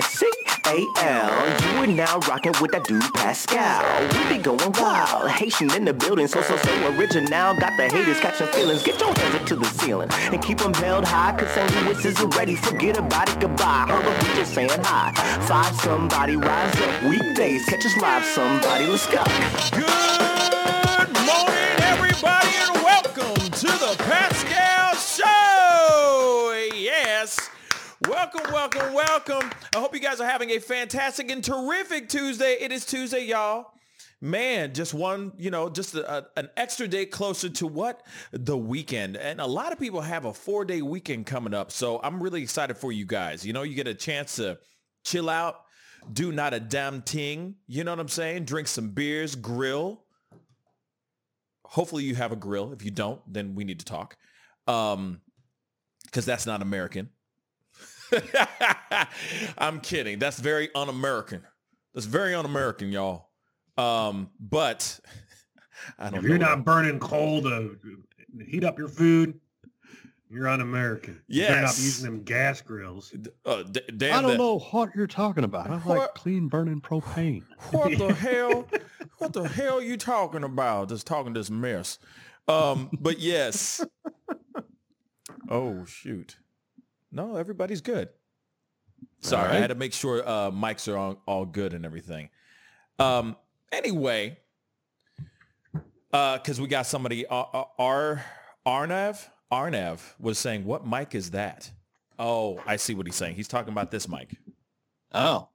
S-C-A-L. 0.00 1.74
You 1.74 1.78
are 1.82 1.86
now 1.86 2.18
rocking 2.20 2.54
with 2.60 2.70
that 2.72 2.84
dude 2.84 3.02
Pascal. 3.12 3.84
We 4.16 4.36
be 4.36 4.42
going 4.42 4.72
wild. 4.80 5.28
Haitian 5.28 5.70
in 5.72 5.84
the 5.84 5.92
building, 5.92 6.26
so, 6.26 6.40
so, 6.40 6.56
so 6.56 6.96
original. 6.96 7.54
Got 7.60 7.76
the 7.76 7.88
haters 7.88 8.18
catching 8.18 8.46
feelings. 8.46 8.82
Get 8.82 8.98
your 8.98 9.12
hands 9.12 9.34
up 9.34 9.46
to 9.48 9.56
the 9.56 9.66
ceiling 9.66 10.08
and 10.32 10.42
keep 10.42 10.56
them 10.58 10.72
held 10.72 11.04
high. 11.04 11.36
Cause 11.36 11.50
St. 11.50 11.84
Louis 11.84 12.02
isn't 12.02 12.34
ready. 12.34 12.54
Forget 12.56 12.96
about 12.96 13.28
it, 13.28 13.40
goodbye. 13.40 13.86
Hold 13.90 14.06
up, 14.06 14.22
we 14.22 14.28
just 14.36 14.54
saying 14.54 14.70
hi. 14.82 15.12
Five 15.46 15.74
somebody, 15.82 16.36
rise 16.36 16.80
up. 16.80 17.02
Weekdays, 17.04 17.66
catch 17.66 17.84
us 17.84 17.96
live, 17.98 18.24
somebody. 18.24 18.86
Let's 18.86 19.06
go. 19.06 19.22
Good 19.76 21.12
morning, 21.28 21.76
everybody, 21.92 22.49
Welcome, 28.20 28.52
welcome, 28.52 28.92
welcome. 28.92 29.50
I 29.74 29.78
hope 29.78 29.94
you 29.94 30.00
guys 30.00 30.20
are 30.20 30.28
having 30.28 30.50
a 30.50 30.58
fantastic 30.58 31.30
and 31.30 31.42
terrific 31.42 32.10
Tuesday. 32.10 32.58
It 32.60 32.70
is 32.70 32.84
Tuesday, 32.84 33.24
y'all. 33.24 33.72
Man, 34.20 34.74
just 34.74 34.92
one, 34.92 35.32
you 35.38 35.50
know, 35.50 35.70
just 35.70 35.94
a, 35.94 36.26
an 36.36 36.50
extra 36.54 36.86
day 36.86 37.06
closer 37.06 37.48
to 37.48 37.66
what? 37.66 38.06
The 38.32 38.58
weekend. 38.58 39.16
And 39.16 39.40
a 39.40 39.46
lot 39.46 39.72
of 39.72 39.78
people 39.78 40.02
have 40.02 40.26
a 40.26 40.34
four 40.34 40.66
day 40.66 40.82
weekend 40.82 41.24
coming 41.24 41.54
up. 41.54 41.72
So 41.72 41.98
I'm 42.02 42.22
really 42.22 42.42
excited 42.42 42.76
for 42.76 42.92
you 42.92 43.06
guys. 43.06 43.46
You 43.46 43.54
know, 43.54 43.62
you 43.62 43.74
get 43.74 43.88
a 43.88 43.94
chance 43.94 44.36
to 44.36 44.58
chill 45.02 45.30
out, 45.30 45.62
do 46.12 46.30
not 46.30 46.52
a 46.52 46.60
damn 46.60 47.00
thing. 47.00 47.54
You 47.68 47.84
know 47.84 47.92
what 47.92 48.00
I'm 48.00 48.08
saying? 48.08 48.44
Drink 48.44 48.68
some 48.68 48.90
beers, 48.90 49.34
grill. 49.34 50.04
Hopefully 51.64 52.04
you 52.04 52.16
have 52.16 52.32
a 52.32 52.36
grill. 52.36 52.74
If 52.74 52.84
you 52.84 52.90
don't, 52.90 53.22
then 53.32 53.54
we 53.54 53.64
need 53.64 53.78
to 53.78 53.86
talk. 53.86 54.18
Um, 54.66 55.22
because 56.04 56.26
that's 56.26 56.44
not 56.44 56.60
American. 56.60 57.08
I'm 59.58 59.80
kidding. 59.80 60.18
That's 60.18 60.38
very 60.38 60.68
un-American. 60.74 61.42
That's 61.94 62.06
very 62.06 62.34
un-American, 62.34 62.90
y'all. 62.92 63.28
Um, 63.76 64.30
but 64.38 65.00
I 65.98 66.10
don't 66.10 66.20
If 66.20 66.24
you're 66.28 66.38
know. 66.38 66.48
not 66.48 66.64
burning 66.64 66.98
coal 66.98 67.42
to 67.42 67.76
heat 68.46 68.64
up 68.64 68.78
your 68.78 68.88
food, 68.88 69.40
you're 70.30 70.46
un-American. 70.48 71.20
You 71.26 71.42
better 71.42 71.62
not 71.62 71.78
using 71.78 72.04
them 72.04 72.22
gas 72.22 72.60
grills. 72.60 73.12
uh, 73.44 73.62
d- 73.64 73.80
damn 73.96 74.18
I 74.18 74.22
don't 74.22 74.30
that- 74.32 74.38
know 74.38 74.58
what 74.58 74.94
you're 74.94 75.06
talking 75.08 75.42
about. 75.44 75.68
I 75.70 75.82
like 75.84 76.14
clean 76.14 76.48
burning 76.48 76.80
propane. 76.80 77.42
What 77.72 77.96
the 77.98 78.12
hell? 78.14 78.68
What 79.18 79.32
the 79.32 79.48
hell 79.48 79.78
are 79.78 79.82
you 79.82 79.96
talking 79.96 80.44
about? 80.44 80.88
Just 80.90 81.06
talking 81.06 81.32
this 81.32 81.50
mess. 81.50 81.98
Um, 82.48 82.90
but 83.00 83.18
yes. 83.18 83.84
Oh 85.48 85.84
shoot. 85.84 86.36
No, 87.12 87.36
everybody's 87.36 87.80
good. 87.80 88.08
Sorry, 89.20 89.48
I 89.50 89.56
had 89.56 89.68
to 89.68 89.74
make 89.74 89.92
sure 89.92 90.26
uh, 90.26 90.50
mics 90.50 90.90
are 90.92 90.96
all, 90.96 91.22
all 91.26 91.44
good 91.46 91.72
and 91.74 91.84
everything. 91.84 92.28
Um, 92.98 93.36
anyway, 93.72 94.38
because 96.10 96.60
we 96.60 96.66
got 96.68 96.86
somebody, 96.86 97.26
uh, 97.26 97.34
uh, 97.52 97.64
R 97.78 98.24
Arnav 98.66 99.26
Arnav 99.50 100.00
was 100.18 100.38
saying, 100.38 100.64
"What 100.64 100.86
mic 100.86 101.14
is 101.14 101.30
that?" 101.30 101.70
Oh, 102.18 102.60
I 102.66 102.76
see 102.76 102.94
what 102.94 103.06
he's 103.06 103.16
saying. 103.16 103.36
He's 103.36 103.48
talking 103.48 103.72
about 103.72 103.90
this 103.90 104.06
mic. 104.06 104.36
Oh, 105.12 105.48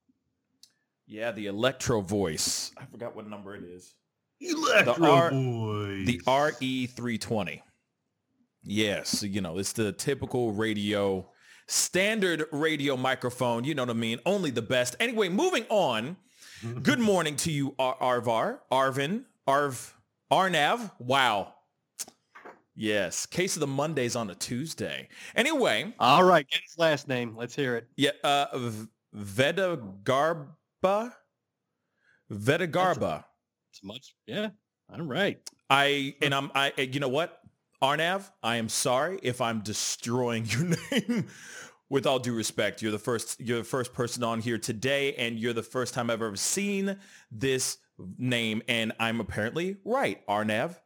Yeah, 1.06 1.32
the 1.32 1.46
Electro 1.46 2.02
Voice. 2.02 2.72
I 2.78 2.86
forgot 2.86 3.16
what 3.16 3.30
number 3.30 3.56
it 3.56 3.64
is. 3.64 3.94
Electro 4.42 5.06
R- 5.08 5.30
boys. 5.32 6.06
The 6.08 6.20
RE320. 6.26 7.62
Yes, 8.64 9.22
you 9.22 9.42
know, 9.42 9.60
it's 9.60 9.74
the 9.74 9.92
typical 9.92 10.52
radio, 10.52 11.30
standard 11.68 12.46
radio 12.52 12.96
microphone. 12.98 13.64
You 13.64 13.76
know 13.76 13.84
what 13.84 13.90
I 13.90 13.94
mean? 13.94 14.20
Only 14.26 14.52
the 14.52 14.62
best. 14.62 14.96
Anyway, 15.00 15.30
moving 15.30 15.66
on. 15.70 16.18
Good 16.82 17.00
morning 17.12 17.36
to 17.38 17.52
you, 17.52 17.76
Ar- 17.80 17.98
Arvar, 18.00 18.62
Arvin, 18.72 19.26
Arv, 19.48 19.96
Arnav. 20.32 20.92
Wow. 21.00 21.54
Yes, 22.78 23.26
case 23.26 23.56
of 23.56 23.62
the 23.62 23.68
Mondays 23.68 24.16
on 24.18 24.30
a 24.30 24.36
Tuesday. 24.36 25.08
Anyway, 25.36 25.94
all 25.98 26.24
right. 26.26 26.46
Get 26.50 26.62
his 26.62 26.78
last 26.78 27.08
name. 27.08 27.36
Let's 27.38 27.56
hear 27.56 27.78
it. 27.78 27.88
yeah, 27.96 28.12
uh, 28.22 28.48
Veda 29.14 29.80
Garba, 30.04 31.14
Veda 32.30 32.68
Garba. 32.68 33.24
It's 33.72 33.82
much. 33.82 34.14
Yeah. 34.28 34.50
All 34.92 35.02
right. 35.02 35.40
I 35.70 36.16
and 36.22 36.36
I'm 36.36 36.52
I 36.54 36.74
you 36.78 37.00
know 37.00 37.08
what? 37.08 37.40
Arnav, 37.82 38.32
I 38.42 38.56
am 38.58 38.70
sorry 38.70 39.20
if 39.22 39.42
I'm 39.42 39.62
destroying 39.62 40.46
your 40.50 40.76
name. 40.92 41.28
With 41.88 42.08
all 42.08 42.18
due 42.18 42.34
respect, 42.34 42.82
you're 42.82 42.92
the 42.92 42.98
first 42.98 43.40
you're 43.40 43.60
the 43.60 43.64
first 43.64 43.94
person 43.94 44.24
on 44.24 44.42
here 44.42 44.58
today 44.58 45.14
and 45.16 45.38
you're 45.38 45.54
the 45.54 45.62
first 45.62 45.94
time 45.94 46.10
I've 46.10 46.22
ever 46.22 46.36
seen 46.36 46.98
this 47.30 47.78
name 48.18 48.64
and 48.68 48.92
I'm 49.00 49.20
apparently 49.20 49.78
right. 49.86 50.26
Arnav 50.28 50.78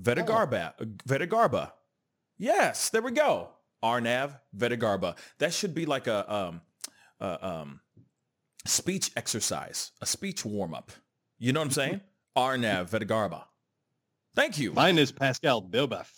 Vetagarba. 0.00 0.74
Vetagarba. 1.08 1.72
Yes, 2.38 2.90
there 2.90 3.02
we 3.02 3.10
go. 3.10 3.48
Arnav 3.82 4.38
Vetagarba. 4.56 5.16
That 5.38 5.52
should 5.52 5.74
be 5.74 5.86
like 5.86 6.06
a 6.06 6.32
um 6.32 6.60
um 7.20 7.80
speech 8.64 9.10
exercise, 9.16 9.90
a 10.00 10.06
speech 10.06 10.44
warm 10.44 10.72
up. 10.72 10.92
You 11.38 11.52
know 11.52 11.60
what 11.60 11.66
I'm 11.66 11.70
saying? 11.72 12.00
Arnav 12.36 12.90
Vetagarba. 12.90 13.44
Thank 14.36 14.58
you. 14.58 14.72
Mine 14.72 14.98
is 14.98 15.12
Pascal 15.12 15.62
Bilbaf. 15.62 16.08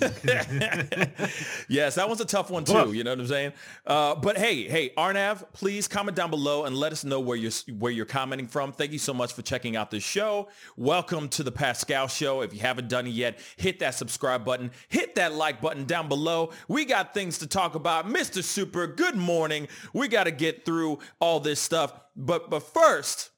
yes, 1.68 1.96
that 1.96 2.08
one's 2.08 2.20
a 2.20 2.24
tough 2.24 2.50
one 2.50 2.64
too. 2.64 2.92
You 2.92 3.04
know 3.04 3.10
what 3.10 3.20
I'm 3.20 3.26
saying? 3.26 3.52
Uh, 3.86 4.14
but 4.14 4.36
hey, 4.38 4.68
hey, 4.68 4.90
Arnav, 4.96 5.44
please 5.52 5.86
comment 5.88 6.16
down 6.16 6.30
below 6.30 6.64
and 6.64 6.76
let 6.76 6.92
us 6.92 7.04
know 7.04 7.20
where 7.20 7.36
you're 7.36 7.52
where 7.78 7.92
you're 7.92 8.06
commenting 8.06 8.46
from. 8.46 8.72
Thank 8.72 8.92
you 8.92 8.98
so 8.98 9.12
much 9.12 9.32
for 9.32 9.42
checking 9.42 9.76
out 9.76 9.90
this 9.90 10.02
show. 10.02 10.48
Welcome 10.76 11.28
to 11.30 11.42
the 11.42 11.52
Pascal 11.52 12.08
Show. 12.08 12.40
If 12.42 12.54
you 12.54 12.60
haven't 12.60 12.88
done 12.88 13.06
it 13.06 13.10
yet, 13.10 13.38
hit 13.56 13.80
that 13.80 13.94
subscribe 13.94 14.44
button, 14.44 14.70
hit 14.88 15.14
that 15.16 15.34
like 15.34 15.60
button 15.60 15.84
down 15.84 16.08
below. 16.08 16.52
We 16.68 16.84
got 16.84 17.12
things 17.14 17.38
to 17.38 17.46
talk 17.46 17.74
about. 17.74 18.06
Mr. 18.06 18.42
Super, 18.42 18.86
good 18.86 19.16
morning. 19.16 19.68
We 19.92 20.08
got 20.08 20.24
to 20.24 20.30
get 20.30 20.64
through 20.64 21.00
all 21.20 21.40
this 21.40 21.60
stuff, 21.60 21.92
but 22.16 22.50
but 22.50 22.62
first. 22.62 23.31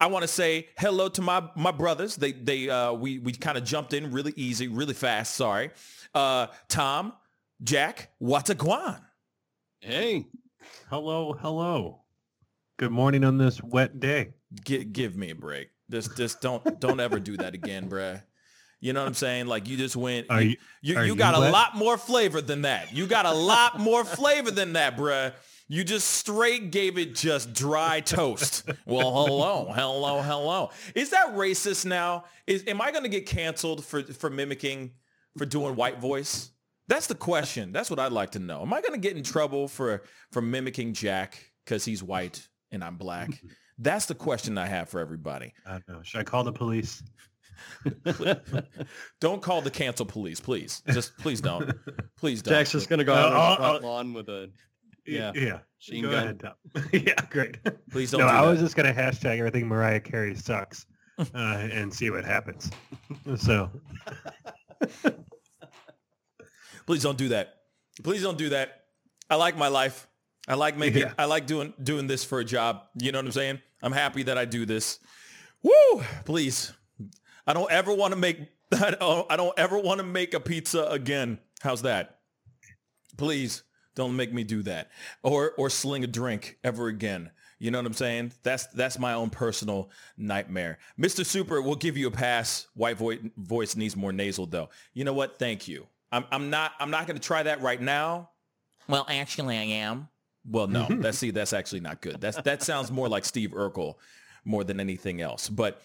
I 0.00 0.06
want 0.08 0.22
to 0.22 0.28
say 0.28 0.68
hello 0.76 1.08
to 1.10 1.22
my 1.22 1.48
my 1.56 1.70
brothers. 1.70 2.16
They 2.16 2.32
they 2.32 2.68
uh 2.68 2.92
we 2.92 3.18
we 3.18 3.32
kind 3.32 3.56
of 3.56 3.64
jumped 3.64 3.92
in 3.92 4.10
really 4.12 4.32
easy, 4.36 4.68
really 4.68 4.94
fast. 4.94 5.34
Sorry, 5.34 5.70
uh 6.14 6.48
Tom, 6.68 7.12
Jack, 7.62 8.10
Wataguan. 8.20 9.00
Hey. 9.80 10.26
hello, 10.90 11.34
hello. 11.34 12.02
Good 12.78 12.90
morning 12.90 13.22
on 13.24 13.38
this 13.38 13.62
wet 13.62 14.00
day. 14.00 14.34
Give 14.64 14.92
give 14.92 15.16
me 15.16 15.30
a 15.30 15.34
break. 15.34 15.68
Just 15.90 16.16
just 16.16 16.40
don't 16.40 16.80
don't 16.80 17.00
ever 17.00 17.20
do 17.20 17.36
that 17.36 17.54
again, 17.54 17.88
bruh. 17.88 18.22
You 18.80 18.92
know 18.92 19.00
what 19.00 19.06
I'm 19.08 19.14
saying? 19.14 19.46
Like 19.46 19.68
you 19.68 19.76
just 19.76 19.96
went. 19.96 20.26
Are 20.28 20.42
you 20.42 20.50
you- 20.50 20.56
you, 20.82 20.96
are 20.98 21.04
you 21.04 21.12
you 21.12 21.16
got 21.16 21.34
a 21.34 21.38
lot 21.50 21.74
more 21.76 21.96
flavor 21.96 22.40
than 22.42 22.62
that. 22.62 22.92
You 22.92 23.06
got 23.06 23.24
a 23.24 23.32
lot 23.32 23.78
more 23.78 24.04
flavor 24.04 24.50
than 24.50 24.74
that, 24.74 24.96
bruh. 24.96 25.32
You 25.66 25.82
just 25.82 26.08
straight 26.10 26.70
gave 26.70 26.98
it 26.98 27.14
just 27.14 27.52
dry 27.54 28.00
toast. 28.00 28.68
Well, 28.86 29.10
hello, 29.26 29.72
hello, 29.72 30.20
hello. 30.20 30.70
Is 30.94 31.10
that 31.10 31.34
racist 31.34 31.86
now? 31.86 32.24
Is 32.46 32.64
am 32.66 32.80
I 32.82 32.90
going 32.90 33.04
to 33.04 33.08
get 33.08 33.26
canceled 33.26 33.84
for 33.84 34.02
for 34.02 34.28
mimicking 34.28 34.92
for 35.38 35.46
doing 35.46 35.74
white 35.74 36.00
voice? 36.00 36.50
That's 36.86 37.06
the 37.06 37.14
question. 37.14 37.72
That's 37.72 37.88
what 37.88 37.98
I'd 37.98 38.12
like 38.12 38.32
to 38.32 38.38
know. 38.38 38.60
Am 38.60 38.72
I 38.74 38.82
going 38.82 38.92
to 38.92 38.98
get 38.98 39.16
in 39.16 39.22
trouble 39.22 39.68
for 39.68 40.02
for 40.32 40.42
mimicking 40.42 40.92
Jack 40.92 41.42
because 41.64 41.84
he's 41.84 42.02
white 42.02 42.46
and 42.70 42.84
I'm 42.84 42.96
black? 42.96 43.30
That's 43.78 44.04
the 44.06 44.14
question 44.14 44.58
I 44.58 44.66
have 44.66 44.90
for 44.90 45.00
everybody. 45.00 45.54
I 45.66 45.72
don't 45.72 45.88
know. 45.88 46.02
Should 46.02 46.20
I 46.20 46.24
call 46.24 46.44
the 46.44 46.52
police? 46.52 47.02
Don't 49.20 49.40
call 49.42 49.62
the 49.62 49.70
cancel 49.70 50.04
police, 50.06 50.40
please. 50.40 50.82
Just 50.88 51.16
please 51.18 51.40
don't. 51.40 51.72
Please 52.16 52.42
don't. 52.42 52.52
Jack's 52.52 52.72
just 52.72 52.88
gonna 52.88 53.04
go 53.04 53.14
out 53.14 53.32
on 53.32 53.40
I'll- 53.40 53.50
the 53.50 53.56
front 53.56 53.84
lawn 53.84 54.12
with 54.12 54.28
a 54.28 54.50
Yeah. 55.06 55.32
Yeah. 55.34 55.58
Machine 55.78 56.02
Go 56.04 56.10
gun. 56.10 56.22
ahead, 56.24 56.42
yeah, 56.92 57.14
great. 57.30 57.58
Please 57.90 58.10
don't 58.10 58.20
no, 58.20 58.26
do 58.26 58.32
I 58.32 58.42
that. 58.42 58.48
was 58.50 58.60
just 58.60 58.74
gonna 58.74 58.94
hashtag 58.94 59.38
everything 59.38 59.68
Mariah 59.68 60.00
Carey 60.00 60.34
sucks, 60.34 60.86
uh, 61.18 61.24
and 61.34 61.92
see 61.92 62.10
what 62.10 62.24
happens. 62.24 62.70
So 63.36 63.70
Please 66.86 67.02
don't 67.02 67.18
do 67.18 67.28
that. 67.28 67.54
Please 68.02 68.22
don't 68.22 68.38
do 68.38 68.50
that. 68.50 68.84
I 69.30 69.36
like 69.36 69.56
my 69.56 69.68
life. 69.68 70.06
I 70.46 70.54
like 70.54 70.76
making 70.76 71.02
Yeah. 71.02 71.14
I 71.18 71.24
like 71.24 71.46
doing 71.46 71.72
doing 71.82 72.06
this 72.06 72.24
for 72.24 72.40
a 72.40 72.44
job. 72.44 72.82
You 73.00 73.12
know 73.12 73.18
what 73.18 73.26
I'm 73.26 73.32
saying? 73.32 73.60
I'm 73.82 73.92
happy 73.92 74.22
that 74.24 74.36
I 74.38 74.44
do 74.44 74.66
this. 74.66 74.98
Woo! 75.62 76.02
Please. 76.24 76.72
I 77.46 77.52
don't 77.52 77.70
ever 77.70 77.92
want 77.92 78.12
to 78.12 78.18
make 78.18 78.38
I 78.72 78.90
don't, 78.92 79.30
I 79.32 79.36
don't 79.36 79.58
ever 79.58 79.78
want 79.78 79.98
to 79.98 80.04
make 80.04 80.32
a 80.34 80.40
pizza 80.40 80.84
again. 80.86 81.38
How's 81.60 81.82
that? 81.82 82.20
Please 83.16 83.62
don't 83.94 84.16
make 84.16 84.32
me 84.32 84.44
do 84.44 84.62
that. 84.62 84.90
Or 85.22 85.52
or 85.52 85.70
sling 85.70 86.04
a 86.04 86.08
drink 86.08 86.58
ever 86.64 86.88
again. 86.88 87.30
You 87.58 87.70
know 87.70 87.78
what 87.78 87.86
I'm 87.86 87.94
saying? 87.94 88.32
That's 88.42 88.66
that's 88.66 88.98
my 88.98 89.14
own 89.14 89.30
personal 89.30 89.90
nightmare. 90.16 90.78
Mr. 90.98 91.24
Super 91.24 91.62
will 91.62 91.76
give 91.76 91.96
you 91.96 92.08
a 92.08 92.10
pass. 92.10 92.66
White 92.74 92.98
voice 92.98 93.20
voice 93.36 93.76
needs 93.76 93.96
more 93.96 94.12
nasal 94.12 94.46
though. 94.46 94.68
You 94.92 95.04
know 95.04 95.14
what? 95.14 95.38
Thank 95.38 95.68
you. 95.68 95.86
I'm 96.12 96.24
I'm 96.30 96.50
not 96.50 96.72
I'm 96.78 96.90
not 96.90 97.06
going 97.06 97.18
to 97.18 97.26
try 97.26 97.42
that 97.42 97.62
right 97.62 97.80
now. 97.80 98.30
Well, 98.88 99.06
actually, 99.08 99.56
I 99.56 99.62
am. 99.62 100.08
Well, 100.46 100.66
no, 100.66 100.86
that's 100.90 101.16
see, 101.18 101.30
that's 101.30 101.54
actually 101.54 101.80
not 101.80 102.02
good. 102.02 102.20
That's 102.20 102.36
that 102.42 102.62
sounds 102.62 102.90
more 102.90 103.08
like 103.08 103.24
Steve 103.24 103.52
Urkel 103.52 103.94
more 104.44 104.64
than 104.64 104.80
anything 104.80 105.20
else. 105.20 105.48
But 105.48 105.80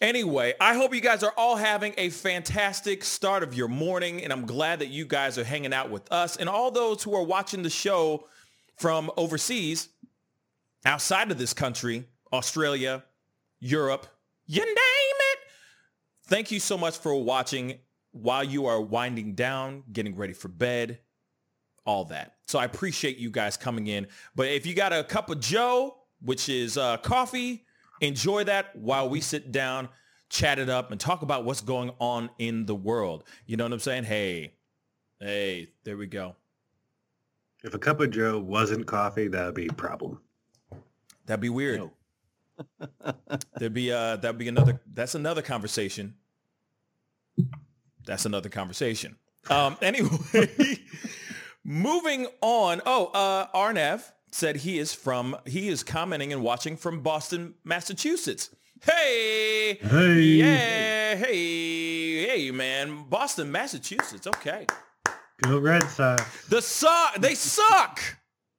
anyway, 0.00 0.54
I 0.60 0.74
hope 0.74 0.94
you 0.94 1.00
guys 1.00 1.22
are 1.22 1.34
all 1.36 1.56
having 1.56 1.94
a 1.96 2.10
fantastic 2.10 3.04
start 3.04 3.42
of 3.42 3.54
your 3.54 3.68
morning, 3.68 4.22
and 4.22 4.32
I'm 4.32 4.46
glad 4.46 4.80
that 4.80 4.88
you 4.88 5.04
guys 5.04 5.38
are 5.38 5.44
hanging 5.44 5.72
out 5.72 5.90
with 5.90 6.10
us 6.12 6.36
and 6.36 6.48
all 6.48 6.70
those 6.70 7.02
who 7.02 7.14
are 7.14 7.24
watching 7.24 7.62
the 7.62 7.70
show 7.70 8.26
from 8.76 9.10
overseas, 9.16 9.88
outside 10.84 11.30
of 11.30 11.38
this 11.38 11.54
country, 11.54 12.04
Australia, 12.32 13.04
Europe, 13.60 14.06
you 14.46 14.64
name 14.64 14.74
it. 14.76 15.38
Thank 16.26 16.50
you 16.50 16.60
so 16.60 16.76
much 16.76 16.98
for 16.98 17.14
watching 17.22 17.78
while 18.10 18.44
you 18.44 18.66
are 18.66 18.80
winding 18.80 19.34
down, 19.34 19.84
getting 19.92 20.16
ready 20.16 20.32
for 20.32 20.48
bed, 20.48 20.98
all 21.86 22.04
that. 22.06 22.34
So 22.46 22.58
I 22.58 22.64
appreciate 22.64 23.18
you 23.18 23.30
guys 23.30 23.56
coming 23.56 23.86
in. 23.86 24.06
But 24.34 24.48
if 24.48 24.66
you 24.66 24.74
got 24.74 24.92
a 24.92 25.04
cup 25.04 25.30
of 25.30 25.40
Joe, 25.40 25.96
which 26.20 26.48
is 26.48 26.78
uh, 26.78 26.96
coffee, 26.98 27.64
enjoy 28.00 28.44
that 28.44 28.74
while 28.76 29.08
we 29.08 29.20
sit 29.20 29.52
down, 29.52 29.88
chat 30.28 30.58
it 30.58 30.68
up, 30.68 30.90
and 30.90 31.00
talk 31.00 31.22
about 31.22 31.44
what's 31.44 31.60
going 31.60 31.90
on 31.98 32.30
in 32.38 32.66
the 32.66 32.74
world. 32.74 33.24
You 33.46 33.56
know 33.56 33.64
what 33.64 33.72
I'm 33.72 33.80
saying? 33.80 34.04
Hey, 34.04 34.54
hey, 35.20 35.68
there 35.84 35.96
we 35.96 36.06
go. 36.06 36.36
If 37.62 37.72
a 37.72 37.78
cup 37.78 38.00
of 38.00 38.10
Joe 38.10 38.38
wasn't 38.38 38.86
coffee, 38.86 39.28
that 39.28 39.46
would 39.46 39.54
be 39.54 39.68
a 39.68 39.72
problem. 39.72 40.20
That'd 41.26 41.40
be 41.40 41.48
weird. 41.48 41.80
No. 41.80 41.92
There'd 43.58 43.72
be 43.74 43.90
uh 43.90 44.16
that'd 44.16 44.38
be 44.38 44.48
another 44.48 44.80
that's 44.92 45.14
another 45.14 45.42
conversation. 45.42 46.14
That's 48.04 48.26
another 48.26 48.48
conversation. 48.48 49.16
Um 49.50 49.76
anyway, 49.82 50.08
moving 51.64 52.26
on. 52.42 52.82
Oh, 52.86 53.06
uh 53.06 53.46
Arnav 53.56 54.12
said 54.34 54.56
he 54.56 54.78
is 54.80 54.92
from 54.92 55.36
he 55.46 55.68
is 55.68 55.84
commenting 55.84 56.32
and 56.32 56.42
watching 56.42 56.76
from 56.76 57.00
Boston, 57.00 57.54
Massachusetts. 57.62 58.50
Hey! 58.82 59.78
Hey. 59.80 60.20
Yeah, 60.20 61.14
hey, 61.14 62.26
hey 62.26 62.50
man. 62.50 63.04
Boston, 63.08 63.52
Massachusetts. 63.52 64.26
Okay. 64.26 64.66
Go 65.42 65.58
Red 65.58 65.84
Sox. 65.84 66.48
The 66.48 66.60
suck 66.60 67.14
they 67.20 67.34
suck. 67.36 68.00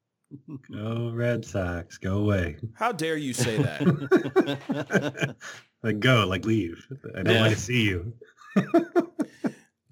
Go 0.72 1.12
Red 1.14 1.44
Sox. 1.46 1.98
Go 1.98 2.20
away. 2.20 2.56
How 2.76 2.92
dare 2.94 3.18
you 3.18 3.34
say 3.34 3.58
that? 3.58 5.36
like 5.84 6.00
go, 6.00 6.26
like 6.26 6.46
leave. 6.46 6.88
I 7.18 7.24
don't 7.24 7.36
Yeah. 7.36 7.42
want 7.42 7.54
to 7.54 7.60
see 7.60 7.84
you. 7.84 8.14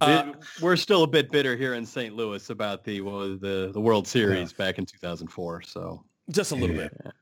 Uh, 0.04 0.34
we're 0.62 0.76
still 0.76 1.04
a 1.04 1.08
bit 1.08 1.32
bitter 1.32 1.56
here 1.56 1.74
in 1.74 1.86
St. 1.86 2.16
Louis 2.16 2.50
about 2.50 2.84
the 2.84 3.02
what 3.02 3.14
was 3.14 3.40
the 3.40 3.72
the 3.74 3.82
World 3.82 4.08
Series 4.08 4.54
back 4.54 4.78
in 4.78 4.86
2004. 4.86 5.62
So 5.64 6.04
just 6.32 6.52
a 6.52 6.56
little 6.56 6.76
Yeah. 6.76 6.90
bit. 7.04 7.14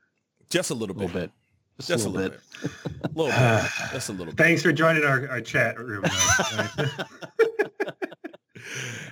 Just 0.50 0.70
a 0.70 0.74
little 0.74 0.94
a 0.94 0.98
bit. 0.98 1.06
little 1.06 1.20
bit, 1.22 1.30
just, 1.78 1.88
Just 1.88 2.06
a 2.06 2.08
little 2.10 2.30
bit. 2.30 2.40
A 3.04 3.08
little 3.14 3.32
bit. 3.32 3.70
Just 3.92 4.08
a 4.10 4.12
little 4.12 4.26
bit. 4.26 4.36
Thanks 4.36 4.62
for 4.62 4.70
joining 4.72 5.04
our, 5.04 5.26
our 5.28 5.40
chat 5.40 5.78
room. 5.78 6.04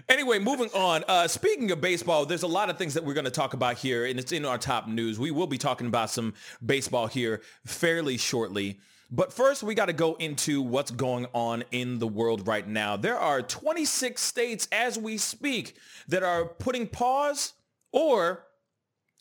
Anyway, 0.08 0.40
moving 0.40 0.68
on. 0.74 1.04
Uh, 1.06 1.28
speaking 1.28 1.70
of 1.70 1.80
baseball, 1.80 2.26
there's 2.26 2.42
a 2.42 2.46
lot 2.48 2.68
of 2.68 2.76
things 2.76 2.94
that 2.94 3.04
we're 3.04 3.14
going 3.14 3.24
to 3.26 3.30
talk 3.30 3.54
about 3.54 3.76
here, 3.78 4.04
and 4.04 4.18
it's 4.18 4.32
in 4.32 4.44
our 4.44 4.58
top 4.58 4.88
news. 4.88 5.20
We 5.20 5.30
will 5.30 5.46
be 5.46 5.58
talking 5.58 5.86
about 5.86 6.10
some 6.10 6.34
baseball 6.64 7.06
here 7.06 7.42
fairly 7.64 8.16
shortly. 8.16 8.80
But 9.10 9.32
first, 9.32 9.62
we 9.62 9.74
got 9.74 9.86
to 9.86 9.92
go 9.92 10.14
into 10.14 10.62
what's 10.62 10.90
going 10.90 11.26
on 11.32 11.64
in 11.72 11.98
the 11.98 12.06
world 12.06 12.46
right 12.46 12.66
now. 12.66 12.96
There 12.96 13.18
are 13.18 13.42
26 13.42 14.22
states 14.22 14.68
as 14.70 14.98
we 14.98 15.18
speak 15.18 15.76
that 16.08 16.22
are 16.22 16.44
putting 16.44 16.86
pause 16.86 17.54
or 17.92 18.44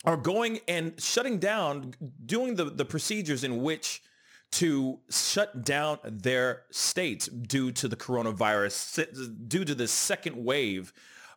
are 0.05 0.17
going 0.17 0.59
and 0.67 0.93
shutting 1.01 1.39
down, 1.39 1.95
doing 2.25 2.55
the, 2.55 2.65
the 2.65 2.85
procedures 2.85 3.43
in 3.43 3.63
which 3.63 4.03
to 4.51 4.99
shut 5.09 5.63
down 5.63 5.99
their 6.03 6.63
states 6.71 7.27
due 7.27 7.71
to 7.71 7.87
the 7.87 7.95
coronavirus, 7.95 9.47
due 9.47 9.65
to 9.65 9.75
the 9.75 9.87
second 9.87 10.43
wave 10.43 10.93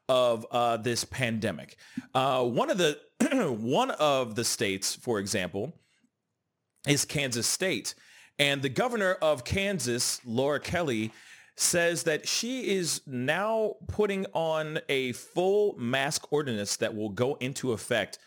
of 0.09 0.47
uh, 0.51 0.77
this 0.77 1.05
pandemic. 1.05 1.77
Uh, 2.15 2.45
one 2.45 2.71
of 2.71 2.79
the 2.79 2.99
one 3.61 3.91
of 3.93 4.35
the 4.35 4.45
states, 4.45 4.95
for 4.95 5.19
example, 5.19 5.73
is 6.87 7.05
Kansas 7.05 7.47
State, 7.47 7.95
and 8.39 8.63
the 8.63 8.69
governor 8.69 9.13
of 9.15 9.45
Kansas, 9.45 10.21
Laura 10.25 10.61
Kelly, 10.61 11.13
says 11.57 12.05
that 12.05 12.27
she 12.27 12.75
is 12.75 13.03
now 13.07 13.75
putting 13.89 14.27
on 14.33 14.79
a 14.89 15.13
full 15.13 15.75
mask 15.79 16.33
ordinance 16.33 16.77
that 16.77 16.95
will 16.95 17.11
go 17.11 17.35
into 17.37 17.73
effect 17.73 18.19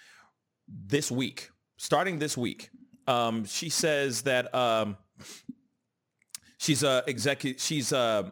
this 0.67 1.11
week, 1.11 1.49
starting 1.77 2.19
this 2.19 2.37
week. 2.37 2.69
Um, 3.07 3.45
she 3.45 3.69
says 3.69 4.23
that 4.23 4.53
um, 4.53 4.97
she's 6.57 6.83
uh, 6.83 7.01
executive. 7.07 7.61
She's 7.61 7.91
uh, 7.91 8.29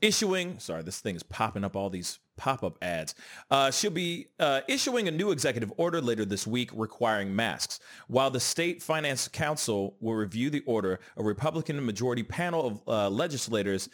issuing. 0.00 0.58
Sorry, 0.58 0.82
this 0.82 1.00
thing 1.00 1.16
is 1.16 1.22
popping 1.22 1.64
up 1.64 1.76
all 1.76 1.90
these 1.90 2.18
pop-up 2.36 2.78
ads. 2.82 3.14
Uh, 3.50 3.70
she'll 3.70 3.90
be 3.90 4.26
uh, 4.38 4.60
issuing 4.68 5.08
a 5.08 5.10
new 5.10 5.30
executive 5.30 5.72
order 5.76 6.00
later 6.00 6.24
this 6.24 6.46
week 6.46 6.70
requiring 6.74 7.34
masks. 7.34 7.80
While 8.08 8.30
the 8.30 8.40
state 8.40 8.82
finance 8.82 9.28
council 9.28 9.96
will 10.00 10.14
review 10.14 10.50
the 10.50 10.62
order, 10.66 11.00
a 11.16 11.22
Republican 11.22 11.84
majority 11.84 12.22
panel 12.22 12.66
of 12.66 12.88
uh, 12.88 13.10
legislators 13.10 13.88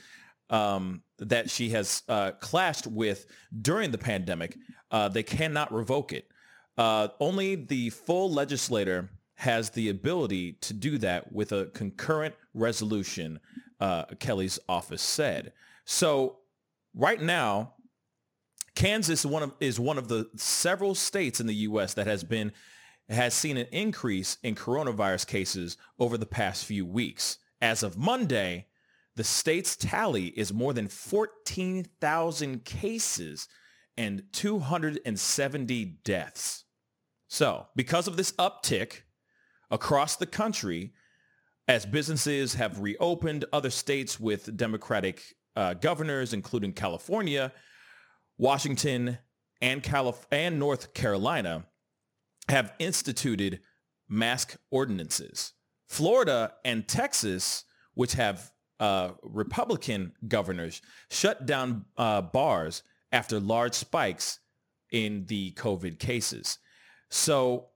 um, 0.49 1.03
that 1.19 1.51
she 1.51 1.71
has 1.71 2.03
uh, 2.09 2.33
clashed 2.41 2.87
with 2.87 3.27
during 3.63 3.91
the 3.91 3.99
pandemic, 3.99 4.57
uh, 4.91 5.09
they 5.09 5.23
cannot 5.23 5.73
revoke 5.73 6.13
it. 6.13 6.29
Uh, 6.77 7.09
only 7.21 7.55
the 7.55 7.91
full 7.91 8.31
legislator 8.33 9.11
has 9.35 9.71
the 9.71 9.89
ability 9.89 10.53
to 10.61 10.75
do 10.75 10.99
that 10.99 11.33
with 11.33 11.53
a 11.53 11.67
concurrent 11.67 12.35
resolution, 12.55 13.41
Kelly's 14.19 14.59
office 14.69 15.01
said. 15.01 15.53
So 15.85 16.41
right 16.95 17.21
now, 17.21 17.75
Kansas 18.81 19.27
one 19.27 19.43
of, 19.43 19.53
is 19.61 19.79
one 19.79 19.99
of 19.99 20.09
the 20.09 20.31
several 20.37 20.95
states 20.95 21.39
in 21.39 21.47
the 21.47 21.55
U.S. 21.55 21.93
that 21.93 22.07
has 22.07 22.25
been 22.25 22.51
has 23.11 23.35
seen 23.35 23.59
an 23.59 23.67
increase 23.73 24.39
in 24.43 24.55
coronavirus 24.55 25.27
cases 25.27 25.77
over 25.99 26.17
the 26.17 26.25
past 26.25 26.65
few 26.65 26.87
weeks. 26.87 27.37
As 27.61 27.83
of 27.83 27.99
Monday, 27.99 28.69
the 29.17 29.25
state's 29.25 29.77
tally 29.77 30.29
is 30.29 30.55
more 30.55 30.73
than 30.73 30.89
14,000 30.89 32.65
cases 32.65 33.49
and 33.99 34.23
270 34.33 35.85
deaths. 36.03 36.65
So, 37.29 37.67
because 37.77 38.09
of 38.09 38.17
this 38.17 38.33
uptick 38.33 39.03
across 39.71 40.17
the 40.17 40.25
country, 40.25 40.95
as 41.69 41.85
businesses 41.85 42.55
have 42.55 42.81
reopened, 42.81 43.45
other 43.53 43.69
states 43.69 44.19
with 44.19 44.57
Democratic 44.57 45.23
uh, 45.55 45.75
governors, 45.75 46.33
including 46.33 46.73
California, 46.73 47.53
Washington, 48.41 49.19
and, 49.61 49.83
Calif- 49.83 50.27
and 50.33 50.59
North 50.59 50.95
Carolina, 50.95 51.67
have 52.49 52.73
instituted 52.79 53.61
mask 54.09 54.57
ordinances. 54.71 55.53
Florida 55.89 56.55
and 56.65 56.89
Texas, 56.89 57.65
which 57.93 58.15
have 58.15 58.51
uh, 58.81 59.11
Republican 59.23 60.13
governors, 60.27 60.81
shut 61.11 61.45
down 61.45 61.85
uh, 61.99 62.23
bars 62.23 62.83
after 63.13 63.39
large 63.39 63.75
spikes 63.75 64.41
in 64.91 65.27
the 65.27 65.53
COVID 65.53 65.99
cases. 65.99 66.59
So 67.11 67.67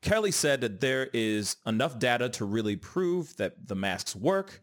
Kelly 0.00 0.30
said 0.30 0.62
that 0.62 0.80
there 0.80 1.10
is 1.12 1.56
enough 1.66 1.98
data 1.98 2.30
to 2.30 2.46
really 2.46 2.76
prove 2.76 3.36
that 3.36 3.68
the 3.68 3.74
masks 3.74 4.16
work 4.16 4.62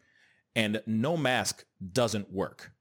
and 0.56 0.82
no 0.86 1.16
mask 1.16 1.64
doesn't 1.92 2.32
work. 2.32 2.72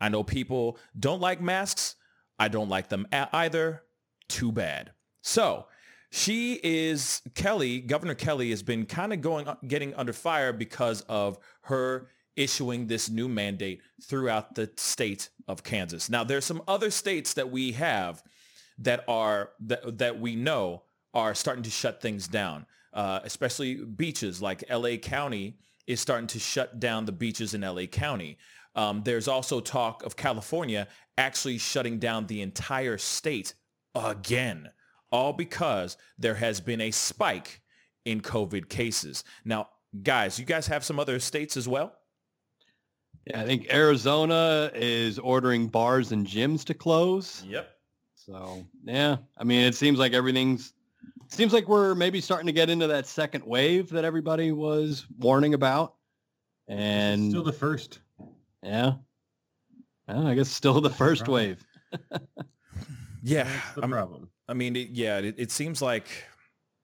I 0.00 0.08
know 0.08 0.22
people 0.22 0.78
don't 0.98 1.20
like 1.20 1.40
masks. 1.40 1.96
I 2.38 2.48
don't 2.48 2.68
like 2.68 2.88
them 2.88 3.06
either. 3.12 3.82
Too 4.28 4.52
bad. 4.52 4.92
So 5.22 5.66
she 6.10 6.60
is 6.62 7.22
Kelly, 7.34 7.80
Governor 7.80 8.14
Kelly 8.14 8.50
has 8.50 8.62
been 8.62 8.86
kind 8.86 9.12
of 9.12 9.20
going, 9.20 9.48
getting 9.66 9.94
under 9.94 10.12
fire 10.12 10.52
because 10.52 11.00
of 11.02 11.38
her 11.62 12.08
issuing 12.36 12.86
this 12.86 13.08
new 13.10 13.28
mandate 13.28 13.80
throughout 14.02 14.54
the 14.54 14.70
state 14.76 15.30
of 15.48 15.62
Kansas. 15.62 16.08
Now, 16.08 16.24
there's 16.24 16.44
some 16.44 16.62
other 16.68 16.90
states 16.90 17.34
that 17.34 17.50
we 17.50 17.72
have 17.72 18.22
that 18.78 19.04
are, 19.08 19.50
that, 19.60 19.98
that 19.98 20.20
we 20.20 20.36
know 20.36 20.82
are 21.12 21.34
starting 21.34 21.62
to 21.64 21.70
shut 21.70 22.00
things 22.00 22.28
down, 22.28 22.66
uh, 22.92 23.20
especially 23.24 23.76
beaches 23.76 24.42
like 24.42 24.64
LA 24.70 24.96
County 24.96 25.58
is 25.86 26.00
starting 26.00 26.26
to 26.28 26.38
shut 26.38 26.80
down 26.80 27.04
the 27.04 27.12
beaches 27.12 27.54
in 27.54 27.60
LA 27.60 27.86
County. 27.86 28.38
Um, 28.74 29.02
there's 29.04 29.28
also 29.28 29.60
talk 29.60 30.02
of 30.04 30.16
California 30.16 30.88
actually 31.16 31.58
shutting 31.58 31.98
down 31.98 32.26
the 32.26 32.42
entire 32.42 32.98
state 32.98 33.54
again, 33.94 34.70
all 35.12 35.32
because 35.32 35.96
there 36.18 36.34
has 36.34 36.60
been 36.60 36.80
a 36.80 36.90
spike 36.90 37.60
in 38.04 38.20
COVID 38.20 38.68
cases. 38.68 39.24
Now, 39.44 39.68
guys, 40.02 40.38
you 40.38 40.44
guys 40.44 40.66
have 40.66 40.84
some 40.84 40.98
other 40.98 41.20
states 41.20 41.56
as 41.56 41.68
well? 41.68 41.94
Yeah, 43.26 43.40
I 43.40 43.46
think 43.46 43.72
Arizona 43.72 44.70
is 44.74 45.18
ordering 45.18 45.68
bars 45.68 46.12
and 46.12 46.26
gyms 46.26 46.64
to 46.64 46.74
close. 46.74 47.42
Yep. 47.46 47.70
So 48.14 48.66
yeah, 48.84 49.16
I 49.38 49.44
mean, 49.44 49.64
it 49.64 49.74
seems 49.74 49.98
like 49.98 50.12
everything's 50.12 50.74
seems 51.28 51.52
like 51.52 51.68
we're 51.68 51.94
maybe 51.94 52.20
starting 52.20 52.46
to 52.46 52.52
get 52.52 52.70
into 52.70 52.86
that 52.86 53.06
second 53.06 53.44
wave 53.44 53.90
that 53.90 54.04
everybody 54.04 54.52
was 54.52 55.06
warning 55.18 55.54
about. 55.54 55.94
And 56.68 57.30
Still 57.30 57.42
the 57.42 57.52
first. 57.52 58.00
Yeah, 58.64 58.92
Yeah, 60.08 60.26
I 60.26 60.34
guess 60.34 60.48
still 60.48 60.80
the 60.80 60.90
first 60.90 61.28
wave. 61.28 61.64
Yeah, 63.26 63.44
That's 63.44 63.74
the 63.76 63.80
I'm- 63.82 63.90
problem. 63.90 64.28
I 64.48 64.52
mean, 64.52 64.76
it, 64.76 64.90
yeah, 64.90 65.16
it, 65.18 65.36
it 65.38 65.50
seems 65.50 65.80
like, 65.80 66.08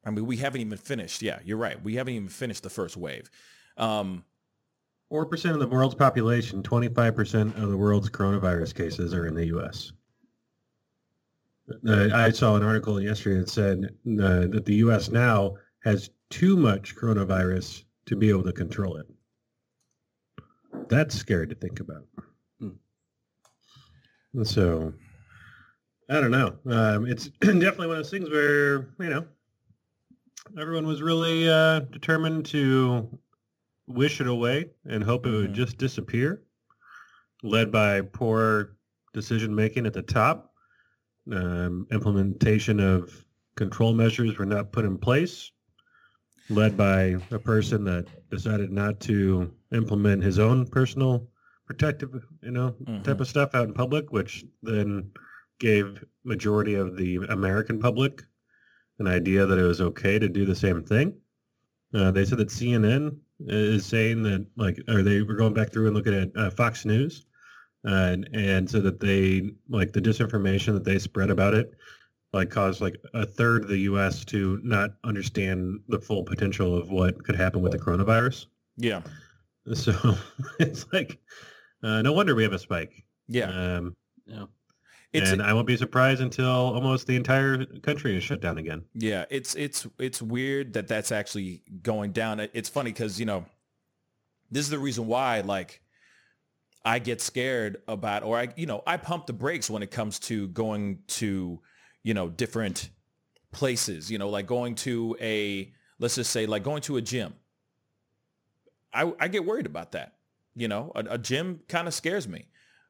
I 0.06 0.10
mean, 0.10 0.24
we 0.24 0.38
haven't 0.38 0.62
even 0.62 0.78
finished. 0.78 1.20
Yeah, 1.20 1.38
you're 1.44 1.58
right. 1.58 1.82
We 1.84 1.96
haven't 1.96 2.14
even 2.14 2.28
finished 2.30 2.62
the 2.62 2.70
first 2.70 2.96
wave. 2.96 3.30
Um, 3.76 4.24
Four 5.10 5.26
percent 5.26 5.52
of 5.54 5.60
the 5.60 5.66
world's 5.68 5.94
population, 5.94 6.62
twenty-five 6.62 7.14
percent 7.14 7.54
of 7.56 7.68
the 7.68 7.76
world's 7.76 8.08
coronavirus 8.08 8.74
cases 8.74 9.12
are 9.12 9.26
in 9.26 9.34
the 9.34 9.46
U.S. 9.48 9.92
Uh, 11.86 12.08
I 12.14 12.30
saw 12.30 12.56
an 12.56 12.62
article 12.62 13.00
yesterday 13.00 13.40
that 13.40 13.50
said 13.50 13.84
uh, 13.84 14.46
that 14.46 14.62
the 14.64 14.76
U.S. 14.76 15.10
now 15.10 15.56
has 15.84 16.08
too 16.30 16.56
much 16.56 16.96
coronavirus 16.96 17.84
to 18.06 18.16
be 18.16 18.28
able 18.30 18.44
to 18.44 18.52
control 18.52 18.96
it. 18.96 19.06
That's 20.90 21.14
scary 21.14 21.46
to 21.46 21.54
think 21.54 21.80
about. 21.80 22.04
Hmm. 22.60 24.42
So, 24.42 24.92
I 26.10 26.20
don't 26.20 26.32
know. 26.32 26.58
Um, 26.66 27.06
it's 27.06 27.28
definitely 27.40 27.86
one 27.86 27.96
of 27.96 28.02
those 28.04 28.10
things 28.10 28.28
where 28.28 28.88
you 28.98 29.08
know 29.08 29.24
everyone 30.58 30.86
was 30.86 31.00
really 31.00 31.48
uh, 31.48 31.80
determined 31.80 32.44
to 32.46 33.08
wish 33.86 34.20
it 34.20 34.26
away 34.26 34.70
and 34.84 35.02
hope 35.02 35.26
it 35.26 35.30
would 35.30 35.50
Mhm. 35.52 35.54
just 35.54 35.78
disappear, 35.78 36.42
led 37.44 37.70
by 37.70 38.00
poor 38.00 38.76
decision 39.12 39.54
making 39.54 39.86
at 39.86 39.92
the 39.92 40.02
top. 40.02 40.52
Um, 41.30 41.86
implementation 41.92 42.80
of 42.80 43.24
control 43.54 43.92
measures 43.94 44.38
were 44.38 44.46
not 44.46 44.72
put 44.72 44.84
in 44.84 44.98
place, 44.98 45.52
led 46.50 46.76
by 46.76 47.16
a 47.30 47.38
person 47.38 47.84
that 47.84 48.06
decided 48.30 48.72
not 48.72 49.00
to 49.00 49.50
implement 49.72 50.22
his 50.22 50.38
own 50.38 50.66
personal 50.66 51.26
protective, 51.66 52.24
you 52.42 52.50
know, 52.50 52.70
type 53.04 53.18
Mhm. 53.18 53.20
of 53.20 53.28
stuff 53.28 53.54
out 53.54 53.68
in 53.68 53.74
public, 53.74 54.12
which 54.12 54.44
then 54.62 55.10
gave 55.60 56.04
majority 56.24 56.74
of 56.74 56.96
the 56.96 57.16
American 57.28 57.78
public 57.78 58.24
an 58.98 59.06
idea 59.06 59.46
that 59.46 59.58
it 59.58 59.62
was 59.62 59.80
okay 59.80 60.18
to 60.18 60.28
do 60.28 60.44
the 60.44 60.54
same 60.54 60.82
thing. 60.82 61.14
Uh, 61.94 62.10
they 62.10 62.24
said 62.24 62.38
that 62.38 62.50
CNN 62.50 63.16
is 63.46 63.84
saying 63.86 64.22
that, 64.24 64.46
like, 64.56 64.78
or 64.88 65.02
they 65.02 65.22
were 65.22 65.34
going 65.34 65.54
back 65.54 65.72
through 65.72 65.86
and 65.86 65.96
looking 65.96 66.14
at 66.14 66.30
uh, 66.36 66.50
Fox 66.50 66.84
News, 66.84 67.24
uh, 67.86 68.10
and 68.12 68.28
and 68.32 68.70
so 68.70 68.80
that 68.80 69.00
they 69.00 69.52
like 69.68 69.92
the 69.92 70.00
disinformation 70.02 70.74
that 70.74 70.84
they 70.84 70.98
spread 70.98 71.30
about 71.30 71.54
it, 71.54 71.74
like 72.32 72.50
caused 72.50 72.80
like 72.80 72.96
a 73.14 73.26
third 73.26 73.64
of 73.64 73.68
the 73.68 73.78
U.S. 73.78 74.24
to 74.26 74.60
not 74.62 74.90
understand 75.04 75.80
the 75.88 75.98
full 75.98 76.22
potential 76.22 76.76
of 76.76 76.90
what 76.90 77.22
could 77.24 77.36
happen 77.36 77.60
with 77.60 77.72
the 77.72 77.78
coronavirus. 77.78 78.46
yeah, 78.76 79.02
So 79.74 79.92
it's 80.58 80.86
like, 80.92 81.18
uh, 81.82 82.02
no 82.02 82.12
wonder 82.12 82.34
we 82.34 82.42
have 82.42 82.52
a 82.52 82.58
spike. 82.58 83.04
yeah. 83.28 83.76
Um, 83.76 83.96
Yeah. 84.26 84.46
It's 85.12 85.28
and 85.32 85.42
I 85.42 85.52
won't 85.52 85.66
be 85.66 85.76
surprised 85.76 86.20
until 86.20 86.46
almost 86.48 87.08
the 87.08 87.16
entire 87.16 87.64
country 87.82 88.16
is 88.16 88.22
shut 88.22 88.40
down 88.40 88.58
again. 88.58 88.84
Yeah, 88.94 89.24
it's 89.28 89.56
it's 89.56 89.84
it's 89.98 90.22
weird 90.22 90.74
that 90.74 90.86
that's 90.86 91.10
actually 91.10 91.64
going 91.82 92.12
down. 92.12 92.38
It's 92.52 92.68
funny 92.68 92.92
because 92.92 93.18
you 93.18 93.26
know, 93.26 93.44
this 94.52 94.62
is 94.64 94.70
the 94.70 94.78
reason 94.78 95.08
why 95.08 95.40
like 95.40 95.82
I 96.84 97.00
get 97.00 97.20
scared 97.20 97.78
about, 97.88 98.22
or 98.22 98.38
I 98.38 98.50
you 98.56 98.66
know 98.66 98.84
I 98.86 98.98
pump 98.98 99.26
the 99.26 99.32
brakes 99.32 99.68
when 99.68 99.82
it 99.82 99.90
comes 99.90 100.20
to 100.20 100.46
going 100.46 101.00
to 101.08 101.60
you 102.02 102.14
know 102.14 102.28
different 102.28 102.90
places. 103.52 104.10
You 104.10 104.18
know, 104.18 104.28
like 104.28 104.46
going 104.46 104.74
to 104.76 105.16
a 105.20 105.72
let's 105.98 106.16
just 106.16 106.30
say 106.30 106.46
like 106.46 106.62
going 106.62 106.82
to 106.82 106.96
a 106.96 107.02
gym. 107.02 107.34
I 108.92 109.12
I 109.18 109.28
get 109.28 109.44
worried 109.44 109.66
about 109.66 109.92
that. 109.92 110.14
You 110.54 110.68
know, 110.68 110.92
a, 110.94 111.04
a 111.10 111.18
gym 111.18 111.60
kind 111.68 111.88
of 111.88 111.94
scares 111.94 112.26
me. 112.28 112.46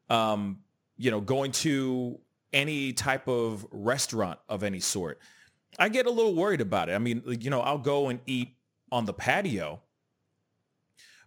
Um, 0.09 0.59
you 0.97 1.11
know, 1.11 1.21
going 1.21 1.51
to 1.51 2.19
any 2.53 2.93
type 2.93 3.27
of 3.27 3.65
restaurant 3.71 4.39
of 4.49 4.63
any 4.63 4.79
sort. 4.79 5.19
I 5.79 5.89
get 5.89 6.05
a 6.05 6.11
little 6.11 6.35
worried 6.35 6.61
about 6.61 6.89
it. 6.89 6.93
I 6.93 6.97
mean, 6.97 7.23
you 7.25 7.49
know, 7.49 7.61
I'll 7.61 7.77
go 7.77 8.09
and 8.09 8.19
eat 8.25 8.55
on 8.91 9.05
the 9.05 9.13
patio, 9.13 9.81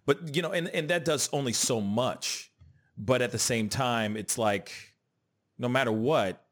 but 0.04 0.36
you 0.36 0.42
know, 0.42 0.52
and, 0.52 0.68
and 0.68 0.90
that 0.90 1.04
does 1.04 1.28
only 1.32 1.52
so 1.52 1.80
much. 1.80 2.52
But 2.96 3.22
at 3.22 3.32
the 3.32 3.38
same 3.38 3.68
time, 3.68 4.16
it's 4.16 4.38
like, 4.38 4.70
no 5.58 5.68
matter 5.68 5.90
what, 5.90 6.43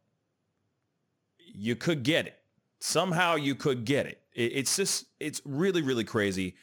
you 1.53 1.77
could 1.77 2.03
get 2.03 2.27
it. 2.27 2.39
Somehow 2.81 3.37
you 3.37 3.55
could 3.55 3.85
get 3.85 4.07
it. 4.07 4.21
it 4.35 4.53
it's 4.55 4.77
just, 4.77 5.07
it's 5.21 5.41
really, 5.45 5.83
really 5.83 6.05
crazy. 6.05 6.57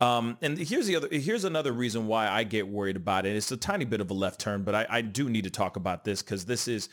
Um, 0.00 0.36
and 0.42 0.58
here's 0.58 0.86
the 0.86 0.96
other, 0.96 1.08
here's 1.10 1.44
another 1.44 1.72
reason 1.72 2.06
why 2.06 2.28
I 2.28 2.44
get 2.44 2.68
worried 2.68 2.96
about 2.96 3.26
it. 3.26 3.34
It's 3.34 3.50
a 3.50 3.56
tiny 3.56 3.84
bit 3.84 4.00
of 4.00 4.10
a 4.10 4.14
left 4.14 4.40
turn, 4.40 4.62
but 4.62 4.74
I, 4.74 4.86
I 4.88 5.00
do 5.00 5.28
need 5.28 5.44
to 5.44 5.50
talk 5.50 5.76
about 5.76 6.04
this 6.04 6.22
because 6.22 6.44
this 6.44 6.68
is 6.68 6.88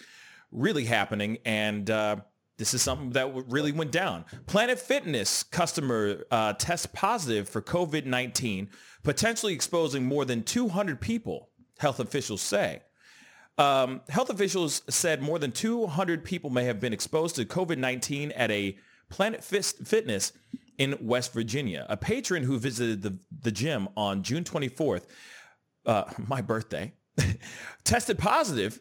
really 0.51 0.85
happening. 0.85 1.37
And, 1.45 1.89
uh, 1.89 2.17
this 2.57 2.73
is 2.73 2.81
something 2.81 3.09
that 3.11 3.33
really 3.49 3.71
went 3.71 3.91
down. 3.91 4.25
Planet 4.45 4.79
Fitness 4.79 5.43
customer 5.43 6.23
uh, 6.29 6.53
tests 6.53 6.85
positive 6.85 7.49
for 7.49 7.61
COVID-19, 7.61 8.67
potentially 9.01 9.53
exposing 9.53 10.05
more 10.05 10.23
than 10.23 10.43
200 10.43 11.01
people, 11.01 11.49
health 11.79 11.99
officials 11.99 12.41
say. 12.41 12.83
Um, 13.57 14.01
health 14.09 14.29
officials 14.29 14.81
said 14.89 15.21
more 15.21 15.37
than 15.37 15.51
200 15.51 16.23
people 16.23 16.49
may 16.49 16.65
have 16.65 16.79
been 16.79 16.93
exposed 16.93 17.35
to 17.35 17.45
COVID-19 17.45 18.33
at 18.35 18.49
a 18.49 18.77
Planet 19.09 19.43
Fitness 19.43 20.33
in 20.77 20.97
West 21.01 21.33
Virginia. 21.33 21.85
A 21.87 21.97
patron 21.97 22.43
who 22.43 22.57
visited 22.57 23.03
the, 23.03 23.19
the 23.41 23.51
gym 23.51 23.89
on 23.95 24.23
June 24.23 24.43
24th, 24.43 25.05
uh, 25.85 26.05
my 26.17 26.41
birthday, 26.41 26.93
tested 27.83 28.17
positive 28.17 28.79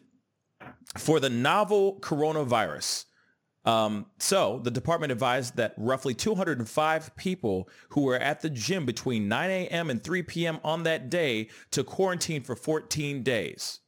for 0.97 1.19
the 1.19 1.29
novel 1.29 1.99
coronavirus. 2.01 3.05
Um, 3.65 4.07
so 4.19 4.59
the 4.63 4.71
department 4.71 5.11
advised 5.11 5.55
that 5.55 5.73
roughly 5.77 6.13
205 6.13 7.15
people 7.15 7.69
who 7.89 8.01
were 8.01 8.17
at 8.17 8.41
the 8.41 8.49
gym 8.49 8.85
between 8.85 9.27
9 9.29 9.49
a.m. 9.49 9.89
and 9.89 10.03
3 10.03 10.23
p.m. 10.23 10.59
on 10.63 10.83
that 10.83 11.09
day 11.09 11.49
to 11.71 11.83
quarantine 11.83 12.43
for 12.43 12.55
14 12.55 13.23
days. 13.23 13.79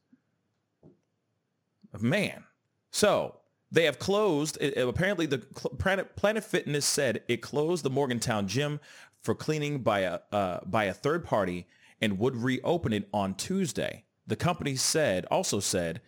Man. 2.02 2.44
So 2.90 3.36
they 3.70 3.84
have 3.84 3.98
closed. 3.98 4.58
it- 4.60 4.76
apparently, 4.76 5.26
the 5.26 5.38
Planet, 5.38 6.16
Planet 6.16 6.44
Fitness 6.44 6.86
said 6.86 7.22
it 7.28 7.42
closed 7.42 7.84
the 7.84 7.90
Morgantown 7.90 8.48
gym 8.48 8.80
for 9.22 9.34
cleaning 9.34 9.80
by 9.80 10.00
a 10.00 10.20
uh, 10.32 10.60
by 10.64 10.84
a 10.84 10.94
third 10.94 11.24
party 11.24 11.66
and 12.00 12.18
would 12.18 12.36
reopen 12.36 12.92
it 12.92 13.08
on 13.12 13.34
Tuesday. 13.34 14.04
The 14.26 14.36
company 14.36 14.76
said 14.76 15.26
also 15.30 15.60
said 15.60 16.00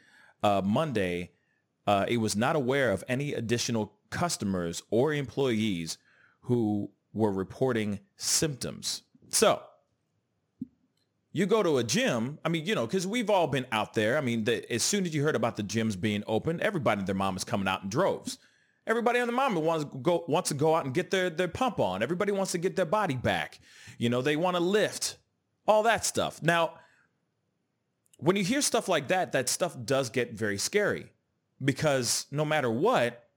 uh, 0.42 0.62
Monday 0.64 1.32
uh, 1.86 2.04
it 2.08 2.18
was 2.18 2.36
not 2.36 2.56
aware 2.56 2.92
of 2.92 3.02
any 3.08 3.32
additional 3.32 3.94
customers 4.10 4.82
or 4.90 5.12
employees 5.12 5.98
who 6.42 6.90
were 7.12 7.32
reporting 7.32 8.00
symptoms. 8.16 9.02
So 9.30 9.62
you 11.32 11.46
go 11.46 11.62
to 11.62 11.78
a 11.78 11.84
gym, 11.84 12.38
I 12.44 12.48
mean, 12.48 12.64
you 12.64 12.74
know, 12.74 12.86
because 12.86 13.06
we've 13.06 13.30
all 13.30 13.46
been 13.46 13.66
out 13.70 13.94
there. 13.94 14.16
I 14.16 14.20
mean, 14.20 14.44
the, 14.44 14.70
as 14.72 14.82
soon 14.82 15.04
as 15.04 15.14
you 15.14 15.22
heard 15.22 15.36
about 15.36 15.56
the 15.56 15.62
gyms 15.62 16.00
being 16.00 16.24
open, 16.26 16.60
everybody 16.62 17.00
and 17.00 17.06
their 17.06 17.14
mom 17.14 17.36
is 17.36 17.44
coming 17.44 17.68
out 17.68 17.82
in 17.82 17.88
droves. 17.88 18.38
Everybody 18.86 19.18
and 19.18 19.28
their 19.28 19.36
mama 19.36 19.60
wants 19.60 19.84
to 19.84 19.98
go 19.98 20.24
wants 20.28 20.48
to 20.48 20.54
go 20.54 20.74
out 20.74 20.86
and 20.86 20.94
get 20.94 21.10
their, 21.10 21.28
their 21.28 21.48
pump 21.48 21.78
on. 21.78 22.02
Everybody 22.02 22.32
wants 22.32 22.52
to 22.52 22.58
get 22.58 22.74
their 22.74 22.86
body 22.86 23.16
back. 23.16 23.60
You 23.98 24.08
know, 24.08 24.22
they 24.22 24.36
want 24.36 24.56
to 24.56 24.62
lift, 24.62 25.18
all 25.66 25.82
that 25.82 26.06
stuff. 26.06 26.42
Now, 26.42 26.74
when 28.16 28.36
you 28.36 28.42
hear 28.42 28.62
stuff 28.62 28.88
like 28.88 29.08
that, 29.08 29.32
that 29.32 29.50
stuff 29.50 29.76
does 29.84 30.08
get 30.08 30.32
very 30.32 30.56
scary 30.56 31.12
because 31.62 32.26
no 32.30 32.46
matter 32.46 32.70
what, 32.70 33.28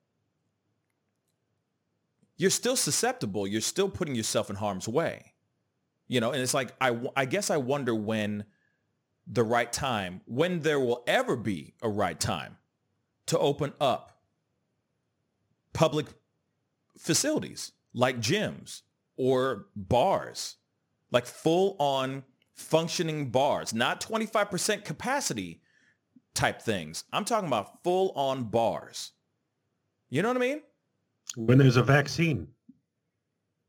you're 2.38 2.50
still 2.50 2.78
susceptible. 2.78 3.46
You're 3.46 3.62
still 3.62 3.90
putting 3.90 4.16
yourself 4.16 4.50
in 4.50 4.56
harm's 4.56 4.88
way. 4.88 5.31
You 6.12 6.20
know, 6.20 6.32
and 6.32 6.42
it's 6.42 6.54
like, 6.54 6.74
I, 6.82 7.00
I 7.16 7.24
guess 7.24 7.50
I 7.50 7.56
wonder 7.56 7.96
when 7.96 8.44
the 9.26 9.46
right 9.46 9.72
time, 9.72 10.20
when 10.26 10.60
there 10.60 10.78
will 10.78 11.06
ever 11.08 11.38
be 11.38 11.74
a 11.82 11.88
right 11.88 12.20
time 12.20 12.58
to 13.28 13.40
open 13.40 13.72
up 13.80 14.20
public 15.72 16.08
facilities 16.98 17.72
like 17.94 18.20
gyms 18.20 18.82
or 19.16 19.68
bars, 19.74 20.58
like 21.12 21.26
full 21.26 21.78
on 21.80 22.24
functioning 22.56 23.30
bars, 23.30 23.74
not 23.74 24.02
25% 24.02 24.84
capacity 24.84 25.62
type 26.34 26.62
things. 26.62 27.06
I'm 27.14 27.24
talking 27.24 27.48
about 27.48 27.86
full 27.86 28.12
on 28.18 28.44
bars. 28.44 29.14
You 30.10 30.24
know 30.24 30.28
what 30.28 30.36
I 30.36 30.42
mean? 30.42 30.62
When 31.38 31.58
there's 31.58 31.78
a 31.78 31.84
vaccine, 31.84 32.50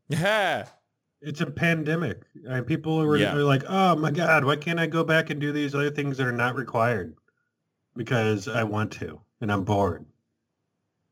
Yeah. 0.09 0.67
It's 1.23 1.41
a 1.41 1.47
pandemic. 1.47 2.23
And 2.47 2.67
people 2.67 3.01
are, 3.01 3.17
Yeah. 3.17 3.35
are 3.35 3.45
like, 3.45 3.63
oh 3.69 3.97
my 3.97 4.11
God, 4.11 4.45
why 4.45 4.57
can't 4.57 4.81
I 4.81 4.87
go 4.87 5.05
back 5.05 5.31
and 5.31 5.41
do 5.41 5.53
these 5.53 5.75
other 5.75 5.91
things 5.91 6.19
that 6.19 6.27
are 6.27 6.33
not 6.33 6.55
required? 6.57 7.15
Because 7.97 8.49
I 8.49 8.65
want 8.65 8.93
to 8.95 9.21
and 9.41 9.53
I'm 9.53 9.65
bored. 9.65 10.07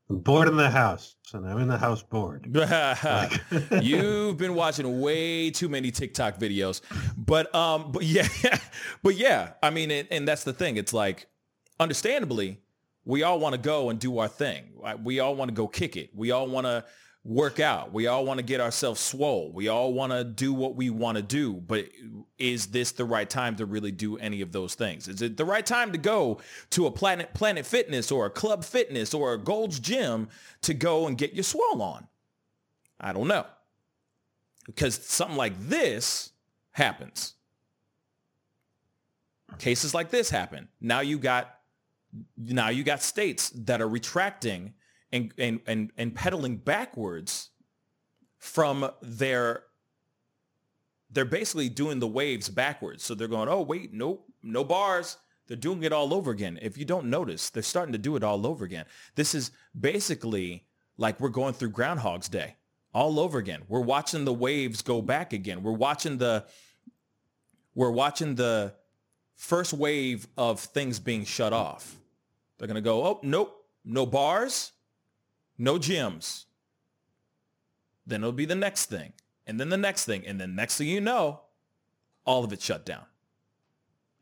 I'm 0.09 0.19
bored 0.19 0.49
in 0.49 0.57
the 0.57 0.69
house, 0.69 1.15
and 1.33 1.47
I'm 1.47 1.57
in 1.59 1.69
the 1.69 1.77
house 1.77 2.03
bored. 2.03 2.45
You've 3.81 4.37
been 4.37 4.55
watching 4.55 4.99
way 4.99 5.51
too 5.51 5.69
many 5.69 5.89
TikTok 5.89 6.37
videos, 6.37 6.81
but 7.15 7.53
um, 7.55 7.93
but 7.93 8.03
yeah, 8.03 8.27
but 9.03 9.15
yeah, 9.15 9.53
I 9.63 9.69
mean, 9.69 9.89
and, 9.89 10.07
and 10.11 10.27
that's 10.27 10.43
the 10.43 10.51
thing. 10.51 10.75
It's 10.75 10.91
like, 10.91 11.27
understandably, 11.79 12.59
we 13.05 13.23
all 13.23 13.39
want 13.39 13.53
to 13.55 13.61
go 13.61 13.89
and 13.89 13.99
do 13.99 14.17
our 14.19 14.27
thing. 14.27 14.73
We 15.01 15.21
all 15.21 15.35
want 15.35 15.47
to 15.47 15.55
go 15.55 15.67
kick 15.67 15.95
it. 15.95 16.09
We 16.13 16.31
all 16.31 16.47
want 16.47 16.67
to 16.67 16.83
work 17.23 17.59
out. 17.59 17.93
We 17.93 18.07
all 18.07 18.25
want 18.25 18.39
to 18.39 18.43
get 18.43 18.61
ourselves 18.61 18.99
swole. 18.99 19.51
We 19.51 19.67
all 19.67 19.93
want 19.93 20.11
to 20.11 20.23
do 20.23 20.53
what 20.53 20.75
we 20.75 20.89
want 20.89 21.17
to 21.17 21.21
do. 21.21 21.53
But 21.53 21.89
is 22.37 22.67
this 22.67 22.91
the 22.91 23.05
right 23.05 23.29
time 23.29 23.55
to 23.57 23.65
really 23.65 23.91
do 23.91 24.17
any 24.17 24.41
of 24.41 24.51
those 24.51 24.73
things? 24.73 25.07
Is 25.07 25.21
it 25.21 25.37
the 25.37 25.45
right 25.45 25.65
time 25.65 25.91
to 25.91 25.97
go 25.97 26.39
to 26.71 26.87
a 26.87 26.91
Planet 26.91 27.33
Planet 27.33 27.65
Fitness 27.65 28.11
or 28.11 28.25
a 28.25 28.29
Club 28.29 28.63
Fitness 28.63 29.13
or 29.13 29.33
a 29.33 29.37
Gold's 29.37 29.79
Gym 29.79 30.29
to 30.61 30.73
go 30.73 31.07
and 31.07 31.17
get 31.17 31.33
your 31.33 31.43
swole 31.43 31.81
on? 31.81 32.07
I 32.99 33.13
don't 33.13 33.27
know. 33.27 33.45
Because 34.65 34.95
something 34.95 35.37
like 35.37 35.53
this 35.59 36.31
happens. 36.71 37.35
Cases 39.59 39.93
like 39.93 40.09
this 40.09 40.29
happen. 40.29 40.69
Now 40.79 41.01
you 41.01 41.19
got 41.19 41.55
now 42.37 42.69
you 42.69 42.83
got 42.83 43.01
states 43.01 43.51
that 43.51 43.81
are 43.81 43.87
retracting 43.87 44.73
and, 45.11 45.33
and, 45.37 45.59
and, 45.67 45.91
and 45.97 46.15
pedaling 46.15 46.57
backwards 46.57 47.49
from 48.37 48.89
their 49.01 49.63
they're 51.13 51.25
basically 51.25 51.67
doing 51.67 51.99
the 51.99 52.07
waves 52.07 52.47
backwards. 52.47 53.03
So 53.03 53.15
they're 53.15 53.27
going, 53.27 53.49
oh, 53.49 53.61
wait, 53.61 53.93
nope, 53.93 54.25
no 54.41 54.63
bars. 54.63 55.17
They're 55.47 55.57
doing 55.57 55.83
it 55.83 55.91
all 55.91 56.13
over 56.13 56.31
again. 56.31 56.57
If 56.61 56.77
you 56.77 56.85
don't 56.85 57.07
notice, 57.07 57.49
they're 57.49 57.63
starting 57.63 57.91
to 57.91 57.97
do 57.97 58.15
it 58.15 58.23
all 58.23 58.47
over 58.47 58.63
again. 58.63 58.85
This 59.15 59.35
is 59.35 59.51
basically 59.77 60.63
like 60.97 61.19
we're 61.19 61.29
going 61.29 61.53
through 61.53 61.71
Groundhog's 61.71 62.29
Day 62.29 62.55
all 62.93 63.19
over 63.19 63.37
again. 63.37 63.63
We're 63.67 63.81
watching 63.81 64.23
the 64.23 64.33
waves 64.33 64.81
go 64.81 65.01
back 65.01 65.33
again. 65.33 65.63
We're 65.63 65.71
watching 65.73 66.17
the 66.17 66.45
we're 67.73 67.91
watching 67.91 68.35
the 68.35 68.73
first 69.35 69.73
wave 69.73 70.27
of 70.37 70.59
things 70.59 70.99
being 70.99 71.25
shut 71.25 71.53
off. 71.53 71.97
They're 72.57 72.67
going 72.67 72.75
to 72.75 72.81
go, 72.81 73.05
oh, 73.05 73.19
nope, 73.23 73.65
no 73.83 74.05
bars, 74.05 74.71
no 75.61 75.77
gyms. 75.77 76.45
Then 78.05 78.21
it'll 78.21 78.31
be 78.31 78.45
the 78.45 78.55
next 78.55 78.87
thing, 78.87 79.13
and 79.45 79.59
then 79.59 79.69
the 79.69 79.77
next 79.77 80.05
thing, 80.05 80.25
and 80.25 80.41
then 80.41 80.55
next 80.55 80.77
thing 80.77 80.87
you 80.87 80.99
know, 80.99 81.41
all 82.25 82.43
of 82.43 82.51
it 82.51 82.61
shut 82.61 82.83
down. 82.83 83.05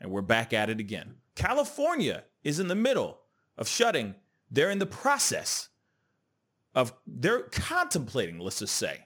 And 0.01 0.12
we're 0.12 0.22
back 0.22 0.51
at 0.51 0.69
it 0.69 0.79
again. 0.79 1.15
California 1.36 2.25
is 2.43 2.60
in 2.60 2.67
the 2.67 2.75
middle 2.75 3.19
of 3.58 3.67
shutting. 3.69 4.15
They're 4.51 4.69
in 4.69 4.79
the 4.79 4.86
process 4.86 5.69
of, 6.75 6.93
they're 7.08 7.43
contemplating, 7.43 8.39
let's 8.39 8.60
just 8.60 8.75
say, 8.75 9.05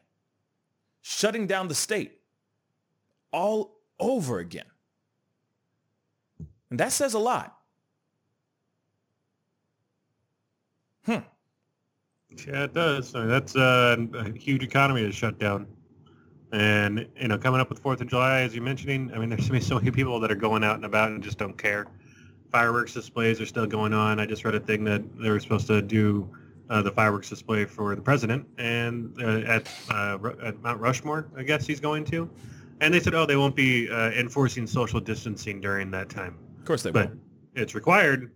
shutting 1.02 1.46
down 1.46 1.68
the 1.68 1.76
state 1.76 2.20
all 3.32 3.78
over 4.00 4.40
again. 4.40 4.66
And 6.72 6.80
that 6.80 6.92
says 6.92 7.14
a 7.14 7.20
lot. 7.20 7.56
Hmm. 11.06 11.20
Yeah, 12.48 12.66
it 12.66 12.74
does. 12.74 13.16
I 13.16 13.20
mean, 13.20 13.30
that's 13.30 13.56
uh, 13.56 13.98
a 14.16 14.32
huge 14.38 14.64
economy 14.64 15.02
to 15.02 15.12
shut 15.12 15.40
down. 15.40 15.68
And, 16.52 17.08
you 17.20 17.28
know, 17.28 17.38
coming 17.38 17.60
up 17.60 17.70
with 17.70 17.82
4th 17.82 18.02
of 18.02 18.08
July, 18.08 18.42
as 18.42 18.54
you're 18.54 18.64
mentioning, 18.64 19.12
I 19.14 19.18
mean, 19.18 19.30
there's 19.30 19.50
going 19.50 19.60
to 19.60 19.66
be 19.66 19.70
so 19.70 19.76
many 19.76 19.90
people 19.92 20.20
that 20.20 20.32
are 20.32 20.36
going 20.36 20.64
out 20.64 20.76
and 20.76 20.86
about 20.86 21.10
and 21.10 21.24
just 21.24 21.40
don't 21.40 21.58
care. 21.58 21.88
Fireworks 22.52 22.94
displays 22.94 23.42
are 23.42 23.46
still 23.48 23.66
going 23.66 23.94
on. 23.94 24.20
I 24.20 24.28
just 24.28 24.46
read 24.46 24.54
a 24.54 24.60
thing 24.60 24.84
that 24.84 25.02
they 25.18 25.32
were 25.32 25.40
supposed 25.40 25.66
to 25.68 25.82
do 25.82 26.30
uh, 26.70 26.82
the 26.82 26.92
fireworks 26.92 27.30
display 27.30 27.66
for 27.66 27.96
the 27.96 28.02
president 28.02 28.48
and 28.58 29.14
uh, 29.22 29.40
at, 29.48 29.68
uh, 29.90 30.18
at 30.44 30.62
Mount 30.62 30.80
Rushmore, 30.80 31.28
I 31.36 31.44
guess 31.44 31.66
he's 31.66 31.80
going 31.80 32.06
to. 32.06 32.30
And 32.82 32.94
they 32.94 33.00
said, 33.00 33.14
oh, 33.14 33.26
they 33.26 33.36
won't 33.36 33.56
be 33.56 33.90
uh, 33.90 34.12
enforcing 34.12 34.68
social 34.68 35.00
distancing 35.00 35.62
during 35.62 35.92
that 35.92 36.10
time. 36.10 36.38
Of 36.60 36.66
course 36.66 36.84
they 36.84 36.92
but 36.92 37.10
won't. 37.10 37.20
it's 37.56 37.76
required 37.76 38.32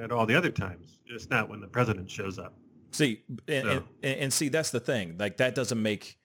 at 0.00 0.12
all 0.12 0.26
the 0.26 0.34
other 0.34 0.50
times. 0.50 0.98
It's 1.06 1.30
not 1.30 1.48
when 1.48 1.60
the 1.60 1.66
president 1.66 2.10
shows 2.10 2.38
up. 2.38 2.54
See, 2.90 3.22
and, 3.46 3.64
so. 3.64 3.84
and, 4.02 4.20
and, 4.20 4.32
see, 4.32 4.48
that's 4.48 4.70
the 4.70 4.80
thing. 4.80 5.16
Like 5.18 5.36
that 5.38 5.54
doesn't 5.54 5.80
make, 5.80 6.18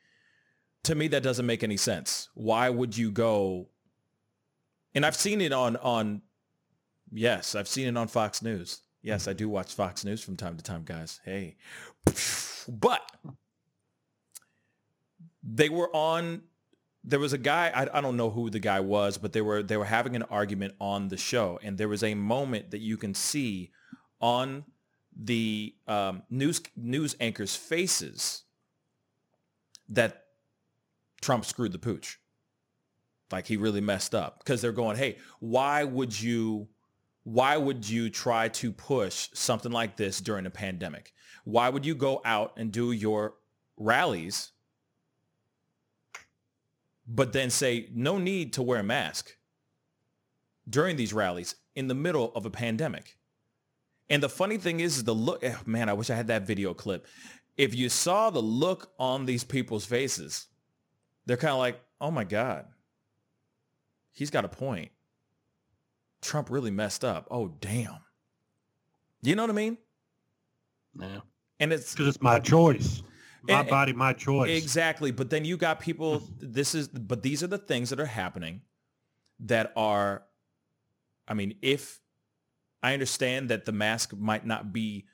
to 0.84 0.96
me, 0.96 1.08
that 1.10 1.24
doesn't 1.24 1.46
make 1.46 1.64
any 1.64 1.78
sense. 1.78 2.30
Why 2.34 2.70
would 2.70 2.98
you 2.98 3.12
go? 3.12 3.68
And 4.96 5.06
I've 5.06 5.16
seen 5.16 5.42
it 5.42 5.52
on 5.52 5.76
on, 5.78 6.22
yes, 7.12 7.56
I've 7.56 7.68
seen 7.68 7.88
it 7.88 7.98
on 7.98 8.08
Fox 8.08 8.42
News. 8.42 8.82
Yes, 9.02 9.28
I 9.28 9.34
do 9.34 9.50
watch 9.50 9.74
Fox 9.74 10.06
News 10.06 10.24
from 10.24 10.38
time 10.38 10.56
to 10.56 10.64
time, 10.64 10.84
guys. 10.86 11.20
Hey, 11.26 11.58
but 12.70 13.02
they 15.44 15.68
were 15.68 15.94
on. 15.94 16.44
There 17.04 17.20
was 17.20 17.34
a 17.34 17.38
guy. 17.38 17.70
I, 17.76 17.98
I 17.98 18.02
don't 18.02 18.16
know 18.16 18.30
who 18.30 18.50
the 18.50 18.60
guy 18.60 18.80
was, 18.80 19.18
but 19.18 19.34
they 19.34 19.42
were 19.42 19.62
they 19.62 19.76
were 19.76 19.84
having 19.84 20.16
an 20.16 20.24
argument 20.24 20.76
on 20.80 21.10
the 21.10 21.18
show, 21.18 21.60
and 21.62 21.78
there 21.78 21.90
was 21.90 22.02
a 22.02 22.14
moment 22.14 22.72
that 22.72 22.80
you 22.80 22.96
can 22.96 23.14
see 23.14 23.72
on 24.22 24.64
the 25.16 25.76
um, 25.88 26.24
news 26.30 26.62
news 26.76 27.16
anchors' 27.20 27.56
faces 27.56 28.44
that 29.90 30.26
Trump 31.22 31.46
screwed 31.46 31.72
the 31.72 31.80
pooch. 31.80 32.20
Like 33.32 33.48
he 33.48 33.58
really 33.58 33.82
messed 33.82 34.14
up 34.14 34.40
because 34.40 34.62
they're 34.62 34.72
going, 34.72 34.98
hey, 34.98 35.18
why 35.40 35.84
would 35.84 36.20
you 36.20 36.68
why 37.24 37.58
would 37.58 37.88
you 37.88 38.10
try 38.10 38.50
to 38.50 38.72
push 38.72 39.30
something 39.34 39.72
like 39.72 39.96
this 39.96 40.20
during 40.20 40.46
a 40.46 40.52
pandemic? 40.52 41.14
Why 41.46 41.70
would 41.70 41.86
you 41.86 41.96
go 41.96 42.22
out 42.26 42.54
and 42.58 42.72
do 42.72 42.92
your 42.92 43.36
rallies 43.78 44.52
but 47.08 47.34
then 47.34 47.50
say 47.50 47.90
no 47.94 48.18
need 48.18 48.54
to 48.54 48.64
wear 48.64 48.80
a 48.80 48.84
mask 48.84 49.36
during 50.70 50.96
these 50.96 51.14
rallies 51.14 51.56
in 51.76 51.88
the 51.88 51.96
middle 51.96 52.32
of 52.36 52.46
a 52.46 52.50
pandemic? 52.50 53.18
And 54.14 54.22
the 54.22 54.30
funny 54.30 54.58
thing 54.58 54.80
is, 54.80 54.98
is 54.98 55.06
the 55.06 55.16
look, 55.16 55.44
oh, 55.44 55.60
man, 55.66 55.90
I 55.90 55.94
wish 55.94 56.12
I 56.12 56.16
had 56.16 56.28
that 56.28 56.46
video 56.46 56.76
clip. 56.76 57.08
If 57.58 57.74
you 57.74 57.90
saw 57.90 58.30
the 58.30 58.44
look 58.44 58.92
on 59.00 59.26
these 59.26 59.44
people's 59.44 59.86
faces, 59.86 60.46
they're 61.26 61.36
kind 61.36 61.54
of 61.54 61.58
like, 61.58 61.82
oh 62.00 62.12
my 62.12 62.24
God, 62.24 62.68
he's 64.12 64.30
got 64.30 64.46
a 64.46 64.48
point. 64.48 64.92
Trump 66.22 66.52
really 66.52 66.70
messed 66.70 67.04
up. 67.04 67.28
Oh, 67.32 67.48
damn. 67.60 67.98
You 69.24 69.36
know 69.36 69.42
what 69.42 69.50
I 69.50 69.54
mean? 69.54 69.80
Yeah. 71.00 71.22
And 71.60 71.74
it's 71.74 71.94
because 71.94 72.10
it's 72.10 72.22
my 72.22 72.38
choice. 72.38 73.02
My 73.42 73.62
and, 73.62 73.68
body, 73.68 73.94
my 73.94 74.14
choice. 74.14 74.52
Exactly. 74.62 75.10
But 75.10 75.32
then 75.32 75.44
you 75.44 75.58
got 75.58 75.80
people, 75.80 76.22
this 76.38 76.76
is, 76.76 76.88
but 76.88 77.24
these 77.24 77.42
are 77.42 77.48
the 77.48 77.58
things 77.58 77.90
that 77.90 78.00
are 78.00 78.06
happening 78.06 78.62
that 79.40 79.74
are, 79.76 80.22
I 81.28 81.34
mean, 81.34 81.56
if 81.64 82.00
I 82.84 82.94
understand 82.94 83.50
that 83.50 83.66
the 83.66 83.72
mask 83.72 84.14
might 84.16 84.46
not 84.46 84.74
be, 84.74 85.06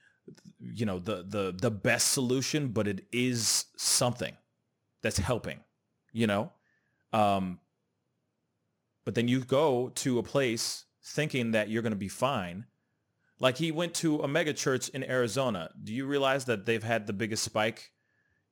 you 0.59 0.85
know, 0.85 0.99
the 0.99 1.23
the 1.27 1.55
the 1.55 1.71
best 1.71 2.09
solution, 2.09 2.69
but 2.69 2.87
it 2.87 3.05
is 3.11 3.65
something 3.77 4.35
that's 5.01 5.19
helping, 5.19 5.59
you 6.11 6.27
know. 6.27 6.51
Um, 7.13 7.59
but 9.05 9.15
then 9.15 9.27
you 9.27 9.39
go 9.41 9.89
to 9.95 10.19
a 10.19 10.23
place 10.23 10.85
thinking 11.03 11.51
that 11.51 11.69
you're 11.69 11.81
going 11.81 11.93
to 11.93 11.97
be 11.97 12.09
fine. 12.09 12.65
Like 13.39 13.57
he 13.57 13.71
went 13.71 13.93
to 13.95 14.21
a 14.21 14.27
mega 14.27 14.53
church 14.53 14.89
in 14.89 15.03
Arizona. 15.03 15.69
Do 15.81 15.93
you 15.93 16.05
realize 16.05 16.45
that 16.45 16.65
they've 16.65 16.83
had 16.83 17.07
the 17.07 17.13
biggest 17.13 17.43
spike 17.43 17.91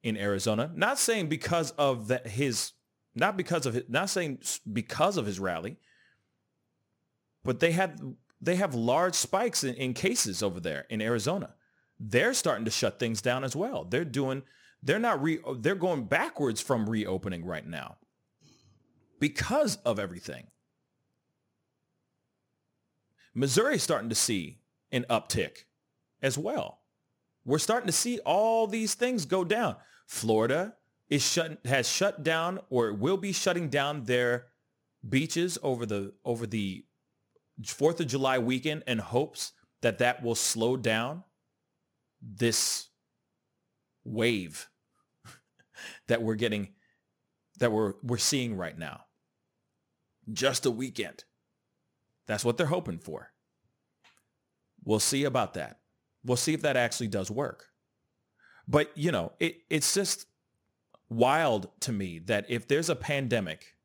in 0.02 0.16
Arizona? 0.16 0.72
Not 0.74 0.98
saying 0.98 1.28
because 1.28 1.72
of 1.72 2.10
his, 2.26 2.72
not 3.14 3.36
because 3.36 3.66
of 3.66 3.76
it, 3.76 3.90
not 3.90 4.10
saying 4.10 4.40
because 4.72 5.18
of 5.18 5.26
his 5.26 5.40
rally, 5.40 5.78
but 7.44 7.60
they 7.60 7.72
had 7.72 8.00
they 8.42 8.56
have 8.56 8.76
large 8.76 9.16
spikes 9.16 9.64
in, 9.64 9.76
in 9.76 9.94
cases 9.94 10.44
over 10.44 10.60
there 10.60 10.86
in 10.90 11.02
Arizona. 11.02 11.56
They're 12.00 12.34
starting 12.34 12.66
to 12.66 12.72
shut 12.72 13.00
things 13.00 13.22
down 13.22 13.44
as 13.44 13.56
well. 13.56 13.84
They're 13.84 14.06
doing, 14.06 14.44
they're 14.84 15.00
not 15.00 15.22
re, 15.22 15.40
they're 15.60 15.76
going 15.76 16.06
backwards 16.06 16.62
from 16.62 16.90
reopening 16.90 17.46
right 17.46 17.66
now 17.66 17.98
because 19.20 19.78
of 19.78 20.00
everything. 20.00 20.48
Missouri's 23.34 23.84
starting 23.84 24.10
to 24.10 24.16
see 24.16 24.60
an 24.92 25.06
uptick 25.10 25.66
as 26.22 26.38
well. 26.38 26.80
We're 27.46 27.60
starting 27.60 27.88
to 27.88 27.94
see 27.94 28.20
all 28.20 28.68
these 28.68 28.94
things 28.94 29.26
go 29.26 29.44
down. 29.44 29.76
Florida 30.06 30.76
is 31.10 31.26
shut 31.26 31.60
has 31.66 31.88
shut 31.88 32.24
down 32.24 32.60
or 32.70 32.94
will 32.94 33.18
be 33.18 33.32
shutting 33.32 33.70
down 33.70 34.04
their 34.04 34.48
beaches 35.08 35.58
over 35.64 35.86
the 35.86 36.14
over 36.26 36.46
the 36.46 36.86
Fourth 37.66 38.00
of 38.00 38.08
July 38.08 38.40
weekend 38.40 38.84
and 38.88 39.00
hopes 39.00 39.54
that 39.82 40.00
that 40.00 40.24
will 40.24 40.36
slow 40.36 40.78
down 40.78 41.24
this 42.22 42.88
wave 44.04 44.70
that 46.08 46.22
we're 46.22 46.36
getting, 46.36 46.70
that 47.60 47.72
we're, 47.72 47.94
we're 48.04 48.18
seeing 48.18 48.56
right 48.56 48.78
now. 48.78 49.02
Just 50.32 50.66
a 50.66 50.72
weekend. 50.72 51.24
That's 52.28 52.44
what 52.44 52.58
they're 52.58 52.68
hoping 52.68 53.00
for. 53.00 53.32
We'll 54.84 55.00
see 55.00 55.24
about 55.24 55.54
that. 55.56 55.80
We'll 56.24 56.38
see 56.38 56.54
if 56.54 56.62
that 56.62 56.78
actually 56.78 57.08
does 57.08 57.32
work. 57.32 57.68
But, 58.68 58.92
you 58.96 59.12
know, 59.12 59.32
it, 59.40 59.60
it's 59.70 59.94
just 59.94 60.28
wild 61.10 61.70
to 61.82 61.92
me 61.92 62.20
that 62.20 62.46
if 62.50 62.68
there's 62.68 62.90
a 62.90 62.96
pandemic 62.96 63.77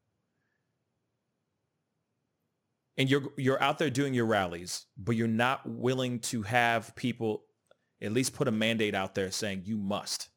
and 2.96 3.10
you're 3.10 3.32
you're 3.36 3.62
out 3.62 3.78
there 3.78 3.90
doing 3.90 4.14
your 4.14 4.26
rallies, 4.26 4.86
but 4.96 5.16
you're 5.16 5.28
not 5.28 5.68
willing 5.68 6.18
to 6.20 6.42
have 6.42 6.94
people 6.94 7.44
at 8.00 8.12
least 8.12 8.34
put 8.34 8.48
a 8.48 8.52
mandate 8.52 8.94
out 8.94 9.14
there 9.14 9.30
saying 9.30 9.62
you 9.64 9.76
must. 9.76 10.28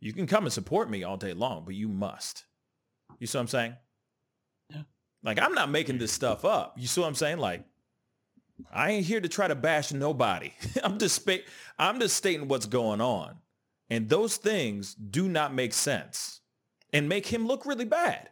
You 0.00 0.12
can 0.12 0.26
come 0.26 0.44
and 0.44 0.52
support 0.52 0.90
me 0.90 1.04
all 1.04 1.16
day 1.16 1.32
long, 1.32 1.64
but 1.64 1.74
you 1.74 1.88
must. 1.88 2.44
You 3.18 3.26
see 3.26 3.38
what 3.38 3.42
I'm 3.42 3.48
saying? 3.48 3.76
Yeah. 4.70 4.82
Like 5.22 5.40
I'm 5.40 5.54
not 5.54 5.70
making 5.70 5.98
this 5.98 6.12
stuff 6.12 6.44
up. 6.44 6.74
You 6.76 6.86
see 6.86 7.00
what 7.00 7.06
I'm 7.06 7.14
saying? 7.14 7.38
Like 7.38 7.64
I 8.72 8.92
ain't 8.92 9.06
here 9.06 9.20
to 9.20 9.28
try 9.28 9.48
to 9.48 9.54
bash 9.54 9.92
nobody. 9.92 10.52
I'm 10.84 10.98
just 10.98 11.16
spa- 11.16 11.46
I'm 11.78 12.00
just 12.00 12.16
stating 12.16 12.48
what's 12.48 12.66
going 12.66 13.00
on. 13.00 13.36
And 13.90 14.08
those 14.08 14.36
things 14.36 14.94
do 14.94 15.28
not 15.28 15.52
make 15.52 15.74
sense 15.74 16.40
and 16.92 17.08
make 17.08 17.26
him 17.26 17.46
look 17.46 17.66
really 17.66 17.84
bad. 17.84 18.30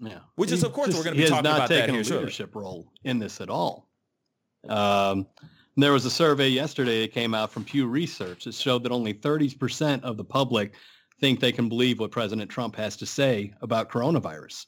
Yeah. 0.00 0.20
Which 0.36 0.52
is, 0.52 0.62
of 0.62 0.72
course, 0.72 0.88
just- 0.88 0.98
we're 0.98 1.04
gonna 1.04 1.16
be 1.16 1.26
talking 1.26 1.44
not 1.44 1.56
about 1.56 1.68
that 1.70 1.90
here 1.90 2.00
a 2.00 2.04
shortly. 2.04 2.18
leadership 2.26 2.54
role 2.54 2.92
in 3.04 3.18
this 3.18 3.40
at 3.40 3.50
all. 3.50 3.88
Um, 4.68 5.26
there 5.76 5.92
was 5.92 6.04
a 6.04 6.10
survey 6.10 6.48
yesterday 6.48 7.02
that 7.02 7.12
came 7.12 7.34
out 7.34 7.50
from 7.52 7.64
Pew 7.64 7.86
Research 7.86 8.44
that 8.44 8.54
showed 8.54 8.82
that 8.84 8.92
only 8.92 9.12
30% 9.14 10.02
of 10.04 10.16
the 10.16 10.24
public 10.24 10.74
think 11.20 11.40
they 11.40 11.52
can 11.52 11.68
believe 11.68 11.98
what 12.00 12.10
President 12.10 12.50
Trump 12.50 12.76
has 12.76 12.96
to 12.96 13.06
say 13.06 13.52
about 13.62 13.88
coronavirus. 13.90 14.66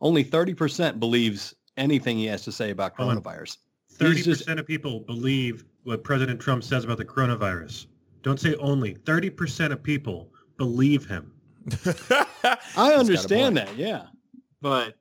Only 0.00 0.24
30% 0.24 0.98
believes 0.98 1.54
anything 1.76 2.18
he 2.18 2.26
has 2.26 2.42
to 2.42 2.52
say 2.52 2.70
about 2.70 2.96
Hold 2.96 3.10
on. 3.10 3.22
coronavirus. 3.22 3.58
Thirty 3.92 4.16
He's 4.16 4.24
just- 4.24 4.40
percent 4.42 4.58
of 4.58 4.66
people 4.66 5.00
believe 5.00 5.64
what 5.84 6.02
President 6.02 6.40
Trump 6.40 6.64
says 6.64 6.84
about 6.84 6.96
the 6.98 7.04
coronavirus. 7.04 7.86
Don't 8.22 8.40
say 8.40 8.54
only. 8.56 8.94
Thirty 9.06 9.28
percent 9.30 9.72
of 9.72 9.82
people 9.82 10.32
believe 10.56 11.04
him. 11.06 11.32
I 12.76 12.94
understand 12.94 13.56
that, 13.56 13.76
yeah. 13.76 14.06
But 14.62 14.94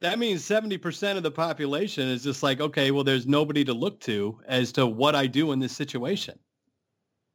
that 0.00 0.18
means 0.18 0.42
70% 0.42 1.16
of 1.16 1.22
the 1.22 1.30
population 1.30 2.08
is 2.08 2.24
just 2.24 2.42
like, 2.42 2.60
okay, 2.60 2.90
well, 2.90 3.04
there's 3.04 3.26
nobody 3.26 3.64
to 3.64 3.72
look 3.72 4.00
to 4.00 4.38
as 4.46 4.72
to 4.72 4.86
what 4.86 5.14
I 5.14 5.26
do 5.26 5.52
in 5.52 5.60
this 5.60 5.74
situation. 5.74 6.38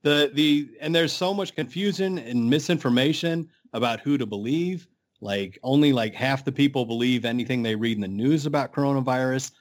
The 0.03 0.31
the 0.33 0.69
and 0.79 0.93
there's 0.93 1.11
so 1.11 1.33
much 1.33 1.55
confusion 1.55 2.19
and 2.19 2.49
misinformation 2.49 3.49
about 3.73 3.99
who 3.99 4.17
to 4.17 4.25
believe. 4.25 4.87
Like 5.19 5.59
only 5.63 5.91
like 5.91 6.13
half 6.13 6.45
the 6.45 6.51
people 6.51 6.85
believe 6.85 7.25
anything 7.25 7.63
they 7.63 7.75
read 7.75 7.97
in 7.97 8.01
the 8.01 8.07
news 8.07 8.45
about 8.45 8.71
coronavirus. 8.71 9.51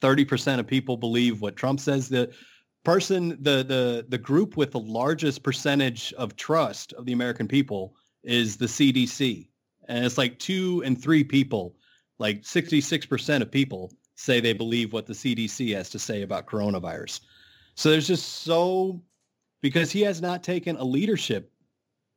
30% 0.00 0.60
of 0.60 0.66
people 0.66 0.96
believe 0.96 1.40
what 1.40 1.56
Trump 1.56 1.80
says. 1.80 2.08
The 2.08 2.32
person, 2.84 3.30
the 3.40 3.64
the 3.64 4.06
the 4.08 4.18
group 4.18 4.56
with 4.56 4.70
the 4.70 4.80
largest 4.80 5.42
percentage 5.42 6.12
of 6.14 6.36
trust 6.36 6.92
of 6.92 7.04
the 7.04 7.12
American 7.12 7.48
people 7.48 7.94
is 8.22 8.56
the 8.56 8.66
CDC. 8.66 9.49
And 9.90 10.04
it's 10.04 10.16
like 10.16 10.38
two 10.38 10.82
and 10.86 11.00
three 11.00 11.24
people, 11.24 11.74
like 12.20 12.42
66% 12.42 13.42
of 13.42 13.50
people 13.50 13.92
say 14.14 14.38
they 14.38 14.52
believe 14.52 14.92
what 14.92 15.06
the 15.06 15.12
CDC 15.12 15.74
has 15.74 15.90
to 15.90 15.98
say 15.98 16.22
about 16.22 16.46
coronavirus. 16.46 17.20
So 17.74 17.90
there's 17.90 18.06
just 18.06 18.44
so, 18.44 19.02
because 19.62 19.90
he 19.90 20.02
has 20.02 20.22
not 20.22 20.44
taken 20.44 20.76
a 20.76 20.84
leadership 20.84 21.52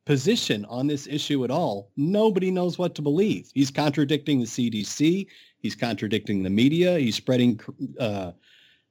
position 0.06 0.64
on 0.66 0.86
this 0.86 1.08
issue 1.08 1.42
at 1.42 1.50
all, 1.50 1.90
nobody 1.96 2.52
knows 2.52 2.78
what 2.78 2.94
to 2.94 3.02
believe. 3.02 3.50
He's 3.54 3.72
contradicting 3.72 4.38
the 4.38 4.46
CDC. 4.46 5.26
He's 5.58 5.74
contradicting 5.74 6.44
the 6.44 6.50
media. 6.50 6.96
He's 7.00 7.16
spreading 7.16 7.58
uh, 7.98 8.32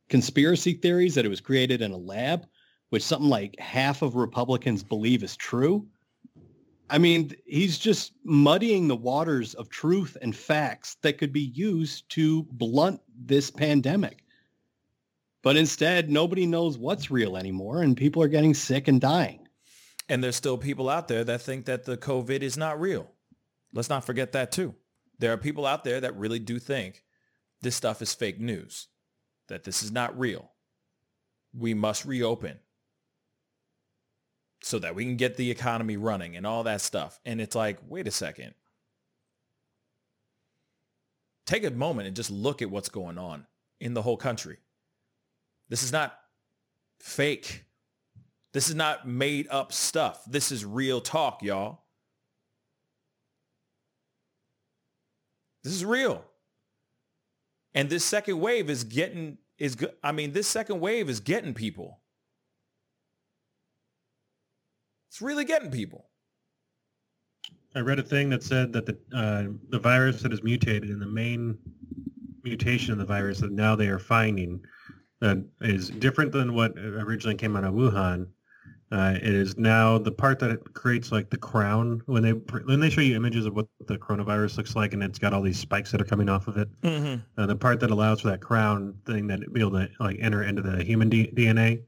conspiracy 0.09 0.73
theories 0.73 1.15
that 1.15 1.25
it 1.25 1.29
was 1.29 1.39
created 1.39 1.81
in 1.81 1.91
a 1.91 1.97
lab, 1.97 2.45
which 2.89 3.03
something 3.03 3.29
like 3.29 3.57
half 3.59 4.01
of 4.01 4.15
Republicans 4.15 4.83
believe 4.83 5.23
is 5.23 5.37
true. 5.37 5.87
I 6.93 6.99
mean, 6.99 7.31
he's 7.47 7.79
just 7.79 8.11
muddying 8.23 8.87
the 8.87 8.95
waters 8.95 9.55
of 9.55 9.67
truth 9.67 10.15
and 10.21 10.35
facts 10.35 10.97
that 11.01 11.17
could 11.17 11.33
be 11.33 11.51
used 11.55 12.07
to 12.09 12.43
blunt 12.51 13.01
this 13.17 13.49
pandemic. 13.49 14.23
But 15.41 15.57
instead, 15.57 16.11
nobody 16.11 16.45
knows 16.45 16.77
what's 16.77 17.09
real 17.09 17.35
anymore, 17.35 17.81
and 17.81 17.97
people 17.97 18.21
are 18.21 18.27
getting 18.27 18.53
sick 18.53 18.87
and 18.87 19.01
dying. 19.01 19.47
And 20.07 20.23
there's 20.23 20.35
still 20.35 20.55
people 20.55 20.87
out 20.87 21.07
there 21.07 21.23
that 21.23 21.41
think 21.41 21.65
that 21.65 21.83
the 21.83 21.97
COVID 21.97 22.43
is 22.43 22.57
not 22.57 22.79
real. 22.79 23.09
Let's 23.73 23.89
not 23.89 24.05
forget 24.05 24.33
that 24.33 24.51
too. 24.51 24.75
There 25.17 25.33
are 25.33 25.37
people 25.37 25.65
out 25.65 25.83
there 25.83 25.99
that 25.99 26.15
really 26.15 26.37
do 26.37 26.59
think 26.59 27.03
this 27.63 27.75
stuff 27.75 28.03
is 28.03 28.13
fake 28.13 28.39
news, 28.39 28.87
that 29.47 29.63
this 29.63 29.81
is 29.81 29.91
not 29.91 30.19
real. 30.19 30.51
We 31.57 31.73
must 31.73 32.05
reopen 32.05 32.59
so 34.63 34.79
that 34.79 34.95
we 34.95 35.03
can 35.03 35.17
get 35.17 35.35
the 35.35 35.51
economy 35.51 35.97
running 35.97 36.37
and 36.37 36.47
all 36.47 36.63
that 36.63 36.79
stuff. 36.79 37.19
And 37.25 37.41
it's 37.41 37.55
like, 37.55 37.79
wait 37.87 38.07
a 38.07 38.11
second. 38.11 38.53
Take 41.45 41.65
a 41.65 41.71
moment 41.71 42.07
and 42.07 42.15
just 42.15 42.31
look 42.31 42.61
at 42.61 42.71
what's 42.71 42.87
going 42.87 43.17
on 43.17 43.45
in 43.81 43.93
the 43.93 44.01
whole 44.01 44.15
country. 44.15 44.57
This 45.67 45.83
is 45.83 45.91
not 45.91 46.17
fake. 47.01 47.65
This 48.53 48.69
is 48.69 48.75
not 48.75 49.05
made 49.05 49.47
up 49.49 49.73
stuff. 49.73 50.23
This 50.25 50.51
is 50.51 50.63
real 50.63 51.01
talk, 51.01 51.43
y'all. 51.43 51.81
This 55.63 55.73
is 55.73 55.83
real. 55.83 56.23
And 57.73 57.89
this 57.89 58.05
second 58.05 58.39
wave 58.39 58.69
is 58.69 58.85
getting 58.85 59.39
is. 59.57 59.75
I 60.01 60.13
mean, 60.13 60.31
this 60.31 60.47
second 60.47 60.79
wave 60.79 61.09
is 61.09 61.19
getting 61.19 61.53
people. 61.53 61.99
It's 65.13 65.21
really 65.21 65.45
getting 65.45 65.69
people. 65.69 66.09
I 67.75 67.81
read 67.81 67.99
a 67.99 68.03
thing 68.03 68.31
that 68.31 68.41
said 68.41 68.73
that 68.73 68.87
the 68.87 68.97
uh, 69.15 69.53
the 69.69 69.77
virus 69.77 70.23
that 70.23 70.33
is 70.33 70.41
mutated 70.41 70.89
and 70.89 70.99
the 70.99 71.05
main 71.05 71.55
mutation 72.43 72.93
of 72.93 72.97
the 72.97 73.05
virus 73.05 73.39
that 73.41 73.51
now 73.51 73.75
they 73.75 73.89
are 73.89 73.99
finding 73.99 74.59
that 75.21 75.37
is 75.61 75.91
different 75.91 76.31
than 76.31 76.55
what 76.55 76.75
originally 76.79 77.35
came 77.35 77.55
out 77.55 77.63
of 77.63 77.75
Wuhan. 77.75 78.25
Uh, 78.91 79.13
it 79.17 79.35
is 79.35 79.55
now 79.55 79.99
the 79.99 80.11
part 80.11 80.39
that 80.39 80.49
it 80.49 80.73
creates 80.73 81.11
like 81.11 81.29
the 81.29 81.37
crown 81.37 82.01
when 82.07 82.23
they 82.23 82.31
when 82.31 82.79
they 82.79 82.89
show 82.89 83.01
you 83.01 83.15
images 83.15 83.45
of 83.45 83.55
what 83.55 83.67
the 83.85 83.99
coronavirus 83.99 84.57
looks 84.57 84.75
like 84.75 84.93
and 84.93 85.03
it's 85.03 85.19
got 85.19 85.31
all 85.31 85.43
these 85.43 85.59
spikes 85.59 85.91
that 85.91 86.01
are 86.01 86.05
coming 86.05 86.27
off 86.27 86.47
of 86.47 86.57
it. 86.57 86.69
Mm-hmm. 86.81 87.21
Uh, 87.39 87.45
the 87.45 87.55
part 87.55 87.79
that 87.81 87.91
allows 87.91 88.21
for 88.21 88.29
that 88.29 88.41
crown 88.41 88.95
thing 89.05 89.27
that 89.27 89.41
be 89.53 89.59
able 89.59 89.73
to 89.73 89.87
like 89.99 90.17
enter 90.19 90.41
into 90.41 90.63
the 90.63 90.83
human 90.83 91.07
D- 91.07 91.31
DNA, 91.35 91.83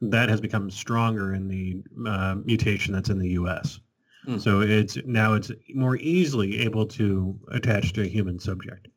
that 0.00 0.28
has 0.28 0.40
become 0.40 0.70
stronger 0.70 1.34
in 1.34 1.48
the 1.48 1.82
uh, 2.08 2.36
mutation 2.44 2.94
that's 2.94 3.10
in 3.10 3.18
the 3.18 3.30
U.S. 3.30 3.80
Hmm. 4.24 4.38
So 4.38 4.60
it's 4.60 4.98
now 5.04 5.34
it's 5.34 5.50
more 5.74 5.96
easily 5.96 6.60
able 6.60 6.86
to 6.86 7.38
attach 7.52 7.92
to 7.94 8.02
a 8.02 8.06
human 8.06 8.38
subject, 8.38 8.88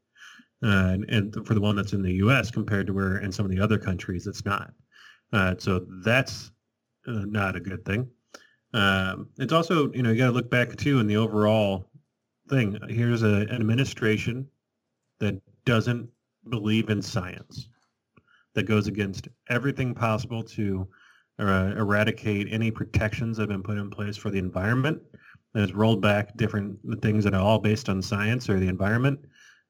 uh, 0.63 0.67
and, 0.93 1.09
and 1.09 1.47
for 1.47 1.53
the 1.53 1.61
one 1.61 1.75
that's 1.75 1.93
in 1.93 2.01
the 2.01 2.13
U.S. 2.15 2.51
compared 2.51 2.87
to 2.87 2.93
where 2.93 3.17
in 3.17 3.31
some 3.31 3.45
of 3.45 3.51
the 3.51 3.59
other 3.59 3.77
countries 3.77 4.27
it's 4.27 4.45
not. 4.45 4.71
Uh, 5.33 5.55
so 5.57 5.85
that's 6.03 6.51
uh, 7.07 7.25
not 7.25 7.55
a 7.55 7.59
good 7.59 7.85
thing. 7.85 8.09
Um, 8.73 9.29
it's 9.37 9.53
also 9.53 9.91
you 9.93 10.03
know 10.03 10.11
you 10.11 10.17
got 10.17 10.27
to 10.27 10.31
look 10.31 10.49
back 10.49 10.75
too 10.75 10.99
in 10.99 11.07
the 11.07 11.17
overall 11.17 11.89
thing. 12.49 12.77
Here's 12.89 13.23
a, 13.23 13.47
an 13.49 13.51
administration 13.55 14.47
that 15.19 15.41
doesn't 15.65 16.09
believe 16.49 16.89
in 16.89 17.01
science, 17.01 17.67
that 18.53 18.63
goes 18.63 18.87
against 18.87 19.27
everything 19.49 19.93
possible 19.93 20.43
to 20.43 20.87
uh, 21.39 21.73
eradicate 21.77 22.47
any 22.51 22.69
protections 22.71 23.37
that 23.37 23.43
have 23.43 23.49
been 23.49 23.63
put 23.63 23.77
in 23.77 23.89
place 23.89 24.17
for 24.17 24.29
the 24.29 24.37
environment, 24.37 25.01
that 25.53 25.61
has 25.61 25.73
rolled 25.73 26.01
back 26.01 26.35
different 26.37 26.77
things 27.01 27.23
that 27.23 27.33
are 27.33 27.41
all 27.41 27.59
based 27.59 27.89
on 27.89 28.01
science 28.01 28.49
or 28.49 28.59
the 28.59 28.67
environment, 28.67 29.19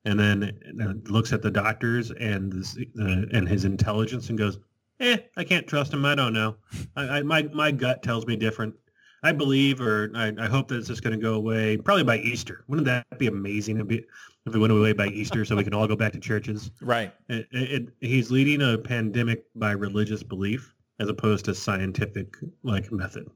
and 0.05 0.19
then 0.19 1.01
looks 1.07 1.31
at 1.31 1.41
the 1.41 1.51
doctors 1.51 2.11
and 2.11 2.51
this, 2.51 2.77
uh, 2.99 3.25
and 3.33 3.47
his 3.47 3.65
intelligence 3.65 4.29
and 4.29 4.37
goes, 4.37 4.57
"Eh, 4.99 5.17
I 5.37 5.43
can't 5.43 5.67
trust 5.67 5.93
him. 5.93 6.05
I 6.05 6.15
don't 6.15 6.33
know. 6.33 6.57
I, 6.95 7.19
I 7.19 7.21
my 7.23 7.43
my 7.53 7.71
gut 7.71 8.03
tells 8.03 8.25
me 8.25 8.35
different." 8.35 8.75
I 9.23 9.31
believe, 9.31 9.81
or 9.81 10.11
I, 10.15 10.33
I 10.39 10.47
hope 10.47 10.67
that 10.69 10.77
it's 10.77 10.87
just 10.87 11.03
going 11.03 11.17
to 11.17 11.21
go 11.21 11.35
away 11.35 11.77
probably 11.77 12.03
by 12.03 12.17
Easter. 12.17 12.63
Wouldn't 12.67 12.85
that 12.87 13.05
be 13.19 13.27
amazing 13.27 13.79
if 13.79 13.91
it, 13.91 14.05
if 14.45 14.55
it 14.55 14.57
went 14.57 14.73
away 14.73 14.93
by 14.93 15.07
Easter 15.07 15.45
so 15.45 15.55
we 15.55 15.63
can 15.63 15.73
all 15.73 15.87
go 15.87 15.95
back 15.95 16.13
to 16.13 16.19
churches? 16.19 16.71
Right. 16.81 17.13
It, 17.29 17.47
it, 17.51 17.89
he's 17.99 18.31
leading 18.31 18.61
a 18.61 18.77
pandemic 18.77 19.45
by 19.55 19.71
religious 19.73 20.23
belief 20.23 20.73
as 20.99 21.09
opposed 21.09 21.45
to 21.45 21.55
scientific 21.55 22.35
like 22.63 22.91
method. 22.91 23.29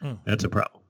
Hmm. 0.00 0.14
That's 0.24 0.44
a 0.44 0.48
problem. 0.48 0.82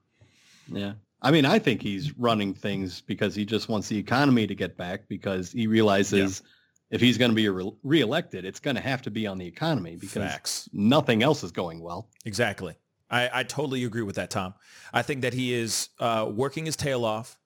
Yeah. 0.67 0.93
I 1.23 1.31
mean, 1.31 1.45
I 1.45 1.59
think 1.59 1.81
he's 1.81 2.17
running 2.17 2.53
things 2.53 3.01
because 3.01 3.35
he 3.35 3.45
just 3.45 3.69
wants 3.69 3.87
the 3.87 3.97
economy 3.97 4.47
to 4.47 4.55
get 4.55 4.77
back 4.77 5.07
because 5.07 5.51
he 5.51 5.67
realizes 5.67 6.41
if 6.89 6.99
he's 6.99 7.17
going 7.17 7.31
to 7.31 7.35
be 7.35 7.47
re- 7.47 7.71
reelected, 7.83 8.43
it's 8.43 8.59
going 8.59 8.75
to 8.75 8.81
have 8.81 9.01
to 9.03 9.11
be 9.11 9.27
on 9.27 9.37
the 9.37 9.45
economy 9.45 9.95
because 9.95 10.31
Facts. 10.31 10.69
nothing 10.73 11.21
else 11.23 11.43
is 11.43 11.51
going 11.51 11.79
well. 11.79 12.09
Exactly. 12.25 12.75
I, 13.11 13.29
I 13.33 13.43
totally 13.43 13.83
agree 13.83 14.01
with 14.03 14.15
that, 14.15 14.31
Tom. 14.31 14.53
I 14.93 15.03
think 15.03 15.21
that 15.21 15.33
he 15.33 15.53
is 15.53 15.89
uh, 15.99 16.31
working 16.33 16.65
his 16.65 16.77
tail 16.77 17.05
off, 17.05 17.37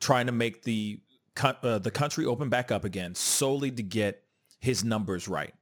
trying 0.00 0.26
to 0.26 0.32
make 0.32 0.64
the 0.64 1.00
uh, 1.42 1.78
the 1.78 1.90
country 1.90 2.26
open 2.26 2.50
back 2.50 2.70
up 2.70 2.84
again, 2.84 3.14
solely 3.14 3.70
to 3.70 3.82
get 3.82 4.24
his 4.60 4.84
numbers 4.84 5.28
right. 5.28 5.54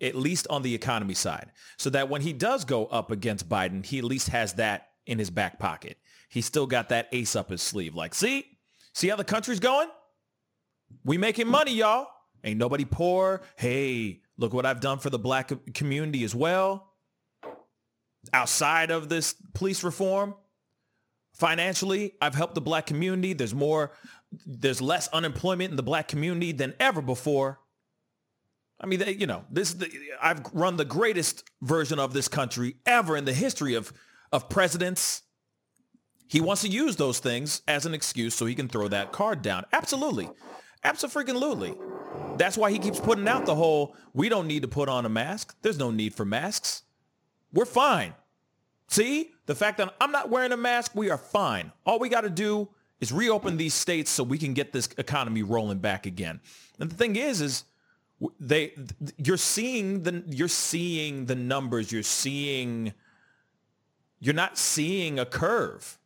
at 0.00 0.14
least 0.14 0.46
on 0.48 0.62
the 0.62 0.74
economy 0.74 1.14
side, 1.14 1.52
so 1.76 1.90
that 1.90 2.08
when 2.08 2.22
he 2.22 2.32
does 2.32 2.64
go 2.64 2.86
up 2.86 3.10
against 3.10 3.48
Biden, 3.48 3.84
he 3.84 3.98
at 3.98 4.04
least 4.04 4.28
has 4.28 4.54
that 4.54 4.88
in 5.06 5.18
his 5.18 5.30
back 5.30 5.58
pocket. 5.58 5.98
He's 6.28 6.46
still 6.46 6.66
got 6.66 6.88
that 6.88 7.08
ace 7.12 7.36
up 7.36 7.50
his 7.50 7.60
sleeve. 7.60 7.94
Like, 7.94 8.14
see, 8.14 8.46
see 8.92 9.08
how 9.08 9.16
the 9.16 9.24
country's 9.24 9.60
going? 9.60 9.88
We 11.04 11.18
making 11.18 11.48
money, 11.48 11.72
y'all. 11.72 12.08
Ain't 12.42 12.58
nobody 12.58 12.84
poor. 12.84 13.42
Hey, 13.56 14.22
look 14.38 14.54
what 14.54 14.64
I've 14.64 14.80
done 14.80 14.98
for 14.98 15.10
the 15.10 15.18
black 15.18 15.52
community 15.74 16.24
as 16.24 16.34
well. 16.34 16.89
Outside 18.32 18.90
of 18.90 19.08
this 19.08 19.34
police 19.54 19.82
reform, 19.82 20.34
financially, 21.34 22.12
I've 22.20 22.34
helped 22.34 22.54
the 22.54 22.60
black 22.60 22.86
community. 22.86 23.32
There's 23.32 23.54
more, 23.54 23.92
there's 24.46 24.80
less 24.80 25.08
unemployment 25.08 25.70
in 25.70 25.76
the 25.76 25.82
black 25.82 26.08
community 26.08 26.52
than 26.52 26.74
ever 26.78 27.00
before. 27.00 27.60
I 28.80 28.86
mean, 28.86 29.00
they, 29.00 29.12
you 29.12 29.26
know, 29.26 29.44
this 29.50 29.74
the, 29.74 29.90
I've 30.22 30.42
run 30.52 30.76
the 30.76 30.84
greatest 30.84 31.44
version 31.62 31.98
of 31.98 32.12
this 32.12 32.28
country 32.28 32.76
ever 32.86 33.16
in 33.16 33.24
the 33.24 33.32
history 33.32 33.74
of 33.74 33.92
of 34.32 34.48
presidents. 34.48 35.22
He 36.28 36.40
wants 36.40 36.62
to 36.62 36.68
use 36.68 36.96
those 36.96 37.18
things 37.18 37.62
as 37.66 37.86
an 37.86 37.94
excuse 37.94 38.34
so 38.34 38.46
he 38.46 38.54
can 38.54 38.68
throw 38.68 38.88
that 38.88 39.12
card 39.12 39.42
down. 39.42 39.64
Absolutely. 39.72 40.30
Absolutely. 40.84 41.74
That's 42.36 42.56
why 42.56 42.70
he 42.70 42.78
keeps 42.78 43.00
putting 43.00 43.26
out 43.26 43.46
the 43.46 43.54
whole, 43.54 43.96
we 44.14 44.28
don't 44.28 44.46
need 44.46 44.62
to 44.62 44.68
put 44.68 44.88
on 44.88 45.04
a 45.04 45.08
mask. 45.08 45.56
There's 45.62 45.78
no 45.78 45.90
need 45.90 46.14
for 46.14 46.24
masks. 46.24 46.84
We're 47.52 47.64
fine. 47.64 48.14
See, 48.88 49.30
the 49.46 49.54
fact 49.54 49.78
that 49.78 49.94
I'm 50.00 50.12
not 50.12 50.30
wearing 50.30 50.52
a 50.52 50.56
mask, 50.56 50.92
we 50.94 51.10
are 51.10 51.18
fine. 51.18 51.72
All 51.84 51.98
we 51.98 52.08
got 52.08 52.22
to 52.22 52.30
do 52.30 52.68
is 53.00 53.12
reopen 53.12 53.56
these 53.56 53.74
states 53.74 54.10
so 54.10 54.22
we 54.22 54.38
can 54.38 54.52
get 54.52 54.72
this 54.72 54.88
economy 54.98 55.42
rolling 55.42 55.78
back 55.78 56.06
again. 56.06 56.40
And 56.78 56.90
the 56.90 56.94
thing 56.94 57.16
is, 57.16 57.40
is 57.40 57.64
they, 58.38 58.74
you're 59.16 59.36
seeing 59.36 60.02
the, 60.02 60.24
you're 60.26 60.48
seeing 60.48 61.26
the 61.26 61.34
numbers. 61.34 61.90
You're 61.90 62.02
seeing, 62.02 62.92
you're 64.18 64.34
not 64.34 64.58
seeing 64.58 65.18
a 65.18 65.24
curve. 65.24 65.98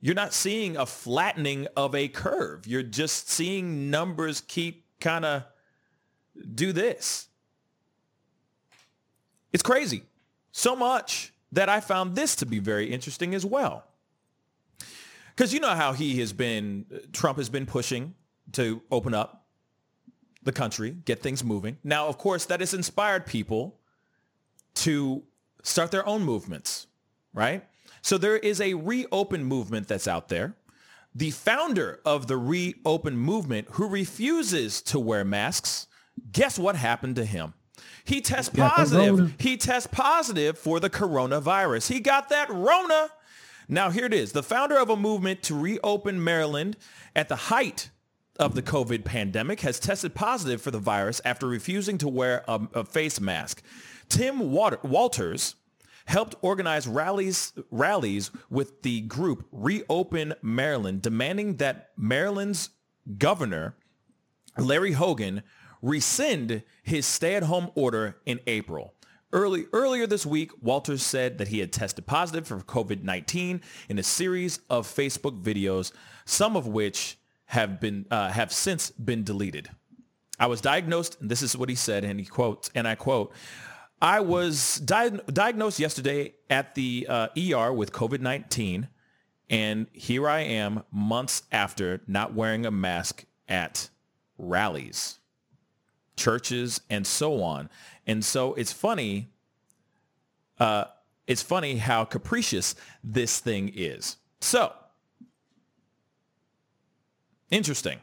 You're 0.00 0.16
not 0.16 0.34
seeing 0.34 0.76
a 0.76 0.84
flattening 0.84 1.68
of 1.76 1.94
a 1.94 2.08
curve. 2.08 2.66
You're 2.66 2.82
just 2.82 3.30
seeing 3.30 3.88
numbers 3.88 4.42
keep 4.42 4.84
kind 5.00 5.24
of 5.24 5.44
do 6.54 6.72
this. 6.72 7.28
It's 9.52 9.62
crazy. 9.62 10.02
So 10.52 10.76
much 10.76 11.32
that 11.50 11.68
I 11.68 11.80
found 11.80 12.14
this 12.14 12.36
to 12.36 12.46
be 12.46 12.58
very 12.58 12.90
interesting 12.90 13.34
as 13.34 13.44
well. 13.44 13.84
Because 15.34 15.52
you 15.52 15.60
know 15.60 15.74
how 15.74 15.92
he 15.92 16.20
has 16.20 16.32
been, 16.32 16.86
Trump 17.12 17.38
has 17.38 17.48
been 17.48 17.66
pushing 17.66 18.14
to 18.52 18.82
open 18.90 19.14
up 19.14 19.46
the 20.42 20.52
country, 20.52 20.90
get 21.04 21.20
things 21.20 21.42
moving. 21.42 21.78
Now, 21.82 22.08
of 22.08 22.18
course, 22.18 22.44
that 22.46 22.60
has 22.60 22.74
inspired 22.74 23.26
people 23.26 23.78
to 24.74 25.22
start 25.62 25.90
their 25.90 26.06
own 26.06 26.22
movements, 26.22 26.86
right? 27.32 27.64
So 28.02 28.18
there 28.18 28.36
is 28.36 28.60
a 28.60 28.74
reopen 28.74 29.44
movement 29.44 29.88
that's 29.88 30.08
out 30.08 30.28
there. 30.28 30.54
The 31.14 31.30
founder 31.30 32.00
of 32.04 32.26
the 32.26 32.36
reopen 32.36 33.16
movement 33.16 33.68
who 33.72 33.86
refuses 33.86 34.82
to 34.82 34.98
wear 34.98 35.24
masks, 35.24 35.86
guess 36.32 36.58
what 36.58 36.74
happened 36.74 37.16
to 37.16 37.24
him? 37.24 37.54
He 38.04 38.20
tests 38.20 38.54
positive. 38.54 39.34
He 39.38 39.56
tests 39.56 39.88
positive 39.90 40.58
for 40.58 40.80
the 40.80 40.90
coronavirus. 40.90 41.88
He 41.88 42.00
got 42.00 42.28
that 42.30 42.50
Rona. 42.50 43.10
Now 43.68 43.90
here 43.90 44.06
it 44.06 44.14
is. 44.14 44.32
The 44.32 44.42
founder 44.42 44.78
of 44.78 44.90
a 44.90 44.96
movement 44.96 45.42
to 45.44 45.58
reopen 45.58 46.22
Maryland 46.22 46.76
at 47.14 47.28
the 47.28 47.36
height 47.36 47.90
of 48.38 48.54
the 48.54 48.62
COVID 48.62 49.04
pandemic 49.04 49.60
has 49.60 49.78
tested 49.78 50.14
positive 50.14 50.60
for 50.60 50.70
the 50.70 50.78
virus 50.78 51.20
after 51.24 51.46
refusing 51.46 51.98
to 51.98 52.08
wear 52.08 52.44
a, 52.48 52.60
a 52.74 52.84
face 52.84 53.20
mask. 53.20 53.62
Tim 54.08 54.50
Water, 54.50 54.78
Walters 54.82 55.54
helped 56.06 56.34
organize 56.42 56.86
rallies 56.86 57.52
rallies 57.70 58.30
with 58.50 58.82
the 58.82 59.02
group 59.02 59.46
Reopen 59.52 60.34
Maryland, 60.42 61.02
demanding 61.02 61.56
that 61.56 61.90
Maryland's 61.96 62.70
governor 63.18 63.76
Larry 64.58 64.92
Hogan 64.92 65.42
rescind 65.82 66.62
his 66.82 67.04
stay-at-home 67.04 67.70
order 67.74 68.16
in 68.24 68.40
April. 68.46 68.94
Early, 69.32 69.66
earlier 69.72 70.06
this 70.06 70.24
week, 70.24 70.50
Walters 70.62 71.02
said 71.02 71.38
that 71.38 71.48
he 71.48 71.58
had 71.58 71.72
tested 71.72 72.06
positive 72.06 72.46
for 72.46 72.58
COVID-19 72.58 73.62
in 73.88 73.98
a 73.98 74.02
series 74.02 74.60
of 74.70 74.86
Facebook 74.86 75.42
videos, 75.42 75.90
some 76.24 76.56
of 76.56 76.66
which 76.66 77.18
have 77.46 77.80
been 77.80 78.06
uh, 78.10 78.28
have 78.30 78.52
since 78.52 78.90
been 78.90 79.24
deleted. 79.24 79.70
I 80.38 80.46
was 80.46 80.60
diagnosed, 80.60 81.20
and 81.20 81.30
this 81.30 81.42
is 81.42 81.56
what 81.56 81.68
he 81.68 81.74
said, 81.74 82.04
and 82.04 82.20
he 82.20 82.26
quotes, 82.26 82.70
and 82.74 82.86
I 82.86 82.94
quote, 82.94 83.32
I 84.00 84.20
was 84.20 84.76
di- 84.76 85.20
diagnosed 85.32 85.78
yesterday 85.78 86.34
at 86.50 86.74
the 86.74 87.06
uh, 87.08 87.28
ER 87.36 87.72
with 87.72 87.92
COVID-19, 87.92 88.88
and 89.48 89.86
here 89.92 90.28
I 90.28 90.40
am 90.40 90.82
months 90.90 91.42
after 91.52 92.02
not 92.06 92.34
wearing 92.34 92.66
a 92.66 92.70
mask 92.70 93.24
at 93.48 93.88
rallies 94.36 95.20
churches, 96.16 96.80
and 96.90 97.06
so 97.06 97.42
on. 97.42 97.68
And 98.06 98.24
so 98.24 98.54
it's 98.54 98.72
funny. 98.72 99.30
Uh, 100.58 100.84
it's 101.26 101.42
funny 101.42 101.76
how 101.76 102.04
capricious 102.04 102.74
this 103.02 103.38
thing 103.38 103.72
is. 103.74 104.16
So 104.40 104.72
interesting. 107.50 107.98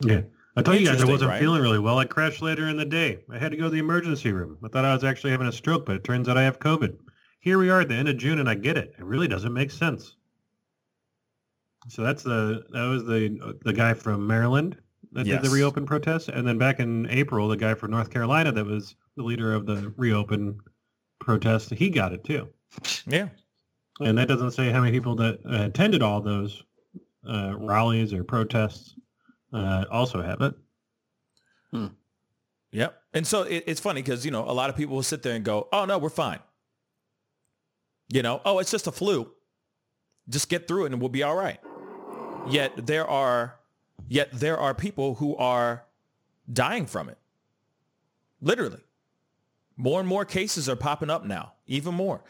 Yeah. 0.00 0.22
I 0.56 0.62
told 0.62 0.80
you 0.80 0.86
guys 0.86 1.00
I 1.00 1.06
wasn't 1.06 1.30
right? 1.30 1.40
feeling 1.40 1.62
really 1.62 1.78
well. 1.78 1.98
I 1.98 2.04
crashed 2.04 2.42
later 2.42 2.68
in 2.68 2.76
the 2.76 2.84
day. 2.84 3.20
I 3.30 3.38
had 3.38 3.52
to 3.52 3.56
go 3.56 3.64
to 3.64 3.70
the 3.70 3.78
emergency 3.78 4.32
room. 4.32 4.58
I 4.64 4.68
thought 4.68 4.84
I 4.84 4.92
was 4.92 5.04
actually 5.04 5.30
having 5.30 5.46
a 5.46 5.52
stroke, 5.52 5.86
but 5.86 5.94
it 5.94 6.02
turns 6.02 6.28
out 6.28 6.36
I 6.36 6.42
have 6.42 6.58
COVID. 6.58 6.98
Here 7.38 7.58
we 7.58 7.70
are 7.70 7.82
at 7.82 7.88
the 7.88 7.94
end 7.94 8.08
of 8.08 8.16
June, 8.16 8.40
and 8.40 8.48
I 8.48 8.54
get 8.56 8.76
it. 8.76 8.92
It 8.98 9.04
really 9.04 9.28
doesn't 9.28 9.52
make 9.52 9.70
sense. 9.70 10.16
So 11.86 12.02
that's 12.02 12.24
the 12.24 12.64
that 12.72 12.86
was 12.86 13.04
the 13.04 13.56
the 13.64 13.72
guy 13.72 13.94
from 13.94 14.26
Maryland 14.26 14.76
that 15.12 15.26
yes. 15.26 15.40
did 15.40 15.50
the 15.50 15.54
reopen 15.54 15.86
protest, 15.86 16.28
and 16.28 16.46
then 16.46 16.58
back 16.58 16.80
in 16.80 17.08
April, 17.10 17.48
the 17.48 17.56
guy 17.56 17.74
from 17.74 17.90
North 17.90 18.10
Carolina 18.10 18.52
that 18.52 18.64
was 18.64 18.94
the 19.16 19.22
leader 19.22 19.54
of 19.54 19.66
the 19.66 19.92
reopen 19.96 20.60
protest, 21.20 21.70
he 21.70 21.90
got 21.90 22.12
it 22.12 22.24
too. 22.24 22.48
Yeah, 23.06 23.28
and 24.00 24.16
that 24.18 24.28
doesn't 24.28 24.52
say 24.52 24.70
how 24.70 24.80
many 24.80 24.92
people 24.92 25.16
that 25.16 25.40
uh, 25.44 25.64
attended 25.64 26.02
all 26.02 26.20
those 26.20 26.62
uh, 27.28 27.54
rallies 27.56 28.12
or 28.12 28.24
protests 28.24 28.94
uh, 29.52 29.84
also 29.90 30.22
have 30.22 30.40
it. 30.40 30.54
Hmm. 31.72 31.86
Yep. 32.72 33.02
And 33.14 33.26
so 33.26 33.42
it, 33.42 33.64
it's 33.66 33.80
funny 33.80 34.02
because, 34.02 34.24
you 34.24 34.30
know, 34.30 34.44
a 34.44 34.52
lot 34.52 34.70
of 34.70 34.76
people 34.76 34.96
will 34.96 35.02
sit 35.02 35.22
there 35.22 35.34
and 35.34 35.44
go, 35.44 35.68
oh, 35.72 35.84
no, 35.84 35.98
we're 35.98 36.10
fine. 36.10 36.40
You 38.08 38.22
know, 38.22 38.40
oh, 38.44 38.58
it's 38.58 38.70
just 38.70 38.86
a 38.86 38.92
flu. 38.92 39.30
Just 40.28 40.48
get 40.48 40.68
through 40.68 40.84
it 40.84 40.92
and 40.92 41.00
we'll 41.00 41.08
be 41.08 41.22
all 41.22 41.34
right. 41.34 41.60
Yet 42.48 42.86
there 42.86 43.06
are 43.06 43.57
Yet 44.06 44.30
there 44.32 44.58
are 44.58 44.74
people 44.74 45.16
who 45.16 45.36
are 45.36 45.84
dying 46.50 46.86
from 46.86 47.08
it. 47.08 47.18
Literally. 48.40 48.80
More 49.76 50.00
and 50.00 50.08
more 50.08 50.24
cases 50.24 50.68
are 50.68 50.76
popping 50.76 51.10
up 51.10 51.24
now, 51.24 51.52
even 51.66 51.94
more. 51.94 52.22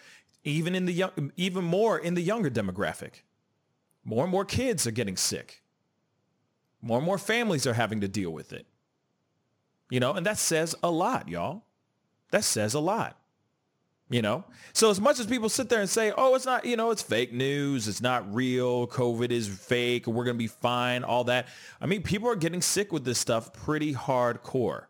Even 0.44 0.74
in 0.74 0.87
the 0.87 0.92
young, 0.92 1.33
even 1.37 1.64
more 1.64 1.98
in 1.98 2.14
the 2.14 2.22
younger 2.22 2.50
demographic. 2.50 3.22
More 4.04 4.24
and 4.24 4.33
more 4.33 4.44
kids 4.44 4.87
are 4.87 4.92
getting 4.92 5.16
sick. 5.16 5.62
More 6.81 6.98
and 6.98 7.07
more 7.07 7.18
families 7.18 7.66
are 7.66 7.74
having 7.74 8.00
to 8.00 8.09
deal 8.09 8.31
with 8.31 8.52
it. 8.52 8.66
You 9.90 10.00
know, 10.00 10.12
and 10.12 10.24
that 10.26 10.38
says 10.38 10.74
a 10.83 10.90
lot, 10.90 11.28
y'all. 11.28 11.64
That 12.31 12.44
says 12.44 12.74
a 12.74 12.81
lot. 12.81 13.18
You 14.11 14.23
know, 14.23 14.44
so 14.73 14.88
as 14.88 15.03
much 15.03 15.21
as 15.21 15.27
people 15.27 15.51
sit 15.51 15.68
there 15.68 15.81
and 15.81 15.90
say, 15.90 16.14
oh, 16.16 16.35
it's 16.35 16.47
not, 16.47 16.64
you 16.64 16.77
know, 16.77 16.90
it's 16.90 17.03
fake 17.03 17.31
news. 17.31 17.87
It's 17.88 18.01
not 18.01 18.35
real. 18.35 18.87
COVID 18.87 19.31
is 19.31 19.47
fake. 19.47 20.07
We're 20.07 20.25
going 20.25 20.37
to 20.37 20.38
be 20.38 20.47
fine. 20.47 21.05
All 21.05 21.25
that. 21.25 21.49
I 21.79 21.85
mean, 21.85 22.03
people 22.03 22.27
are 22.31 22.35
getting 22.35 22.62
sick 22.62 22.90
with 22.90 23.05
this 23.05 23.18
stuff 23.18 23.53
pretty 23.53 23.92
hardcore. 23.92 24.85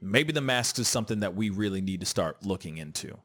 Maybe 0.00 0.32
the 0.32 0.40
masks 0.40 0.78
is 0.78 0.88
something 0.88 1.20
that 1.20 1.36
we 1.36 1.50
really 1.50 1.82
need 1.82 2.00
to 2.00 2.06
start 2.06 2.46
looking 2.46 2.78
into, 2.78 3.18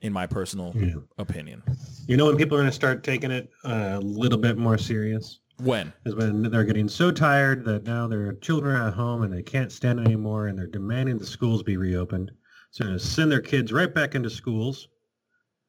in 0.00 0.14
my 0.14 0.26
personal 0.26 0.72
yeah. 0.74 0.94
opinion. 1.18 1.62
You 2.06 2.16
know, 2.16 2.24
when 2.24 2.38
people 2.38 2.56
are 2.56 2.60
going 2.60 2.70
to 2.70 2.74
start 2.74 3.04
taking 3.04 3.30
it 3.30 3.50
a 3.64 4.00
little 4.00 4.38
bit 4.38 4.56
more 4.56 4.78
serious? 4.78 5.40
When? 5.58 5.92
Is 6.06 6.14
when 6.14 6.42
they're 6.42 6.64
getting 6.64 6.88
so 6.88 7.10
tired 7.10 7.64
that 7.66 7.84
now 7.84 8.08
their 8.08 8.32
children 8.36 8.74
are 8.74 8.88
at 8.88 8.94
home 8.94 9.22
and 9.22 9.32
they 9.32 9.42
can't 9.42 9.70
stand 9.70 10.00
anymore 10.00 10.46
and 10.46 10.58
they're 10.58 10.66
demanding 10.66 11.18
the 11.18 11.26
schools 11.26 11.62
be 11.62 11.76
reopened. 11.76 12.30
So 12.70 12.84
they're 12.84 12.90
going 12.90 12.98
to 12.98 13.04
send 13.04 13.32
their 13.32 13.40
kids 13.40 13.72
right 13.72 13.92
back 13.92 14.14
into 14.14 14.30
schools. 14.30 14.88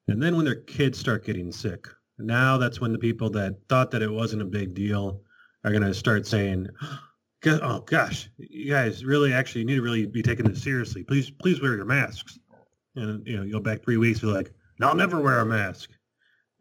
And 0.07 0.21
then 0.21 0.35
when 0.35 0.45
their 0.45 0.61
kids 0.61 0.97
start 0.97 1.25
getting 1.25 1.51
sick, 1.51 1.87
now 2.17 2.57
that's 2.57 2.81
when 2.81 2.91
the 2.91 2.99
people 2.99 3.29
that 3.31 3.55
thought 3.69 3.91
that 3.91 4.01
it 4.01 4.11
wasn't 4.11 4.41
a 4.41 4.45
big 4.45 4.73
deal 4.73 5.21
are 5.63 5.71
going 5.71 5.83
to 5.83 5.93
start 5.93 6.27
saying, 6.27 6.67
oh 7.45 7.81
gosh, 7.81 8.29
you 8.37 8.71
guys 8.71 9.05
really 9.05 9.33
actually 9.33 9.63
need 9.63 9.75
to 9.75 9.81
really 9.81 10.05
be 10.05 10.21
taking 10.21 10.45
this 10.45 10.61
seriously. 10.61 11.03
Please, 11.03 11.29
please 11.29 11.61
wear 11.61 11.75
your 11.75 11.85
masks. 11.85 12.39
And, 12.95 13.25
you 13.25 13.37
know, 13.37 13.43
you 13.43 13.53
go 13.53 13.59
back 13.59 13.83
three 13.83 13.97
weeks, 13.97 14.21
you're 14.21 14.33
like, 14.33 14.51
no, 14.79 14.87
I'll 14.87 14.95
never 14.95 15.21
wear 15.21 15.39
a 15.39 15.45
mask. 15.45 15.91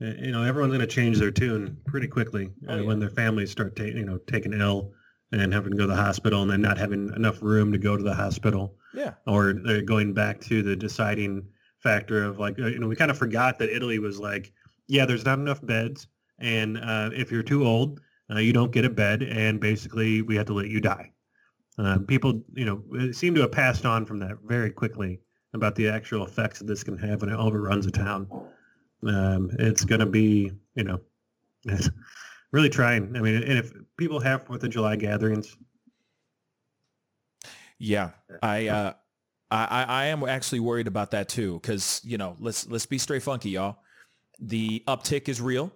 You 0.01 0.31
know, 0.31 0.45
everyone's 0.45 0.71
going 0.71 0.81
to 0.81 0.87
change 0.87 1.19
their 1.19 1.33
tune 1.33 1.77
pretty 1.87 2.07
quickly 2.07 2.51
oh, 2.69 2.73
uh, 2.73 2.77
yeah. 2.77 2.87
when 2.87 3.01
their 3.01 3.11
families 3.11 3.51
start, 3.51 3.75
ta- 3.75 3.83
you 3.83 4.05
know, 4.05 4.19
taking 4.29 4.53
ill 4.53 4.93
and 5.33 5.53
having 5.53 5.73
to 5.73 5.77
go 5.77 5.85
to 5.85 5.89
the 5.89 5.97
hospital 5.97 6.43
and 6.43 6.51
then 6.51 6.63
not 6.63 6.79
having 6.79 7.13
enough 7.17 7.43
room 7.43 7.73
to 7.73 7.79
go 7.79 7.97
to 7.97 8.03
the 8.03 8.15
hospital. 8.15 8.77
Yeah. 8.95 9.15
Or 9.27 9.55
uh, 9.67 9.81
going 9.85 10.15
back 10.15 10.41
to 10.43 10.63
the 10.63 10.77
deciding 10.77 11.47
factor 11.79 12.25
of 12.25 12.39
like, 12.39 12.59
uh, 12.59 12.67
you 12.67 12.79
know, 12.79 12.89
we 12.89 12.97
kind 12.97 13.11
of 13.11 13.19
forgot 13.19 13.59
that 13.59 13.75
Italy 13.75 13.99
was 13.99 14.19
like, 14.19 14.53
yeah, 14.87 15.07
there's 15.07 15.25
not 15.25 15.39
enough 15.39 15.65
beds. 15.65 16.07
And 16.39 16.79
uh, 16.79 17.11
if 17.13 17.31
you're 17.31 17.43
too 17.43 17.67
old, 17.67 18.01
uh, 18.31 18.39
you 18.39 18.53
don't 18.53 18.73
get 18.73 18.85
a 18.85 18.91
bed. 18.91 19.23
And 19.23 19.61
basically 19.61 20.23
we 20.23 20.37
have 20.37 20.47
to 20.47 20.55
let 20.55 20.69
you 20.69 20.81
die. 20.81 21.13
Uh, 21.79 21.99
people, 21.99 22.43
you 22.55 22.65
know, 22.65 23.13
seem 23.13 23.35
to 23.35 23.43
have 23.43 23.53
passed 23.53 23.87
on 23.87 24.05
from 24.05 24.19
that 24.19 24.39
very 24.45 24.71
quickly 24.71 25.21
about 25.55 25.75
the 25.77 25.89
actual 25.89 26.27
effects 26.27 26.59
that 26.59 26.67
this 26.67 26.83
can 26.83 26.99
have 26.99 27.21
when 27.21 27.31
it 27.31 27.37
overruns 27.37 27.87
a 27.87 27.91
town. 27.91 28.29
Um, 29.07 29.51
it's 29.59 29.85
going 29.85 30.01
to 30.01 30.07
be, 30.07 30.51
you 30.75 30.85
know, 30.85 31.01
really 32.53 32.69
trying. 32.69 33.17
I 33.17 33.21
mean, 33.21 33.37
and 33.37 33.59
if 33.59 33.73
people 33.97 34.19
have 34.21 34.45
Fourth 34.45 34.65
of 34.65 34.71
July 34.71 34.97
gatherings, 34.97 35.57
yeah, 37.79 38.11
I, 38.43 38.69
uh, 38.69 38.93
I, 39.51 39.85
I 39.85 40.05
am 40.07 40.23
actually 40.25 40.61
worried 40.61 40.87
about 40.87 41.13
that 41.13 41.29
too, 41.29 41.55
because 41.55 42.01
you 42.05 42.19
know, 42.19 42.37
let's 42.39 42.69
let's 42.69 42.87
be 42.87 42.99
straight 42.99 43.23
funky, 43.23 43.51
y'all. 43.51 43.79
The 44.39 44.83
uptick 44.87 45.29
is 45.29 45.41
real. 45.41 45.73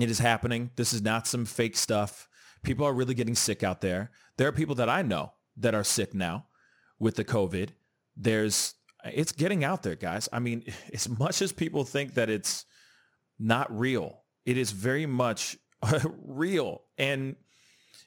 It 0.00 0.10
is 0.10 0.18
happening. 0.18 0.70
This 0.76 0.92
is 0.92 1.02
not 1.02 1.26
some 1.26 1.44
fake 1.44 1.76
stuff. 1.76 2.28
People 2.62 2.86
are 2.86 2.92
really 2.92 3.14
getting 3.14 3.34
sick 3.34 3.62
out 3.62 3.80
there. 3.80 4.10
There 4.36 4.48
are 4.48 4.52
people 4.52 4.74
that 4.76 4.88
I 4.88 5.02
know 5.02 5.32
that 5.58 5.74
are 5.74 5.84
sick 5.84 6.14
now 6.14 6.46
with 6.98 7.16
the 7.16 7.24
COVID. 7.24 7.70
There's 8.16 8.74
it's 9.04 9.32
getting 9.32 9.64
out 9.64 9.82
there, 9.82 9.96
guys. 9.96 10.28
I 10.32 10.38
mean, 10.38 10.64
as 10.92 11.08
much 11.08 11.42
as 11.42 11.52
people 11.52 11.84
think 11.84 12.14
that 12.14 12.30
it's 12.30 12.64
not 13.38 13.76
real, 13.76 14.22
it 14.44 14.56
is 14.56 14.72
very 14.72 15.06
much 15.06 15.56
real. 16.24 16.82
And 16.98 17.36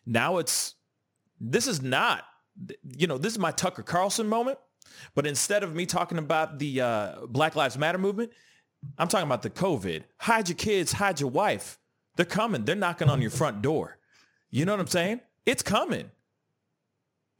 now 0.05 0.37
it's, 0.37 0.75
this 1.39 1.67
is 1.67 1.81
not, 1.81 2.23
you 2.97 3.07
know, 3.07 3.17
this 3.17 3.33
is 3.33 3.39
my 3.39 3.51
Tucker 3.51 3.83
Carlson 3.83 4.27
moment. 4.27 4.57
But 5.13 5.27
instead 5.27 5.63
of 5.63 5.75
me 5.75 5.85
talking 5.85 6.17
about 6.17 6.59
the 6.59 6.81
uh, 6.81 7.15
Black 7.27 7.55
Lives 7.55 7.77
Matter 7.77 7.97
movement, 7.97 8.31
I'm 8.97 9.07
talking 9.07 9.27
about 9.27 9.41
the 9.41 9.49
COVID. 9.49 10.03
Hide 10.19 10.49
your 10.49 10.55
kids, 10.55 10.93
hide 10.93 11.19
your 11.19 11.29
wife. 11.29 11.79
They're 12.15 12.25
coming. 12.25 12.65
They're 12.65 12.75
knocking 12.75 13.09
on 13.09 13.21
your 13.21 13.31
front 13.31 13.61
door. 13.61 13.97
You 14.49 14.65
know 14.65 14.73
what 14.73 14.79
I'm 14.79 14.87
saying? 14.87 15.21
It's 15.45 15.63
coming. 15.63 16.11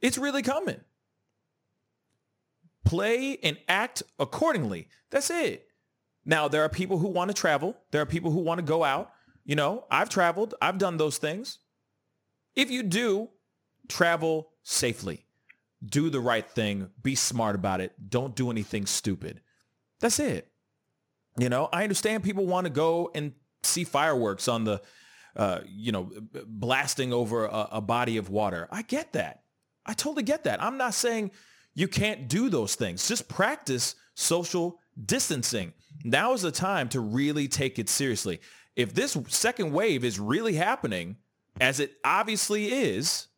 It's 0.00 0.18
really 0.18 0.42
coming. 0.42 0.80
Play 2.84 3.38
and 3.42 3.56
act 3.68 4.02
accordingly. 4.18 4.88
That's 5.10 5.30
it. 5.30 5.66
Now, 6.24 6.48
there 6.48 6.62
are 6.62 6.68
people 6.68 6.98
who 6.98 7.08
want 7.08 7.30
to 7.30 7.34
travel. 7.34 7.76
There 7.90 8.02
are 8.02 8.06
people 8.06 8.30
who 8.30 8.40
want 8.40 8.58
to 8.58 8.64
go 8.64 8.84
out. 8.84 9.12
You 9.44 9.54
know, 9.54 9.84
I've 9.90 10.08
traveled. 10.08 10.54
I've 10.60 10.78
done 10.78 10.96
those 10.96 11.18
things. 11.18 11.58
If 12.54 12.70
you 12.70 12.82
do, 12.82 13.28
travel 13.88 14.50
safely. 14.68 15.24
Do 15.84 16.10
the 16.10 16.20
right 16.20 16.48
thing. 16.48 16.90
Be 17.00 17.14
smart 17.14 17.54
about 17.54 17.80
it. 17.80 17.92
Don't 18.08 18.34
do 18.34 18.50
anything 18.50 18.84
stupid. 18.86 19.40
That's 20.00 20.18
it. 20.18 20.50
You 21.38 21.48
know, 21.48 21.68
I 21.72 21.84
understand 21.84 22.24
people 22.24 22.46
want 22.46 22.66
to 22.66 22.72
go 22.72 23.10
and 23.14 23.32
see 23.62 23.84
fireworks 23.84 24.48
on 24.48 24.64
the, 24.64 24.82
uh, 25.36 25.60
you 25.68 25.92
know, 25.92 26.10
blasting 26.46 27.12
over 27.12 27.46
a, 27.46 27.68
a 27.72 27.80
body 27.80 28.16
of 28.16 28.28
water. 28.28 28.66
I 28.72 28.82
get 28.82 29.12
that. 29.12 29.42
I 29.84 29.92
totally 29.92 30.24
get 30.24 30.44
that. 30.44 30.60
I'm 30.60 30.78
not 30.78 30.94
saying 30.94 31.30
you 31.74 31.86
can't 31.86 32.26
do 32.26 32.48
those 32.48 32.74
things. 32.74 33.06
Just 33.06 33.28
practice 33.28 33.94
social 34.14 34.80
distancing. 35.04 35.74
Now 36.02 36.32
is 36.32 36.42
the 36.42 36.50
time 36.50 36.88
to 36.88 37.00
really 37.00 37.46
take 37.46 37.78
it 37.78 37.88
seriously. 37.88 38.40
If 38.74 38.94
this 38.94 39.16
second 39.28 39.72
wave 39.72 40.04
is 40.04 40.18
really 40.18 40.54
happening, 40.54 41.16
as 41.60 41.78
it 41.78 41.92
obviously 42.02 42.72
is, 42.72 43.28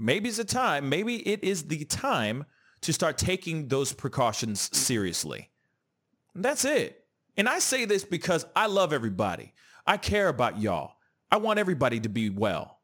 maybe 0.00 0.28
it's 0.28 0.38
a 0.38 0.44
time, 0.44 0.88
maybe 0.88 1.16
it 1.28 1.44
is 1.44 1.64
the 1.64 1.84
time 1.84 2.46
to 2.80 2.92
start 2.92 3.18
taking 3.18 3.68
those 3.68 3.92
precautions 3.92 4.74
seriously. 4.76 5.50
And 6.34 6.44
that's 6.44 6.64
it. 6.64 7.04
And 7.36 7.48
I 7.48 7.58
say 7.58 7.84
this 7.84 8.04
because 8.04 8.46
I 8.56 8.66
love 8.66 8.92
everybody. 8.92 9.52
I 9.86 9.96
care 9.98 10.28
about 10.28 10.60
y'all. 10.60 10.94
I 11.30 11.36
want 11.36 11.58
everybody 11.58 12.00
to 12.00 12.08
be 12.08 12.30
well. 12.30 12.80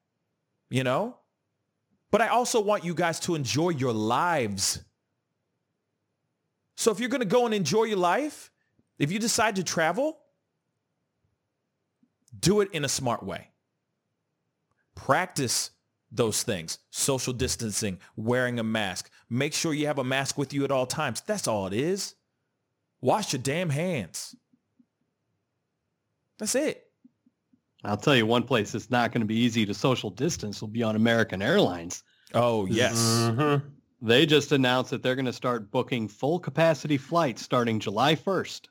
You 0.71 0.85
know? 0.85 1.17
But 2.11 2.21
I 2.21 2.29
also 2.29 2.61
want 2.61 2.85
you 2.85 2.95
guys 2.95 3.19
to 3.21 3.35
enjoy 3.35 3.71
your 3.71 3.93
lives. 3.93 4.83
So 6.77 6.91
if 6.91 7.01
you're 7.01 7.09
going 7.09 7.21
to 7.21 7.27
go 7.27 7.47
and 7.47 7.55
enjoy 7.55 7.85
your 7.85 7.99
life, 7.99 8.51
if 8.99 9.11
you 9.11 9.19
decide 9.19 9.57
to 9.57 9.65
travel, 9.65 10.19
do 12.39 12.61
it 12.61 12.69
in 12.73 12.85
a 12.85 12.89
smart 12.89 13.23
way. 13.23 13.49
Practice 14.95 15.71
those 16.11 16.43
things. 16.43 16.79
Social 16.91 17.33
distancing, 17.33 17.99
wearing 18.17 18.59
a 18.59 18.65
mask. 18.65 19.11
Make 19.29 19.55
sure 19.55 19.75
you 19.75 19.87
have 19.87 19.99
a 19.99 20.05
mask 20.05 20.39
with 20.39 20.53
you 20.53 20.65
at 20.65 20.71
all 20.71 20.87
times. 20.87 21.23
That's 21.27 21.49
all 21.49 21.67
it 21.67 21.73
is. 21.73 22.15
Wash 23.01 23.33
your 23.33 23.43
damn 23.43 23.71
hands. 23.71 24.35
That's 26.39 26.55
it. 26.55 26.85
I'll 27.85 27.97
tell 27.97 28.17
you 28.17 28.27
one 28.27 28.43
place 28.43 28.73
that's 28.73 28.91
not 28.91 29.13
going 29.13 29.21
to 29.21 29.27
be 29.27 29.39
easy 29.39 29.65
to 29.67 29.75
social 29.75 30.11
distance 30.11 30.61
will 30.61 30.69
be 30.69 30.83
on 30.83 30.97
American 30.97 31.41
Airlines. 31.41 32.03
Oh, 32.35 32.67
yes. 32.67 32.97
Mm-hmm. 32.97 33.69
They 34.03 34.27
just 34.27 34.53
announced 34.53 34.91
that 34.91 35.03
they're 35.03 35.15
going 35.15 35.27
to 35.27 35.33
start 35.33 35.71
booking 35.71 36.09
full 36.09 36.39
capacity 36.39 36.97
flights 36.99 37.43
starting 37.43 37.79
July 37.81 38.15
1st. 38.15 38.63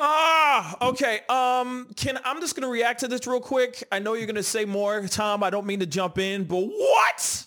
Ah, 0.00 0.76
okay. 0.88 1.20
Um, 1.28 1.88
can 1.96 2.18
I'm 2.24 2.40
just 2.40 2.54
gonna 2.54 2.68
react 2.68 3.00
to 3.00 3.08
this 3.08 3.26
real 3.26 3.40
quick. 3.40 3.82
I 3.90 3.98
know 3.98 4.14
you're 4.14 4.26
gonna 4.26 4.42
say 4.42 4.64
more, 4.64 5.06
Tom. 5.08 5.42
I 5.42 5.50
don't 5.50 5.66
mean 5.66 5.80
to 5.80 5.86
jump 5.86 6.18
in, 6.18 6.44
but 6.44 6.60
what? 6.60 7.44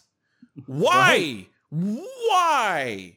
Why? 0.65 1.47
Why? 1.69 3.15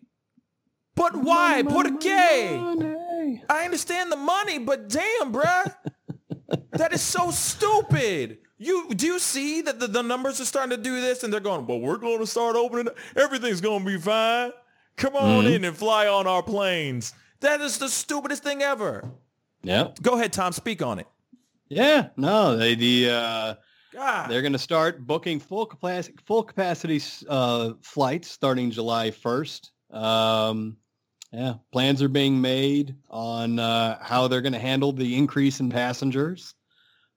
But 0.94 1.16
why? 1.16 1.62
Money, 1.62 1.74
Put 1.74 1.86
a 1.86 1.98
gay. 1.98 2.56
money. 2.60 3.42
I 3.50 3.64
understand 3.64 4.12
the 4.12 4.16
money, 4.16 4.58
but 4.58 4.88
damn, 4.88 5.32
bruh. 5.32 5.74
that 6.72 6.92
is 6.92 7.00
so 7.00 7.30
stupid. 7.30 8.38
You 8.58 8.88
do 8.94 9.06
you 9.06 9.18
see 9.18 9.62
that 9.62 9.80
the, 9.80 9.88
the 9.88 10.02
numbers 10.02 10.40
are 10.40 10.44
starting 10.44 10.76
to 10.76 10.82
do 10.82 11.00
this 11.00 11.24
and 11.24 11.32
they're 11.32 11.40
going, 11.40 11.66
well, 11.66 11.80
we're 11.80 11.96
going 11.96 12.20
to 12.20 12.26
start 12.26 12.54
opening. 12.54 12.92
Everything's 13.16 13.60
going 13.60 13.80
to 13.80 13.86
be 13.86 13.98
fine. 13.98 14.52
Come 14.96 15.16
on 15.16 15.46
in 15.46 15.64
and 15.64 15.76
fly 15.76 16.06
on 16.06 16.28
our 16.28 16.42
planes. 16.42 17.12
That 17.40 17.60
is 17.60 17.78
the 17.78 17.88
stupidest 17.88 18.44
thing 18.44 18.62
ever. 18.62 19.10
Yep. 19.64 20.02
Go 20.02 20.14
ahead, 20.14 20.32
Tom. 20.32 20.52
Speak 20.52 20.82
on 20.82 20.98
it. 20.98 21.06
Yeah. 21.68 22.08
No, 22.16 22.56
they 22.56 22.74
the 22.74 23.10
uh, 23.10 23.54
God. 23.92 24.30
they're 24.30 24.42
going 24.42 24.52
to 24.52 24.58
start 24.58 25.06
booking 25.06 25.40
full 25.40 25.66
capacity 25.66 26.16
full 26.26 26.42
capacity 26.42 27.02
uh, 27.28 27.72
flights 27.82 28.30
starting 28.30 28.70
July 28.70 29.10
1st. 29.10 29.70
Um, 29.90 30.76
yeah, 31.32 31.54
plans 31.72 32.00
are 32.02 32.08
being 32.08 32.40
made 32.40 32.94
on 33.10 33.58
uh, 33.58 33.98
how 34.00 34.28
they're 34.28 34.40
going 34.40 34.52
to 34.52 34.58
handle 34.58 34.92
the 34.92 35.16
increase 35.16 35.58
in 35.58 35.68
passengers, 35.68 36.54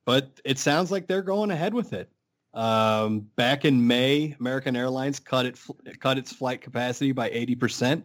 but 0.06 0.42
it 0.44 0.58
sounds 0.58 0.92
like 0.92 1.06
they're 1.06 1.22
going 1.22 1.52
ahead 1.52 1.74
with 1.74 1.94
it. 1.94 2.10
Um, 2.54 3.28
back 3.36 3.66
in 3.66 3.86
May, 3.86 4.36
American 4.40 4.76
Airlines 4.76 5.20
cut 5.20 5.46
it 5.46 5.60
cut 6.00 6.18
its 6.18 6.34
flight 6.34 6.62
capacity 6.62 7.12
by 7.12 7.30
80%. 7.30 8.04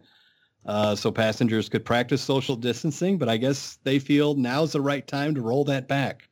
Uh, 0.64 0.94
so 0.94 1.11
passengers 1.11 1.68
could 1.68 1.85
practice 1.85 2.22
social 2.22 2.55
distancing, 2.57 3.18
but 3.18 3.29
I 3.29 3.37
guess 3.37 3.79
they 3.83 3.98
feel 3.98 4.35
now's 4.35 4.72
the 4.72 4.81
right 4.81 5.07
time 5.07 5.35
to 5.35 5.42
roll 5.42 5.64
that 5.64 5.88
back. 5.88 6.29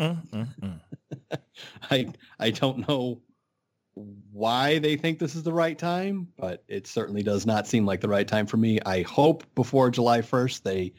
Mm, 0.00 0.28
mm, 0.30 0.48
mm. 0.60 1.40
I 1.90 2.12
I 2.38 2.50
don't 2.50 2.86
know 2.88 3.22
why 4.32 4.78
they 4.78 4.96
think 4.96 5.18
this 5.18 5.34
is 5.34 5.42
the 5.42 5.52
right 5.52 5.78
time, 5.78 6.28
but 6.36 6.64
it 6.68 6.86
certainly 6.86 7.22
does 7.22 7.46
not 7.46 7.66
seem 7.66 7.86
like 7.86 8.00
the 8.00 8.08
right 8.08 8.28
time 8.28 8.46
for 8.46 8.56
me. 8.58 8.78
I 8.84 9.02
hope 9.02 9.44
before 9.54 9.90
July 9.90 10.20
1st 10.20 10.62
they 10.62 10.92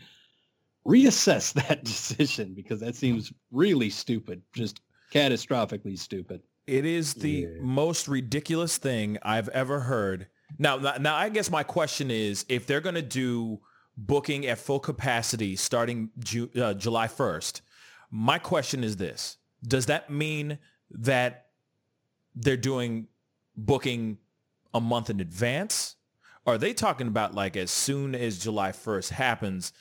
reassess 0.87 1.53
that 1.67 1.83
decision 1.83 2.53
because 2.53 2.79
that 2.79 2.95
seems 2.95 3.31
really 3.51 3.89
stupid, 3.89 4.41
just 4.53 4.81
catastrophically 5.11 5.97
stupid. 5.97 6.41
It 6.65 6.85
is 6.85 7.13
the 7.15 7.29
Yeah. 7.29 7.47
most 7.61 8.07
ridiculous 8.07 8.77
thing 8.77 9.17
I've 9.21 9.49
ever 9.49 9.81
heard. 9.81 10.27
Now, 10.57 10.77
now, 10.77 11.15
I 11.15 11.29
guess 11.29 11.51
my 11.51 11.63
question 11.63 12.09
is, 12.09 12.45
if 12.49 12.65
they're 12.65 12.81
going 12.81 12.95
to 12.95 13.01
do 13.01 13.59
booking 13.97 14.45
at 14.45 14.57
full 14.57 14.79
capacity 14.79 15.55
starting 15.55 16.09
Ju- 16.19 16.49
uh, 16.55 16.73
July 16.73 17.07
1st, 17.07 17.61
my 18.11 18.39
question 18.39 18.83
is 18.83 18.97
this. 18.97 19.37
Does 19.67 19.87
that 19.87 20.09
mean 20.09 20.59
that 20.91 21.47
they're 22.35 22.55
doing 22.57 23.07
booking 23.55 24.17
a 24.73 24.79
month 24.79 25.09
in 25.09 25.19
advance? 25.19 25.95
Are 26.45 26.57
they 26.57 26.73
talking 26.73 27.07
about 27.07 27.35
like 27.35 27.57
as 27.57 27.71
soon 27.71 28.15
as 28.15 28.39
July 28.39 28.71
1st 28.71 29.09
happens, 29.09 29.73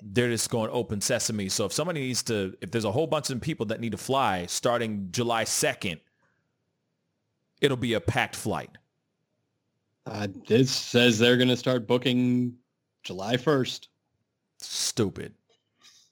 they're 0.00 0.30
just 0.30 0.50
going 0.50 0.70
open 0.72 1.00
sesame. 1.00 1.48
So 1.48 1.64
if 1.64 1.72
somebody 1.72 2.00
needs 2.00 2.22
to, 2.24 2.56
if 2.60 2.70
there's 2.70 2.84
a 2.84 2.92
whole 2.92 3.06
bunch 3.06 3.30
of 3.30 3.40
people 3.40 3.66
that 3.66 3.80
need 3.80 3.92
to 3.92 3.98
fly 3.98 4.46
starting 4.46 5.08
July 5.10 5.44
2nd, 5.44 6.00
it'll 7.60 7.76
be 7.76 7.94
a 7.94 8.00
packed 8.00 8.36
flight. 8.36 8.70
Uh, 10.06 10.28
this 10.48 10.70
says 10.70 11.18
they're 11.18 11.36
going 11.36 11.48
to 11.48 11.56
start 11.56 11.86
booking 11.86 12.54
July 13.04 13.36
1st. 13.36 13.88
Stupid. 14.60 15.34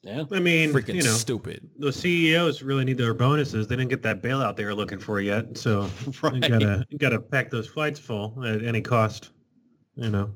Yeah. 0.03 0.25
I 0.33 0.41
mean, 0.41 0.73
Freaking 0.73 0.95
you 0.95 1.03
know, 1.03 1.13
stupid. 1.13 1.69
the 1.79 1.93
CEOs 1.93 2.63
really 2.63 2.85
need 2.85 2.97
their 2.97 3.13
bonuses. 3.13 3.67
They 3.67 3.77
didn't 3.77 3.91
get 3.91 4.03
that 4.03 4.23
bailout 4.23 4.57
they 4.57 4.65
were 4.65 4.75
looking 4.75 4.99
for 4.99 5.21
yet, 5.21 5.59
so 5.59 5.91
Right. 6.23 6.35
you 6.35 6.41
gotta 6.41 6.87
you 6.89 6.99
gotta 6.99 7.21
pack 7.21 7.51
those 7.51 7.67
flights 7.67 8.01
full 8.01 8.43
at 8.47 8.65
any 8.65 8.81
cost. 8.81 9.31
You 9.97 10.09
know, 10.09 10.31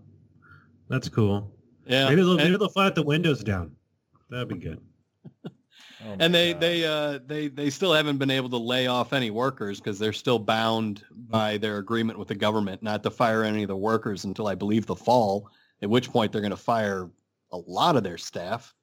that's 0.91 1.09
cool. 1.09 1.51
Yeah. 1.87 2.11
maybe 2.11 2.21
they'll 2.21 2.33
and, 2.33 2.43
maybe 2.43 2.57
they'll 2.59 2.69
fly 2.69 2.91
the 2.91 3.03
windows 3.03 3.43
down. 3.43 3.75
That'd 4.29 4.49
be 4.49 4.57
good. 4.57 4.81
Oh 6.07 6.17
and 6.21 6.35
they 6.35 6.53
God. 6.53 6.61
they 6.61 6.85
uh 6.85 7.19
they 7.27 7.49
they 7.49 7.71
still 7.71 7.93
haven't 7.93 8.19
been 8.19 8.31
able 8.31 8.51
to 8.51 8.59
lay 8.59 8.87
off 8.87 9.13
any 9.13 9.31
workers 9.31 9.81
because 9.81 9.99
they're 9.99 10.13
still 10.13 10.39
bound 10.39 11.05
by 11.13 11.57
their 11.57 11.79
agreement 11.79 12.19
with 12.19 12.29
the 12.29 12.35
government 12.35 12.83
not 12.83 13.03
to 13.05 13.11
fire 13.11 13.43
any 13.43 13.63
of 13.63 13.69
the 13.69 13.77
workers 13.77 14.25
until 14.25 14.47
I 14.47 14.55
believe 14.55 14.87
the 14.87 14.97
fall. 14.97 15.51
At 15.83 15.91
which 15.91 16.11
point 16.11 16.33
they're 16.33 16.41
going 16.41 16.51
to 16.51 16.57
fire 16.57 17.11
a 17.53 17.59
lot 17.67 17.97
of 17.97 18.03
their 18.03 18.19
staff. 18.19 18.75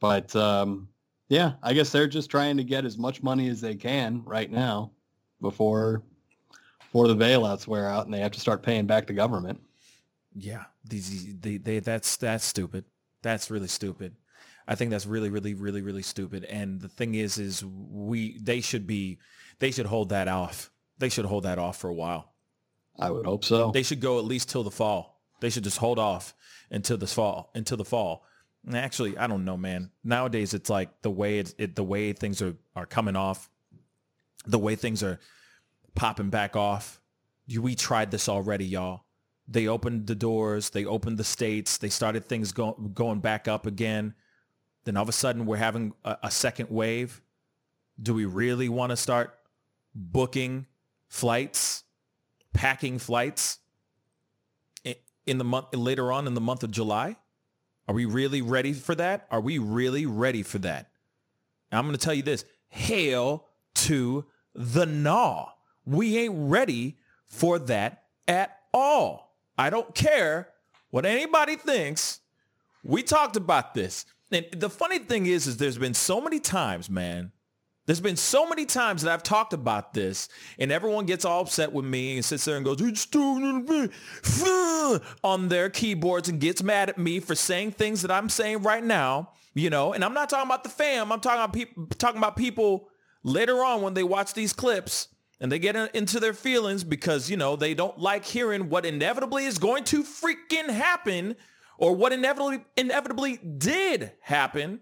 But 0.00 0.34
um, 0.36 0.88
yeah, 1.28 1.52
I 1.62 1.72
guess 1.72 1.90
they're 1.90 2.06
just 2.06 2.30
trying 2.30 2.56
to 2.58 2.64
get 2.64 2.84
as 2.84 2.98
much 2.98 3.22
money 3.22 3.48
as 3.48 3.60
they 3.60 3.74
can 3.74 4.22
right 4.24 4.50
now 4.50 4.92
before 5.40 6.02
before 6.80 7.08
the 7.08 7.16
bailouts 7.16 7.66
wear 7.66 7.88
out 7.88 8.04
and 8.04 8.14
they 8.14 8.20
have 8.20 8.32
to 8.32 8.40
start 8.40 8.62
paying 8.62 8.86
back 8.86 9.06
the 9.06 9.12
government. 9.12 9.60
Yeah, 10.34 10.64
these 10.84 11.38
they, 11.40 11.56
they 11.56 11.78
that's 11.80 12.16
that's 12.16 12.44
stupid. 12.44 12.84
That's 13.22 13.50
really 13.50 13.68
stupid. 13.68 14.14
I 14.68 14.74
think 14.74 14.90
that's 14.90 15.06
really 15.06 15.30
really 15.30 15.54
really 15.54 15.82
really 15.82 16.02
stupid. 16.02 16.44
And 16.44 16.80
the 16.80 16.88
thing 16.88 17.14
is 17.14 17.38
is 17.38 17.64
we 17.64 18.38
they 18.38 18.60
should 18.60 18.86
be 18.86 19.18
they 19.58 19.70
should 19.70 19.86
hold 19.86 20.10
that 20.10 20.28
off. 20.28 20.70
They 20.98 21.08
should 21.08 21.26
hold 21.26 21.44
that 21.44 21.58
off 21.58 21.78
for 21.78 21.88
a 21.88 21.94
while. 21.94 22.32
I 22.98 23.10
would 23.10 23.26
hope 23.26 23.44
so. 23.44 23.70
They 23.70 23.82
should 23.82 24.00
go 24.00 24.18
at 24.18 24.24
least 24.24 24.48
till 24.48 24.64
the 24.64 24.70
fall. 24.70 25.20
They 25.40 25.50
should 25.50 25.64
just 25.64 25.78
hold 25.78 25.98
off 25.98 26.34
until 26.70 26.96
this 26.96 27.12
fall, 27.12 27.50
until 27.54 27.76
the 27.76 27.84
fall. 27.84 28.24
And 28.64 28.76
actually, 28.76 29.16
I 29.16 29.26
don't 29.26 29.44
know, 29.44 29.56
man. 29.56 29.90
Nowadays, 30.02 30.54
it's 30.54 30.70
like 30.70 31.02
the 31.02 31.10
way 31.10 31.38
it's, 31.38 31.54
it, 31.58 31.76
the 31.76 31.84
way 31.84 32.12
things 32.12 32.42
are 32.42 32.56
are 32.74 32.86
coming 32.86 33.16
off, 33.16 33.50
the 34.46 34.58
way 34.58 34.74
things 34.76 35.02
are 35.02 35.20
popping 35.94 36.30
back 36.30 36.56
off. 36.56 37.00
We 37.60 37.74
tried 37.74 38.10
this 38.10 38.28
already, 38.28 38.64
y'all. 38.64 39.04
They 39.46 39.68
opened 39.68 40.08
the 40.08 40.16
doors. 40.16 40.70
They 40.70 40.84
opened 40.84 41.18
the 41.18 41.24
states. 41.24 41.78
They 41.78 41.88
started 41.88 42.24
things 42.24 42.50
go, 42.50 42.72
going 42.72 43.20
back 43.20 43.46
up 43.46 43.66
again. 43.66 44.14
Then 44.86 44.96
all 44.96 45.02
of 45.02 45.08
a 45.08 45.12
sudden, 45.12 45.46
we're 45.46 45.56
having 45.56 45.94
a, 46.04 46.16
a 46.24 46.30
second 46.30 46.70
wave. 46.70 47.20
Do 48.00 48.14
we 48.14 48.24
really 48.24 48.68
want 48.68 48.90
to 48.90 48.96
start 48.96 49.36
booking 49.92 50.66
flights, 51.08 51.82
packing 52.52 53.00
flights 53.00 53.58
in 55.26 55.38
the 55.38 55.44
month 55.44 55.74
later 55.74 56.12
on 56.12 56.28
in 56.28 56.34
the 56.34 56.40
month 56.40 56.62
of 56.62 56.70
July? 56.70 57.16
Are 57.88 57.94
we 57.96 58.04
really 58.04 58.42
ready 58.42 58.72
for 58.72 58.94
that? 58.94 59.26
Are 59.28 59.40
we 59.40 59.58
really 59.58 60.06
ready 60.06 60.44
for 60.44 60.58
that? 60.58 60.90
I'm 61.72 61.84
going 61.84 61.98
to 61.98 62.04
tell 62.04 62.14
you 62.14 62.22
this. 62.22 62.44
Hail 62.68 63.44
to 63.74 64.24
the 64.54 64.86
gnaw. 64.86 65.50
We 65.84 66.16
ain't 66.18 66.34
ready 66.36 66.96
for 67.24 67.58
that 67.58 68.04
at 68.28 68.56
all. 68.72 69.36
I 69.58 69.68
don't 69.68 69.96
care 69.96 70.48
what 70.90 71.04
anybody 71.04 71.56
thinks. 71.56 72.20
We 72.84 73.02
talked 73.02 73.34
about 73.34 73.74
this. 73.74 74.06
And 74.30 74.46
the 74.52 74.70
funny 74.70 74.98
thing 74.98 75.26
is, 75.26 75.46
is 75.46 75.56
there's 75.56 75.78
been 75.78 75.94
so 75.94 76.20
many 76.20 76.40
times, 76.40 76.90
man, 76.90 77.32
there's 77.86 78.00
been 78.00 78.16
so 78.16 78.48
many 78.48 78.66
times 78.66 79.02
that 79.02 79.12
I've 79.12 79.22
talked 79.22 79.52
about 79.52 79.94
this 79.94 80.28
and 80.58 80.72
everyone 80.72 81.06
gets 81.06 81.24
all 81.24 81.42
upset 81.42 81.72
with 81.72 81.84
me 81.84 82.16
and 82.16 82.24
sits 82.24 82.44
there 82.44 82.56
and 82.56 82.64
goes, 82.64 82.80
"It's 82.80 83.06
doing 83.06 83.64
it," 83.68 85.02
on 85.22 85.48
their 85.48 85.70
keyboards 85.70 86.28
and 86.28 86.40
gets 86.40 86.62
mad 86.64 86.88
at 86.88 86.98
me 86.98 87.20
for 87.20 87.36
saying 87.36 87.72
things 87.72 88.02
that 88.02 88.10
I'm 88.10 88.28
saying 88.28 88.62
right 88.62 88.82
now, 88.82 89.30
you 89.54 89.70
know, 89.70 89.92
and 89.92 90.04
I'm 90.04 90.14
not 90.14 90.28
talking 90.28 90.48
about 90.48 90.64
the 90.64 90.70
fam. 90.70 91.12
I'm 91.12 91.20
talking 91.20 91.38
about 91.38 91.52
people, 91.52 91.86
talking 91.96 92.18
about 92.18 92.36
people 92.36 92.88
later 93.22 93.62
on 93.62 93.82
when 93.82 93.94
they 93.94 94.02
watch 94.02 94.34
these 94.34 94.52
clips 94.52 95.08
and 95.40 95.52
they 95.52 95.58
get 95.58 95.76
into 95.94 96.18
their 96.18 96.34
feelings 96.34 96.82
because, 96.82 97.30
you 97.30 97.36
know, 97.36 97.54
they 97.54 97.74
don't 97.74 97.98
like 97.98 98.24
hearing 98.24 98.68
what 98.68 98.84
inevitably 98.84 99.44
is 99.44 99.58
going 99.58 99.84
to 99.84 100.02
freaking 100.02 100.70
happen 100.70 101.36
or 101.78 101.94
what 101.94 102.12
inevitably, 102.12 102.64
inevitably 102.76 103.36
did 103.36 104.12
happen. 104.20 104.80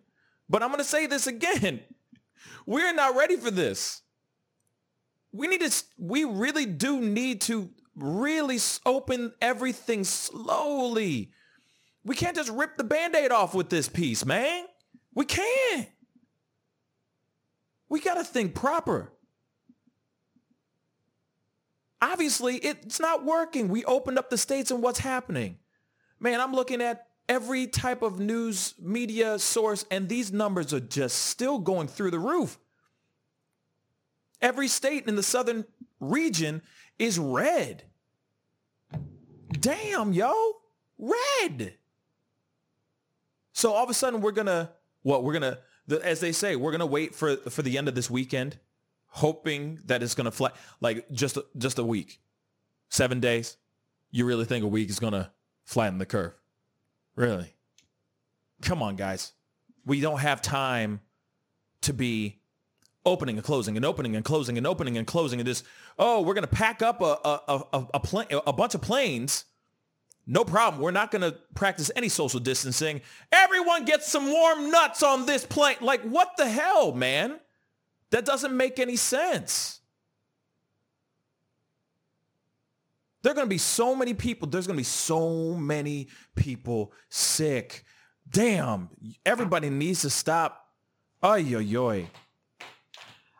But 0.48 0.62
I'm 0.62 0.68
going 0.68 0.78
to 0.78 0.84
say 0.84 1.06
this 1.06 1.26
again. 1.26 1.80
We're 2.66 2.94
not 2.94 3.16
ready 3.16 3.36
for 3.36 3.50
this. 3.50 4.02
We 5.32 5.48
need 5.48 5.62
to, 5.62 5.84
we 5.98 6.24
really 6.24 6.66
do 6.66 7.00
need 7.00 7.40
to 7.42 7.70
really 7.96 8.58
open 8.86 9.32
everything 9.40 10.04
slowly. 10.04 11.32
We 12.04 12.14
can't 12.14 12.36
just 12.36 12.50
rip 12.50 12.76
the 12.76 12.84
band-aid 12.84 13.32
off 13.32 13.54
with 13.54 13.70
this 13.70 13.88
piece, 13.88 14.24
man. 14.24 14.66
We 15.14 15.24
can't. 15.24 15.88
We 17.88 18.00
got 18.00 18.14
to 18.14 18.24
think 18.24 18.54
proper. 18.54 19.12
Obviously, 22.02 22.56
it's 22.56 23.00
not 23.00 23.24
working. 23.24 23.68
We 23.68 23.84
opened 23.84 24.18
up 24.18 24.28
the 24.28 24.36
states 24.36 24.70
and 24.70 24.82
what's 24.82 24.98
happening? 24.98 25.58
Man, 26.24 26.40
I'm 26.40 26.54
looking 26.54 26.80
at 26.80 27.06
every 27.28 27.66
type 27.66 28.00
of 28.00 28.18
news 28.18 28.72
media 28.80 29.38
source 29.38 29.84
and 29.90 30.08
these 30.08 30.32
numbers 30.32 30.72
are 30.72 30.80
just 30.80 31.18
still 31.18 31.58
going 31.58 31.86
through 31.86 32.12
the 32.12 32.18
roof. 32.18 32.58
Every 34.40 34.68
state 34.68 35.06
in 35.06 35.16
the 35.16 35.22
southern 35.22 35.66
region 36.00 36.62
is 36.98 37.18
red. 37.18 37.82
Damn, 39.52 40.14
yo, 40.14 40.32
red. 40.96 41.74
So 43.52 43.74
all 43.74 43.84
of 43.84 43.90
a 43.90 43.94
sudden 43.94 44.22
we're 44.22 44.32
gonna 44.32 44.72
what 45.02 45.24
we're 45.24 45.34
gonna 45.34 45.58
the, 45.86 46.02
as 46.02 46.20
they 46.20 46.32
say 46.32 46.56
we're 46.56 46.72
gonna 46.72 46.86
wait 46.86 47.14
for 47.14 47.36
for 47.36 47.60
the 47.60 47.76
end 47.76 47.86
of 47.86 47.94
this 47.94 48.08
weekend, 48.08 48.58
hoping 49.08 49.78
that 49.84 50.02
it's 50.02 50.14
gonna 50.14 50.30
fly 50.30 50.52
like 50.80 51.04
just 51.10 51.36
just 51.58 51.78
a 51.78 51.84
week, 51.84 52.18
seven 52.88 53.20
days. 53.20 53.58
You 54.10 54.24
really 54.24 54.46
think 54.46 54.64
a 54.64 54.68
week 54.68 54.88
is 54.88 54.98
gonna 54.98 55.30
flatten 55.64 55.98
the 55.98 56.06
curve? 56.06 56.32
Really? 57.16 57.54
Come 58.62 58.82
on, 58.82 58.96
guys. 58.96 59.32
We 59.84 60.00
don't 60.00 60.20
have 60.20 60.40
time 60.40 61.00
to 61.82 61.92
be 61.92 62.40
opening 63.06 63.36
and 63.36 63.44
closing 63.44 63.76
and 63.76 63.84
opening 63.84 64.16
and 64.16 64.24
closing 64.24 64.56
and 64.56 64.66
opening 64.66 64.96
and 64.96 65.06
closing 65.06 65.40
and 65.40 65.46
this, 65.46 65.62
oh 65.98 66.22
we're 66.22 66.34
gonna 66.34 66.46
pack 66.46 66.82
up 66.82 67.00
a 67.02 67.18
a 67.24 67.64
a, 67.72 67.86
a, 67.94 68.00
plane, 68.00 68.26
a 68.46 68.52
bunch 68.52 68.74
of 68.74 68.80
planes. 68.80 69.44
No 70.26 70.42
problem. 70.42 70.82
We're 70.82 70.90
not 70.90 71.10
gonna 71.10 71.32
practice 71.54 71.90
any 71.94 72.08
social 72.08 72.40
distancing. 72.40 73.02
Everyone 73.30 73.84
gets 73.84 74.10
some 74.10 74.30
warm 74.30 74.70
nuts 74.70 75.02
on 75.02 75.26
this 75.26 75.44
plane. 75.44 75.76
Like 75.80 76.02
what 76.02 76.32
the 76.38 76.48
hell, 76.48 76.92
man? 76.92 77.38
That 78.10 78.24
doesn't 78.24 78.56
make 78.56 78.78
any 78.78 78.96
sense. 78.96 79.80
There 83.24 83.32
are 83.32 83.34
going 83.34 83.46
to 83.46 83.50
be 83.50 83.56
so 83.56 83.96
many 83.96 84.12
people. 84.12 84.46
There's 84.46 84.66
going 84.66 84.76
to 84.76 84.80
be 84.80 84.84
so 84.84 85.54
many 85.54 86.08
people 86.36 86.92
sick. 87.08 87.82
Damn. 88.28 88.90
Everybody 89.24 89.70
needs 89.70 90.02
to 90.02 90.10
stop. 90.10 90.62
Ay, 91.22 91.38
yo, 91.38 91.58
yo. 91.58 92.04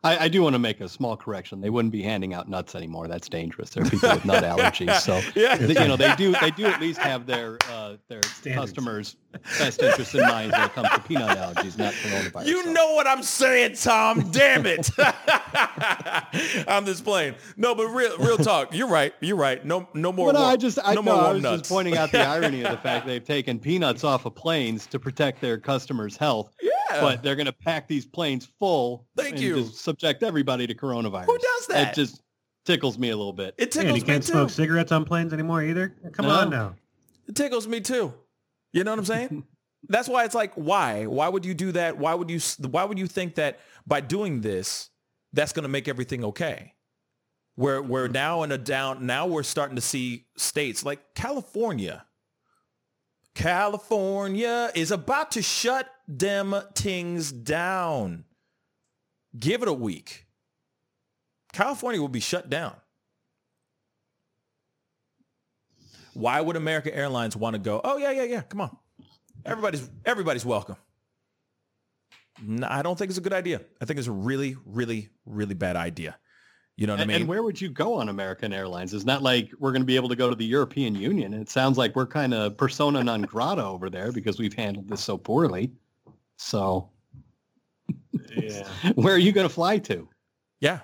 I, 0.04 0.24
I 0.24 0.28
do 0.28 0.42
want 0.42 0.52
to 0.54 0.58
make 0.58 0.80
a 0.80 0.88
small 0.88 1.16
correction. 1.16 1.60
They 1.60 1.70
wouldn't 1.70 1.92
be 1.92 2.02
handing 2.02 2.34
out 2.34 2.48
nuts 2.48 2.74
anymore. 2.74 3.08
That's 3.08 3.28
dangerous. 3.28 3.70
There 3.70 3.84
are 3.84 3.88
people 3.90 4.10
with 4.10 4.24
nut 4.24 4.44
allergies. 4.44 5.00
So 5.00 5.20
Yeah. 5.34 5.58
you 5.60 5.74
know 5.88 5.96
they 5.96 6.14
do 6.16 6.32
they 6.40 6.50
do 6.50 6.66
at 6.66 6.80
least 6.80 7.00
have 7.00 7.26
their 7.26 7.58
uh, 7.70 7.96
their 8.08 8.22
Standards. 8.22 8.54
customers' 8.72 9.16
best 9.58 9.82
interest 9.82 10.14
in 10.14 10.20
mind 10.22 10.52
when 10.52 10.60
it 10.62 10.72
comes 10.74 10.88
to 10.90 11.00
peanut 11.00 11.36
allergies, 11.36 11.76
not 11.78 11.92
coronavirus. 11.94 12.46
You 12.46 12.62
So- 12.64 12.72
know 12.72 12.92
what 12.94 13.06
I'm 13.06 13.22
saying, 13.22 13.74
Tom. 13.76 14.30
Damn 14.30 14.66
it. 14.66 14.90
I'm 16.68 16.84
just 16.84 17.04
playing. 17.04 17.34
No, 17.56 17.74
but 17.74 17.88
real 17.88 18.16
real 18.18 18.36
talk. 18.38 18.74
You're 18.74 18.88
right. 18.88 19.14
You're 19.20 19.36
right. 19.36 19.64
No 19.64 19.88
no 19.94 20.12
more 20.12 20.32
no, 20.32 20.40
warm- 20.40 20.52
I 20.52 20.56
just 20.56 20.78
I, 20.84 20.94
no 20.94 21.00
no, 21.00 21.14
more 21.16 21.24
I 21.24 21.32
was 21.32 21.42
nuts. 21.42 21.60
just 21.62 21.70
pointing 21.70 21.96
out 21.96 22.12
the 22.12 22.20
irony 22.24 22.62
of 22.62 22.70
the 22.70 22.78
fact 22.78 23.06
they've 23.06 23.24
taken 23.24 23.58
peanuts 23.58 24.04
off 24.04 24.26
of 24.26 24.34
planes 24.34 24.86
to 24.88 24.98
protect 24.98 25.40
their 25.40 25.58
customers' 25.58 26.16
health, 26.16 26.52
Yeah. 26.62 26.70
But 26.90 27.22
they're 27.22 27.36
going 27.36 27.46
to 27.46 27.52
pack 27.52 27.88
these 27.88 28.06
planes 28.06 28.48
full 28.58 29.06
Thank 29.16 29.34
and 29.36 29.40
you. 29.42 29.54
just 29.62 29.76
subject 29.80 30.22
everybody 30.22 30.66
to 30.66 30.74
coronavirus. 30.74 31.26
Who 31.26 31.38
does 31.38 31.66
that? 31.68 31.88
It 31.88 31.94
just 31.94 32.22
tickles 32.64 32.98
me 32.98 33.10
a 33.10 33.16
little 33.16 33.32
bit. 33.32 33.54
it 33.58 33.74
Yeah, 33.74 33.82
tickles 33.82 33.88
and 33.88 33.96
you 33.98 34.02
can't 34.04 34.24
me 34.24 34.30
smoke 34.32 34.48
too. 34.48 34.54
cigarettes 34.54 34.92
on 34.92 35.04
planes 35.04 35.32
anymore 35.32 35.62
either. 35.62 35.94
Come 36.12 36.26
No. 36.26 36.32
on 36.34 36.50
now. 36.50 36.74
It 37.26 37.34
tickles 37.34 37.66
me 37.66 37.80
too. 37.80 38.12
You 38.72 38.84
know 38.84 38.92
what 38.92 38.98
I'm 38.98 39.04
saying? 39.04 39.44
That's 39.88 40.08
why 40.08 40.24
it's 40.24 40.34
like, 40.34 40.54
why? 40.54 41.04
Why 41.06 41.28
would 41.28 41.44
you 41.44 41.52
do 41.54 41.72
that? 41.72 41.98
Why 41.98 42.14
would 42.14 42.30
you? 42.30 42.40
Why 42.70 42.84
would 42.84 42.98
you 42.98 43.06
think 43.06 43.34
that 43.34 43.60
by 43.86 44.00
doing 44.00 44.40
this, 44.40 44.88
that's 45.34 45.52
going 45.52 45.64
to 45.64 45.68
make 45.68 45.88
everything 45.88 46.24
okay? 46.24 46.72
We're 47.56 47.82
we're 47.82 48.08
now 48.08 48.44
in 48.44 48.52
a 48.52 48.56
down. 48.56 49.04
Now 49.04 49.26
we're 49.26 49.42
starting 49.42 49.76
to 49.76 49.82
see 49.82 50.24
states 50.38 50.86
like 50.86 51.14
California. 51.14 52.06
California 53.34 54.70
is 54.74 54.90
about 54.90 55.32
to 55.32 55.42
shut 55.42 55.86
them 56.06 56.54
things 56.74 57.32
down. 57.32 58.24
Give 59.38 59.62
it 59.62 59.68
a 59.68 59.72
week. 59.72 60.26
California 61.52 62.00
will 62.00 62.08
be 62.08 62.20
shut 62.20 62.50
down. 62.50 62.74
Why 66.14 66.40
would 66.40 66.56
American 66.56 66.92
Airlines 66.92 67.36
want 67.36 67.54
to 67.54 67.58
go? 67.58 67.80
Oh 67.82 67.96
yeah, 67.96 68.12
yeah, 68.12 68.24
yeah. 68.24 68.42
Come 68.42 68.60
on, 68.60 68.76
everybody's 69.44 69.90
everybody's 70.04 70.44
welcome. 70.44 70.76
I 72.64 72.82
don't 72.82 72.98
think 72.98 73.10
it's 73.10 73.18
a 73.18 73.22
good 73.22 73.32
idea. 73.32 73.60
I 73.80 73.84
think 73.84 73.98
it's 73.98 74.08
a 74.08 74.12
really, 74.12 74.56
really, 74.64 75.10
really 75.24 75.54
bad 75.54 75.76
idea. 75.76 76.16
You 76.76 76.88
know 76.88 76.94
what 76.94 77.02
and, 77.02 77.10
I 77.10 77.14
mean? 77.14 77.22
And 77.22 77.28
where 77.28 77.42
would 77.44 77.60
you 77.60 77.68
go 77.68 77.94
on 77.94 78.08
American 78.08 78.52
Airlines? 78.52 78.92
It's 78.92 79.04
not 79.04 79.22
like 79.22 79.50
we're 79.60 79.70
going 79.70 79.82
to 79.82 79.86
be 79.86 79.94
able 79.94 80.08
to 80.08 80.16
go 80.16 80.28
to 80.28 80.34
the 80.34 80.44
European 80.44 80.96
Union. 80.96 81.32
It 81.32 81.48
sounds 81.48 81.78
like 81.78 81.94
we're 81.94 82.06
kind 82.06 82.34
of 82.34 82.56
persona 82.56 83.02
non 83.04 83.22
grata 83.22 83.64
over 83.64 83.88
there 83.88 84.10
because 84.10 84.38
we've 84.38 84.54
handled 84.54 84.88
this 84.88 85.02
so 85.02 85.16
poorly. 85.16 85.70
So, 86.36 86.90
Yeah. 88.36 88.68
where 88.94 89.14
are 89.14 89.18
you 89.18 89.32
going 89.32 89.48
to 89.48 89.52
fly 89.52 89.78
to? 89.78 90.08
Yeah. 90.60 90.80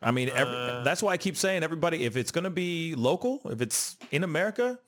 I 0.00 0.10
mean, 0.10 0.28
every, 0.30 0.54
Uh, 0.54 0.82
that's 0.82 1.02
why 1.02 1.12
I 1.12 1.16
keep 1.16 1.36
saying 1.36 1.62
everybody, 1.62 2.04
if 2.04 2.16
it's 2.16 2.32
going 2.32 2.44
to 2.44 2.50
be 2.50 2.94
local, 2.96 3.40
if 3.44 3.60
it's 3.60 3.96
in 4.10 4.24
America, 4.24 4.78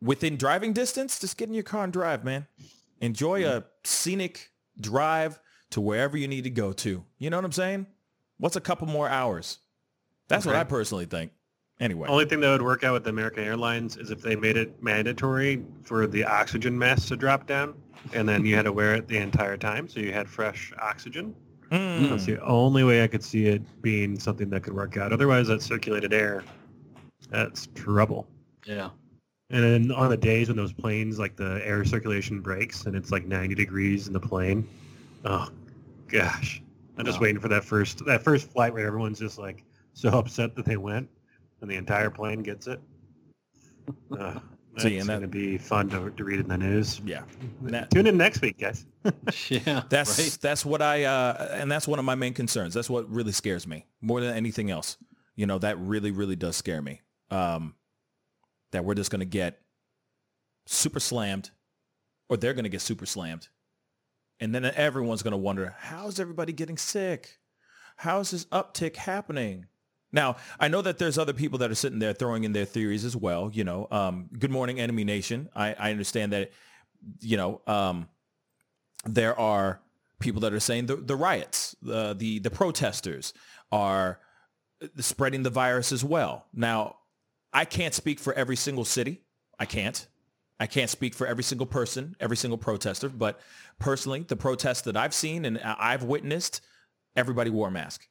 within 0.00 0.36
driving 0.36 0.72
distance, 0.72 1.20
just 1.20 1.36
get 1.36 1.48
in 1.48 1.54
your 1.54 1.62
car 1.62 1.84
and 1.84 1.92
drive, 1.92 2.24
man. 2.24 2.46
Enjoy 3.00 3.46
a 3.46 3.64
scenic 3.84 4.50
drive 4.80 5.38
to 5.70 5.80
wherever 5.80 6.16
you 6.16 6.26
need 6.28 6.44
to 6.44 6.50
go 6.50 6.72
to. 6.72 7.04
You 7.18 7.30
know 7.30 7.36
what 7.36 7.44
I'm 7.44 7.52
saying? 7.52 7.86
What's 8.38 8.56
a 8.56 8.60
couple 8.60 8.86
more 8.86 9.08
hours? 9.08 9.58
That's 10.28 10.46
what 10.46 10.56
I 10.56 10.64
personally 10.64 11.06
think. 11.06 11.32
Anyway. 11.80 12.06
The 12.06 12.12
only 12.12 12.24
thing 12.24 12.40
that 12.40 12.50
would 12.50 12.62
work 12.62 12.84
out 12.84 12.92
with 12.92 13.06
American 13.08 13.44
Airlines 13.44 13.96
is 13.96 14.10
if 14.10 14.22
they 14.22 14.36
made 14.36 14.56
it 14.56 14.80
mandatory 14.82 15.64
for 15.82 16.06
the 16.06 16.24
oxygen 16.24 16.78
mask 16.78 17.08
to 17.08 17.16
drop 17.16 17.46
down, 17.46 17.74
and 18.12 18.28
then 18.28 18.44
you 18.46 18.54
had 18.54 18.62
to 18.62 18.72
wear 18.72 18.94
it 18.94 19.08
the 19.08 19.16
entire 19.18 19.56
time, 19.56 19.88
so 19.88 20.00
you 20.00 20.12
had 20.12 20.28
fresh 20.28 20.72
oxygen. 20.80 21.34
Mm. 21.70 22.10
That's 22.10 22.26
the 22.26 22.40
only 22.44 22.84
way 22.84 23.02
I 23.02 23.08
could 23.08 23.24
see 23.24 23.46
it 23.46 23.62
being 23.82 24.18
something 24.18 24.50
that 24.50 24.62
could 24.62 24.74
work 24.74 24.96
out. 24.96 25.12
Otherwise, 25.12 25.48
that 25.48 25.62
circulated 25.62 26.12
air, 26.12 26.44
that's 27.30 27.68
trouble. 27.74 28.28
Yeah. 28.66 28.90
And 29.50 29.62
then 29.62 29.92
on 29.92 30.10
the 30.10 30.16
days 30.16 30.48
when 30.48 30.56
those 30.56 30.72
planes, 30.72 31.18
like 31.18 31.36
the 31.36 31.60
air 31.64 31.84
circulation 31.84 32.40
breaks 32.40 32.86
and 32.86 32.94
it's 32.96 33.10
like 33.10 33.26
90 33.26 33.54
degrees 33.54 34.06
in 34.06 34.12
the 34.12 34.20
plane, 34.20 34.66
oh 35.24 35.48
gosh, 36.08 36.62
I'm 36.98 37.04
just 37.04 37.18
Wow. 37.18 37.22
waiting 37.22 37.40
for 37.40 37.48
that 37.48 37.64
first 37.64 38.04
that 38.04 38.22
first 38.22 38.50
flight 38.50 38.72
where 38.72 38.86
everyone's 38.86 39.18
just 39.18 39.38
like 39.38 39.64
so 39.92 40.08
upset 40.10 40.54
that 40.56 40.64
they 40.64 40.76
went, 40.76 41.08
and 41.64 41.70
the 41.70 41.76
entire 41.76 42.10
plane 42.10 42.42
gets 42.42 42.66
it. 42.66 42.80
Uh, 44.18 44.38
that's 44.72 44.82
See, 44.84 44.98
and 44.98 45.08
that- 45.08 45.20
going 45.20 45.22
to 45.22 45.28
be 45.28 45.56
fun 45.58 45.88
to, 45.90 46.10
to 46.10 46.24
read 46.24 46.40
in 46.40 46.48
the 46.48 46.56
news. 46.58 47.00
Yeah. 47.04 47.22
That- 47.62 47.90
Tune 47.90 48.06
in 48.06 48.16
next 48.16 48.40
week, 48.40 48.58
guys. 48.58 48.86
Yeah. 49.48 49.82
That's 49.90 50.18
right. 50.18 50.38
that's 50.40 50.64
what 50.64 50.80
I 50.80 51.04
uh, 51.04 51.48
and 51.52 51.70
that's 51.70 51.86
one 51.86 51.98
of 51.98 52.04
my 52.06 52.14
main 52.14 52.32
concerns. 52.34 52.72
That's 52.74 52.88
what 52.88 53.08
really 53.10 53.32
scares 53.32 53.66
me 53.66 53.86
more 54.00 54.20
than 54.20 54.34
anything 54.34 54.70
else. 54.70 54.96
You 55.36 55.46
know, 55.46 55.58
that 55.58 55.78
really 55.78 56.10
really 56.10 56.36
does 56.36 56.56
scare 56.56 56.80
me. 56.80 57.02
Um, 57.30 57.74
that 58.72 58.84
we're 58.84 58.94
just 58.94 59.10
going 59.10 59.20
to 59.20 59.26
get 59.26 59.60
super 60.66 61.00
slammed, 61.00 61.50
or 62.30 62.36
they're 62.38 62.54
going 62.54 62.64
to 62.64 62.70
get 62.70 62.80
super 62.80 63.04
slammed, 63.06 63.48
and 64.40 64.54
then 64.54 64.64
everyone's 64.64 65.22
going 65.22 65.32
to 65.32 65.36
wonder 65.38 65.74
how 65.78 66.06
is 66.08 66.18
everybody 66.18 66.52
getting 66.54 66.78
sick? 66.78 67.38
How 67.96 68.20
is 68.20 68.30
this 68.30 68.46
uptick 68.46 68.96
happening? 68.96 69.66
Now, 70.14 70.36
I 70.60 70.68
know 70.68 70.80
that 70.80 70.98
there's 70.98 71.18
other 71.18 71.32
people 71.32 71.58
that 71.58 71.72
are 71.72 71.74
sitting 71.74 71.98
there 71.98 72.12
throwing 72.12 72.44
in 72.44 72.52
their 72.52 72.64
theories 72.64 73.04
as 73.04 73.16
well. 73.16 73.50
You 73.52 73.64
know, 73.64 73.88
um, 73.90 74.30
good 74.38 74.52
morning, 74.52 74.78
enemy 74.78 75.02
nation. 75.02 75.48
I, 75.56 75.74
I 75.74 75.90
understand 75.90 76.32
that, 76.32 76.52
you 77.20 77.36
know, 77.36 77.60
um, 77.66 78.08
there 79.04 79.36
are 79.38 79.80
people 80.20 80.40
that 80.42 80.52
are 80.52 80.60
saying 80.60 80.86
the, 80.86 80.96
the 80.96 81.16
riots, 81.16 81.74
the, 81.82 82.14
the, 82.14 82.38
the 82.38 82.50
protesters 82.50 83.34
are 83.72 84.20
spreading 84.98 85.42
the 85.42 85.50
virus 85.50 85.90
as 85.90 86.04
well. 86.04 86.46
Now, 86.54 86.96
I 87.52 87.64
can't 87.64 87.92
speak 87.92 88.20
for 88.20 88.32
every 88.34 88.56
single 88.56 88.84
city. 88.84 89.22
I 89.58 89.66
can't. 89.66 90.06
I 90.60 90.68
can't 90.68 90.90
speak 90.90 91.14
for 91.14 91.26
every 91.26 91.42
single 91.42 91.66
person, 91.66 92.14
every 92.20 92.36
single 92.36 92.58
protester, 92.58 93.08
but 93.08 93.40
personally, 93.80 94.24
the 94.26 94.36
protests 94.36 94.82
that 94.82 94.96
I've 94.96 95.12
seen 95.12 95.44
and 95.44 95.58
I've 95.58 96.04
witnessed, 96.04 96.60
everybody 97.16 97.50
wore 97.50 97.66
a 97.66 97.72
mask. 97.72 98.06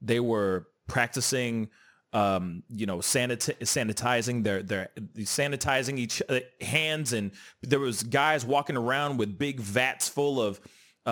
They 0.00 0.20
were 0.20 0.68
practicing, 0.86 1.68
um, 2.12 2.62
you 2.68 2.86
know, 2.86 2.98
sanit- 2.98 3.58
sanitizing 3.60 4.44
their 4.44 4.62
their 4.62 4.88
sanitizing 5.18 5.98
each 5.98 6.22
uh, 6.28 6.40
hands, 6.60 7.12
and 7.12 7.32
there 7.62 7.80
was 7.80 8.02
guys 8.02 8.44
walking 8.44 8.76
around 8.76 9.18
with 9.18 9.38
big 9.38 9.60
vats 9.60 10.08
full 10.08 10.40
of 10.40 10.60
uh, 11.06 11.08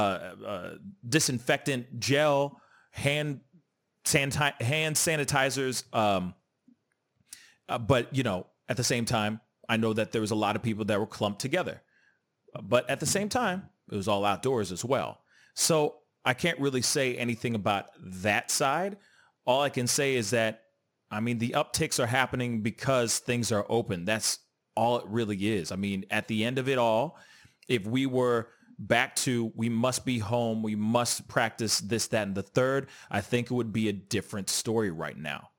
uh, 0.47 0.71
disinfectant 1.09 1.99
gel, 1.99 2.61
hand 2.91 3.41
saniti- 4.05 4.61
hand 4.63 4.97
sanitizers. 4.97 5.85
Um, 5.95 6.35
uh, 7.69 7.79
but 7.79 8.15
you 8.15 8.23
know, 8.23 8.47
at 8.69 8.77
the 8.77 8.85
same 8.85 9.05
time, 9.05 9.41
I 9.69 9.77
know 9.77 9.93
that 9.93 10.13
there 10.13 10.21
was 10.21 10.31
a 10.31 10.37
lot 10.37 10.57
of 10.57 10.63
people 10.63 10.85
that 10.87 11.01
were 11.01 11.07
clumped 11.07 11.41
together. 11.41 11.83
But 12.63 12.89
at 12.91 13.01
the 13.01 13.07
same 13.07 13.29
time, 13.29 13.69
it 13.91 13.97
was 13.97 14.09
all 14.09 14.25
outdoors 14.25 14.73
as 14.73 14.85
well. 14.85 15.21
So 15.55 15.97
I 16.25 16.35
can't 16.35 16.59
really 16.59 16.83
say 16.83 17.17
anything 17.17 17.55
about 17.55 17.87
that 17.99 18.51
side. 18.51 18.97
All 19.45 19.63
I 19.63 19.69
can 19.69 19.87
say 19.87 20.15
is 20.15 20.31
that, 20.31 20.63
I 21.11 21.21
mean, 21.21 21.39
the 21.39 21.51
upticks 21.51 22.03
are 22.03 22.07
happening 22.07 22.63
because 22.63 23.19
things 23.19 23.53
are 23.53 23.67
open. 23.69 24.05
That's 24.05 24.39
all 24.77 24.99
it 24.99 25.07
really 25.07 25.37
is. 25.37 25.73
I 25.73 25.77
mean, 25.77 26.05
at 26.11 26.29
the 26.29 26.45
end 26.45 26.59
of 26.59 26.69
it 26.69 26.79
all, 26.79 27.19
if 27.69 27.87
we 27.87 28.07
were 28.07 28.49
back 28.79 29.15
to 29.15 29.53
we 29.55 29.69
must 29.69 30.05
be 30.05 30.19
home, 30.19 30.63
we 30.63 30.75
must 30.75 31.29
practice 31.29 31.81
this, 31.81 32.09
that, 32.09 32.27
and 32.27 32.35
the 32.35 32.43
third, 32.43 32.89
I 33.11 33.21
think 33.21 33.51
it 33.51 33.55
would 33.55 33.73
be 33.73 33.89
a 33.89 33.93
different 33.93 34.49
story 34.51 34.91
right 34.91 35.17
now. 35.17 35.51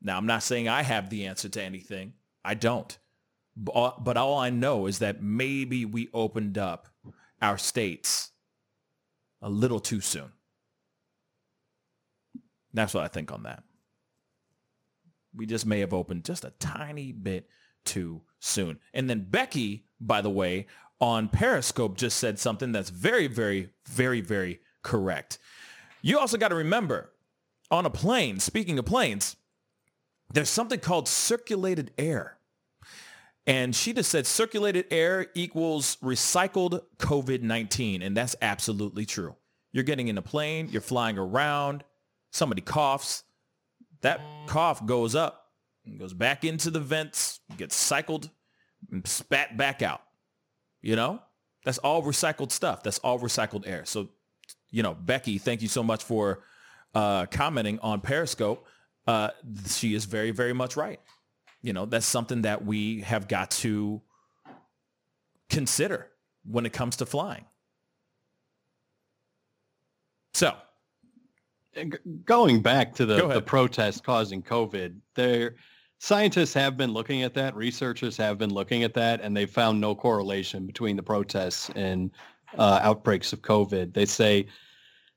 Now, 0.00 0.16
I'm 0.16 0.26
not 0.26 0.42
saying 0.42 0.68
I 0.68 0.82
have 0.82 1.10
the 1.10 1.26
answer 1.26 1.48
to 1.50 1.62
anything. 1.62 2.14
I 2.44 2.54
don't. 2.54 2.96
But 3.56 3.72
uh, 3.72 3.78
all, 3.78 4.00
but 4.00 4.16
all 4.16 4.38
I 4.38 4.50
know 4.50 4.86
is 4.86 5.00
that 5.00 5.22
maybe 5.22 5.84
we 5.84 6.08
opened 6.14 6.56
up 6.56 6.88
our 7.42 7.58
states 7.58 8.30
a 9.42 9.50
little 9.50 9.80
too 9.80 10.00
soon. 10.00 10.32
That's 12.72 12.94
what 12.94 13.04
I 13.04 13.08
think 13.08 13.32
on 13.32 13.42
that. 13.44 13.62
We 15.34 15.46
just 15.46 15.66
may 15.66 15.80
have 15.80 15.94
opened 15.94 16.24
just 16.24 16.44
a 16.44 16.52
tiny 16.58 17.12
bit 17.12 17.48
too 17.84 18.22
soon. 18.40 18.78
And 18.92 19.08
then 19.08 19.26
Becky, 19.28 19.84
by 20.00 20.20
the 20.20 20.30
way, 20.30 20.66
on 21.00 21.28
Periscope 21.28 21.96
just 21.96 22.18
said 22.18 22.38
something 22.38 22.72
that's 22.72 22.90
very, 22.90 23.26
very, 23.26 23.70
very, 23.88 24.20
very 24.20 24.60
correct. 24.82 25.38
You 26.02 26.18
also 26.18 26.36
got 26.36 26.48
to 26.48 26.54
remember 26.54 27.10
on 27.70 27.86
a 27.86 27.90
plane, 27.90 28.40
speaking 28.40 28.78
of 28.78 28.84
planes, 28.84 29.36
there's 30.32 30.50
something 30.50 30.80
called 30.80 31.08
circulated 31.08 31.92
air. 31.96 32.38
And 33.46 33.74
she 33.74 33.92
just 33.92 34.10
said 34.10 34.26
circulated 34.26 34.86
air 34.90 35.26
equals 35.34 35.96
recycled 36.02 36.82
COVID-19. 36.98 38.04
And 38.04 38.16
that's 38.16 38.36
absolutely 38.42 39.06
true. 39.06 39.36
You're 39.72 39.84
getting 39.84 40.08
in 40.08 40.18
a 40.18 40.22
plane, 40.22 40.68
you're 40.70 40.80
flying 40.80 41.16
around, 41.18 41.84
somebody 42.30 42.62
coughs, 42.62 43.24
that 44.02 44.20
cough 44.46 44.84
goes 44.86 45.14
up 45.14 45.50
and 45.84 45.98
goes 45.98 46.14
back 46.14 46.44
into 46.44 46.70
the 46.70 46.80
vents, 46.80 47.40
gets 47.56 47.76
cycled 47.76 48.30
and 48.90 49.06
spat 49.06 49.56
back 49.56 49.82
out. 49.82 50.02
You 50.82 50.96
know, 50.96 51.20
that's 51.64 51.78
all 51.78 52.02
recycled 52.02 52.52
stuff. 52.52 52.82
That's 52.82 52.98
all 53.00 53.18
recycled 53.18 53.66
air. 53.66 53.84
So, 53.84 54.08
you 54.70 54.82
know, 54.82 54.94
Becky, 54.94 55.38
thank 55.38 55.62
you 55.62 55.68
so 55.68 55.82
much 55.82 56.04
for 56.04 56.42
uh, 56.94 57.26
commenting 57.26 57.78
on 57.80 58.00
Periscope. 58.00 58.66
Uh, 59.06 59.30
she 59.66 59.94
is 59.94 60.04
very, 60.04 60.30
very 60.30 60.52
much 60.52 60.76
right. 60.76 61.00
You 61.62 61.72
know, 61.72 61.84
that's 61.84 62.06
something 62.06 62.42
that 62.42 62.64
we 62.64 63.00
have 63.02 63.28
got 63.28 63.50
to 63.50 64.00
consider 65.50 66.08
when 66.44 66.64
it 66.64 66.72
comes 66.72 66.96
to 66.96 67.06
flying. 67.06 67.44
So, 70.32 70.54
going 72.24 72.62
back 72.62 72.94
to 72.94 73.06
the, 73.06 73.24
ahead. 73.24 73.36
the 73.36 73.42
protest 73.42 74.04
causing 74.04 74.42
COVID, 74.42 74.96
there 75.14 75.56
scientists 75.98 76.54
have 76.54 76.76
been 76.76 76.92
looking 76.92 77.22
at 77.22 77.34
that, 77.34 77.54
researchers 77.54 78.16
have 78.16 78.38
been 78.38 78.52
looking 78.52 78.82
at 78.82 78.94
that, 78.94 79.20
and 79.20 79.36
they 79.36 79.46
found 79.46 79.80
no 79.80 79.94
correlation 79.94 80.66
between 80.66 80.96
the 80.96 81.02
protests 81.02 81.70
and 81.76 82.10
uh, 82.58 82.80
outbreaks 82.82 83.32
of 83.32 83.42
COVID. 83.42 83.94
They 83.94 84.06
say 84.06 84.46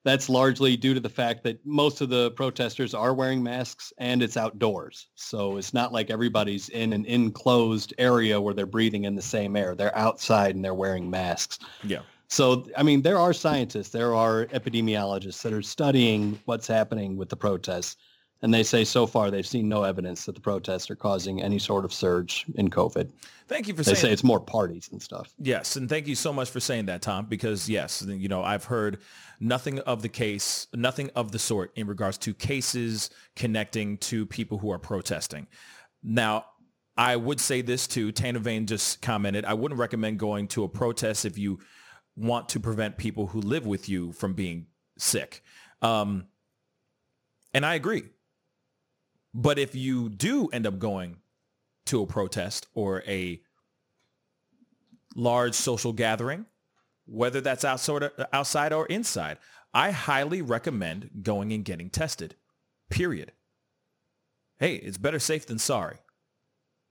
that's 0.04 0.28
largely 0.28 0.76
due 0.76 0.94
to 0.94 1.00
the 1.00 1.10
fact 1.10 1.44
that 1.44 1.66
most 1.66 2.02
of 2.02 2.10
the 2.10 2.32
protesters 2.32 2.94
are 2.94 3.14
wearing 3.14 3.42
masks 3.42 3.94
and 3.98 4.22
it's 4.22 4.36
outdoors. 4.36 5.08
So 5.16 5.58
it's 5.58 5.74
not 5.74 5.94
like 5.94 6.10
everybody's 6.10 6.70
in 6.70 6.92
an 6.92 7.06
enclosed 7.06 7.94
area 7.98 8.40
where 8.40 8.54
they're 8.54 8.66
breathing 8.66 9.06
in 9.06 9.16
the 9.16 9.22
same 9.22 9.56
air. 9.56 9.76
They're 9.76 9.98
outside 9.98 10.56
and 10.56 10.64
they're 10.64 10.74
wearing 10.74 11.10
masks. 11.10 11.60
yeah. 11.84 12.02
So, 12.34 12.66
I 12.76 12.82
mean, 12.82 13.04
there 13.04 13.20
are 13.20 13.32
scientists, 13.32 13.90
there 13.90 14.16
are 14.16 14.48
epidemiologists 14.48 15.44
that 15.44 15.54
are 15.54 15.62
studying 15.62 16.40
what's 16.46 16.66
happening 16.66 17.16
with 17.16 17.30
the 17.30 17.36
protests. 17.36 17.96
And 18.42 18.52
they 18.52 18.64
say 18.64 18.86
so 18.86 19.06
far 19.06 19.30
they've 19.30 19.46
seen 19.46 19.70
no 19.70 19.84
evidence 19.84 20.26
that 20.26 20.34
the 20.34 20.42
protests 20.42 20.90
are 20.90 20.96
causing 20.96 21.44
any 21.44 21.60
sort 21.60 21.86
of 21.86 21.94
surge 21.94 22.48
in 22.56 22.72
COVID. 22.72 23.12
Thank 23.48 23.68
you 23.68 23.76
for 23.76 23.84
They 23.84 23.94
saying 23.94 23.96
They 23.96 24.02
say 24.02 24.14
it's 24.14 24.24
more 24.24 24.40
parties 24.40 24.90
and 24.92 25.00
stuff. 25.00 25.32
Yes, 25.38 25.76
and 25.76 25.88
thank 25.88 26.08
you 26.08 26.16
so 26.16 26.34
much 26.34 26.50
for 26.50 26.60
saying 26.60 26.88
that, 26.88 27.04
Tom, 27.04 27.28
because 27.28 27.70
yes, 27.70 28.04
you 28.08 28.28
know, 28.28 28.42
I've 28.42 28.66
heard 28.66 28.98
nothing 29.40 29.78
of 29.82 30.02
the 30.02 30.10
case, 30.10 30.66
nothing 30.74 31.12
of 31.16 31.32
the 31.32 31.40
sort 31.40 31.72
in 31.76 31.86
regards 31.86 32.18
to 32.18 32.34
cases 32.34 33.12
connecting 33.36 33.98
to 34.10 34.26
people 34.26 34.58
who 34.58 34.72
are 34.72 34.80
protesting. 34.80 35.46
Now, 36.02 36.46
I 36.98 37.16
would 37.16 37.40
say 37.40 37.62
this 37.62 37.86
too. 37.86 38.12
Tana 38.12 38.40
Vane 38.40 38.66
just 38.66 39.04
commented, 39.04 39.46
I 39.46 39.54
wouldn't 39.54 39.80
recommend 39.80 40.18
going 40.18 40.48
to 40.48 40.64
a 40.64 40.68
protest 40.68 41.26
if 41.26 41.38
you 41.38 41.60
want 42.16 42.50
to 42.50 42.60
prevent 42.60 42.98
people 42.98 43.28
who 43.28 43.42
live 43.42 43.66
with 43.66 43.90
you 43.90 44.12
from 44.12 44.34
being 44.34 44.68
sick. 44.98 45.44
Um, 45.82 46.28
and 47.54 47.66
I 47.66 47.76
agree. 47.76 48.04
But 49.34 49.58
if 49.58 49.76
you 49.76 50.10
do 50.10 50.48
end 50.50 50.68
up 50.68 50.80
going 50.80 51.18
to 51.86 52.02
a 52.02 52.08
protest 52.08 52.68
or 52.74 53.04
a 53.08 53.42
large 55.16 55.56
social 55.56 55.94
gathering, 55.94 56.46
whether 57.06 57.42
that's 57.42 57.66
outside, 57.66 58.12
outside 58.32 58.74
or 58.74 58.86
inside, 58.86 59.38
I 59.74 59.92
highly 59.92 60.42
recommend 60.42 61.10
going 61.24 61.52
and 61.52 61.66
getting 61.66 61.90
tested. 61.90 62.36
Period. 62.90 63.32
Hey, 64.60 64.76
it's 64.76 64.98
better 64.98 65.20
safe 65.20 65.48
than 65.48 65.58
sorry. 65.58 65.98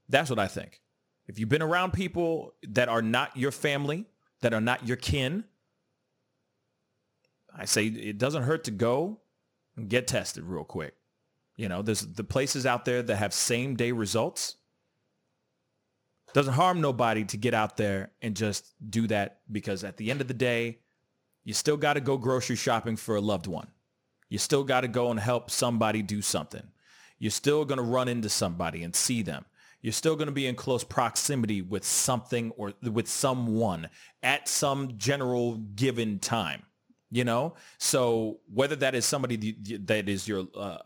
That's 0.09 0.29
what 0.29 0.39
I 0.39 0.49
think. 0.49 0.81
If 1.29 1.39
you've 1.39 1.49
been 1.49 1.63
around 1.63 1.93
people 1.93 2.55
that 2.69 2.89
are 2.89 3.03
not 3.03 3.37
your 3.37 3.53
family, 3.53 4.07
that 4.43 4.53
are 4.53 4.61
not 4.61 4.87
your 4.87 4.97
kin, 4.97 5.45
I 7.57 7.65
say 7.65 7.87
it 7.87 8.19
doesn't 8.19 8.45
hurt 8.45 8.65
to 8.65 8.71
go 8.71 9.21
and 9.77 9.89
get 9.89 10.07
tested 10.07 10.45
real 10.45 10.65
quick. 10.65 10.95
You 11.57 11.69
know, 11.69 11.83
there's 11.83 12.01
the 12.01 12.25
places 12.25 12.67
out 12.67 12.85
there 12.85 13.03
that 13.03 13.17
have 13.17 13.33
same 13.33 13.77
day 13.77 13.93
results. 13.93 14.57
Doesn't 16.35 16.55
harm 16.55 16.81
nobody 16.81 17.25
to 17.27 17.37
get 17.37 17.53
out 17.53 17.77
there 17.77 18.11
and 18.23 18.35
just 18.35 18.73
do 18.89 19.07
that 19.09 19.41
because 19.51 19.85
at 19.85 19.99
the 19.99 20.11
end 20.11 20.21
of 20.21 20.29
the 20.29 20.35
day, 20.35 20.79
you 21.45 21.53
still 21.53 21.77
got 21.77 21.95
to 21.95 22.01
go 22.01 22.17
grocery 22.17 22.57
shopping 22.57 22.97
for 22.97 23.17
a 23.17 23.21
loved 23.21 23.47
one. 23.47 23.69
You 24.29 24.39
still 24.39 24.65
got 24.65 24.81
to 24.81 24.89
go 24.89 25.11
and 25.11 25.21
help 25.21 25.51
somebody 25.51 26.01
do 26.01 26.23
something. 26.23 26.63
You're 27.19 27.31
still 27.31 27.67
going 27.67 27.77
to 27.77 27.85
run 27.85 28.09
into 28.09 28.31
somebody 28.31 28.83
and 28.83 28.97
see 28.97 29.23
them. 29.23 29.45
You're 29.83 29.93
still 29.93 30.15
going 30.15 30.27
to 30.27 30.33
be 30.33 30.47
in 30.47 30.55
close 30.55 30.85
proximity 30.85 31.61
with 31.61 31.85
something 31.85 32.53
or 32.53 32.73
with 32.83 33.09
someone 33.09 33.89
at 34.23 34.49
some 34.49 34.97
general 34.97 35.57
given 35.57 36.21
time, 36.21 36.63
you 37.11 37.25
know? 37.25 37.55
So 37.79 38.39
whether 38.53 38.77
that 38.77 38.95
is 38.95 39.05
somebody 39.05 39.57
that 39.85 40.09
is 40.09 40.29
your 40.29 40.47
uh, 40.57 40.79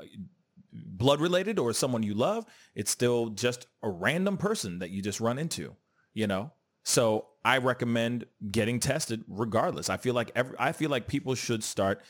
blood 0.72 1.20
related 1.20 1.58
or 1.58 1.74
someone 1.74 2.02
you 2.02 2.14
love, 2.14 2.46
it's 2.74 2.90
still 2.90 3.28
just 3.28 3.66
a 3.82 3.90
random 3.90 4.38
person 4.38 4.78
that 4.78 4.90
you 4.90 5.02
just 5.02 5.20
run 5.20 5.38
into, 5.38 5.76
you 6.14 6.26
know? 6.26 6.50
So 6.84 7.26
I 7.44 7.58
recommend 7.58 8.24
getting 8.50 8.80
tested 8.80 9.24
regardless. 9.28 9.90
I 9.90 9.98
feel 9.98 10.14
like 10.14 10.30
every, 10.34 10.56
I 10.58 10.72
feel 10.72 10.88
like 10.88 11.06
people 11.06 11.34
should 11.34 11.62
start 11.62 12.02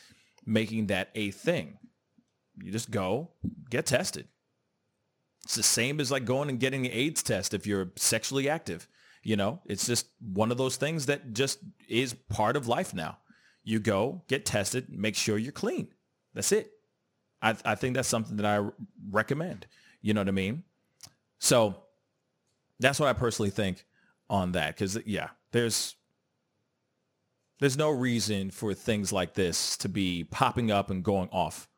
making 0.45 0.87
that 0.87 1.09
a 1.15 1.31
thing. 1.31 1.77
You 2.63 2.71
just 2.71 2.91
go 2.91 3.31
get 3.69 3.85
tested. 3.85 4.27
It's 5.47 5.55
the 5.55 5.63
same 5.63 6.01
as 6.01 6.11
like 6.11 6.25
going 6.25 6.49
and 6.49 6.59
getting 6.59 6.81
the 6.81 6.91
AIDS 6.91 7.23
test 7.23 7.53
if 7.53 7.65
you're 7.65 7.93
sexually 7.95 8.49
active. 8.49 8.85
You 9.23 9.37
know, 9.37 9.61
it's 9.65 9.87
just 9.87 10.09
one 10.19 10.51
of 10.51 10.57
those 10.57 10.75
things 10.75 11.05
that 11.05 11.31
just 11.31 11.59
is 11.87 12.13
part 12.27 12.57
of 12.57 12.67
life 12.67 12.93
now. 12.93 13.19
You 13.63 13.79
go, 13.79 14.23
get 14.27 14.45
tested, 14.45 14.87
make 14.89 15.15
sure 15.15 15.37
you're 15.37 15.53
clean. 15.53 15.87
That's 16.33 16.51
it. 16.51 16.73
I, 17.41 17.55
I 17.63 17.75
think 17.75 17.95
that's 17.95 18.09
something 18.09 18.35
that 18.35 18.45
I 18.45 18.67
recommend. 19.09 19.67
You 20.01 20.13
know 20.13 20.19
what 20.19 20.27
I 20.27 20.31
mean? 20.31 20.63
So 21.39 21.77
that's 22.81 22.99
what 22.99 23.07
I 23.07 23.13
personally 23.13 23.49
think 23.49 23.85
on 24.29 24.51
that. 24.51 24.75
Because 24.75 24.99
yeah, 25.05 25.29
there's 25.53 25.95
there's 27.61 27.77
no 27.77 27.89
reason 27.89 28.51
for 28.51 28.73
things 28.73 29.13
like 29.13 29.33
this 29.35 29.77
to 29.77 29.87
be 29.87 30.25
popping 30.25 30.71
up 30.71 30.89
and 30.89 31.05
going 31.05 31.29
off 31.31 31.69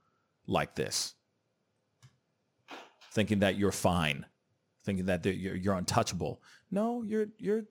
like 0.47 0.73
this. 0.73 1.13
Thinking 3.19 3.39
that 3.39 3.57
you're 3.57 3.73
fine, 3.73 4.25
thinking 4.85 5.07
that 5.07 5.25
you're, 5.25 5.55
you're 5.55 5.75
untouchable. 5.75 6.41
No, 6.71 7.03
you're 7.03 7.27
you're 7.37 7.63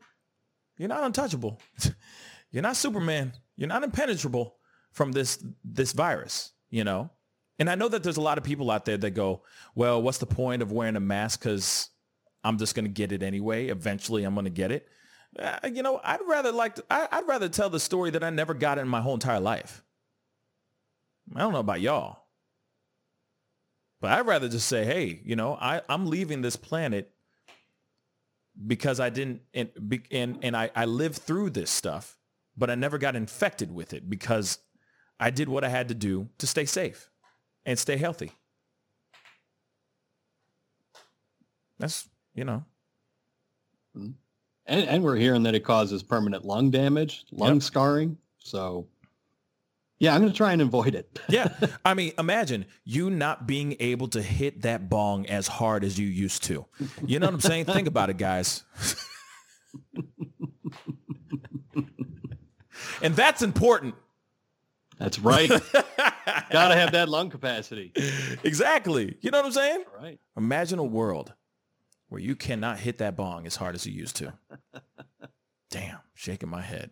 you're 0.77 0.89
not 0.91 1.05
untouchable. 1.05 1.59
you're 2.51 2.63
not 2.63 2.77
Superman. 2.77 3.33
You're 3.57 3.69
not 3.69 3.83
impenetrable 3.83 4.57
from 4.93 5.13
this 5.13 5.43
this 5.65 5.93
virus. 5.93 6.53
You 6.69 6.85
know, 6.85 7.09
and 7.59 7.71
I 7.71 7.77
know 7.77 7.89
that 7.89 8.03
there's 8.03 8.19
a 8.19 8.21
lot 8.21 8.37
of 8.37 8.45
people 8.45 8.71
out 8.71 8.85
there 8.85 8.99
that 8.99 9.13
go, 9.13 9.43
well, 9.75 10.03
what's 10.03 10.19
the 10.19 10.27
point 10.27 10.61
of 10.61 10.71
wearing 10.71 10.97
a 10.97 11.01
mask? 11.01 11.41
Because 11.41 11.89
I'm 12.45 12.59
just 12.59 12.75
going 12.75 12.85
to 12.85 12.91
get 12.91 13.11
it 13.11 13.23
anyway. 13.23 13.69
Eventually, 13.69 14.25
I'm 14.25 14.35
going 14.35 14.45
to 14.45 14.51
get 14.51 14.71
it. 14.71 14.87
Uh, 15.39 15.59
you 15.73 15.83
know, 15.83 15.99
I'd 16.05 16.21
rather 16.27 16.53
like 16.53 16.75
to, 16.75 16.85
I, 16.91 17.09
I'd 17.11 17.27
rather 17.27 17.49
tell 17.49 17.71
the 17.71 17.81
story 17.81 18.11
that 18.11 18.23
I 18.23 18.29
never 18.29 18.53
got 18.53 18.77
in 18.77 18.87
my 18.87 19.01
whole 19.01 19.15
entire 19.15 19.41
life. 19.41 19.83
I 21.35 21.41
don't 21.41 21.55
know 21.55 21.61
about 21.61 21.81
y'all, 21.81 22.25
but 24.01 24.13
I'd 24.13 24.27
rather 24.27 24.49
just 24.49 24.69
say, 24.69 24.85
hey, 24.85 25.21
you 25.25 25.37
know, 25.37 25.55
I, 25.61 25.83
I'm 25.89 26.07
leaving 26.07 26.43
this 26.43 26.57
planet 26.57 27.11
because 28.67 29.01
I 29.01 29.11
didn't 29.11 29.43
and 29.55 29.71
and, 30.11 30.39
and 30.43 30.57
I, 30.57 30.71
I 30.75 30.85
lived 30.85 31.19
through 31.19 31.51
this 31.51 31.71
stuff, 31.71 32.17
but 32.57 32.71
I 32.71 32.75
never 32.75 32.99
got 32.99 33.17
infected 33.17 33.73
with 33.73 33.93
it 33.93 34.09
because 34.09 34.59
I 35.21 35.31
did 35.31 35.49
what 35.49 35.65
I 35.65 35.69
had 35.69 35.89
to 35.89 35.95
do 35.95 36.29
to 36.39 36.47
stay 36.47 36.65
safe 36.65 37.11
and 37.67 37.79
stay 37.79 37.97
healthy. 37.97 38.33
That's, 41.79 42.09
you 42.35 42.45
know. 42.45 42.65
Mm-hmm. 43.97 44.11
And, 44.67 44.89
and 44.89 45.03
we're 45.03 45.17
hearing 45.17 45.45
that 45.45 45.55
it 45.55 45.65
causes 45.65 46.03
permanent 46.03 46.45
lung 46.45 46.71
damage, 46.71 47.25
lung 47.31 47.55
yep. 47.55 47.63
scarring. 47.63 48.19
So, 48.39 48.87
yeah, 49.99 50.15
I'm 50.15 50.21
going 50.21 50.33
to 50.33 50.37
try 50.37 50.53
and 50.53 50.63
avoid 50.63 50.95
it. 50.95 51.19
yeah. 51.29 51.49
I 51.85 51.95
mean, 51.95 52.13
imagine 52.19 52.67
you 52.85 53.11
not 53.11 53.47
being 53.47 53.77
able 53.81 54.09
to 54.09 54.23
hit 54.23 54.63
that 54.63 54.89
bong 54.89 55.27
as 55.27 55.49
hard 55.49 55.85
as 55.85 55.99
you 55.99 56.07
used 56.07 56.45
to. 56.45 56.67
You 57.05 57.19
know 57.19 57.27
what 57.27 57.35
I'm 57.35 57.41
saying? 57.41 57.65
Think 57.65 57.89
about 57.89 58.11
it, 58.11 58.17
guys. 58.17 58.63
and 63.03 63.17
that's 63.17 63.43
important. 63.43 63.97
That's 64.99 65.19
right. 65.19 65.49
Got 65.49 66.69
to 66.69 66.77
have 66.77 66.93
that 66.93 67.09
lung 67.09 67.31
capacity. 67.31 67.93
Exactly. 68.45 69.17
You 69.21 69.31
know 69.31 69.39
what 69.39 69.47
I'm 69.47 69.53
saying? 69.53 69.85
Right. 70.01 70.21
Imagine 70.37 70.79
a 70.79 70.85
world 70.85 71.33
where 72.09 72.21
you 72.21 72.37
cannot 72.37 72.79
hit 72.79 72.99
that 72.99 73.17
bong 73.17 73.47
as 73.47 73.57
hard 73.57 73.75
as 73.75 73.87
you 73.87 73.93
used 73.93 74.17
to. 74.17 74.35
Damn, 75.71 75.99
shaking 76.15 76.49
my 76.49 76.63
head. 76.63 76.91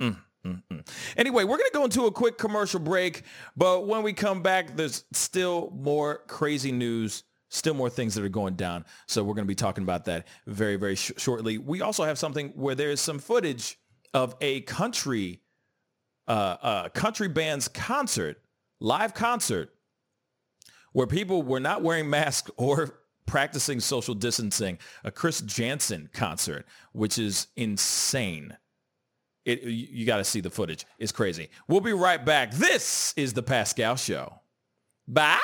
Mm, 0.00 0.18
mm, 0.44 0.62
mm. 0.70 0.88
Anyway, 1.16 1.44
we're 1.44 1.56
going 1.56 1.70
to 1.70 1.78
go 1.78 1.84
into 1.84 2.06
a 2.06 2.12
quick 2.12 2.38
commercial 2.38 2.80
break, 2.80 3.22
but 3.56 3.86
when 3.86 4.02
we 4.02 4.12
come 4.12 4.42
back, 4.42 4.76
there's 4.76 5.04
still 5.12 5.72
more 5.74 6.22
crazy 6.26 6.72
news, 6.72 7.24
still 7.48 7.74
more 7.74 7.90
things 7.90 8.14
that 8.14 8.24
are 8.24 8.28
going 8.28 8.54
down. 8.54 8.84
So 9.06 9.22
we're 9.22 9.34
going 9.34 9.46
to 9.46 9.50
be 9.50 9.54
talking 9.54 9.84
about 9.84 10.04
that 10.06 10.26
very, 10.46 10.76
very 10.76 10.96
sh- 10.96 11.12
shortly. 11.16 11.58
We 11.58 11.80
also 11.82 12.04
have 12.04 12.18
something 12.18 12.50
where 12.50 12.74
there's 12.74 13.00
some 13.00 13.18
footage 13.18 13.78
of 14.12 14.36
a 14.40 14.60
country 14.62 15.40
uh, 16.26 16.56
uh, 16.62 16.88
country 16.88 17.28
band's 17.28 17.68
concert, 17.68 18.40
live 18.80 19.14
concert, 19.14 19.74
where 20.92 21.06
people 21.06 21.42
were 21.42 21.60
not 21.60 21.82
wearing 21.82 22.08
masks 22.08 22.50
or 22.56 23.00
practicing 23.26 23.80
social 23.80 24.14
distancing, 24.14 24.78
a 25.02 25.10
Chris 25.10 25.40
Janson 25.40 26.08
concert, 26.12 26.66
which 26.92 27.18
is 27.18 27.48
insane. 27.56 28.56
It, 29.44 29.62
you, 29.62 29.70
you 29.90 30.06
got 30.06 30.18
to 30.18 30.24
see 30.24 30.40
the 30.40 30.50
footage. 30.50 30.86
It's 30.98 31.12
crazy. 31.12 31.50
We'll 31.68 31.80
be 31.80 31.92
right 31.92 32.24
back. 32.24 32.52
This 32.52 33.12
is 33.16 33.32
the 33.34 33.42
Pascal 33.42 33.96
Show. 33.96 34.40
Bye. 35.06 35.38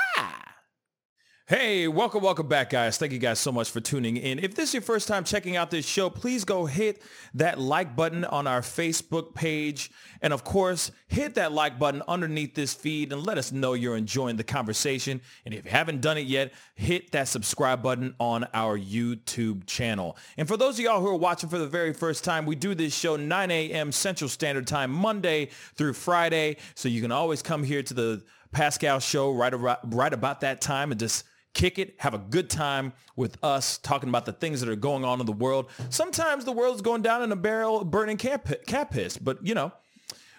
Hey, 1.51 1.88
welcome, 1.88 2.22
welcome 2.22 2.46
back, 2.46 2.70
guys. 2.70 2.96
Thank 2.96 3.11
you 3.11 3.18
guys 3.18 3.40
so 3.40 3.51
much 3.51 3.72
for 3.72 3.80
tuning 3.80 4.16
in. 4.16 4.38
If 4.38 4.55
this 4.55 4.68
is 4.68 4.74
your 4.74 4.82
first 4.82 5.09
time 5.09 5.24
checking 5.24 5.57
out 5.57 5.68
this 5.68 5.84
show, 5.84 6.09
please 6.09 6.44
go 6.44 6.64
hit 6.64 7.03
that 7.34 7.59
like 7.59 7.96
button 7.96 8.24
on 8.24 8.46
our 8.46 8.61
Facebook 8.61 9.34
page. 9.34 9.90
And 10.22 10.32
of 10.32 10.44
course, 10.44 10.92
hit 11.09 11.34
that 11.34 11.51
like 11.51 11.76
button 11.76 12.05
underneath 12.07 12.55
this 12.55 12.72
feed 12.72 13.12
and 13.12 13.26
let 13.26 13.36
us 13.36 13.51
know 13.51 13.72
you're 13.72 13.96
enjoying 13.96 14.36
the 14.36 14.44
conversation. 14.44 15.20
And 15.44 15.53
if 15.53 15.64
you 15.64 15.72
haven't 15.72 16.03
done 16.03 16.18
it 16.18 16.28
yet, 16.28 16.53
hit 16.76 17.11
that 17.11 17.26
subscribe 17.26 17.82
button 17.82 18.14
on 18.20 18.46
our 18.55 18.78
YouTube 18.78 19.66
channel. 19.66 20.16
And 20.36 20.46
for 20.46 20.57
those 20.57 20.78
of 20.78 20.84
y'all 20.84 21.01
who 21.01 21.09
are 21.09 21.16
watching 21.16 21.48
for 21.48 21.59
the 21.59 21.66
very 21.66 21.92
first 21.92 22.22
time, 22.22 22.46
we 22.46 22.55
do 22.55 22.76
this 22.76 22.96
show 22.96 23.16
9 23.16 23.51
a.m. 23.51 23.90
Central 23.90 24.28
Standard 24.28 24.68
Time, 24.68 24.92
Monday 24.92 25.48
through 25.74 25.94
Friday. 25.94 26.59
So 26.76 26.88
you 26.88 27.03
can 27.03 27.11
always 27.11 27.42
come 27.42 27.64
here 27.64 27.82
to 27.82 27.92
the 27.92 28.22
Pascal 28.53 29.01
show 29.01 29.32
right, 29.32 29.53
around, 29.53 29.78
right 29.86 30.12
about 30.12 30.42
that 30.42 30.61
time 30.61 30.92
and 30.92 31.01
just 31.01 31.24
kick 31.55 31.78
it, 31.78 31.94
have 31.98 32.14
a 32.14 32.18
good 32.18 32.48
time 32.48 32.92
with 33.16 33.36
us 33.42 33.78
talking 33.78 34.09
about 34.09 34.24
the 34.24 34.32
things 34.32 34.61
that 34.61 34.68
are 34.68 34.76
going 34.76 35.05
on 35.05 35.20
in 35.20 35.26
the 35.26 35.32
world. 35.32 35.68
Sometimes 35.88 36.44
the 36.44 36.53
world's 36.53 36.82
going 36.82 37.03
down 37.03 37.22
in 37.22 37.32
a 37.32 37.36
barrel 37.36 37.84
burning 37.84 38.16
cat, 38.16 38.66
cat 38.66 38.90
piss, 38.90 39.16
but 39.16 39.44
you 39.46 39.55
know, 39.55 39.72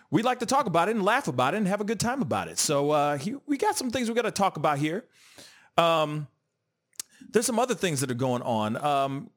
we 0.10 0.22
like 0.22 0.40
to 0.40 0.46
talk 0.46 0.66
about 0.66 0.90
it 0.90 0.96
and 0.96 1.04
laugh 1.04 1.28
about 1.28 1.54
it 1.54 1.58
and 1.58 1.68
have 1.68 1.82
a 1.82 1.86
good 1.86 2.00
time 2.00 2.22
about 2.22 2.48
it. 2.48 2.60
So 2.60 2.92
uh, 2.92 3.18
he, 3.18 3.36
we 3.46 3.58
got 3.58 3.78
some 3.78 3.92
things 3.92 4.10
we 4.10 4.16
got 4.16 4.24
to 4.24 4.32
talk 4.32 4.58
about 4.58 4.78
here. 4.78 5.06
Um, 5.78 6.28
there's 7.32 7.46
some 7.46 7.60
other 7.60 7.76
things 7.76 8.02
that 8.02 8.12
are 8.12 8.16
going 8.16 8.42
on. 8.42 8.84
Um, 8.84 9.30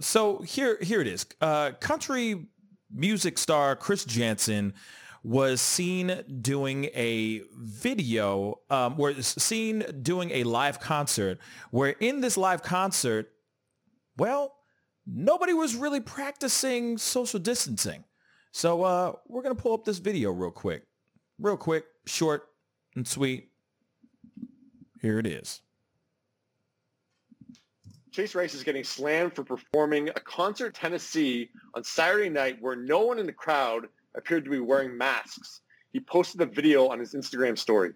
so 0.00 0.38
here, 0.38 0.78
here 0.80 1.00
it 1.00 1.06
is. 1.06 1.26
Uh, 1.40 1.72
country 1.72 2.46
music 2.92 3.38
star 3.38 3.76
Chris 3.76 4.04
Janson 4.04 4.74
was 5.22 5.60
seen 5.60 6.22
doing 6.40 6.86
a 6.94 7.42
video, 7.56 8.60
um, 8.70 8.96
were 8.96 9.14
seen 9.22 9.84
doing 10.02 10.30
a 10.30 10.44
live 10.44 10.80
concert 10.80 11.38
where 11.70 11.90
in 12.00 12.20
this 12.20 12.36
live 12.36 12.62
concert, 12.62 13.30
well, 14.16 14.54
nobody 15.06 15.52
was 15.52 15.76
really 15.76 16.00
practicing 16.00 16.96
social 16.96 17.38
distancing. 17.38 18.04
So 18.52 18.82
uh, 18.82 19.12
we're 19.28 19.42
going 19.42 19.54
to 19.54 19.62
pull 19.62 19.74
up 19.74 19.84
this 19.84 19.98
video 19.98 20.30
real 20.30 20.50
quick. 20.50 20.84
Real 21.38 21.56
quick, 21.56 21.84
short 22.06 22.48
and 22.96 23.06
sweet. 23.06 23.50
Here 25.00 25.18
it 25.18 25.26
is. 25.26 25.62
Chase 28.10 28.34
Rice 28.34 28.54
is 28.54 28.64
getting 28.64 28.82
slammed 28.82 29.34
for 29.34 29.44
performing 29.44 30.08
a 30.08 30.20
concert 30.20 30.74
Tennessee 30.74 31.48
on 31.74 31.84
Saturday 31.84 32.28
night 32.28 32.56
where 32.60 32.74
no 32.74 33.00
one 33.00 33.18
in 33.18 33.26
the 33.26 33.32
crowd 33.32 33.86
appeared 34.16 34.44
to 34.44 34.50
be 34.50 34.60
wearing 34.60 34.96
masks. 34.96 35.60
He 35.92 36.00
posted 36.00 36.40
the 36.40 36.46
video 36.46 36.88
on 36.88 36.98
his 36.98 37.14
Instagram 37.14 37.58
story. 37.58 37.92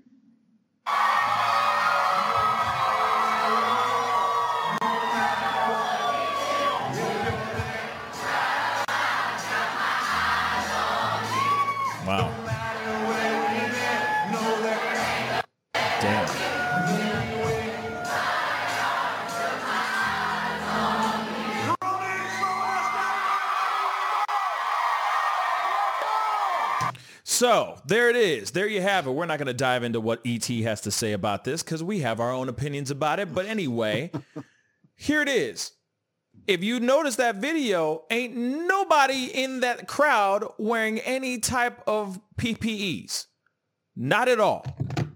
So 27.34 27.80
there 27.84 28.10
it 28.10 28.14
is. 28.14 28.52
There 28.52 28.68
you 28.68 28.80
have 28.80 29.08
it. 29.08 29.10
We're 29.10 29.26
not 29.26 29.40
going 29.40 29.48
to 29.48 29.54
dive 29.54 29.82
into 29.82 29.98
what 29.98 30.20
ET 30.24 30.44
has 30.44 30.82
to 30.82 30.92
say 30.92 31.14
about 31.14 31.42
this 31.42 31.64
because 31.64 31.82
we 31.82 31.98
have 31.98 32.20
our 32.20 32.30
own 32.30 32.48
opinions 32.48 32.92
about 32.92 33.18
it. 33.18 33.34
But 33.34 33.46
anyway, 33.46 34.12
here 34.94 35.20
it 35.20 35.28
is. 35.28 35.72
If 36.46 36.62
you 36.62 36.78
notice 36.78 37.16
that 37.16 37.36
video, 37.36 38.04
ain't 38.08 38.36
nobody 38.36 39.24
in 39.24 39.60
that 39.60 39.88
crowd 39.88 40.44
wearing 40.58 41.00
any 41.00 41.40
type 41.40 41.82
of 41.88 42.20
PPEs. 42.38 43.26
Not 43.96 44.28
at 44.28 44.38
all. 44.38 44.64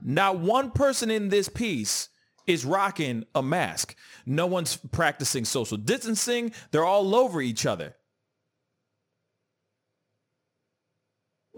Not 0.02 0.40
one 0.40 0.72
person 0.72 1.12
in 1.12 1.28
this 1.28 1.48
piece 1.48 2.08
is 2.48 2.64
rocking 2.64 3.26
a 3.36 3.44
mask. 3.44 3.94
No 4.26 4.48
one's 4.48 4.76
practicing 4.76 5.44
social 5.44 5.76
distancing. 5.76 6.50
They're 6.72 6.84
all 6.84 7.14
over 7.14 7.40
each 7.40 7.64
other. 7.64 7.94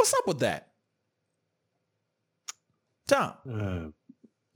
What's 0.01 0.15
up 0.15 0.27
with 0.27 0.39
that? 0.39 0.69
Tom, 3.07 3.35
Uh, 3.47 3.91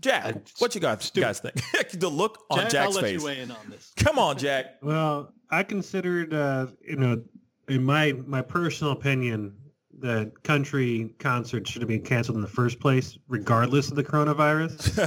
Jack, 0.00 0.24
I- 0.24 0.40
what 0.56 0.74
you 0.74 0.80
guys, 0.80 1.10
guys 1.10 1.40
think? 1.40 1.54
the 1.92 2.08
look 2.08 2.38
on 2.50 2.60
Jack, 2.60 2.64
I'll 2.64 2.70
Jack's 2.70 2.94
let 2.94 3.04
face. 3.04 3.20
you 3.20 3.26
weigh 3.26 3.40
in 3.42 3.50
on 3.50 3.68
this. 3.68 3.92
Come 3.98 4.18
on, 4.18 4.38
Jack. 4.38 4.76
well, 4.82 5.34
I 5.50 5.62
considered, 5.62 6.32
uh, 6.32 6.68
you 6.80 6.96
know, 6.96 7.22
in 7.68 7.84
my 7.84 8.12
my 8.26 8.40
personal 8.40 8.94
opinion, 8.94 9.54
that 9.98 10.32
country 10.44 11.14
concerts 11.18 11.70
should 11.70 11.82
have 11.82 11.90
been 11.90 12.00
canceled 12.02 12.36
in 12.36 12.42
the 12.42 12.48
first 12.48 12.80
place, 12.80 13.18
regardless 13.28 13.90
of 13.90 13.96
the 13.96 14.04
coronavirus. 14.04 14.98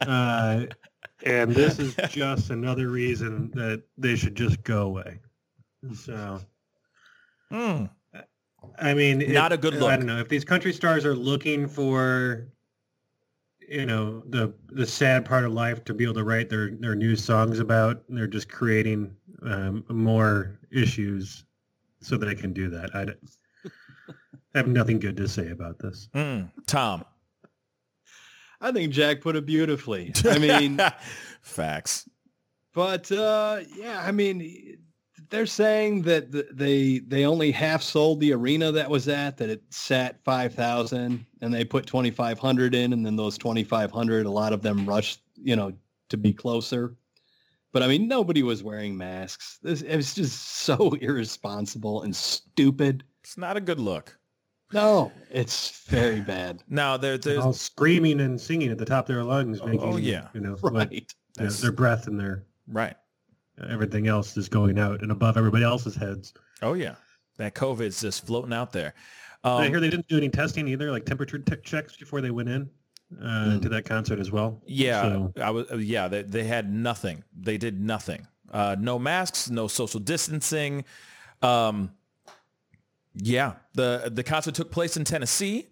uh, 0.00 0.66
and 1.24 1.54
this 1.54 1.78
is 1.78 1.94
just 2.08 2.50
another 2.50 2.88
reason 2.88 3.52
that 3.54 3.84
they 3.96 4.16
should 4.16 4.34
just 4.34 4.64
go 4.64 4.82
away. 4.82 5.20
So, 5.94 6.40
Hmm. 7.52 7.84
I 8.78 8.94
mean, 8.94 9.20
if- 9.22 9.30
Not 9.30 9.52
a 9.52 9.56
good 9.56 9.74
look. 9.74 9.90
I 9.90 9.96
don't 9.96 10.06
know 10.06 10.18
if 10.18 10.28
these 10.28 10.44
country 10.44 10.72
stars 10.72 11.04
are 11.04 11.14
looking 11.14 11.66
for, 11.68 12.48
you 13.68 13.86
know, 13.86 14.22
the 14.28 14.54
the 14.68 14.86
sad 14.86 15.24
part 15.24 15.44
of 15.44 15.52
life 15.52 15.84
to 15.84 15.94
be 15.94 16.04
able 16.04 16.14
to 16.14 16.24
write 16.24 16.48
their 16.50 16.70
their 16.70 16.94
new 16.94 17.16
songs 17.16 17.58
about. 17.58 18.02
They're 18.08 18.26
just 18.26 18.48
creating 18.48 19.14
um, 19.42 19.84
more 19.88 20.58
issues 20.70 21.44
so 22.00 22.16
that 22.16 22.26
they 22.26 22.34
can 22.34 22.52
do 22.52 22.68
that. 22.70 22.94
I, 22.94 23.04
don't- 23.06 23.18
I 24.54 24.58
have 24.58 24.68
nothing 24.68 24.98
good 25.00 25.16
to 25.18 25.28
say 25.28 25.50
about 25.50 25.78
this. 25.78 26.08
Hmm. 26.14 26.42
Tom. 26.66 27.04
I 28.60 28.72
think 28.72 28.92
Jack 28.92 29.20
put 29.20 29.36
it 29.36 29.44
beautifully. 29.44 30.12
I 30.24 30.38
mean, 30.38 30.80
facts. 31.42 32.08
but 32.72 33.10
uh, 33.12 33.60
yeah, 33.76 34.02
I 34.02 34.12
mean, 34.12 34.78
they're 35.30 35.46
saying 35.46 36.02
that 36.02 36.32
th- 36.32 36.46
they 36.52 36.98
they 37.00 37.24
only 37.24 37.50
half 37.50 37.82
sold 37.82 38.20
the 38.20 38.32
arena 38.32 38.72
that 38.72 38.88
was 38.90 39.08
at 39.08 39.36
that 39.38 39.48
it 39.50 39.62
sat 39.70 40.22
five 40.24 40.54
thousand, 40.54 41.24
and 41.40 41.52
they 41.52 41.64
put 41.64 41.86
twenty 41.86 42.10
five 42.10 42.38
hundred 42.38 42.74
in, 42.74 42.92
and 42.92 43.04
then 43.04 43.16
those 43.16 43.36
twenty 43.38 43.64
five 43.64 43.90
hundred, 43.90 44.26
a 44.26 44.30
lot 44.30 44.52
of 44.52 44.62
them 44.62 44.86
rushed, 44.86 45.20
you 45.36 45.56
know, 45.56 45.72
to 46.10 46.16
be 46.16 46.32
closer. 46.32 46.96
But 47.72 47.82
I 47.82 47.88
mean, 47.88 48.08
nobody 48.08 48.42
was 48.42 48.62
wearing 48.62 48.96
masks. 48.96 49.58
This 49.62 49.82
it 49.82 49.96
was 49.96 50.14
just 50.14 50.40
so 50.60 50.92
irresponsible 51.00 52.02
and 52.02 52.14
stupid. 52.14 53.04
It's 53.22 53.36
not 53.36 53.56
a 53.56 53.60
good 53.60 53.80
look. 53.80 54.16
No, 54.72 55.12
it's 55.30 55.82
very 55.86 56.20
bad. 56.20 56.62
Now 56.68 56.96
there, 56.96 57.16
there's 57.18 57.44
All 57.44 57.52
screaming 57.52 58.20
and 58.20 58.40
singing 58.40 58.70
at 58.72 58.78
the 58.78 58.84
top 58.84 59.08
of 59.08 59.14
their 59.14 59.22
lungs, 59.22 59.60
Oh, 59.60 59.66
making 59.66 59.92
oh, 59.92 59.96
yeah. 59.96 60.26
you 60.34 60.40
know 60.40 60.54
what- 60.60 60.72
Right. 60.72 60.90
you 60.92 61.00
know, 61.00 61.04
That's- 61.36 61.60
their 61.60 61.70
breath 61.70 62.08
and 62.08 62.18
their 62.18 62.44
right. 62.66 62.96
Everything 63.70 64.06
else 64.06 64.36
is 64.36 64.48
going 64.48 64.78
out 64.78 65.02
and 65.02 65.10
above 65.12 65.36
everybody 65.36 65.64
else's 65.64 65.94
heads. 65.96 66.34
Oh 66.62 66.74
yeah, 66.74 66.94
that 67.38 67.54
COVID's 67.54 68.00
just 68.00 68.26
floating 68.26 68.52
out 68.52 68.72
there. 68.72 68.94
And 69.44 69.52
I 69.54 69.66
hear 69.68 69.76
Um, 69.76 69.82
they 69.82 69.90
didn't 69.90 70.08
do 70.08 70.16
any 70.16 70.28
testing 70.28 70.66
either, 70.68 70.90
like 70.90 71.04
temperature 71.04 71.38
t- 71.38 71.56
checks 71.62 71.96
before 71.96 72.20
they 72.20 72.30
went 72.30 72.48
in 72.48 72.68
uh, 73.22 73.58
to 73.60 73.68
that 73.68 73.84
concert 73.84 74.18
as 74.18 74.32
well. 74.32 74.60
yeah, 74.66 75.02
So, 75.02 75.32
I 75.40 75.50
was. 75.50 75.70
uh, 75.70 75.76
Yeah, 75.76 76.08
they, 76.08 76.22
they 76.22 76.44
had 76.44 76.72
nothing. 76.72 77.22
They 77.38 77.56
did 77.58 77.80
nothing. 77.80 78.26
Uh, 78.50 78.76
no 78.78 78.98
masks, 78.98 79.48
no 79.50 79.68
social 79.68 80.00
distancing. 80.00 80.84
Um, 81.42 81.92
yeah, 83.14 83.54
the 83.74 84.10
the 84.12 84.22
concert 84.22 84.54
took 84.54 84.70
place 84.70 84.96
in 84.96 85.04
Tennessee. 85.04 85.66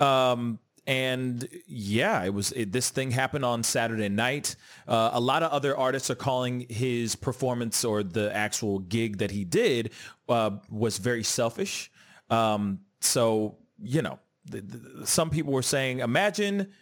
Um, 0.00 0.58
and 0.88 1.46
yeah, 1.66 2.24
it 2.24 2.32
was 2.32 2.50
it, 2.52 2.72
this 2.72 2.88
thing 2.88 3.10
happened 3.10 3.44
on 3.44 3.62
Saturday 3.62 4.08
night. 4.08 4.56
Uh, 4.88 5.10
a 5.12 5.20
lot 5.20 5.42
of 5.42 5.52
other 5.52 5.76
artists 5.76 6.08
are 6.10 6.14
calling 6.14 6.64
his 6.70 7.14
performance 7.14 7.84
or 7.84 8.02
the 8.02 8.34
actual 8.34 8.78
gig 8.78 9.18
that 9.18 9.30
he 9.30 9.44
did 9.44 9.92
uh, 10.30 10.50
was 10.70 10.96
very 10.96 11.22
selfish. 11.22 11.90
Um, 12.30 12.80
so 13.00 13.58
you 13.78 14.00
know, 14.00 14.18
th- 14.50 14.64
th- 14.66 15.06
some 15.06 15.28
people 15.28 15.52
were 15.52 15.62
saying, 15.62 15.98
imagine 15.98 16.72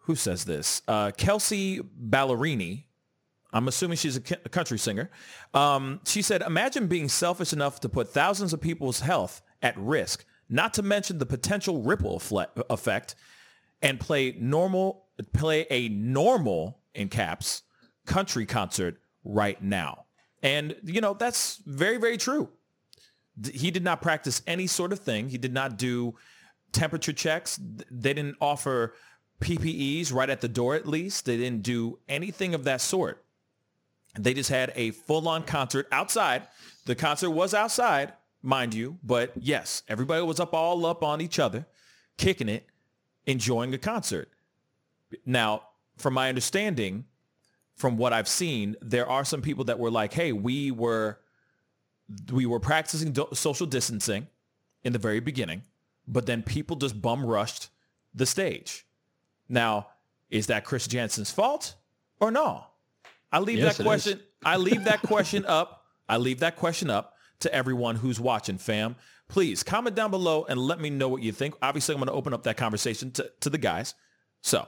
who 0.00 0.14
says 0.14 0.44
this? 0.44 0.82
Uh, 0.86 1.10
Kelsea 1.16 1.80
Ballerini. 1.80 2.84
I'm 3.50 3.68
assuming 3.68 3.96
she's 3.96 4.16
a, 4.16 4.20
country 4.20 4.78
singer. 4.78 5.10
Um, 5.54 6.00
she 6.04 6.20
said, 6.20 6.42
imagine 6.42 6.88
being 6.88 7.08
selfish 7.08 7.52
enough 7.52 7.80
to 7.80 7.88
put 7.88 8.08
thousands 8.08 8.52
of 8.52 8.60
people's 8.60 9.00
health 9.00 9.40
at 9.62 9.78
risk, 9.78 10.26
not 10.50 10.74
to 10.74 10.82
mention 10.82 11.18
the 11.18 11.24
potential 11.24 11.80
ripple 11.80 12.18
effle- 12.18 12.48
effect, 12.68 13.14
and 13.84 14.00
play 14.00 14.34
normal, 14.40 15.04
play 15.32 15.66
a 15.70 15.88
normal, 15.90 16.80
in 16.94 17.08
caps, 17.08 17.62
country 18.06 18.46
concert 18.46 18.96
right 19.24 19.62
now. 19.62 20.06
And, 20.42 20.74
you 20.84 21.00
know, 21.00 21.14
that's 21.14 21.56
very, 21.66 21.98
very 21.98 22.16
true. 22.16 22.48
He 23.52 23.70
did 23.70 23.84
not 23.84 24.00
practice 24.00 24.42
any 24.46 24.66
sort 24.66 24.92
of 24.92 25.00
thing. 25.00 25.28
He 25.28 25.38
did 25.38 25.52
not 25.52 25.76
do 25.76 26.14
temperature 26.72 27.12
checks. 27.12 27.58
They 27.90 28.14
didn't 28.14 28.36
offer 28.40 28.94
PPEs 29.40 30.12
right 30.12 30.30
at 30.30 30.40
the 30.40 30.48
door 30.48 30.74
at 30.74 30.86
least. 30.86 31.26
They 31.26 31.36
didn't 31.36 31.62
do 31.62 31.98
anything 32.08 32.54
of 32.54 32.64
that 32.64 32.80
sort. 32.80 33.24
They 34.18 34.32
just 34.32 34.50
had 34.50 34.72
a 34.76 34.92
full-on 34.92 35.42
concert 35.42 35.88
outside. 35.90 36.46
The 36.86 36.94
concert 36.94 37.30
was 37.30 37.52
outside, 37.52 38.12
mind 38.42 38.72
you, 38.72 38.98
but 39.02 39.32
yes, 39.34 39.82
everybody 39.88 40.22
was 40.22 40.38
up 40.38 40.54
all 40.54 40.86
up 40.86 41.02
on 41.02 41.20
each 41.20 41.38
other, 41.40 41.66
kicking 42.16 42.48
it, 42.48 42.66
enjoying 43.26 43.72
a 43.74 43.78
concert. 43.78 44.28
Now, 45.24 45.62
from 45.96 46.14
my 46.14 46.28
understanding, 46.28 47.04
from 47.76 47.96
what 47.96 48.12
I've 48.12 48.28
seen, 48.28 48.76
there 48.80 49.08
are 49.08 49.24
some 49.24 49.42
people 49.42 49.64
that 49.64 49.78
were 49.78 49.90
like, 49.90 50.12
"Hey, 50.12 50.32
we 50.32 50.70
were 50.70 51.18
we 52.32 52.46
were 52.46 52.60
practicing 52.60 53.12
do- 53.12 53.28
social 53.32 53.66
distancing 53.66 54.28
in 54.82 54.92
the 54.92 54.98
very 54.98 55.20
beginning, 55.20 55.62
but 56.06 56.26
then 56.26 56.42
people 56.42 56.76
just 56.76 57.00
bum 57.00 57.24
rushed 57.24 57.68
the 58.14 58.26
stage." 58.26 58.86
Now, 59.48 59.88
is 60.30 60.46
that 60.48 60.64
Chris 60.64 60.86
Janson's 60.86 61.30
fault 61.30 61.74
or 62.20 62.30
no? 62.30 62.66
I 63.30 63.40
leave 63.40 63.58
Yes, 63.58 63.76
that 63.78 63.84
question. 63.84 64.20
I 64.44 64.56
leave 64.56 64.84
that 64.84 65.02
question 65.02 65.44
up. 65.46 65.86
I 66.08 66.18
leave 66.18 66.40
that 66.40 66.56
question 66.56 66.90
up 66.90 67.14
to 67.40 67.52
everyone 67.54 67.96
who's 67.96 68.20
watching, 68.20 68.58
fam. 68.58 68.96
Please 69.28 69.62
comment 69.62 69.96
down 69.96 70.10
below 70.10 70.44
and 70.48 70.58
let 70.60 70.80
me 70.80 70.90
know 70.90 71.08
what 71.08 71.22
you 71.22 71.32
think. 71.32 71.54
Obviously, 71.62 71.94
I'm 71.94 71.98
going 72.00 72.08
to 72.08 72.12
open 72.14 72.34
up 72.34 72.42
that 72.44 72.56
conversation 72.56 73.10
to, 73.12 73.30
to 73.40 73.50
the 73.50 73.58
guys. 73.58 73.94
So, 74.42 74.66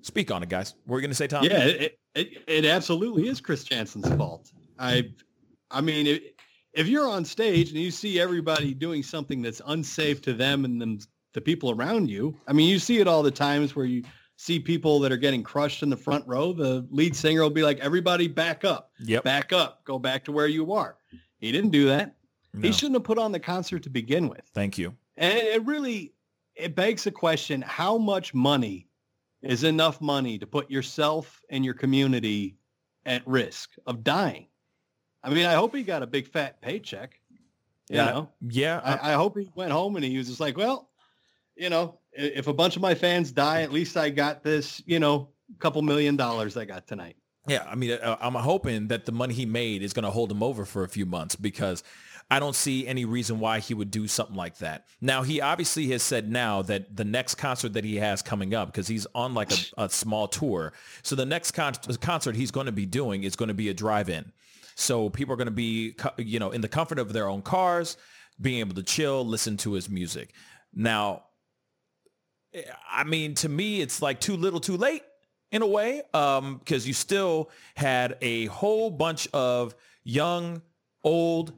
speak 0.00 0.30
on 0.30 0.42
it, 0.42 0.48
guys. 0.48 0.74
What 0.86 0.96
are 0.96 0.98
you 1.00 1.02
going 1.02 1.10
to 1.10 1.16
say, 1.16 1.26
Tom? 1.26 1.44
Yeah, 1.44 1.64
it, 1.64 1.98
it, 2.14 2.28
it 2.46 2.64
absolutely 2.64 3.28
is 3.28 3.40
Chris 3.40 3.64
Janson's 3.64 4.08
fault. 4.16 4.50
I, 4.78 5.10
I 5.70 5.80
mean, 5.82 6.06
if, 6.06 6.22
if 6.72 6.86
you're 6.88 7.06
on 7.08 7.24
stage 7.24 7.70
and 7.70 7.78
you 7.78 7.90
see 7.90 8.18
everybody 8.18 8.72
doing 8.72 9.02
something 9.02 9.42
that's 9.42 9.60
unsafe 9.66 10.22
to 10.22 10.32
them 10.32 10.64
and 10.64 10.80
them, 10.80 10.98
the 11.34 11.40
people 11.40 11.70
around 11.70 12.08
you, 12.08 12.34
I 12.46 12.52
mean, 12.54 12.68
you 12.68 12.78
see 12.78 12.98
it 13.00 13.06
all 13.06 13.22
the 13.22 13.30
times 13.30 13.76
where 13.76 13.84
you 13.86 14.02
see 14.36 14.58
people 14.58 15.00
that 15.00 15.12
are 15.12 15.16
getting 15.18 15.42
crushed 15.42 15.82
in 15.82 15.90
the 15.90 15.96
front 15.96 16.26
row. 16.26 16.52
The 16.52 16.86
lead 16.90 17.14
singer 17.14 17.42
will 17.42 17.50
be 17.50 17.62
like, 17.62 17.78
everybody 17.80 18.26
back 18.28 18.64
up, 18.64 18.92
Yep. 19.00 19.24
back 19.24 19.52
up, 19.52 19.84
go 19.84 19.98
back 19.98 20.24
to 20.24 20.32
where 20.32 20.46
you 20.46 20.72
are. 20.72 20.96
He 21.38 21.52
didn't 21.52 21.70
do 21.70 21.86
that. 21.86 22.14
No. 22.54 22.66
He 22.66 22.72
shouldn't 22.72 22.96
have 22.96 23.04
put 23.04 23.18
on 23.18 23.32
the 23.32 23.40
concert 23.40 23.82
to 23.84 23.90
begin 23.90 24.28
with. 24.28 24.42
Thank 24.54 24.78
you. 24.78 24.94
And 25.16 25.38
it 25.38 25.64
really 25.64 26.12
it 26.54 26.74
begs 26.74 27.04
the 27.04 27.10
question: 27.10 27.62
How 27.62 27.98
much 27.98 28.34
money 28.34 28.88
is 29.42 29.64
enough 29.64 30.00
money 30.00 30.38
to 30.38 30.46
put 30.46 30.70
yourself 30.70 31.40
and 31.50 31.64
your 31.64 31.74
community 31.74 32.56
at 33.06 33.26
risk 33.26 33.70
of 33.86 34.02
dying? 34.02 34.46
I 35.22 35.30
mean, 35.30 35.46
I 35.46 35.54
hope 35.54 35.74
he 35.74 35.82
got 35.82 36.02
a 36.02 36.06
big 36.06 36.28
fat 36.28 36.60
paycheck. 36.60 37.20
You 37.90 37.96
yeah, 37.96 38.04
know? 38.06 38.28
yeah. 38.48 38.80
I, 38.84 39.12
I 39.12 39.14
hope 39.14 39.38
he 39.38 39.50
went 39.54 39.72
home 39.72 39.96
and 39.96 40.04
he 40.04 40.18
was 40.18 40.28
just 40.28 40.40
like, 40.40 40.56
well, 40.56 40.90
you 41.56 41.70
know, 41.70 41.98
if 42.12 42.46
a 42.46 42.52
bunch 42.52 42.76
of 42.76 42.82
my 42.82 42.94
fans 42.94 43.32
die, 43.32 43.62
at 43.62 43.72
least 43.72 43.96
I 43.96 44.10
got 44.10 44.42
this, 44.42 44.82
you 44.86 44.98
know, 44.98 45.30
couple 45.58 45.80
million 45.82 46.16
dollars 46.16 46.56
I 46.56 46.64
got 46.64 46.86
tonight. 46.86 47.16
Yeah, 47.46 47.66
I 47.66 47.74
mean, 47.74 47.92
uh, 47.92 48.16
I'm 48.20 48.34
hoping 48.34 48.88
that 48.88 49.06
the 49.06 49.12
money 49.12 49.32
he 49.32 49.46
made 49.46 49.82
is 49.82 49.94
going 49.94 50.04
to 50.04 50.10
hold 50.10 50.30
him 50.30 50.42
over 50.42 50.66
for 50.66 50.84
a 50.84 50.88
few 50.88 51.06
months 51.06 51.34
because 51.34 51.82
I 52.30 52.40
don't 52.40 52.54
see 52.54 52.86
any 52.86 53.06
reason 53.06 53.40
why 53.40 53.60
he 53.60 53.72
would 53.72 53.90
do 53.90 54.06
something 54.06 54.36
like 54.36 54.58
that. 54.58 54.86
Now, 55.00 55.22
he 55.22 55.40
obviously 55.40 55.86
has 55.88 56.02
said 56.02 56.30
now 56.30 56.60
that 56.62 56.94
the 56.94 57.04
next 57.04 57.36
concert 57.36 57.72
that 57.72 57.84
he 57.84 57.96
has 57.96 58.20
coming 58.20 58.54
up, 58.54 58.70
because 58.70 58.86
he's 58.86 59.06
on 59.14 59.32
like 59.32 59.50
a, 59.50 59.84
a 59.84 59.88
small 59.88 60.28
tour, 60.28 60.74
so 61.02 61.16
the 61.16 61.24
next 61.24 61.52
con- 61.52 61.74
concert 62.00 62.36
he's 62.36 62.50
going 62.50 62.66
to 62.66 62.72
be 62.72 62.84
doing 62.84 63.22
is 63.22 63.34
going 63.34 63.48
to 63.48 63.54
be 63.54 63.70
a 63.70 63.74
drive-in. 63.74 64.30
So 64.74 65.08
people 65.08 65.32
are 65.32 65.36
going 65.36 65.46
to 65.46 65.50
be, 65.50 65.96
you 66.18 66.38
know, 66.38 66.50
in 66.50 66.60
the 66.60 66.68
comfort 66.68 66.98
of 66.98 67.12
their 67.12 67.28
own 67.28 67.42
cars, 67.42 67.96
being 68.40 68.60
able 68.60 68.74
to 68.74 68.82
chill, 68.82 69.26
listen 69.26 69.56
to 69.58 69.72
his 69.72 69.88
music. 69.88 70.34
Now, 70.74 71.24
I 72.90 73.04
mean, 73.04 73.34
to 73.36 73.48
me, 73.48 73.80
it's 73.80 74.00
like 74.02 74.20
too 74.20 74.36
little, 74.36 74.60
too 74.60 74.76
late 74.76 75.02
in 75.50 75.62
a 75.62 75.66
way, 75.66 76.02
because 76.12 76.38
um, 76.38 76.60
you 76.68 76.92
still 76.92 77.50
had 77.74 78.18
a 78.20 78.46
whole 78.46 78.90
bunch 78.90 79.28
of 79.32 79.74
young, 80.04 80.62
old, 81.02 81.52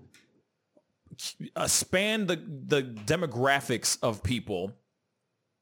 uh, 1.56 1.66
span 1.66 2.26
the 2.26 2.36
the 2.36 2.82
demographics 2.82 3.98
of 4.02 4.22
people, 4.22 4.72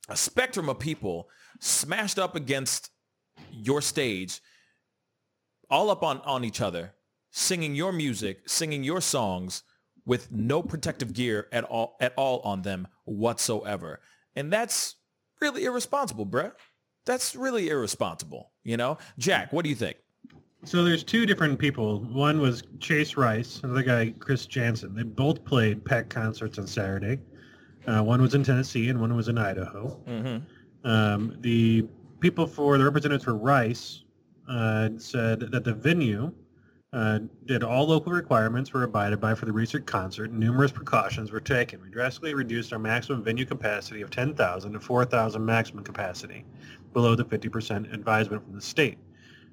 a 0.09 0.17
spectrum 0.17 0.69
of 0.69 0.79
people 0.79 1.29
smashed 1.61 2.19
up 2.19 2.37
against 2.37 2.91
your 3.51 3.81
stage, 3.81 4.41
all 5.71 5.91
up 5.91 6.03
on 6.03 6.21
on 6.21 6.45
each 6.45 6.61
other, 6.61 6.95
singing 7.31 7.75
your 7.75 7.93
music, 7.93 8.49
singing 8.49 8.85
your 8.85 9.01
songs 9.01 9.63
with 10.05 10.33
no 10.33 10.63
protective 10.63 11.13
gear 11.13 11.49
at 11.53 11.65
all 11.65 11.97
at 12.01 12.13
all 12.17 12.41
on 12.41 12.63
them 12.63 12.89
whatsoever, 13.05 14.01
and 14.35 14.53
that's 14.53 14.97
really 15.41 15.65
irresponsible, 15.65 16.27
bruh. 16.27 16.53
That's 17.07 17.35
really 17.35 17.71
irresponsible. 17.71 18.53
You 18.65 18.77
know, 18.77 18.99
Jack, 19.19 19.53
what 19.53 19.63
do 19.63 19.71
you 19.71 19.77
think? 19.77 19.97
So 20.65 20.83
there's 20.83 21.05
two 21.05 21.25
different 21.25 21.59
people. 21.59 22.01
One 22.01 22.41
was 22.41 22.65
Chase 22.81 23.17
Rice, 23.17 23.61
another 23.63 23.83
guy 23.83 24.13
Chris 24.19 24.45
Janson. 24.45 24.95
They 24.95 25.05
both 25.05 25.45
played 25.45 25.85
packed 25.85 26.11
concerts 26.11 26.59
on 26.59 26.67
Saturday. 26.67 27.21
Uh, 27.87 28.03
one 28.03 28.21
was 28.21 28.35
in 28.35 28.43
Tennessee 28.43 28.89
and 28.89 29.01
one 29.01 29.15
was 29.15 29.29
in 29.29 29.39
Idaho. 29.39 30.01
Mm-hmm. 30.07 30.89
Um, 30.89 31.37
the 31.41 31.87
people 32.21 32.47
for 32.47 32.77
the 32.77 32.85
representatives 32.85 33.25
for 33.25 33.37
Rice 33.37 34.03
uh, 34.49 34.91
said 34.99 35.41
that 35.41 35.63
the 35.63 35.73
venue 35.73 36.33
uh, 36.93 37.21
did 37.47 37.63
all 37.63 37.87
local 37.87 38.13
requirements 38.13 38.73
were 38.73 38.83
abided 38.83 39.21
by 39.21 39.35
for 39.35 39.47
the 39.47 39.53
research 39.53 39.87
concert. 39.87 40.33
Numerous 40.33 40.73
precautions 40.73 41.31
were 41.31 41.41
taken. 41.41 41.81
We 41.81 41.91
drastically 41.91 42.35
reduced 42.35 42.73
our 42.73 42.79
maximum 42.79 43.23
venue 43.23 43.45
capacity 43.45 44.03
of 44.03 44.11
10,000 44.11 44.73
to 44.73 44.81
4,000 44.81 45.45
maximum 45.45 45.85
capacity, 45.85 46.45
below 46.93 47.15
the 47.15 47.25
50% 47.25 47.93
advisement 47.93 48.43
from 48.43 48.55
the 48.55 48.61
state 48.61 48.99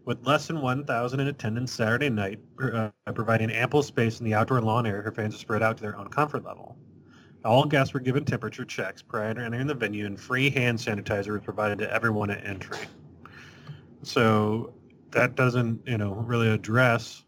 with 0.05 0.25
less 0.25 0.47
than 0.47 0.61
1,000 0.61 1.19
in 1.19 1.27
attendance 1.27 1.73
Saturday 1.73 2.09
night, 2.09 2.39
uh, 2.61 2.89
providing 3.13 3.51
ample 3.51 3.81
space 3.81 4.19
in 4.19 4.25
the 4.25 4.33
outdoor 4.33 4.61
lawn 4.61 4.85
area 4.85 5.03
for 5.03 5.11
fans 5.11 5.33
to 5.33 5.39
spread 5.39 5.63
out 5.63 5.77
to 5.77 5.83
their 5.83 5.97
own 5.97 6.07
comfort 6.07 6.43
level. 6.45 6.77
All 7.43 7.65
guests 7.65 7.93
were 7.93 7.99
given 7.99 8.23
temperature 8.23 8.65
checks 8.65 9.01
prior 9.01 9.33
to 9.33 9.41
entering 9.41 9.67
the 9.67 9.73
venue, 9.73 10.05
and 10.05 10.19
free 10.19 10.49
hand 10.49 10.79
sanitizer 10.79 11.33
was 11.33 11.41
provided 11.41 11.77
to 11.79 11.91
everyone 11.91 12.29
at 12.31 12.45
entry. 12.45 12.79
So 14.03 14.73
that 15.11 15.35
doesn't, 15.35 15.81
you 15.87 15.97
know, 15.97 16.13
really 16.13 16.49
address, 16.49 17.23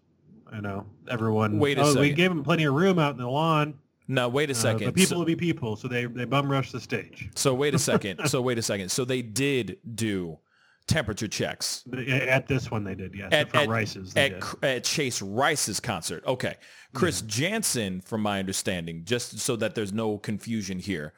you 0.54 0.62
know, 0.62 0.86
everyone. 1.10 1.60
Wait 1.60 1.78
a 1.78 1.82
oh, 1.82 1.86
second. 1.86 2.02
we 2.02 2.14
gave 2.14 2.30
them 2.30 2.44
plenty 2.44 2.64
of 2.66 2.74
room 2.74 3.00
out 3.00 3.12
in 3.12 3.18
the 3.18 3.30
lawn. 3.30 3.76
No, 4.08 4.30
wait 4.30 4.50
a 4.50 4.56
second. 4.56 4.84
Uh, 4.84 4.88
but 4.88 4.96
people 4.96 5.10
so, 5.10 5.18
will 5.18 5.26
be 5.26 5.36
people, 5.36 5.76
so 5.76 5.88
they 5.88 6.06
they 6.06 6.26
bum 6.26 6.50
rush 6.50 6.72
the 6.72 6.80
stage. 6.80 7.30
So 7.36 7.54
wait 7.54 7.76
a 7.76 7.80
second. 7.80 8.22
so 8.28 8.42
wait 8.42 8.58
a 8.58 8.62
second. 8.62 8.90
So 8.90 9.06
they 9.06 9.22
did 9.22 9.78
do 9.96 10.40
temperature 10.88 11.28
checks. 11.28 11.84
At 12.10 12.48
this 12.48 12.72
one 12.72 12.84
they 12.84 12.96
did, 12.96 13.14
yes. 13.14 13.30
At, 13.32 13.54
at, 13.56 13.68
Rice's. 13.68 14.16
At, 14.16 14.34
at, 14.64 14.84
Chase 14.84 15.22
Rice's 15.22 15.80
concert. 15.80 16.24
Okay. 16.26 16.56
Chris 16.94 17.22
yeah. 17.22 17.28
Janson, 17.28 18.02
from 18.02 18.22
my 18.22 18.40
understanding, 18.40 19.04
just 19.04 19.40
so 19.40 19.56
that 19.58 19.76
there's 19.76 19.94
no 19.94 20.18
confusion 20.18 20.80
here, 20.80 21.14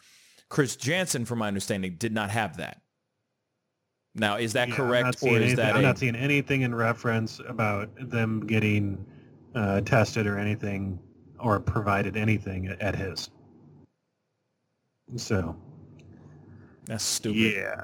Chris 0.50 0.76
Janson, 0.76 1.26
from 1.26 1.40
my 1.40 1.48
understanding, 1.48 1.96
did 1.98 2.14
not 2.14 2.32
have 2.32 2.58
that. 2.58 2.82
Now, 4.16 4.38
is 4.38 4.54
that 4.54 4.70
yeah, 4.70 4.76
correct, 4.76 5.22
or 5.22 5.30
is 5.30 5.36
anything, 5.36 5.56
that? 5.58 5.76
I'm 5.76 5.80
a, 5.80 5.84
not 5.84 6.00
seeing 6.00 6.16
anything 6.16 6.64
in 6.64 6.74
reference 6.74 7.40
about 7.48 7.90
them 8.10 8.46
getting 8.48 9.06
uh, 9.54 9.82
tested 9.82 10.26
or 10.26 10.40
anything, 10.40 11.00
or 11.40 11.60
provided 11.60 12.18
anything 12.18 12.68
at 12.82 12.96
his. 12.96 13.30
So. 15.16 15.56
That's 16.86 17.04
stupid. 17.04 17.54
Yeah. 17.54 17.84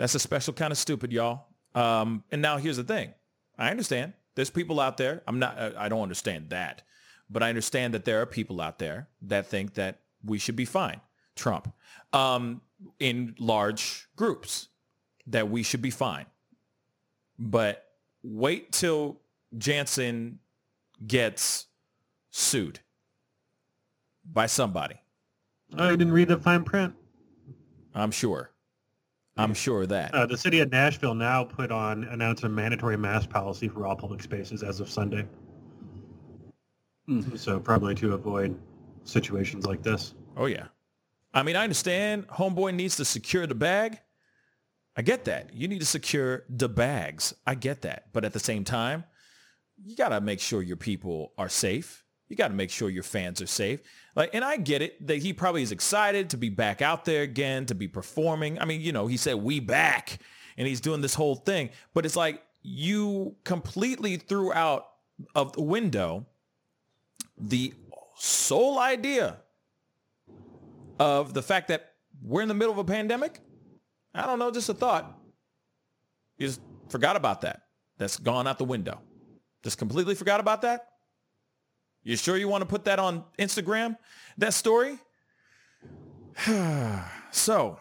That's 0.00 0.14
a 0.14 0.18
special 0.18 0.54
kind 0.54 0.72
of 0.72 0.78
stupid, 0.78 1.12
y'all. 1.12 1.44
Um, 1.74 2.24
and 2.32 2.40
now 2.40 2.56
here's 2.56 2.78
the 2.78 2.84
thing. 2.84 3.12
I 3.58 3.70
understand. 3.70 4.14
There's 4.34 4.48
people 4.48 4.80
out 4.80 4.96
there. 4.96 5.22
I'm 5.26 5.38
not. 5.38 5.76
I 5.76 5.90
don't 5.90 6.00
understand 6.00 6.48
that, 6.48 6.82
but 7.28 7.42
I 7.42 7.50
understand 7.50 7.92
that 7.92 8.06
there 8.06 8.22
are 8.22 8.26
people 8.26 8.62
out 8.62 8.78
there 8.78 9.08
that 9.20 9.48
think 9.48 9.74
that 9.74 10.00
we 10.24 10.38
should 10.38 10.56
be 10.56 10.64
fine. 10.64 11.02
Trump, 11.36 11.70
um, 12.14 12.62
in 12.98 13.34
large 13.38 14.08
groups, 14.16 14.68
that 15.26 15.50
we 15.50 15.62
should 15.62 15.82
be 15.82 15.90
fine. 15.90 16.24
But 17.38 17.84
wait 18.22 18.72
till 18.72 19.20
Janson 19.58 20.38
gets 21.06 21.66
sued 22.30 22.80
by 24.24 24.46
somebody. 24.46 24.96
I 25.76 25.90
didn't 25.90 26.12
read 26.12 26.28
the 26.28 26.38
fine 26.38 26.64
print. 26.64 26.94
I'm 27.94 28.12
sure. 28.12 28.50
I'm 29.40 29.54
sure 29.54 29.86
that. 29.86 30.14
Uh, 30.14 30.26
the 30.26 30.36
city 30.36 30.60
of 30.60 30.70
Nashville 30.70 31.14
now 31.14 31.44
put 31.44 31.70
on 31.70 32.04
announced 32.04 32.44
a 32.44 32.48
mandatory 32.48 32.96
mask 32.96 33.30
policy 33.30 33.68
for 33.68 33.86
all 33.86 33.96
public 33.96 34.22
spaces 34.22 34.62
as 34.62 34.80
of 34.80 34.88
Sunday. 34.88 35.26
Mm-hmm. 37.08 37.36
So 37.36 37.58
probably 37.58 37.94
to 37.96 38.14
avoid 38.14 38.58
situations 39.04 39.66
like 39.66 39.82
this. 39.82 40.14
Oh 40.36 40.46
yeah. 40.46 40.66
I 41.32 41.42
mean, 41.42 41.56
I 41.56 41.62
understand 41.62 42.28
homeboy 42.28 42.74
needs 42.74 42.96
to 42.96 43.04
secure 43.04 43.46
the 43.46 43.54
bag. 43.54 43.98
I 44.96 45.02
get 45.02 45.24
that. 45.26 45.54
You 45.54 45.68
need 45.68 45.80
to 45.80 45.86
secure 45.86 46.44
the 46.48 46.68
bags. 46.68 47.34
I 47.46 47.54
get 47.54 47.82
that. 47.82 48.06
But 48.12 48.24
at 48.24 48.32
the 48.32 48.40
same 48.40 48.64
time, 48.64 49.04
you 49.82 49.96
got 49.96 50.10
to 50.10 50.20
make 50.20 50.40
sure 50.40 50.62
your 50.62 50.76
people 50.76 51.32
are 51.38 51.48
safe. 51.48 52.04
You 52.30 52.36
got 52.36 52.48
to 52.48 52.54
make 52.54 52.70
sure 52.70 52.88
your 52.88 53.02
fans 53.02 53.42
are 53.42 53.46
safe. 53.46 53.80
Like, 54.14 54.30
and 54.34 54.44
I 54.44 54.56
get 54.56 54.82
it 54.82 55.04
that 55.08 55.18
he 55.18 55.32
probably 55.32 55.62
is 55.62 55.72
excited 55.72 56.30
to 56.30 56.36
be 56.36 56.48
back 56.48 56.80
out 56.80 57.04
there 57.04 57.22
again, 57.22 57.66
to 57.66 57.74
be 57.74 57.88
performing. 57.88 58.58
I 58.60 58.64
mean, 58.64 58.80
you 58.80 58.92
know, 58.92 59.08
he 59.08 59.16
said 59.16 59.34
we 59.34 59.58
back, 59.58 60.20
and 60.56 60.68
he's 60.68 60.80
doing 60.80 61.00
this 61.00 61.14
whole 61.14 61.34
thing. 61.34 61.70
But 61.92 62.06
it's 62.06 62.14
like 62.14 62.40
you 62.62 63.34
completely 63.42 64.16
threw 64.16 64.52
out 64.52 64.86
of 65.34 65.54
the 65.54 65.62
window 65.62 66.24
the 67.36 67.74
sole 68.16 68.78
idea 68.78 69.38
of 71.00 71.34
the 71.34 71.42
fact 71.42 71.66
that 71.68 71.94
we're 72.22 72.42
in 72.42 72.48
the 72.48 72.54
middle 72.54 72.72
of 72.72 72.78
a 72.78 72.84
pandemic. 72.84 73.40
I 74.14 74.24
don't 74.24 74.38
know, 74.38 74.52
just 74.52 74.68
a 74.68 74.74
thought. 74.74 75.18
You 76.38 76.46
just 76.46 76.60
forgot 76.90 77.16
about 77.16 77.40
that. 77.40 77.62
That's 77.98 78.18
gone 78.18 78.46
out 78.46 78.58
the 78.58 78.64
window. 78.64 79.00
Just 79.64 79.78
completely 79.78 80.14
forgot 80.14 80.38
about 80.38 80.62
that. 80.62 80.89
You 82.02 82.16
sure 82.16 82.36
you 82.36 82.48
want 82.48 82.62
to 82.62 82.66
put 82.66 82.84
that 82.84 82.98
on 82.98 83.24
Instagram, 83.38 83.96
that 84.38 84.54
story? 84.54 84.98
so, 87.30 87.78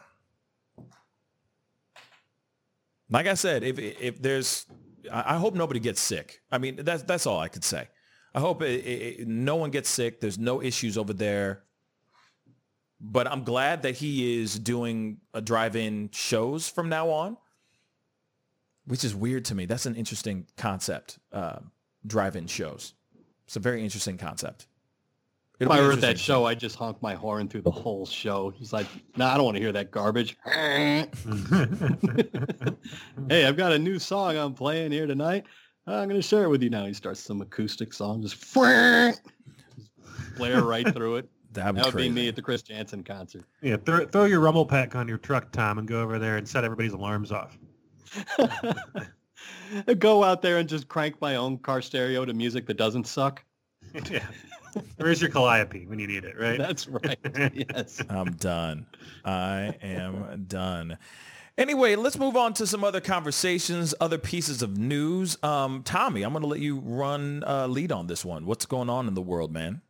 like 3.09 3.27
I 3.27 3.33
said, 3.35 3.63
if 3.63 3.79
if 3.79 4.21
there's, 4.21 4.65
I 5.11 5.37
hope 5.37 5.55
nobody 5.55 5.79
gets 5.79 6.01
sick. 6.01 6.41
I 6.51 6.57
mean, 6.57 6.77
that's 6.83 7.03
that's 7.03 7.25
all 7.25 7.39
I 7.39 7.47
could 7.47 7.63
say. 7.63 7.87
I 8.33 8.39
hope 8.39 8.61
it, 8.61 8.85
it, 8.85 9.27
no 9.27 9.55
one 9.55 9.71
gets 9.71 9.89
sick. 9.89 10.19
There's 10.19 10.37
no 10.37 10.61
issues 10.61 10.97
over 10.97 11.13
there. 11.13 11.63
But 13.01 13.27
I'm 13.27 13.43
glad 13.43 13.83
that 13.83 13.95
he 13.95 14.41
is 14.41 14.59
doing 14.59 15.19
a 15.33 15.41
drive-in 15.41 16.09
shows 16.11 16.67
from 16.67 16.89
now 16.89 17.09
on, 17.09 17.37
which 18.85 19.05
is 19.05 19.15
weird 19.15 19.45
to 19.45 19.55
me. 19.55 19.65
That's 19.65 19.85
an 19.85 19.95
interesting 19.95 20.47
concept, 20.57 21.17
uh, 21.31 21.59
drive-in 22.05 22.47
shows. 22.47 22.93
It's 23.49 23.55
a 23.55 23.59
very 23.59 23.83
interesting 23.83 24.15
concept. 24.15 24.67
It'll 25.59 25.73
if 25.73 25.79
I 25.79 25.81
heard 25.81 26.01
that 26.01 26.19
show, 26.19 26.45
I'd 26.45 26.59
just 26.59 26.75
honked 26.75 27.01
my 27.01 27.15
horn 27.15 27.47
through 27.47 27.63
the 27.63 27.71
whole 27.71 28.05
show. 28.05 28.51
He's 28.51 28.71
like, 28.71 28.85
"No, 29.17 29.25
nah, 29.25 29.33
I 29.33 29.37
don't 29.37 29.45
want 29.45 29.57
to 29.57 29.63
hear 29.63 29.71
that 29.71 29.89
garbage." 29.89 30.37
hey, 33.27 33.47
I've 33.47 33.57
got 33.57 33.71
a 33.71 33.79
new 33.79 33.97
song 33.97 34.37
I'm 34.37 34.53
playing 34.53 34.91
here 34.91 35.07
tonight. 35.07 35.45
I'm 35.87 36.07
going 36.07 36.21
to 36.21 36.27
share 36.27 36.43
it 36.43 36.49
with 36.49 36.61
you 36.61 36.69
now. 36.69 36.85
He 36.85 36.93
starts 36.93 37.21
some 37.21 37.41
acoustic 37.41 37.91
song, 37.91 38.21
just 38.21 38.35
flare 38.35 39.15
right 40.37 40.87
through 40.93 41.15
it. 41.15 41.27
That'd 41.51 41.73
be 41.73 41.79
That 41.79 41.85
would 41.87 41.95
crazy. 41.95 42.09
be 42.09 42.13
me 42.13 42.27
at 42.27 42.35
the 42.35 42.43
Chris 42.43 42.61
Janson 42.61 43.03
concert. 43.03 43.45
Yeah, 43.63 43.77
throw, 43.77 44.05
throw 44.05 44.25
your 44.25 44.41
rumble 44.41 44.67
pack 44.67 44.95
on 44.95 45.07
your 45.07 45.17
truck, 45.17 45.51
Tom, 45.51 45.79
and 45.79 45.87
go 45.87 46.03
over 46.03 46.19
there 46.19 46.37
and 46.37 46.47
set 46.47 46.63
everybody's 46.63 46.93
alarms 46.93 47.31
off. 47.31 47.57
Go 49.99 50.23
out 50.23 50.41
there 50.41 50.57
and 50.57 50.67
just 50.67 50.87
crank 50.87 51.19
my 51.21 51.35
own 51.35 51.57
car 51.59 51.81
stereo 51.81 52.25
to 52.25 52.33
music 52.33 52.65
that 52.67 52.77
doesn't 52.77 53.07
suck. 53.07 53.43
yeah. 54.09 54.25
Where's 54.97 55.21
your 55.21 55.31
calliope 55.31 55.87
when 55.87 55.99
you 55.99 56.07
need 56.07 56.23
it, 56.23 56.39
right? 56.39 56.57
That's 56.57 56.87
right. 56.87 57.17
yes. 57.73 58.01
I'm 58.09 58.33
done. 58.33 58.85
I 59.25 59.75
am 59.81 60.45
done. 60.47 60.97
Anyway, 61.57 61.95
let's 61.95 62.17
move 62.17 62.37
on 62.37 62.53
to 62.53 62.67
some 62.67 62.83
other 62.83 63.01
conversations, 63.01 63.93
other 63.99 64.17
pieces 64.17 64.61
of 64.61 64.77
news. 64.77 65.37
Um, 65.43 65.83
Tommy, 65.83 66.21
I'm 66.21 66.31
going 66.31 66.43
to 66.43 66.47
let 66.47 66.59
you 66.59 66.79
run 66.79 67.43
uh, 67.45 67.67
lead 67.67 67.91
on 67.91 68.07
this 68.07 68.23
one. 68.23 68.45
What's 68.45 68.65
going 68.65 68.89
on 68.89 69.07
in 69.07 69.13
the 69.13 69.21
world, 69.21 69.51
man? 69.51 69.81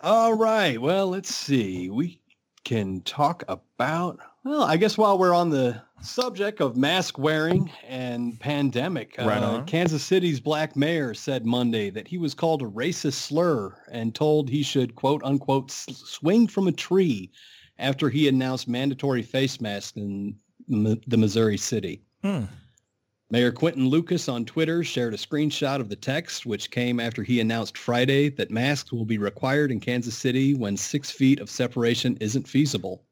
All 0.00 0.34
right. 0.34 0.80
Well, 0.80 1.08
let's 1.08 1.34
see. 1.34 1.88
We 1.88 2.20
can 2.64 3.00
talk 3.02 3.44
about, 3.48 4.18
well, 4.44 4.62
I 4.62 4.76
guess 4.76 4.98
while 4.98 5.18
we're 5.18 5.34
on 5.34 5.50
the 5.50 5.80
subject 6.00 6.60
of 6.60 6.76
mask 6.76 7.18
wearing 7.18 7.70
and 7.86 8.38
pandemic, 8.38 9.16
Right 9.18 9.42
uh. 9.42 9.62
Kansas 9.64 10.02
City's 10.02 10.40
black 10.40 10.76
mayor 10.76 11.14
said 11.14 11.46
Monday 11.46 11.90
that 11.90 12.08
he 12.08 12.18
was 12.18 12.34
called 12.34 12.62
a 12.62 12.66
racist 12.66 13.14
slur 13.14 13.74
and 13.90 14.14
told 14.14 14.48
he 14.48 14.62
should, 14.62 14.94
quote 14.94 15.22
unquote, 15.24 15.70
swing 15.70 16.46
from 16.46 16.68
a 16.68 16.72
tree 16.72 17.30
after 17.78 18.08
he 18.08 18.28
announced 18.28 18.68
mandatory 18.68 19.22
face 19.22 19.60
masks 19.60 19.96
in 19.96 20.36
M- 20.70 21.00
the 21.06 21.16
Missouri 21.16 21.56
city. 21.56 22.02
Hmm. 22.22 22.44
Mayor 23.30 23.52
Quinton 23.52 23.88
Lucas 23.88 24.26
on 24.26 24.46
Twitter 24.46 24.82
shared 24.82 25.12
a 25.12 25.18
screenshot 25.18 25.80
of 25.80 25.90
the 25.90 25.96
text, 25.96 26.46
which 26.46 26.70
came 26.70 26.98
after 26.98 27.22
he 27.22 27.40
announced 27.40 27.76
Friday 27.76 28.30
that 28.30 28.50
masks 28.50 28.90
will 28.90 29.04
be 29.04 29.18
required 29.18 29.70
in 29.70 29.80
Kansas 29.80 30.16
City 30.16 30.54
when 30.54 30.78
six 30.78 31.10
feet 31.10 31.38
of 31.38 31.50
separation 31.50 32.16
isn't 32.22 32.48
feasible. 32.48 33.04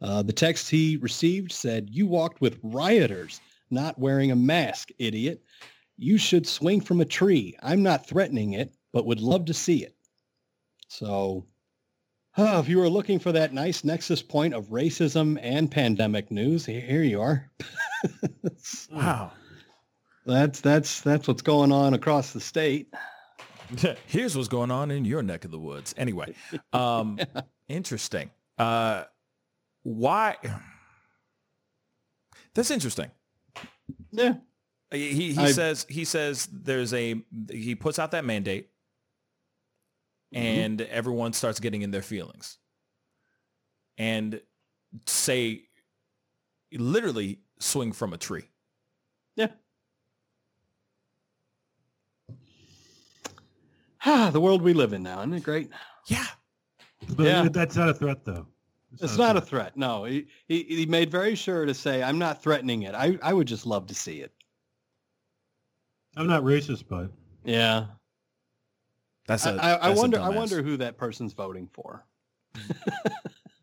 Uh, 0.00 0.22
the 0.22 0.32
text 0.32 0.70
he 0.70 0.96
received 0.96 1.52
said, 1.52 1.90
you 1.90 2.06
walked 2.06 2.40
with 2.40 2.58
rioters 2.62 3.42
not 3.70 3.98
wearing 3.98 4.30
a 4.30 4.36
mask, 4.36 4.88
idiot. 4.98 5.42
You 5.98 6.16
should 6.16 6.46
swing 6.46 6.80
from 6.80 7.02
a 7.02 7.06
tree. 7.06 7.56
I'm 7.62 7.82
not 7.82 8.06
threatening 8.06 8.54
it, 8.54 8.74
but 8.92 9.04
would 9.04 9.20
love 9.20 9.44
to 9.46 9.54
see 9.54 9.84
it. 9.84 9.94
So 10.88 11.44
uh, 12.38 12.60
if 12.62 12.68
you 12.68 12.78
were 12.78 12.88
looking 12.88 13.18
for 13.18 13.32
that 13.32 13.52
nice 13.52 13.84
nexus 13.84 14.22
point 14.22 14.54
of 14.54 14.66
racism 14.66 15.38
and 15.42 15.70
pandemic 15.70 16.30
news, 16.30 16.66
here, 16.66 17.02
you 17.02 17.20
are. 17.20 17.50
Wow. 18.90 19.32
That's 20.26 20.60
that's 20.60 21.00
that's 21.02 21.28
what's 21.28 21.42
going 21.42 21.70
on 21.70 21.94
across 21.94 22.32
the 22.32 22.40
state. 22.40 22.92
Here's 24.06 24.36
what's 24.36 24.48
going 24.48 24.70
on 24.72 24.90
in 24.90 25.04
your 25.04 25.22
neck 25.22 25.44
of 25.44 25.50
the 25.52 25.58
woods. 25.58 25.94
Anyway, 25.96 26.34
um, 26.72 27.18
interesting. 27.68 28.30
Uh, 28.58 29.04
why? 29.84 30.36
That's 32.54 32.70
interesting. 32.72 33.10
Yeah. 34.10 34.34
He 34.90 35.32
he 35.32 35.38
I- 35.38 35.52
says 35.52 35.86
he 35.88 36.04
says 36.04 36.48
there's 36.52 36.92
a 36.92 37.22
he 37.50 37.74
puts 37.76 37.98
out 38.00 38.10
that 38.12 38.24
mandate, 38.24 38.70
and 40.32 40.80
everyone 40.82 41.32
starts 41.32 41.60
getting 41.60 41.82
in 41.82 41.90
their 41.90 42.02
feelings, 42.02 42.58
and 43.98 44.40
say 45.06 45.62
literally 46.72 47.40
swing 47.58 47.92
from 47.92 48.12
a 48.12 48.18
tree. 48.18 48.48
Yeah. 49.36 49.48
Ah, 54.04 54.30
the 54.32 54.40
world 54.40 54.62
we 54.62 54.72
live 54.72 54.92
in 54.92 55.02
now, 55.02 55.20
isn't 55.20 55.34
it 55.34 55.42
great? 55.42 55.70
Yeah. 56.06 56.26
But 57.16 57.24
Yeah. 57.24 57.48
that's 57.50 57.76
not 57.76 57.88
a 57.88 57.94
threat, 57.94 58.24
though. 58.24 58.46
It's 59.00 59.18
not 59.18 59.36
a 59.36 59.40
threat. 59.40 59.76
No, 59.76 60.04
he, 60.04 60.26
he 60.48 60.62
he 60.62 60.86
made 60.86 61.10
very 61.10 61.34
sure 61.34 61.66
to 61.66 61.74
say, 61.74 62.02
"I'm 62.02 62.18
not 62.18 62.42
threatening 62.42 62.82
it. 62.84 62.94
I 62.94 63.18
I 63.22 63.34
would 63.34 63.46
just 63.46 63.66
love 63.66 63.86
to 63.88 63.94
see 63.94 64.20
it." 64.22 64.32
I'm 66.16 66.26
not 66.26 66.44
racist, 66.44 66.84
but 66.88 67.10
Yeah. 67.44 67.86
That's 69.26 69.44
a, 69.46 69.50
I, 69.54 69.74
I, 69.86 69.88
that's 69.88 70.00
wonder. 70.00 70.20
I 70.20 70.28
wonder 70.28 70.62
who 70.62 70.76
that 70.78 70.96
person's 70.98 71.32
voting 71.32 71.68
for. 71.72 72.04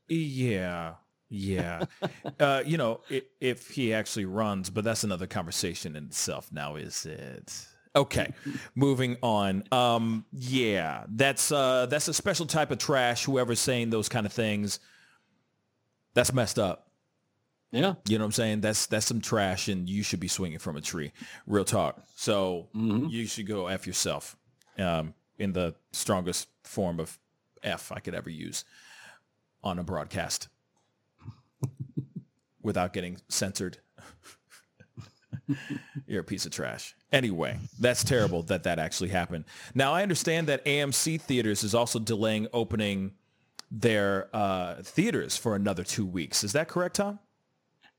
Yeah, 0.08 0.96
yeah. 1.30 1.86
uh, 2.40 2.64
you 2.66 2.78
know, 2.78 3.02
i 3.10 3.22
if 3.40 3.70
he 3.70 3.94
actually 3.94 4.26
runs, 4.26 4.70
but 4.70 4.84
that's 4.84 5.04
another 5.04 5.28
conversation 5.28 5.96
in 5.96 6.06
itself. 6.06 6.52
Now, 6.52 6.76
is 6.76 7.06
it? 7.06 7.66
Okay, 7.96 8.34
moving 8.76 9.18
on. 9.22 9.64
Um, 9.72 10.26
yeah, 10.32 11.06
that's 11.10 11.52
uh, 11.52 11.86
that's 11.88 12.08
a 12.08 12.14
special 12.14 12.46
type 12.46 12.72
of 12.72 12.78
trash. 12.80 13.24
Whoever's 13.26 13.60
saying 13.60 13.92
those 13.92 14.10
kind 14.10 14.26
of 14.26 14.34
things, 14.34 14.80
that's 16.14 16.34
messed 16.34 16.60
up. 16.60 16.90
Yeah. 17.72 17.96
You 18.08 18.18
know 18.20 18.26
what 18.26 18.28
I'm 18.28 18.32
saying? 18.34 18.62
That's 18.62 18.86
that's 18.88 19.06
some 19.06 19.22
trash, 19.22 19.68
and 19.68 19.90
you 19.90 20.04
should 20.04 20.20
be 20.20 20.28
swinging 20.28 20.60
from 20.60 20.76
a 20.76 20.82
tree. 20.82 21.12
Real 21.48 21.66
talk. 21.66 22.02
So 22.16 22.70
Mhm. 22.76 23.10
you 23.10 23.26
should 23.28 23.48
go 23.48 23.68
f 23.68 23.88
yourself, 23.88 24.38
um, 24.78 25.14
in 25.38 25.54
the 25.54 25.76
strongest 25.92 26.48
form 26.64 27.00
of 27.00 27.20
f 27.64 27.92
I 27.92 28.00
could 28.00 28.14
ever 28.14 28.30
use 28.30 28.66
on 29.64 29.80
a 29.80 29.84
broadcast 29.84 30.50
without 32.62 32.94
getting 32.94 33.18
censored. 33.30 33.78
You're 36.08 36.22
a 36.22 36.26
piece 36.26 36.46
of 36.46 36.52
trash. 36.52 36.96
Anyway, 37.12 37.60
that's 37.80 38.04
terrible 38.04 38.44
that 38.44 38.64
that 38.64 38.80
actually 38.80 39.10
happened. 39.10 39.46
Now 39.74 39.94
I 39.94 40.04
understand 40.04 40.48
that 40.48 40.66
AMC 40.66 41.22
Theaters 41.22 41.64
is 41.64 41.76
also 41.76 42.00
delaying 42.00 42.48
opening 42.54 43.14
their 43.72 44.30
uh, 44.34 44.76
theaters 44.84 45.36
for 45.36 45.56
another 45.56 45.84
two 45.84 46.06
weeks. 46.06 46.44
Is 46.44 46.54
that 46.54 46.68
correct, 46.68 46.98
Tom? 46.98 47.20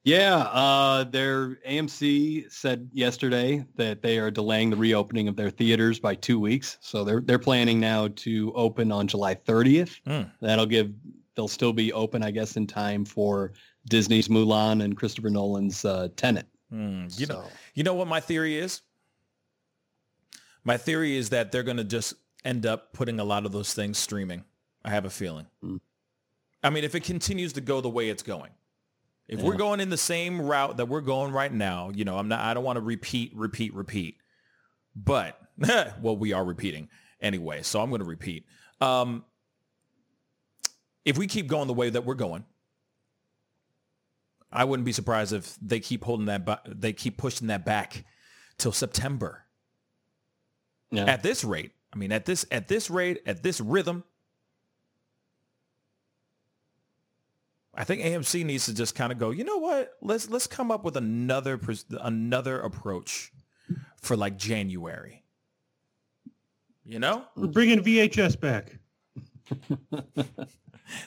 Yeah, 0.05 0.37
uh, 0.37 1.05
their 1.05 1.57
AMC 1.67 2.53
said 2.53 2.91
yesterday 2.93 3.65
that 3.77 4.03
they 4.03 4.19
are 4.19 4.31
delaying 4.31 4.69
the 4.69 4.77
reopening 4.77 5.29
of 5.29 5.37
their 5.37 5.49
theaters 5.49 5.99
by 5.99 6.15
two 6.15 6.39
weeks. 6.39 6.77
So 6.81 7.05
they're 7.05 7.23
they're 7.23 7.39
planning 7.39 7.81
now 7.81 8.09
to 8.17 8.53
open 8.55 8.93
on 8.93 9.09
July 9.09 9.35
30th. 9.35 9.99
Mm. 10.07 10.31
That'll 10.43 10.67
give 10.67 10.93
they'll 11.35 11.49
still 11.49 11.73
be 11.73 11.91
open, 11.93 12.23
I 12.23 12.31
guess, 12.31 12.57
in 12.57 12.67
time 12.67 13.07
for 13.07 13.53
Disney's 13.89 14.29
Mulan 14.29 14.85
and 14.85 14.95
Christopher 14.95 15.31
Nolan's 15.31 15.87
uh, 15.87 16.09
Tenet. 16.17 16.47
Hmm, 16.71 17.07
you 17.17 17.27
know, 17.27 17.45
you 17.75 17.83
know 17.83 17.95
what 17.95 18.09
my 18.09 18.21
theory 18.21 18.59
is. 18.59 18.83
My 20.65 20.77
theory 20.77 21.17
is 21.17 21.31
that 21.31 21.51
they're 21.51 21.63
going 21.63 21.77
to 21.77 21.85
just 21.85 22.15
end 22.45 22.67
up 22.67 22.93
putting 22.93 23.21
a 23.21 23.25
lot 23.25 23.47
of 23.47 23.53
those 23.53 23.75
things 23.75 23.99
streaming. 23.99 24.45
I 24.85 24.91
have 24.91 25.05
a 25.05 25.11
feeling. 25.11 25.47
Hmm. 25.63 25.77
I 26.63 26.71
mean, 26.71 26.85
if 26.85 26.95
it 26.95 27.05
continues 27.05 27.55
to 27.55 27.61
go 27.61 27.81
the 27.81 27.91
way 27.91 28.09
it's 28.09 28.23
going, 28.23 28.51
if 29.29 29.41
we're 29.41 29.57
going 29.57 29.81
in 29.81 29.89
the 29.91 29.97
same 29.97 30.41
route 30.43 30.77
that 30.77 30.87
we're 30.87 31.01
going 31.01 31.33
right 31.33 31.53
now, 31.53 31.91
you 31.95 32.05
know, 32.05 32.19
I'm 32.19 32.29
not. 32.29 32.41
I 32.41 32.55
don't 32.55 32.65
want 32.65 32.77
to 32.77 32.83
repeat, 32.83 33.33
repeat, 33.35 33.75
repeat. 33.75 34.17
But 34.95 35.41
well, 36.01 36.17
we 36.17 36.33
are 36.33 36.45
repeating 36.45 36.89
anyway, 37.21 37.63
so 37.63 37.81
I'm 37.81 37.89
going 37.89 38.01
to 38.01 38.07
repeat. 38.07 38.45
Um, 38.81 39.25
if 41.05 41.17
we 41.19 41.27
keep 41.27 41.47
going 41.47 41.67
the 41.69 41.75
way 41.75 41.91
that 41.91 42.05
we're 42.05 42.15
going, 42.15 42.45
I 44.53 44.65
wouldn't 44.65 44.85
be 44.85 44.93
surprised 44.93 45.33
if 45.33 45.57
they 45.61 45.81
keep 45.81 46.05
holding 46.05 46.27
that. 46.27 46.45
Ba- 46.45 46.63
they 46.67 46.93
keep 46.93 47.17
pushing 47.17 47.49
that 47.49 47.65
back 47.65 48.05
till 48.59 48.73
September. 48.73 49.45
yeah. 50.91 51.05
At 51.05 51.23
this 51.23 51.45
rate, 51.45 51.73
I 51.93 51.97
mean, 51.97 52.13
at 52.13 52.25
this 52.25 52.47
at 52.51 52.69
this 52.69 52.91
rate, 52.91 53.21
at 53.27 53.43
this 53.43 53.61
rhythm, 53.61 54.05
I 57.77 57.85
think 57.85 58.03
AMC 58.03 58.45
needs 58.45 58.67
to 58.67 58.75
just 58.75 58.95
kind 58.95 59.13
of 59.13 59.19
go. 59.19 59.31
You 59.31 59.45
know 59.45 59.59
what? 59.59 59.93
Let's 60.01 60.29
let's 60.29 60.47
come 60.47 60.71
up 60.71 60.85
with 60.85 60.97
another 60.97 61.59
pres- 61.59 61.85
another 62.01 62.61
approach 62.61 63.33
for 64.01 64.17
like 64.17 64.37
January. 64.37 65.23
You 66.85 66.99
know, 66.99 67.25
we're 67.35 67.47
bringing 67.49 67.81
VHS 67.83 68.39
back. 68.39 68.79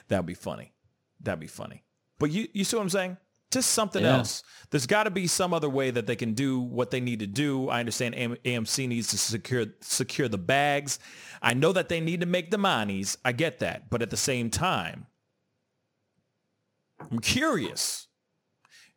that'd 0.08 0.26
be 0.26 0.34
funny. 0.34 0.72
That'd 1.20 1.40
be 1.40 1.46
funny. 1.46 1.84
But 2.18 2.30
you 2.30 2.48
you 2.52 2.64
see 2.64 2.76
what 2.76 2.82
I'm 2.82 2.90
saying? 2.90 3.16
Just 3.50 3.70
something 3.70 4.02
Yeah. 4.04 4.18
else. 4.18 4.42
There's 4.70 4.86
got 4.86 5.04
to 5.04 5.10
be 5.10 5.26
some 5.26 5.54
other 5.54 5.70
way 5.70 5.90
that 5.90 6.06
they 6.06 6.16
can 6.16 6.34
do 6.34 6.60
what 6.60 6.90
they 6.90 7.00
need 7.00 7.20
to 7.20 7.26
do. 7.26 7.70
I 7.70 7.80
understand 7.80 8.14
AMC 8.44 8.86
needs 8.86 9.08
to 9.08 9.18
secure 9.18 9.66
secure 9.80 10.28
the 10.28 10.36
bags. 10.38 10.98
I 11.40 11.54
know 11.54 11.72
that 11.72 11.88
they 11.88 12.00
need 12.00 12.20
to 12.20 12.26
make 12.26 12.50
the 12.50 12.58
monies. 12.58 13.16
I 13.24 13.32
get 13.32 13.60
that. 13.60 13.88
But 13.88 14.02
at 14.02 14.10
the 14.10 14.16
same 14.18 14.50
time, 14.50 15.06
I'm 17.00 17.18
curious 17.20 18.06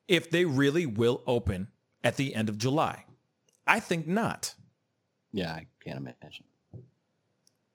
if 0.08 0.30
they 0.30 0.45
really 0.45 0.86
will 0.86 1.22
open 1.28 1.68
at 2.04 2.18
the 2.18 2.36
end 2.36 2.49
of 2.49 2.58
July. 2.58 3.06
I 3.68 3.80
think 3.80 4.08
not. 4.08 4.56
yeah, 5.32 5.52
I 5.54 5.68
can't 5.84 5.97
imagine. 5.97 6.45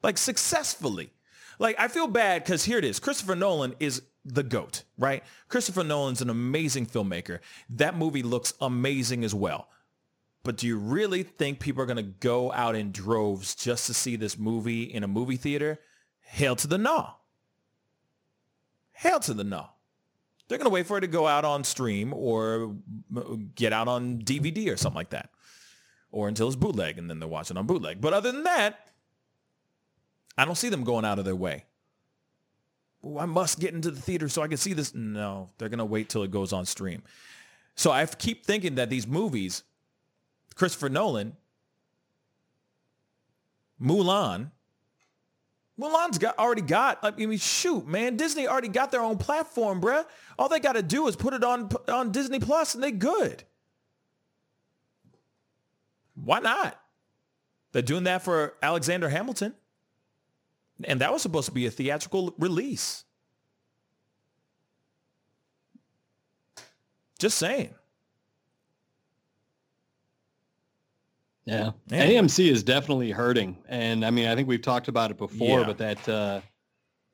like 0.03 0.18
successfully. 0.18 1.12
Like 1.59 1.77
I 1.79 1.89
feel 1.89 2.07
bad 2.07 2.45
because 2.45 2.64
here 2.64 2.79
it 2.79 2.85
is. 2.85 2.99
Christopher 2.99 3.35
Nolan 3.37 3.74
is 3.81 4.03
the 4.24 4.43
goat, 4.43 4.83
right? 4.99 5.22
Christopher 5.49 5.85
Nolan's 5.85 6.20
an 6.20 6.29
amazing 6.29 6.87
filmmaker. 6.87 7.39
That 7.70 7.97
movie 7.97 8.22
looks 8.22 8.53
amazing 8.61 9.24
as 9.24 9.35
well. 9.35 9.68
But 10.43 10.57
do 10.59 10.66
you 10.66 10.79
really 10.79 11.22
think 11.22 11.59
people 11.61 11.83
are 11.83 11.87
going 11.87 11.97
to 11.97 12.03
go 12.03 12.53
out 12.53 12.77
in 12.77 12.93
droves 12.93 13.55
just 13.55 13.87
to 13.87 13.95
see 13.95 14.16
this 14.16 14.37
movie 14.39 14.83
in 14.83 15.03
a 15.03 15.09
movie 15.09 15.37
theater? 15.37 15.81
Hell 16.20 16.57
to 16.57 16.66
the 16.66 16.79
no. 16.79 17.14
Hell 18.93 19.20
to 19.20 19.35
the 19.35 19.45
no. 19.45 19.68
They're 20.49 20.59
going 20.59 20.66
to 20.66 20.74
wait 20.74 20.86
for 20.86 20.99
it 20.99 21.03
to 21.03 21.07
go 21.07 21.26
out 21.26 21.44
on 21.44 21.64
stream 21.64 22.12
or 22.14 22.76
uh, 23.16 23.36
get 23.55 23.72
out 23.72 23.88
on 23.88 24.18
DVD 24.18 24.72
or 24.72 24.76
something 24.76 24.97
like 24.97 25.11
that. 25.11 25.30
Or 26.12 26.28
until 26.28 26.47
it's 26.47 26.57
bootleg 26.57 26.99
and 26.99 27.11
then 27.11 27.18
they're 27.18 27.28
watching 27.28 27.57
on 27.57 27.66
bootleg. 27.66 28.01
But 28.01 28.12
other 28.12 28.30
than 28.30 28.44
that, 28.44 28.88
I 30.38 30.44
don't 30.44 30.55
see 30.55 30.68
them 30.68 30.84
going 30.84 31.05
out 31.05 31.18
of 31.18 31.24
their 31.24 31.36
way. 31.36 31.64
I 33.18 33.26
must 33.26 33.61
get 33.61 33.74
into 33.74 33.90
the 33.90 34.01
theater 34.01 34.28
so 34.28 34.42
I 34.42 34.49
can 34.49 34.57
see 34.57 34.72
this. 34.72 34.94
No, 34.94 35.51
they're 35.59 35.68
going 35.68 35.78
to 35.78 35.84
wait 35.84 36.09
till 36.09 36.22
it 36.22 36.30
goes 36.30 36.53
on 36.53 36.64
stream. 36.64 37.03
So 37.74 37.90
I 37.90 38.07
keep 38.07 38.44
thinking 38.44 38.76
that 38.76 38.90
these 38.90 39.07
movies, 39.07 39.62
Christopher 40.55 40.88
Nolan, 40.88 41.36
Mulan, 43.80 44.51
Mulan's 45.79 46.18
got 46.18 46.39
already 46.39 46.62
got. 46.62 46.99
I 47.03 47.11
mean, 47.11 47.39
shoot, 47.39 47.87
man, 47.87 48.16
Disney 48.16 48.49
already 48.49 48.68
got 48.68 48.91
their 48.91 49.03
own 49.03 49.18
platform, 49.18 49.81
bruh. 49.81 50.07
All 50.39 50.49
they 50.49 50.61
got 50.61 50.72
to 50.72 50.83
do 50.83 51.07
is 51.07 51.16
put 51.16 51.35
it 51.35 51.45
on 51.45 51.70
on 51.89 52.12
Disney 52.12 52.41
Plus, 52.41 52.74
and 52.74 52.83
they 52.83 52.93
good. 52.93 53.45
Why 56.14 56.41
not? 56.41 56.81
They're 57.72 57.83
doing 57.83 58.05
that 58.05 58.22
for 58.22 58.55
Alexander 58.62 59.11
Hamilton, 59.11 59.55
and 60.85 61.01
that 61.03 61.12
was 61.12 61.20
supposed 61.20 61.47
to 61.47 61.53
be 61.53 61.66
a 61.66 61.70
theatrical 61.70 62.35
release. 62.39 63.05
Just 67.18 67.37
saying. 67.39 67.74
Yeah. 71.47 71.70
AMC 71.90 72.51
is 72.51 72.62
definitely 72.64 73.12
hurting. 73.12 73.57
And 73.68 74.05
I 74.05 74.11
mean, 74.11 74.26
I 74.26 74.34
think 74.34 74.49
we've 74.49 74.61
talked 74.61 74.88
about 74.88 75.12
it 75.12 75.16
before, 75.16 75.61
yeah. 75.61 75.66
but 75.66 75.78
that, 75.78 76.09
uh, 76.09 76.40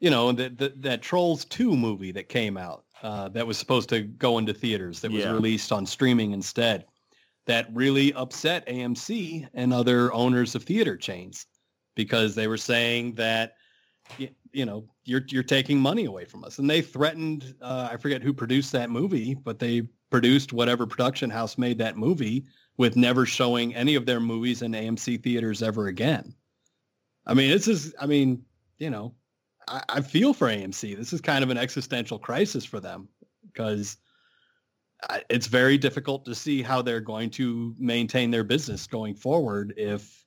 you 0.00 0.10
know, 0.10 0.32
that, 0.32 0.58
that, 0.58 0.82
that 0.82 1.02
Trolls 1.02 1.44
2 1.44 1.76
movie 1.76 2.12
that 2.12 2.28
came 2.28 2.56
out 2.56 2.84
uh, 3.02 3.28
that 3.28 3.46
was 3.46 3.58
supposed 3.58 3.90
to 3.90 4.00
go 4.02 4.38
into 4.38 4.54
theaters 4.54 5.00
that 5.00 5.12
was 5.12 5.24
yeah. 5.24 5.32
released 5.32 5.70
on 5.70 5.84
streaming 5.84 6.32
instead, 6.32 6.86
that 7.46 7.68
really 7.74 8.14
upset 8.14 8.66
AMC 8.66 9.48
and 9.52 9.72
other 9.72 10.12
owners 10.14 10.54
of 10.54 10.64
theater 10.64 10.96
chains 10.96 11.46
because 11.94 12.34
they 12.34 12.46
were 12.46 12.56
saying 12.56 13.14
that, 13.14 13.56
you, 14.16 14.28
you 14.52 14.64
know, 14.64 14.88
you're, 15.04 15.24
you're 15.28 15.42
taking 15.42 15.78
money 15.78 16.06
away 16.06 16.24
from 16.24 16.42
us. 16.42 16.58
And 16.58 16.70
they 16.70 16.80
threatened, 16.80 17.54
uh, 17.60 17.90
I 17.92 17.98
forget 17.98 18.22
who 18.22 18.32
produced 18.32 18.72
that 18.72 18.88
movie, 18.88 19.34
but 19.34 19.58
they 19.58 19.82
produced 20.10 20.54
whatever 20.54 20.86
production 20.86 21.28
house 21.28 21.58
made 21.58 21.76
that 21.78 21.98
movie 21.98 22.46
with 22.76 22.96
never 22.96 23.26
showing 23.26 23.74
any 23.74 23.94
of 23.94 24.06
their 24.06 24.20
movies 24.20 24.62
in 24.62 24.72
AMC 24.72 25.22
theaters 25.22 25.62
ever 25.62 25.88
again. 25.88 26.34
I 27.26 27.34
mean, 27.34 27.50
this 27.50 27.68
is, 27.68 27.94
I 28.00 28.06
mean, 28.06 28.44
you 28.78 28.90
know, 28.90 29.14
I, 29.68 29.82
I 29.88 30.00
feel 30.00 30.32
for 30.32 30.48
AMC. 30.48 30.96
This 30.96 31.12
is 31.12 31.20
kind 31.20 31.44
of 31.44 31.50
an 31.50 31.58
existential 31.58 32.18
crisis 32.18 32.64
for 32.64 32.80
them 32.80 33.08
because 33.46 33.98
it's 35.30 35.46
very 35.46 35.78
difficult 35.78 36.24
to 36.24 36.34
see 36.34 36.62
how 36.62 36.82
they're 36.82 37.00
going 37.00 37.30
to 37.30 37.74
maintain 37.78 38.30
their 38.30 38.44
business 38.44 38.86
going 38.86 39.14
forward 39.14 39.74
if 39.76 40.24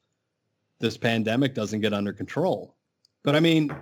this 0.79 0.97
pandemic 0.97 1.53
doesn't 1.53 1.81
get 1.81 1.93
under 1.93 2.13
control. 2.13 2.75
But 3.23 3.35
I 3.35 3.39
mean, 3.39 3.75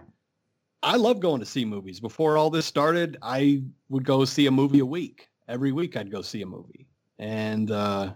I 0.83 0.97
love 0.97 1.19
going 1.19 1.39
to 1.39 1.45
see 1.45 1.65
movies. 1.65 1.99
Before 1.99 2.37
all 2.37 2.49
this 2.49 2.65
started, 2.65 3.17
I 3.21 3.63
would 3.89 4.05
go 4.05 4.25
see 4.25 4.47
a 4.47 4.51
movie 4.51 4.79
a 4.79 4.85
week. 4.85 5.29
Every 5.47 5.71
week 5.71 5.97
I'd 5.97 6.11
go 6.11 6.21
see 6.21 6.41
a 6.41 6.45
movie. 6.45 6.87
And 7.19 7.71
uh, 7.71 8.13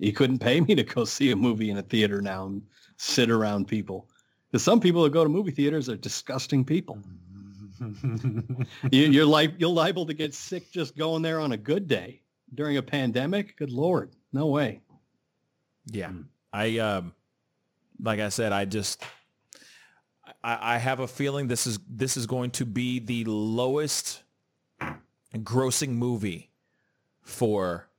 you 0.00 0.12
couldn't 0.12 0.38
pay 0.38 0.60
me 0.60 0.74
to 0.74 0.82
go 0.82 1.04
see 1.04 1.30
a 1.30 1.36
movie 1.36 1.70
in 1.70 1.76
a 1.76 1.82
theater 1.82 2.22
now 2.22 2.46
and 2.46 2.62
sit 2.96 3.30
around 3.30 3.68
people. 3.68 4.08
Because 4.50 4.64
some 4.64 4.80
people 4.80 5.04
that 5.04 5.12
go 5.12 5.22
to 5.22 5.30
movie 5.30 5.52
theaters 5.52 5.88
are 5.88 5.96
disgusting 5.96 6.64
people. 6.64 6.98
you, 8.90 9.22
are 9.22 9.26
like 9.26 9.52
you're 9.58 9.70
liable 9.70 10.06
to 10.06 10.14
get 10.14 10.34
sick 10.34 10.70
just 10.70 10.96
going 10.96 11.22
there 11.22 11.38
on 11.38 11.52
a 11.52 11.56
good 11.56 11.86
day 11.86 12.20
during 12.54 12.78
a 12.78 12.82
pandemic. 12.82 13.56
Good 13.56 13.70
lord, 13.70 14.10
no 14.32 14.46
way. 14.46 14.80
Yeah, 15.86 16.12
I 16.52 16.78
um, 16.78 17.14
like 18.02 18.20
I 18.20 18.28
said, 18.28 18.52
I 18.52 18.66
just 18.66 19.02
I, 20.42 20.74
I 20.74 20.78
have 20.78 21.00
a 21.00 21.08
feeling 21.08 21.46
this 21.46 21.66
is 21.66 21.78
this 21.88 22.16
is 22.16 22.26
going 22.26 22.50
to 22.52 22.66
be 22.66 22.98
the 22.98 23.24
lowest 23.24 24.22
grossing 25.34 25.90
movie 25.90 26.50
for 27.22 27.89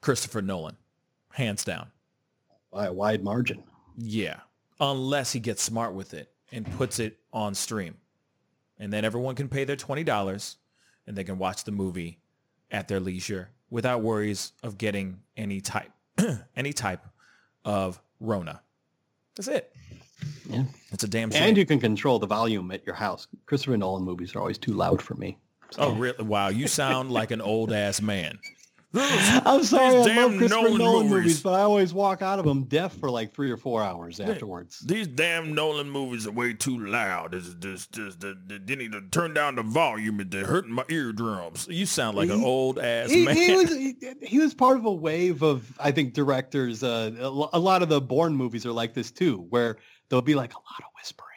Christopher 0.00 0.42
Nolan, 0.42 0.76
hands 1.30 1.64
down. 1.64 1.88
By 2.72 2.86
a 2.86 2.92
wide 2.92 3.22
margin. 3.24 3.64
Yeah, 3.96 4.40
unless 4.78 5.32
he 5.32 5.40
gets 5.40 5.62
smart 5.62 5.94
with 5.94 6.14
it 6.14 6.32
and 6.52 6.70
puts 6.76 6.98
it 6.98 7.18
on 7.32 7.54
stream. 7.54 7.96
And 8.78 8.92
then 8.92 9.04
everyone 9.04 9.34
can 9.34 9.48
pay 9.48 9.64
their 9.64 9.76
$20 9.76 10.56
and 11.06 11.16
they 11.16 11.24
can 11.24 11.38
watch 11.38 11.64
the 11.64 11.72
movie 11.72 12.18
at 12.70 12.88
their 12.88 13.00
leisure 13.00 13.50
without 13.68 14.02
worries 14.02 14.52
of 14.62 14.78
getting 14.78 15.20
any 15.36 15.60
type 15.60 15.90
any 16.56 16.72
type 16.72 17.06
of 17.64 18.00
Rona. 18.20 18.62
That's 19.36 19.48
it. 19.48 19.74
Yeah. 20.48 20.64
It's 20.92 21.04
a 21.04 21.08
damn 21.08 21.30
shame. 21.30 21.42
And 21.42 21.56
you 21.56 21.64
can 21.64 21.78
control 21.78 22.18
the 22.18 22.26
volume 22.26 22.70
at 22.72 22.84
your 22.84 22.94
house. 22.94 23.26
Christopher 23.46 23.76
Nolan 23.76 24.02
movies 24.02 24.34
are 24.34 24.40
always 24.40 24.58
too 24.58 24.72
loud 24.72 25.00
for 25.00 25.14
me. 25.14 25.38
So. 25.70 25.82
Oh, 25.82 25.94
really? 25.94 26.22
Wow. 26.24 26.48
You 26.48 26.66
sound 26.66 27.10
like 27.10 27.30
an 27.30 27.40
old 27.40 27.72
ass 27.72 28.02
man. 28.02 28.38
I'm 28.94 29.62
sorry, 29.62 29.94
I 29.94 30.16
love 30.16 30.36
Christopher 30.36 30.62
Nolan, 30.62 30.78
Nolan 30.78 31.06
movies. 31.06 31.12
movies. 31.12 31.42
but 31.42 31.52
I 31.52 31.60
always 31.60 31.94
walk 31.94 32.22
out 32.22 32.40
of 32.40 32.44
them 32.44 32.64
deaf 32.64 32.92
for 32.94 33.08
like 33.08 33.32
three 33.32 33.48
or 33.52 33.56
four 33.56 33.84
hours 33.84 34.18
afterwards. 34.18 34.80
These 34.80 35.06
damn 35.06 35.54
Nolan 35.54 35.88
movies 35.88 36.26
are 36.26 36.32
way 36.32 36.54
too 36.54 36.76
loud. 36.76 37.30
This, 37.30 37.54
this, 37.54 37.86
this, 37.86 38.16
this, 38.16 38.34
they 38.48 38.74
need 38.74 38.90
to 38.90 39.02
turn 39.12 39.32
down 39.32 39.54
the 39.54 39.62
volume. 39.62 40.20
They're 40.28 40.44
hurting 40.44 40.72
my 40.72 40.84
eardrums. 40.88 41.68
You 41.70 41.86
sound 41.86 42.16
like 42.16 42.30
he, 42.30 42.34
an 42.34 42.42
old 42.42 42.80
ass 42.80 43.10
he, 43.10 43.24
man. 43.24 43.36
He 43.36 43.54
was, 43.54 43.70
he, 43.70 43.94
he, 44.22 44.38
was 44.40 44.54
part 44.54 44.76
of 44.76 44.84
a 44.84 44.92
wave 44.92 45.42
of, 45.42 45.78
I 45.78 45.92
think, 45.92 46.12
directors. 46.12 46.82
Uh, 46.82 47.12
a 47.20 47.60
lot 47.60 47.82
of 47.82 47.88
the 47.88 48.00
Bourne 48.00 48.34
movies 48.34 48.66
are 48.66 48.72
like 48.72 48.92
this 48.92 49.12
too, 49.12 49.46
where 49.50 49.76
there'll 50.08 50.20
be 50.20 50.34
like 50.34 50.52
a 50.54 50.58
lot 50.58 50.80
of 50.80 50.86
whispering. 50.98 51.28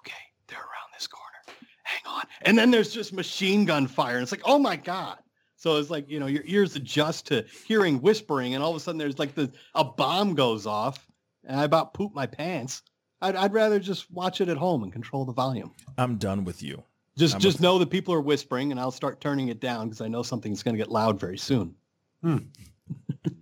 Okay, 0.00 0.18
they're 0.48 0.58
around 0.58 0.90
this 0.94 1.06
corner. 1.06 1.58
Hang 1.84 2.12
on. 2.12 2.24
And 2.40 2.58
then 2.58 2.72
there's 2.72 2.92
just 2.92 3.12
machine 3.12 3.66
gun 3.66 3.86
fire. 3.86 4.16
And 4.16 4.24
it's 4.24 4.32
like, 4.32 4.42
oh 4.44 4.58
my 4.58 4.74
God. 4.74 5.18
So 5.62 5.76
it's 5.76 5.90
like, 5.90 6.10
you 6.10 6.18
know, 6.18 6.26
your 6.26 6.42
ears 6.44 6.74
adjust 6.74 7.28
to 7.28 7.44
hearing 7.64 8.00
whispering 8.00 8.54
and 8.54 8.64
all 8.64 8.70
of 8.70 8.76
a 8.76 8.80
sudden 8.80 8.98
there's 8.98 9.20
like 9.20 9.36
the 9.36 9.48
a 9.76 9.84
bomb 9.84 10.34
goes 10.34 10.66
off 10.66 11.06
and 11.44 11.60
I 11.60 11.62
about 11.62 11.94
poop 11.94 12.12
my 12.12 12.26
pants. 12.26 12.82
I'd, 13.20 13.36
I'd 13.36 13.52
rather 13.52 13.78
just 13.78 14.10
watch 14.10 14.40
it 14.40 14.48
at 14.48 14.56
home 14.56 14.82
and 14.82 14.92
control 14.92 15.24
the 15.24 15.32
volume. 15.32 15.72
I'm 15.96 16.16
done 16.16 16.42
with 16.42 16.64
you. 16.64 16.82
Just 17.16 17.36
I'm 17.36 17.40
just 17.40 17.60
know 17.60 17.78
that 17.78 17.90
people 17.90 18.12
are 18.12 18.20
whispering 18.20 18.72
and 18.72 18.80
I'll 18.80 18.90
start 18.90 19.20
turning 19.20 19.48
it 19.48 19.60
down 19.60 19.86
because 19.86 20.00
I 20.00 20.08
know 20.08 20.24
something's 20.24 20.64
going 20.64 20.74
to 20.74 20.78
get 20.78 20.90
loud 20.90 21.20
very 21.20 21.38
soon. 21.38 21.76
Hmm. 22.22 22.38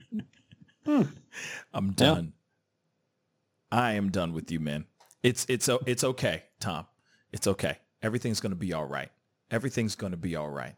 hmm. 0.85 1.03
I'm 1.73 1.93
done. 1.93 2.35
I 3.73 3.93
am 3.93 4.11
done 4.11 4.35
with 4.35 4.51
you, 4.51 4.61
man. 4.61 4.85
It's 5.23 5.47
it's 5.49 5.70
it's 5.86 6.05
okay, 6.05 6.43
Tom. 6.61 6.85
It's 7.32 7.47
okay. 7.47 7.78
Everything's 8.03 8.40
going 8.40 8.53
to 8.53 8.57
be 8.57 8.74
all 8.74 8.85
right. 8.85 9.09
Everything's 9.51 9.94
going 9.94 10.11
to 10.11 10.19
be 10.19 10.36
all 10.36 10.51
right. 10.51 10.74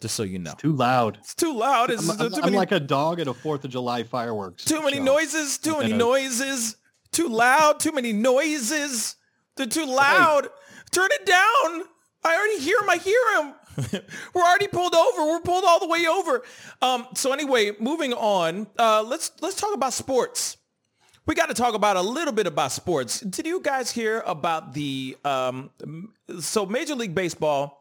Just 0.00 0.14
so 0.14 0.22
you 0.22 0.38
know. 0.38 0.52
It's 0.52 0.62
too 0.62 0.72
loud. 0.72 1.18
It's 1.18 1.34
too 1.34 1.52
loud. 1.52 1.90
It's, 1.90 2.08
I'm, 2.08 2.30
too 2.30 2.36
I'm 2.36 2.44
many, 2.46 2.56
like 2.56 2.72
a 2.72 2.80
dog 2.80 3.20
at 3.20 3.28
a 3.28 3.34
4th 3.34 3.64
of 3.64 3.70
July 3.70 4.02
fireworks. 4.02 4.64
Too 4.64 4.82
many 4.82 4.96
show. 4.96 5.04
noises. 5.04 5.58
Too 5.58 5.78
many 5.78 5.92
noises. 5.92 6.76
Too 7.12 7.28
loud. 7.28 7.80
Too 7.80 7.92
many 7.92 8.12
noises. 8.12 9.16
They're 9.56 9.66
too 9.66 9.84
loud. 9.84 10.44
Hey. 10.44 10.48
Turn 10.90 11.08
it 11.12 11.26
down. 11.26 11.84
I 12.24 12.36
already 12.36 12.60
hear 12.60 12.78
him. 12.78 12.90
I 12.90 12.96
hear 12.96 13.42
him. 13.42 14.02
We're 14.34 14.42
already 14.42 14.68
pulled 14.68 14.94
over. 14.94 15.26
We're 15.26 15.40
pulled 15.40 15.64
all 15.64 15.80
the 15.80 15.88
way 15.88 16.06
over. 16.06 16.42
Um, 16.82 17.06
so 17.14 17.32
anyway, 17.32 17.72
moving 17.78 18.12
on. 18.12 18.66
Uh, 18.78 19.02
let's 19.02 19.32
let's 19.40 19.56
talk 19.56 19.74
about 19.74 19.92
sports. 19.92 20.56
We 21.26 21.34
got 21.34 21.46
to 21.46 21.54
talk 21.54 21.74
about 21.74 21.96
a 21.96 22.00
little 22.02 22.32
bit 22.32 22.46
about 22.46 22.72
sports. 22.72 23.20
Did 23.20 23.46
you 23.46 23.60
guys 23.60 23.90
hear 23.90 24.22
about 24.26 24.72
the 24.72 25.16
um, 25.24 25.70
so 26.40 26.66
Major 26.66 26.94
League 26.94 27.14
Baseball 27.14 27.79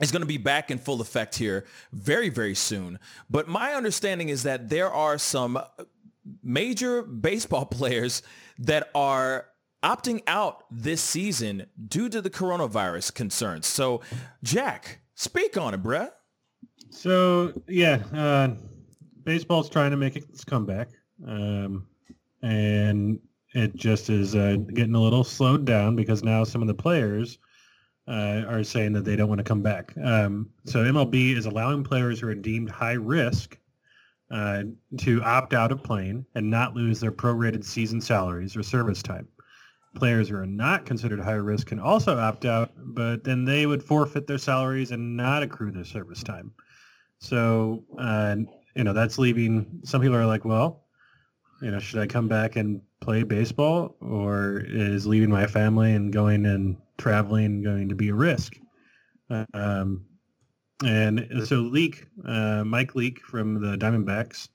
is 0.00 0.10
going 0.10 0.22
to 0.22 0.26
be 0.26 0.38
back 0.38 0.70
in 0.70 0.78
full 0.78 1.00
effect 1.00 1.36
here 1.36 1.64
very, 1.92 2.28
very 2.28 2.54
soon. 2.54 2.98
But 3.30 3.48
my 3.48 3.74
understanding 3.74 4.28
is 4.28 4.42
that 4.42 4.68
there 4.68 4.90
are 4.90 5.18
some 5.18 5.58
major 6.42 7.02
baseball 7.02 7.66
players 7.66 8.22
that 8.58 8.90
are 8.94 9.46
opting 9.82 10.22
out 10.26 10.64
this 10.70 11.00
season 11.00 11.66
due 11.88 12.08
to 12.08 12.20
the 12.20 12.30
coronavirus 12.30 13.14
concerns. 13.14 13.66
So, 13.66 14.00
Jack, 14.42 15.00
speak 15.14 15.56
on 15.56 15.74
it, 15.74 15.82
bruh. 15.82 16.10
So, 16.90 17.52
yeah, 17.68 18.02
uh, 18.14 18.54
baseball's 19.24 19.68
trying 19.68 19.90
to 19.90 19.96
make 19.96 20.16
its 20.16 20.44
comeback. 20.44 20.88
Um, 21.26 21.86
and 22.42 23.20
it 23.52 23.76
just 23.76 24.10
is 24.10 24.34
uh, 24.34 24.56
getting 24.72 24.94
a 24.94 25.00
little 25.00 25.22
slowed 25.22 25.64
down 25.64 25.96
because 25.96 26.24
now 26.24 26.44
some 26.44 26.62
of 26.62 26.68
the 26.68 26.74
players– 26.74 27.38
uh, 28.06 28.44
are 28.48 28.64
saying 28.64 28.92
that 28.92 29.04
they 29.04 29.16
don't 29.16 29.28
want 29.28 29.38
to 29.38 29.44
come 29.44 29.62
back. 29.62 29.94
Um, 30.02 30.50
so 30.64 30.80
MLB 30.80 31.36
is 31.36 31.46
allowing 31.46 31.84
players 31.84 32.20
who 32.20 32.28
are 32.28 32.34
deemed 32.34 32.70
high 32.70 32.92
risk 32.92 33.58
uh, 34.30 34.64
to 34.98 35.22
opt 35.22 35.54
out 35.54 35.72
of 35.72 35.82
playing 35.82 36.26
and 36.34 36.50
not 36.50 36.74
lose 36.74 37.00
their 37.00 37.12
prorated 37.12 37.64
season 37.64 38.00
salaries 38.00 38.56
or 38.56 38.62
service 38.62 39.02
time. 39.02 39.28
players 39.94 40.28
who 40.28 40.36
are 40.36 40.46
not 40.46 40.84
considered 40.84 41.20
high 41.20 41.32
risk 41.32 41.68
can 41.68 41.78
also 41.78 42.18
opt 42.18 42.44
out, 42.44 42.72
but 42.76 43.22
then 43.24 43.44
they 43.44 43.64
would 43.66 43.82
forfeit 43.82 44.26
their 44.26 44.38
salaries 44.38 44.90
and 44.90 45.16
not 45.16 45.42
accrue 45.42 45.70
their 45.70 45.84
service 45.84 46.22
time. 46.22 46.52
So, 47.20 47.84
uh, 47.98 48.36
you 48.74 48.84
know, 48.84 48.92
that's 48.92 49.18
leaving 49.18 49.80
some 49.84 50.00
people 50.00 50.16
are 50.16 50.26
like, 50.26 50.44
well, 50.44 50.84
you 51.62 51.70
know, 51.70 51.78
should 51.78 52.00
I 52.00 52.06
come 52.06 52.28
back 52.28 52.56
and 52.56 52.82
play 53.00 53.22
baseball 53.22 53.96
or 54.00 54.62
is 54.66 55.06
leaving 55.06 55.30
my 55.30 55.46
family 55.46 55.94
and 55.94 56.12
going 56.12 56.44
and 56.46 56.76
traveling 56.98 57.62
going 57.62 57.88
to 57.88 57.94
be 57.94 58.08
a 58.08 58.14
risk? 58.14 58.56
Um, 59.52 60.06
and 60.84 61.28
so 61.44 61.56
Leake, 61.56 62.06
uh, 62.26 62.64
Mike 62.64 62.94
Leake 62.94 63.20
from 63.20 63.60
the 63.60 63.76
Diamondbacks, 63.76 64.48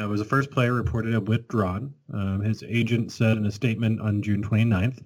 uh, 0.00 0.06
was 0.06 0.20
the 0.20 0.26
first 0.26 0.50
player 0.50 0.72
reported 0.72 1.08
to 1.08 1.14
have 1.14 1.28
withdrawn. 1.28 1.92
Um, 2.12 2.40
his 2.40 2.62
agent 2.62 3.12
said 3.12 3.36
in 3.36 3.46
a 3.46 3.52
statement 3.52 4.00
on 4.00 4.22
June 4.22 4.42
29th 4.42 5.02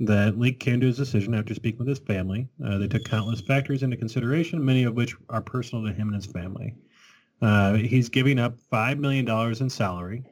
that 0.00 0.38
Leake 0.38 0.58
came 0.58 0.80
to 0.80 0.86
his 0.86 0.96
decision 0.96 1.34
after 1.34 1.54
speaking 1.54 1.78
with 1.78 1.88
his 1.88 2.00
family. 2.00 2.48
Uh, 2.64 2.78
they 2.78 2.88
took 2.88 3.04
countless 3.04 3.40
factors 3.40 3.82
into 3.82 3.96
consideration, 3.96 4.64
many 4.64 4.82
of 4.82 4.94
which 4.94 5.14
are 5.28 5.42
personal 5.42 5.84
to 5.86 5.92
him 5.92 6.08
and 6.08 6.16
his 6.16 6.26
family. 6.26 6.74
Uh, 7.40 7.74
he's 7.74 8.08
giving 8.08 8.38
up 8.38 8.56
$5 8.72 8.98
million 8.98 9.28
in 9.60 9.70
salary, 9.70 10.24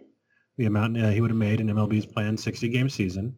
the 0.57 0.67
amount 0.67 0.97
uh, 0.97 1.11
he 1.11 1.21
would 1.21 1.31
have 1.31 1.39
made 1.39 1.61
in 1.61 1.69
MLB's 1.69 2.07
planned 2.07 2.39
60-game 2.39 2.89
season 2.89 3.35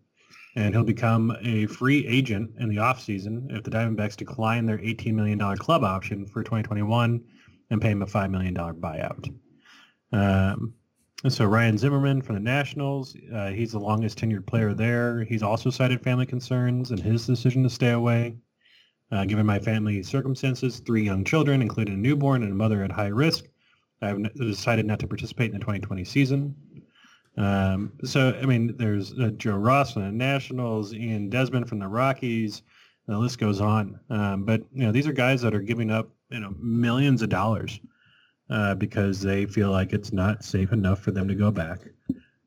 and 0.55 0.75
he'll 0.75 0.85
become 0.85 1.37
a 1.43 1.67
free 1.67 2.07
agent 2.07 2.51
in 2.59 2.69
the 2.69 2.77
offseason 2.77 3.51
if 3.57 3.63
the 3.63 3.71
Diamondbacks 3.71 4.17
decline 4.17 4.67
their 4.67 4.79
$18 4.79 5.15
million 5.15 5.39
club 5.57 5.83
option 5.83 6.27
for 6.27 6.43
2021 6.43 7.23
and 7.71 7.81
pay 7.81 7.91
him 7.91 8.03
a 8.03 8.07
$5 8.07 8.31
million 8.31 8.55
buyout. 8.55 9.35
Um, 10.13 10.75
so 11.29 11.45
Ryan 11.45 11.79
Zimmerman 11.79 12.21
from 12.21 12.35
the 12.35 12.41
Nationals, 12.41 13.17
uh, 13.33 13.51
he's 13.51 13.73
the 13.73 13.79
longest 13.79 14.19
tenured 14.19 14.47
player 14.47 14.75
there. 14.75 15.25
He's 15.25 15.43
also 15.43 15.71
cited 15.71 16.03
family 16.03 16.27
concerns 16.27 16.91
and 16.91 17.01
his 17.01 17.27
decision 17.27 17.63
to 17.63 17.71
stay 17.71 17.91
away. 17.91 18.37
Uh, 19.11 19.25
given 19.25 19.47
my 19.47 19.59
family 19.59 20.03
circumstances, 20.03 20.81
three 20.81 21.05
young 21.05 21.23
children, 21.23 21.63
including 21.63 21.95
a 21.95 21.99
newborn 21.99 22.43
and 22.43 22.53
a 22.53 22.55
mother 22.55 22.83
at 22.83 22.91
high 22.91 23.09
risk, 23.09 23.45
I've 24.01 24.35
decided 24.35 24.87
not 24.87 24.99
to 25.01 25.07
participate 25.07 25.53
in 25.53 25.59
the 25.59 25.61
2020 25.61 26.05
season. 26.05 26.57
Um, 27.37 27.93
so, 28.05 28.37
I 28.41 28.47
mean, 28.47 28.77
there's 28.77 29.13
uh, 29.19 29.31
Joe 29.37 29.57
Ross 29.57 29.95
from 29.95 30.03
the 30.03 30.13
Nationals, 30.13 30.93
Ian 30.93 31.31
Desmond 31.31 31.69
from 31.69 31.79
the 31.79 31.89
Rockies. 31.89 32.63
The 33.07 33.19
list 33.19 33.39
goes 33.39 33.61
on. 33.61 33.99
Um, 34.11 34.45
but, 34.45 34.63
you 34.73 34.85
know, 34.85 34.93
these 34.93 35.07
are 35.07 35.13
guys 35.13 35.41
that 35.43 35.55
are 35.55 35.61
giving 35.61 35.91
up, 35.91 36.09
you 36.31 36.41
know, 36.41 36.55
millions 36.59 37.23
of 37.23 37.31
dollars 37.31 37.81
uh, 38.51 38.75
because 38.75 39.21
they 39.21 39.47
feel 39.47 39.71
like 39.71 39.93
it's 39.93 40.13
not 40.13 40.45
safe 40.45 40.73
enough 40.73 41.01
for 41.01 41.11
them 41.11 41.27
to 41.29 41.35
go 41.35 41.51
back 41.51 41.81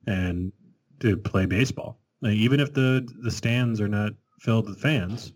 and 0.07 0.51
to 0.99 1.17
play 1.17 1.45
baseball. 1.45 1.99
Like, 2.21 2.35
even 2.35 2.59
if 2.59 2.73
the 2.73 3.07
the 3.21 3.31
stands 3.31 3.81
are 3.81 3.87
not 3.87 4.13
filled 4.39 4.69
with 4.69 4.79
fans, 4.79 5.33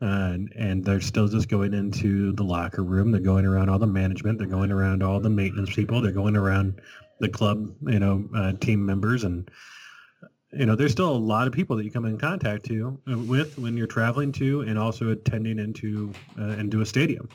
uh, 0.00 0.30
and, 0.32 0.52
and 0.56 0.84
they're 0.84 1.00
still 1.00 1.26
just 1.26 1.48
going 1.48 1.74
into 1.74 2.32
the 2.32 2.44
locker 2.44 2.84
room. 2.84 3.10
They're 3.10 3.20
going 3.20 3.44
around 3.44 3.68
all 3.68 3.80
the 3.80 3.86
management. 3.86 4.38
They're 4.38 4.46
going 4.46 4.70
around 4.70 5.02
all 5.02 5.18
the 5.18 5.30
maintenance 5.30 5.74
people. 5.74 6.00
They're 6.00 6.12
going 6.12 6.36
around 6.36 6.80
the 7.20 7.28
club, 7.28 7.74
you 7.86 7.98
know, 7.98 8.28
uh, 8.34 8.52
team 8.52 8.84
members, 8.84 9.24
and 9.24 9.50
you 10.52 10.64
know, 10.64 10.74
there's 10.74 10.92
still 10.92 11.10
a 11.10 11.16
lot 11.16 11.46
of 11.46 11.52
people 11.52 11.76
that 11.76 11.84
you 11.84 11.90
come 11.90 12.06
in 12.06 12.18
contact 12.18 12.64
to 12.66 12.98
uh, 13.10 13.18
with 13.18 13.58
when 13.58 13.76
you're 13.76 13.86
traveling 13.86 14.32
to 14.32 14.62
and 14.62 14.78
also 14.78 15.10
attending 15.10 15.58
into 15.58 16.12
uh, 16.38 16.50
into 16.52 16.80
a 16.80 16.86
stadium. 16.86 17.28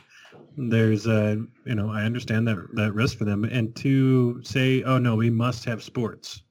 There's, 0.56 1.08
uh, 1.08 1.38
you 1.66 1.76
know, 1.76 1.90
I 1.90 2.04
understand 2.04 2.48
that 2.48 2.58
that 2.74 2.94
risk 2.94 3.18
for 3.18 3.26
them, 3.26 3.44
and 3.44 3.76
to 3.78 4.44
say, 4.44 4.84
oh 4.84 4.98
no, 4.98 5.16
we 5.16 5.30
must 5.30 5.66
have 5.66 5.84
sports. 5.84 6.44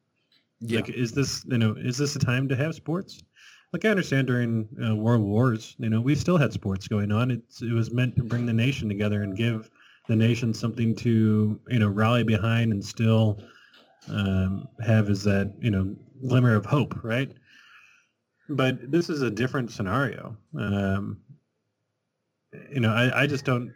Yeah. 0.61 0.81
Like, 0.81 0.91
is 0.91 1.13
this, 1.13 1.45
you 1.49 1.59
know, 1.59 1.75
is 1.77 1.99
this 1.99 2.15
a 2.15 2.21
time 2.21 2.49
to 2.49 2.57
have 2.57 2.75
sports? 2.75 3.23
Like 3.73 3.85
I 3.85 3.89
understand 3.89 4.27
during 4.27 4.69
uh, 4.85 4.95
world 4.95 5.23
wars, 5.23 5.75
you 5.79 5.89
know, 5.89 6.01
we 6.01 6.15
still 6.15 6.37
had 6.37 6.53
sports 6.53 6.87
going 6.87 7.11
on. 7.11 7.31
It's 7.31 7.63
it 7.63 7.73
was 7.73 7.91
meant 7.91 8.17
to 8.17 8.23
bring 8.23 8.47
the 8.47 8.53
nation 8.53 8.89
together 8.89 9.23
and 9.23 9.37
give 9.37 9.71
the 10.13 10.17
nation 10.17 10.53
something 10.53 10.95
to 10.95 11.59
you 11.69 11.79
know 11.79 11.89
rally 11.89 12.23
behind 12.23 12.71
and 12.71 12.85
still 12.85 13.43
um, 14.11 14.69
have 14.85 15.09
is 15.09 15.25
that 15.25 15.53
you 15.61 15.71
know 15.71 15.97
glimmer 16.29 16.55
of 16.55 16.67
hope, 16.67 17.03
right? 17.03 17.33
But 18.49 18.91
this 18.91 19.09
is 19.09 19.23
a 19.23 19.31
different 19.31 19.71
scenario. 19.71 20.37
Um, 20.59 21.19
you 22.71 22.81
know, 22.81 22.93
I, 22.93 23.23
I 23.23 23.27
just 23.27 23.47
don't 23.47 23.73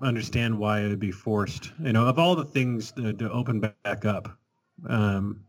understand 0.00 0.56
why 0.56 0.80
it 0.82 0.88
would 0.88 1.00
be 1.00 1.10
forced. 1.10 1.72
You 1.82 1.92
know, 1.92 2.06
of 2.06 2.18
all 2.18 2.36
the 2.36 2.44
things 2.44 2.92
to, 2.92 3.12
to 3.14 3.30
open 3.32 3.60
back 3.60 4.04
up, 4.04 4.28
um, 4.88 5.44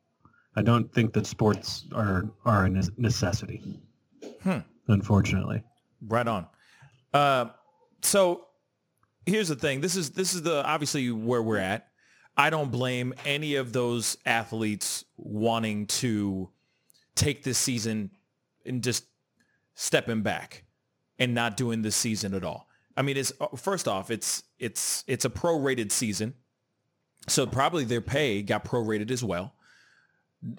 I 0.55 0.63
don't 0.63 0.91
think 0.91 1.13
that 1.13 1.27
sports 1.27 1.85
are 1.93 2.23
are 2.43 2.65
a 2.65 2.69
necessity. 2.97 3.61
Hmm. 4.41 4.59
Unfortunately. 4.87 5.61
Right 6.07 6.27
on. 6.27 6.47
Uh, 7.13 7.45
so 8.01 8.47
here's 9.25 9.49
the 9.49 9.55
thing. 9.55 9.81
This 9.81 9.95
is 9.95 10.11
this 10.11 10.33
is 10.33 10.43
the 10.43 10.65
obviously 10.65 11.11
where 11.11 11.41
we're 11.41 11.57
at. 11.57 11.87
I 12.37 12.49
don't 12.49 12.71
blame 12.71 13.13
any 13.25 13.55
of 13.55 13.73
those 13.73 14.17
athletes 14.25 15.05
wanting 15.17 15.87
to 15.87 16.49
take 17.15 17.43
this 17.43 17.57
season 17.57 18.11
and 18.65 18.83
just 18.83 19.05
stepping 19.75 20.21
back 20.21 20.63
and 21.19 21.33
not 21.33 21.57
doing 21.57 21.81
this 21.81 21.95
season 21.95 22.33
at 22.33 22.43
all. 22.43 22.67
I 22.95 23.01
mean, 23.01 23.17
it's 23.17 23.31
first 23.57 23.87
off, 23.87 24.11
it's 24.11 24.43
it's 24.59 25.03
it's 25.07 25.25
a 25.25 25.29
prorated 25.29 25.91
season, 25.91 26.33
so 27.27 27.45
probably 27.45 27.85
their 27.85 28.01
pay 28.01 28.41
got 28.41 28.65
prorated 28.65 29.11
as 29.11 29.23
well. 29.23 29.53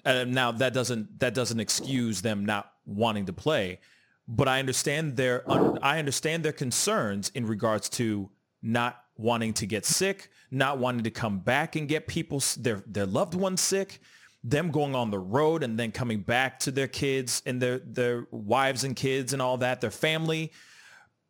Uh, 0.05 0.23
now 0.23 0.51
that 0.51 0.73
doesn't 0.73 1.19
that 1.19 1.33
doesn't 1.33 1.59
excuse 1.59 2.21
them 2.21 2.45
not 2.45 2.71
wanting 2.85 3.25
to 3.25 3.33
play, 3.33 3.79
but 4.27 4.47
I 4.47 4.59
understand 4.59 5.17
their 5.17 5.43
I 5.83 5.99
understand 5.99 6.43
their 6.43 6.53
concerns 6.53 7.29
in 7.35 7.45
regards 7.45 7.89
to 7.89 8.29
not 8.63 9.03
wanting 9.17 9.53
to 9.53 9.67
get 9.67 9.85
sick, 9.85 10.31
not 10.49 10.79
wanting 10.79 11.03
to 11.03 11.11
come 11.11 11.39
back 11.39 11.75
and 11.75 11.87
get 11.87 12.07
people 12.07 12.41
their 12.57 12.83
their 12.87 13.05
loved 13.05 13.35
ones 13.35 13.61
sick, 13.61 13.99
them 14.43 14.71
going 14.71 14.95
on 14.95 15.11
the 15.11 15.19
road 15.19 15.63
and 15.63 15.77
then 15.77 15.91
coming 15.91 16.21
back 16.21 16.59
to 16.59 16.71
their 16.71 16.87
kids 16.87 17.43
and 17.45 17.61
their 17.61 17.79
their 17.79 18.27
wives 18.31 18.83
and 18.83 18.95
kids 18.95 19.33
and 19.33 19.41
all 19.41 19.57
that, 19.57 19.81
their 19.81 19.91
family. 19.91 20.51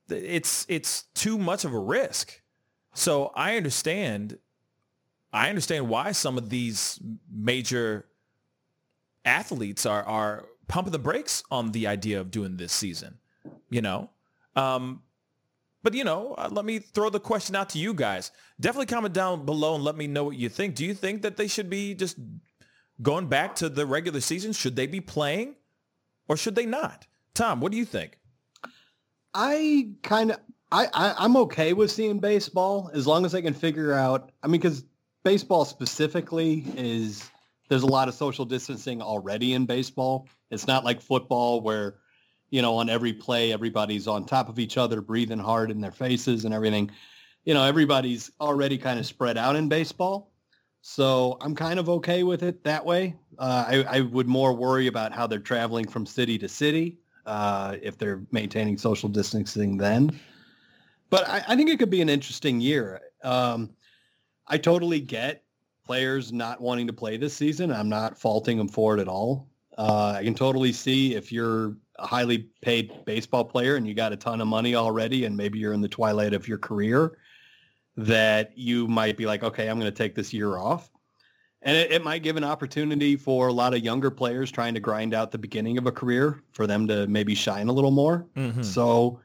It's 0.09 0.65
it's 0.69 1.03
too 1.15 1.37
much 1.37 1.65
of 1.65 1.73
a 1.73 1.79
risk. 1.79 2.41
So 2.93 3.31
I 3.35 3.57
understand 3.57 4.37
I 5.33 5.49
understand 5.49 5.89
why 5.89 6.11
some 6.11 6.37
of 6.37 6.49
these 6.49 6.99
major 7.31 8.05
athletes 9.25 9.85
are 9.85 10.03
are 10.03 10.45
pumping 10.67 10.91
the 10.91 10.99
brakes 10.99 11.43
on 11.49 11.71
the 11.71 11.87
idea 11.87 12.21
of 12.21 12.31
doing 12.31 12.57
this 12.57 12.71
season. 12.71 13.17
You 13.69 13.81
know, 13.81 14.09
um, 14.55 15.01
but 15.83 15.93
you 15.93 16.03
know, 16.03 16.33
uh, 16.37 16.49
let 16.51 16.65
me 16.65 16.79
throw 16.79 17.09
the 17.09 17.19
question 17.19 17.55
out 17.55 17.69
to 17.69 17.79
you 17.79 17.93
guys. 17.93 18.31
Definitely 18.59 18.87
comment 18.87 19.13
down 19.13 19.45
below 19.45 19.75
and 19.75 19.83
let 19.83 19.95
me 19.95 20.07
know 20.07 20.23
what 20.23 20.37
you 20.37 20.49
think. 20.49 20.75
Do 20.75 20.85
you 20.85 20.93
think 20.93 21.21
that 21.21 21.37
they 21.37 21.47
should 21.47 21.69
be 21.69 21.93
just 21.93 22.17
going 23.01 23.27
back 23.27 23.55
to 23.57 23.69
the 23.69 23.85
regular 23.85 24.21
season? 24.21 24.53
Should 24.53 24.75
they 24.75 24.87
be 24.87 25.01
playing 25.01 25.55
or 26.27 26.37
should 26.37 26.55
they 26.55 26.65
not? 26.65 27.05
Tom, 27.33 27.59
what 27.59 27.71
do 27.71 27.77
you 27.77 27.85
think? 27.85 28.17
I 29.33 29.89
kind 30.03 30.31
of 30.31 30.39
I, 30.71 30.87
I 30.93 31.25
am 31.25 31.37
okay 31.37 31.73
with 31.73 31.91
seeing 31.91 32.19
baseball 32.19 32.89
as 32.93 33.05
long 33.05 33.25
as 33.25 33.35
I 33.35 33.41
can 33.41 33.53
figure 33.53 33.93
out. 33.93 34.31
I 34.41 34.47
mean, 34.47 34.59
because 34.59 34.83
baseball 35.23 35.65
specifically 35.65 36.65
is 36.75 37.29
there's 37.69 37.83
a 37.83 37.87
lot 37.87 38.07
of 38.07 38.13
social 38.13 38.45
distancing 38.45 39.01
already 39.01 39.53
in 39.53 39.65
baseball. 39.65 40.27
It's 40.49 40.65
not 40.65 40.83
like 40.83 41.01
football 41.01 41.61
where 41.61 41.95
you 42.53 42.61
know, 42.61 42.75
on 42.75 42.87
every 42.87 43.13
play, 43.13 43.51
everybody's 43.51 44.07
on 44.07 44.25
top 44.25 44.47
of 44.47 44.59
each 44.59 44.77
other, 44.77 45.01
breathing 45.01 45.39
hard 45.39 45.71
in 45.71 45.81
their 45.81 45.91
faces 45.91 46.45
and 46.45 46.53
everything. 46.53 46.91
You 47.45 47.55
know, 47.55 47.63
everybody's 47.63 48.29
already 48.39 48.77
kind 48.77 48.99
of 48.99 49.07
spread 49.07 49.39
out 49.39 49.55
in 49.55 49.67
baseball. 49.67 50.31
So 50.81 51.35
I'm 51.41 51.55
kind 51.55 51.79
of 51.79 51.89
okay 51.89 52.21
with 52.21 52.43
it 52.43 52.63
that 52.63 52.85
way. 52.85 53.15
Uh, 53.39 53.65
I, 53.67 53.97
I, 53.97 54.01
would 54.01 54.27
more 54.27 54.53
worry 54.53 54.85
about 54.85 55.13
how 55.13 55.25
they're 55.25 55.39
traveling 55.39 55.87
from 55.87 56.05
city 56.05 56.37
to 56.37 56.47
city 56.47 56.99
uh, 57.25 57.77
if 57.81 57.97
they're 57.97 58.21
maintaining 58.31 58.77
social 58.77 59.09
distancing 59.09 59.75
then. 59.75 60.19
But 61.09 61.27
I, 61.27 61.43
I 61.47 61.55
think 61.55 61.71
it 61.71 61.79
could 61.79 61.89
be 61.89 62.03
an 62.03 62.09
interesting 62.09 62.61
year. 62.61 63.01
Um, 63.23 63.71
I 64.45 64.59
totally 64.59 64.99
get 64.99 65.43
players 65.83 66.31
not 66.31 66.61
wanting 66.61 66.85
to 66.85 66.93
play 66.93 67.17
this 67.17 67.33
season. 67.33 67.71
I'm 67.71 67.89
not 67.89 68.15
faulting 68.15 68.59
them 68.59 68.67
for 68.67 68.95
it 68.95 69.01
at 69.01 69.07
all. 69.07 69.49
Uh, 69.75 70.17
I 70.17 70.23
can 70.23 70.35
totally 70.35 70.71
see 70.71 71.15
if 71.15 71.31
you're 71.31 71.75
a 71.99 72.07
highly 72.07 72.49
paid 72.61 72.91
baseball 73.05 73.45
player 73.45 73.75
and 73.75 73.87
you 73.87 73.93
got 73.93 74.13
a 74.13 74.17
ton 74.17 74.41
of 74.41 74.47
money 74.47 74.75
already 74.75 75.25
and 75.25 75.37
maybe 75.37 75.59
you're 75.59 75.73
in 75.73 75.81
the 75.81 75.87
twilight 75.87 76.33
of 76.33 76.47
your 76.47 76.57
career 76.57 77.17
that 77.95 78.57
you 78.57 78.87
might 78.87 79.17
be 79.17 79.25
like, 79.25 79.43
okay, 79.43 79.67
I'm 79.67 79.79
going 79.79 79.91
to 79.91 79.97
take 79.97 80.15
this 80.15 80.33
year 80.33 80.57
off. 80.57 80.89
And 81.61 81.77
it, 81.77 81.91
it, 81.91 82.03
might 82.03 82.23
give 82.23 82.35
an 82.35 82.43
opportunity 82.43 83.15
for 83.15 83.47
a 83.47 83.53
lot 83.53 83.73
of 83.73 83.81
younger 83.81 84.11
players 84.11 84.51
trying 84.51 84.73
to 84.73 84.81
grind 84.81 85.13
out 85.13 85.31
the 85.31 85.37
beginning 85.37 85.77
of 85.77 85.87
a 85.87 85.91
career 85.91 86.41
for 86.51 86.67
them 86.67 86.87
to 86.87 87.07
maybe 87.07 87.35
shine 87.35 87.69
a 87.69 87.71
little 87.71 87.91
more. 87.91 88.27
Mm-hmm. 88.35 88.63
So 88.63 89.21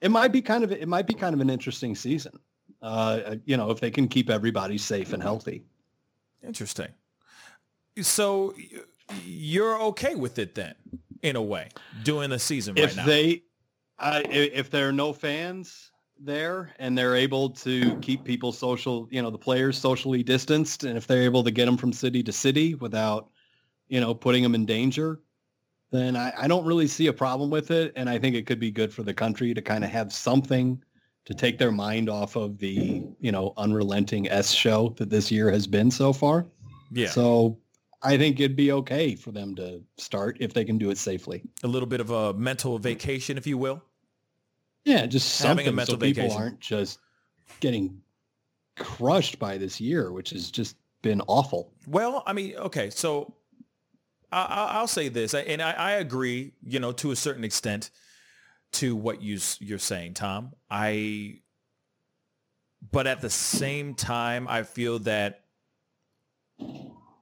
it 0.00 0.10
might 0.10 0.30
be 0.30 0.40
kind 0.40 0.62
of 0.62 0.70
it 0.70 0.86
might 0.86 1.06
be 1.08 1.14
kind 1.14 1.34
of 1.34 1.40
an 1.40 1.50
interesting 1.50 1.96
season. 1.96 2.38
Uh, 2.80 3.36
you 3.44 3.56
know, 3.56 3.70
if 3.70 3.80
they 3.80 3.90
can 3.90 4.06
keep 4.06 4.30
everybody 4.30 4.78
safe 4.78 5.12
and 5.12 5.22
healthy. 5.22 5.64
Interesting. 6.46 6.88
So 8.00 8.54
you're 9.24 9.80
okay 9.82 10.14
with 10.14 10.38
it 10.38 10.54
then? 10.54 10.74
In 11.22 11.36
a 11.36 11.42
way 11.42 11.68
doing 12.02 12.30
the 12.30 12.38
season 12.38 12.76
if 12.76 12.90
right 12.90 12.96
now. 12.96 13.06
they, 13.06 13.42
I, 13.98 14.20
if 14.22 14.70
there 14.70 14.88
are 14.88 14.92
no 14.92 15.12
fans 15.12 15.90
there 16.18 16.72
and 16.78 16.96
they're 16.96 17.16
able 17.16 17.50
to 17.50 17.96
keep 18.00 18.24
people 18.24 18.52
social, 18.52 19.08
you 19.10 19.22
know, 19.22 19.30
the 19.30 19.38
players 19.38 19.78
socially 19.78 20.22
distanced, 20.22 20.84
and 20.84 20.96
if 20.96 21.06
they're 21.06 21.22
able 21.22 21.42
to 21.44 21.50
get 21.50 21.66
them 21.66 21.76
from 21.76 21.92
city 21.92 22.22
to 22.22 22.32
city 22.32 22.74
without, 22.74 23.30
you 23.88 24.00
know, 24.00 24.14
putting 24.14 24.42
them 24.42 24.54
in 24.54 24.66
danger, 24.66 25.20
then 25.90 26.16
I, 26.16 26.32
I 26.38 26.48
don't 26.48 26.64
really 26.64 26.86
see 26.86 27.08
a 27.08 27.12
problem 27.12 27.50
with 27.50 27.70
it. 27.70 27.92
And 27.96 28.08
I 28.08 28.18
think 28.18 28.36
it 28.36 28.46
could 28.46 28.60
be 28.60 28.70
good 28.70 28.92
for 28.92 29.02
the 29.02 29.14
country 29.14 29.52
to 29.54 29.62
kind 29.62 29.84
of 29.84 29.90
have 29.90 30.12
something 30.12 30.82
to 31.24 31.34
take 31.34 31.58
their 31.58 31.72
mind 31.72 32.08
off 32.08 32.36
of 32.36 32.58
the, 32.58 33.02
you 33.20 33.32
know, 33.32 33.52
unrelenting 33.56 34.28
S 34.30 34.52
show 34.52 34.94
that 34.98 35.10
this 35.10 35.30
year 35.30 35.50
has 35.50 35.66
been 35.66 35.90
so 35.90 36.12
far. 36.12 36.46
yeah, 36.92 37.08
So 37.08 37.58
I 38.02 38.16
think 38.16 38.40
it'd 38.40 38.56
be 38.56 38.72
okay 38.72 39.14
for 39.14 39.30
them 39.30 39.54
to 39.56 39.82
start 39.98 40.38
if 40.40 40.54
they 40.54 40.64
can 40.64 40.78
do 40.78 40.90
it 40.90 40.96
safely. 40.98 41.42
a 41.62 41.66
little 41.68 41.86
bit 41.88 42.00
of 42.00 42.10
a 42.10 42.32
mental 42.34 42.78
vacation, 42.78 43.36
if 43.36 43.46
you 43.46 43.58
will. 43.58 43.82
Yeah, 44.84 45.04
just 45.06 45.42
Having 45.42 45.66
a 45.66 45.66
something 45.66 45.76
mental 45.76 45.94
so 45.96 45.98
people 46.00 46.22
vacation. 46.22 46.40
aren't 46.42 46.60
just 46.60 46.98
getting 47.60 48.00
crushed 48.76 49.38
by 49.38 49.58
this 49.58 49.80
year, 49.80 50.10
which 50.12 50.30
has 50.30 50.50
just 50.50 50.76
been 51.02 51.20
awful. 51.26 51.72
Well, 51.86 52.22
I 52.26 52.32
mean, 52.32 52.56
okay, 52.56 52.88
so 52.88 53.34
I, 54.32 54.42
I- 54.44 54.70
I'll 54.78 54.86
say 54.86 55.08
this, 55.10 55.34
and 55.34 55.60
I, 55.60 55.72
I 55.72 55.90
agree, 55.92 56.52
you 56.62 56.80
know, 56.80 56.92
to 56.92 57.10
a 57.10 57.16
certain 57.16 57.44
extent, 57.44 57.90
to 58.72 58.96
what 58.96 59.20
you 59.20 59.38
you're 59.58 59.78
saying, 59.78 60.14
Tom. 60.14 60.52
I, 60.70 61.40
but 62.90 63.06
at 63.06 63.20
the 63.20 63.28
same 63.30 63.94
time, 63.94 64.46
I 64.48 64.62
feel 64.62 65.00
that 65.00 65.44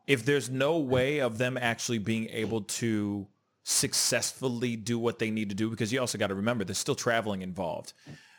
if 0.09 0.25
there's 0.25 0.51
no 0.51 0.79
way 0.79 1.21
of 1.21 1.39
them 1.39 1.57
actually 1.57 1.99
being 1.99 2.29
able 2.31 2.63
to 2.63 3.29
successfully 3.63 4.75
do 4.75 4.99
what 4.99 5.19
they 5.19 5.31
need 5.31 5.51
to 5.51 5.55
do, 5.55 5.69
because 5.69 5.93
you 5.93 6.01
also 6.01 6.17
got 6.17 6.29
to 6.29 6.35
remember 6.35 6.65
there's 6.65 6.79
still 6.79 6.95
traveling 6.95 7.43
involved. 7.43 7.93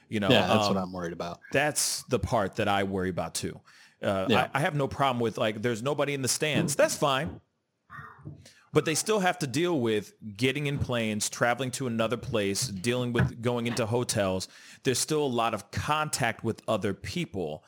You 0.09 0.19
know, 0.19 0.29
yeah, 0.29 0.47
that's 0.47 0.65
um, 0.67 0.73
what 0.73 0.81
I'm 0.81 0.91
worried 0.91 1.13
about. 1.13 1.39
that's 1.53 2.03
the 2.09 2.17
part 2.17 2.55
that 2.55 2.67
I 2.67 2.83
worry 2.83 3.11
about 3.11 3.35
too. 3.35 3.61
Uh, 4.01 4.25
Yeah. 4.27 4.49
I, 4.53 4.57
I 4.57 4.61
have 4.61 4.73
no 4.73 4.87
problem 4.87 5.19
with 5.21 5.37
like 5.37 5.61
there's 5.61 5.83
nobody 5.83 6.15
in 6.15 6.23
the 6.23 6.27
stands. 6.27 6.75
That's 6.75 6.95
fine. 6.97 7.39
But 8.73 8.85
they 8.85 8.95
still 8.95 9.19
have 9.19 9.39
to 9.39 9.47
deal 9.47 9.79
with 9.79 10.13
getting 10.37 10.67
in 10.67 10.79
planes, 10.79 11.29
traveling 11.29 11.71
to 11.71 11.87
another 11.87 12.17
place, 12.17 12.67
dealing 12.67 13.13
with 13.13 13.41
going 13.41 13.67
into 13.67 13.85
hotels. 13.85 14.47
There's 14.83 14.99
still 14.99 15.23
a 15.23 15.27
lot 15.27 15.53
of 15.53 15.71
contact 15.71 16.43
with 16.43 16.61
other 16.67 16.93
people 16.93 17.63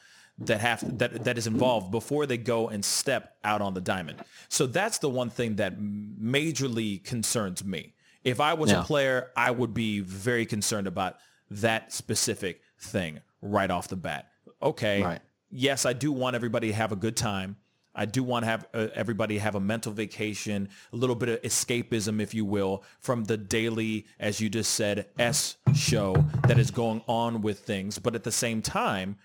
that 0.45 0.59
have 0.61 0.97
that 0.99 1.23
that 1.23 1.37
is 1.37 1.47
involved 1.47 1.91
before 1.91 2.25
they 2.25 2.37
go 2.37 2.69
and 2.69 2.83
step 2.83 3.35
out 3.43 3.61
on 3.61 3.73
the 3.73 3.81
diamond. 3.81 4.23
So 4.49 4.65
that's 4.65 4.97
the 4.99 5.09
one 5.09 5.29
thing 5.29 5.55
that 5.57 5.79
majorly 5.79 7.03
concerns 7.03 7.63
me. 7.63 7.93
If 8.23 8.39
I 8.39 8.53
was 8.53 8.71
Yeah. 8.71 8.81
a 8.81 8.83
player, 8.83 9.31
I 9.35 9.51
would 9.51 9.73
be 9.73 9.99
very 9.99 10.45
concerned 10.45 10.87
about 10.87 11.17
that 11.49 11.91
specific 11.91 12.61
thing 12.79 13.19
right 13.41 13.69
off 13.71 13.87
the 13.87 13.95
bat. 13.95 14.29
Okay, 14.61 15.01
Right. 15.03 15.21
yes, 15.49 15.85
I 15.85 15.93
do 15.93 16.11
want 16.11 16.35
everybody 16.35 16.67
to 16.67 16.73
have 16.73 16.91
a 16.91 16.95
good 16.95 17.17
time. 17.17 17.57
I 17.93 18.05
do 18.05 18.23
want 18.23 18.43
to 18.43 18.47
have 18.47 18.67
uh, 18.73 18.87
everybody 18.95 19.37
have 19.39 19.55
a 19.55 19.59
mental 19.59 19.91
vacation, 19.91 20.69
a 20.93 20.95
little 20.95 21.15
bit 21.15 21.27
of 21.29 21.41
escapism, 21.41 22.21
if 22.21 22.33
you 22.33 22.45
will, 22.45 22.83
from 22.99 23.25
the 23.25 23.35
daily, 23.37 24.05
as 24.19 24.39
you 24.39 24.49
just 24.49 24.73
said, 24.75 25.07
S 25.19 25.57
show 25.75 26.13
that 26.47 26.57
is 26.57 26.71
going 26.71 27.01
on 27.07 27.41
with 27.41 27.59
things. 27.59 27.99
But 27.99 28.15
at 28.15 28.23
the 28.23 28.31
same 28.31 28.61
time, 28.61 29.17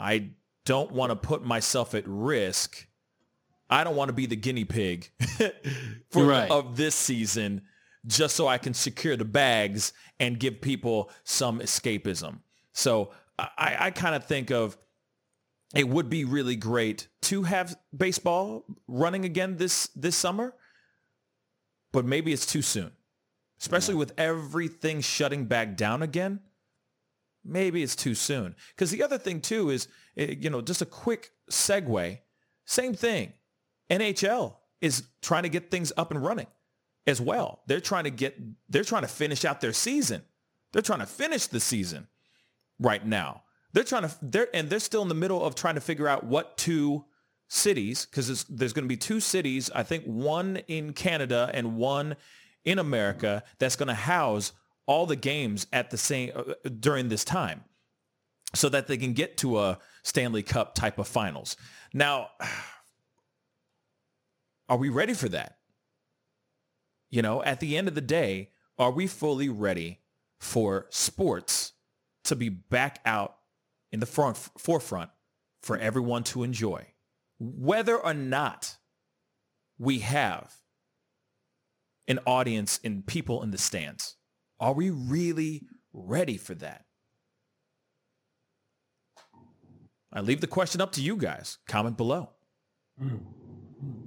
I 0.00 0.30
don't 0.64 0.92
want 0.92 1.10
to 1.10 1.16
put 1.16 1.44
myself 1.44 1.94
at 1.94 2.04
risk. 2.06 2.86
I 3.68 3.84
don't 3.84 3.94
want 3.96 4.08
to 4.08 4.12
be 4.12 4.26
the 4.26 4.36
guinea 4.36 4.64
pig 4.64 5.10
for, 6.10 6.24
Right. 6.24 6.50
of 6.50 6.76
this 6.76 6.94
season 6.94 7.62
just 8.06 8.34
so 8.34 8.48
I 8.48 8.58
can 8.58 8.74
secure 8.74 9.16
the 9.16 9.24
bags 9.24 9.92
and 10.18 10.40
give 10.40 10.60
people 10.60 11.10
some 11.22 11.60
escapism. 11.60 12.38
So 12.72 13.12
I, 13.38 13.76
I 13.78 13.90
kind 13.90 14.14
of 14.14 14.24
think 14.24 14.50
of 14.50 14.76
it 15.74 15.88
would 15.88 16.08
be 16.10 16.24
really 16.24 16.56
great 16.56 17.08
to 17.22 17.44
have 17.44 17.76
baseball 17.96 18.64
running 18.88 19.24
again 19.24 19.56
this 19.56 19.86
this 19.94 20.16
summer, 20.16 20.54
but 21.92 22.04
maybe 22.04 22.32
it's 22.32 22.46
too 22.46 22.62
soon, 22.62 22.90
especially 23.60 23.94
with 23.94 24.12
everything 24.18 25.00
shutting 25.00 25.44
back 25.44 25.76
down 25.76 26.02
again. 26.02 26.40
Maybe 27.44 27.82
it's 27.82 27.96
too 27.96 28.14
soon. 28.14 28.54
Because 28.74 28.90
the 28.90 29.02
other 29.02 29.18
thing 29.18 29.40
too 29.40 29.70
is, 29.70 29.88
eh, 30.16 30.34
you 30.38 30.50
know, 30.50 30.60
just 30.60 30.82
a 30.82 30.86
quick 30.86 31.30
segue. 31.50 32.18
Same 32.64 32.94
thing. 32.94 33.32
NHL 33.90 34.56
is 34.80 35.04
trying 35.22 35.42
to 35.42 35.48
get 35.48 35.70
things 35.70 35.92
up 35.96 36.10
and 36.10 36.22
running 36.22 36.46
as 37.06 37.20
well. 37.20 37.62
They're 37.66 37.80
trying 37.80 38.04
to 38.04 38.10
get, 38.10 38.36
they're 38.68 38.84
trying 38.84 39.02
to 39.02 39.08
finish 39.08 39.44
out 39.44 39.60
their 39.60 39.72
season. 39.72 40.22
They're 40.72 40.82
trying 40.82 41.00
to 41.00 41.06
finish 41.06 41.46
the 41.46 41.60
season 41.60 42.06
right 42.78 43.04
now. 43.04 43.42
They're 43.72 43.84
trying 43.84 44.02
to, 44.02 44.14
they're, 44.22 44.48
and 44.54 44.68
they're 44.68 44.78
still 44.80 45.02
in 45.02 45.08
the 45.08 45.14
middle 45.14 45.44
of 45.44 45.54
trying 45.54 45.74
to 45.76 45.80
figure 45.80 46.08
out 46.08 46.24
what 46.24 46.56
two 46.56 47.04
cities, 47.48 48.06
because 48.06 48.44
there's 48.44 48.72
going 48.72 48.84
to 48.84 48.88
be 48.88 48.96
two 48.96 49.20
cities, 49.20 49.70
I 49.74 49.82
think 49.82 50.04
one 50.04 50.58
in 50.68 50.92
Canada 50.92 51.50
and 51.52 51.76
one 51.76 52.16
in 52.64 52.78
America 52.78 53.42
that's 53.58 53.76
going 53.76 53.88
to 53.88 53.94
house 53.94 54.52
all 54.86 55.06
the 55.06 55.16
games 55.16 55.66
at 55.72 55.90
the 55.90 55.96
same, 55.96 56.32
uh, 56.34 56.54
during 56.78 57.08
this 57.08 57.24
time 57.24 57.64
so 58.54 58.68
that 58.68 58.86
they 58.86 58.96
can 58.96 59.12
get 59.12 59.36
to 59.38 59.58
a 59.58 59.78
Stanley 60.02 60.42
Cup 60.42 60.74
type 60.74 60.98
of 60.98 61.06
finals. 61.06 61.56
Now, 61.92 62.30
are 64.68 64.76
we 64.76 64.88
ready 64.88 65.14
for 65.14 65.28
that? 65.28 65.58
You 67.10 67.22
know, 67.22 67.42
at 67.42 67.60
the 67.60 67.76
end 67.76 67.88
of 67.88 67.94
the 67.94 68.00
day, 68.00 68.50
are 68.78 68.90
we 68.90 69.06
fully 69.06 69.48
ready 69.48 70.00
for 70.38 70.86
sports 70.90 71.72
to 72.24 72.36
be 72.36 72.48
back 72.48 73.00
out 73.04 73.36
in 73.92 74.00
the 74.00 74.06
front 74.06 74.36
forefront 74.36 75.10
for 75.60 75.76
everyone 75.76 76.24
to 76.24 76.42
enjoy? 76.42 76.86
Whether 77.38 77.96
or 77.96 78.14
not 78.14 78.76
we 79.78 80.00
have 80.00 80.54
an 82.06 82.20
audience 82.26 82.78
and 82.84 83.06
people 83.06 83.42
in 83.42 83.50
the 83.50 83.58
stands, 83.58 84.16
are 84.60 84.74
we 84.74 84.90
really 84.90 85.62
ready 85.92 86.36
for 86.36 86.54
that? 86.56 86.84
I 90.12 90.20
leave 90.20 90.40
the 90.40 90.46
question 90.46 90.80
up 90.80 90.92
to 90.92 91.02
you 91.02 91.16
guys. 91.16 91.58
Comment 91.66 91.96
below. 91.96 92.30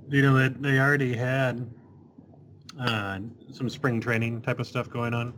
You 0.10 0.22
know, 0.22 0.38
they, 0.38 0.50
they 0.50 0.80
already 0.80 1.14
had 1.14 1.68
uh, 2.80 3.20
some 3.52 3.70
spring 3.70 4.00
training 4.00 4.42
type 4.42 4.60
of 4.60 4.68
stuff 4.68 4.90
going 4.90 5.14
on. 5.14 5.34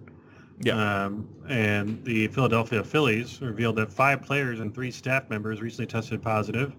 Yeah. 0.62 1.06
Um, 1.06 1.30
and 1.48 2.04
the 2.04 2.28
Philadelphia 2.30 2.84
Phillies 2.84 3.42
revealed 3.42 3.76
that 3.78 3.92
five 3.92 4.22
players 4.22 4.60
and 4.60 4.74
three 4.74 4.92
staff 4.92 5.30
members 5.30 5.62
recently 5.62 5.86
tested 5.86 6.22
positive 6.22 6.76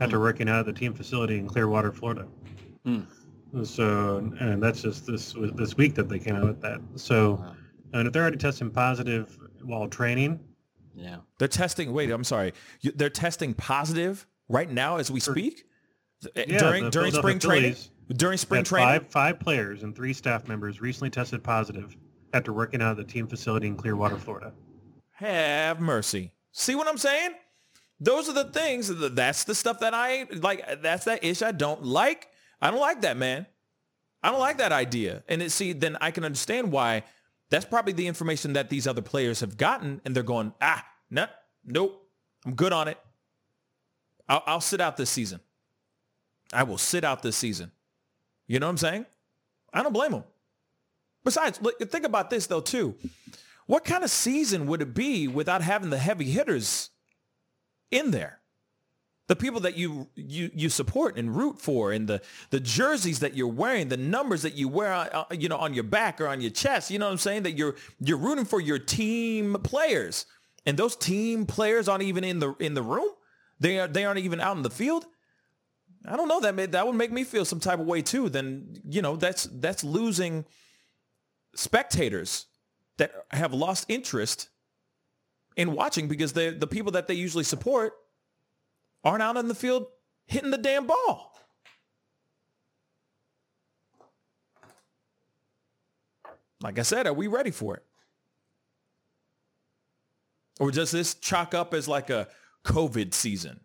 after 0.00 0.20
working 0.20 0.48
out 0.48 0.60
at 0.60 0.66
the 0.66 0.72
team 0.72 0.94
facility 0.94 1.38
in 1.38 1.48
Clearwater, 1.48 1.92
Florida. 1.92 2.26
Hmm. 2.84 3.00
So, 3.64 4.18
and 4.38 4.62
that's 4.62 4.82
just 4.82 5.06
this 5.06 5.34
this 5.54 5.76
week 5.76 5.94
that 5.94 6.08
they 6.08 6.18
came 6.18 6.36
out 6.36 6.44
with 6.44 6.60
that. 6.60 6.80
So. 6.94 7.44
And 7.92 8.06
if 8.06 8.12
they're 8.12 8.22
already 8.22 8.36
testing 8.38 8.70
positive 8.70 9.36
while 9.62 9.88
training, 9.88 10.40
Yeah. 10.94 11.18
They're 11.38 11.48
testing. 11.48 11.92
Wait, 11.92 12.10
I'm 12.10 12.24
sorry. 12.24 12.52
You- 12.80 12.92
They're 12.92 13.08
testing 13.10 13.54
positive 13.54 14.26
right 14.48 14.68
now 14.70 14.96
as 14.96 15.10
we 15.10 15.20
speak. 15.20 15.64
Yeah, 16.34 16.58
during 16.58 16.84
the 16.84 16.90
during 16.90 17.12
spring 17.12 17.38
Philadelphia 17.40 17.72
training. 17.72 17.76
During 18.16 18.38
spring 18.38 18.64
training. 18.64 18.88
five 18.88 19.10
five 19.10 19.40
players 19.40 19.82
and 19.84 19.94
three 19.96 20.12
staff 20.12 20.48
members 20.48 20.80
recently 20.80 21.08
tested 21.10 21.42
positive 21.44 21.96
after 22.34 22.52
working 22.52 22.82
out 22.82 22.90
at 22.92 22.96
the 23.06 23.12
team 23.12 23.26
facility 23.26 23.66
in 23.68 23.76
Clearwater, 23.76 24.16
Florida. 24.18 24.52
Have 25.12 25.80
mercy. 25.80 26.32
See 26.52 26.74
what 26.74 26.88
I'm 26.88 26.98
saying? 26.98 27.32
Those 28.00 28.28
are 28.28 28.32
the 28.32 28.44
things. 28.44 28.88
That's 29.14 29.44
the 29.44 29.54
stuff 29.54 29.80
that 29.80 29.94
I 29.94 30.26
like. 30.32 30.82
That's 30.82 31.04
that 31.04 31.22
ish 31.24 31.42
I 31.42 31.52
don't 31.52 31.84
like. 31.84 32.28
I 32.60 32.70
don't 32.70 32.80
like 32.80 33.02
that, 33.02 33.16
man. 33.16 33.46
I 34.22 34.30
don't 34.30 34.40
like 34.40 34.58
that 34.58 34.72
idea. 34.72 35.22
And 35.28 35.40
it, 35.42 35.50
see, 35.52 35.72
then 35.72 35.96
I 36.00 36.10
can 36.10 36.24
understand 36.24 36.72
why. 36.72 37.04
That's 37.50 37.64
probably 37.64 37.92
the 37.92 38.06
information 38.06 38.52
that 38.54 38.70
these 38.70 38.86
other 38.86 39.02
players 39.02 39.40
have 39.40 39.56
gotten, 39.56 40.00
and 40.04 40.14
they're 40.14 40.22
going, 40.22 40.54
ah, 40.60 40.84
no, 41.10 41.26
nope, 41.64 42.00
I'm 42.46 42.54
good 42.54 42.72
on 42.72 42.88
it. 42.88 42.98
I'll, 44.28 44.42
I'll 44.46 44.60
sit 44.60 44.80
out 44.80 44.96
this 44.96 45.10
season. 45.10 45.40
I 46.52 46.62
will 46.62 46.78
sit 46.78 47.04
out 47.04 47.22
this 47.22 47.36
season. 47.36 47.72
You 48.46 48.58
know 48.58 48.66
what 48.66 48.70
I'm 48.70 48.78
saying? 48.78 49.06
I 49.72 49.82
don't 49.82 49.92
blame 49.92 50.12
them. 50.12 50.24
Besides, 51.24 51.60
look, 51.60 51.78
think 51.90 52.04
about 52.04 52.30
this 52.30 52.46
though 52.46 52.60
too. 52.60 52.94
What 53.66 53.84
kind 53.84 54.02
of 54.02 54.10
season 54.10 54.66
would 54.66 54.82
it 54.82 54.94
be 54.94 55.28
without 55.28 55.62
having 55.62 55.90
the 55.90 55.98
heavy 55.98 56.24
hitters 56.24 56.90
in 57.90 58.10
there? 58.10 58.39
The 59.30 59.36
people 59.36 59.60
that 59.60 59.76
you 59.76 60.08
you 60.16 60.50
you 60.52 60.68
support 60.68 61.16
and 61.16 61.36
root 61.36 61.60
for, 61.60 61.92
and 61.92 62.08
the 62.08 62.20
the 62.50 62.58
jerseys 62.58 63.20
that 63.20 63.36
you're 63.36 63.46
wearing, 63.46 63.86
the 63.86 63.96
numbers 63.96 64.42
that 64.42 64.54
you 64.54 64.66
wear, 64.66 64.92
uh, 64.92 65.24
you 65.30 65.48
know, 65.48 65.56
on 65.56 65.72
your 65.72 65.84
back 65.84 66.20
or 66.20 66.26
on 66.26 66.40
your 66.40 66.50
chest. 66.50 66.90
You 66.90 66.98
know 66.98 67.06
what 67.06 67.12
I'm 67.12 67.18
saying? 67.18 67.44
That 67.44 67.52
you're 67.52 67.76
you're 68.00 68.18
rooting 68.18 68.44
for 68.44 68.60
your 68.60 68.80
team 68.80 69.56
players, 69.62 70.26
and 70.66 70.76
those 70.76 70.96
team 70.96 71.46
players 71.46 71.88
aren't 71.88 72.02
even 72.02 72.24
in 72.24 72.40
the 72.40 72.54
in 72.58 72.74
the 72.74 72.82
room. 72.82 73.08
They 73.60 73.78
are 73.78 73.86
they 73.86 74.04
aren't 74.04 74.18
even 74.18 74.40
out 74.40 74.56
in 74.56 74.64
the 74.64 74.68
field. 74.68 75.06
I 76.04 76.16
don't 76.16 76.26
know 76.26 76.40
that 76.40 76.56
may, 76.56 76.66
that 76.66 76.84
would 76.84 76.96
make 76.96 77.12
me 77.12 77.22
feel 77.22 77.44
some 77.44 77.60
type 77.60 77.78
of 77.78 77.86
way 77.86 78.02
too. 78.02 78.30
Then 78.30 78.80
you 78.84 79.00
know 79.00 79.14
that's 79.14 79.44
that's 79.44 79.84
losing 79.84 80.44
spectators 81.54 82.46
that 82.96 83.12
have 83.30 83.54
lost 83.54 83.86
interest 83.88 84.48
in 85.56 85.70
watching 85.70 86.08
because 86.08 86.32
the 86.32 86.50
the 86.50 86.66
people 86.66 86.90
that 86.90 87.06
they 87.06 87.14
usually 87.14 87.44
support 87.44 87.92
aren't 89.04 89.22
out 89.22 89.36
in 89.36 89.48
the 89.48 89.54
field 89.54 89.86
hitting 90.26 90.50
the 90.50 90.58
damn 90.58 90.86
ball. 90.86 91.32
Like 96.62 96.78
I 96.78 96.82
said, 96.82 97.06
are 97.06 97.12
we 97.12 97.26
ready 97.26 97.50
for 97.50 97.76
it? 97.76 97.84
Or 100.58 100.70
does 100.70 100.90
this 100.90 101.14
chalk 101.14 101.54
up 101.54 101.72
as 101.72 101.88
like 101.88 102.10
a 102.10 102.28
COVID 102.64 103.14
season? 103.14 103.60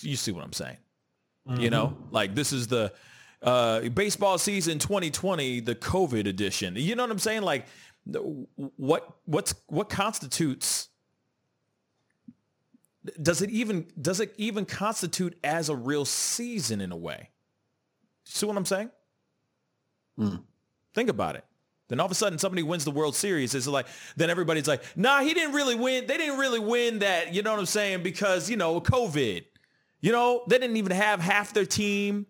You 0.00 0.16
see 0.16 0.32
what 0.32 0.44
I'm 0.44 0.52
saying? 0.52 0.78
Mm-hmm. 1.46 1.60
You 1.60 1.70
know, 1.70 1.96
like 2.10 2.34
this 2.34 2.52
is 2.52 2.68
the 2.68 2.92
uh, 3.42 3.80
baseball 3.90 4.38
season 4.38 4.78
2020, 4.78 5.60
the 5.60 5.74
COVID 5.74 6.26
edition. 6.26 6.74
You 6.76 6.96
know 6.96 7.02
what 7.02 7.10
I'm 7.10 7.18
saying? 7.18 7.42
Like 7.42 7.66
what 8.76 9.08
what's 9.26 9.54
what 9.66 9.88
constitutes 9.88 10.88
does 13.20 13.42
it 13.42 13.50
even 13.50 13.86
does 14.00 14.20
it 14.20 14.34
even 14.36 14.64
constitute 14.64 15.36
as 15.42 15.68
a 15.68 15.76
real 15.76 16.04
season 16.04 16.80
in 16.80 16.92
a 16.92 16.96
way? 16.96 17.30
See 18.24 18.46
what 18.46 18.56
I'm 18.56 18.64
saying? 18.64 18.90
Mm. 20.18 20.42
Think 20.94 21.08
about 21.08 21.36
it. 21.36 21.44
Then 21.88 22.00
all 22.00 22.06
of 22.06 22.12
a 22.12 22.14
sudden 22.14 22.38
somebody 22.38 22.62
wins 22.62 22.84
the 22.84 22.90
World 22.90 23.14
Series. 23.14 23.54
It's 23.54 23.66
like 23.66 23.86
then 24.16 24.30
everybody's 24.30 24.68
like, 24.68 24.82
nah, 24.96 25.20
he 25.20 25.34
didn't 25.34 25.54
really 25.54 25.74
win. 25.74 26.06
They 26.06 26.16
didn't 26.16 26.38
really 26.38 26.60
win 26.60 27.00
that, 27.00 27.34
you 27.34 27.42
know 27.42 27.50
what 27.50 27.60
I'm 27.60 27.66
saying? 27.66 28.02
Because, 28.02 28.48
you 28.48 28.56
know, 28.56 28.80
COVID. 28.80 29.44
You 30.00 30.10
know, 30.10 30.42
they 30.48 30.58
didn't 30.58 30.76
even 30.78 30.92
have 30.92 31.20
half 31.20 31.52
their 31.52 31.66
team. 31.66 32.26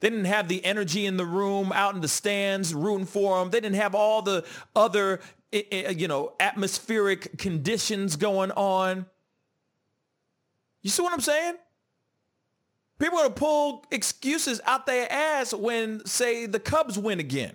They 0.00 0.10
didn't 0.10 0.26
have 0.26 0.48
the 0.48 0.64
energy 0.64 1.06
in 1.06 1.16
the 1.16 1.24
room, 1.24 1.72
out 1.72 1.94
in 1.94 2.00
the 2.00 2.08
stands, 2.08 2.72
rooting 2.72 3.06
for 3.06 3.38
them. 3.38 3.50
They 3.50 3.60
didn't 3.60 3.76
have 3.76 3.94
all 3.94 4.22
the 4.22 4.44
other, 4.74 5.20
you 5.52 6.08
know, 6.08 6.32
atmospheric 6.40 7.36
conditions 7.38 8.16
going 8.16 8.52
on. 8.52 9.06
You 10.82 10.90
see 10.90 11.02
what 11.02 11.12
I'm 11.12 11.20
saying? 11.20 11.56
People 12.98 13.18
are 13.18 13.22
going 13.22 13.34
to 13.34 13.38
pull 13.38 13.84
excuses 13.90 14.60
out 14.64 14.86
their 14.86 15.10
ass 15.10 15.54
when, 15.54 16.04
say, 16.04 16.46
the 16.46 16.58
Cubs 16.58 16.98
win 16.98 17.20
again. 17.20 17.54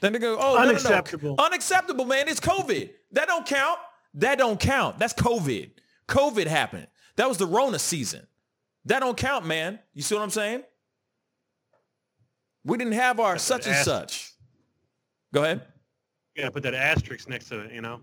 Then 0.00 0.12
they 0.12 0.18
go, 0.20 0.36
oh, 0.38 0.56
unacceptable. 0.56 1.30
No, 1.30 1.34
no, 1.34 1.42
no. 1.42 1.46
Unacceptable, 1.46 2.04
man. 2.04 2.28
It's 2.28 2.40
COVID. 2.40 2.90
That 3.12 3.26
don't 3.26 3.44
count. 3.44 3.78
That 4.14 4.38
don't 4.38 4.60
count. 4.60 4.98
That's 4.98 5.14
COVID. 5.14 5.70
COVID 6.06 6.46
happened. 6.46 6.86
That 7.16 7.28
was 7.28 7.38
the 7.38 7.46
Rona 7.46 7.80
season. 7.80 8.26
That 8.84 9.00
don't 9.00 9.16
count, 9.16 9.44
man. 9.44 9.80
You 9.94 10.02
see 10.02 10.14
what 10.14 10.22
I'm 10.22 10.30
saying? 10.30 10.62
We 12.64 12.78
didn't 12.78 12.92
have 12.92 13.18
our 13.18 13.38
such 13.38 13.66
and 13.66 13.76
such. 13.76 14.32
Go 15.34 15.42
ahead. 15.42 15.62
Gotta 16.36 16.52
put 16.52 16.62
that 16.62 16.74
asterisk 16.74 17.28
next 17.28 17.48
to 17.48 17.60
it, 17.60 17.72
you 17.72 17.80
know? 17.80 18.00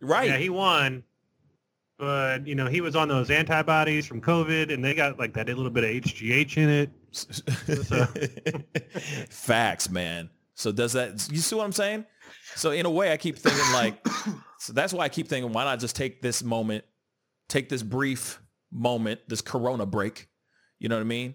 Right. 0.00 0.30
Yeah, 0.30 0.38
he 0.38 0.48
won. 0.48 1.04
But, 1.98 2.46
you 2.46 2.54
know, 2.54 2.66
he 2.66 2.82
was 2.82 2.94
on 2.94 3.08
those 3.08 3.30
antibodies 3.30 4.06
from 4.06 4.20
COVID 4.20 4.72
and 4.72 4.84
they 4.84 4.94
got 4.94 5.18
like 5.18 5.32
that 5.34 5.46
little 5.46 5.70
bit 5.70 5.84
of 5.84 5.90
HGH 5.90 6.56
in 6.58 6.68
it. 6.68 6.90
Facts, 9.30 9.88
man. 9.88 10.28
So 10.54 10.72
does 10.72 10.92
that, 10.92 11.28
you 11.30 11.38
see 11.38 11.56
what 11.56 11.64
I'm 11.64 11.72
saying? 11.72 12.04
So 12.54 12.70
in 12.70 12.84
a 12.84 12.90
way, 12.90 13.12
I 13.12 13.16
keep 13.16 13.38
thinking 13.38 13.72
like, 13.72 14.06
so 14.58 14.74
that's 14.74 14.92
why 14.92 15.04
I 15.04 15.08
keep 15.08 15.28
thinking, 15.28 15.52
why 15.52 15.64
not 15.64 15.80
just 15.80 15.96
take 15.96 16.20
this 16.20 16.42
moment, 16.42 16.84
take 17.48 17.70
this 17.70 17.82
brief 17.82 18.40
moment, 18.70 19.20
this 19.28 19.40
Corona 19.40 19.86
break, 19.86 20.28
you 20.78 20.88
know 20.90 20.96
what 20.96 21.02
I 21.02 21.04
mean? 21.04 21.34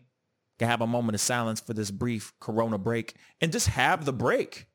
Can 0.59 0.67
have 0.67 0.81
a 0.81 0.87
moment 0.87 1.15
of 1.15 1.21
silence 1.21 1.59
for 1.59 1.73
this 1.73 1.89
brief 1.89 2.33
Corona 2.39 2.77
break 2.77 3.15
and 3.39 3.51
just 3.51 3.67
have 3.67 4.05
the 4.05 4.13
break. 4.13 4.67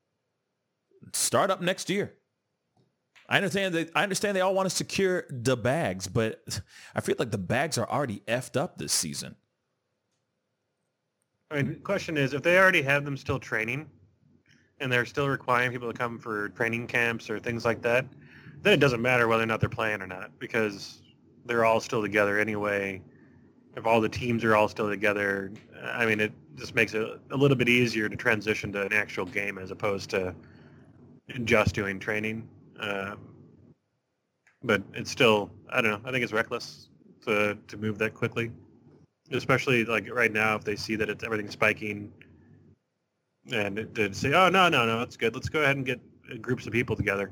Start 1.12 1.52
up 1.52 1.60
next 1.60 1.88
year. 1.88 2.15
I 3.28 3.36
understand 3.36 3.74
that 3.74 3.90
I 3.94 4.02
understand 4.02 4.36
they 4.36 4.40
all 4.40 4.54
want 4.54 4.68
to 4.68 4.74
secure 4.74 5.24
the 5.28 5.56
bags, 5.56 6.06
but 6.06 6.60
I 6.94 7.00
feel 7.00 7.16
like 7.18 7.30
the 7.30 7.38
bags 7.38 7.76
are 7.78 7.88
already 7.88 8.22
effed 8.28 8.56
up 8.56 8.78
this 8.78 8.92
season. 8.92 9.36
I 11.50 11.62
mean, 11.62 11.80
question 11.80 12.16
is, 12.16 12.34
if 12.34 12.42
they 12.42 12.58
already 12.58 12.82
have 12.82 13.04
them 13.04 13.16
still 13.16 13.38
training, 13.38 13.88
and 14.80 14.92
they're 14.92 15.06
still 15.06 15.28
requiring 15.28 15.72
people 15.72 15.90
to 15.90 15.96
come 15.96 16.18
for 16.18 16.50
training 16.50 16.86
camps 16.86 17.30
or 17.30 17.38
things 17.38 17.64
like 17.64 17.82
that, 17.82 18.06
then 18.62 18.72
it 18.72 18.80
doesn't 18.80 19.00
matter 19.00 19.28
whether 19.28 19.42
or 19.42 19.46
not 19.46 19.60
they're 19.60 19.68
playing 19.68 20.02
or 20.02 20.06
not 20.06 20.30
because 20.38 21.02
they're 21.46 21.64
all 21.64 21.80
still 21.80 22.02
together 22.02 22.38
anyway. 22.38 23.00
If 23.76 23.86
all 23.86 24.00
the 24.00 24.08
teams 24.08 24.42
are 24.44 24.56
all 24.56 24.68
still 24.68 24.88
together, 24.88 25.52
I 25.82 26.06
mean, 26.06 26.20
it 26.20 26.32
just 26.56 26.74
makes 26.74 26.94
it 26.94 27.06
a 27.30 27.36
little 27.36 27.56
bit 27.56 27.68
easier 27.68 28.08
to 28.08 28.16
transition 28.16 28.72
to 28.72 28.82
an 28.82 28.92
actual 28.92 29.26
game 29.26 29.58
as 29.58 29.70
opposed 29.70 30.10
to 30.10 30.34
just 31.44 31.74
doing 31.74 31.98
training. 31.98 32.48
Um, 32.80 33.18
but 34.62 34.82
it's 34.94 35.10
still, 35.10 35.50
I 35.70 35.80
don't 35.80 35.90
know. 36.02 36.08
I 36.08 36.12
think 36.12 36.24
it's 36.24 36.32
reckless 36.32 36.88
to 37.24 37.56
to 37.68 37.76
move 37.76 37.98
that 37.98 38.14
quickly, 38.14 38.50
especially 39.32 39.84
like 39.84 40.12
right 40.12 40.32
now 40.32 40.56
if 40.56 40.64
they 40.64 40.76
see 40.76 40.96
that 40.96 41.08
it's 41.08 41.24
everything 41.24 41.50
spiking 41.50 42.12
and 43.52 43.94
to 43.94 44.12
say, 44.12 44.32
oh 44.32 44.48
no, 44.48 44.68
no, 44.68 44.86
no, 44.86 45.02
it's 45.02 45.16
good. 45.16 45.34
Let's 45.34 45.48
go 45.48 45.62
ahead 45.62 45.76
and 45.76 45.86
get 45.86 46.00
groups 46.42 46.66
of 46.66 46.72
people 46.72 46.96
together 46.96 47.30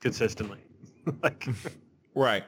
consistently. 0.00 0.60
like, 1.22 1.46
right. 2.14 2.44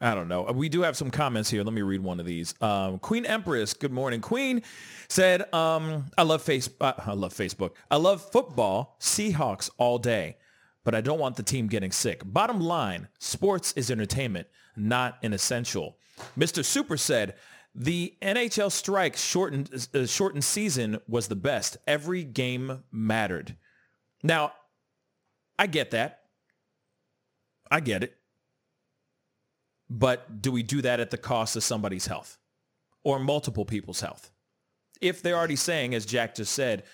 I 0.00 0.14
don't 0.14 0.28
know. 0.28 0.42
We 0.54 0.68
do 0.68 0.82
have 0.82 0.96
some 0.96 1.10
comments 1.10 1.50
here. 1.50 1.64
Let 1.64 1.72
me 1.72 1.82
read 1.82 2.00
one 2.00 2.20
of 2.20 2.26
these. 2.26 2.54
Um, 2.60 3.00
Queen 3.00 3.26
Empress, 3.26 3.74
good 3.74 3.92
morning. 3.92 4.20
Queen 4.20 4.62
said, 5.08 5.52
um, 5.52 6.06
"I 6.16 6.22
love 6.22 6.42
face. 6.42 6.70
Uh, 6.80 6.92
I 6.98 7.14
love 7.14 7.34
Facebook. 7.34 7.72
I 7.90 7.96
love 7.96 8.30
football. 8.30 8.96
Seahawks 9.00 9.70
all 9.76 9.98
day, 9.98 10.36
but 10.84 10.94
I 10.94 11.00
don't 11.00 11.18
want 11.18 11.36
the 11.36 11.42
team 11.42 11.66
getting 11.66 11.90
sick. 11.90 12.22
Bottom 12.24 12.60
line, 12.60 13.08
sports 13.18 13.72
is 13.72 13.90
entertainment, 13.90 14.46
not 14.76 15.18
an 15.22 15.32
essential." 15.32 15.98
Mr. 16.36 16.64
Super 16.64 16.96
said, 16.96 17.34
the 17.74 18.16
NHL 18.22 18.72
strike 18.72 19.16
shortened 19.16 19.88
uh, 19.94 20.06
shortened 20.06 20.44
season 20.44 20.98
was 21.06 21.28
the 21.28 21.36
best. 21.36 21.76
Every 21.86 22.24
game 22.24 22.84
mattered. 22.90 23.56
Now, 24.22 24.52
I 25.58 25.66
get 25.66 25.92
that. 25.92 26.20
I 27.70 27.80
get 27.80 28.02
it. 28.02 28.16
But 29.90 30.42
do 30.42 30.52
we 30.52 30.62
do 30.62 30.82
that 30.82 31.00
at 31.00 31.10
the 31.10 31.18
cost 31.18 31.56
of 31.56 31.64
somebody's 31.64 32.06
health 32.06 32.38
or 33.04 33.18
multiple 33.18 33.64
people's 33.64 34.00
health? 34.00 34.30
If 35.00 35.22
they're 35.22 35.36
already 35.36 35.56
saying, 35.56 35.94
as 35.94 36.04
Jack 36.04 36.34
just 36.34 36.52
said, 36.52 36.84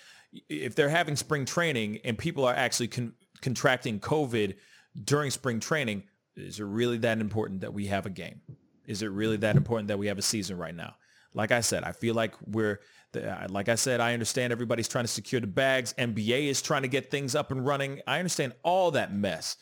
if 0.49 0.75
they're 0.75 0.89
having 0.89 1.15
spring 1.15 1.45
training 1.45 1.99
and 2.03 2.17
people 2.17 2.45
are 2.45 2.53
actually 2.53 2.87
con- 2.87 3.13
contracting 3.41 3.99
COVID 3.99 4.55
during 5.03 5.31
spring 5.31 5.59
training, 5.59 6.03
is 6.35 6.59
it 6.59 6.63
really 6.63 6.97
that 6.99 7.19
important 7.19 7.61
that 7.61 7.73
we 7.73 7.87
have 7.87 8.05
a 8.05 8.09
game? 8.09 8.41
Is 8.85 9.01
it 9.01 9.07
really 9.07 9.37
that 9.37 9.55
important 9.55 9.87
that 9.87 9.97
we 9.97 10.07
have 10.07 10.17
a 10.17 10.21
season 10.21 10.57
right 10.57 10.75
now? 10.75 10.95
Like 11.33 11.51
I 11.51 11.61
said, 11.61 11.83
I 11.83 11.91
feel 11.91 12.15
like 12.15 12.35
we're, 12.45 12.79
like 13.49 13.67
I 13.67 13.75
said, 13.75 13.99
I 13.99 14.13
understand 14.13 14.53
everybody's 14.53 14.87
trying 14.87 15.03
to 15.03 15.11
secure 15.11 15.41
the 15.41 15.47
bags. 15.47 15.93
NBA 15.97 16.47
is 16.47 16.61
trying 16.61 16.83
to 16.83 16.87
get 16.87 17.11
things 17.11 17.35
up 17.35 17.51
and 17.51 17.65
running. 17.65 18.01
I 18.07 18.19
understand 18.19 18.53
all 18.63 18.91
that 18.91 19.13
mess. 19.13 19.57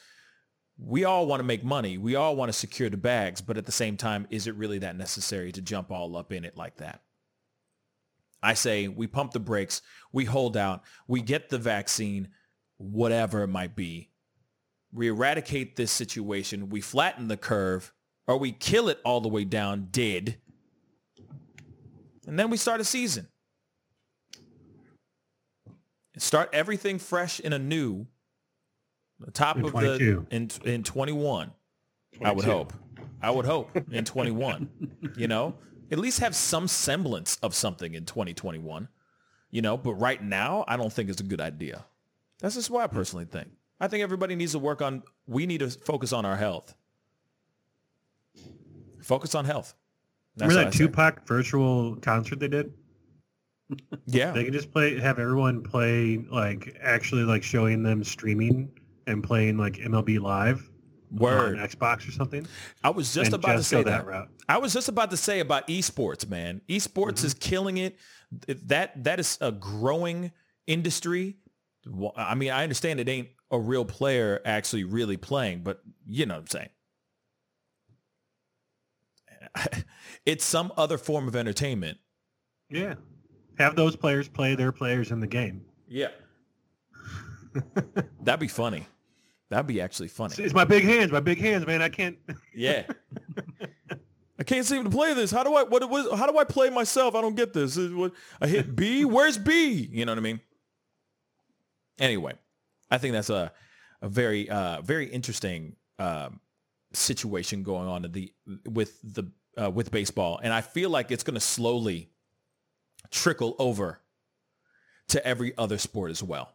We 0.77 1.05
all 1.05 1.27
want 1.27 1.39
to 1.39 1.45
make 1.45 1.63
money. 1.63 1.97
We 1.97 2.15
all 2.15 2.35
want 2.35 2.49
to 2.49 2.57
secure 2.57 2.89
the 2.89 2.97
bags. 2.97 3.41
But 3.41 3.57
at 3.57 3.65
the 3.65 3.71
same 3.71 3.97
time, 3.97 4.27
is 4.29 4.47
it 4.47 4.55
really 4.55 4.79
that 4.79 4.97
necessary 4.97 5.51
to 5.51 5.61
jump 5.61 5.91
all 5.91 6.17
up 6.17 6.31
in 6.31 6.45
it 6.45 6.57
like 6.57 6.77
that? 6.77 7.01
I 8.41 8.55
say 8.55 8.87
we 8.87 9.07
pump 9.07 9.31
the 9.31 9.39
brakes. 9.39 9.81
We 10.11 10.25
hold 10.25 10.57
out. 10.57 10.83
We 11.07 11.21
get 11.21 11.49
the 11.49 11.57
vaccine, 11.57 12.29
whatever 12.77 13.43
it 13.43 13.47
might 13.47 13.75
be. 13.75 14.09
We 14.91 15.07
eradicate 15.07 15.75
this 15.75 15.91
situation. 15.91 16.69
We 16.69 16.81
flatten 16.81 17.27
the 17.27 17.37
curve 17.37 17.93
or 18.27 18.37
we 18.37 18.51
kill 18.51 18.89
it 18.89 18.99
all 19.05 19.21
the 19.21 19.29
way 19.29 19.45
down 19.45 19.87
dead. 19.91 20.37
And 22.27 22.37
then 22.37 22.49
we 22.49 22.57
start 22.57 22.81
a 22.81 22.85
season. 22.85 23.27
Start 26.17 26.49
everything 26.53 26.99
fresh 26.99 27.41
and 27.43 27.53
anew. 27.53 28.07
The 29.23 29.31
top 29.31 29.57
in 29.57 29.65
of 29.65 29.71
22. 29.71 30.27
the 30.29 30.35
in 30.35 30.49
in 30.65 30.83
21. 30.83 31.51
22. 32.17 32.25
I 32.29 32.31
would 32.31 32.45
hope. 32.45 32.73
I 33.21 33.31
would 33.31 33.45
hope 33.45 33.75
in 33.91 34.05
21. 34.05 34.69
you 35.17 35.27
know, 35.27 35.55
at 35.91 35.99
least 35.99 36.19
have 36.19 36.35
some 36.35 36.67
semblance 36.67 37.37
of 37.41 37.55
something 37.55 37.93
in 37.93 38.05
2021. 38.05 38.87
You 39.49 39.61
know, 39.61 39.77
but 39.77 39.93
right 39.93 40.21
now, 40.21 40.65
I 40.67 40.77
don't 40.77 40.91
think 40.91 41.09
it's 41.09 41.21
a 41.21 41.25
good 41.25 41.41
idea. 41.41 41.85
That's 42.39 42.55
just 42.55 42.69
what 42.69 42.83
I 42.83 42.87
personally 42.87 43.25
think. 43.25 43.49
I 43.79 43.87
think 43.87 44.03
everybody 44.03 44.35
needs 44.35 44.53
to 44.53 44.59
work 44.59 44.81
on. 44.81 45.03
We 45.27 45.45
need 45.45 45.59
to 45.59 45.69
focus 45.69 46.11
on 46.11 46.25
our 46.25 46.35
health. 46.35 46.73
Focus 49.01 49.35
on 49.35 49.45
health. 49.45 49.75
That's 50.35 50.49
Remember 50.49 50.71
that 50.71 50.77
Tupac 50.77 51.27
virtual 51.27 51.95
concert 51.97 52.39
they 52.39 52.47
did? 52.47 52.73
Yeah. 54.05 54.31
they 54.31 54.43
can 54.43 54.53
just 54.53 54.71
play 54.71 54.99
have 54.99 55.19
everyone 55.19 55.63
play 55.63 56.23
like 56.29 56.77
actually 56.81 57.23
like 57.23 57.43
showing 57.43 57.81
them 57.81 58.03
streaming 58.03 58.71
and 59.07 59.23
playing 59.23 59.57
like 59.57 59.77
MLB 59.77 60.19
live. 60.19 60.69
Word. 61.11 61.59
on 61.59 61.67
Xbox 61.67 62.07
or 62.07 62.11
something. 62.11 62.47
I 62.83 62.89
was 62.89 63.13
just 63.13 63.33
about 63.33 63.57
to 63.57 63.63
say 63.63 63.83
go 63.83 63.89
that. 63.89 64.05
route. 64.05 64.29
I 64.49 64.57
was 64.57 64.73
just 64.73 64.89
about 64.89 65.11
to 65.11 65.17
say 65.17 65.41
about 65.41 65.67
esports, 65.67 66.27
man. 66.27 66.61
Esports 66.67 67.17
mm-hmm. 67.17 67.27
is 67.27 67.33
killing 67.35 67.77
it. 67.77 67.99
That 68.47 69.03
that 69.03 69.19
is 69.19 69.37
a 69.39 69.51
growing 69.51 70.31
industry. 70.65 71.37
I 72.17 72.33
mean, 72.33 72.49
I 72.49 72.63
understand 72.63 72.99
it 72.99 73.07
ain't 73.07 73.27
a 73.51 73.59
real 73.59 73.85
player 73.85 74.41
actually 74.43 74.85
really 74.85 75.17
playing, 75.17 75.61
but 75.61 75.83
you 76.07 76.25
know 76.25 76.35
what 76.35 76.55
I'm 76.55 76.67
saying. 79.67 79.83
it's 80.25 80.43
some 80.43 80.73
other 80.77 80.97
form 80.97 81.27
of 81.27 81.35
entertainment. 81.35 81.99
Yeah, 82.69 82.95
have 83.59 83.75
those 83.75 83.95
players 83.95 84.27
play 84.27 84.55
their 84.55 84.71
players 84.71 85.11
in 85.11 85.19
the 85.19 85.27
game. 85.27 85.61
Yeah. 85.87 86.09
That'd 88.21 88.39
be 88.39 88.47
funny. 88.47 88.87
That'd 89.49 89.67
be 89.67 89.81
actually 89.81 90.07
funny. 90.07 90.35
It's 90.39 90.53
my 90.53 90.65
big 90.65 90.83
hands, 90.83 91.11
my 91.11 91.19
big 91.19 91.39
hands, 91.39 91.65
man. 91.65 91.81
I 91.81 91.89
can't. 91.89 92.17
Yeah. 92.55 92.83
I 94.39 94.43
can't 94.43 94.65
seem 94.65 94.83
to 94.83 94.89
play 94.89 95.13
this. 95.13 95.31
How 95.31 95.43
do 95.43 95.53
I 95.53 95.63
what, 95.63 95.87
what 95.89 96.17
how 96.17 96.25
do 96.25 96.37
I 96.37 96.43
play 96.43 96.69
myself? 96.69 97.13
I 97.15 97.21
don't 97.21 97.35
get 97.35 97.53
this. 97.53 97.77
I 98.41 98.47
hit 98.47 98.75
B? 98.75 99.05
Where's 99.05 99.37
B? 99.37 99.87
You 99.91 100.05
know 100.05 100.11
what 100.11 100.17
I 100.17 100.21
mean? 100.21 100.39
Anyway, 101.99 102.33
I 102.89 102.97
think 102.97 103.13
that's 103.13 103.29
a 103.29 103.51
a 104.01 104.09
very 104.09 104.49
uh 104.49 104.81
very 104.81 105.07
interesting 105.07 105.75
um 105.99 106.39
situation 106.93 107.63
going 107.63 107.87
on 107.87 108.01
the 108.11 108.33
with 108.65 108.99
the 109.03 109.31
uh, 109.61 109.69
with 109.69 109.91
baseball 109.91 110.39
and 110.41 110.51
I 110.51 110.61
feel 110.61 110.89
like 110.89 111.11
it's 111.11 111.23
going 111.23 111.35
to 111.35 111.39
slowly 111.39 112.09
trickle 113.11 113.55
over 113.59 113.99
to 115.09 115.25
every 115.25 115.55
other 115.57 115.77
sport 115.77 116.09
as 116.09 116.23
well 116.23 116.52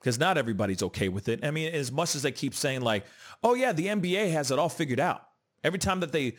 because 0.00 0.18
not 0.18 0.38
everybody's 0.38 0.82
okay 0.82 1.08
with 1.08 1.28
it. 1.28 1.44
I 1.44 1.50
mean, 1.50 1.72
as 1.74 1.92
much 1.92 2.14
as 2.14 2.22
they 2.22 2.32
keep 2.32 2.54
saying 2.54 2.80
like, 2.80 3.04
oh 3.42 3.54
yeah, 3.54 3.72
the 3.72 3.86
NBA 3.86 4.32
has 4.32 4.50
it 4.50 4.58
all 4.58 4.68
figured 4.68 5.00
out. 5.00 5.22
Every 5.62 5.78
time 5.78 6.00
that 6.00 6.12
they 6.12 6.36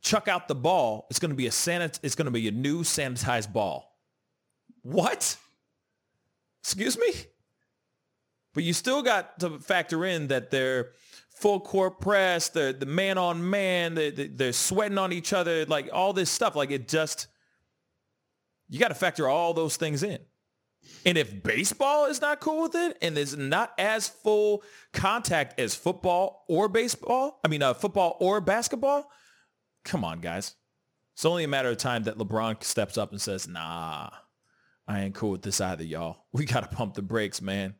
chuck 0.00 0.26
out 0.26 0.48
the 0.48 0.54
ball, 0.54 1.06
it's 1.10 1.18
going 1.18 1.30
to 1.30 1.36
be 1.36 1.46
a 1.46 1.50
sanit- 1.50 2.00
it's 2.02 2.14
going 2.14 2.26
to 2.26 2.30
be 2.30 2.48
a 2.48 2.52
new 2.52 2.82
sanitized 2.82 3.52
ball. 3.52 3.94
What? 4.82 5.36
Excuse 6.62 6.98
me? 6.98 7.12
But 8.54 8.64
you 8.64 8.72
still 8.72 9.02
got 9.02 9.38
to 9.40 9.58
factor 9.58 10.04
in 10.04 10.28
that 10.28 10.50
they're 10.50 10.92
full 11.30 11.60
court 11.60 12.00
press, 12.00 12.48
they're 12.48 12.72
the 12.72 12.86
man 12.86 13.18
on 13.18 13.48
man, 13.48 13.94
they're, 13.94 14.10
they're 14.10 14.52
sweating 14.52 14.98
on 14.98 15.12
each 15.12 15.32
other, 15.32 15.64
like 15.66 15.90
all 15.92 16.12
this 16.12 16.30
stuff. 16.30 16.56
Like 16.56 16.70
it 16.70 16.88
just, 16.88 17.28
you 18.68 18.80
got 18.80 18.88
to 18.88 18.94
factor 18.94 19.28
all 19.28 19.52
those 19.54 19.76
things 19.76 20.02
in. 20.02 20.18
And 21.04 21.16
if 21.16 21.42
baseball 21.42 22.06
is 22.06 22.20
not 22.20 22.40
cool 22.40 22.62
with 22.62 22.74
it 22.74 22.98
and 23.00 23.16
is 23.16 23.36
not 23.36 23.72
as 23.78 24.08
full 24.08 24.62
contact 24.92 25.58
as 25.58 25.74
football 25.74 26.44
or 26.48 26.68
baseball, 26.68 27.40
I 27.44 27.48
mean, 27.48 27.62
uh, 27.62 27.74
football 27.74 28.16
or 28.20 28.40
basketball, 28.40 29.10
come 29.84 30.04
on, 30.04 30.20
guys. 30.20 30.54
It's 31.14 31.24
only 31.24 31.44
a 31.44 31.48
matter 31.48 31.70
of 31.70 31.78
time 31.78 32.04
that 32.04 32.18
LeBron 32.18 32.62
steps 32.62 32.96
up 32.96 33.10
and 33.10 33.20
says, 33.20 33.48
nah, 33.48 34.10
I 34.86 35.00
ain't 35.00 35.14
cool 35.14 35.30
with 35.30 35.42
this 35.42 35.60
either, 35.60 35.84
y'all. 35.84 36.26
We 36.32 36.44
got 36.44 36.60
to 36.60 36.76
pump 36.76 36.94
the 36.94 37.02
brakes, 37.02 37.42
man. 37.42 37.74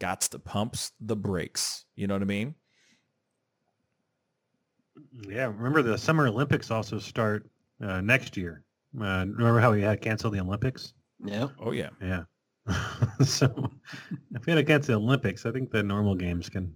Gots 0.00 0.28
to 0.30 0.38
pumps 0.38 0.92
the 1.00 1.16
brakes. 1.16 1.84
You 1.94 2.06
know 2.06 2.14
what 2.14 2.22
I 2.22 2.26
mean? 2.26 2.54
Yeah, 5.28 5.46
remember 5.46 5.82
the 5.82 5.98
Summer 5.98 6.26
Olympics 6.26 6.70
also 6.70 6.98
start 6.98 7.48
uh, 7.82 8.00
next 8.00 8.36
year. 8.36 8.64
Uh, 8.98 9.24
remember 9.28 9.60
how 9.60 9.72
we 9.72 9.82
had 9.82 10.00
canceled 10.00 10.34
the 10.34 10.40
Olympics? 10.40 10.94
Yeah. 11.24 11.48
Oh, 11.58 11.72
yeah. 11.72 11.90
Yeah. 12.00 12.24
so 13.24 13.70
if 14.34 14.46
we 14.46 14.52
had 14.52 14.56
to 14.56 14.64
cancel 14.64 14.98
the 14.98 15.04
Olympics, 15.04 15.46
I 15.46 15.52
think 15.52 15.70
the 15.70 15.82
normal 15.82 16.14
games 16.14 16.48
can 16.48 16.74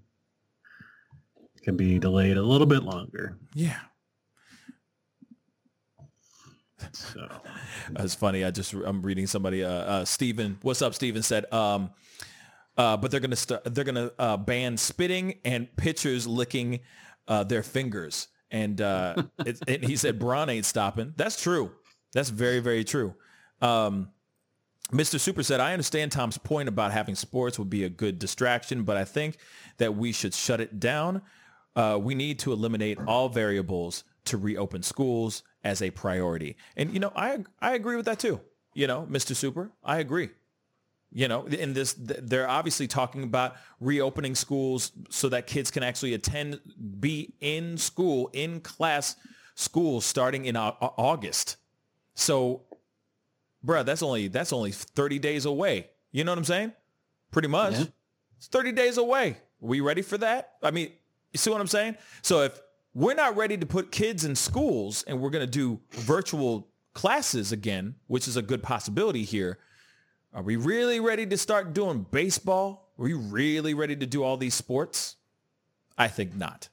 can 1.62 1.76
be 1.76 1.98
delayed 1.98 2.36
a 2.36 2.42
little 2.42 2.66
bit 2.66 2.82
longer. 2.82 3.38
Yeah. 3.54 3.80
So 6.92 7.26
That's 7.92 8.14
funny. 8.14 8.44
I 8.44 8.50
just 8.50 8.72
I'm 8.74 9.02
reading 9.02 9.26
somebody. 9.26 9.64
Uh, 9.64 9.70
uh 9.70 10.04
Steven, 10.04 10.58
what's 10.62 10.82
up? 10.82 10.94
Steven 10.94 11.22
said, 11.22 11.50
um, 11.52 11.90
uh, 12.76 12.96
but 12.96 13.10
they're 13.10 13.20
gonna 13.20 13.36
st- 13.36 13.64
they're 13.64 13.84
gonna 13.84 14.10
uh, 14.18 14.36
ban 14.36 14.76
spitting 14.76 15.38
and 15.44 15.74
pitchers 15.76 16.26
licking 16.26 16.80
uh, 17.28 17.44
their 17.44 17.62
fingers. 17.62 18.28
And 18.50 18.80
uh, 18.80 19.14
it, 19.46 19.58
and 19.66 19.84
he 19.84 19.96
said 19.96 20.18
Braun 20.18 20.50
ain't 20.50 20.66
stopping. 20.66 21.14
That's 21.16 21.40
true. 21.40 21.72
That's 22.12 22.30
very 22.30 22.60
very 22.60 22.84
true. 22.84 23.14
Um, 23.62 24.10
Mr. 24.92 25.18
Super 25.18 25.42
said, 25.42 25.60
I 25.60 25.72
understand 25.72 26.12
Tom's 26.12 26.38
point 26.38 26.68
about 26.68 26.92
having 26.92 27.14
sports 27.14 27.58
would 27.58 27.70
be 27.70 27.84
a 27.84 27.88
good 27.88 28.18
distraction, 28.18 28.84
but 28.84 28.96
I 28.96 29.04
think 29.04 29.38
that 29.78 29.96
we 29.96 30.12
should 30.12 30.34
shut 30.34 30.60
it 30.60 30.78
down. 30.78 31.22
Uh, 31.74 31.98
we 32.00 32.14
need 32.14 32.38
to 32.40 32.52
eliminate 32.52 32.98
all 33.06 33.28
variables 33.28 34.04
to 34.26 34.36
reopen 34.36 34.82
schools 34.82 35.42
as 35.64 35.82
a 35.82 35.90
priority. 35.90 36.56
And, 36.76 36.92
you 36.92 37.00
know, 37.00 37.12
I, 37.16 37.44
I 37.60 37.74
agree 37.74 37.96
with 37.96 38.06
that 38.06 38.18
too. 38.18 38.40
You 38.74 38.86
know, 38.86 39.06
Mr. 39.10 39.34
Super, 39.34 39.70
I 39.82 39.98
agree. 39.98 40.30
You 41.12 41.28
know, 41.28 41.46
in 41.46 41.74
this, 41.74 41.94
they're 41.96 42.48
obviously 42.48 42.88
talking 42.88 43.22
about 43.22 43.56
reopening 43.80 44.34
schools 44.34 44.90
so 45.10 45.28
that 45.28 45.46
kids 45.46 45.70
can 45.70 45.84
actually 45.84 46.12
attend, 46.14 46.60
be 46.98 47.34
in 47.40 47.78
school, 47.78 48.30
in 48.32 48.60
class 48.60 49.16
school 49.54 50.00
starting 50.00 50.44
in 50.44 50.56
August. 50.56 51.56
So 52.16 52.63
bruh, 53.64 53.84
that's 53.84 54.02
only 54.02 54.28
that's 54.28 54.52
only 54.52 54.72
30 54.72 55.18
days 55.18 55.44
away. 55.44 55.88
You 56.12 56.24
know 56.24 56.32
what 56.32 56.38
I'm 56.38 56.44
saying? 56.44 56.72
Pretty 57.30 57.48
much. 57.48 57.74
Yeah. 57.74 57.86
It's 58.36 58.46
30 58.48 58.72
days 58.72 58.98
away. 58.98 59.30
Are 59.30 59.66
we 59.66 59.80
ready 59.80 60.02
for 60.02 60.18
that? 60.18 60.54
I 60.62 60.70
mean, 60.70 60.90
you 61.32 61.38
see 61.38 61.50
what 61.50 61.60
I'm 61.60 61.66
saying? 61.66 61.96
So 62.22 62.42
if 62.42 62.60
we're 62.94 63.14
not 63.14 63.36
ready 63.36 63.56
to 63.56 63.66
put 63.66 63.90
kids 63.90 64.24
in 64.24 64.36
schools 64.36 65.02
and 65.08 65.20
we're 65.20 65.30
going 65.30 65.44
to 65.44 65.50
do 65.50 65.80
virtual 65.90 66.68
classes 66.92 67.50
again, 67.50 67.96
which 68.06 68.28
is 68.28 68.36
a 68.36 68.42
good 68.42 68.62
possibility 68.62 69.24
here, 69.24 69.58
are 70.32 70.42
we 70.42 70.56
really 70.56 71.00
ready 71.00 71.26
to 71.26 71.36
start 71.36 71.72
doing 71.72 72.06
baseball? 72.10 72.92
Are 72.98 73.04
we 73.04 73.14
really 73.14 73.74
ready 73.74 73.96
to 73.96 74.06
do 74.06 74.22
all 74.22 74.36
these 74.36 74.54
sports? 74.54 75.16
I 75.98 76.08
think 76.08 76.36
not. 76.36 76.68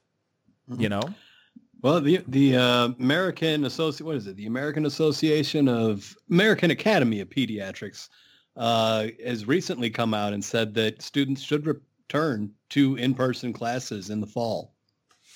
You 0.76 0.88
know? 0.88 1.02
Well, 1.82 2.00
the 2.00 2.22
the 2.28 2.56
uh, 2.56 2.88
American 3.00 3.62
Associ 3.62 4.02
what 4.02 4.14
is 4.14 4.28
it? 4.28 4.36
The 4.36 4.46
American 4.46 4.86
Association 4.86 5.68
of 5.68 6.16
American 6.30 6.70
Academy 6.70 7.18
of 7.20 7.28
Pediatrics 7.28 8.08
uh, 8.56 9.08
has 9.24 9.48
recently 9.48 9.90
come 9.90 10.14
out 10.14 10.32
and 10.32 10.44
said 10.44 10.74
that 10.74 11.02
students 11.02 11.42
should 11.42 11.66
return 11.66 12.52
to 12.70 12.96
in-person 12.96 13.52
classes 13.52 14.10
in 14.10 14.20
the 14.20 14.26
fall. 14.28 14.74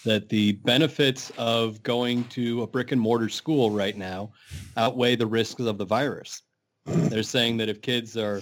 That 0.04 0.28
the 0.28 0.52
benefits 0.52 1.32
of 1.36 1.82
going 1.82 2.24
to 2.28 2.62
a 2.62 2.66
brick 2.68 2.92
and 2.92 3.00
mortar 3.00 3.28
school 3.28 3.72
right 3.72 3.96
now 3.96 4.30
outweigh 4.76 5.16
the 5.16 5.26
risks 5.26 5.60
of 5.60 5.78
the 5.78 5.84
virus. 5.84 6.42
They're 6.84 7.24
saying 7.24 7.56
that 7.56 7.68
if 7.68 7.82
kids 7.82 8.16
are 8.16 8.40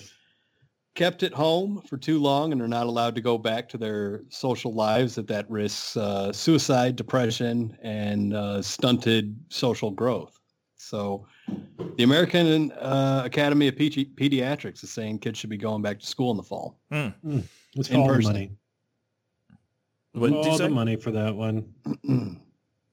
kept 0.95 1.23
at 1.23 1.33
home 1.33 1.83
for 1.89 1.97
too 1.97 2.19
long 2.21 2.53
and 2.53 2.63
are 2.63 2.69
not 2.69 2.87
allowed 2.87 3.15
to 3.17 3.21
go 3.21 3.37
back 3.37 3.69
to 3.71 3.79
their 3.79 4.23
social 4.29 4.73
lives, 4.73 5.15
that 5.17 5.27
that 5.27 5.49
risks 5.51 5.97
uh, 5.97 6.33
suicide, 6.33 6.97
depression, 6.97 7.77
and 7.83 8.35
uh, 8.35 8.63
stunted 8.63 9.37
social 9.49 9.91
growth. 9.91 10.39
So 10.77 11.27
the 11.97 12.05
American 12.05 12.71
uh, 12.73 13.23
Academy 13.25 13.69
of 13.69 13.75
Pedi- 13.75 14.15
Pediatrics 14.15 14.85
is 14.85 14.91
saying 14.91 15.19
kids 15.19 15.39
should 15.39 15.51
be 15.51 15.57
going 15.57 15.83
back 15.83 15.99
to 16.01 16.07
school 16.07 16.31
in 16.31 16.37
the 16.37 16.43
fall. 16.43 16.79
let's 16.91 17.09
In 17.35 17.85
follow 17.87 18.07
the 18.09 18.15
person. 18.15 18.33
money. 18.33 18.51
What 20.13 20.33
All 20.33 20.59
the 20.59 20.69
money 20.69 20.97
for 20.97 21.11
that 21.11 21.35
one. 21.35 21.75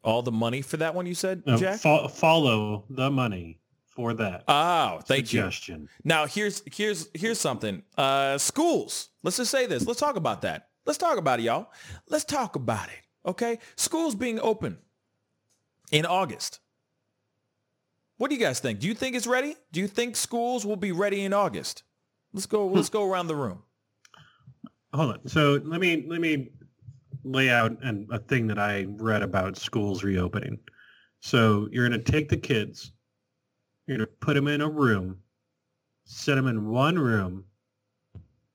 All 0.03 0.23
the 0.23 0.31
money 0.31 0.63
for 0.63 0.77
that 0.77 0.95
one 0.95 1.05
you 1.05 1.13
said, 1.13 1.43
No, 1.45 1.57
Jack? 1.57 1.79
fo- 1.79 2.07
follow 2.07 2.85
the 2.89 3.11
money 3.11 3.59
for 3.95 4.13
that 4.13 4.43
Oh, 4.47 4.99
thank 5.05 5.33
you. 5.33 5.41
suggestion. 5.41 5.89
Now 6.03 6.25
here's 6.25 6.63
here's 6.73 7.07
here's 7.13 7.39
something. 7.39 7.83
Uh, 7.97 8.37
schools. 8.37 9.09
Let's 9.23 9.37
just 9.37 9.51
say 9.51 9.65
this. 9.65 9.85
Let's 9.85 9.99
talk 9.99 10.15
about 10.15 10.41
that. 10.43 10.69
Let's 10.85 10.97
talk 10.97 11.17
about 11.17 11.39
it, 11.39 11.43
y'all. 11.43 11.71
Let's 12.09 12.23
talk 12.25 12.55
about 12.55 12.87
it. 12.89 12.99
Okay, 13.25 13.59
schools 13.75 14.15
being 14.15 14.39
open 14.39 14.77
in 15.91 16.05
August. 16.05 16.59
What 18.17 18.29
do 18.29 18.35
you 18.35 18.41
guys 18.41 18.59
think? 18.59 18.79
Do 18.79 18.87
you 18.87 18.93
think 18.93 19.15
it's 19.15 19.27
ready? 19.27 19.55
Do 19.71 19.79
you 19.79 19.87
think 19.87 20.15
schools 20.15 20.65
will 20.65 20.75
be 20.75 20.91
ready 20.91 21.23
in 21.23 21.33
August? 21.33 21.83
Let's 22.33 22.45
go. 22.45 22.67
Let's 22.67 22.89
go 22.89 23.09
around 23.09 23.27
the 23.27 23.35
room. 23.35 23.63
Hold 24.93 25.11
on. 25.13 25.27
So 25.27 25.61
let 25.63 25.79
me 25.81 26.05
let 26.07 26.21
me 26.21 26.49
lay 27.23 27.49
out 27.49 27.77
an, 27.83 28.07
a 28.11 28.19
thing 28.19 28.47
that 28.47 28.57
I 28.59 28.85
read 28.89 29.21
about 29.21 29.57
schools 29.57 30.03
reopening. 30.03 30.57
So 31.19 31.67
you're 31.71 31.87
going 31.87 32.01
to 32.03 32.11
take 32.11 32.29
the 32.29 32.37
kids, 32.37 32.93
you're 33.91 33.97
going 33.97 34.07
to 34.07 34.25
put 34.25 34.35
them 34.35 34.47
in 34.47 34.61
a 34.61 34.69
room, 34.69 35.19
set 36.05 36.35
them 36.35 36.47
in 36.47 36.69
one 36.69 36.97
room. 36.97 37.43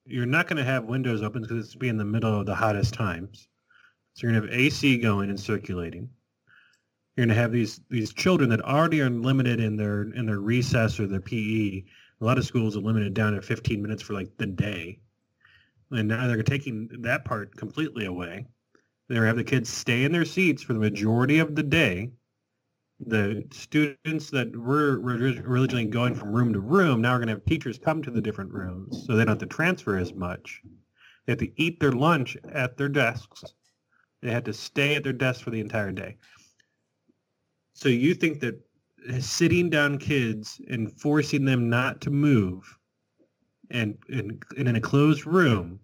You're 0.07 0.25
not 0.25 0.47
going 0.47 0.57
to 0.57 0.65
have 0.65 0.85
windows 0.85 1.23
open 1.23 1.43
because 1.43 1.65
it's 1.65 1.75
be 1.75 1.89
in 1.89 1.97
the 1.97 2.05
middle 2.05 2.41
of 2.41 2.47
the 2.47 2.55
hottest 2.55 2.95
times. 2.95 3.49
So 4.15 4.27
you're 4.27 4.33
going 4.33 4.49
to 4.49 4.49
have 4.49 4.59
AC 4.59 4.99
going 4.99 5.31
and 5.31 5.39
circulating. 5.39 6.09
You're 7.17 7.27
going 7.27 7.37
to 7.37 7.41
have 7.41 7.53
these 7.53 7.81
these 7.91 8.13
children 8.13 8.49
that 8.51 8.63
already 8.63 9.01
are 9.01 9.11
limited 9.11 9.61
in 9.61 9.77
their 9.77 10.03
in 10.03 10.27
their 10.27 10.41
recess 10.41 10.99
or 10.99 11.07
their 11.07 11.21
PE. 11.21 11.83
A 12.21 12.25
lot 12.25 12.39
of 12.39 12.47
schools 12.47 12.77
are 12.77 12.81
limited 12.81 13.13
down 13.13 13.35
to 13.35 13.43
15 13.43 13.83
minutes 13.83 14.03
for 14.03 14.15
like 14.15 14.35
the 14.39 14.47
day 14.47 15.01
and 15.91 16.09
now 16.09 16.27
they're 16.27 16.43
taking 16.43 16.89
that 17.03 17.25
part 17.25 17.57
completely 17.57 18.07
away. 18.07 18.47
They're 19.09 19.27
have 19.27 19.37
the 19.37 19.45
kids 19.45 19.69
stay 19.69 20.05
in 20.05 20.13
their 20.13 20.25
seats 20.25 20.63
for 20.63 20.73
the 20.73 20.81
majority 20.81 21.39
of 21.39 21.55
the 21.55 21.63
day. 21.63 22.11
The 22.99 23.45
students 23.53 24.31
that 24.31 24.57
were 24.57 25.01
originally 25.01 25.85
going 25.85 26.15
from 26.15 26.33
room 26.33 26.53
to 26.53 26.61
room 26.61 27.03
now 27.03 27.13
are 27.13 27.19
going 27.19 27.29
to 27.29 27.35
have 27.35 27.45
teachers 27.45 27.79
come 27.79 28.03
to 28.03 28.11
the 28.11 28.23
different 28.23 28.53
rooms, 28.53 29.05
so 29.07 29.13
they 29.13 29.25
don't 29.25 29.41
have 29.41 29.49
to 29.49 29.55
transfer 29.55 29.99
as 29.99 30.15
much. 30.15 30.63
They 31.27 31.33
have 31.33 31.41
to 31.41 31.63
eat 31.63 31.79
their 31.79 31.93
lunch 31.93 32.37
at 32.53 32.77
their 32.77 32.89
desks. 32.89 33.45
They 34.23 34.31
have 34.31 34.45
to 34.45 34.53
stay 34.53 34.95
at 34.95 35.05
their 35.05 35.13
desks 35.13 35.43
for 35.43 35.51
the 35.51 35.61
entire 35.61 35.93
day. 35.93 36.17
So 37.75 37.91
you 37.91 38.15
think 38.15 38.41
that 38.41 38.59
sitting 39.21 39.71
down 39.71 39.99
kids 39.99 40.61
and 40.69 40.91
forcing 41.01 41.45
them 41.45 41.69
not 41.69 42.01
to 42.03 42.11
move 42.11 42.79
and, 43.71 43.97
and, 44.09 44.43
and 44.57 44.69
in 44.69 44.77
a 44.77 44.81
closed 44.81 45.27
room 45.27 45.81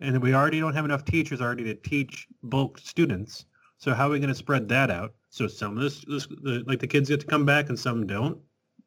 and 0.00 0.22
we 0.22 0.34
already 0.34 0.60
don't 0.60 0.74
have 0.74 0.84
enough 0.84 1.04
teachers 1.04 1.40
already 1.40 1.64
to 1.64 1.74
teach 1.74 2.26
bulk 2.42 2.78
students 2.78 3.46
so 3.78 3.94
how 3.94 4.06
are 4.06 4.10
we 4.10 4.18
going 4.18 4.28
to 4.28 4.34
spread 4.34 4.68
that 4.68 4.90
out 4.90 5.14
so 5.30 5.46
some 5.46 5.76
of 5.76 5.82
this, 5.82 6.04
this 6.06 6.26
the, 6.26 6.64
like 6.66 6.80
the 6.80 6.86
kids 6.86 7.08
get 7.08 7.20
to 7.20 7.26
come 7.26 7.44
back 7.44 7.68
and 7.68 7.78
some 7.78 8.06
don't? 8.06 8.38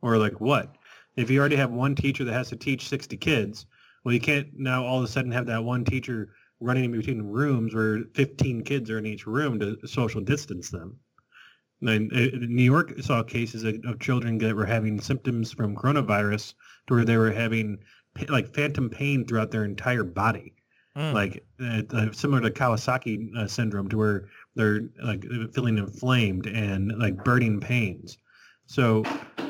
Or 0.01 0.17
like 0.17 0.41
what? 0.41 0.75
If 1.15 1.29
you 1.29 1.39
already 1.39 1.57
have 1.57 1.71
one 1.71 1.95
teacher 1.95 2.23
that 2.23 2.33
has 2.33 2.49
to 2.49 2.55
teach 2.55 2.87
60 2.87 3.17
kids 3.17 3.65
well 4.03 4.13
you 4.13 4.19
can't 4.19 4.47
now 4.57 4.83
all 4.83 4.99
of 4.99 5.03
a 5.03 5.07
sudden 5.07 5.31
have 5.31 5.45
that 5.47 5.63
one 5.63 5.85
teacher 5.85 6.29
running 6.59 6.85
in 6.85 6.91
between 6.91 7.23
rooms 7.23 7.73
where 7.73 8.03
15 8.13 8.63
kids 8.63 8.89
are 8.89 8.99
in 8.99 9.05
each 9.05 9.25
room 9.25 9.59
to 9.59 9.77
social 9.87 10.21
distance 10.21 10.69
them. 10.69 10.97
And 11.81 12.13
uh, 12.13 12.37
New 12.37 12.63
York 12.63 12.93
saw 13.01 13.23
cases 13.23 13.63
of, 13.63 13.99
children 13.99 14.37
that 14.37 14.55
were 14.55 14.65
having 14.67 15.01
symptoms 15.01 15.51
from 15.51 15.75
coronavirus 15.75 16.53
to 16.87 16.93
where 16.93 17.05
they 17.05 17.17
were 17.17 17.31
having 17.31 17.79
like 18.29 18.53
phantom 18.53 18.91
pain 18.91 19.25
throughout 19.25 19.49
their 19.49 19.65
entire 19.65 20.03
body, 20.03 20.53
mm. 20.95 21.13
like 21.13 21.43
uh, 21.59 21.81
uh, 21.91 22.11
similar 22.11 22.41
to 22.41 22.51
Kawasaki 22.51 23.35
uh, 23.35 23.47
syndrome, 23.47 23.89
to 23.89 23.97
where 23.97 24.29
they're 24.55 24.81
like 25.03 25.25
feeling 25.53 25.77
inflamed 25.77 26.47
and 26.47 26.97
like 26.99 27.23
burning 27.23 27.59
pains. 27.59 28.17
So 28.65 29.03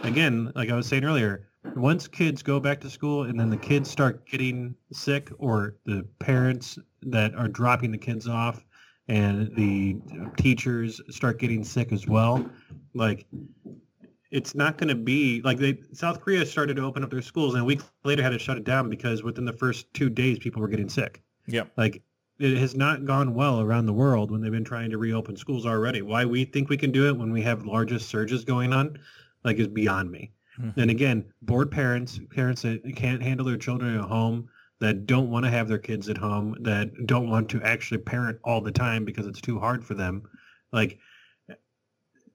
again, 0.04 0.52
like 0.56 0.70
I 0.70 0.76
was 0.76 0.88
saying 0.88 1.04
earlier, 1.04 1.48
once 1.76 2.08
kids 2.08 2.42
go 2.42 2.60
back 2.60 2.80
to 2.82 2.90
school 2.90 3.24
and 3.24 3.40
then 3.40 3.50
the 3.50 3.58
kids 3.58 3.90
start 3.90 4.26
getting 4.28 4.76
sick 4.92 5.30
or 5.38 5.78
the 5.86 6.06
parents 6.20 6.80
that 7.04 7.36
are 7.36 7.48
dropping 7.48 7.92
the 7.92 7.98
kids 7.98 8.28
off 8.28 8.66
and 9.08 9.56
the 9.56 9.98
teachers 10.38 11.02
start 11.10 11.40
getting 11.40 11.64
sick 11.64 11.92
as 11.92 12.08
well, 12.08 12.50
like 12.94 13.26
it's 14.32 14.56
not 14.56 14.78
going 14.78 14.88
to 14.88 14.96
be 14.96 15.42
like 15.44 15.58
they 15.58 15.78
South 15.94 16.22
Korea 16.22 16.46
started 16.46 16.78
to 16.78 16.84
open 16.84 17.04
up 17.04 17.10
their 17.12 17.22
schools 17.22 17.54
and 17.54 17.62
a 17.62 17.66
week 17.66 17.82
later 18.04 18.24
had 18.24 18.30
to 18.30 18.40
shut 18.40 18.58
it 18.58 18.64
down 18.64 18.90
because 18.90 19.24
within 19.24 19.46
the 19.46 19.54
first 19.54 19.94
two 19.94 20.10
days 20.10 20.40
people 20.40 20.62
were 20.62 20.68
getting 20.68 20.90
sick. 20.90 21.22
Yeah, 21.48 21.64
like 21.78 22.02
it 22.42 22.58
has 22.58 22.76
not 22.76 23.06
gone 23.06 23.36
well 23.36 23.62
around 23.62 23.86
the 23.86 23.94
world 23.94 24.32
when 24.32 24.42
they've 24.42 24.52
been 24.52 24.64
trying 24.64 24.90
to 24.90 24.98
reopen 24.98 25.36
schools 25.38 25.66
already. 25.66 26.02
Why 26.02 26.26
we 26.26 26.44
think 26.44 26.70
we 26.70 26.78
can 26.78 26.92
do 26.92 27.08
it 27.08 27.16
when 27.16 27.32
we 27.32 27.42
have 27.44 27.66
largest 27.66 28.10
surges 28.10 28.44
going 28.44 28.74
on, 28.74 28.98
like 29.44 29.58
is 29.58 29.68
beyond 29.68 30.12
me. 30.12 30.32
Mm-hmm. 30.60 30.80
And 30.80 30.90
again, 30.90 31.26
bored 31.44 31.70
parents, 31.70 32.20
parents 32.32 32.64
that 32.64 32.96
can't 32.96 33.22
handle 33.22 33.46
their 33.46 33.58
children 33.58 33.96
at 33.96 34.02
home, 34.02 34.50
that 34.80 35.06
don't 35.06 35.30
want 35.30 35.46
to 35.46 35.52
have 35.52 35.68
their 35.68 35.78
kids 35.78 36.10
at 36.10 36.18
home, 36.18 36.58
that 36.62 37.06
don't 37.06 37.30
want 37.30 37.48
to 37.50 37.62
actually 37.62 38.00
parent 38.00 38.40
all 38.44 38.60
the 38.60 38.72
time 38.72 39.06
because 39.06 39.28
it's 39.28 39.42
too 39.42 39.60
hard 39.60 39.86
for 39.86 39.94
them. 39.94 40.24
Like 40.74 40.98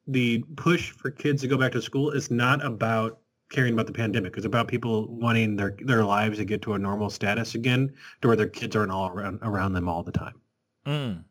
the 0.06 0.44
push 0.56 0.92
for 0.92 1.10
kids 1.10 1.42
to 1.42 1.48
go 1.48 1.58
back 1.58 1.72
to 1.72 1.82
school 1.82 2.12
is 2.12 2.30
not 2.30 2.64
about 2.64 3.18
caring 3.50 3.74
about 3.74 3.86
the 3.86 3.92
pandemic. 3.92 4.36
It's 4.36 4.46
about 4.46 4.68
people 4.68 5.06
wanting 5.08 5.56
their 5.56 5.76
their 5.80 6.04
lives 6.04 6.38
to 6.38 6.44
get 6.44 6.62
to 6.62 6.74
a 6.74 6.78
normal 6.78 7.10
status 7.10 7.54
again, 7.54 7.92
to 8.22 8.28
where 8.28 8.36
their 8.36 8.48
kids 8.48 8.76
aren't 8.76 8.92
all 8.92 9.08
around 9.08 9.38
around 9.42 9.72
them 9.72 9.88
all 9.88 10.02
the 10.02 10.12
time. 10.12 10.34
Mm. 10.86 11.24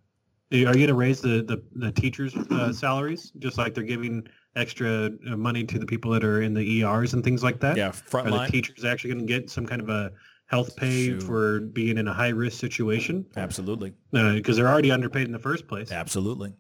Are 0.52 0.56
you 0.56 0.66
going 0.66 0.88
to 0.88 0.94
raise 0.94 1.22
the 1.22 1.44
the, 1.44 1.64
the 1.74 1.92
teachers' 1.92 2.36
uh, 2.36 2.72
salaries 2.72 3.32
just 3.40 3.58
like 3.58 3.74
they're 3.74 3.84
giving 3.84 4.28
extra 4.56 5.12
uh, 5.30 5.36
money 5.36 5.64
to 5.66 5.78
the 5.78 5.86
people 5.86 6.12
that 6.12 6.24
are 6.24 6.42
in 6.42 6.54
the 6.54 6.82
ERs 6.82 7.14
and 7.14 7.24
things 7.24 7.44
like 7.44 7.60
that? 7.62 7.78
Yeah, 7.78 7.90
frontline. 7.90 8.40
Are 8.40 8.46
the 8.46 8.52
teachers 8.52 8.86
actually 8.86 9.14
going 9.14 9.28
to 9.28 9.34
get 9.34 9.50
some 9.50 9.66
kind 9.66 9.82
of 9.82 9.90
a 9.90 10.12
health 10.48 10.76
pay 10.76 11.08
Shoot. 11.08 11.24
for 11.24 11.60
being 11.62 11.98
in 11.98 12.08
a 12.08 12.14
high 12.14 12.30
risk 12.30 12.60
situation. 12.60 13.26
Absolutely. 13.36 13.94
Because 14.12 14.58
uh, 14.58 14.62
they're 14.62 14.72
already 14.72 14.92
underpaid 14.92 15.26
in 15.26 15.32
the 15.32 15.40
first 15.40 15.68
place. 15.68 15.92
Absolutely. 15.92 16.54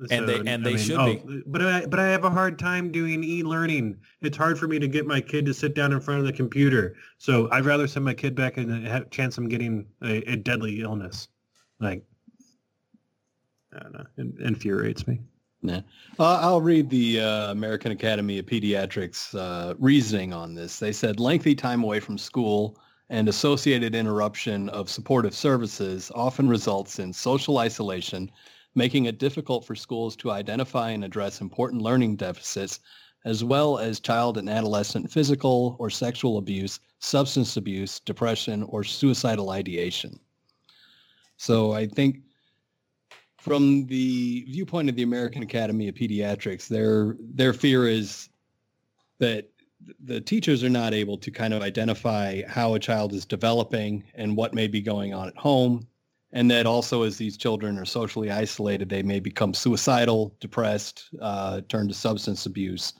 So, 0.00 0.06
and 0.10 0.26
they 0.26 0.38
and 0.38 0.48
I 0.48 0.56
they 0.56 0.74
mean, 0.74 0.78
should 0.78 0.98
oh, 0.98 1.14
be. 1.14 1.42
But 1.46 1.62
I 1.62 1.86
but 1.86 2.00
I 2.00 2.06
have 2.06 2.24
a 2.24 2.30
hard 2.30 2.58
time 2.58 2.90
doing 2.90 3.22
e-learning. 3.22 3.98
It's 4.22 4.36
hard 4.36 4.58
for 4.58 4.66
me 4.66 4.78
to 4.78 4.88
get 4.88 5.06
my 5.06 5.20
kid 5.20 5.44
to 5.46 5.54
sit 5.54 5.74
down 5.74 5.92
in 5.92 6.00
front 6.00 6.20
of 6.20 6.26
the 6.26 6.32
computer. 6.32 6.96
So 7.18 7.50
I'd 7.50 7.66
rather 7.66 7.86
send 7.86 8.06
my 8.06 8.14
kid 8.14 8.34
back 8.34 8.56
and 8.56 8.86
have 8.86 9.10
chance 9.10 9.36
of 9.36 9.48
getting 9.50 9.86
a, 10.02 10.22
a 10.32 10.36
deadly 10.36 10.80
illness. 10.80 11.28
Like 11.80 12.02
I 13.74 13.80
don't 13.80 13.92
know. 13.92 14.06
It 14.16 14.26
infuriates 14.40 15.06
me. 15.06 15.20
Yeah. 15.62 15.80
Uh, 16.18 16.38
I'll 16.40 16.62
read 16.62 16.88
the 16.88 17.20
uh, 17.20 17.50
American 17.50 17.92
Academy 17.92 18.38
of 18.38 18.46
Pediatrics 18.46 19.34
uh, 19.34 19.74
reasoning 19.78 20.32
on 20.32 20.54
this. 20.54 20.78
They 20.78 20.92
said 20.92 21.20
lengthy 21.20 21.54
time 21.54 21.84
away 21.84 22.00
from 22.00 22.16
school 22.16 22.78
and 23.10 23.28
associated 23.28 23.94
interruption 23.94 24.68
of 24.70 24.88
supportive 24.88 25.34
services 25.34 26.10
often 26.14 26.48
results 26.48 26.98
in 26.98 27.12
social 27.12 27.58
isolation, 27.58 28.30
making 28.74 29.06
it 29.06 29.18
difficult 29.18 29.64
for 29.64 29.74
schools 29.74 30.16
to 30.16 30.30
identify 30.30 30.90
and 30.90 31.04
address 31.04 31.40
important 31.40 31.82
learning 31.82 32.16
deficits, 32.16 32.80
as 33.24 33.44
well 33.44 33.78
as 33.78 34.00
child 34.00 34.38
and 34.38 34.48
adolescent 34.48 35.10
physical 35.10 35.76
or 35.78 35.90
sexual 35.90 36.38
abuse, 36.38 36.80
substance 37.00 37.56
abuse, 37.56 38.00
depression, 38.00 38.62
or 38.64 38.84
suicidal 38.84 39.50
ideation. 39.50 40.18
So 41.36 41.72
I 41.72 41.86
think 41.86 42.22
from 43.38 43.86
the 43.86 44.44
viewpoint 44.44 44.88
of 44.88 44.96
the 44.96 45.02
American 45.02 45.42
Academy 45.42 45.88
of 45.88 45.94
Pediatrics, 45.94 46.68
their 46.68 47.16
their 47.18 47.52
fear 47.52 47.88
is 47.88 48.28
that 49.18 49.50
the 50.04 50.20
teachers 50.20 50.62
are 50.62 50.70
not 50.70 50.92
able 50.92 51.16
to 51.16 51.30
kind 51.30 51.54
of 51.54 51.62
identify 51.62 52.42
how 52.46 52.74
a 52.74 52.78
child 52.78 53.14
is 53.14 53.24
developing 53.24 54.04
and 54.14 54.36
what 54.36 54.52
may 54.52 54.66
be 54.66 54.82
going 54.82 55.14
on 55.14 55.28
at 55.28 55.36
home, 55.36 55.86
and 56.32 56.50
that 56.50 56.66
also 56.66 57.02
as 57.02 57.16
these 57.16 57.36
children 57.36 57.78
are 57.78 57.84
socially 57.84 58.30
isolated, 58.30 58.88
they 58.88 59.02
may 59.02 59.20
become 59.20 59.52
suicidal, 59.54 60.34
depressed, 60.40 61.08
uh, 61.20 61.60
turn 61.68 61.88
to 61.88 61.94
substance 61.94 62.46
abuse, 62.46 62.94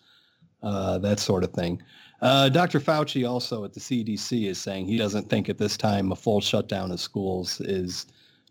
uh, 0.62 0.98
that 0.98 1.20
sort 1.20 1.44
of 1.44 1.52
thing. 1.52 1.82
Uh, 2.20 2.48
Dr. 2.48 2.80
Fauci 2.80 3.28
also 3.28 3.64
at 3.64 3.72
the 3.72 3.80
CDC 3.80 4.46
is 4.46 4.58
saying 4.58 4.86
he 4.86 4.98
doesn't 4.98 5.30
think 5.30 5.48
at 5.48 5.58
this 5.58 5.76
time 5.76 6.12
a 6.12 6.16
full 6.16 6.40
shutdown 6.40 6.90
of 6.90 7.00
schools 7.00 7.60
is 7.62 8.06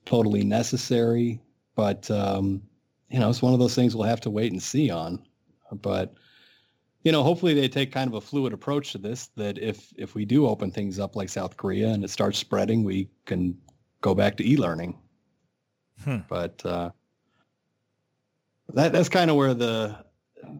totally 0.05 0.43
necessary 0.43 1.39
but 1.79 2.11
um, 2.11 2.61
you 3.09 3.21
know, 3.21 3.29
it's 3.29 3.41
one 3.41 3.53
of 3.53 3.59
those 3.59 3.73
things 3.73 3.95
we'll 3.95 4.03
have 4.03 4.19
to 4.21 4.29
wait 4.29 4.51
and 4.51 4.61
see 4.61 4.89
on. 4.89 5.25
But 5.81 6.13
you 7.03 7.13
know, 7.13 7.23
hopefully 7.23 7.53
they 7.53 7.69
take 7.69 7.93
kind 7.93 8.09
of 8.09 8.15
a 8.15 8.21
fluid 8.21 8.51
approach 8.51 8.91
to 8.91 8.97
this. 8.97 9.27
That 9.37 9.57
if 9.57 9.93
if 9.95 10.13
we 10.13 10.25
do 10.25 10.45
open 10.45 10.71
things 10.71 10.99
up 10.99 11.15
like 11.15 11.29
South 11.29 11.55
Korea 11.55 11.87
and 11.87 12.03
it 12.03 12.09
starts 12.09 12.37
spreading, 12.37 12.83
we 12.83 13.07
can 13.25 13.57
go 14.01 14.15
back 14.15 14.37
to 14.37 14.49
e-learning. 14.49 14.97
Hmm. 16.03 16.17
But 16.29 16.65
uh, 16.65 16.91
that 18.69 18.93
that's 18.93 19.09
kind 19.09 19.29
of 19.29 19.35
where 19.35 19.53
the 19.53 19.97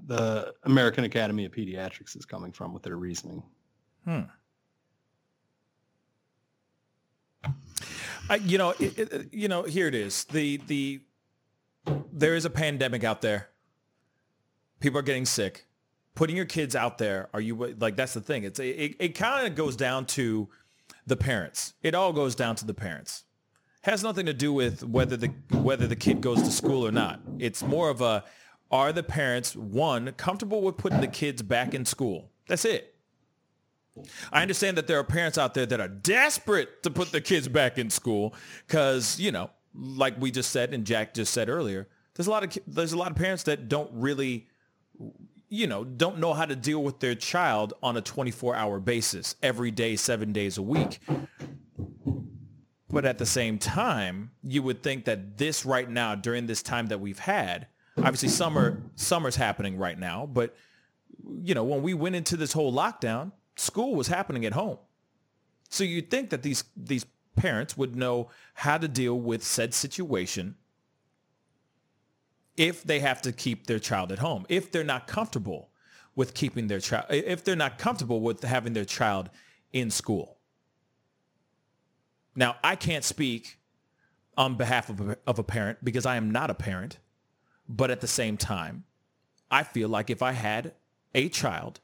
the 0.07 0.53
American 0.63 1.05
Academy 1.05 1.45
of 1.45 1.51
Pediatrics 1.51 2.17
is 2.17 2.25
coming 2.25 2.51
from 2.51 2.73
with 2.73 2.83
their 2.83 2.97
reasoning. 2.97 3.43
Hmm. 4.05 4.21
I, 8.29 8.35
you 8.35 8.57
know, 8.57 8.75
it, 8.79 8.99
it, 8.99 9.33
you 9.33 9.47
know, 9.47 9.63
here 9.63 9.87
it 9.87 9.95
is. 9.95 10.25
The 10.25 10.57
the 10.67 11.01
there 12.11 12.35
is 12.35 12.45
a 12.45 12.49
pandemic 12.49 13.03
out 13.03 13.21
there. 13.21 13.49
People 14.79 14.99
are 14.99 15.03
getting 15.03 15.25
sick. 15.25 15.65
Putting 16.15 16.35
your 16.35 16.45
kids 16.45 16.75
out 16.75 16.97
there, 16.97 17.29
are 17.33 17.39
you 17.39 17.75
like 17.79 17.95
that's 17.95 18.13
the 18.13 18.21
thing. 18.21 18.43
It's 18.43 18.59
it, 18.59 18.95
it 18.99 19.15
kind 19.15 19.47
of 19.47 19.55
goes 19.55 19.75
down 19.75 20.05
to 20.07 20.49
the 21.07 21.15
parents. 21.15 21.73
It 21.81 21.95
all 21.95 22.11
goes 22.11 22.35
down 22.35 22.55
to 22.57 22.65
the 22.65 22.73
parents. 22.73 23.23
Has 23.81 24.03
nothing 24.03 24.25
to 24.25 24.33
do 24.33 24.51
with 24.51 24.83
whether 24.83 25.15
the 25.15 25.27
whether 25.51 25.87
the 25.87 25.95
kid 25.95 26.21
goes 26.21 26.41
to 26.41 26.51
school 26.51 26.85
or 26.85 26.91
not. 26.91 27.21
It's 27.37 27.63
more 27.63 27.89
of 27.89 28.01
a 28.01 28.25
are 28.71 28.91
the 28.91 29.03
parents 29.03 29.55
one 29.55 30.11
comfortable 30.13 30.61
with 30.61 30.77
putting 30.77 31.01
the 31.01 31.07
kids 31.07 31.41
back 31.41 31.73
in 31.73 31.85
school? 31.85 32.29
That's 32.47 32.65
it. 32.65 32.95
I 34.31 34.41
understand 34.41 34.77
that 34.77 34.87
there 34.87 34.99
are 34.99 35.03
parents 35.03 35.37
out 35.37 35.53
there 35.53 35.65
that 35.65 35.79
are 35.79 35.87
desperate 35.87 36.83
to 36.83 36.91
put 36.91 37.11
their 37.11 37.21
kids 37.21 37.47
back 37.47 37.77
in 37.77 37.89
school 37.89 38.33
because, 38.67 39.19
you 39.19 39.31
know, 39.31 39.49
like 39.73 40.19
we 40.19 40.31
just 40.31 40.51
said 40.51 40.73
and 40.73 40.85
Jack 40.85 41.13
just 41.13 41.33
said 41.33 41.49
earlier, 41.49 41.87
there's 42.15 42.27
a 42.27 42.31
lot 42.31 42.43
of 42.43 42.57
there's 42.67 42.93
a 42.93 42.97
lot 42.97 43.11
of 43.11 43.17
parents 43.17 43.43
that 43.43 43.69
don't 43.69 43.89
really 43.93 44.47
you 45.49 45.65
know, 45.65 45.83
don't 45.83 46.19
know 46.19 46.33
how 46.33 46.45
to 46.45 46.55
deal 46.55 46.83
with 46.83 46.99
their 46.99 47.15
child 47.15 47.73
on 47.81 47.97
a 47.97 48.01
24-hour 48.01 48.79
basis, 48.79 49.35
every 49.41 49.71
day, 49.71 49.95
7 49.95 50.31
days 50.31 50.59
a 50.59 50.61
week. 50.61 50.99
But 52.91 53.05
at 53.05 53.19
the 53.19 53.25
same 53.25 53.59
time, 53.59 54.31
you 54.43 54.63
would 54.63 54.81
think 54.81 55.05
that 55.05 55.37
this 55.37 55.65
right 55.65 55.89
now 55.89 56.15
during 56.15 56.47
this 56.47 56.63
time 56.63 56.87
that 56.87 56.99
we've 56.99 57.19
had, 57.19 57.67
obviously 57.97 58.29
summer 58.29 58.81
summer's 58.95 59.35
happening 59.35 59.77
right 59.77 59.97
now, 59.97 60.25
but 60.25 60.55
you 61.41 61.53
know, 61.53 61.63
when 61.63 61.83
we 61.83 61.93
went 61.93 62.15
into 62.15 62.35
this 62.37 62.53
whole 62.53 62.73
lockdown, 62.73 63.31
school 63.55 63.93
was 63.93 64.07
happening 64.07 64.45
at 64.45 64.53
home. 64.53 64.77
So 65.69 65.83
you'd 65.83 66.09
think 66.09 66.31
that 66.31 66.41
these 66.41 66.63
these 66.75 67.05
parents 67.35 67.77
would 67.77 67.95
know 67.95 68.29
how 68.53 68.77
to 68.77 68.87
deal 68.87 69.19
with 69.19 69.43
said 69.43 69.73
situation 69.73 70.55
if 72.57 72.83
they 72.83 72.99
have 72.99 73.21
to 73.21 73.31
keep 73.31 73.67
their 73.67 73.79
child 73.79 74.11
at 74.11 74.19
home, 74.19 74.45
if 74.49 74.71
they're 74.71 74.83
not 74.83 75.07
comfortable 75.07 75.69
with 76.15 76.33
keeping 76.33 76.67
their 76.67 76.79
child, 76.79 77.05
if 77.09 77.43
they're 77.43 77.55
not 77.55 77.77
comfortable 77.77 78.19
with 78.19 78.43
having 78.43 78.73
their 78.73 78.85
child 78.85 79.29
in 79.71 79.89
school. 79.89 80.38
Now, 82.39 82.55
I 82.63 82.77
can't 82.77 83.03
speak 83.03 83.59
on 84.37 84.55
behalf 84.55 84.89
of 84.89 85.01
a, 85.01 85.17
of 85.27 85.39
a 85.39 85.43
parent 85.43 85.83
because 85.83 86.05
I 86.05 86.15
am 86.15 86.31
not 86.31 86.49
a 86.49 86.53
parent, 86.53 86.97
but 87.67 87.91
at 87.91 87.99
the 87.99 88.07
same 88.07 88.37
time, 88.37 88.85
I 89.51 89.63
feel 89.63 89.89
like 89.89 90.09
if 90.09 90.23
I 90.23 90.31
had 90.31 90.71
a 91.13 91.27
child, 91.27 91.81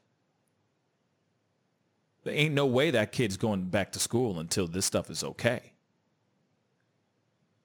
there 2.24 2.32
ain't 2.32 2.54
no 2.54 2.64
way 2.64 2.90
that 2.90 3.12
kid's 3.12 3.36
going 3.36 3.66
back 3.66 3.92
to 3.92 3.98
school 3.98 4.40
until 4.40 4.66
this 4.66 4.86
stuff 4.86 5.10
is 5.10 5.22
okay. 5.22 5.72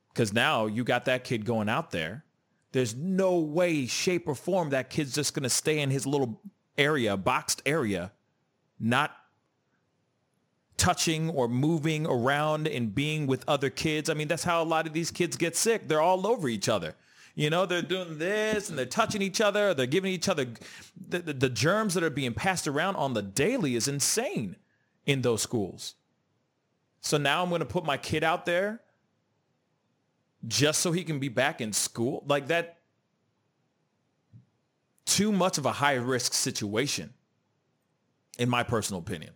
Because 0.09 0.33
now 0.33 0.65
you 0.65 0.83
got 0.83 1.05
that 1.05 1.23
kid 1.23 1.45
going 1.45 1.69
out 1.69 1.91
there 1.91 2.25
there's 2.73 2.95
no 2.95 3.37
way, 3.37 3.85
shape, 3.85 4.27
or 4.27 4.35
form 4.35 4.69
that 4.69 4.89
kid's 4.89 5.13
just 5.13 5.33
going 5.33 5.43
to 5.43 5.49
stay 5.49 5.79
in 5.79 5.89
his 5.89 6.05
little 6.05 6.41
area, 6.77 7.17
boxed 7.17 7.61
area, 7.65 8.11
not 8.79 9.15
touching 10.81 11.29
or 11.29 11.47
moving 11.47 12.07
around 12.07 12.67
and 12.67 12.95
being 12.95 13.27
with 13.27 13.43
other 13.47 13.69
kids. 13.69 14.09
I 14.09 14.15
mean, 14.15 14.27
that's 14.27 14.43
how 14.43 14.63
a 14.63 14.65
lot 14.65 14.87
of 14.87 14.93
these 14.93 15.11
kids 15.11 15.37
get 15.37 15.55
sick. 15.55 15.87
They're 15.87 16.01
all 16.01 16.25
over 16.25 16.49
each 16.49 16.67
other. 16.67 16.95
You 17.35 17.51
know, 17.51 17.67
they're 17.67 17.83
doing 17.83 18.17
this 18.17 18.67
and 18.67 18.77
they're 18.79 18.87
touching 18.87 19.21
each 19.21 19.39
other. 19.39 19.75
They're 19.75 19.85
giving 19.85 20.11
each 20.11 20.27
other 20.27 20.47
the, 21.07 21.19
the, 21.19 21.33
the 21.33 21.49
germs 21.49 21.93
that 21.93 22.03
are 22.03 22.09
being 22.09 22.33
passed 22.33 22.67
around 22.67 22.95
on 22.95 23.13
the 23.13 23.21
daily 23.21 23.75
is 23.75 23.87
insane 23.87 24.55
in 25.05 25.21
those 25.21 25.43
schools. 25.43 25.93
So 26.99 27.17
now 27.17 27.43
I'm 27.43 27.49
going 27.49 27.59
to 27.59 27.65
put 27.65 27.85
my 27.85 27.97
kid 27.97 28.23
out 28.23 28.47
there 28.47 28.81
just 30.47 30.81
so 30.81 30.91
he 30.91 31.03
can 31.03 31.19
be 31.19 31.29
back 31.29 31.61
in 31.61 31.73
school? 31.73 32.23
Like 32.27 32.47
that 32.47 32.79
too 35.05 35.31
much 35.31 35.59
of 35.59 35.67
a 35.67 35.73
high 35.73 35.93
risk 35.93 36.33
situation 36.33 37.13
in 38.39 38.49
my 38.49 38.63
personal 38.63 38.99
opinion. 38.99 39.33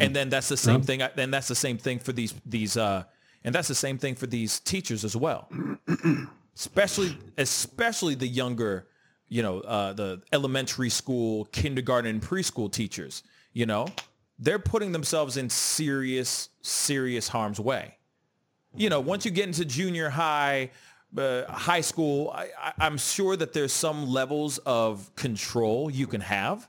And 0.00 0.16
then 0.16 0.28
that's 0.28 0.48
the 0.48 0.56
same 0.56 0.82
thing. 0.82 1.02
And 1.02 1.32
that's 1.32 1.48
the 1.48 1.54
same 1.54 1.78
thing 1.78 1.98
for 1.98 2.12
these 2.12 2.34
these 2.46 2.76
uh, 2.76 3.04
and 3.44 3.54
that's 3.54 3.68
the 3.68 3.74
same 3.74 3.98
thing 3.98 4.14
for 4.14 4.26
these 4.26 4.60
teachers 4.60 5.04
as 5.04 5.16
well. 5.16 5.48
especially 6.54 7.16
especially 7.38 8.14
the 8.14 8.28
younger, 8.28 8.86
you 9.28 9.42
know, 9.42 9.60
uh, 9.60 9.92
the 9.92 10.22
elementary 10.32 10.90
school, 10.90 11.46
kindergarten, 11.46 12.20
preschool 12.20 12.70
teachers. 12.70 13.22
You 13.52 13.66
know, 13.66 13.86
they're 14.38 14.58
putting 14.58 14.92
themselves 14.92 15.36
in 15.36 15.50
serious 15.50 16.48
serious 16.62 17.28
harm's 17.28 17.60
way 17.60 17.96
you 18.74 18.88
know, 18.88 19.00
once 19.00 19.24
you 19.24 19.30
get 19.30 19.46
into 19.46 19.64
junior 19.64 20.10
high, 20.10 20.70
uh, 21.16 21.44
high 21.50 21.80
school, 21.80 22.30
I, 22.34 22.72
am 22.80 22.98
sure 22.98 23.36
that 23.36 23.52
there's 23.52 23.72
some 23.72 24.08
levels 24.08 24.58
of 24.58 25.14
control 25.16 25.90
you 25.90 26.06
can 26.06 26.20
have 26.20 26.68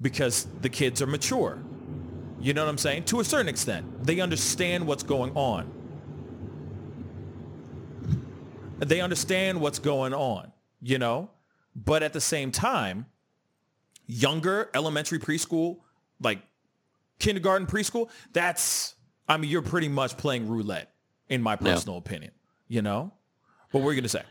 because 0.00 0.46
the 0.60 0.68
kids 0.68 1.02
are 1.02 1.06
mature. 1.06 1.58
You 2.40 2.54
know 2.54 2.64
what 2.64 2.70
I'm 2.70 2.78
saying? 2.78 3.04
To 3.04 3.20
a 3.20 3.24
certain 3.24 3.48
extent, 3.48 4.04
they 4.04 4.20
understand 4.20 4.86
what's 4.86 5.02
going 5.02 5.32
on. 5.34 5.70
They 8.78 9.02
understand 9.02 9.60
what's 9.60 9.78
going 9.78 10.14
on, 10.14 10.50
you 10.80 10.98
know? 10.98 11.30
But 11.76 12.02
at 12.02 12.14
the 12.14 12.20
same 12.20 12.50
time, 12.50 13.04
younger 14.06 14.70
elementary 14.74 15.18
preschool, 15.18 15.80
like 16.18 16.40
kindergarten 17.18 17.66
preschool, 17.66 18.08
that's, 18.32 18.94
I 19.28 19.36
mean, 19.36 19.50
you're 19.50 19.60
pretty 19.60 19.88
much 19.88 20.16
playing 20.16 20.48
roulette 20.48 20.92
in 21.28 21.42
my 21.42 21.56
personal 21.56 21.96
yeah. 21.96 21.98
opinion. 21.98 22.32
You 22.68 22.80
know, 22.80 23.12
what 23.70 23.82
were 23.82 23.92
you 23.92 23.96
going 23.96 24.04
to 24.04 24.08
say? 24.08 24.22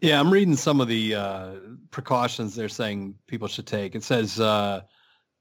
Yeah, 0.00 0.20
I'm 0.20 0.30
reading 0.30 0.56
some 0.56 0.80
of 0.80 0.88
the 0.88 1.14
uh, 1.14 1.50
precautions 1.90 2.54
they're 2.54 2.68
saying 2.68 3.14
people 3.26 3.48
should 3.48 3.66
take. 3.66 3.94
It 3.94 4.02
says 4.02 4.40
uh, 4.40 4.82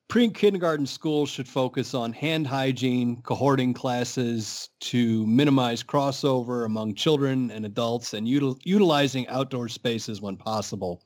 pre-kindergarten 0.10 0.88
schools 0.88 1.30
should 1.30 1.48
focus 1.48 1.94
on 1.94 2.12
hand 2.12 2.48
hygiene, 2.48 3.22
cohorting 3.22 3.74
classes 3.74 4.70
to 4.80 5.26
minimize 5.28 5.84
crossover 5.84 6.66
among 6.66 6.96
children 6.96 7.52
and 7.52 7.64
adults, 7.64 8.16
and 8.16 8.28
util- 8.28 8.60
utilizing 8.64 9.28
outdoor 9.28 9.70
spaces 9.70 10.20
when 10.20 10.36
possible. 10.36 11.04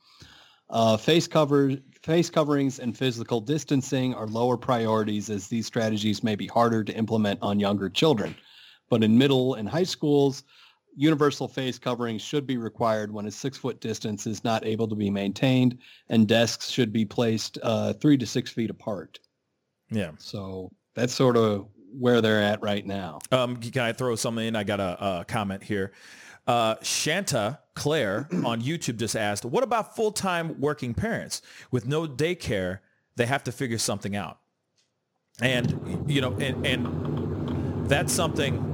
Uh, 0.69 0.95
face 0.95 1.27
cover, 1.27 1.73
face 2.01 2.29
coverings, 2.29 2.79
and 2.79 2.97
physical 2.97 3.41
distancing 3.41 4.13
are 4.13 4.27
lower 4.27 4.55
priorities 4.57 5.29
as 5.29 5.49
these 5.49 5.67
strategies 5.67 6.23
may 6.23 6.35
be 6.35 6.47
harder 6.47 6.81
to 6.81 6.95
implement 6.95 7.37
on 7.41 7.59
younger 7.59 7.89
children. 7.89 8.33
But 8.89 9.03
in 9.03 9.17
middle 9.17 9.55
and 9.55 9.67
high 9.67 9.83
schools, 9.83 10.43
universal 10.95 11.47
face 11.47 11.79
coverings 11.79 12.21
should 12.21 12.45
be 12.45 12.57
required 12.57 13.11
when 13.11 13.25
a 13.25 13.31
six 13.31 13.57
foot 13.57 13.79
distance 13.79 14.27
is 14.27 14.43
not 14.43 14.65
able 14.65 14.87
to 14.87 14.95
be 14.95 15.09
maintained 15.09 15.77
and 16.09 16.27
desks 16.27 16.69
should 16.69 16.93
be 16.93 17.05
placed 17.05 17.57
uh, 17.63 17.93
three 17.93 18.17
to 18.17 18.25
six 18.25 18.51
feet 18.51 18.69
apart. 18.69 19.19
Yeah. 19.89 20.11
So 20.17 20.71
that's 20.95 21.13
sort 21.13 21.37
of 21.37 21.67
where 21.97 22.21
they're 22.21 22.41
at 22.41 22.61
right 22.61 22.85
now. 22.85 23.19
Um, 23.31 23.57
can 23.57 23.83
I 23.83 23.93
throw 23.93 24.15
something 24.15 24.45
in? 24.45 24.55
I 24.55 24.63
got 24.63 24.79
a, 24.79 25.19
a 25.19 25.25
comment 25.25 25.63
here. 25.63 25.93
Uh, 26.47 26.75
Shanta 26.81 27.59
Claire 27.75 28.27
on 28.45 28.61
YouTube 28.61 28.97
just 28.97 29.15
asked, 29.15 29.45
what 29.45 29.63
about 29.63 29.95
full-time 29.95 30.59
working 30.59 30.93
parents 30.93 31.41
with 31.71 31.87
no 31.87 32.07
daycare? 32.07 32.79
They 33.15 33.25
have 33.27 33.43
to 33.43 33.51
figure 33.51 33.77
something 33.77 34.15
out. 34.15 34.39
And, 35.39 36.05
you 36.07 36.21
know, 36.21 36.33
and, 36.33 36.65
and 36.65 37.87
that's 37.89 38.13
something 38.13 38.72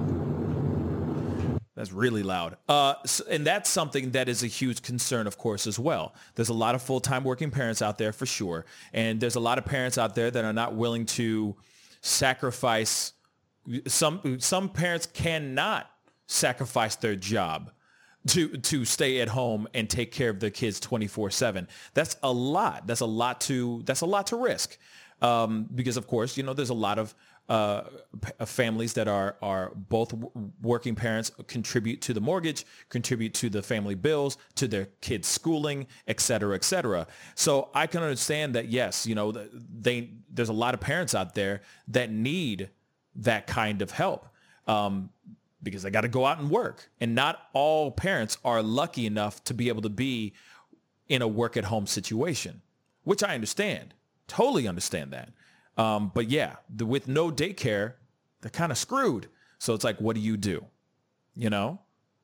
that's 1.79 1.93
really 1.93 2.23
loud. 2.23 2.57
Uh, 2.67 2.95
and 3.29 3.47
that's 3.47 3.69
something 3.69 4.11
that 4.11 4.27
is 4.27 4.43
a 4.43 4.47
huge 4.47 4.81
concern, 4.81 5.27
of 5.27 5.37
course, 5.37 5.65
as 5.65 5.79
well. 5.79 6.13
There's 6.35 6.49
a 6.49 6.53
lot 6.53 6.75
of 6.75 6.81
full-time 6.81 7.23
working 7.23 7.51
parents 7.51 7.81
out 7.81 7.97
there 7.97 8.11
for 8.11 8.25
sure. 8.25 8.65
And 8.91 9.21
there's 9.21 9.35
a 9.35 9.39
lot 9.39 9.57
of 9.57 9.63
parents 9.63 9.97
out 9.97 10.13
there 10.13 10.29
that 10.29 10.43
are 10.43 10.51
not 10.51 10.75
willing 10.75 11.05
to 11.05 11.55
sacrifice. 12.01 13.13
Some, 13.87 14.41
some 14.41 14.67
parents 14.67 15.05
cannot 15.05 15.89
sacrifice 16.27 16.97
their 16.97 17.15
job 17.15 17.71
to, 18.27 18.49
to 18.57 18.83
stay 18.83 19.21
at 19.21 19.29
home 19.29 19.65
and 19.73 19.89
take 19.89 20.11
care 20.11 20.31
of 20.31 20.41
their 20.41 20.49
kids 20.49 20.81
24 20.81 21.31
seven. 21.31 21.65
That's 21.93 22.17
a 22.21 22.31
lot. 22.33 22.87
That's 22.87 22.99
a 22.99 23.05
lot 23.05 23.39
to, 23.41 23.83
that's 23.85 24.01
a 24.01 24.05
lot 24.05 24.27
to 24.27 24.35
risk. 24.35 24.77
Um, 25.21 25.69
because 25.73 25.95
of 25.95 26.07
course, 26.07 26.35
you 26.35 26.43
know, 26.43 26.53
there's 26.53 26.71
a 26.71 26.73
lot 26.73 26.99
of 26.99 27.15
uh, 27.49 27.81
families 28.45 28.93
that 28.93 29.07
are 29.07 29.35
are 29.41 29.71
both 29.75 30.13
working 30.61 30.95
parents 30.95 31.31
contribute 31.47 31.99
to 32.01 32.13
the 32.13 32.21
mortgage, 32.21 32.65
contribute 32.89 33.33
to 33.33 33.49
the 33.49 33.61
family 33.61 33.95
bills, 33.95 34.37
to 34.55 34.67
their 34.67 34.87
kids' 35.01 35.27
schooling, 35.27 35.87
et 36.07 36.19
cetera, 36.19 36.55
et 36.55 36.63
cetera. 36.63 37.07
So 37.35 37.69
I 37.73 37.87
can 37.87 38.03
understand 38.03 38.55
that. 38.55 38.69
Yes, 38.69 39.05
you 39.07 39.15
know, 39.15 39.31
they 39.31 40.11
there's 40.29 40.49
a 40.49 40.53
lot 40.53 40.73
of 40.73 40.79
parents 40.79 41.15
out 41.15 41.35
there 41.35 41.61
that 41.87 42.11
need 42.11 42.69
that 43.15 43.47
kind 43.47 43.81
of 43.81 43.91
help. 43.91 44.27
Um, 44.67 45.09
because 45.61 45.83
they 45.83 45.89
got 45.89 46.01
to 46.01 46.07
go 46.07 46.25
out 46.25 46.39
and 46.39 46.49
work. 46.49 46.89
And 47.01 47.15
not 47.15 47.47
all 47.53 47.91
parents 47.91 48.37
are 48.45 48.61
lucky 48.61 49.05
enough 49.05 49.43
to 49.43 49.53
be 49.53 49.67
able 49.67 49.81
to 49.81 49.89
be 49.89 50.33
in 51.09 51.21
a 51.21 51.27
work 51.27 51.57
at 51.57 51.65
home 51.65 51.85
situation, 51.85 52.61
which 53.03 53.23
I 53.23 53.35
understand. 53.35 53.93
Totally 54.27 54.67
understand 54.67 55.11
that. 55.11 55.33
Um, 55.79 56.11
but 56.13 56.29
yeah, 56.29 56.57
the, 56.69 56.85
with 56.85 57.07
no 57.07 57.31
daycare, 57.31 57.93
they're 58.41 58.51
kind 58.51 58.71
of 58.71 58.77
screwed. 58.77 59.29
So 59.59 59.73
it's 59.73 59.85
like, 59.85 59.99
what 60.01 60.13
do 60.13 60.21
you 60.21 60.35
do? 60.35 60.65
You 61.35 61.49
know, 61.49 61.79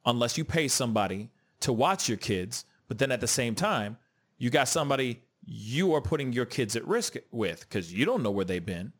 unless 0.05 0.37
you 0.37 0.43
pay 0.43 0.67
somebody 0.67 1.29
to 1.61 1.71
watch 1.71 2.09
your 2.09 2.17
kids, 2.17 2.65
but 2.89 2.97
then 2.97 3.13
at 3.13 3.21
the 3.21 3.27
same 3.27 3.55
time, 3.55 3.97
you 4.37 4.49
got 4.49 4.67
somebody 4.67 5.21
you 5.45 5.93
are 5.93 6.01
putting 6.01 6.33
your 6.33 6.45
kids 6.45 6.75
at 6.75 6.85
risk 6.85 7.15
with 7.31 7.61
because 7.61 7.93
you 7.93 8.03
don't 8.03 8.21
know 8.21 8.31
where 8.31 8.43
they've 8.43 8.65
been. 8.65 8.91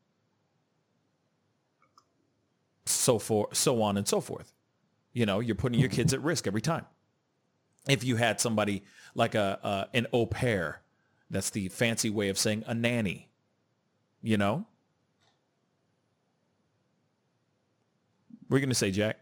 So 2.86 3.20
for 3.20 3.50
so 3.52 3.82
on 3.82 3.98
and 3.98 4.08
so 4.08 4.22
forth. 4.22 4.54
You 5.12 5.26
know, 5.26 5.42
you're 5.42 5.56
putting 5.56 5.80
your 5.80 5.90
kids 5.90 6.14
at 6.14 6.22
risk 6.22 6.48
every 6.48 6.62
time. 6.62 6.86
If 7.90 8.06
you 8.06 8.16
had 8.16 8.40
somebody 8.40 8.84
like 9.16 9.36
a 9.36 9.60
uh, 9.62 9.86
an 9.94 10.08
au 10.14 10.28
pair, 10.28 10.82
that's 11.30 11.50
the 11.50 11.68
fancy 11.70 12.10
way 12.10 12.30
of 12.30 12.38
saying 12.38 12.64
a 12.68 12.74
nanny 12.74 13.30
you 14.26 14.38
know? 14.38 14.66
We're 18.50 18.60
going 18.60 18.70
to 18.70 18.76
say, 18.76 18.92
Jack. 18.92 19.18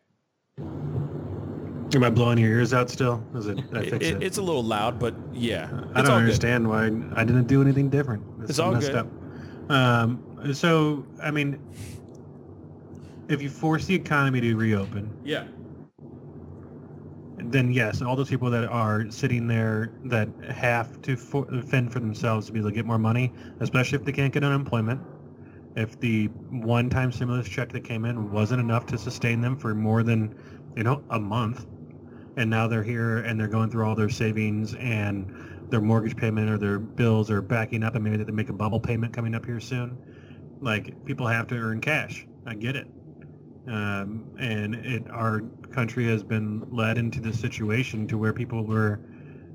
Am 0.57 2.03
I 2.03 2.09
blowing 2.09 2.37
your 2.39 2.49
ears 2.49 2.73
out 2.73 2.89
still? 2.89 3.23
Is 3.35 3.47
it, 3.47 3.59
it, 3.73 4.01
it? 4.01 4.23
It's 4.23 4.37
a 4.37 4.41
little 4.41 4.63
loud, 4.63 4.97
but 4.97 5.13
yeah. 5.31 5.69
I 5.93 6.01
don't 6.01 6.11
understand 6.11 6.65
good. 6.65 6.69
why 6.69 6.85
I 7.21 7.23
didn't 7.23 7.47
do 7.47 7.61
anything 7.61 7.89
different. 7.89 8.23
It's, 8.41 8.51
it's 8.51 8.59
all 8.59 8.73
good. 8.75 8.95
Up. 8.95 9.07
Um, 9.69 10.53
so, 10.53 11.05
I 11.21 11.29
mean, 11.29 11.59
if 13.29 13.41
you 13.41 13.49
force 13.49 13.85
the 13.85 13.93
economy 13.93 14.41
to 14.41 14.55
reopen, 14.55 15.15
yeah, 15.23 15.45
then 17.51 17.71
yes, 17.71 18.01
all 18.01 18.15
those 18.15 18.29
people 18.29 18.49
that 18.51 18.65
are 18.65 19.09
sitting 19.11 19.47
there 19.47 19.91
that 20.05 20.29
have 20.49 21.01
to 21.03 21.15
for, 21.15 21.45
fend 21.63 21.91
for 21.91 21.99
themselves 21.99 22.47
to 22.47 22.53
be 22.53 22.59
able 22.59 22.69
to 22.69 22.75
get 22.75 22.85
more 22.85 22.97
money, 22.99 23.31
especially 23.59 23.97
if 23.97 24.05
they 24.05 24.11
can't 24.11 24.33
get 24.33 24.43
unemployment, 24.43 25.01
if 25.75 25.99
the 25.99 26.27
one-time 26.51 27.11
stimulus 27.11 27.47
check 27.49 27.71
that 27.71 27.83
came 27.83 28.05
in 28.05 28.31
wasn't 28.31 28.59
enough 28.59 28.85
to 28.87 28.97
sustain 28.97 29.41
them 29.41 29.57
for 29.57 29.73
more 29.73 30.03
than, 30.03 30.35
you 30.75 30.83
know, 30.83 31.03
a 31.09 31.19
month, 31.19 31.65
and 32.37 32.49
now 32.49 32.67
they're 32.67 32.83
here 32.83 33.19
and 33.19 33.39
they're 33.39 33.47
going 33.47 33.69
through 33.69 33.85
all 33.85 33.95
their 33.95 34.09
savings 34.09 34.73
and 34.75 35.31
their 35.69 35.81
mortgage 35.81 36.15
payment 36.15 36.49
or 36.49 36.57
their 36.57 36.79
bills 36.79 37.29
are 37.31 37.41
backing 37.41 37.83
up 37.83 37.95
and 37.95 38.03
maybe 38.03 38.23
they 38.23 38.31
make 38.31 38.49
a 38.49 38.53
bubble 38.53 38.79
payment 38.79 39.13
coming 39.13 39.35
up 39.35 39.45
here 39.45 39.59
soon. 39.59 39.97
Like 40.61 41.05
people 41.05 41.27
have 41.27 41.47
to 41.47 41.55
earn 41.55 41.81
cash. 41.81 42.25
I 42.45 42.55
get 42.55 42.75
it. 42.75 42.87
Um, 43.67 44.25
and 44.39 44.75
it, 44.75 45.09
our 45.09 45.41
country 45.71 46.05
has 46.07 46.23
been 46.23 46.65
led 46.69 46.97
into 46.97 47.21
this 47.21 47.39
situation 47.39 48.07
to 48.07 48.17
where 48.17 48.33
people 48.33 48.65
were 48.65 48.99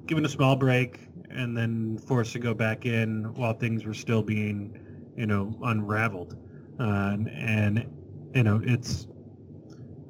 given 0.06 0.24
a 0.24 0.28
small 0.28 0.56
break 0.56 1.00
and 1.30 1.56
then 1.56 1.98
forced 1.98 2.32
to 2.32 2.38
go 2.38 2.54
back 2.54 2.86
in 2.86 3.34
while 3.34 3.52
things 3.52 3.84
were 3.84 3.94
still 3.94 4.22
being, 4.22 4.78
you 5.16 5.26
know, 5.26 5.52
unraveled. 5.62 6.36
Uh, 6.80 7.16
and 7.30 7.86
you 8.34 8.42
know, 8.42 8.60
it's 8.64 9.06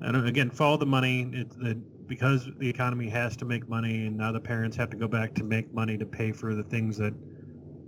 I 0.02 0.12
don't 0.12 0.26
again 0.26 0.50
follow 0.50 0.76
the 0.76 0.86
money. 0.86 1.28
It's 1.32 1.56
the 1.56 1.74
because 2.06 2.48
the 2.58 2.68
economy 2.68 3.08
has 3.08 3.36
to 3.38 3.44
make 3.44 3.68
money, 3.68 4.06
and 4.06 4.16
now 4.16 4.32
the 4.32 4.40
parents 4.40 4.76
have 4.76 4.90
to 4.90 4.96
go 4.96 5.08
back 5.08 5.34
to 5.34 5.44
make 5.44 5.72
money 5.74 5.98
to 5.98 6.06
pay 6.06 6.32
for 6.32 6.54
the 6.54 6.62
things 6.62 6.96
that 6.98 7.14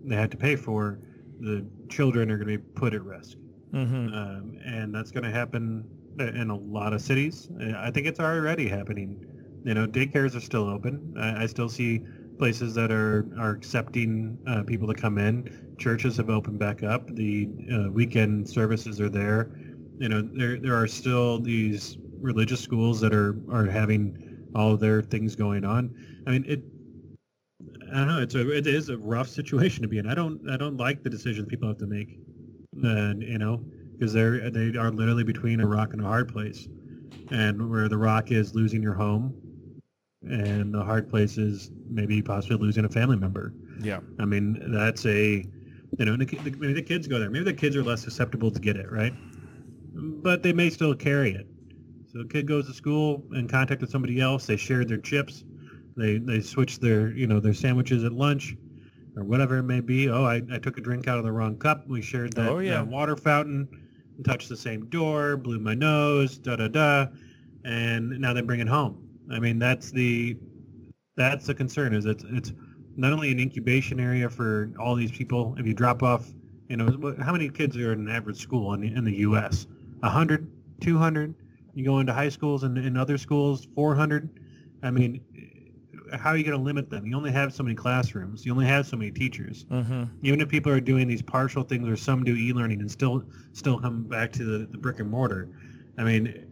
they 0.04 0.16
had 0.16 0.30
to 0.32 0.36
pay 0.36 0.56
for. 0.56 0.98
The 1.40 1.66
children 1.88 2.30
are 2.30 2.36
going 2.36 2.48
to 2.48 2.58
be 2.58 2.64
put 2.74 2.94
at 2.94 3.02
risk, 3.02 3.38
Mm-hmm. 3.72 4.12
um, 4.12 4.58
and 4.64 4.94
that's 4.94 5.10
going 5.12 5.24
to 5.24 5.30
happen 5.30 5.84
in 6.20 6.50
a 6.50 6.56
lot 6.56 6.92
of 6.92 7.00
cities. 7.00 7.48
I 7.76 7.90
think 7.90 8.06
it's 8.06 8.20
already 8.20 8.68
happening. 8.68 9.26
You 9.64 9.74
know, 9.74 9.86
daycares 9.86 10.34
are 10.36 10.40
still 10.40 10.68
open. 10.68 11.14
I, 11.18 11.42
I 11.42 11.46
still 11.46 11.68
see 11.68 12.02
places 12.38 12.74
that 12.74 12.90
are 12.90 13.26
are 13.38 13.50
accepting 13.50 14.38
uh, 14.46 14.62
people 14.62 14.88
to 14.88 14.94
come 14.94 15.18
in. 15.18 15.74
Churches 15.78 16.16
have 16.16 16.30
opened 16.30 16.58
back 16.58 16.82
up. 16.82 17.06
The 17.14 17.48
uh, 17.72 17.90
weekend 17.90 18.48
services 18.48 19.00
are 19.00 19.10
there. 19.10 19.50
You 19.98 20.08
know, 20.08 20.22
there 20.22 20.58
there 20.58 20.74
are 20.74 20.86
still 20.86 21.38
these 21.38 21.98
religious 22.20 22.60
schools 22.60 23.00
that 23.00 23.14
are 23.14 23.36
are 23.50 23.66
having 23.66 24.46
all 24.54 24.76
their 24.76 25.02
things 25.02 25.36
going 25.36 25.64
on. 25.64 25.94
I 26.26 26.30
mean, 26.30 26.44
it. 26.48 26.62
I 27.92 27.98
don't 27.98 28.08
know. 28.08 28.20
It's 28.20 28.34
a 28.34 28.50
it 28.50 28.66
is 28.66 28.88
a 28.88 28.96
rough 28.96 29.28
situation 29.28 29.82
to 29.82 29.88
be 29.88 29.98
in. 29.98 30.06
I 30.06 30.14
don't 30.14 30.48
I 30.48 30.56
don't 30.56 30.76
like 30.78 31.02
the 31.02 31.10
decisions 31.10 31.46
people 31.46 31.68
have 31.68 31.78
to 31.78 31.86
make, 31.86 32.18
and 32.82 33.22
you 33.22 33.38
know, 33.38 33.62
because 34.00 34.14
they're 34.14 34.48
they 34.50 34.76
are 34.78 34.90
literally 34.90 35.24
between 35.24 35.60
a 35.60 35.66
rock 35.66 35.92
and 35.92 36.00
a 36.00 36.04
hard 36.06 36.26
place, 36.32 36.66
and 37.30 37.70
where 37.70 37.86
the 37.88 37.98
rock 37.98 38.30
is 38.32 38.54
losing 38.54 38.82
your 38.82 38.94
home, 38.94 39.34
and 40.22 40.72
the 40.72 40.82
hard 40.82 41.08
place 41.08 41.36
is 41.36 41.70
maybe 41.90 42.22
possibly 42.22 42.56
losing 42.56 42.86
a 42.86 42.88
family 42.88 43.16
member. 43.16 43.52
Yeah. 43.82 44.00
I 44.18 44.24
mean, 44.24 44.58
that's 44.72 45.04
a, 45.06 45.44
you 45.98 46.04
know, 46.04 46.16
the, 46.16 46.24
the- 46.24 46.50
maybe 46.58 46.72
the 46.72 46.82
kids 46.82 47.06
go 47.06 47.18
there. 47.18 47.28
Maybe 47.30 47.44
the 47.44 47.52
kids 47.52 47.76
are 47.76 47.82
less 47.84 48.02
susceptible 48.02 48.50
to 48.50 48.58
get 48.58 48.76
it, 48.76 48.90
right? 48.90 49.12
But 49.94 50.42
they 50.42 50.52
may 50.54 50.70
still 50.70 50.94
carry 50.94 51.32
it. 51.34 51.46
So 52.12 52.20
a 52.20 52.26
kid 52.26 52.46
goes 52.48 52.66
to 52.68 52.72
school 52.74 53.22
in 53.34 53.48
contact 53.48 53.80
with 53.82 53.90
somebody 53.90 54.20
else. 54.20 54.46
They 54.46 54.56
shared 54.56 54.88
their 54.88 54.98
chips. 54.98 55.44
They 55.96 56.18
they 56.18 56.40
switch 56.40 56.78
their 56.78 57.10
you 57.12 57.26
know 57.26 57.38
their 57.40 57.52
sandwiches 57.54 58.04
at 58.04 58.12
lunch, 58.12 58.56
or 59.16 59.24
whatever 59.24 59.58
it 59.58 59.64
may 59.64 59.80
be. 59.80 60.08
Oh, 60.08 60.24
I, 60.24 60.40
I 60.50 60.58
took 60.58 60.78
a 60.78 60.80
drink 60.80 61.06
out 61.06 61.18
of 61.18 61.24
the 61.24 61.32
wrong 61.32 61.56
cup. 61.58 61.86
We 61.86 62.00
shared 62.00 62.32
that, 62.34 62.48
Oh, 62.48 62.58
yeah. 62.60 62.76
that 62.76 62.86
water 62.86 63.16
fountain. 63.16 63.68
Touched 64.24 64.48
the 64.48 64.56
same 64.56 64.86
door. 64.86 65.36
Blew 65.36 65.58
my 65.58 65.74
nose. 65.74 66.38
Da 66.38 66.56
da 66.56 66.68
da. 66.68 67.06
And 67.64 68.10
now 68.20 68.32
they 68.32 68.40
bring 68.42 68.60
it 68.60 68.68
home. 68.68 69.08
I 69.30 69.38
mean, 69.38 69.58
that's 69.58 69.90
the 69.90 70.36
that's 71.16 71.46
the 71.46 71.54
concern. 71.54 71.94
Is 71.94 72.06
it's 72.06 72.24
it's 72.28 72.52
not 72.96 73.12
only 73.12 73.30
an 73.30 73.38
incubation 73.38 74.00
area 74.00 74.28
for 74.28 74.72
all 74.78 74.94
these 74.94 75.12
people. 75.12 75.54
If 75.58 75.66
you 75.66 75.74
drop 75.74 76.02
off, 76.02 76.32
you 76.68 76.76
know, 76.76 77.14
how 77.22 77.32
many 77.32 77.48
kids 77.48 77.76
are 77.76 77.92
in 77.92 78.00
an 78.00 78.10
average 78.10 78.40
school 78.40 78.74
in 78.74 78.80
the, 78.80 78.94
in 78.94 79.04
the 79.04 79.16
U.S.? 79.18 79.66
100, 80.00 80.50
200? 80.80 81.34
You 81.74 81.84
go 81.84 81.98
into 82.00 82.12
high 82.12 82.28
schools 82.28 82.64
and 82.64 82.76
in 82.78 82.96
other 82.96 83.18
schools, 83.18 83.68
400? 83.74 84.28
I 84.82 84.90
mean, 84.90 85.20
how 86.12 86.30
are 86.30 86.36
you 86.36 86.44
going 86.44 86.56
to 86.56 86.62
limit 86.62 86.90
them? 86.90 87.06
You 87.06 87.16
only 87.16 87.32
have 87.32 87.52
so 87.52 87.62
many 87.62 87.74
classrooms. 87.74 88.44
You 88.44 88.52
only 88.52 88.66
have 88.66 88.86
so 88.86 88.96
many 88.96 89.10
teachers. 89.10 89.64
Mm-hmm. 89.70 90.04
Even 90.22 90.40
if 90.40 90.48
people 90.48 90.72
are 90.72 90.80
doing 90.80 91.08
these 91.08 91.22
partial 91.22 91.62
things 91.62 91.88
or 91.88 91.96
some 91.96 92.24
do 92.24 92.34
e-learning 92.34 92.80
and 92.80 92.90
still 92.90 93.24
still 93.52 93.78
come 93.80 94.04
back 94.04 94.32
to 94.32 94.44
the, 94.44 94.66
the 94.66 94.78
brick 94.78 95.00
and 95.00 95.10
mortar, 95.10 95.48
I 95.98 96.04
mean, 96.04 96.46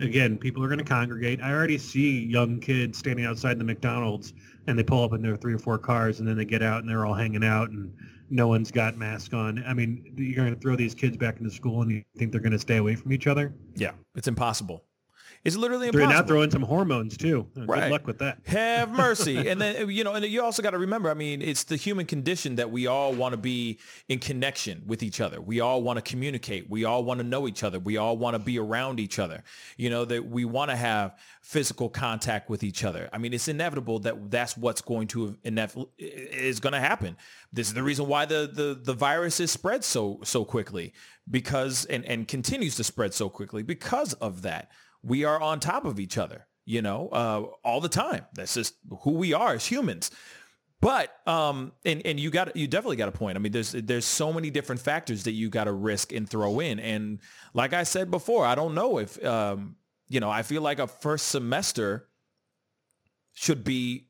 again, 0.00 0.38
people 0.38 0.62
are 0.62 0.68
going 0.68 0.78
to 0.78 0.84
congregate. 0.84 1.40
I 1.42 1.52
already 1.52 1.78
see 1.78 2.24
young 2.24 2.60
kids 2.60 2.98
standing 2.98 3.26
outside 3.26 3.58
the 3.58 3.64
McDonald's 3.64 4.32
and 4.66 4.78
they 4.78 4.82
pull 4.82 5.04
up 5.04 5.12
in 5.12 5.22
their 5.22 5.36
three 5.36 5.54
or 5.54 5.58
four 5.58 5.78
cars 5.78 6.20
and 6.20 6.28
then 6.28 6.36
they 6.36 6.44
get 6.44 6.62
out 6.62 6.80
and 6.80 6.88
they're 6.88 7.06
all 7.06 7.14
hanging 7.14 7.44
out 7.44 7.70
and 7.70 7.92
no 8.30 8.46
one's 8.46 8.70
got 8.70 8.96
masks 8.96 9.34
on. 9.34 9.62
I 9.66 9.74
mean, 9.74 10.14
you're 10.16 10.36
going 10.36 10.54
to 10.54 10.60
throw 10.60 10.76
these 10.76 10.94
kids 10.94 11.16
back 11.16 11.38
into 11.38 11.50
school 11.50 11.82
and 11.82 11.90
you 11.90 12.02
think 12.16 12.32
they're 12.32 12.40
going 12.40 12.52
to 12.52 12.58
stay 12.58 12.76
away 12.76 12.94
from 12.94 13.12
each 13.12 13.26
other? 13.26 13.52
Yeah. 13.74 13.92
It's 14.14 14.28
impossible. 14.28 14.84
It's 15.42 15.56
literally 15.56 15.90
They're 15.90 16.02
impossible. 16.02 16.22
now 16.22 16.26
throwing 16.28 16.50
some 16.50 16.62
hormones 16.62 17.16
too. 17.16 17.46
Right. 17.56 17.82
Good 17.82 17.92
luck 17.92 18.06
with 18.06 18.18
that. 18.18 18.40
Have 18.46 18.90
mercy. 18.90 19.36
and 19.48 19.58
then, 19.58 19.88
you 19.88 20.04
know, 20.04 20.12
and 20.12 20.24
you 20.26 20.42
also 20.42 20.62
got 20.62 20.70
to 20.70 20.78
remember, 20.78 21.10
I 21.10 21.14
mean, 21.14 21.40
it's 21.40 21.64
the 21.64 21.76
human 21.76 22.04
condition 22.04 22.56
that 22.56 22.70
we 22.70 22.86
all 22.86 23.14
want 23.14 23.32
to 23.32 23.38
be 23.38 23.78
in 24.08 24.18
connection 24.18 24.82
with 24.86 25.02
each 25.02 25.18
other. 25.18 25.40
We 25.40 25.60
all 25.60 25.82
want 25.82 25.96
to 25.96 26.02
communicate. 26.02 26.68
We 26.68 26.84
all 26.84 27.04
want 27.04 27.20
to 27.20 27.24
know 27.24 27.48
each 27.48 27.64
other. 27.64 27.78
We 27.78 27.96
all 27.96 28.18
want 28.18 28.34
to 28.34 28.38
be 28.38 28.58
around 28.58 29.00
each 29.00 29.18
other. 29.18 29.42
You 29.78 29.88
know, 29.88 30.04
that 30.04 30.26
we 30.26 30.44
want 30.44 30.70
to 30.72 30.76
have 30.76 31.16
physical 31.40 31.88
contact 31.88 32.50
with 32.50 32.62
each 32.62 32.84
other. 32.84 33.08
I 33.10 33.16
mean, 33.16 33.32
it's 33.32 33.48
inevitable 33.48 34.00
that 34.00 34.30
that's 34.30 34.58
what's 34.58 34.82
going 34.82 35.06
to 35.08 35.38
inev- 35.42 35.88
is 35.96 36.60
going 36.60 36.74
to 36.74 36.80
happen. 36.80 37.16
This 37.50 37.68
is 37.68 37.74
the 37.74 37.82
reason 37.82 38.06
why 38.06 38.26
the, 38.26 38.50
the, 38.52 38.78
the 38.80 38.92
virus 38.92 39.40
is 39.40 39.50
spread 39.50 39.84
so, 39.84 40.20
so 40.22 40.44
quickly 40.44 40.92
because, 41.30 41.86
and, 41.86 42.04
and 42.04 42.28
continues 42.28 42.76
to 42.76 42.84
spread 42.84 43.14
so 43.14 43.30
quickly 43.30 43.62
because 43.62 44.12
of 44.14 44.42
that 44.42 44.70
we 45.02 45.24
are 45.24 45.40
on 45.40 45.60
top 45.60 45.84
of 45.84 45.98
each 45.98 46.18
other, 46.18 46.46
you 46.64 46.82
know, 46.82 47.08
uh, 47.08 47.46
all 47.64 47.80
the 47.80 47.88
time. 47.88 48.26
That's 48.34 48.54
just 48.54 48.74
who 49.02 49.12
we 49.12 49.32
are 49.32 49.54
as 49.54 49.66
humans. 49.66 50.10
But 50.80 51.14
um, 51.26 51.72
and 51.84 52.00
and 52.06 52.18
you 52.18 52.30
got 52.30 52.56
you 52.56 52.66
definitely 52.66 52.96
got 52.96 53.08
a 53.08 53.12
point. 53.12 53.36
I 53.36 53.40
mean, 53.40 53.52
there's 53.52 53.72
there's 53.72 54.06
so 54.06 54.32
many 54.32 54.50
different 54.50 54.80
factors 54.80 55.24
that 55.24 55.32
you 55.32 55.50
got 55.50 55.64
to 55.64 55.72
risk 55.72 56.12
and 56.12 56.28
throw 56.28 56.58
in. 56.60 56.80
And 56.80 57.20
like 57.52 57.74
I 57.74 57.82
said 57.82 58.10
before, 58.10 58.46
I 58.46 58.54
don't 58.54 58.74
know 58.74 58.98
if 58.98 59.22
um, 59.24 59.76
you 60.08 60.20
know. 60.20 60.30
I 60.30 60.42
feel 60.42 60.62
like 60.62 60.78
a 60.78 60.86
first 60.86 61.28
semester 61.28 62.08
should 63.34 63.62
be 63.62 64.08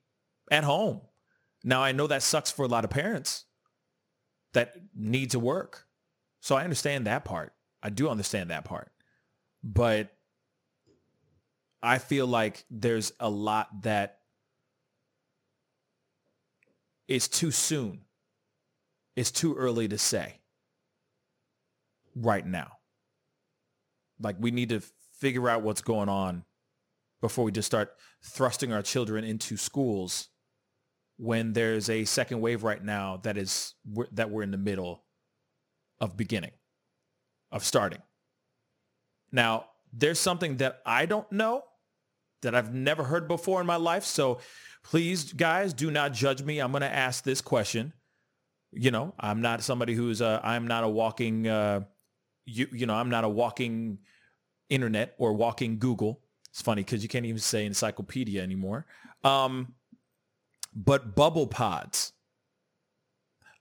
at 0.50 0.62
home. 0.62 1.00
Now 1.64 1.82
I 1.82 1.90
know 1.90 2.06
that 2.06 2.22
sucks 2.22 2.52
for 2.52 2.64
a 2.64 2.68
lot 2.68 2.84
of 2.84 2.90
parents 2.90 3.46
that 4.52 4.74
need 4.94 5.32
to 5.32 5.40
work, 5.40 5.86
so 6.40 6.54
I 6.54 6.62
understand 6.62 7.06
that 7.06 7.24
part. 7.24 7.52
I 7.82 7.90
do 7.90 8.08
understand 8.08 8.50
that 8.50 8.64
part, 8.64 8.92
but 9.64 10.12
I 11.82 11.98
feel 11.98 12.26
like 12.26 12.64
there's 12.70 13.12
a 13.18 13.30
lot 13.30 13.82
that 13.82 14.18
is 17.08 17.26
too 17.26 17.50
soon. 17.50 18.02
It's 19.16 19.30
too 19.30 19.54
early 19.54 19.88
to 19.88 19.98
say 19.98 20.40
right 22.14 22.46
now. 22.46 22.72
Like 24.20 24.36
we 24.38 24.50
need 24.50 24.68
to 24.70 24.82
figure 25.18 25.48
out 25.48 25.62
what's 25.62 25.80
going 25.80 26.08
on 26.08 26.44
before 27.20 27.44
we 27.44 27.52
just 27.52 27.66
start 27.66 27.92
thrusting 28.22 28.72
our 28.72 28.82
children 28.82 29.24
into 29.24 29.56
schools 29.56 30.28
when 31.16 31.52
there's 31.52 31.90
a 31.90 32.04
second 32.04 32.40
wave 32.40 32.62
right 32.62 32.82
now 32.82 33.18
that 33.24 33.36
is 33.36 33.74
that 34.12 34.30
we're 34.30 34.42
in 34.42 34.50
the 34.50 34.56
middle 34.56 35.04
of 36.00 36.16
beginning 36.16 36.52
of 37.52 37.64
starting. 37.64 38.00
Now, 39.32 39.66
there's 39.92 40.18
something 40.18 40.58
that 40.58 40.80
I 40.86 41.06
don't 41.06 41.30
know 41.30 41.64
that 42.42 42.54
I've 42.54 42.74
never 42.74 43.04
heard 43.04 43.28
before 43.28 43.60
in 43.60 43.66
my 43.66 43.76
life. 43.76 44.04
So 44.04 44.40
please, 44.82 45.32
guys, 45.32 45.72
do 45.72 45.90
not 45.90 46.12
judge 46.12 46.42
me. 46.42 46.58
I'm 46.58 46.72
going 46.72 46.82
to 46.82 46.92
ask 46.92 47.24
this 47.24 47.40
question. 47.40 47.92
You 48.72 48.90
know, 48.90 49.14
I'm 49.18 49.40
not 49.42 49.62
somebody 49.62 49.94
who's 49.94 50.22
uh, 50.22 50.40
I'm 50.42 50.66
not 50.66 50.84
a 50.84 50.88
walking, 50.88 51.48
uh, 51.48 51.80
you, 52.44 52.68
you 52.72 52.86
know, 52.86 52.94
I'm 52.94 53.10
not 53.10 53.24
a 53.24 53.28
walking 53.28 53.98
internet 54.68 55.14
or 55.18 55.32
walking 55.32 55.78
Google. 55.78 56.20
It's 56.50 56.62
funny 56.62 56.82
because 56.82 57.02
you 57.02 57.08
can't 57.08 57.26
even 57.26 57.40
say 57.40 57.66
encyclopedia 57.66 58.42
anymore. 58.42 58.86
Um, 59.24 59.74
but 60.74 61.14
bubble 61.16 61.46
pods. 61.46 62.12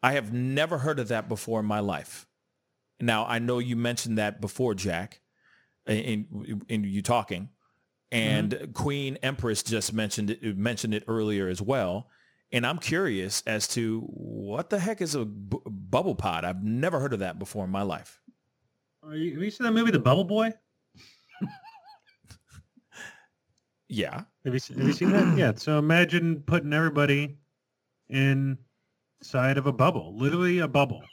I 0.02 0.14
have 0.14 0.32
never 0.32 0.78
heard 0.78 1.00
of 1.00 1.10
that 1.10 1.28
before 1.28 1.60
in 1.60 1.66
my 1.66 1.80
life. 1.80 2.28
Now, 3.02 3.26
I 3.26 3.40
know 3.40 3.60
you 3.60 3.76
mentioned 3.76 4.18
that 4.18 4.40
before, 4.40 4.74
Jack, 4.76 5.22
in, 5.88 6.64
in 6.70 6.84
you 6.84 7.02
talking 7.02 7.50
and 8.12 8.52
mm-hmm. 8.52 8.72
Queen 8.72 9.18
Empress 9.22 9.64
just 9.64 9.94
mentioned 9.94 10.32
it 10.32 10.58
mentioned 10.58 10.94
it 10.94 11.04
earlier 11.08 11.48
as 11.48 11.62
well. 11.62 12.10
And 12.52 12.66
I'm 12.66 12.80
curious 12.80 13.44
as 13.46 13.68
to 13.70 14.02
what 14.02 14.72
the 14.72 14.80
heck 14.80 15.02
is 15.02 15.14
a 15.14 15.24
bu- 15.24 15.62
bubble 15.68 16.16
pod? 16.16 16.46
I've 16.46 16.64
never 16.64 17.00
heard 17.00 17.14
of 17.14 17.20
that 17.20 17.38
before 17.38 17.64
in 17.64 17.70
my 17.70 17.84
life. 17.84 18.20
Are 19.04 19.16
you, 19.16 19.34
have 19.34 19.44
you 19.44 19.52
seen 19.52 19.66
that 19.66 19.72
movie, 19.72 19.92
The 19.92 20.00
Bubble 20.00 20.24
Boy? 20.24 20.52
yeah. 23.88 24.24
Have 24.46 24.54
you, 24.54 24.60
have 24.76 24.88
you 24.88 24.94
seen 24.94 25.12
that? 25.12 25.38
Yeah. 25.38 25.54
So 25.56 25.78
imagine 25.78 26.42
putting 26.46 26.74
everybody 26.74 27.38
inside 28.10 28.58
of 29.58 29.68
a 29.68 29.72
bubble, 29.72 30.18
literally 30.18 30.60
a 30.60 30.68
bubble. 30.68 31.04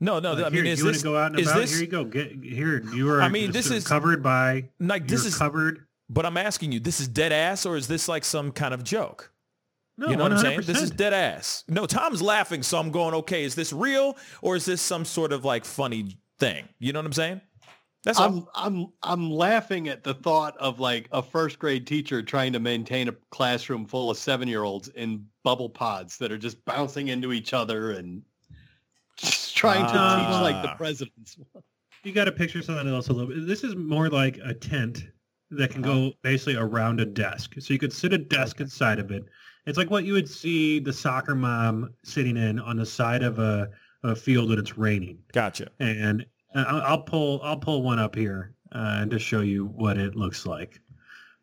No, 0.00 0.18
no. 0.18 0.34
Like, 0.34 0.44
I 0.44 0.48
mean, 0.50 0.66
is 0.66 0.78
you 0.78 0.84
want 0.84 0.94
this 0.94 1.02
to 1.02 1.08
go 1.08 1.16
out 1.16 1.30
and 1.32 1.40
is 1.40 1.46
about? 1.46 1.60
this 1.60 1.72
here 1.72 1.80
you 1.80 1.86
go. 1.86 2.04
Get 2.04 2.32
here. 2.42 2.82
You 2.92 3.10
are. 3.10 3.22
I 3.22 3.28
mean, 3.28 3.50
this 3.50 3.70
is- 3.70 3.86
covered 3.86 4.22
by. 4.22 4.68
like 4.78 5.08
this 5.08 5.24
is? 5.24 5.36
covered. 5.36 5.86
But 6.08 6.24
I'm 6.24 6.36
asking 6.36 6.70
you, 6.70 6.78
this 6.78 7.00
is 7.00 7.08
dead 7.08 7.32
ass, 7.32 7.66
or 7.66 7.76
is 7.76 7.88
this 7.88 8.08
like 8.08 8.24
some 8.24 8.52
kind 8.52 8.72
of 8.72 8.84
joke? 8.84 9.32
No, 9.98 10.08
you 10.08 10.16
know 10.16 10.24
what 10.24 10.32
I'm 10.32 10.38
saying? 10.38 10.60
This 10.60 10.82
is 10.82 10.90
dead 10.90 11.14
ass. 11.14 11.64
No, 11.68 11.86
Tom's 11.86 12.20
laughing, 12.20 12.62
so 12.62 12.78
I'm 12.78 12.90
going, 12.90 13.14
okay, 13.14 13.44
is 13.44 13.54
this 13.54 13.72
real 13.72 14.16
or 14.42 14.54
is 14.54 14.66
this 14.66 14.82
some 14.82 15.04
sort 15.06 15.32
of 15.32 15.44
like 15.44 15.64
funny 15.64 16.18
thing? 16.38 16.68
You 16.78 16.92
know 16.92 16.98
what 16.98 17.06
I'm 17.06 17.12
saying? 17.14 17.40
That's. 18.04 18.20
I'm 18.20 18.46
I'm 18.54 18.92
I'm 19.02 19.30
laughing 19.32 19.88
at 19.88 20.04
the 20.04 20.14
thought 20.14 20.56
of 20.58 20.78
like 20.78 21.08
a 21.12 21.22
first 21.22 21.58
grade 21.58 21.86
teacher 21.86 22.22
trying 22.22 22.52
to 22.52 22.60
maintain 22.60 23.08
a 23.08 23.12
classroom 23.30 23.86
full 23.86 24.10
of 24.10 24.18
seven 24.18 24.46
year 24.46 24.62
olds 24.62 24.88
in 24.88 25.26
bubble 25.42 25.70
pods 25.70 26.18
that 26.18 26.30
are 26.30 26.38
just 26.38 26.62
bouncing 26.66 27.08
into 27.08 27.32
each 27.32 27.52
other 27.52 27.92
and 27.92 28.22
just 28.22 28.35
trying 29.56 29.84
to 29.84 29.92
teach 29.92 30.40
like 30.42 30.62
the 30.62 30.70
Ah. 30.70 30.76
presidents. 30.76 31.36
You 32.04 32.12
got 32.12 32.26
to 32.26 32.32
picture 32.32 32.62
something 32.62 32.86
else 32.86 33.08
a 33.08 33.12
little 33.12 33.28
bit. 33.34 33.46
This 33.48 33.64
is 33.64 33.74
more 33.74 34.08
like 34.08 34.38
a 34.44 34.54
tent 34.54 35.08
that 35.50 35.70
can 35.70 35.82
go 35.82 36.12
basically 36.22 36.54
around 36.56 37.00
a 37.00 37.06
desk. 37.06 37.54
So 37.58 37.72
you 37.72 37.78
could 37.80 37.92
sit 37.92 38.12
a 38.12 38.18
desk 38.18 38.60
inside 38.60 38.98
of 39.00 39.10
it. 39.10 39.24
It's 39.66 39.76
like 39.78 39.90
what 39.90 40.04
you 40.04 40.12
would 40.12 40.28
see 40.28 40.78
the 40.78 40.92
soccer 40.92 41.34
mom 41.34 41.92
sitting 42.04 42.36
in 42.36 42.60
on 42.60 42.76
the 42.76 42.86
side 42.86 43.24
of 43.24 43.40
a, 43.40 43.68
a 44.04 44.14
field 44.14 44.50
when 44.50 44.58
it's 44.60 44.78
raining. 44.78 45.18
Gotcha. 45.32 45.68
And 45.80 46.24
uh, 46.54 46.64
I'll, 46.68 46.82
I'll 46.82 47.02
pull 47.02 47.40
I'll 47.42 47.56
pull 47.56 47.82
one 47.82 47.98
up 47.98 48.14
here 48.14 48.54
uh, 48.72 48.98
and 49.00 49.10
just 49.10 49.24
show 49.24 49.40
you 49.40 49.66
what 49.66 49.98
it 49.98 50.14
looks 50.14 50.46
like. 50.46 50.80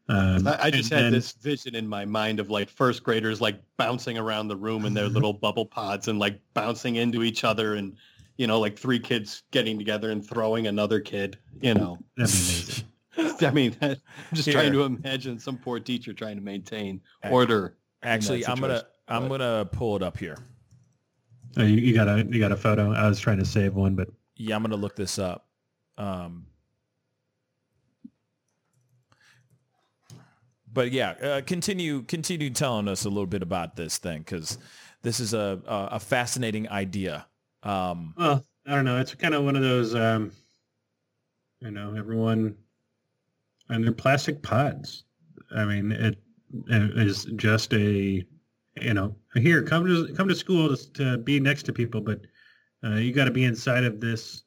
Um, 0.09 0.45
I, 0.47 0.63
I 0.63 0.71
just 0.71 0.91
had 0.91 1.05
then- 1.05 1.13
this 1.13 1.31
vision 1.31 1.75
in 1.75 1.87
my 1.87 2.03
mind 2.05 2.39
of 2.39 2.49
like 2.49 2.69
first 2.69 3.03
graders 3.03 3.39
like 3.39 3.61
bouncing 3.77 4.17
around 4.17 4.49
the 4.49 4.55
room 4.57 4.85
in 4.85 4.93
their 4.93 5.07
little 5.07 5.31
bubble 5.33 5.65
pods 5.65 6.07
and 6.09 6.19
like 6.19 6.39
bouncing 6.53 6.97
into 6.97 7.23
each 7.23 7.43
other 7.45 7.75
and 7.75 7.95
you 8.37 8.45
know 8.47 8.59
like 8.59 8.77
three 8.77 8.99
kids 8.99 9.43
getting 9.51 9.77
together 9.77 10.11
and 10.11 10.27
throwing 10.27 10.67
another 10.67 10.99
kid. 10.99 11.37
You 11.61 11.73
know, 11.75 11.99
That'd 12.17 12.33
be 12.35 12.41
amazing. 12.41 12.85
I 13.47 13.51
mean, 13.51 13.75
I'm 13.81 13.95
just 14.33 14.45
Here. 14.47 14.53
trying 14.55 14.73
to 14.73 14.83
imagine 14.83 15.39
some 15.39 15.57
poor 15.57 15.79
teacher 15.79 16.13
trying 16.13 16.35
to 16.35 16.41
maintain 16.43 16.99
order. 17.29 17.77
Actually, 18.01 18.45
I'm 18.45 18.59
gonna 18.59 18.79
situation, 18.79 18.87
I'm 19.07 19.29
but- 19.29 19.37
gonna 19.37 19.65
pull 19.65 19.95
it 19.95 20.03
up 20.03 20.17
here. 20.17 20.37
Oh, 21.55 21.63
you, 21.63 21.75
you 21.77 21.93
got 21.93 22.07
a 22.09 22.25
you 22.29 22.39
got 22.39 22.51
a 22.51 22.57
photo. 22.57 22.91
I 22.91 23.07
was 23.07 23.19
trying 23.19 23.37
to 23.37 23.45
save 23.45 23.75
one, 23.75 23.95
but 23.95 24.09
Yeah, 24.35 24.55
I'm 24.55 24.63
gonna 24.63 24.75
look 24.75 24.95
this 24.95 25.17
up. 25.19 25.47
Um, 25.97 26.47
but 30.73 30.91
yeah, 30.91 31.11
uh, 31.11 31.41
continue 31.41 32.01
continue 32.03 32.49
telling 32.49 32.87
us 32.87 33.05
a 33.05 33.09
little 33.09 33.27
bit 33.27 33.41
about 33.43 33.75
this 33.75 33.97
thing 33.97 34.19
because 34.19 34.57
this 35.01 35.19
is 35.19 35.33
a 35.33 35.61
a, 35.65 35.99
fascinating 35.99 36.69
idea. 36.69 37.25
Um, 37.63 38.13
Well, 38.17 38.43
I 38.65 38.75
don't 38.75 38.85
know. 38.85 38.99
It's 38.99 39.13
kind 39.15 39.33
of 39.33 39.43
one 39.43 39.55
of 39.55 39.61
those, 39.61 39.93
um, 39.95 40.31
you 41.59 41.71
know, 41.71 41.95
everyone 41.95 42.55
and 43.69 43.83
they're 43.83 43.91
plastic 43.91 44.41
pods. 44.41 45.03
I 45.55 45.65
mean, 45.65 45.91
it, 45.91 46.17
it 46.67 46.97
is 46.97 47.25
just 47.35 47.73
a, 47.73 48.25
you 48.81 48.93
know, 48.93 49.15
here 49.35 49.61
come 49.63 49.85
to 49.85 50.13
come 50.13 50.27
to 50.27 50.35
school 50.35 50.75
to, 50.75 50.93
to 50.93 51.17
be 51.17 51.39
next 51.39 51.63
to 51.63 51.73
people, 51.73 52.01
but 52.01 52.21
uh, 52.83 52.95
you 52.95 53.13
got 53.13 53.25
to 53.25 53.31
be 53.31 53.45
inside 53.45 53.83
of 53.83 53.99
this, 53.99 54.43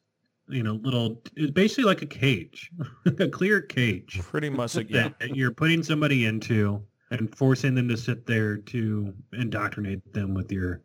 you 0.49 0.63
know, 0.63 0.75
little. 0.83 1.21
It's 1.35 1.51
basically 1.51 1.85
like 1.85 2.01
a 2.01 2.07
cage, 2.07 2.71
a 3.05 3.27
clear 3.27 3.61
cage 3.61 4.19
pretty 4.21 4.49
much 4.49 4.75
like 4.75 4.89
yeah. 4.89 5.09
that 5.19 5.35
you're 5.35 5.51
putting 5.51 5.83
somebody 5.83 6.25
into 6.25 6.83
and 7.11 7.35
forcing 7.35 7.75
them 7.75 7.87
to 7.87 7.97
sit 7.97 8.25
there 8.25 8.57
to 8.57 9.13
indoctrinate 9.33 10.13
them 10.13 10.33
with 10.33 10.51
your 10.51 10.81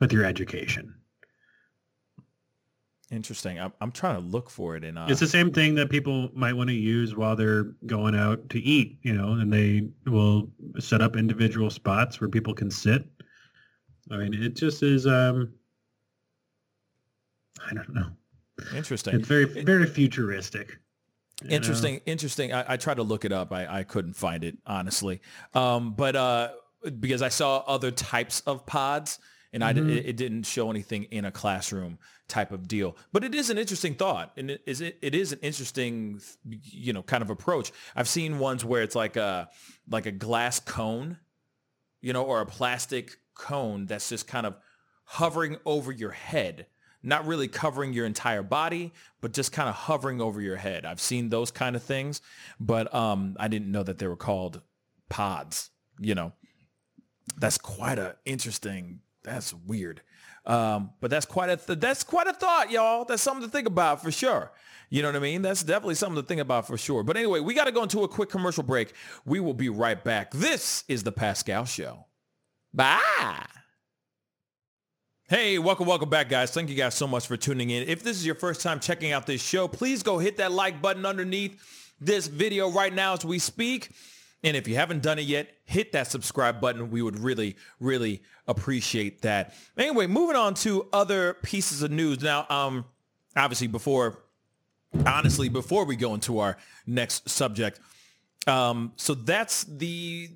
with 0.00 0.12
your 0.12 0.24
education. 0.24 0.94
Interesting. 3.12 3.60
I'm, 3.60 3.74
I'm 3.82 3.92
trying 3.92 4.14
to 4.14 4.26
look 4.26 4.48
for 4.48 4.74
it 4.74 4.84
in. 4.84 4.96
Uh, 4.96 5.06
It's 5.08 5.20
the 5.20 5.26
same 5.26 5.52
thing 5.52 5.74
that 5.74 5.90
people 5.90 6.30
might 6.34 6.54
want 6.54 6.70
to 6.70 6.74
use 6.74 7.14
while 7.14 7.36
they're 7.36 7.64
going 7.84 8.14
out 8.14 8.48
to 8.48 8.58
eat, 8.58 8.98
you 9.02 9.12
know, 9.12 9.34
and 9.34 9.52
they 9.52 9.86
will 10.06 10.50
set 10.78 11.02
up 11.02 11.14
individual 11.14 11.68
spots 11.68 12.22
where 12.22 12.30
people 12.30 12.54
can 12.54 12.70
sit. 12.70 13.04
I 14.10 14.16
mean, 14.16 14.32
it 14.32 14.56
just 14.56 14.82
is, 14.82 15.06
um, 15.06 15.52
I 17.68 17.74
don't 17.74 17.94
know. 17.94 18.06
Interesting. 18.74 19.14
It's 19.16 19.28
very, 19.28 19.44
very 19.44 19.86
futuristic. 19.86 20.78
you 21.42 21.50
know? 21.50 21.56
Interesting, 21.56 22.00
interesting. 22.06 22.52
I, 22.52 22.74
I 22.74 22.76
tried 22.76 22.94
to 22.96 23.02
look 23.02 23.24
it 23.24 23.32
up. 23.32 23.52
I, 23.52 23.80
I 23.80 23.82
couldn't 23.84 24.14
find 24.14 24.44
it 24.44 24.58
honestly, 24.66 25.20
um, 25.54 25.94
but 25.94 26.14
uh, 26.16 26.50
because 27.00 27.22
I 27.22 27.28
saw 27.28 27.58
other 27.66 27.90
types 27.90 28.40
of 28.46 28.64
pods, 28.66 29.18
and 29.52 29.62
I 29.62 29.72
Mhm. 29.74 29.88
it, 29.90 30.06
it 30.06 30.16
didn't 30.16 30.44
show 30.44 30.70
anything 30.70 31.04
in 31.04 31.24
a 31.24 31.30
classroom 31.30 31.98
type 32.28 32.52
of 32.52 32.66
deal. 32.66 32.96
But 33.12 33.22
it 33.24 33.34
is 33.34 33.50
an 33.50 33.58
interesting 33.58 33.94
thought, 33.94 34.32
and 34.36 34.50
it 34.50 34.62
is 34.66 34.80
it, 34.80 34.98
it 35.02 35.14
is 35.14 35.32
an 35.32 35.40
interesting, 35.42 36.20
you 36.48 36.92
know, 36.92 37.02
kind 37.02 37.22
of 37.22 37.28
approach. 37.30 37.70
I've 37.94 38.08
seen 38.08 38.38
ones 38.38 38.64
where 38.64 38.82
it's 38.82 38.94
like 38.94 39.16
a 39.16 39.48
like 39.90 40.06
a 40.06 40.12
glass 40.12 40.58
cone, 40.60 41.18
you 42.00 42.12
know, 42.12 42.24
or 42.24 42.40
a 42.40 42.46
plastic 42.46 43.16
cone 43.34 43.86
that's 43.86 44.08
just 44.08 44.26
kind 44.26 44.46
of 44.46 44.56
hovering 45.04 45.56
over 45.66 45.92
your 45.92 46.12
head 46.12 46.66
not 47.02 47.26
really 47.26 47.48
covering 47.48 47.92
your 47.92 48.06
entire 48.06 48.42
body, 48.42 48.92
but 49.20 49.32
just 49.32 49.52
kind 49.52 49.68
of 49.68 49.74
hovering 49.74 50.20
over 50.20 50.40
your 50.40 50.56
head. 50.56 50.84
I've 50.84 51.00
seen 51.00 51.28
those 51.28 51.50
kind 51.50 51.76
of 51.76 51.82
things, 51.82 52.20
but 52.60 52.92
um, 52.94 53.36
I 53.38 53.48
didn't 53.48 53.70
know 53.70 53.82
that 53.82 53.98
they 53.98 54.06
were 54.06 54.16
called 54.16 54.60
pods. 55.08 55.70
You 55.98 56.14
know, 56.14 56.32
that's 57.38 57.58
quite 57.58 57.98
a 57.98 58.16
interesting. 58.24 59.00
That's 59.24 59.54
weird, 59.54 60.02
um, 60.46 60.90
but 61.00 61.10
that's 61.10 61.26
quite 61.26 61.50
a 61.50 61.56
th- 61.56 61.78
that's 61.78 62.02
quite 62.02 62.26
a 62.26 62.32
thought, 62.32 62.70
y'all. 62.70 63.04
That's 63.04 63.22
something 63.22 63.44
to 63.44 63.50
think 63.50 63.68
about 63.68 64.02
for 64.02 64.10
sure. 64.10 64.52
You 64.90 65.00
know 65.00 65.08
what 65.08 65.16
I 65.16 65.20
mean? 65.20 65.40
That's 65.40 65.62
definitely 65.62 65.94
something 65.94 66.20
to 66.20 66.26
think 66.28 66.40
about 66.42 66.66
for 66.66 66.76
sure. 66.76 67.02
But 67.02 67.16
anyway, 67.16 67.40
we 67.40 67.54
got 67.54 67.64
to 67.64 67.72
go 67.72 67.82
into 67.82 68.02
a 68.02 68.08
quick 68.08 68.28
commercial 68.28 68.62
break. 68.62 68.92
We 69.24 69.40
will 69.40 69.54
be 69.54 69.70
right 69.70 70.02
back. 70.02 70.32
This 70.32 70.84
is 70.86 71.02
the 71.02 71.12
Pascal 71.12 71.64
Show. 71.64 72.04
Bye. 72.74 73.61
Hey, 75.32 75.58
welcome, 75.58 75.86
welcome 75.86 76.10
back, 76.10 76.28
guys. 76.28 76.50
Thank 76.50 76.68
you 76.68 76.76
guys 76.76 76.94
so 76.94 77.06
much 77.06 77.26
for 77.26 77.38
tuning 77.38 77.70
in. 77.70 77.88
If 77.88 78.02
this 78.02 78.18
is 78.18 78.26
your 78.26 78.34
first 78.34 78.60
time 78.60 78.80
checking 78.80 79.12
out 79.12 79.24
this 79.24 79.42
show, 79.42 79.66
please 79.66 80.02
go 80.02 80.18
hit 80.18 80.36
that 80.36 80.52
like 80.52 80.82
button 80.82 81.06
underneath 81.06 81.58
this 81.98 82.26
video 82.26 82.70
right 82.70 82.92
now 82.92 83.14
as 83.14 83.24
we 83.24 83.38
speak. 83.38 83.92
And 84.44 84.58
if 84.58 84.68
you 84.68 84.74
haven't 84.74 85.02
done 85.02 85.18
it 85.18 85.24
yet, 85.24 85.48
hit 85.64 85.92
that 85.92 86.08
subscribe 86.08 86.60
button. 86.60 86.90
We 86.90 87.00
would 87.00 87.18
really, 87.18 87.56
really 87.80 88.20
appreciate 88.46 89.22
that. 89.22 89.54
Anyway, 89.78 90.06
moving 90.06 90.36
on 90.36 90.52
to 90.56 90.86
other 90.92 91.32
pieces 91.32 91.82
of 91.82 91.90
news. 91.90 92.20
Now, 92.20 92.44
um, 92.50 92.84
obviously, 93.34 93.68
before, 93.68 94.18
honestly, 95.06 95.48
before 95.48 95.86
we 95.86 95.96
go 95.96 96.12
into 96.12 96.40
our 96.40 96.58
next 96.86 97.30
subject, 97.30 97.80
um, 98.46 98.92
so 98.96 99.14
that's 99.14 99.64
the 99.64 100.28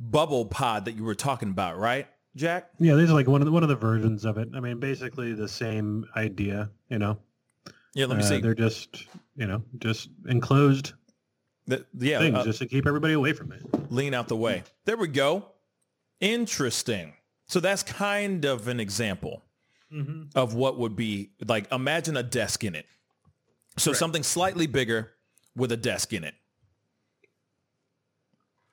bubble 0.00 0.46
pod 0.46 0.86
that 0.86 0.96
you 0.96 1.04
were 1.04 1.14
talking 1.14 1.50
about, 1.50 1.78
right, 1.78 2.08
Jack? 2.36 2.70
Yeah, 2.78 2.94
these 2.96 3.10
are 3.10 3.14
like 3.14 3.28
one 3.28 3.40
of 3.40 3.44
the, 3.46 3.52
one 3.52 3.62
of 3.62 3.68
the 3.68 3.76
versions 3.76 4.24
of 4.24 4.38
it. 4.38 4.48
I 4.54 4.60
mean, 4.60 4.80
basically 4.80 5.34
the 5.34 5.48
same 5.48 6.04
idea, 6.16 6.70
you 6.88 6.98
know. 6.98 7.18
Yeah, 7.94 8.06
let 8.06 8.18
me 8.18 8.24
Uh, 8.24 8.26
see. 8.26 8.40
They're 8.40 8.54
just, 8.54 9.06
you 9.36 9.46
know, 9.46 9.62
just 9.78 10.08
enclosed 10.28 10.94
The- 11.66 11.84
yeah, 11.96 12.18
things 12.18 12.36
uh, 12.38 12.44
just 12.44 12.58
to 12.58 12.66
keep 12.66 12.86
everybody 12.86 13.14
away 13.14 13.32
from 13.34 13.52
it. 13.52 13.62
lean 13.92 14.14
out 14.14 14.26
the 14.28 14.36
way. 14.36 14.64
There 14.84 14.96
we 14.96 15.06
go. 15.08 15.46
Interesting. 16.20 17.14
So 17.46 17.60
that's 17.60 17.82
kind 17.82 18.44
of 18.44 18.66
an 18.68 18.80
example 18.80 19.42
of 20.34 20.54
what 20.54 20.76
would 20.76 20.96
be 20.96 21.30
like. 21.46 21.70
Imagine 21.70 22.16
a 22.16 22.22
desk 22.24 22.64
in 22.64 22.74
it. 22.74 22.86
So 23.76 23.92
something 23.92 24.24
slightly 24.24 24.66
bigger 24.66 25.12
with 25.54 25.70
a 25.70 25.76
desk 25.76 26.12
in 26.12 26.24
it. 26.24 26.34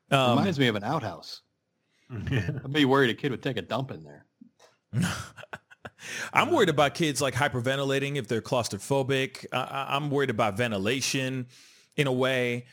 Um, 0.10 0.38
Reminds 0.40 0.58
me 0.60 0.68
of 0.68 0.76
an 0.76 0.84
outhouse. 0.84 1.42
I'd 2.32 2.74
be 2.74 2.86
worried 2.86 3.10
a 3.10 3.14
kid 3.14 3.32
would 3.32 3.44
take 3.44 3.58
a 3.58 3.62
dump 3.62 3.92
in 3.92 4.04
there. 4.04 4.26
I'm 6.34 6.52
worried 6.52 6.70
about 6.70 6.96
kids 6.96 7.22
like 7.22 7.34
hyperventilating 7.36 8.16
if 8.16 8.28
they're 8.28 8.42
claustrophobic. 8.42 9.46
I- 9.54 9.58
I, 9.58 9.96
I'm 9.96 10.10
worried 10.10 10.30
about 10.30 10.58
ventilation 10.58 11.48
in 11.96 12.08
a 12.08 12.12
way. 12.12 12.66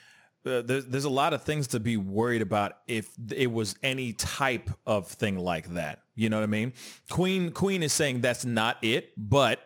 Uh, 0.47 0.63
there's, 0.63 0.87
there's 0.87 1.05
a 1.05 1.11
lot 1.11 1.35
of 1.35 1.43
things 1.43 1.67
to 1.69 1.81
be 1.81 1.97
worried 1.97 2.41
about 2.43 2.79
if 2.87 3.11
it 3.35 3.53
was 3.53 3.75
any 3.83 4.13
type 4.15 4.71
of 4.87 5.07
thing 5.09 5.37
like 5.39 5.69
that. 5.75 6.01
You 6.15 6.31
know 6.31 6.39
what 6.39 6.45
I 6.45 6.47
mean? 6.47 6.73
Queen 7.11 7.51
Queen 7.53 7.83
is 7.83 7.93
saying 7.93 8.23
that's 8.23 8.45
not 8.45 8.79
it, 8.83 9.13
but 9.17 9.61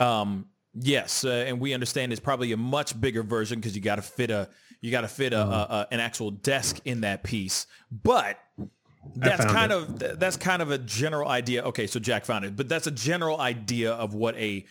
um, 0.00 0.46
yes, 0.74 1.24
uh, 1.24 1.44
and 1.46 1.60
we 1.60 1.74
understand 1.74 2.12
it's 2.12 2.20
probably 2.20 2.52
a 2.52 2.56
much 2.56 2.98
bigger 2.98 3.22
version 3.22 3.58
because 3.58 3.76
you 3.76 3.82
got 3.82 3.96
to 3.96 4.02
fit 4.02 4.30
a 4.30 4.48
you 4.80 4.90
got 4.90 5.02
to 5.02 5.08
fit 5.08 5.32
a, 5.32 5.40
a, 5.42 5.42
a 5.42 5.88
an 5.90 6.00
actual 6.00 6.30
desk 6.30 6.80
in 6.84 7.02
that 7.02 7.22
piece. 7.22 7.66
But 7.90 8.38
that's 9.16 9.44
kind 9.44 9.72
it. 9.72 9.76
of 9.76 10.18
that's 10.18 10.36
kind 10.36 10.62
of 10.62 10.70
a 10.70 10.78
general 10.78 11.28
idea. 11.28 11.62
Okay, 11.64 11.86
so 11.86 12.00
Jack 12.00 12.24
found 12.24 12.44
it, 12.44 12.56
but 12.56 12.68
that's 12.68 12.86
a 12.86 12.90
general 12.90 13.40
idea 13.40 13.92
of 13.92 14.14
what 14.14 14.36
a 14.36 14.64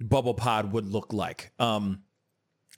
bubble 0.00 0.34
pod 0.34 0.72
would 0.72 0.86
look 0.86 1.12
like. 1.12 1.50
Um, 1.58 2.02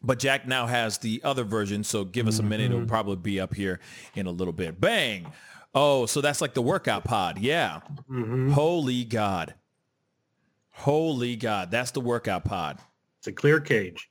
but 0.02 0.18
Jack 0.18 0.46
now 0.46 0.66
has 0.66 0.98
the 0.98 1.20
other 1.24 1.44
version, 1.44 1.82
so 1.84 2.04
give 2.04 2.28
us 2.28 2.38
a 2.38 2.42
minute. 2.42 2.70
It'll 2.70 2.86
probably 2.86 3.16
be 3.16 3.40
up 3.40 3.54
here 3.54 3.80
in 4.14 4.26
a 4.26 4.30
little 4.30 4.52
bit. 4.52 4.80
Bang! 4.80 5.32
Oh, 5.74 6.06
so 6.06 6.20
that's 6.20 6.40
like 6.40 6.54
the 6.54 6.62
workout 6.62 7.04
pod. 7.04 7.38
Yeah. 7.38 7.80
Mm-hmm. 8.10 8.50
Holy 8.52 9.04
God. 9.04 9.54
Holy 10.70 11.36
God, 11.36 11.70
that's 11.70 11.92
the 11.92 12.00
workout 12.00 12.44
pod. 12.44 12.78
It's 13.18 13.28
a 13.28 13.32
clear 13.32 13.60
cage. 13.60 14.10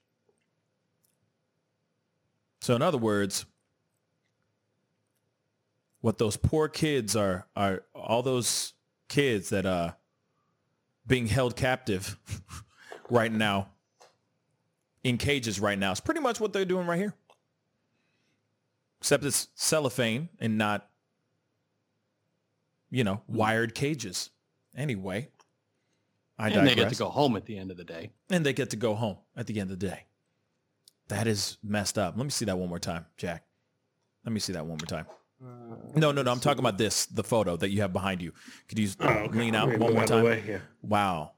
So 2.61 2.75
in 2.75 2.81
other 2.81 2.97
words, 2.97 3.45
what 6.03 6.17
those 6.17 6.35
poor 6.35 6.67
kids 6.67 7.15
are 7.15 7.47
are 7.55 7.83
all 7.95 8.21
those 8.21 8.73
kids 9.07 9.49
that 9.51 9.65
are 9.65 9.95
being 11.07 11.27
held 11.27 11.55
captive 11.55 12.17
right 13.09 13.31
now 13.31 13.69
in 15.01 15.17
cages 15.17 15.61
right 15.61 15.79
now. 15.79 15.91
It's 15.91 16.01
pretty 16.01 16.19
much 16.19 16.41
what 16.41 16.51
they're 16.51 16.65
doing 16.65 16.87
right 16.87 16.99
here. 16.99 17.13
Except 18.99 19.23
it's 19.23 19.47
cellophane 19.55 20.27
and 20.41 20.57
not 20.57 20.89
you 22.91 23.05
know, 23.05 23.21
hmm. 23.29 23.37
wired 23.37 23.73
cages. 23.73 24.29
Anyway, 24.75 25.29
I 26.37 26.47
and 26.47 26.55
digress. 26.55 26.69
they 26.69 26.81
get 26.81 26.89
to 26.89 26.95
go 26.95 27.09
home 27.09 27.37
at 27.37 27.45
the 27.45 27.57
end 27.57 27.71
of 27.71 27.77
the 27.77 27.85
day. 27.85 28.11
And 28.29 28.45
they 28.45 28.51
get 28.51 28.71
to 28.71 28.75
go 28.75 28.93
home 28.93 29.19
at 29.37 29.47
the 29.47 29.57
end 29.57 29.71
of 29.71 29.79
the 29.79 29.87
day. 29.87 30.03
That 31.07 31.27
is 31.27 31.57
messed 31.63 31.97
up. 31.97 32.17
Let 32.17 32.25
me 32.25 32.29
see 32.29 32.43
that 32.43 32.57
one 32.57 32.67
more 32.67 32.79
time, 32.79 33.05
Jack. 33.15 33.45
Let 34.25 34.33
me 34.33 34.41
see 34.41 34.51
that 34.51 34.65
one 34.65 34.77
more 34.79 34.85
time. 34.85 35.05
Uh, 35.43 35.75
no, 35.95 36.11
no, 36.11 36.21
no. 36.21 36.31
I'm 36.31 36.39
talking 36.39 36.59
about 36.59 36.77
this, 36.77 37.05
the 37.07 37.23
photo 37.23 37.57
that 37.57 37.69
you 37.69 37.81
have 37.81 37.91
behind 37.91 38.21
you. 38.21 38.33
Could 38.67 38.79
you 38.79 38.89
oh, 38.99 39.07
okay. 39.07 39.39
lean 39.39 39.55
out 39.55 39.77
one 39.77 39.93
more 39.93 40.05
time? 40.05 40.25
Yeah. 40.47 40.59
Wow. 40.81 41.31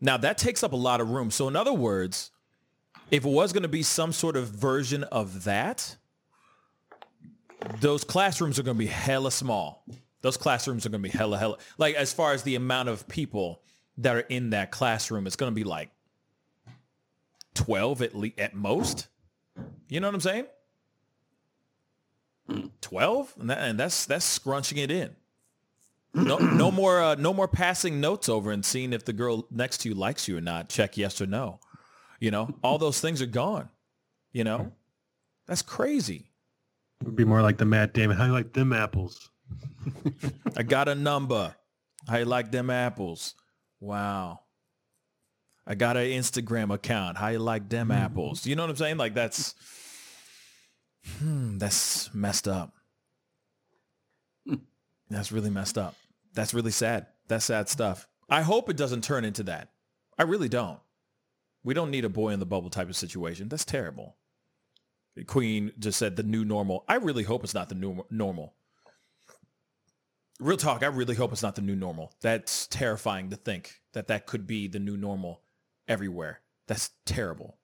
Now 0.00 0.16
that 0.18 0.38
takes 0.38 0.62
up 0.62 0.72
a 0.72 0.76
lot 0.76 1.00
of 1.00 1.10
room. 1.10 1.30
So 1.30 1.48
in 1.48 1.56
other 1.56 1.72
words, 1.72 2.30
if 3.10 3.24
it 3.24 3.30
was 3.30 3.52
going 3.52 3.62
to 3.62 3.68
be 3.68 3.82
some 3.82 4.12
sort 4.12 4.36
of 4.36 4.48
version 4.48 5.04
of 5.04 5.44
that, 5.44 5.96
those 7.80 8.04
classrooms 8.04 8.58
are 8.58 8.62
going 8.62 8.76
to 8.76 8.78
be 8.78 8.86
hella 8.86 9.30
small. 9.30 9.84
Those 10.22 10.36
classrooms 10.36 10.84
are 10.86 10.88
going 10.88 11.02
to 11.02 11.08
be 11.08 11.16
hella, 11.16 11.38
hella. 11.38 11.58
Like 11.78 11.94
as 11.94 12.12
far 12.12 12.32
as 12.32 12.42
the 12.42 12.56
amount 12.56 12.88
of 12.88 13.06
people 13.08 13.62
that 13.98 14.16
are 14.16 14.20
in 14.20 14.50
that 14.50 14.70
classroom, 14.70 15.26
it's 15.26 15.36
going 15.36 15.50
to 15.50 15.54
be 15.54 15.64
like 15.64 15.90
12 17.54 18.02
at 18.02 18.14
least 18.14 18.38
at 18.38 18.54
most. 18.54 19.06
You 19.88 20.00
know 20.00 20.08
what 20.08 20.14
I'm 20.14 20.20
saying? 20.20 20.46
12 22.80 23.34
and, 23.40 23.50
that, 23.50 23.58
and 23.58 23.78
that's 23.78 24.06
that's 24.06 24.24
scrunching 24.24 24.78
it 24.78 24.90
in. 24.90 25.14
No, 26.14 26.38
no 26.38 26.70
more 26.70 27.02
uh, 27.02 27.14
no 27.16 27.34
more 27.34 27.48
passing 27.48 28.00
notes 28.00 28.28
over 28.28 28.50
and 28.50 28.64
seeing 28.64 28.92
if 28.92 29.04
the 29.04 29.12
girl 29.12 29.46
next 29.50 29.78
to 29.78 29.88
you 29.88 29.94
likes 29.94 30.26
you 30.28 30.38
or 30.38 30.40
not. 30.40 30.68
Check 30.68 30.96
yes 30.96 31.20
or 31.20 31.26
no. 31.26 31.60
You 32.20 32.30
know, 32.30 32.54
all 32.62 32.78
those 32.78 33.00
things 33.00 33.20
are 33.20 33.26
gone. 33.26 33.68
You 34.32 34.44
know, 34.44 34.72
that's 35.46 35.62
crazy. 35.62 36.30
It'd 37.02 37.16
be 37.16 37.24
more 37.24 37.42
like 37.42 37.58
the 37.58 37.66
Matt 37.66 37.92
Damon. 37.92 38.16
How 38.16 38.26
you 38.26 38.32
like 38.32 38.52
them 38.52 38.72
apples? 38.72 39.30
I 40.56 40.62
got 40.62 40.88
a 40.88 40.94
number. 40.94 41.54
How 42.08 42.16
you 42.18 42.24
like 42.24 42.50
them 42.50 42.70
apples? 42.70 43.34
Wow. 43.80 44.40
I 45.66 45.74
got 45.74 45.96
an 45.96 46.04
Instagram 46.04 46.72
account. 46.72 47.18
How 47.18 47.28
you 47.28 47.40
like 47.40 47.68
them 47.68 47.88
mm-hmm. 47.88 47.98
apples? 47.98 48.46
You 48.46 48.56
know 48.56 48.62
what 48.62 48.70
I'm 48.70 48.76
saying? 48.76 48.96
Like 48.96 49.14
that's 49.14 49.54
hmm, 51.18 51.58
that's 51.58 52.12
messed 52.14 52.48
up. 52.48 52.74
That's 55.08 55.32
really 55.32 55.50
messed 55.50 55.78
up. 55.78 55.94
That's 56.34 56.52
really 56.52 56.70
sad. 56.70 57.06
That's 57.28 57.44
sad 57.44 57.68
stuff. 57.68 58.08
I 58.28 58.42
hope 58.42 58.68
it 58.68 58.76
doesn't 58.76 59.04
turn 59.04 59.24
into 59.24 59.44
that. 59.44 59.70
I 60.18 60.24
really 60.24 60.48
don't. 60.48 60.80
We 61.62 61.74
don't 61.74 61.90
need 61.90 62.04
a 62.04 62.08
boy 62.08 62.30
in 62.30 62.40
the 62.40 62.46
bubble 62.46 62.70
type 62.70 62.88
of 62.88 62.96
situation. 62.96 63.48
That's 63.48 63.64
terrible. 63.64 64.16
Queen 65.26 65.72
just 65.78 65.98
said 65.98 66.16
the 66.16 66.22
new 66.22 66.44
normal. 66.44 66.84
I 66.88 66.96
really 66.96 67.22
hope 67.22 67.44
it's 67.44 67.54
not 67.54 67.68
the 67.68 67.74
new 67.74 68.04
normal. 68.10 68.54
Real 70.38 70.58
talk, 70.58 70.82
I 70.82 70.88
really 70.88 71.14
hope 71.14 71.32
it's 71.32 71.42
not 71.42 71.54
the 71.54 71.62
new 71.62 71.76
normal. 71.76 72.12
That's 72.20 72.66
terrifying 72.66 73.30
to 73.30 73.36
think 73.36 73.76
that 73.94 74.08
that 74.08 74.26
could 74.26 74.46
be 74.46 74.68
the 74.68 74.78
new 74.78 74.96
normal 74.96 75.40
everywhere. 75.88 76.40
That's 76.66 76.90
terrible. 77.06 77.56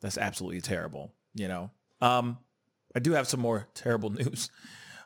That's 0.00 0.16
absolutely 0.16 0.62
terrible, 0.62 1.12
you 1.34 1.48
know. 1.48 1.70
Um, 2.00 2.38
I 2.96 2.98
do 2.98 3.12
have 3.12 3.28
some 3.28 3.40
more 3.40 3.68
terrible 3.74 4.10
news. 4.24 4.50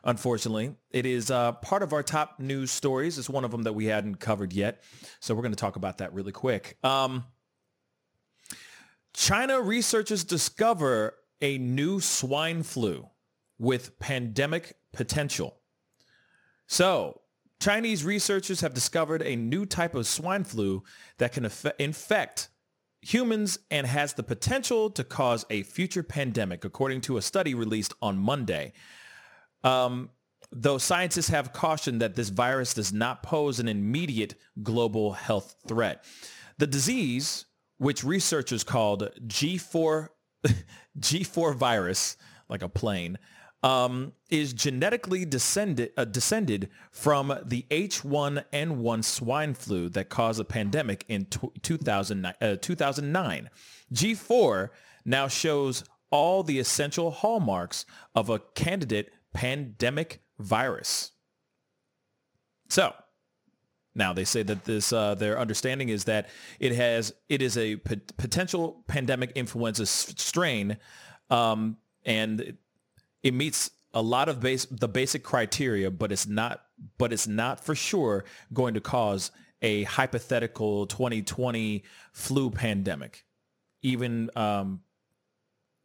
Unfortunately, 0.03 0.73
it 0.89 1.05
is 1.05 1.29
uh, 1.29 1.51
part 1.51 1.83
of 1.83 1.93
our 1.93 2.01
top 2.01 2.39
news 2.39 2.71
stories. 2.71 3.19
It's 3.19 3.29
one 3.29 3.45
of 3.45 3.51
them 3.51 3.63
that 3.63 3.73
we 3.73 3.85
hadn't 3.85 4.15
covered 4.15 4.51
yet, 4.51 4.81
so 5.19 5.35
we're 5.35 5.43
going 5.43 5.51
to 5.51 5.57
talk 5.57 5.75
about 5.75 5.99
that 5.99 6.11
really 6.13 6.31
quick. 6.31 6.77
Um, 6.83 7.25
China 9.13 9.61
researchers 9.61 10.23
discover 10.23 11.15
a 11.41 11.59
new 11.59 11.99
swine 11.99 12.63
flu 12.63 13.09
with 13.59 13.99
pandemic 13.99 14.75
potential. 14.91 15.57
So, 16.65 17.21
Chinese 17.59 18.03
researchers 18.03 18.61
have 18.61 18.73
discovered 18.73 19.21
a 19.21 19.35
new 19.35 19.67
type 19.67 19.93
of 19.93 20.07
swine 20.07 20.45
flu 20.45 20.81
that 21.19 21.33
can 21.33 21.47
infect 21.77 22.49
humans 23.01 23.59
and 23.69 23.87
has 23.87 24.13
the 24.13 24.23
potential 24.23 24.89
to 24.91 25.03
cause 25.03 25.45
a 25.49 25.63
future 25.63 26.03
pandemic, 26.03 26.63
according 26.63 27.01
to 27.01 27.17
a 27.17 27.21
study 27.21 27.53
released 27.53 27.93
on 28.01 28.17
Monday. 28.17 28.73
Um, 29.63 30.09
though 30.51 30.77
scientists 30.77 31.29
have 31.29 31.53
cautioned 31.53 32.01
that 32.01 32.15
this 32.15 32.29
virus 32.29 32.73
does 32.73 32.93
not 32.93 33.23
pose 33.23 33.59
an 33.59 33.67
immediate 33.67 34.35
global 34.61 35.13
health 35.13 35.55
threat. 35.67 36.03
The 36.57 36.67
disease, 36.67 37.45
which 37.77 38.03
researchers 38.03 38.63
called 38.63 39.09
G4 39.27 40.09
G4 40.99 41.55
virus, 41.55 42.17
like 42.49 42.63
a 42.63 42.69
plane, 42.69 43.17
um, 43.63 44.13
is 44.29 44.53
genetically 44.53 45.25
descended, 45.25 45.91
uh, 45.97 46.05
descended 46.05 46.69
from 46.91 47.37
the 47.45 47.65
H1N1 47.69 49.03
swine 49.03 49.53
flu 49.53 49.89
that 49.89 50.09
caused 50.09 50.39
a 50.39 50.43
pandemic 50.43 51.05
in 51.07 51.25
t- 51.25 51.51
2009, 51.61 52.33
uh, 52.41 52.55
2009. 52.55 53.49
G4 53.93 54.69
now 55.05 55.27
shows 55.27 55.83
all 56.09 56.43
the 56.43 56.59
essential 56.59 57.11
hallmarks 57.11 57.85
of 58.15 58.29
a 58.29 58.39
candidate 58.39 59.11
pandemic 59.33 60.21
virus. 60.39 61.11
So, 62.69 62.93
now 63.93 64.13
they 64.13 64.23
say 64.23 64.43
that 64.43 64.63
this 64.63 64.93
uh, 64.93 65.15
their 65.15 65.37
understanding 65.37 65.89
is 65.89 66.05
that 66.05 66.29
it 66.59 66.73
has 66.73 67.13
it 67.27 67.41
is 67.41 67.57
a 67.57 67.75
p- 67.75 68.01
potential 68.17 68.83
pandemic 68.87 69.33
influenza 69.35 69.85
strain, 69.85 70.77
um, 71.29 71.77
and 72.05 72.57
it 73.23 73.33
meets 73.33 73.71
a 73.93 74.01
lot 74.01 74.29
of 74.29 74.39
base 74.39 74.65
the 74.65 74.87
basic 74.87 75.23
criteria, 75.23 75.91
but 75.91 76.11
it's 76.11 76.27
not 76.27 76.63
but 76.97 77.13
it's 77.13 77.27
not 77.27 77.63
for 77.63 77.75
sure 77.75 78.25
going 78.53 78.73
to 78.73 78.81
cause 78.81 79.31
a 79.61 79.83
hypothetical 79.83 80.87
2020 80.87 81.83
flu 82.13 82.49
pandemic, 82.49 83.25
even 83.81 84.29
um, 84.35 84.81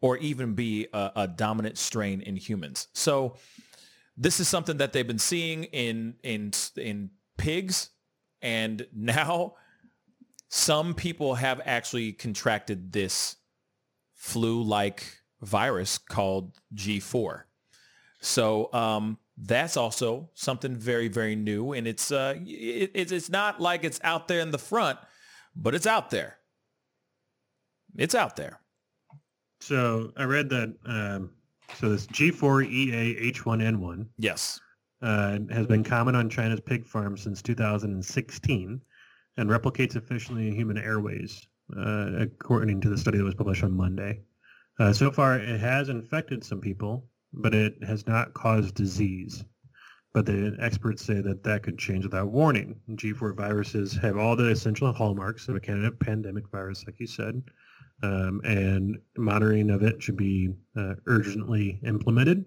or 0.01 0.17
even 0.19 0.55
be 0.55 0.87
a, 0.93 1.13
a 1.17 1.29
dominant 1.29 1.77
strain 1.77 2.21
in 2.21 2.37
humans. 2.37 2.89
So 2.95 3.37
this 4.17 4.41
is 4.41 4.49
something 4.49 4.79
that 4.79 4.93
they've 4.93 5.07
been 5.07 5.19
seeing 5.19 5.65
in 5.65 6.15
in 6.23 6.53
in 6.77 7.11
pigs, 7.37 7.91
and 8.41 8.87
now 8.95 9.55
some 10.49 10.95
people 10.95 11.35
have 11.35 11.61
actually 11.65 12.13
contracted 12.13 12.93
this 12.93 13.37
flu-like 14.15 15.05
virus 15.43 15.99
called 15.99 16.53
G4. 16.75 17.43
So 18.21 18.73
um, 18.73 19.19
that's 19.37 19.77
also 19.77 20.31
something 20.35 20.75
very, 20.75 21.09
very 21.09 21.37
new. 21.37 21.73
And 21.73 21.87
it's, 21.87 22.11
uh, 22.11 22.35
it, 22.45 22.93
it's 22.95 23.31
not 23.31 23.61
like 23.61 23.85
it's 23.85 24.01
out 24.03 24.29
there 24.29 24.41
in 24.41 24.51
the 24.51 24.59
front, 24.59 24.99
but 25.55 25.75
it's 25.75 25.87
out 25.87 26.11
there. 26.11 26.39
It's 27.97 28.15
out 28.15 28.37
there. 28.37 28.61
So 29.61 30.13
I 30.17 30.25
read 30.25 30.49
that. 30.51 30.75
Um, 30.85 31.31
so 31.75 31.89
this 31.89 32.07
G4EA 32.07 33.33
H1N1. 33.33 34.07
Yes. 34.19 34.61
Uh, 35.03 35.39
has 35.51 35.67
been 35.67 35.85
common 35.85 36.15
on 36.15 36.31
China's 36.31 36.61
pig 36.61 36.87
farms 36.87 37.23
since 37.23 37.43
2016 37.43 38.81
and 39.37 39.51
replicates 39.51 39.95
efficiently 39.95 40.49
in 40.49 40.55
human 40.55 40.79
airways, 40.79 41.47
uh, 41.77 42.13
according 42.19 42.81
to 42.81 42.89
the 42.89 42.97
study 42.97 43.19
that 43.19 43.25
was 43.25 43.35
published 43.35 43.63
on 43.63 43.77
Monday. 43.77 44.21
Uh, 44.79 44.93
so 44.93 45.11
far, 45.11 45.39
it 45.39 45.61
has 45.61 45.89
infected 45.89 46.45
some 46.45 46.61
people, 46.61 47.09
but 47.33 47.55
it 47.55 47.83
has 47.83 48.07
not 48.07 48.35
caused 48.35 48.75
disease. 48.75 49.45
But 50.13 50.27
the 50.27 50.57
experts 50.61 51.05
say 51.05 51.21
that 51.21 51.43
that 51.45 51.63
could 51.63 51.79
change 51.79 52.05
without 52.05 52.29
warning. 52.29 52.81
G4 52.91 53.37
viruses 53.37 53.95
have 53.97 54.17
all 54.17 54.35
the 54.35 54.49
essential 54.49 54.93
hallmarks 54.93 55.49
of 55.49 55.57
a 55.57 55.61
candidate 55.61 56.01
pandemic 56.01 56.49
virus, 56.51 56.85
like 56.87 56.99
you 56.99 57.07
said, 57.07 57.43
um, 58.03 58.41
and 58.45 58.99
monitoring 59.19 59.71
of 59.71 59.83
it 59.83 60.03
should 60.03 60.17
be 60.17 60.55
uh, 60.77 60.95
urgently 61.07 61.81
implemented. 61.85 62.47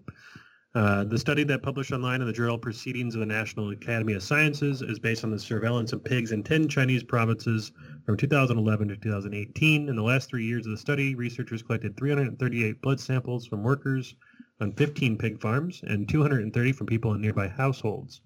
Uh, 0.76 1.04
the 1.04 1.18
study 1.18 1.44
that 1.44 1.64
published 1.64 1.92
online 1.92 2.22
in 2.22 2.28
the 2.28 2.34
journal 2.34 2.58
Proceedings 2.58 3.16
of 3.16 3.22
the 3.22 3.26
National 3.26 3.72
Academy 3.72 4.14
of 4.14 4.22
Sciences 4.22 4.84
is 4.84 5.00
based 5.00 5.24
on 5.24 5.32
the 5.32 5.40
surveillance 5.40 5.94
of 5.94 6.04
pigs 6.04 6.32
in 6.32 6.44
10 6.44 6.68
Chinese 6.68 7.04
provinces 7.04 7.72
from 8.06 8.16
2011 8.16 8.88
to 8.90 8.98
2018. 8.98 9.90
In 9.90 9.96
the 9.96 10.04
last 10.04 10.30
three 10.30 10.46
years 10.46 10.68
of 10.68 10.72
the 10.72 10.78
study, 10.78 11.16
researchers 11.16 11.64
collected 11.64 11.98
338 11.98 12.82
blood 12.84 13.00
samples 13.00 13.48
from 13.48 13.64
workers 13.64 14.14
on 14.62 14.72
15 14.74 15.18
pig 15.18 15.42
farms 15.42 15.82
and 15.88 16.08
230 16.08 16.72
from 16.74 16.86
people 16.86 17.14
in 17.14 17.22
nearby 17.22 17.48
households. 17.48 18.22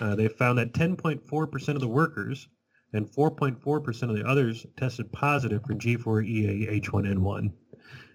Uh, 0.00 0.14
they 0.14 0.28
found 0.28 0.58
that 0.58 0.74
10.4% 0.74 1.68
of 1.68 1.80
the 1.80 1.88
workers 1.88 2.46
and 2.92 3.10
4.4% 3.10 4.02
of 4.02 4.16
the 4.16 4.24
others 4.24 4.64
tested 4.76 5.10
positive 5.10 5.62
for 5.64 5.74
G4EA 5.74 6.80
H1N1, 6.82 7.52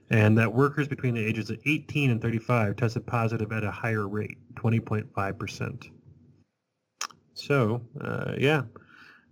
and 0.09 0.37
that 0.37 0.51
workers 0.51 0.87
between 0.87 1.13
the 1.13 1.25
ages 1.25 1.49
of 1.49 1.59
18 1.65 2.09
and 2.11 2.21
35 2.21 2.75
tested 2.75 3.05
positive 3.05 3.51
at 3.51 3.63
a 3.63 3.71
higher 3.71 4.07
rate, 4.07 4.37
20.5%. 4.55 5.91
So, 7.33 7.81
uh, 8.01 8.33
yeah, 8.37 8.63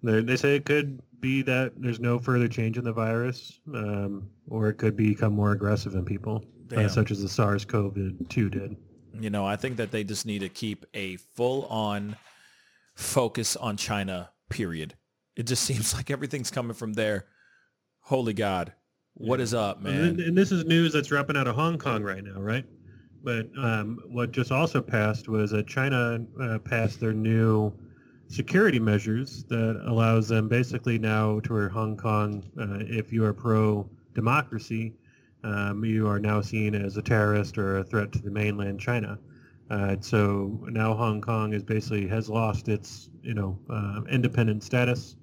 they, 0.04 0.22
they 0.22 0.36
say 0.36 0.56
it 0.56 0.66
could 0.66 1.02
be 1.20 1.42
that 1.42 1.74
there's 1.78 2.00
no 2.00 2.20
further 2.20 2.48
change 2.48 2.78
in 2.78 2.84
the 2.84 2.94
virus, 2.94 3.60
um, 3.74 4.30
or 4.50 4.70
it 4.70 4.76
could 4.76 4.96
become 4.96 5.34
more 5.34 5.52
aggressive 5.52 5.96
in 5.96 6.06
people, 6.06 6.46
uh, 6.76 6.88
such 6.88 7.12
as 7.12 7.22
the 7.22 7.30
SARS-CoV-2 7.30 8.52
did. 8.52 8.78
You 9.20 9.30
know, 9.32 9.46
I 9.46 9.56
think 9.56 9.78
that 9.78 9.92
they 9.92 10.04
just 10.04 10.26
need 10.26 10.40
to 10.40 10.50
keep 10.50 10.86
a 10.94 11.18
full-on 11.18 12.16
focus 12.96 13.56
on 13.56 13.78
China, 13.78 14.30
period. 14.50 14.96
It 15.36 15.48
just 15.48 15.64
seems 15.66 15.94
like 15.94 16.12
everything's 16.12 16.52
coming 16.52 16.76
from 16.76 16.94
there. 16.94 17.26
Holy 18.02 18.34
God. 18.34 18.74
What 19.18 19.40
is 19.40 19.56
up, 19.56 19.82
man? 19.82 19.96
And, 19.96 20.20
and, 20.20 20.38
this 20.38 20.52
is 20.52 20.64
news 20.66 20.94
that's 20.94 21.08
dropping 21.08 21.38
out 21.38 21.48
of 21.48 21.56
Hong 21.56 21.80
Kong 21.80 22.04
right 22.04 22.24
now, 22.24 22.40
right? 22.40 22.66
But 23.24 23.48
um, 23.58 24.00
what 24.10 24.32
just 24.32 24.52
also 24.52 24.80
passed 24.80 25.28
was 25.28 25.50
that 25.52 25.66
China 25.66 26.24
uh, 26.40 26.60
passed 26.60 27.00
their 27.00 27.14
new 27.14 27.74
security 28.28 28.80
measures 28.80 29.44
that 29.46 29.82
allows 29.88 30.28
them 30.28 30.48
basically 30.48 31.00
now 31.00 31.40
to 31.42 31.54
where 31.54 31.70
Hong 31.70 31.98
Kong, 31.98 32.44
uh, 32.60 32.78
if 32.82 33.12
you 33.12 33.26
are 33.26 33.34
pro-democracy, 33.34 34.94
um, 35.44 35.84
you 35.84 36.08
are 36.08 36.20
now 36.20 36.40
seen 36.40 36.76
as 36.76 36.98
a 36.98 37.02
terrorist 37.02 37.58
or 37.58 37.80
a 37.80 37.84
threat 37.84 38.12
to 38.12 38.20
the 38.20 38.30
mainland 38.30 38.80
China. 38.80 39.18
Uh, 39.72 39.96
so 40.00 40.60
now 40.68 40.94
Hong 40.94 41.22
Kong 41.22 41.54
is 41.54 41.64
basically 41.64 42.08
has 42.08 42.30
lost 42.30 42.70
its 42.70 43.10
you 43.24 43.34
know 43.34 43.58
uh, 43.70 44.02
independent 44.10 44.64
status 44.64 45.16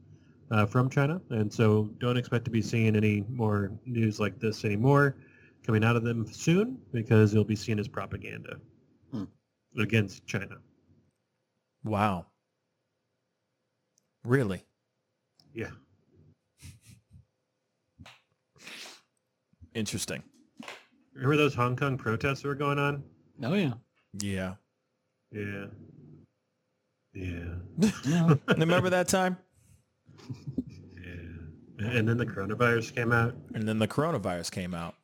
uh, 0.51 0.67
from 0.67 0.91
China, 0.91 1.21
and 1.31 1.53
so 1.53 1.91
don't 1.99 2.17
expect 2.17 2.45
to 2.45 2.51
be 2.51 2.63
seeing 2.63 2.97
any 2.97 3.25
more 3.29 3.73
news 3.87 4.21
like 4.21 4.39
this 4.39 4.65
anymore 4.65 5.17
coming 5.65 5.83
out 5.83 5.97
of 5.97 6.05
them 6.05 6.27
soon 6.31 6.79
because 6.93 7.33
it'll 7.33 7.45
be 7.45 7.57
seen 7.57 7.79
as 7.79 7.89
propaganda 7.89 8.57
hmm. 9.11 9.25
against 9.79 10.27
China. 10.27 10.57
Wow. 11.85 12.27
Really? 14.25 14.63
Yeah. 15.55 15.71
Interesting. 19.75 20.23
Remember 21.15 21.37
those 21.37 21.55
Hong 21.55 21.77
Kong 21.77 21.97
protests 21.97 22.43
that 22.43 22.49
were 22.49 22.55
going 22.55 22.79
on? 22.79 23.03
Oh 23.43 23.55
yeah. 23.55 23.75
Yeah. 24.21 24.55
Yeah. 25.33 25.67
Yeah. 27.13 27.91
yeah. 28.05 28.35
Remember 28.57 28.91
that 28.91 29.09
time? 29.09 29.37
Yeah. 30.97 31.87
And 31.91 32.09
then 32.09 32.17
the 32.17 32.27
coronavirus 32.27 32.95
came 32.95 33.13
out. 33.13 33.35
And 33.55 33.69
then 33.69 33.79
the 33.79 33.89
coronavirus 33.89 34.51
came 34.51 34.75
out. 34.75 34.95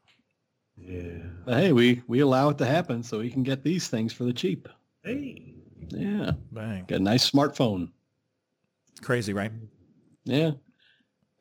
Yeah. 0.76 1.18
But 1.44 1.60
hey, 1.60 1.72
we 1.72 2.02
we 2.06 2.20
allow 2.20 2.48
it 2.48 2.58
to 2.58 2.66
happen 2.66 3.02
so 3.02 3.18
we 3.18 3.30
can 3.30 3.42
get 3.42 3.62
these 3.62 3.88
things 3.88 4.12
for 4.12 4.24
the 4.24 4.32
cheap. 4.32 4.68
Hey. 5.04 5.54
Yeah. 5.88 6.32
Bang. 6.52 6.84
Got 6.86 7.00
a 7.00 7.02
nice 7.02 7.30
smartphone. 7.30 7.90
Crazy, 9.02 9.32
right? 9.32 9.52
Yeah. 10.24 10.52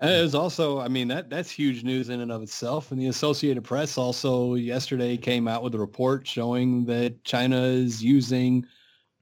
And 0.01 0.11
it 0.11 0.21
was 0.21 0.33
also, 0.33 0.79
I 0.79 0.87
mean, 0.87 1.09
that 1.09 1.29
that's 1.29 1.51
huge 1.51 1.83
news 1.83 2.09
in 2.09 2.21
and 2.21 2.31
of 2.31 2.41
itself. 2.41 2.91
And 2.91 3.01
the 3.01 3.07
Associated 3.07 3.63
Press 3.63 3.97
also 3.97 4.55
yesterday 4.55 5.17
came 5.17 5.47
out 5.47 5.61
with 5.61 5.75
a 5.75 5.79
report 5.79 6.25
showing 6.25 6.85
that 6.85 7.21
China 7.25 7.61
is 7.61 8.01
using 8.01 8.65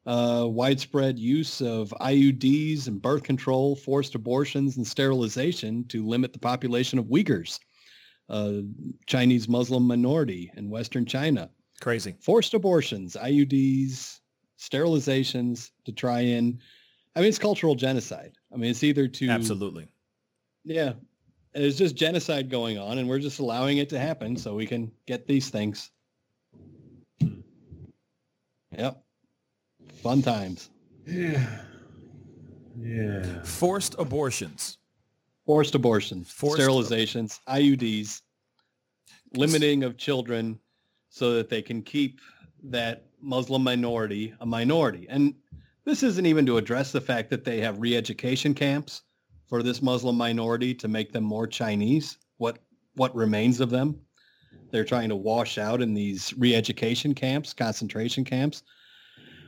uh, 0.08 0.46
widespread 0.48 1.20
use 1.20 1.62
of 1.62 1.94
IUDs 2.00 2.88
and 2.88 3.02
birth 3.02 3.24
control, 3.24 3.76
forced 3.76 4.16
abortions, 4.16 4.78
and 4.78 4.88
sterilization 4.88 5.84
to 5.90 6.08
limit 6.08 6.32
the 6.32 6.40
population 6.40 6.98
of 6.98 7.06
Uyghurs, 7.06 7.60
uh, 8.30 8.62
Chinese 9.06 9.50
Muslim 9.50 9.86
minority 9.86 10.50
in 10.56 10.70
Western 10.70 11.06
China. 11.06 11.50
Crazy. 11.82 12.16
Forced 12.22 12.54
abortions, 12.54 13.18
IUDs, 13.22 14.22
sterilizations 14.58 15.72
to 15.84 15.92
try 15.92 16.22
and, 16.22 16.60
I 17.16 17.20
mean, 17.20 17.30
it's 17.30 17.38
cultural 17.38 17.76
genocide. 17.76 18.32
I 18.52 18.56
mean, 18.56 18.72
it's 18.72 18.84
either 18.84 19.08
to 19.10 19.30
absolutely 19.30 19.88
yeah. 20.64 20.94
There's 21.54 21.78
just 21.78 21.96
genocide 21.96 22.50
going 22.50 22.78
on 22.78 22.98
and 22.98 23.10
we're 23.10 23.20
just 23.20 23.40
allowing 23.40 23.78
it 23.78 23.90
to 23.90 24.00
happen 24.00 24.38
so 24.38 24.54
we 24.54 24.68
can 24.68 24.92
get 25.06 25.28
these 25.28 25.50
things. 25.50 25.92
Yep. 28.78 29.04
Fun 30.02 30.22
times. 30.22 30.70
Yeah. 31.06 31.62
Yeah. 32.80 33.44
Forced 33.44 33.96
abortions. 33.98 34.78
Forced 35.46 35.76
abortions. 35.76 36.32
Forced 36.32 36.62
sterilizations, 36.62 37.40
IUDs, 37.48 38.22
limiting 39.34 39.84
of 39.84 39.98
children 39.98 40.60
so 41.10 41.34
that 41.34 41.50
they 41.50 41.62
can 41.62 41.82
keep 41.82 42.20
that 42.64 43.06
Muslim 43.22 43.64
minority 43.64 44.34
a 44.40 44.46
minority. 44.46 45.08
And 45.10 45.34
this 45.86 46.04
isn't 46.04 46.26
even 46.26 46.46
to 46.46 46.58
address 46.58 46.92
the 46.92 47.02
fact 47.02 47.30
that 47.30 47.44
they 47.44 47.60
have 47.62 47.80
re-education 47.80 48.54
camps 48.54 49.04
for 49.48 49.64
this 49.64 49.82
Muslim 49.82 50.18
minority 50.18 50.74
to 50.76 50.88
make 50.88 51.12
them 51.12 51.24
more 51.24 51.48
Chinese. 51.48 52.18
What 52.38 52.60
what 52.96 53.16
remains 53.16 53.62
of 53.62 53.70
them? 53.70 54.00
They're 54.72 54.84
trying 54.84 55.10
to 55.10 55.16
wash 55.16 55.58
out 55.58 55.82
in 55.82 55.94
these 55.94 56.34
re-education 56.38 57.14
camps, 57.14 57.54
concentration 57.54 58.26
camps, 58.26 58.64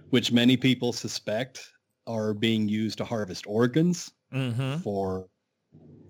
which 0.09 0.31
many 0.31 0.57
people 0.57 0.93
suspect 0.93 1.71
are 2.07 2.33
being 2.33 2.67
used 2.67 2.97
to 2.97 3.05
harvest 3.05 3.45
organs 3.47 4.11
mm-hmm. 4.33 4.77
for 4.77 5.27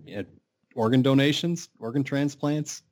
you 0.06 0.18
know, 0.18 0.26
organ 0.76 1.02
donations, 1.02 1.70
organ 1.80 2.04
transplants. 2.04 2.84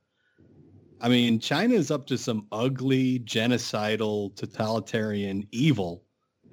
I 1.00 1.10
mean, 1.10 1.40
China 1.40 1.76
is 1.76 1.92
up 1.92 2.08
to 2.08 2.18
some 2.18 2.48
ugly, 2.52 3.20
genocidal, 3.20 4.36
totalitarian 4.36 5.48
evil, 5.52 6.04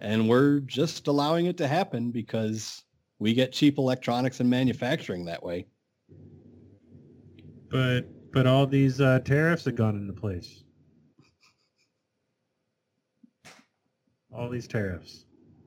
and 0.01 0.29
we're 0.29 0.61
just 0.61 1.09
allowing 1.09 1.47
it 1.47 1.57
to 1.59 1.67
happen 1.67 2.11
because 2.11 2.85
we 3.19 3.33
get 3.33 3.53
cheap 3.53 3.79
electronics 3.79 4.41
and 4.41 4.51
manufacturing 4.51 5.25
that 5.25 5.43
way. 5.43 5.67
But 7.71 8.03
but 8.33 8.47
all 8.47 8.67
these 8.67 9.01
uh, 9.01 9.21
tariffs 9.21 9.65
have 9.65 9.77
gone 9.77 9.97
into 9.97 10.13
place. 10.13 10.64
All 14.35 14.49
these 14.49 14.67
tariffs. 14.67 15.27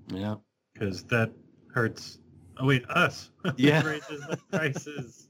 Yeah. 0.09 0.35
Because 0.73 1.03
that 1.05 1.31
hurts. 1.73 2.19
Oh 2.59 2.67
wait, 2.67 2.87
us. 2.89 3.31
Yeah. 3.57 3.83
raises 3.83 4.21
the 4.27 4.37
prices. 4.51 5.29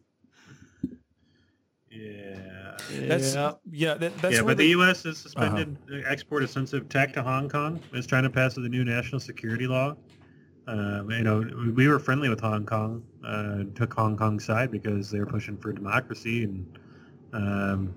Yeah. 1.89 2.77
That's 2.91 3.35
yeah. 3.35 3.53
yeah 3.71 3.93
that, 3.95 4.17
that's 4.19 4.35
yeah. 4.35 4.41
But 4.41 4.57
the, 4.57 4.63
the 4.63 4.69
U.S. 4.69 5.03
has 5.03 5.17
suspended 5.17 5.77
uh-huh. 5.89 6.01
export 6.07 6.43
of 6.43 6.49
sensitive 6.49 6.89
tech 6.89 7.13
to 7.13 7.23
Hong 7.23 7.49
Kong. 7.49 7.79
It's 7.93 8.07
trying 8.07 8.23
to 8.23 8.29
pass 8.29 8.55
the 8.55 8.61
new 8.69 8.83
national 8.83 9.19
security 9.19 9.67
law 9.67 9.95
um, 10.67 11.09
you 11.09 11.23
know, 11.23 11.45
we 11.75 11.87
were 11.87 11.97
friendly 11.97 12.27
with 12.27 12.41
Hong 12.41 12.65
Kong, 12.65 13.03
uh, 13.25 13.63
took 13.73 13.93
Hong 13.93 14.17
Kong's 14.17 14.43
side 14.43 14.69
because 14.69 15.09
they 15.09 15.19
were 15.19 15.25
pushing 15.25 15.57
for 15.57 15.71
democracy, 15.71 16.43
and 16.43 16.79
um, 17.31 17.95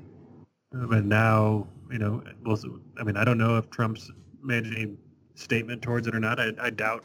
but 0.72 1.04
now, 1.04 1.66
you 1.90 1.98
know, 1.98 2.22
well, 2.44 2.58
I 2.98 3.02
mean, 3.02 3.16
I 3.16 3.24
don't 3.24 3.38
know 3.38 3.56
if 3.56 3.68
Trump's 3.70 4.10
made 4.42 4.66
any 4.66 4.94
statement 5.40 5.82
towards 5.82 6.06
it 6.06 6.14
or 6.14 6.20
not. 6.20 6.38
I, 6.38 6.52
I 6.60 6.70
doubt 6.70 7.04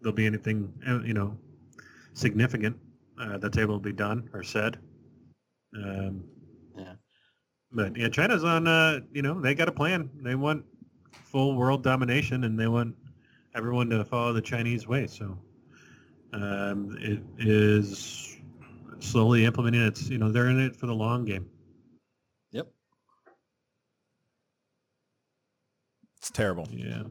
there'll 0.00 0.14
be 0.14 0.26
anything, 0.26 0.72
uh, 0.88 1.00
you 1.02 1.14
know, 1.14 1.36
significant 2.14 2.76
uh, 3.20 3.38
that's 3.38 3.58
able 3.58 3.78
to 3.78 3.82
be 3.82 3.92
done 3.92 4.28
or 4.32 4.42
said. 4.42 4.78
Um, 5.76 6.24
yeah. 6.76 6.94
But 7.72 7.96
yeah, 7.96 8.08
China's 8.08 8.44
on. 8.44 8.66
Uh, 8.66 9.00
you 9.12 9.22
know, 9.22 9.40
they 9.40 9.54
got 9.54 9.68
a 9.68 9.72
plan. 9.72 10.10
They 10.22 10.34
want 10.34 10.64
full 11.12 11.54
world 11.54 11.84
domination, 11.84 12.44
and 12.44 12.58
they 12.58 12.66
want 12.66 12.96
everyone 13.54 13.88
to 13.90 14.04
follow 14.04 14.32
the 14.32 14.42
Chinese 14.42 14.88
way. 14.88 15.06
So 15.06 15.38
um, 16.32 16.96
it 17.00 17.20
is 17.38 18.36
slowly 18.98 19.44
implementing 19.44 19.82
its, 19.82 20.08
you 20.08 20.18
know, 20.18 20.30
they're 20.32 20.48
in 20.48 20.60
it 20.60 20.74
for 20.74 20.86
the 20.86 20.94
long 20.94 21.24
game. 21.24 21.48
Yep. 22.52 22.68
It's 26.18 26.30
terrible. 26.30 26.66
Yeah. 26.70 27.04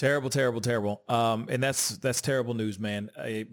Terrible, 0.00 0.30
terrible, 0.30 0.62
terrible. 0.62 1.02
Um, 1.10 1.46
and 1.50 1.62
that's 1.62 1.98
that's 1.98 2.22
terrible 2.22 2.54
news, 2.54 2.78
man. 2.78 3.10
I, 3.18 3.44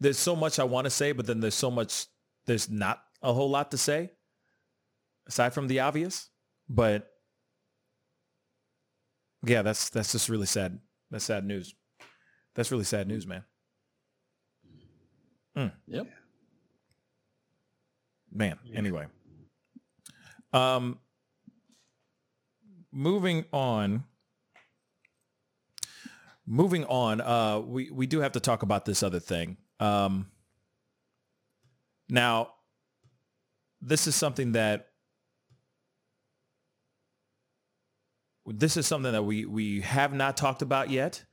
there's 0.00 0.18
so 0.18 0.34
much 0.34 0.58
I 0.58 0.64
want 0.64 0.86
to 0.86 0.90
say, 0.90 1.12
but 1.12 1.24
then 1.24 1.38
there's 1.38 1.54
so 1.54 1.70
much 1.70 2.06
there's 2.46 2.68
not 2.68 3.00
a 3.22 3.32
whole 3.32 3.48
lot 3.48 3.70
to 3.70 3.78
say 3.78 4.10
aside 5.28 5.54
from 5.54 5.68
the 5.68 5.78
obvious. 5.78 6.30
But 6.68 7.08
yeah, 9.46 9.62
that's 9.62 9.88
that's 9.90 10.10
just 10.10 10.28
really 10.28 10.46
sad. 10.46 10.80
That's 11.12 11.26
sad 11.26 11.46
news. 11.46 11.76
That's 12.56 12.72
really 12.72 12.82
sad 12.82 13.06
news, 13.06 13.24
man. 13.24 13.44
Mm. 15.56 15.72
Yep. 15.86 16.08
Man. 18.32 18.58
Yeah. 18.64 18.78
Anyway. 18.78 19.06
Um. 20.52 20.98
Moving 22.92 23.46
on. 23.52 24.04
moving 26.46 26.84
on, 26.84 27.20
uh, 27.20 27.58
we 27.60 27.90
we 27.90 28.06
do 28.06 28.20
have 28.20 28.32
to 28.32 28.40
talk 28.40 28.62
about 28.62 28.84
this 28.84 29.02
other 29.02 29.20
thing. 29.20 29.56
Um, 29.80 30.30
now, 32.08 32.54
this 33.80 34.06
is 34.06 34.14
something 34.14 34.52
that 34.52 34.88
this 38.46 38.76
is 38.76 38.86
something 38.86 39.12
that 39.12 39.22
we 39.22 39.46
we 39.46 39.80
have 39.80 40.12
not 40.12 40.36
talked 40.36 40.62
about 40.62 40.90
yet. 40.90 41.24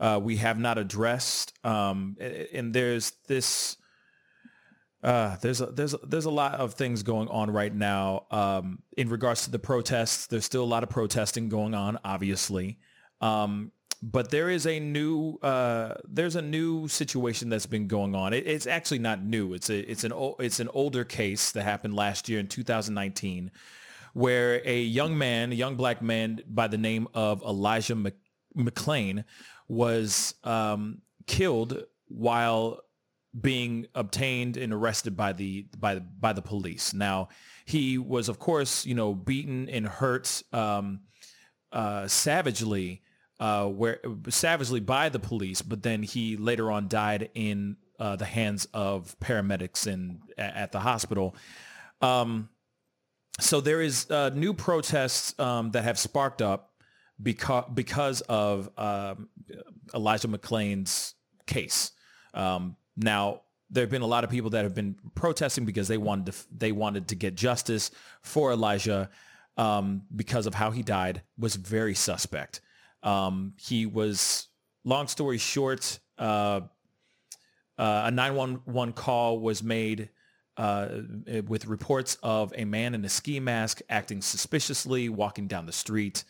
Uh, 0.00 0.20
we 0.22 0.36
have 0.36 0.58
not 0.58 0.78
addressed, 0.78 1.52
um, 1.64 2.16
and 2.20 2.72
there's 2.72 3.12
this. 3.28 3.76
Uh, 5.02 5.36
there's 5.40 5.60
a, 5.60 5.66
there's 5.66 5.94
a, 5.94 5.98
there's 6.04 6.26
a 6.26 6.30
lot 6.30 6.54
of 6.54 6.74
things 6.74 7.02
going 7.02 7.28
on 7.28 7.50
right 7.50 7.74
now 7.74 8.24
um, 8.30 8.78
in 8.96 9.08
regards 9.08 9.44
to 9.44 9.50
the 9.50 9.58
protests. 9.58 10.26
There's 10.26 10.44
still 10.44 10.62
a 10.62 10.66
lot 10.66 10.84
of 10.84 10.90
protesting 10.90 11.48
going 11.48 11.74
on, 11.74 11.98
obviously, 12.04 12.78
um, 13.20 13.72
but 14.00 14.30
there 14.30 14.48
is 14.48 14.66
a 14.66 14.78
new 14.78 15.38
uh, 15.42 15.94
there's 16.08 16.36
a 16.36 16.42
new 16.42 16.86
situation 16.86 17.48
that's 17.48 17.66
been 17.66 17.88
going 17.88 18.14
on. 18.14 18.32
It, 18.32 18.46
it's 18.46 18.66
actually 18.66 19.00
not 19.00 19.24
new. 19.24 19.54
It's 19.54 19.70
a 19.70 19.78
it's 19.90 20.04
an 20.04 20.12
it's 20.38 20.60
an 20.60 20.68
older 20.68 21.04
case 21.04 21.50
that 21.52 21.62
happened 21.62 21.94
last 21.94 22.28
year 22.28 22.38
in 22.38 22.46
2019 22.46 23.50
where 24.14 24.60
a 24.66 24.80
young 24.80 25.16
man, 25.16 25.52
a 25.52 25.54
young 25.54 25.76
black 25.76 26.02
man 26.02 26.40
by 26.46 26.68
the 26.68 26.78
name 26.78 27.08
of 27.14 27.42
Elijah 27.42 27.96
McClain 28.56 29.24
was 29.68 30.34
um, 30.44 31.00
killed 31.26 31.84
while 32.08 32.80
being 33.38 33.86
obtained 33.94 34.56
and 34.56 34.72
arrested 34.72 35.16
by 35.16 35.32
the 35.32 35.66
by 35.78 35.98
by 35.98 36.32
the 36.32 36.42
police. 36.42 36.92
Now, 36.92 37.28
he 37.64 37.98
was, 37.98 38.28
of 38.28 38.38
course, 38.38 38.84
you 38.84 38.94
know, 38.94 39.14
beaten 39.14 39.68
and 39.68 39.86
hurt 39.86 40.42
um, 40.52 41.00
uh, 41.72 42.06
savagely, 42.08 43.02
uh, 43.40 43.66
where 43.66 44.00
savagely 44.28 44.80
by 44.80 45.08
the 45.08 45.18
police. 45.18 45.62
But 45.62 45.82
then 45.82 46.02
he 46.02 46.36
later 46.36 46.70
on 46.70 46.88
died 46.88 47.30
in 47.34 47.76
uh, 47.98 48.16
the 48.16 48.24
hands 48.24 48.66
of 48.74 49.16
paramedics 49.20 49.86
in 49.86 50.20
at 50.36 50.72
the 50.72 50.80
hospital. 50.80 51.34
Um, 52.00 52.50
so 53.40 53.60
there 53.60 53.80
is 53.80 54.10
uh, 54.10 54.30
new 54.34 54.52
protests 54.52 55.38
um, 55.38 55.70
that 55.70 55.84
have 55.84 55.98
sparked 55.98 56.42
up 56.42 56.72
because 57.22 57.64
because 57.72 58.20
of 58.22 58.68
um, 58.76 59.28
Elijah 59.94 60.28
McClain's 60.28 61.14
case. 61.46 61.92
Um, 62.34 62.76
now 62.96 63.42
there 63.70 63.82
have 63.82 63.90
been 63.90 64.02
a 64.02 64.06
lot 64.06 64.22
of 64.22 64.30
people 64.30 64.50
that 64.50 64.64
have 64.64 64.74
been 64.74 64.96
protesting 65.14 65.64
because 65.64 65.88
they 65.88 65.96
wanted 65.96 66.26
to 66.26 66.38
they 66.56 66.72
wanted 66.72 67.08
to 67.08 67.14
get 67.14 67.34
justice 67.34 67.90
for 68.20 68.52
Elijah 68.52 69.08
um, 69.56 70.02
because 70.14 70.46
of 70.46 70.54
how 70.54 70.70
he 70.70 70.82
died 70.82 71.22
was 71.38 71.56
very 71.56 71.94
suspect. 71.94 72.60
Um, 73.02 73.54
he 73.58 73.86
was 73.86 74.48
long 74.84 75.08
story 75.08 75.38
short. 75.38 75.98
Uh, 76.18 76.60
uh, 77.78 78.02
a 78.06 78.10
911 78.10 78.92
call 78.92 79.40
was 79.40 79.62
made 79.62 80.10
uh, 80.56 80.88
with 81.46 81.66
reports 81.66 82.18
of 82.22 82.52
a 82.56 82.64
man 82.64 82.94
in 82.94 83.04
a 83.04 83.08
ski 83.08 83.40
mask 83.40 83.80
acting 83.88 84.20
suspiciously, 84.20 85.08
walking 85.08 85.46
down 85.46 85.66
the 85.66 85.72
street. 85.72 86.24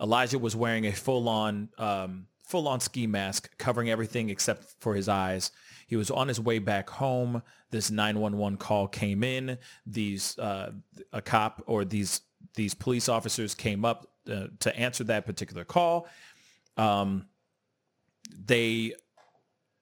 Elijah 0.00 0.38
was 0.38 0.54
wearing 0.56 0.86
a 0.86 0.92
full-on 0.92 1.68
um, 1.78 2.26
full-on 2.44 2.80
ski 2.80 3.06
mask, 3.06 3.56
covering 3.58 3.90
everything 3.90 4.30
except 4.30 4.74
for 4.80 4.94
his 4.94 5.08
eyes. 5.08 5.52
He 5.88 5.96
was 5.96 6.10
on 6.10 6.28
his 6.28 6.38
way 6.38 6.58
back 6.58 6.90
home. 6.90 7.42
This 7.70 7.90
911 7.90 8.58
call 8.58 8.86
came 8.86 9.24
in. 9.24 9.56
These 9.86 10.38
uh, 10.38 10.72
a 11.12 11.22
cop 11.22 11.62
or 11.66 11.84
these 11.84 12.20
these 12.54 12.74
police 12.74 13.08
officers 13.08 13.54
came 13.54 13.84
up 13.86 14.06
uh, 14.30 14.48
to 14.60 14.76
answer 14.76 15.02
that 15.04 15.24
particular 15.24 15.64
call. 15.64 16.06
Um, 16.76 17.26
they 18.38 18.92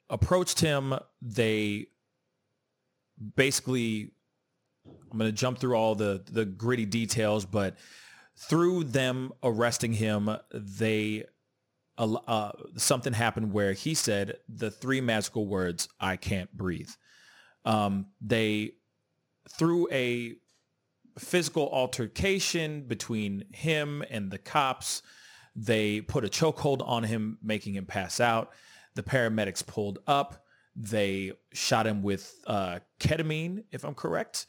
approached 0.09 0.61
him. 0.61 0.95
They 1.20 1.89
basically 3.35 4.12
I'm 5.11 5.19
going 5.19 5.28
to 5.28 5.37
jump 5.37 5.59
through 5.59 5.74
all 5.74 5.97
the 5.97 6.23
the 6.31 6.45
gritty 6.45 6.87
details, 6.87 7.45
but 7.45 7.77
through 8.37 8.85
them 8.85 9.33
arresting 9.43 9.95
him, 9.95 10.31
they 10.53 11.24
uh, 11.98 12.52
something 12.77 13.12
happened 13.12 13.52
where 13.52 13.73
he 13.73 13.94
said 13.94 14.39
the 14.48 14.70
three 14.70 15.01
magical 15.01 15.47
words 15.47 15.89
"I 16.01 16.16
can't 16.16 16.52
breathe." 16.56 16.90
Um, 17.64 18.06
they 18.20 18.73
through 19.48 19.89
a 19.90 20.36
physical 21.18 21.68
altercation 21.73 22.82
between 22.82 23.44
him 23.52 24.05
and 24.10 24.31
the 24.31 24.39
cops. 24.39 25.02
They 25.55 26.02
put 26.02 26.24
a 26.24 26.28
chokehold 26.28 26.86
on 26.86 27.05
him, 27.05 27.39
making 27.43 27.74
him 27.74 27.86
pass 27.86 28.20
out. 28.20 28.52
The 28.94 29.02
paramedics 29.02 29.66
pulled 29.66 29.98
up. 30.06 30.44
They 30.74 31.32
shot 31.52 31.86
him 31.86 32.02
with 32.02 32.35
uh, 32.47 32.81
ketamine, 33.01 33.64
if 33.73 33.85
I'm 33.85 33.94
correct. 33.94 34.47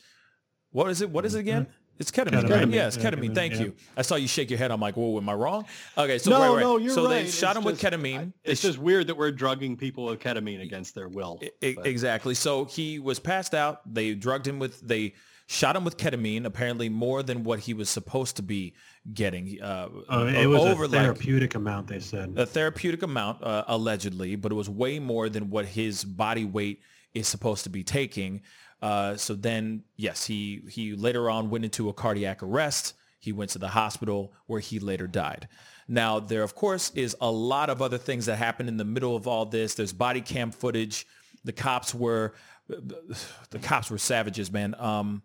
What 0.71 0.89
is 0.89 1.01
it? 1.01 1.09
What 1.09 1.25
is 1.25 1.35
it 1.35 1.39
again? 1.39 1.67
It's 1.99 2.11
ketamine, 2.11 2.43
ketamine. 2.43 2.49
right? 2.49 2.69
Yes, 2.69 2.97
yeah, 2.97 3.03
ketamine. 3.03 3.29
ketamine. 3.29 3.35
Thank 3.35 3.53
yeah. 3.53 3.59
you. 3.61 3.75
I 3.95 4.01
saw 4.01 4.15
you 4.15 4.27
shake 4.27 4.49
your 4.49 4.59
head. 4.59 4.71
I'm 4.71 4.79
like, 4.79 4.95
whoa, 4.95 5.17
am 5.17 5.27
I 5.29 5.33
wrong? 5.33 5.65
Okay, 5.97 6.17
so 6.17 6.29
no, 6.29 6.39
right, 6.39 6.49
right. 6.49 6.59
no, 6.61 6.77
you're 6.77 6.93
so 6.93 7.05
right. 7.05 7.25
they 7.25 7.29
shot 7.29 7.55
it's 7.55 7.57
him 7.57 7.63
just, 7.63 7.65
with 7.65 7.81
ketamine. 7.81 8.33
It's 8.43 8.61
just 8.61 8.77
weird 8.77 9.07
that 9.07 9.17
we're 9.17 9.31
drugging 9.31 9.77
people 9.77 10.05
with 10.05 10.19
ketamine 10.19 10.61
against 10.61 10.95
their 10.95 11.07
will. 11.07 11.41
exactly. 11.61 12.35
So 12.35 12.65
he 12.65 12.99
was 12.99 13.19
passed 13.19 13.53
out. 13.53 13.81
They 13.91 14.13
drugged 14.13 14.47
him 14.47 14.59
with. 14.59 14.79
They 14.81 15.13
shot 15.47 15.75
him 15.75 15.85
with 15.85 15.97
ketamine, 15.97 16.45
apparently 16.45 16.89
more 16.89 17.23
than 17.23 17.43
what 17.43 17.59
he 17.59 17.73
was 17.73 17.89
supposed 17.89 18.35
to 18.35 18.43
be 18.43 18.75
getting. 19.13 19.59
Uh, 19.61 19.87
uh, 20.09 20.25
it 20.25 20.45
was 20.45 20.61
over 20.61 20.83
a 20.83 20.87
therapeutic 20.87 21.55
like, 21.55 21.61
amount, 21.61 21.87
they 21.87 21.99
said. 21.99 22.33
A 22.37 22.45
therapeutic 22.45 23.01
amount, 23.01 23.41
uh, 23.43 23.63
allegedly, 23.67 24.35
but 24.35 24.51
it 24.51 24.55
was 24.55 24.69
way 24.69 24.99
more 24.99 25.29
than 25.29 25.49
what 25.49 25.65
his 25.65 26.03
body 26.03 26.45
weight 26.45 26.81
is 27.13 27.27
supposed 27.27 27.63
to 27.63 27.69
be 27.69 27.83
taking. 27.83 28.41
Uh, 28.81 29.15
so 29.15 29.33
then, 29.33 29.83
yes, 29.95 30.25
he 30.25 30.61
he 30.69 30.95
later 30.95 31.29
on 31.29 31.49
went 31.49 31.65
into 31.65 31.89
a 31.89 31.93
cardiac 31.93 32.43
arrest. 32.43 32.93
He 33.19 33.31
went 33.31 33.51
to 33.51 33.59
the 33.59 33.69
hospital 33.69 34.33
where 34.45 34.59
he 34.59 34.79
later 34.79 35.07
died. 35.07 35.47
Now, 35.87 36.19
there 36.19 36.43
of 36.43 36.53
course 36.53 36.91
is 36.93 37.15
a 37.19 37.31
lot 37.31 37.69
of 37.69 37.81
other 37.81 37.97
things 37.97 38.27
that 38.27 38.37
happened 38.37 38.69
in 38.69 38.77
the 38.77 38.85
middle 38.85 39.15
of 39.15 39.27
all 39.27 39.45
this. 39.45 39.73
There's 39.73 39.93
body 39.93 40.21
cam 40.21 40.51
footage. 40.51 41.07
The 41.43 41.53
cops 41.53 41.93
were 41.95 42.33
the 42.67 43.59
cops 43.61 43.89
were 43.89 43.97
savages, 43.97 44.51
man. 44.51 44.75
Um, 44.77 45.23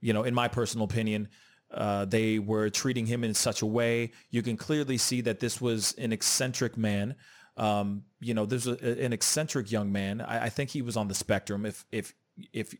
you 0.00 0.12
know, 0.12 0.24
in 0.24 0.34
my 0.34 0.48
personal 0.48 0.84
opinion, 0.84 1.28
uh, 1.70 2.04
they 2.04 2.38
were 2.38 2.68
treating 2.68 3.06
him 3.06 3.24
in 3.24 3.32
such 3.34 3.62
a 3.62 3.66
way. 3.66 4.12
You 4.30 4.42
can 4.42 4.56
clearly 4.56 4.98
see 4.98 5.20
that 5.22 5.40
this 5.40 5.60
was 5.60 5.94
an 5.98 6.12
eccentric 6.12 6.76
man 6.76 7.14
um, 7.56 8.04
you 8.20 8.32
know, 8.32 8.46
there's 8.46 8.66
an 8.66 9.12
eccentric 9.12 9.70
young 9.70 9.92
man. 9.92 10.22
I, 10.22 10.44
I, 10.44 10.48
think 10.48 10.70
he 10.70 10.80
was 10.80 10.96
on 10.96 11.08
the 11.08 11.14
spectrum. 11.14 11.66
If 11.66 11.84
if 11.92 12.14
if 12.52 12.74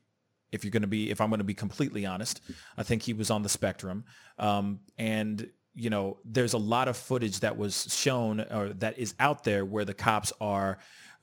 if 0.53 0.65
you're 0.65 0.71
going 0.71 0.83
to 0.83 0.89
be, 0.89 1.11
if 1.11 1.21
I'm 1.21 1.29
going 1.29 1.39
to 1.39 1.45
be 1.45 1.55
completely 1.55 2.07
honest, 2.07 2.41
I 2.77 2.83
think 2.83 3.03
he 3.03 3.13
was 3.13 3.31
on 3.31 3.43
the 3.43 3.49
spectrum. 3.49 4.05
Um, 4.39 4.81
and 4.99 5.49
you 5.75 5.91
know, 5.91 6.19
there's 6.25 6.53
a 6.53 6.59
lot 6.59 6.89
of 6.89 6.97
footage 6.97 7.41
that 7.41 7.57
was 7.57 7.95
shown 7.95 8.41
or 8.41 8.71
that 8.75 8.99
is 8.99 9.15
out 9.21 9.45
there 9.45 9.65
where 9.65 9.85
the 9.85 9.95
cops 9.95 10.33
are 10.41 10.79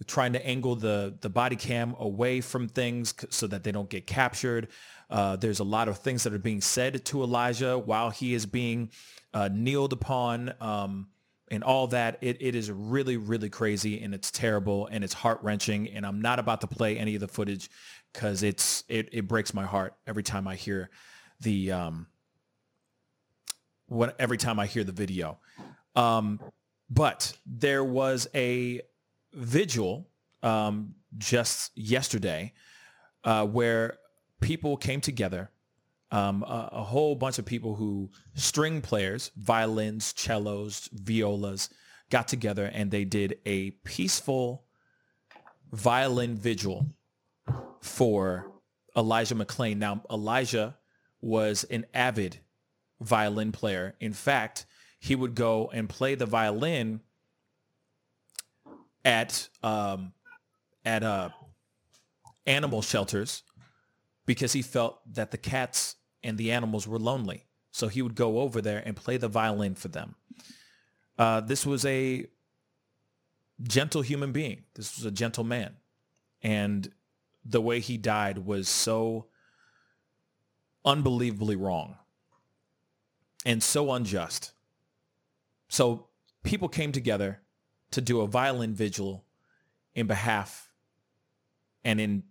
trying 0.06 0.34
to 0.34 0.46
angle 0.46 0.76
the 0.76 1.16
the 1.22 1.30
body 1.30 1.56
cam 1.56 1.96
away 2.00 2.40
from 2.40 2.68
things 2.68 3.14
so 3.30 3.48
that 3.48 3.64
they 3.64 3.72
don't 3.72 3.90
get 3.90 4.08
captured. 4.08 4.70
Uh, 5.10 5.36
there's 5.36 5.60
a 5.60 5.64
lot 5.64 5.88
of 5.88 5.98
things 5.98 6.24
that 6.24 6.34
are 6.34 6.40
being 6.40 6.62
said 6.62 7.04
to 7.06 7.24
Elijah 7.24 7.78
while 7.78 8.10
he 8.10 8.34
is 8.34 8.46
being 8.46 8.90
uh, 9.34 9.50
kneeled 9.52 9.94
upon. 9.94 10.54
Um, 10.62 11.08
and 11.50 11.64
all 11.64 11.88
that. 11.88 12.18
It, 12.22 12.38
it 12.42 12.56
is 12.56 12.70
really, 12.70 13.18
really 13.18 13.50
crazy 13.50 14.02
and 14.02 14.14
it's 14.14 14.32
terrible 14.32 14.88
and 14.88 15.04
it's 15.04 15.14
heart 15.14 15.40
wrenching. 15.42 15.90
And 15.90 16.06
I'm 16.06 16.22
not 16.22 16.40
about 16.40 16.62
to 16.62 16.68
play 16.68 16.98
any 16.98 17.16
of 17.16 17.22
the 17.22 17.28
footage 17.28 17.70
because 18.18 18.42
it's 18.42 18.84
it, 18.90 19.10
it 19.12 19.28
breaks 19.28 19.54
my 19.54 19.64
heart 19.64 19.94
every 20.08 20.24
time 20.24 20.48
I 20.48 20.56
hear 20.56 20.90
the 21.40 21.72
um 21.72 22.08
what 23.86 24.16
every 24.20 24.38
time 24.38 24.60
I 24.60 24.66
hear 24.66 24.84
the 24.84 24.92
video. 24.92 25.38
Um, 25.96 26.40
but 26.90 27.38
there 27.46 27.84
was 27.84 28.28
a 28.34 28.82
vigil 29.34 30.08
um, 30.42 30.96
just 31.18 31.72
yesterday 31.78 32.54
uh, 33.24 33.46
where 33.46 33.98
people 34.42 34.78
came 34.78 35.00
together 35.00 35.52
um, 36.12 36.44
a, 36.44 36.70
a, 36.72 36.84
whole 36.84 37.16
bunch 37.16 37.38
of 37.38 37.46
people 37.46 37.76
who 37.76 38.10
string 38.34 38.82
players, 38.82 39.32
violins, 39.36 40.14
cellos, 40.16 40.88
violas, 40.94 41.70
got 42.10 42.28
together 42.28 42.72
and 42.74 42.92
they 42.92 43.04
did 43.04 43.40
a 43.46 43.72
peaceful 43.84 44.64
violin 45.72 46.38
vigil 46.38 46.86
for 47.82 48.52
Elijah 48.96 49.36
McClain. 49.36 49.78
Now, 49.78 50.02
Elijah 50.10 50.78
was 51.22 51.64
an 51.66 51.86
avid 51.94 52.40
violin 53.00 53.52
player. 53.52 53.96
In 54.00 54.14
fact, 54.14 54.66
he 55.00 55.16
would 55.16 55.36
go 55.36 55.70
and 55.74 55.88
play 55.88 56.16
the 56.16 56.26
violin 56.26 57.02
at 59.06 59.50
um, 59.64 60.14
at 60.84 61.04
uh, 61.04 61.30
animal 62.46 62.82
shelters 62.82 63.44
because 64.26 64.54
he 64.54 64.62
felt 64.62 65.00
that 65.14 65.32
the 65.32 65.38
cats 65.38 65.96
and 66.24 66.38
the 66.38 66.52
animals 66.52 66.88
were 66.88 67.00
lonely. 67.00 67.46
So 67.72 67.88
he 67.88 68.02
would 68.02 68.16
go 68.16 68.40
over 68.40 68.62
there 68.62 68.82
and 68.84 68.96
play 68.96 69.18
the 69.18 69.28
violin 69.28 69.76
for 69.76 69.88
them. 69.88 70.16
Uh, 71.18 71.42
this 71.42 71.66
was 71.66 71.86
a 71.86 72.26
gentle 73.62 74.02
human 74.02 74.32
being. 74.32 74.64
This 74.76 74.98
was 74.98 75.06
a 75.06 75.12
gentle 75.12 75.44
man. 75.44 75.76
And 76.42 76.92
the 77.48 77.62
way 77.62 77.80
he 77.80 77.98
died 77.98 78.40
was 78.40 78.68
so 78.68 79.28
unbelievably 80.84 81.56
wrong 81.56 81.96
and 83.46 83.64
so 83.64 83.92
unjust. 83.92 84.52
So 85.70 86.08
people 86.44 86.68
came 86.68 86.92
together 86.92 87.42
to 87.92 88.02
do 88.02 88.22
a 88.22 88.28
violin 88.28 88.74
vigil 88.74 89.26
in 89.96 90.08
behalf 90.08 90.70
and 91.84 92.02
in 92.02 92.24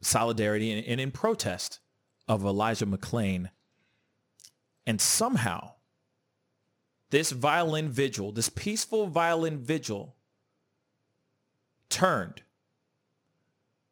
solidarity 0.00 0.72
and, 0.72 1.00
in 1.00 1.10
protest 1.10 1.80
of 2.26 2.44
Elijah 2.44 2.86
McClain. 2.86 3.50
And 4.86 5.00
somehow 5.00 5.74
this 7.10 7.30
violin 7.30 7.90
vigil, 7.90 8.32
this 8.32 8.48
peaceful 8.48 9.06
violin 9.06 9.58
vigil 9.58 10.16
turned 11.88 12.42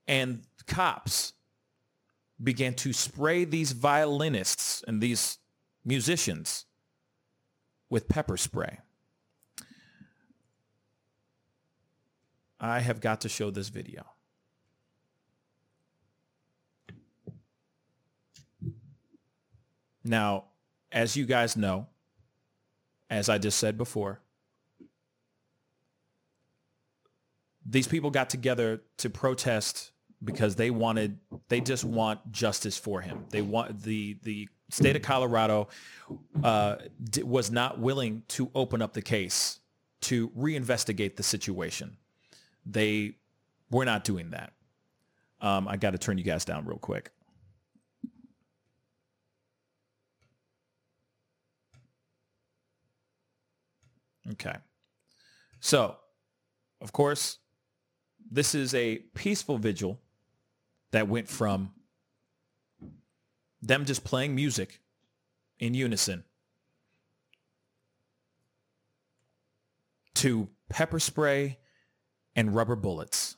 and 0.09 0.43
cops 0.66 1.35
began 2.43 2.72
to 2.72 2.93
spray 2.93 3.44
these 3.44 3.72
violinists 3.72 4.82
and 4.89 5.01
these 5.01 5.39
musicians 5.85 6.64
with 7.90 8.09
pepper 8.09 8.36
spray. 8.36 8.78
I 12.60 12.80
have 12.80 13.01
got 13.01 13.20
to 13.20 13.28
show 13.28 13.51
this 13.51 13.68
video. 13.68 14.05
Now, 20.05 20.44
as 20.90 21.16
you 21.16 21.26
guys 21.26 21.56
know, 21.56 21.86
as 23.10 23.28
I 23.28 23.39
just 23.39 23.59
said 23.59 23.76
before, 23.76 24.20
these 27.64 27.86
people 27.86 28.10
got 28.10 28.30
together 28.30 28.82
to 28.98 29.10
protest 29.10 29.93
because 30.23 30.57
they 30.57 30.70
wanted 30.70 31.19
they 31.49 31.61
just 31.61 31.85
want 31.85 32.32
justice 32.32 32.77
for 32.77 33.01
him. 33.01 33.24
They 33.31 33.43
want 33.43 33.82
the 33.82 34.16
the 34.23 34.49
state 34.70 34.97
of 34.97 35.03
Colorado 35.03 35.69
uh, 36.43 36.77
was 37.23 37.51
not 37.51 37.78
willing 37.78 38.23
to 38.28 38.51
open 38.55 38.82
up 38.82 38.93
the 38.93 39.03
case 39.03 39.61
to 40.03 40.28
reinvestigate 40.31 41.16
the 41.16 41.23
situation. 41.23 41.97
They 42.66 43.15
were 43.70 43.85
not 43.85 44.05
doing 44.05 44.31
that. 44.31 44.53
Um, 45.40 45.69
I 45.69 45.77
got 45.77 45.93
to 45.93 45.99
turn 45.99 46.19
you 46.19 46.24
guys 46.24 46.45
down 46.45 46.65
real 46.66 46.78
quick. 46.78 47.11
Okay. 54.32 54.57
So, 55.61 55.97
of 56.81 56.93
course, 56.93 57.39
this 58.31 58.55
is 58.55 58.74
a 58.74 58.99
peaceful 59.15 59.57
vigil 59.57 59.99
that 60.90 61.09
went 61.09 61.28
from 61.28 61.73
them 63.60 63.85
just 63.85 64.05
playing 64.05 64.35
music 64.35 64.81
in 65.59 65.74
unison 65.74 66.24
to 70.15 70.48
pepper 70.69 71.01
spray 71.01 71.59
and 72.35 72.55
rubber 72.55 72.77
bullets. 72.77 73.36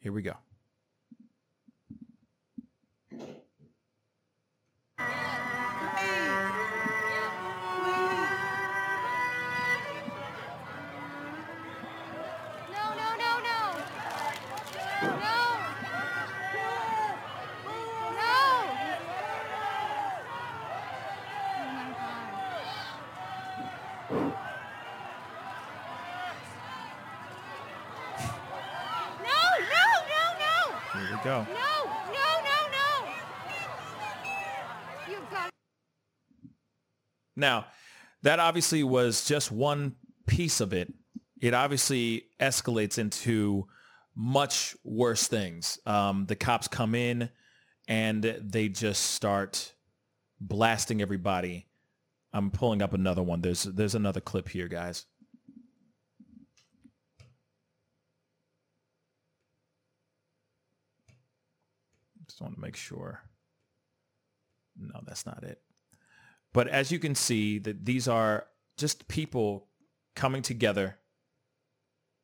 Here 0.00 0.12
we 0.12 0.22
go. 0.22 0.34
Go. 31.24 31.46
No, 31.48 31.54
no, 32.12 32.28
no, 32.44 32.58
no. 32.70 33.10
You've 35.10 35.30
got. 35.30 35.50
Now, 37.34 37.66
that 38.22 38.38
obviously 38.38 38.84
was 38.84 39.24
just 39.24 39.50
one 39.50 39.96
piece 40.26 40.60
of 40.60 40.72
it. 40.72 40.92
It 41.40 41.54
obviously 41.54 42.26
escalates 42.38 42.98
into 42.98 43.66
much 44.14 44.76
worse 44.84 45.26
things. 45.26 45.78
Um, 45.86 46.26
the 46.26 46.36
cops 46.36 46.68
come 46.68 46.94
in 46.94 47.30
and 47.88 48.22
they 48.22 48.68
just 48.68 49.02
start 49.02 49.74
blasting 50.40 51.00
everybody. 51.00 51.66
I'm 52.32 52.50
pulling 52.50 52.82
up 52.82 52.92
another 52.92 53.22
one. 53.22 53.40
There's 53.40 53.62
there's 53.62 53.94
another 53.94 54.20
clip 54.20 54.48
here, 54.48 54.68
guys. 54.68 55.06
Just 62.34 62.42
want 62.42 62.56
to 62.56 62.60
make 62.60 62.74
sure. 62.74 63.22
No, 64.76 65.00
that's 65.06 65.24
not 65.24 65.44
it. 65.44 65.60
But 66.52 66.66
as 66.66 66.90
you 66.90 66.98
can 66.98 67.14
see, 67.14 67.60
that 67.60 67.84
these 67.84 68.08
are 68.08 68.46
just 68.76 69.06
people 69.06 69.68
coming 70.16 70.42
together. 70.42 70.98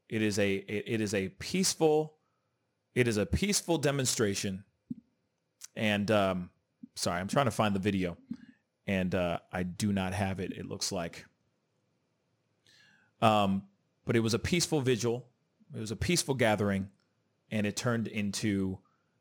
It 0.09 0.21
is 0.21 0.37
a 0.41 0.53
it 0.57 1.01
is 1.01 1.15
a 1.15 1.29
peaceful 1.29 2.17
it 2.97 3.07
is 3.07 3.19
a 3.19 3.25
peaceful 3.25 3.79
demonstration. 3.79 4.65
And 5.77 6.11
um, 6.11 6.51
sorry, 6.97 7.21
I'm 7.21 7.29
trying 7.29 7.45
to 7.45 7.53
find 7.53 7.73
the 7.73 7.79
video, 7.79 8.17
and 8.89 9.15
uh, 9.15 9.39
I 9.53 9.63
do 9.63 9.93
not 9.93 10.13
have 10.13 10.41
it. 10.41 10.51
It 10.55 10.67
looks 10.67 10.91
like. 10.91 11.25
Um, 13.23 13.63
but 14.05 14.17
it 14.17 14.21
was 14.21 14.35
a 14.35 14.41
peaceful 14.41 14.81
vigil. 14.81 15.27
It 15.73 15.79
was 15.79 15.93
a 15.93 15.97
peaceful 15.97 16.35
gathering, 16.35 16.89
and 17.53 17.65
it 17.65 17.77
turned 17.77 18.09
into 18.09 18.81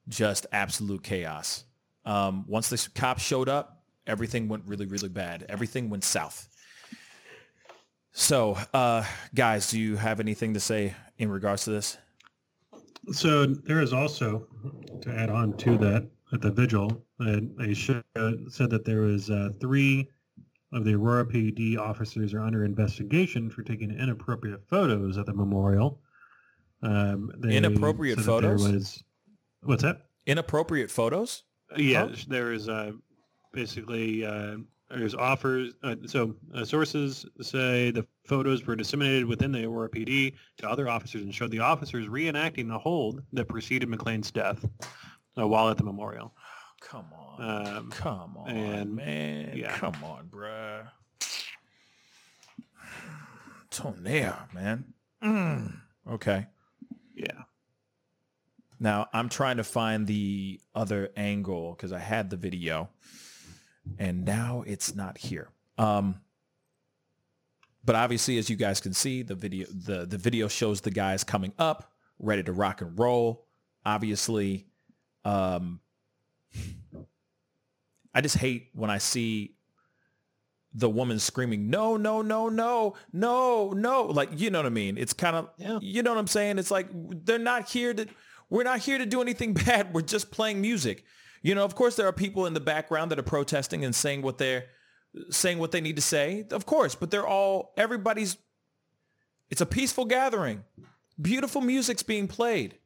just 0.10 0.48
absolute 0.52 1.04
chaos. 1.04 1.64
Um, 2.06 2.46
once 2.48 2.70
the 2.70 2.90
cops 2.96 3.24
showed 3.24 3.48
up, 3.48 3.84
everything 4.08 4.48
went 4.48 4.64
really, 4.66 4.86
really 4.86 5.10
bad. 5.10 5.46
Everything 5.48 5.90
went 5.90 6.04
south. 6.04 6.48
So, 8.12 8.58
uh, 8.74 9.06
guys, 9.34 9.70
do 9.70 9.80
you 9.80 9.96
have 9.96 10.20
anything 10.20 10.54
to 10.56 10.60
say 10.60 10.96
in 11.18 11.30
regards 11.30 11.64
to 11.66 11.72
this? 11.72 11.98
So 13.12 13.46
there 13.46 13.82
is 13.82 13.94
also, 13.94 14.48
to 15.02 15.10
add 15.12 15.30
on 15.30 15.54
to 15.58 15.78
that, 15.78 16.10
at 16.32 16.42
the 16.42 16.52
vigil, 16.52 17.06
uh, 17.20 17.40
they 17.58 17.74
said 17.74 18.04
that 18.14 18.84
there 18.86 19.02
was 19.02 19.30
uh, 19.30 19.50
three 19.60 20.08
of 20.72 20.86
the 20.86 20.94
Aurora 20.94 21.26
PD 21.26 21.78
officers 21.78 22.34
are 22.34 22.42
under 22.42 22.66
investigation 22.66 23.50
for 23.50 23.64
taking 23.64 23.92
inappropriate 23.92 24.62
photos 24.68 25.18
at 25.18 25.26
the 25.26 25.34
memorial. 25.34 26.00
Um, 26.84 27.32
inappropriate 27.44 28.20
photos? 28.20 29.04
What's 29.64 29.84
that? 29.84 30.08
Inappropriate 30.26 30.92
photos? 30.92 31.44
Yeah, 31.78 32.08
huh? 32.08 32.16
there 32.28 32.52
is 32.52 32.70
uh, 32.70 32.92
basically 33.54 34.26
uh, 34.26 34.58
there's 34.90 35.16
offers. 35.16 35.74
Uh, 35.84 35.96
so 36.06 36.36
uh, 36.56 36.66
sources 36.66 37.26
say 37.42 37.92
the 37.92 38.06
photos 38.26 38.66
were 38.66 38.76
disseminated 38.76 39.26
within 39.26 39.52
the 39.52 39.66
Aurora 39.66 39.90
PD 39.90 40.34
to 40.58 40.70
other 40.70 40.90
officers 40.90 41.24
and 41.24 41.34
showed 41.34 41.52
the 41.52 41.60
officers 41.60 42.08
reenacting 42.08 42.68
the 42.68 42.78
hold 42.78 43.22
that 43.34 43.48
preceded 43.48 43.90
McClain's 43.90 44.32
death 44.32 44.66
uh, 45.38 45.48
while 45.48 45.70
at 45.70 45.78
the 45.78 45.84
memorial. 45.84 46.34
Come 46.82 47.08
on, 47.14 47.76
um, 47.78 47.92
come 47.92 48.38
on, 48.38 48.50
and, 48.50 48.96
man, 48.96 49.52
yeah. 49.54 49.78
come 49.78 49.96
on, 50.04 50.28
bruh. 50.28 50.88
Tonnerre, 53.70 54.48
man. 54.54 54.86
Mm. 55.24 55.80
Okay. 56.10 56.48
Yeah. 57.16 57.44
Now 58.80 59.08
I'm 59.14 59.30
trying 59.30 59.58
to 59.58 59.64
find 59.64 60.08
the 60.08 60.60
other 60.74 61.10
angle 61.18 61.74
because 61.74 61.92
I 61.92 62.00
had 62.00 62.30
the 62.30 62.38
video 62.38 62.90
and 63.98 64.26
now 64.26 64.64
it's 64.66 64.96
not 64.96 65.18
here. 65.18 65.50
Um, 65.78 66.22
but 67.84 67.96
obviously, 67.96 68.38
as 68.38 68.50
you 68.50 68.56
guys 68.56 68.80
can 68.80 68.94
see, 68.94 69.24
the 69.24 69.36
video 69.36 69.68
the, 69.68 70.06
the 70.06 70.18
video 70.18 70.48
shows 70.48 70.82
the 70.82 70.92
guys 70.92 71.24
coming 71.24 71.54
up, 71.58 71.92
ready 72.20 72.44
to 72.44 72.52
rock 72.52 72.82
and 72.82 72.98
roll. 73.00 73.46
Obviously, 73.86 74.68
um, 75.26 75.80
I 78.14 78.22
just 78.22 78.38
hate 78.38 78.70
when 78.74 78.90
I 78.90 78.98
see 78.98 79.56
the 80.74 80.90
woman 80.90 81.18
screaming, 81.20 81.70
no, 81.70 81.98
no, 81.98 82.22
no, 82.22 82.50
no, 82.50 82.96
no, 83.12 83.72
no. 83.72 84.04
Like, 84.04 84.30
you 84.36 84.52
know 84.52 84.60
what 84.60 84.66
I 84.66 84.70
mean? 84.70 84.98
It's 84.98 85.14
kind 85.14 85.36
of, 85.36 85.50
yeah. 85.58 85.80
you 85.82 86.04
know 86.04 86.12
what 86.12 86.20
I'm 86.20 86.28
saying? 86.28 86.60
It's 86.60 86.70
like, 86.70 86.88
they're 86.94 87.40
not 87.40 87.70
here 87.70 87.94
to, 87.94 88.06
we're 88.50 88.64
not 88.64 88.80
here 88.80 88.98
to 88.98 89.06
do 89.06 89.22
anything 89.22 89.54
bad. 89.66 89.94
We're 89.94 90.02
just 90.02 90.32
playing 90.32 90.62
music. 90.62 91.04
You 91.42 91.56
know, 91.56 91.64
of 91.64 91.76
course, 91.76 91.96
there 91.96 92.08
are 92.08 92.14
people 92.14 92.46
in 92.46 92.54
the 92.54 92.60
background 92.60 93.12
that 93.12 93.20
are 93.20 93.24
protesting 93.24 93.86
and 93.86 93.96
saying 93.96 94.22
what 94.22 94.38
they're 94.38 94.66
saying 95.30 95.58
what 95.58 95.72
they 95.72 95.82
need 95.82 95.96
to 95.96 96.02
say. 96.02 96.46
Of 96.52 96.66
course, 96.66 96.96
but 96.96 97.12
they're 97.12 97.28
all 97.28 97.74
everybody's 97.78 98.38
It's 99.50 99.62
a 99.62 99.66
peaceful 99.66 100.06
gathering. 100.06 100.64
Beautiful 101.20 101.62
music's 101.62 102.04
being 102.04 102.28
played. 102.28 102.78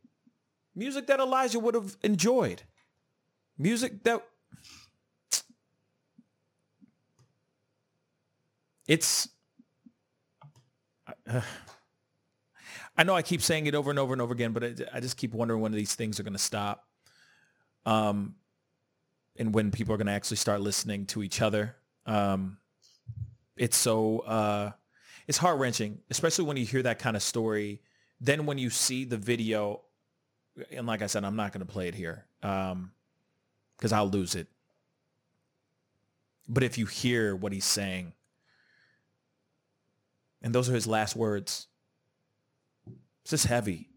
Music 0.76 1.08
that 1.08 1.20
Elijah 1.20 1.60
would 1.60 1.76
have 1.76 1.98
enjoyed. 2.02 2.64
Music 3.58 4.04
that 4.04 4.26
it's 8.88 9.30
uh, 11.30 11.42
I 12.96 13.04
know 13.04 13.16
I 13.16 13.22
keep 13.22 13.42
saying 13.42 13.66
it 13.66 13.76
over 13.76 13.90
and 13.90 14.00
over 14.00 14.14
and 14.14 14.22
over 14.22 14.34
again, 14.34 14.54
but 14.54 14.64
I, 14.64 14.74
I 14.94 15.00
just 15.00 15.18
keep 15.18 15.34
wondering 15.34 15.62
when 15.62 15.72
these 15.72 15.96
things 15.96 16.20
are 16.20 16.24
going 16.24 16.34
to 16.34 16.40
stop. 16.40 16.88
Um, 17.86 18.36
and 19.38 19.54
when 19.54 19.72
people 19.72 19.94
are 19.94 19.98
going 19.98 20.08
to 20.08 20.14
actually 20.14 20.38
start 20.38 20.62
listening 20.62 21.06
to 21.08 21.24
each 21.24 21.42
other. 21.42 21.76
Um, 22.06 22.58
it's 23.58 23.78
so 23.78 24.20
uh, 24.20 24.72
it's 25.28 25.38
heart 25.38 25.60
wrenching, 25.60 26.00
especially 26.10 26.46
when 26.46 26.58
you 26.58 26.66
hear 26.66 26.84
that 26.84 27.00
kind 27.00 27.16
of 27.16 27.24
story. 27.24 27.82
Then 28.22 28.46
when 28.46 28.58
you 28.58 28.70
see 28.70 29.06
the 29.06 29.18
video, 29.18 29.82
and 30.72 30.88
like 30.88 31.02
I 31.02 31.08
said, 31.08 31.24
I'm 31.24 31.36
not 31.36 31.52
going 31.52 31.66
to 31.66 31.72
play 31.72 31.88
it 31.88 31.96
here 31.96 32.26
because 32.42 32.72
um, 32.72 32.92
I'll 33.92 34.10
lose 34.10 34.36
it. 34.36 34.48
But 36.48 36.64
if 36.64 36.78
you 36.78 36.86
hear 36.86 37.36
what 37.36 37.54
he's 37.54 37.66
saying, 37.66 38.14
and 40.42 40.54
those 40.54 40.70
are 40.70 40.74
his 40.74 40.88
last 40.88 41.16
words, 41.16 41.68
it's 43.24 43.32
just 43.32 43.46
heavy. 43.46 43.90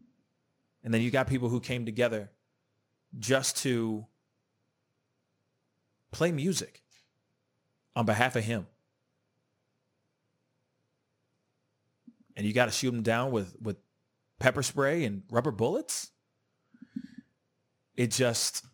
And 0.82 0.94
then 0.94 1.02
you 1.02 1.10
got 1.10 1.26
people 1.26 1.48
who 1.48 1.60
came 1.60 1.84
together 1.84 2.30
just 3.18 3.58
to 3.58 4.06
play 6.12 6.32
music 6.32 6.82
on 7.94 8.06
behalf 8.06 8.36
of 8.36 8.44
him. 8.44 8.66
And 12.36 12.46
you 12.46 12.52
got 12.52 12.66
to 12.66 12.70
shoot 12.70 12.92
him 12.92 13.02
down 13.02 13.32
with, 13.32 13.56
with 13.60 13.78
pepper 14.38 14.62
spray 14.62 15.04
and 15.04 15.22
rubber 15.30 15.50
bullets? 15.50 16.10
It 17.96 18.10
just 18.10 18.64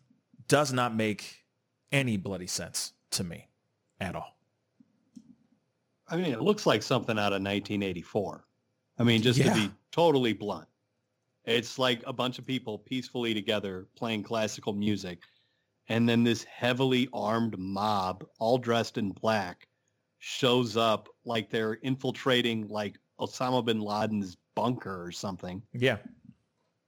does 0.47 0.73
not 0.73 0.93
make 0.93 1.45
any 1.91 2.17
bloody 2.17 2.47
sense 2.47 2.91
to 3.11 3.23
me 3.23 3.47
at 3.99 4.15
all. 4.15 4.37
I 6.07 6.17
mean, 6.17 6.33
it 6.33 6.41
looks 6.41 6.65
like 6.65 6.83
something 6.83 7.17
out 7.17 7.31
of 7.31 7.41
1984. 7.41 8.45
I 8.99 9.03
mean, 9.03 9.21
just 9.21 9.39
yeah. 9.39 9.53
to 9.53 9.59
be 9.59 9.71
totally 9.93 10.33
blunt, 10.33 10.67
it's 11.45 11.79
like 11.79 12.01
a 12.05 12.11
bunch 12.11 12.39
of 12.39 12.45
people 12.45 12.79
peacefully 12.79 13.33
together 13.33 13.87
playing 13.95 14.23
classical 14.23 14.73
music. 14.73 15.19
And 15.89 16.07
then 16.07 16.23
this 16.23 16.43
heavily 16.45 17.07
armed 17.13 17.57
mob, 17.57 18.25
all 18.39 18.57
dressed 18.57 18.97
in 18.97 19.11
black, 19.11 19.67
shows 20.19 20.77
up 20.77 21.09
like 21.25 21.49
they're 21.49 21.73
infiltrating 21.83 22.67
like 22.69 22.97
Osama 23.19 23.63
bin 23.63 23.81
Laden's 23.81 24.37
bunker 24.55 25.03
or 25.03 25.11
something. 25.11 25.61
Yeah. 25.73 25.97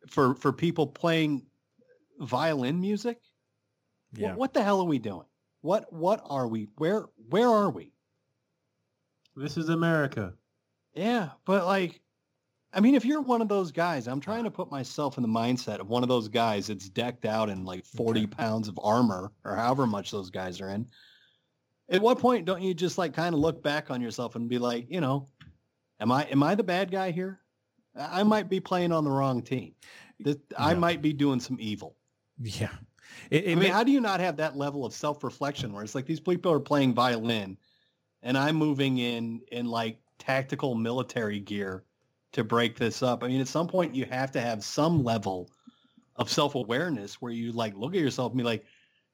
For 0.08 0.36
for 0.36 0.54
people 0.54 0.88
playing 0.88 1.46
violin 2.20 2.80
music? 2.80 3.20
Yeah. 4.14 4.30
What, 4.30 4.38
what 4.38 4.54
the 4.54 4.64
hell 4.64 4.80
are 4.80 4.86
we 4.86 5.00
doing? 5.00 5.26
What 5.62 5.92
what 5.92 6.22
are 6.24 6.48
we? 6.48 6.70
Where 6.78 7.06
where 7.30 7.50
are 7.50 7.70
we? 7.70 7.92
This 9.36 9.58
is 9.58 9.68
America. 9.68 10.34
Yeah, 10.94 11.32
but 11.44 11.66
like 11.66 12.00
I 12.76 12.82
mean, 12.82 12.94
if 12.94 13.06
you're 13.06 13.22
one 13.22 13.42
of 13.42 13.48
those 13.48 13.72
guys, 13.72 14.06
I'm 14.06 14.20
trying 14.20 14.44
to 14.44 14.52
put 14.52 14.70
myself 14.70 15.18
in 15.18 15.22
the 15.22 15.30
mindset 15.30 15.80
of 15.80 15.88
one 15.88 16.04
of 16.04 16.10
those 16.10 16.28
guys 16.28 16.68
that's 16.68 16.90
decked 16.90 17.26
out 17.26 17.50
in 17.50 17.64
like 17.64 17.86
40 17.86 18.20
okay. 18.20 18.28
pounds 18.28 18.68
of 18.68 18.78
armor 18.84 19.32
or 19.46 19.56
however 19.56 19.88
much 19.88 20.12
those 20.12 20.30
guys 20.30 20.60
are 20.60 20.70
in. 20.70 20.86
At 21.88 22.02
what 22.02 22.20
point 22.20 22.44
don't 22.44 22.62
you 22.62 22.74
just 22.74 22.98
like 22.98 23.14
kind 23.14 23.34
of 23.34 23.40
look 23.40 23.64
back 23.64 23.90
on 23.90 24.02
yourself 24.02 24.36
and 24.36 24.50
be 24.50 24.58
like, 24.58 24.88
you 24.90 25.00
know, 25.00 25.30
am 26.02 26.12
I 26.12 26.26
am 26.26 26.44
I 26.44 26.54
the 26.54 26.64
bad 26.64 26.92
guy 26.92 27.12
here? 27.12 27.40
I 27.98 28.24
might 28.24 28.50
be 28.50 28.60
playing 28.60 28.92
on 28.92 29.06
the 29.06 29.12
wrong 29.12 29.42
team. 29.42 29.74
This, 30.20 30.36
I 30.58 30.74
might 30.74 31.02
be 31.02 31.14
doing 31.14 31.40
some 31.40 31.58
evil. 31.62 31.96
Yeah. 32.42 32.74
It, 33.32 33.46
it 33.46 33.52
I 33.52 33.56
mean, 33.56 33.60
may- 33.60 33.70
how 33.70 33.86
do 33.86 33.92
you 33.92 34.02
not 34.02 34.20
have 34.20 34.36
that 34.38 34.58
level 34.58 34.86
of 34.86 34.94
self-reflection 34.94 35.72
where 35.72 35.84
it's 35.84 35.96
like 35.96 36.06
these 36.06 36.20
people 36.20 36.52
are 36.52 36.60
playing 36.60 36.94
violin 36.94 37.58
and 38.22 38.38
I'm 38.38 38.58
moving 38.58 38.98
in 38.98 39.42
in 39.54 39.66
like 39.68 40.00
tactical 40.20 40.76
military 40.76 41.40
gear 41.40 41.86
to 42.36 42.44
break 42.44 42.78
this 42.78 43.02
up. 43.02 43.24
I 43.24 43.28
mean, 43.28 43.40
at 43.40 43.48
some 43.48 43.66
point 43.68 43.96
you 43.96 44.06
have 44.06 44.30
to 44.34 44.42
have 44.42 44.64
some 44.64 45.04
level 45.04 45.50
of 46.18 46.30
self-awareness 46.30 47.22
where 47.22 47.32
you 47.32 47.54
like 47.54 47.74
look 47.76 47.96
at 47.96 48.02
yourself 48.02 48.34
and 48.34 48.38
be 48.38 48.44
like, 48.44 48.66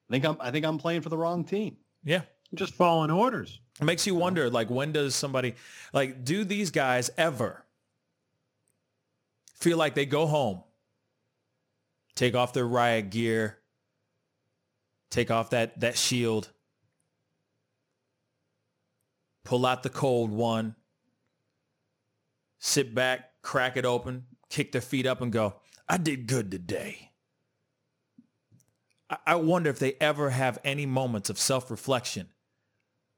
I 0.10 0.14
think 0.14 0.26
I'm 0.26 0.38
I 0.40 0.52
think 0.52 0.66
I'm 0.66 0.78
playing 0.78 1.02
for 1.02 1.10
the 1.10 1.18
wrong 1.18 1.44
team. 1.44 1.78
Yeah. 2.04 2.22
Just 2.56 2.74
following 2.74 3.12
orders. 3.12 3.60
It 3.80 3.86
makes 3.86 4.06
you 4.06 4.16
wonder, 4.16 4.50
like, 4.50 4.70
when 4.70 4.92
does 4.92 5.16
somebody 5.16 5.54
like 5.94 6.26
do 6.26 6.44
these 6.44 6.72
guys 6.72 7.10
ever 7.18 7.64
feel 9.56 9.78
like 9.78 9.94
they 9.94 10.06
go 10.08 10.26
home, 10.26 10.64
take 12.16 12.36
off 12.36 12.54
their 12.54 12.68
riot 12.68 13.12
gear, 13.12 13.60
take 15.12 15.30
off 15.30 15.52
that 15.52 15.80
that 15.80 15.96
shield, 15.96 16.50
pull 19.46 19.66
out 19.66 19.84
the 19.84 19.90
cold 19.90 20.32
one, 20.32 20.76
sit 22.62 22.94
back, 22.94 23.42
crack 23.42 23.76
it 23.76 23.86
open, 23.86 24.24
kick 24.50 24.72
their 24.72 24.82
feet 24.82 25.08
up 25.08 25.20
and 25.20 25.32
go, 25.32 25.56
I 25.90 25.98
did 25.98 26.28
good 26.28 26.52
today. 26.52 27.12
I 29.26 29.36
wonder 29.36 29.70
if 29.70 29.80
they 29.80 29.96
ever 30.00 30.30
have 30.30 30.60
any 30.64 30.86
moments 30.86 31.30
of 31.30 31.38
self-reflection 31.38 32.30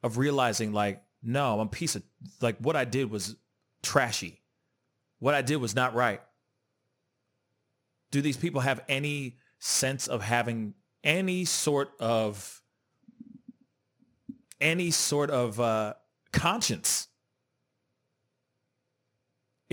of 0.02 0.18
realizing 0.18 0.72
like, 0.72 1.03
no, 1.22 1.60
I'm 1.60 1.68
a 1.68 1.70
piece 1.70 1.95
of, 1.95 2.03
like 2.41 2.57
what 2.57 2.76
I 2.76 2.86
did 2.86 3.11
was 3.11 3.36
trashy. 3.84 4.41
What 5.20 5.36
I 5.36 5.41
did 5.41 5.57
was 5.57 5.76
not 5.76 5.94
right. 5.94 6.22
Do 8.11 8.22
these 8.22 8.38
people 8.38 8.61
have 8.61 8.82
any 8.88 9.38
sense 9.60 10.07
of 10.07 10.22
having 10.22 10.74
any 11.03 11.44
sort 11.44 11.91
of, 11.99 12.61
any 14.61 14.90
sort 14.90 15.30
of 15.30 15.60
uh, 15.60 15.95
conscience? 16.32 17.10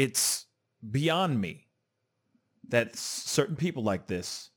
It's 0.00 0.46
beyond 0.90 1.38
me 1.38 1.66
that 2.70 2.96
certain 2.96 3.54
people 3.54 3.82
like 3.82 4.06
this, 4.06 4.48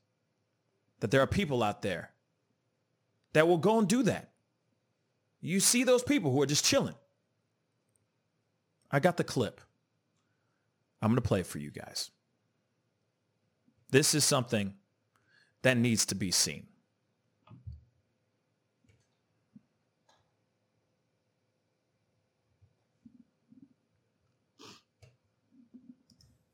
that 1.00 1.10
there 1.10 1.20
are 1.20 1.26
people 1.26 1.62
out 1.62 1.82
there 1.82 2.12
that 3.34 3.46
will 3.46 3.58
go 3.58 3.78
and 3.78 3.86
do 3.86 4.02
that. 4.04 4.30
You 5.42 5.60
see 5.60 5.84
those 5.84 6.02
people 6.02 6.32
who 6.32 6.40
are 6.40 6.46
just 6.46 6.64
chilling. 6.64 6.94
I 8.90 9.00
got 9.00 9.18
the 9.18 9.24
clip. 9.24 9.60
I'm 11.02 11.10
going 11.10 11.16
to 11.16 11.28
play 11.28 11.40
it 11.40 11.46
for 11.46 11.58
you 11.58 11.70
guys. 11.70 12.10
This 13.90 14.14
is 14.14 14.24
something 14.24 14.72
that 15.60 15.76
needs 15.76 16.06
to 16.06 16.14
be 16.14 16.30
seen. 16.30 16.68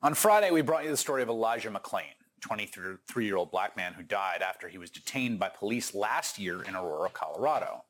On 0.03 0.15
Friday, 0.15 0.51
we 0.51 0.63
brought 0.63 0.85
you 0.85 0.91
the 0.91 0.97
story 0.97 1.23
of 1.23 1.29
Elijah 1.29 1.69
McClain, 1.71 2.15
23-year-old 2.41 3.51
black 3.51 3.77
man 3.77 3.93
who 3.93 4.03
died 4.03 4.41
after 4.41 4.67
he 4.67 4.79
was 4.79 4.89
detained 4.89 5.39
by 5.39 5.51
police 5.51 5.95
last 5.95 6.39
year 6.39 6.63
in 6.63 6.75
Aurora, 6.75 7.11
Colorado. 7.11 7.85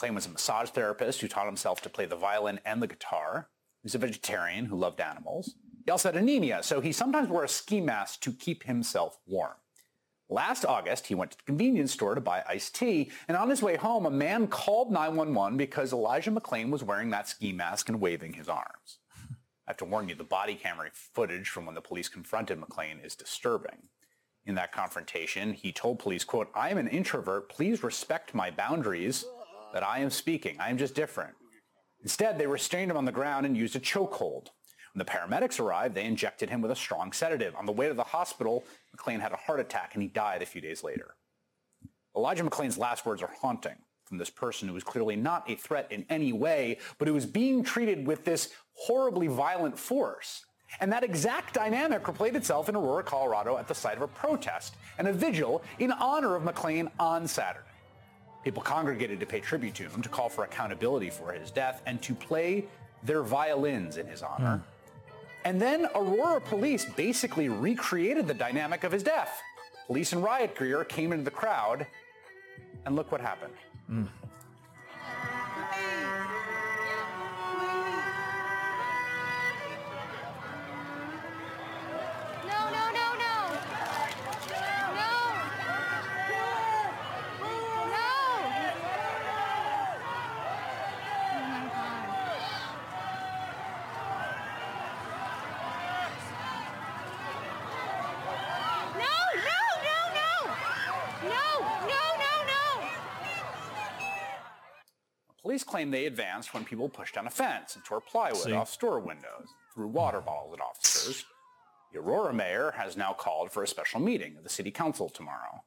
McClain 0.00 0.14
was 0.14 0.24
a 0.24 0.30
massage 0.30 0.70
therapist 0.70 1.20
who 1.20 1.28
taught 1.28 1.44
himself 1.44 1.82
to 1.82 1.90
play 1.90 2.06
the 2.06 2.16
violin 2.16 2.60
and 2.64 2.80
the 2.80 2.86
guitar. 2.86 3.50
He 3.82 3.84
was 3.84 3.94
a 3.94 3.98
vegetarian 3.98 4.64
who 4.64 4.76
loved 4.76 5.02
animals. 5.02 5.54
He 5.84 5.90
also 5.90 6.08
had 6.08 6.16
anemia, 6.16 6.62
so 6.62 6.80
he 6.80 6.92
sometimes 6.92 7.28
wore 7.28 7.44
a 7.44 7.48
ski 7.48 7.78
mask 7.78 8.22
to 8.22 8.32
keep 8.32 8.62
himself 8.62 9.18
warm. 9.26 9.52
Last 10.30 10.64
August, 10.64 11.08
he 11.08 11.14
went 11.14 11.32
to 11.32 11.36
the 11.36 11.44
convenience 11.44 11.92
store 11.92 12.14
to 12.14 12.22
buy 12.22 12.42
iced 12.48 12.74
tea, 12.74 13.10
and 13.28 13.36
on 13.36 13.50
his 13.50 13.60
way 13.60 13.76
home, 13.76 14.06
a 14.06 14.10
man 14.10 14.46
called 14.46 14.90
911 14.90 15.58
because 15.58 15.92
Elijah 15.92 16.30
McClain 16.30 16.70
was 16.70 16.82
wearing 16.82 17.10
that 17.10 17.28
ski 17.28 17.52
mask 17.52 17.90
and 17.90 18.00
waving 18.00 18.32
his 18.32 18.48
arms. 18.48 19.00
I 19.66 19.70
have 19.70 19.78
to 19.78 19.84
warn 19.86 20.08
you, 20.08 20.14
the 20.14 20.24
body 20.24 20.54
camera 20.54 20.90
footage 20.92 21.48
from 21.48 21.64
when 21.64 21.74
the 21.74 21.80
police 21.80 22.08
confronted 22.08 22.60
McClain 22.60 23.04
is 23.04 23.14
disturbing. 23.14 23.88
In 24.44 24.54
that 24.56 24.72
confrontation, 24.72 25.54
he 25.54 25.72
told 25.72 25.98
police, 25.98 26.22
quote, 26.22 26.50
I 26.54 26.68
am 26.68 26.76
an 26.76 26.88
introvert. 26.88 27.48
Please 27.48 27.82
respect 27.82 28.34
my 28.34 28.50
boundaries 28.50 29.24
that 29.72 29.82
I 29.82 30.00
am 30.00 30.10
speaking. 30.10 30.60
I 30.60 30.68
am 30.68 30.76
just 30.76 30.94
different. 30.94 31.34
Instead, 32.02 32.36
they 32.36 32.46
restrained 32.46 32.90
him 32.90 32.98
on 32.98 33.06
the 33.06 33.12
ground 33.12 33.46
and 33.46 33.56
used 33.56 33.74
a 33.74 33.80
chokehold. 33.80 34.48
When 34.92 34.98
the 34.98 35.04
paramedics 35.06 35.58
arrived, 35.58 35.94
they 35.94 36.04
injected 36.04 36.50
him 36.50 36.60
with 36.60 36.70
a 36.70 36.76
strong 36.76 37.12
sedative. 37.12 37.56
On 37.56 37.64
the 37.64 37.72
way 37.72 37.88
to 37.88 37.94
the 37.94 38.04
hospital, 38.04 38.64
McClain 38.94 39.20
had 39.20 39.32
a 39.32 39.36
heart 39.36 39.60
attack 39.60 39.94
and 39.94 40.02
he 40.02 40.08
died 40.08 40.42
a 40.42 40.46
few 40.46 40.60
days 40.60 40.84
later. 40.84 41.14
Elijah 42.14 42.44
McClain's 42.44 42.76
last 42.76 43.06
words 43.06 43.22
are 43.22 43.30
haunting 43.40 43.76
from 44.04 44.18
this 44.18 44.30
person 44.30 44.68
who 44.68 44.74
was 44.74 44.84
clearly 44.84 45.16
not 45.16 45.48
a 45.50 45.54
threat 45.54 45.86
in 45.90 46.04
any 46.08 46.32
way, 46.32 46.78
but 46.98 47.08
who 47.08 47.14
was 47.14 47.26
being 47.26 47.62
treated 47.62 48.06
with 48.06 48.24
this 48.24 48.50
horribly 48.74 49.26
violent 49.26 49.78
force. 49.78 50.44
And 50.80 50.92
that 50.92 51.04
exact 51.04 51.54
dynamic 51.54 52.02
replayed 52.02 52.34
itself 52.34 52.68
in 52.68 52.76
Aurora, 52.76 53.04
Colorado 53.04 53.56
at 53.56 53.68
the 53.68 53.74
site 53.74 53.96
of 53.96 54.02
a 54.02 54.08
protest 54.08 54.74
and 54.98 55.06
a 55.06 55.12
vigil 55.12 55.62
in 55.78 55.92
honor 55.92 56.34
of 56.34 56.42
McClain 56.42 56.90
on 56.98 57.26
Saturday. 57.26 57.66
People 58.42 58.62
congregated 58.62 59.20
to 59.20 59.26
pay 59.26 59.40
tribute 59.40 59.74
to 59.76 59.84
him, 59.84 60.02
to 60.02 60.08
call 60.08 60.28
for 60.28 60.44
accountability 60.44 61.10
for 61.10 61.32
his 61.32 61.50
death, 61.50 61.80
and 61.86 62.02
to 62.02 62.14
play 62.14 62.66
their 63.02 63.22
violins 63.22 63.96
in 63.96 64.06
his 64.06 64.22
honor. 64.22 64.56
Hmm. 64.56 64.62
And 65.46 65.60
then 65.60 65.86
Aurora 65.94 66.40
police 66.40 66.84
basically 66.84 67.48
recreated 67.48 68.26
the 68.26 68.34
dynamic 68.34 68.84
of 68.84 68.92
his 68.92 69.02
death. 69.02 69.40
Police 69.86 70.12
in 70.12 70.22
riot 70.22 70.58
gear 70.58 70.84
came 70.84 71.12
into 71.12 71.24
the 71.24 71.30
crowd, 71.30 71.86
and 72.84 72.96
look 72.96 73.12
what 73.12 73.20
happened. 73.20 73.54
Mm. 73.90 74.08
Claim 105.74 105.90
they 105.90 106.06
advanced 106.06 106.54
when 106.54 106.64
people 106.64 106.88
pushed 106.88 107.16
down 107.16 107.26
a 107.26 107.30
fence 107.30 107.74
and 107.74 107.84
tore 107.84 108.00
plywood 108.00 108.44
See? 108.44 108.52
off 108.52 108.70
store 108.70 109.00
windows, 109.00 109.48
threw 109.74 109.88
water 109.88 110.20
bottles 110.20 110.54
at 110.54 110.60
officers. 110.60 111.24
The 111.92 111.98
Aurora 111.98 112.32
mayor 112.32 112.72
has 112.76 112.96
now 112.96 113.12
called 113.12 113.50
for 113.50 113.64
a 113.64 113.66
special 113.66 113.98
meeting 113.98 114.36
of 114.36 114.44
the 114.44 114.48
city 114.48 114.70
council 114.70 115.08
tomorrow. 115.08 115.64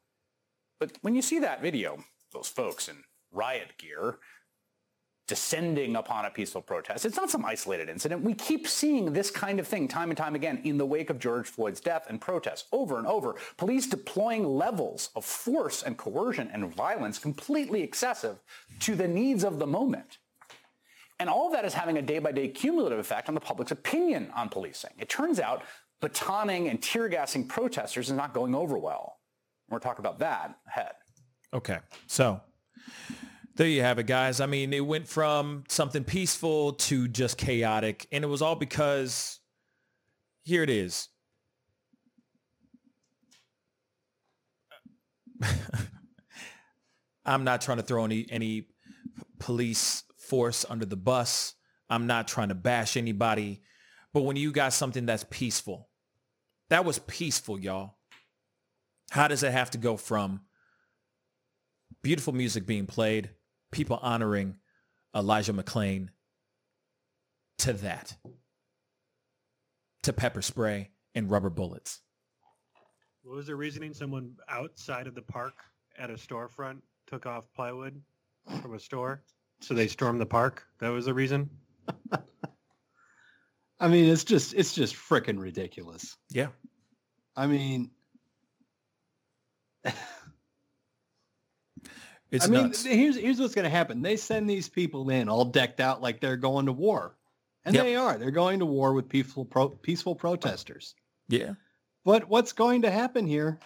But 0.80 0.98
when 1.02 1.14
you 1.14 1.22
see 1.22 1.40
that 1.40 1.62
video, 1.62 2.06
those 2.32 2.48
folks 2.48 2.88
in 2.88 3.04
riot 3.34 3.74
gear 3.78 4.20
descending 5.28 5.98
upon 5.98 6.26
a 6.26 6.30
peaceful 6.30 6.62
protest. 6.62 7.06
It's 7.06 7.18
not 7.18 7.30
some 7.30 7.46
isolated 7.46 7.90
incident. 7.90 8.24
We 8.24 8.34
keep 8.34 8.68
seeing 8.68 9.12
this 9.12 9.30
kind 9.30 9.60
of 9.60 9.68
thing 9.68 9.88
time 9.88 10.10
and 10.10 10.18
time 10.18 10.36
again 10.36 10.62
in 10.64 10.78
the 10.78 10.86
wake 10.86 11.10
of 11.10 11.20
George 11.20 11.48
Floyd's 11.48 11.82
death 11.82 12.06
and 12.08 12.20
protests 12.20 12.66
over 12.72 12.98
and 12.98 13.06
over. 13.06 13.36
Police 13.58 13.88
deploying 13.88 14.46
levels 14.46 15.10
of 15.16 15.26
force 15.26 15.84
and 15.84 15.98
coercion 15.98 16.50
and 16.54 16.74
violence 16.74 17.20
completely 17.20 17.84
excessive 17.84 18.38
to 18.80 18.96
the 18.96 19.08
needs 19.08 19.44
of 19.44 19.60
the 19.60 19.68
moment. 19.68 20.18
And 21.20 21.30
all 21.30 21.48
of 21.48 21.54
that 21.54 21.66
is 21.66 21.74
having 21.74 21.98
a 21.98 22.02
day-by-day 22.02 22.50
cumulative 22.50 23.00
effect 23.00 23.28
on 23.28 23.36
the 23.36 23.42
public's 23.42 23.72
opinion 23.72 24.32
on 24.36 24.50
policing. 24.50 24.92
It 24.98 25.10
turns 25.10 25.40
out 25.40 25.64
batoning 26.02 26.70
and 26.70 26.82
tear 26.82 27.10
gassing 27.10 27.48
protesters 27.48 28.08
is 28.10 28.16
not 28.16 28.34
going 28.34 28.56
over 28.56 28.78
well. 28.78 29.18
We're 29.70 29.80
talking 29.80 30.04
about 30.06 30.20
that 30.20 30.58
ahead. 30.68 30.94
Okay. 31.54 31.80
So 32.06 32.40
there 33.58 33.68
you 33.68 33.82
have 33.82 34.00
it, 34.00 34.08
guys. 34.08 34.40
I 34.40 34.46
mean, 34.46 34.72
it 34.72 34.86
went 34.86 35.08
from 35.08 35.64
something 35.68 36.04
peaceful 36.04 36.74
to 36.74 37.08
just 37.08 37.38
chaotic, 37.38 38.08
and 38.12 38.24
it 38.24 38.28
was 38.28 38.42
all 38.42 38.56
because 38.56 39.40
here 40.44 40.64
it 40.64 40.70
is. 40.70 41.10
I'm 47.26 47.44
not 47.44 47.62
trying 47.62 47.78
to 47.78 47.84
throw 47.84 48.06
any 48.06 48.26
any 48.30 48.68
police 49.40 50.04
force 50.18 50.66
under 50.70 50.86
the 50.86 50.96
bus. 50.96 51.56
I'm 51.90 52.08
not 52.08 52.28
trying 52.28 52.50
to 52.50 52.56
bash 52.56 52.96
anybody. 52.98 53.62
But 54.14 54.22
when 54.24 54.36
you 54.36 54.52
got 54.52 54.74
something 54.74 55.06
that's 55.06 55.26
peaceful, 55.30 55.90
that 56.70 56.86
was 56.86 57.00
peaceful, 57.00 57.60
y'all. 57.60 57.98
How 59.12 59.28
does 59.28 59.44
it 59.44 59.52
have 59.52 59.72
to 59.72 59.78
go 59.78 59.96
from 59.98 60.42
beautiful 62.02 62.34
music 62.34 62.66
being 62.66 62.86
played, 62.86 63.30
people 63.72 64.00
honoring 64.02 64.58
Elijah 65.16 65.54
McClain 65.54 66.10
to 67.60 67.74
that, 67.74 68.16
to 70.04 70.14
pepper 70.14 70.42
spray 70.42 70.92
and 71.16 71.30
rubber 71.30 71.50
bullets. 71.50 72.02
What 73.24 73.36
was 73.36 73.48
the 73.48 73.56
reasoning? 73.56 73.94
Someone 73.94 74.36
outside 74.48 75.08
of 75.08 75.16
the 75.16 75.22
park 75.22 75.54
at 75.98 76.10
a 76.10 76.14
storefront 76.14 76.82
took 77.08 77.26
off 77.26 77.46
plywood 77.56 78.02
from 78.62 78.76
a 78.76 78.80
store, 78.80 79.24
so 79.60 79.74
they 79.74 79.88
stormed 79.88 80.22
the 80.22 80.26
park. 80.26 80.66
That 80.80 80.90
was 80.90 81.06
the 81.06 81.14
reason. 81.14 81.50
I 83.80 83.88
mean, 83.88 84.06
it's 84.06 84.24
just 84.24 84.54
it's 84.54 84.74
just 84.74 84.96
freaking 84.96 85.40
ridiculous. 85.40 86.16
Yeah. 86.30 86.48
I 87.36 87.48
mean, 87.48 87.92
It's 92.32 92.46
I 92.46 92.50
mean, 92.50 92.64
nuts. 92.64 92.84
here's 92.84 93.16
here's 93.16 93.40
what's 93.40 93.56
going 93.56 93.64
to 93.64 93.70
happen. 93.70 94.02
They 94.02 94.18
send 94.18 94.50
these 94.50 94.68
people 94.68 95.10
in 95.10 95.30
all 95.30 95.46
decked 95.46 95.80
out 95.80 96.02
like 96.02 96.20
they're 96.20 96.38
going 96.38 96.66
to 96.66 96.74
war, 96.74 97.16
and 97.64 97.74
yep. 97.74 97.84
they 97.86 97.96
are. 97.96 98.18
They're 98.18 98.32
going 98.32 98.60
to 98.60 98.66
war 98.66 98.94
with 98.94 99.08
peaceful 99.08 99.46
pro, 99.46 99.70
peaceful 99.70 100.16
protesters. 100.16 100.96
Yeah. 101.30 101.54
But 102.04 102.28
what's 102.28 102.54
going 102.54 102.82
to 102.82 102.92
happen 102.92 103.26
here, 103.28 103.60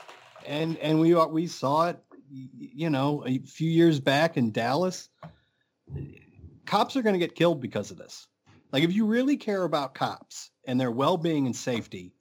and 0.45 0.77
and 0.77 0.99
we 0.99 1.13
we 1.13 1.47
saw 1.47 1.89
it, 1.89 1.99
you 2.29 2.89
know, 2.89 3.23
a 3.25 3.39
few 3.39 3.69
years 3.69 3.99
back 3.99 4.37
in 4.37 4.51
Dallas. 4.51 5.09
Cops 6.65 6.95
are 6.95 7.01
going 7.01 7.13
to 7.13 7.19
get 7.19 7.35
killed 7.35 7.61
because 7.61 7.91
of 7.91 7.97
this. 7.97 8.27
Like, 8.71 8.83
if 8.83 8.93
you 8.93 9.05
really 9.05 9.35
care 9.37 9.63
about 9.63 9.93
cops 9.93 10.51
and 10.65 10.79
their 10.79 10.91
well-being 10.91 11.45
and 11.45 11.55
safety, 11.55 12.13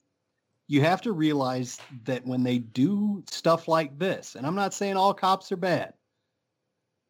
you 0.67 0.81
have 0.81 1.01
to 1.01 1.11
realize 1.11 1.79
that 2.03 2.25
when 2.25 2.43
they 2.43 2.57
do 2.57 3.23
stuff 3.29 3.67
like 3.67 3.97
this, 3.97 4.35
and 4.35 4.45
I'm 4.45 4.55
not 4.55 4.73
saying 4.73 4.97
all 4.97 5.13
cops 5.13 5.51
are 5.51 5.57
bad, 5.57 5.93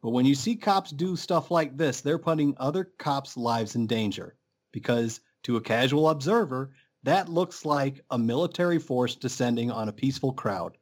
but 0.02 0.10
when 0.10 0.26
you 0.26 0.36
see 0.36 0.56
cops 0.56 0.92
do 0.92 1.16
stuff 1.16 1.52
like 1.52 1.78
this, 1.78 2.02
they're 2.02 2.18
putting 2.18 2.56
other 2.58 2.86
cops' 2.98 3.38
lives 3.38 3.76
in 3.76 3.88
danger 3.88 4.36
because 4.72 5.22
to 5.44 5.58
a 5.58 5.62
casual 5.62 6.10
observer, 6.10 6.72
that 7.04 7.30
looks 7.30 7.66
like 7.66 8.04
a 8.10 8.18
military 8.18 8.80
force 8.80 9.16
descending 9.16 9.72
on 9.72 9.90
a 9.90 9.94
peaceful 9.94 10.34
crowd. 10.34 10.78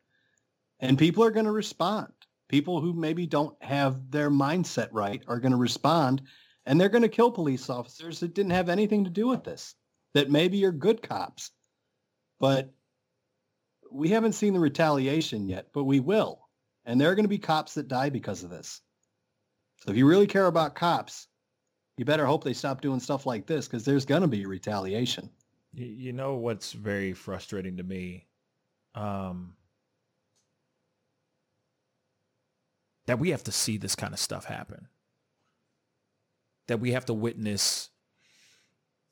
And 0.80 0.98
people 0.98 1.24
are 1.24 1.32
going 1.32 1.46
to 1.46 1.52
respond. 1.52 2.12
People 2.48 2.82
who 2.82 2.94
maybe 2.94 3.26
don't 3.26 3.62
have 3.62 4.10
their 4.10 4.30
mindset 4.30 4.90
right 4.92 5.24
are 5.28 5.40
going 5.40 5.52
to 5.52 5.58
respond 5.58 6.22
and 6.66 6.80
they're 6.80 6.90
going 6.90 7.04
to 7.04 7.10
kill 7.10 7.32
police 7.32 7.70
officers 7.70 8.20
that 8.20 8.34
didn't 8.34 8.52
have 8.52 8.70
anything 8.70 9.04
to 9.04 9.10
do 9.10 9.28
with 9.28 9.44
this, 9.44 9.76
that 10.14 10.30
maybe 10.30 10.64
are 10.66 10.72
good 10.72 11.02
cops. 11.02 11.52
But 12.40 12.72
we 13.92 14.10
haven't 14.10 14.34
seen 14.34 14.54
the 14.54 14.60
retaliation 14.60 15.50
yet, 15.50 15.68
but 15.74 15.86
we 15.86 16.00
will. 16.00 16.48
And 16.86 17.00
there 17.00 17.10
are 17.12 17.16
going 17.16 17.26
to 17.26 17.30
be 17.30 17.40
cops 17.40 17.74
that 17.74 17.88
die 17.88 18.10
because 18.10 18.44
of 18.44 18.50
this. 18.50 18.82
So 19.83 19.91
if 19.91 19.98
you 19.98 20.06
really 20.06 20.27
care 20.27 20.48
about 20.48 20.75
cops, 20.75 21.27
you 21.98 22.06
better 22.06 22.25
hope 22.25 22.43
they 22.43 22.53
stop 22.53 22.82
doing 22.82 22.99
stuff 22.99 23.25
like 23.25 23.45
this 23.45 23.67
because 23.67 23.83
there's 23.83 24.06
going 24.06 24.22
to 24.22 24.27
be 24.27 24.45
retaliation. 24.45 25.30
You 25.74 26.14
know 26.14 26.35
what's 26.35 26.72
very 26.72 27.14
frustrating 27.14 27.77
to 27.77 27.83
me? 27.83 28.27
Um, 28.95 29.56
that 33.06 33.19
we 33.19 33.30
have 33.30 33.43
to 33.43 33.51
see 33.51 33.77
this 33.77 33.95
kind 33.95 34.14
of 34.14 34.19
stuff 34.19 34.45
happen. 34.45 34.88
That 36.67 36.80
we 36.80 36.91
have 36.91 37.06
to 37.06 37.14
witness 37.14 37.90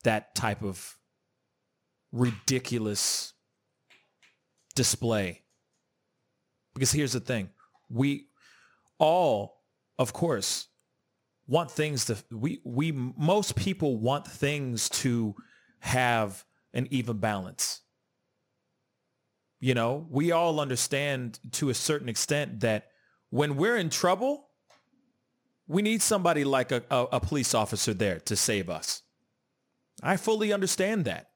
that 0.04 0.34
type 0.34 0.62
of 0.62 0.96
ridiculous 2.12 3.32
display. 4.74 5.42
Because 6.74 6.92
here's 6.92 7.12
the 7.12 7.20
thing. 7.20 7.50
We 7.90 8.28
all 8.98 9.57
of 9.98 10.12
course, 10.12 10.68
want 11.46 11.70
things 11.70 12.04
to 12.06 12.16
we 12.30 12.60
we 12.64 12.92
most 12.92 13.56
people 13.56 13.96
want 13.96 14.26
things 14.26 14.88
to 14.88 15.34
have 15.80 16.44
an 16.72 16.86
even 16.90 17.18
balance. 17.18 17.80
You 19.60 19.74
know, 19.74 20.06
we 20.08 20.30
all 20.30 20.60
understand 20.60 21.40
to 21.52 21.70
a 21.70 21.74
certain 21.74 22.08
extent 22.08 22.60
that 22.60 22.88
when 23.30 23.56
we're 23.56 23.76
in 23.76 23.90
trouble, 23.90 24.48
we 25.66 25.82
need 25.82 26.00
somebody 26.00 26.44
like 26.44 26.70
a, 26.70 26.82
a, 26.90 27.06
a 27.12 27.20
police 27.20 27.54
officer 27.54 27.92
there 27.92 28.20
to 28.20 28.36
save 28.36 28.70
us. 28.70 29.02
I 30.02 30.16
fully 30.16 30.52
understand 30.52 31.06
that. 31.06 31.30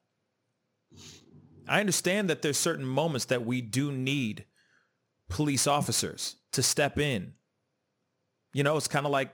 I 1.67 1.81
understand 1.81 2.29
that 2.29 2.41
there's 2.41 2.57
certain 2.57 2.85
moments 2.85 3.25
that 3.25 3.45
we 3.45 3.61
do 3.61 3.91
need 3.91 4.45
police 5.29 5.67
officers 5.67 6.37
to 6.53 6.63
step 6.63 6.97
in 6.97 7.33
you 8.53 8.63
know, 8.63 8.77
it's 8.77 8.87
kind 8.87 9.05
of 9.05 9.11
like 9.11 9.33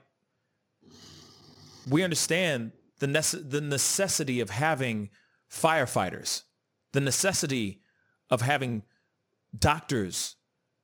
we 1.88 2.02
understand 2.02 2.72
the, 2.98 3.06
nece- 3.06 3.50
the 3.50 3.60
necessity 3.60 4.40
of 4.40 4.50
having 4.50 5.10
firefighters, 5.50 6.42
the 6.92 7.00
necessity 7.00 7.82
of 8.30 8.42
having 8.42 8.82
doctors 9.56 10.36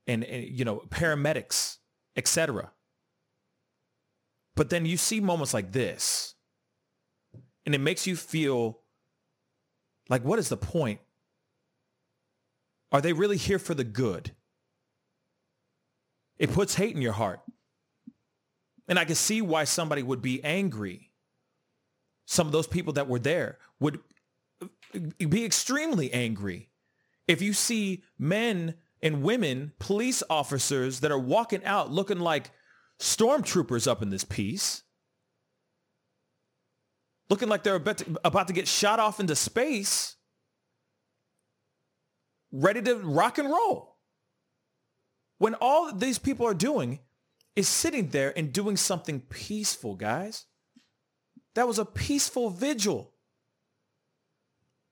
and, 0.06 0.24
and 0.24 0.44
you 0.44 0.64
know, 0.64 0.82
paramedics, 0.88 1.78
etc. 2.16 2.70
But 4.54 4.70
then 4.70 4.86
you 4.86 4.96
see 4.96 5.20
moments 5.20 5.54
like 5.54 5.72
this 5.72 6.34
and 7.66 7.74
it 7.74 7.80
makes 7.80 8.06
you 8.06 8.16
feel 8.16 8.78
like, 10.08 10.24
what 10.24 10.38
is 10.38 10.48
the 10.48 10.56
point? 10.56 11.00
Are 12.92 13.00
they 13.00 13.12
really 13.12 13.36
here 13.36 13.58
for 13.58 13.74
the 13.74 13.84
good? 13.84 14.30
It 16.38 16.52
puts 16.52 16.76
hate 16.76 16.94
in 16.94 17.02
your 17.02 17.12
heart. 17.12 17.40
And 18.88 18.98
I 18.98 19.04
can 19.04 19.14
see 19.14 19.42
why 19.42 19.64
somebody 19.64 20.02
would 20.02 20.22
be 20.22 20.42
angry. 20.44 21.10
Some 22.26 22.46
of 22.46 22.52
those 22.52 22.66
people 22.66 22.92
that 22.94 23.08
were 23.08 23.18
there 23.18 23.58
would 23.80 24.00
be 25.18 25.44
extremely 25.44 26.12
angry 26.12 26.70
if 27.28 27.42
you 27.42 27.52
see 27.52 28.04
men 28.18 28.74
and 29.02 29.22
women, 29.22 29.72
police 29.78 30.22
officers 30.30 31.00
that 31.00 31.10
are 31.10 31.18
walking 31.18 31.64
out 31.64 31.90
looking 31.90 32.18
like 32.18 32.50
stormtroopers 32.98 33.86
up 33.86 34.02
in 34.02 34.10
this 34.10 34.24
piece, 34.24 34.82
looking 37.28 37.48
like 37.48 37.62
they're 37.62 37.74
about 37.74 37.98
to, 37.98 38.18
about 38.24 38.46
to 38.48 38.52
get 38.52 38.66
shot 38.66 38.98
off 38.98 39.20
into 39.20 39.36
space, 39.36 40.16
ready 42.52 42.80
to 42.82 42.96
rock 42.96 43.38
and 43.38 43.48
roll. 43.48 43.96
When 45.38 45.54
all 45.54 45.92
these 45.92 46.18
people 46.18 46.46
are 46.46 46.54
doing 46.54 47.00
is 47.56 47.66
sitting 47.66 48.08
there 48.08 48.32
and 48.38 48.52
doing 48.52 48.76
something 48.76 49.20
peaceful, 49.20 49.96
guys. 49.96 50.44
That 51.54 51.66
was 51.66 51.78
a 51.78 51.86
peaceful 51.86 52.50
vigil. 52.50 53.12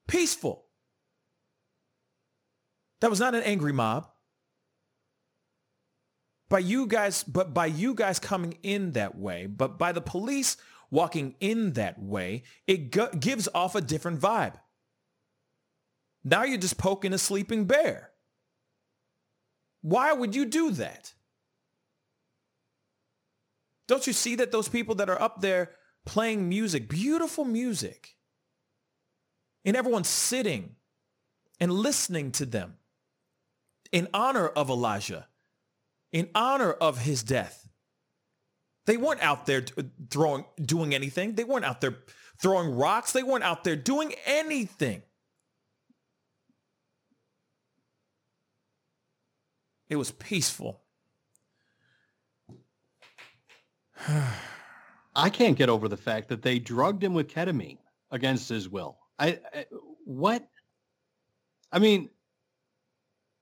Peaceful. 0.09 0.65
That 3.01 3.11
was 3.11 3.21
not 3.21 3.35
an 3.35 3.43
angry 3.43 3.73
mob. 3.73 4.09
By 6.49 6.61
you 6.61 6.87
guys, 6.87 7.23
but 7.23 7.53
by 7.53 7.67
you 7.67 7.95
guys 7.95 8.19
coming 8.19 8.59
in 8.63 8.93
that 8.93 9.17
way, 9.17 9.47
but 9.47 9.79
by 9.79 9.93
the 9.93 10.01
police 10.01 10.57
walking 10.91 11.35
in 11.41 11.73
that 11.73 12.01
way, 12.01 12.45
it 12.67 12.91
gives 13.21 13.49
off 13.55 13.75
a 13.75 13.81
different 13.81 14.21
vibe. 14.21 14.55
Now 16.23 16.45
you're 16.45 16.59
just 16.59 16.79
poking 16.79 17.13
a 17.13 17.19
sleeping 17.19 17.67
bear. 17.67 18.11
Why 19.83 20.13
would 20.13 20.35
you 20.35 20.47
do 20.47 20.71
that? 20.73 21.13
Don't 23.87 24.07
you 24.07 24.13
see 24.13 24.37
that 24.37 24.53
those 24.53 24.69
people 24.69 24.95
that 24.97 25.11
are 25.11 25.21
up 25.21 25.41
there 25.41 25.71
playing 26.07 26.49
music, 26.49 26.89
beautiful 26.89 27.45
music, 27.45 28.17
and 29.65 29.77
everyone's 29.77 30.09
sitting 30.09 30.77
and 31.61 31.73
listening 31.73 32.31
to 32.33 32.47
them 32.47 32.75
in 33.93 34.09
honor 34.13 34.49
of 34.49 34.71
Elijah, 34.71 35.29
in 36.13 36.29
honor 36.35 36.73
of 36.73 36.99
his 36.99 37.23
death. 37.23 37.69
They 38.87 38.97
weren't 38.97 39.23
out 39.23 39.47
there 39.47 39.65
throwing, 40.11 40.45
doing 40.61 40.95
anything. 40.95 41.35
They 41.35 41.45
weren't 41.45 41.65
out 41.65 41.81
there 41.81 41.97
throwing 42.39 42.75
rocks. 42.75 43.13
They 43.13 43.23
weren't 43.23 43.45
out 43.45 43.65
there 43.65 43.77
doing 43.77 44.15
anything. 44.27 45.03
It 49.89 49.97
was 49.97 50.11
peaceful. 50.11 50.84
I 55.17 55.31
can't 55.31 55.57
get 55.57 55.69
over 55.69 55.89
the 55.89 55.97
fact 55.97 56.29
that 56.29 56.43
they 56.43 56.59
drugged 56.59 57.03
him 57.03 57.15
with 57.15 57.29
ketamine 57.29 57.79
against 58.11 58.49
his 58.49 58.69
will. 58.69 58.99
I, 59.19 59.39
I 59.55 59.67
what? 60.05 60.49
I 61.73 61.79
mean, 61.79 62.11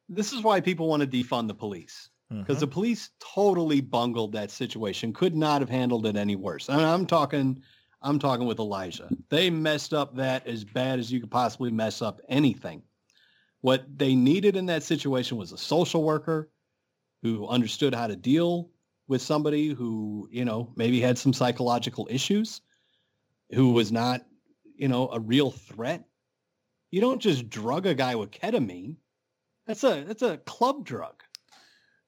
this 0.08 0.32
is 0.32 0.42
why 0.42 0.60
people 0.60 0.88
want 0.88 1.02
to 1.02 1.08
defund 1.08 1.48
the 1.48 1.54
police 1.54 2.10
because 2.40 2.56
mm-hmm. 2.56 2.60
the 2.60 2.66
police 2.66 3.10
totally 3.20 3.80
bungled 3.80 4.32
that 4.32 4.50
situation. 4.50 5.12
Could 5.12 5.36
not 5.36 5.60
have 5.60 5.68
handled 5.68 6.06
it 6.06 6.16
any 6.16 6.36
worse. 6.36 6.68
And 6.68 6.80
I'm 6.80 7.06
talking, 7.06 7.62
I'm 8.00 8.18
talking 8.18 8.46
with 8.46 8.58
Elijah. 8.58 9.08
They 9.28 9.50
messed 9.50 9.92
up 9.92 10.16
that 10.16 10.46
as 10.46 10.64
bad 10.64 10.98
as 10.98 11.12
you 11.12 11.20
could 11.20 11.30
possibly 11.30 11.70
mess 11.70 12.00
up 12.00 12.20
anything. 12.28 12.82
What 13.60 13.84
they 13.96 14.14
needed 14.14 14.56
in 14.56 14.66
that 14.66 14.82
situation 14.82 15.36
was 15.36 15.52
a 15.52 15.58
social 15.58 16.02
worker 16.02 16.50
who 17.22 17.46
understood 17.46 17.94
how 17.94 18.06
to 18.06 18.16
deal 18.16 18.70
with 19.08 19.22
somebody 19.22 19.68
who, 19.68 20.28
you 20.30 20.44
know, 20.44 20.72
maybe 20.76 21.00
had 21.00 21.18
some 21.18 21.32
psychological 21.32 22.08
issues, 22.10 22.60
who 23.50 23.72
was 23.72 23.92
not, 23.92 24.24
you 24.76 24.88
know, 24.88 25.08
a 25.12 25.20
real 25.20 25.50
threat. 25.50 26.04
You 26.90 27.00
don't 27.00 27.20
just 27.20 27.48
drug 27.48 27.86
a 27.86 27.94
guy 27.94 28.14
with 28.14 28.30
ketamine. 28.30 28.96
That's 29.66 29.84
a 29.84 30.04
that's 30.06 30.22
a 30.22 30.38
club 30.38 30.84
drug. 30.84 31.22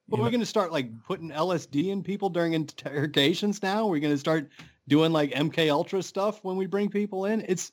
But 0.09 0.21
we're 0.21 0.31
going 0.31 0.41
to 0.41 0.47
start 0.47 0.71
like 0.71 0.91
putting 1.05 1.31
LSD 1.31 1.89
in 1.89 2.03
people 2.03 2.29
during 2.29 2.53
interrogations 2.53 3.63
now. 3.63 3.87
We're 3.87 4.01
going 4.01 4.13
to 4.13 4.19
start 4.19 4.51
doing 4.87 5.13
like 5.13 5.31
MK 5.31 5.71
Ultra 5.71 6.03
stuff 6.03 6.45
when 6.45 6.57
we 6.57 6.67
bring 6.67 6.91
people 6.91 7.25
in. 7.25 7.45
It's 7.49 7.73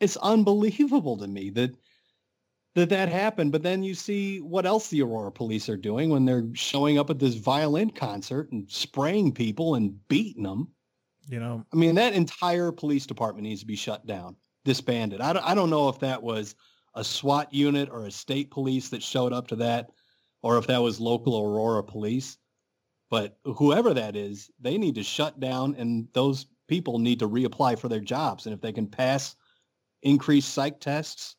it's 0.00 0.16
unbelievable 0.16 1.18
to 1.18 1.28
me 1.28 1.50
that 1.50 1.76
that 2.74 2.88
that 2.88 3.08
happened. 3.08 3.52
But 3.52 3.62
then 3.62 3.82
you 3.82 3.94
see 3.94 4.40
what 4.40 4.66
else 4.66 4.88
the 4.88 5.02
Aurora 5.02 5.32
police 5.32 5.68
are 5.68 5.76
doing 5.76 6.10
when 6.10 6.24
they're 6.24 6.48
showing 6.54 6.98
up 6.98 7.10
at 7.10 7.18
this 7.18 7.34
violin 7.34 7.90
concert 7.90 8.50
and 8.52 8.70
spraying 8.70 9.32
people 9.32 9.76
and 9.76 9.96
beating 10.08 10.42
them. 10.42 10.68
You 11.28 11.40
know, 11.40 11.64
I 11.72 11.76
mean, 11.76 11.94
that 11.94 12.12
entire 12.12 12.70
police 12.70 13.06
department 13.06 13.44
needs 13.44 13.60
to 13.60 13.66
be 13.66 13.76
shut 13.76 14.06
down, 14.06 14.36
disbanded. 14.64 15.20
I 15.20 15.32
don't, 15.32 15.46
I 15.46 15.54
don't 15.54 15.70
know 15.70 15.88
if 15.88 15.98
that 16.00 16.22
was 16.22 16.54
a 16.94 17.02
SWAT 17.02 17.52
unit 17.52 17.88
or 17.90 18.04
a 18.04 18.10
state 18.10 18.50
police 18.50 18.90
that 18.90 19.02
showed 19.02 19.32
up 19.32 19.48
to 19.48 19.56
that, 19.56 19.90
or 20.42 20.58
if 20.58 20.66
that 20.66 20.82
was 20.82 21.00
local 21.00 21.40
Aurora 21.40 21.82
police. 21.82 22.36
But 23.10 23.38
whoever 23.44 23.94
that 23.94 24.16
is, 24.16 24.50
they 24.60 24.76
need 24.76 24.96
to 24.96 25.02
shut 25.02 25.40
down 25.40 25.74
and 25.76 26.08
those 26.12 26.46
people 26.68 26.98
need 26.98 27.20
to 27.20 27.28
reapply 27.28 27.78
for 27.78 27.88
their 27.88 28.00
jobs. 28.00 28.46
And 28.46 28.54
if 28.54 28.60
they 28.60 28.72
can 28.72 28.86
pass 28.86 29.36
increased 30.02 30.52
psych 30.52 30.80
tests, 30.80 31.36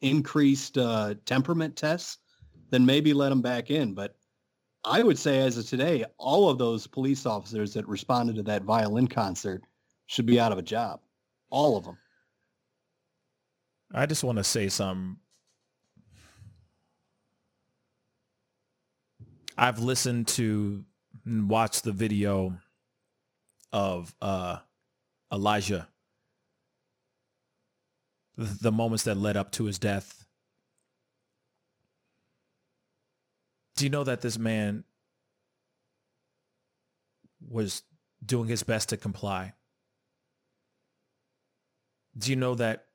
increased 0.00 0.78
uh, 0.78 1.14
temperament 1.26 1.76
tests, 1.76 2.18
then 2.70 2.84
maybe 2.84 3.12
let 3.12 3.28
them 3.28 3.42
back 3.42 3.70
in. 3.70 3.94
But 3.94 4.16
I 4.84 5.02
would 5.02 5.18
say 5.18 5.40
as 5.40 5.58
of 5.58 5.66
today, 5.66 6.04
all 6.18 6.48
of 6.48 6.58
those 6.58 6.86
police 6.86 7.26
officers 7.26 7.74
that 7.74 7.86
responded 7.86 8.36
to 8.36 8.42
that 8.44 8.62
violin 8.62 9.06
concert 9.06 9.62
should 10.06 10.26
be 10.26 10.40
out 10.40 10.52
of 10.52 10.58
a 10.58 10.62
job. 10.62 11.00
All 11.50 11.76
of 11.76 11.84
them. 11.84 11.98
I 13.92 14.06
just 14.06 14.24
want 14.24 14.38
to 14.38 14.44
say 14.44 14.68
some. 14.68 15.18
I've 19.58 19.80
listened 19.80 20.28
to 20.28 20.84
and 21.26 21.48
watched 21.48 21.84
the 21.84 21.92
video 21.92 22.56
of 23.72 24.14
uh, 24.22 24.58
Elijah 25.32 25.88
the 28.40 28.72
moments 28.72 29.04
that 29.04 29.16
led 29.16 29.36
up 29.36 29.52
to 29.52 29.64
his 29.64 29.78
death. 29.78 30.24
Do 33.76 33.84
you 33.84 33.90
know 33.90 34.04
that 34.04 34.20
this 34.20 34.38
man 34.38 34.84
was 37.46 37.82
doing 38.24 38.48
his 38.48 38.62
best 38.62 38.90
to 38.90 38.96
comply? 38.96 39.54
Do 42.16 42.30
you 42.30 42.36
know 42.36 42.54
that 42.54 42.86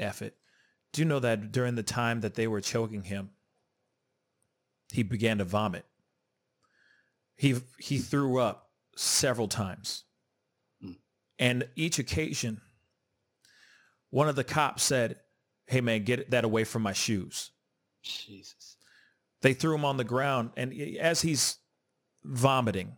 F 0.00 0.22
it. 0.22 0.36
Do 0.92 1.02
you 1.02 1.06
know 1.06 1.20
that 1.20 1.52
during 1.52 1.76
the 1.76 1.82
time 1.82 2.20
that 2.22 2.34
they 2.34 2.48
were 2.48 2.60
choking 2.60 3.04
him, 3.04 3.30
he 4.92 5.02
began 5.02 5.38
to 5.38 5.44
vomit? 5.44 5.84
He 7.36 7.56
he 7.78 7.98
threw 7.98 8.38
up 8.38 8.70
several 8.96 9.48
times. 9.48 10.04
Hmm. 10.82 10.92
And 11.38 11.68
each 11.76 11.98
occasion 11.98 12.60
one 14.10 14.28
of 14.28 14.36
the 14.36 14.44
cops 14.44 14.82
said, 14.82 15.16
hey 15.66 15.80
man, 15.80 16.04
get 16.04 16.30
that 16.32 16.44
away 16.44 16.64
from 16.64 16.82
my 16.82 16.92
shoes. 16.92 17.50
Jesus. 18.02 18.76
They 19.40 19.54
threw 19.54 19.74
him 19.74 19.84
on 19.84 19.96
the 19.96 20.04
ground 20.04 20.50
and 20.56 20.72
as 21.00 21.22
he's 21.22 21.58
vomiting, 22.24 22.96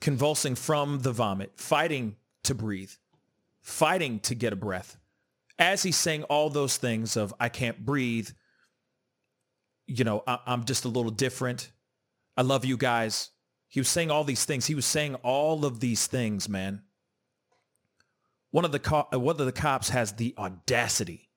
convulsing 0.00 0.54
from 0.54 1.00
the 1.00 1.12
vomit, 1.12 1.52
fighting 1.56 2.16
to 2.44 2.54
breathe, 2.54 2.90
fighting 3.62 4.18
to 4.20 4.34
get 4.34 4.52
a 4.52 4.56
breath, 4.56 4.96
as 5.58 5.82
he's 5.82 5.96
saying 5.96 6.24
all 6.24 6.50
those 6.50 6.76
things 6.76 7.16
of, 7.16 7.32
I 7.38 7.48
can't 7.48 7.84
breathe, 7.84 8.30
you 9.86 10.04
know, 10.04 10.22
I, 10.26 10.38
am 10.46 10.64
just 10.64 10.84
a 10.84 10.88
little 10.88 11.10
different. 11.10 11.70
I 12.36 12.42
love 12.42 12.64
you 12.64 12.76
guys. 12.76 13.30
He 13.68 13.80
was 13.80 13.88
saying 13.88 14.10
all 14.10 14.24
these 14.24 14.44
things. 14.44 14.66
He 14.66 14.74
was 14.74 14.86
saying 14.86 15.14
all 15.16 15.64
of 15.64 15.80
these 15.80 16.06
things, 16.06 16.48
man 16.48 16.82
one 18.50 18.64
of 18.64 18.72
the 18.72 18.78
co- 18.78 19.08
uh, 19.12 19.18
one 19.18 19.38
of 19.38 19.46
the 19.46 19.52
cops 19.52 19.90
has 19.90 20.12
the 20.12 20.34
audacity 20.38 21.30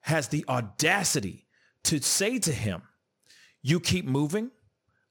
has 0.00 0.28
the 0.28 0.44
audacity 0.48 1.46
to 1.82 2.00
say 2.02 2.38
to 2.38 2.52
him, 2.52 2.82
"You 3.62 3.80
keep 3.80 4.04
moving, 4.04 4.50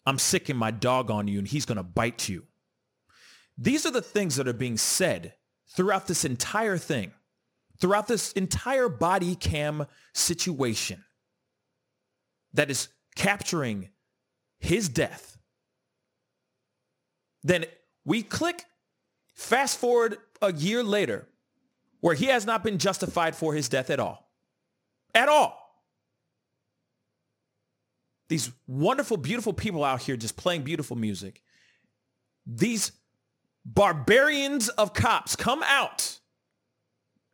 I'm 0.06 0.20
sicking 0.20 0.56
my 0.56 0.72
dog 0.72 1.10
on 1.10 1.28
you 1.28 1.40
and 1.40 1.48
he's 1.48 1.66
going 1.66 1.78
to 1.78 1.84
bite 1.84 2.30
you." 2.30 2.48
These 3.58 3.86
are 3.86 3.92
the 3.92 4.02
things 4.02 4.36
that 4.36 4.48
are 4.48 4.54
being 4.54 4.78
said 4.78 5.36
throughout 5.68 6.08
this 6.08 6.26
entire 6.26 6.78
thing, 6.78 7.14
throughout 7.80 8.08
this 8.08 8.32
entire 8.34 8.90
body 8.90 9.36
cam 9.36 9.88
situation 10.14 11.04
that 12.54 12.70
is 12.70 12.90
capturing 13.16 13.90
his 14.60 14.90
death. 14.90 15.38
Then 17.44 17.66
we 18.06 18.24
click 18.24 18.66
fast 19.34 19.78
forward 19.78 20.18
a 20.44 20.54
year 20.54 20.84
later 20.84 21.28
where 22.02 22.16
he 22.16 22.26
has 22.26 22.46
not 22.46 22.64
been 22.64 22.78
justified 22.78 23.36
for 23.36 23.54
his 23.54 23.70
death 23.70 23.90
at 23.90 24.00
all. 24.00 24.30
At 25.16 25.30
all. 25.30 25.60
These 28.30 28.52
wonderful, 28.68 29.18
beautiful 29.18 29.54
people 29.54 29.84
out 29.84 30.02
here 30.02 30.18
just 30.18 30.36
playing 30.36 30.64
beautiful 30.64 30.98
music. 30.98 31.42
These 32.46 32.92
barbarians 33.66 34.70
of 34.70 34.94
cops 34.94 35.36
come 35.36 35.64
out 35.66 36.20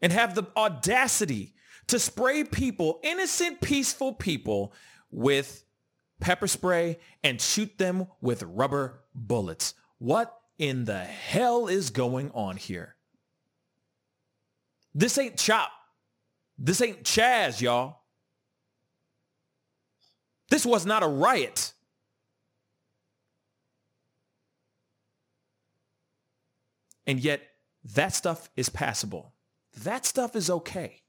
and 0.01 0.13
have 0.13 0.35
the 0.35 0.45
audacity 0.55 1.55
to 1.87 1.97
spray 1.99 2.43
people, 2.43 2.99
innocent, 3.03 3.61
peaceful 3.61 4.13
people, 4.13 4.73
with 5.11 5.63
pepper 6.19 6.47
spray 6.47 6.99
and 7.23 7.41
shoot 7.41 7.77
them 7.77 8.07
with 8.21 8.43
rubber 8.43 9.01
bullets. 9.15 9.73
What 9.97 10.35
in 10.57 10.85
the 10.85 10.99
hell 10.99 11.67
is 11.67 11.89
going 11.89 12.31
on 12.31 12.57
here? 12.57 12.95
This 14.93 15.17
ain't 15.17 15.37
CHOP. 15.37 15.69
This 16.57 16.81
ain't 16.81 17.03
CHAZ, 17.03 17.61
y'all. 17.61 17.99
This 20.49 20.65
was 20.65 20.85
not 20.85 21.03
a 21.03 21.07
riot. 21.07 21.73
And 27.05 27.19
yet 27.19 27.41
that 27.95 28.13
stuff 28.13 28.49
is 28.55 28.69
passable. 28.69 29.33
That 29.83 30.05
stuff 30.05 30.35
is 30.35 30.49
okay. 30.49 31.01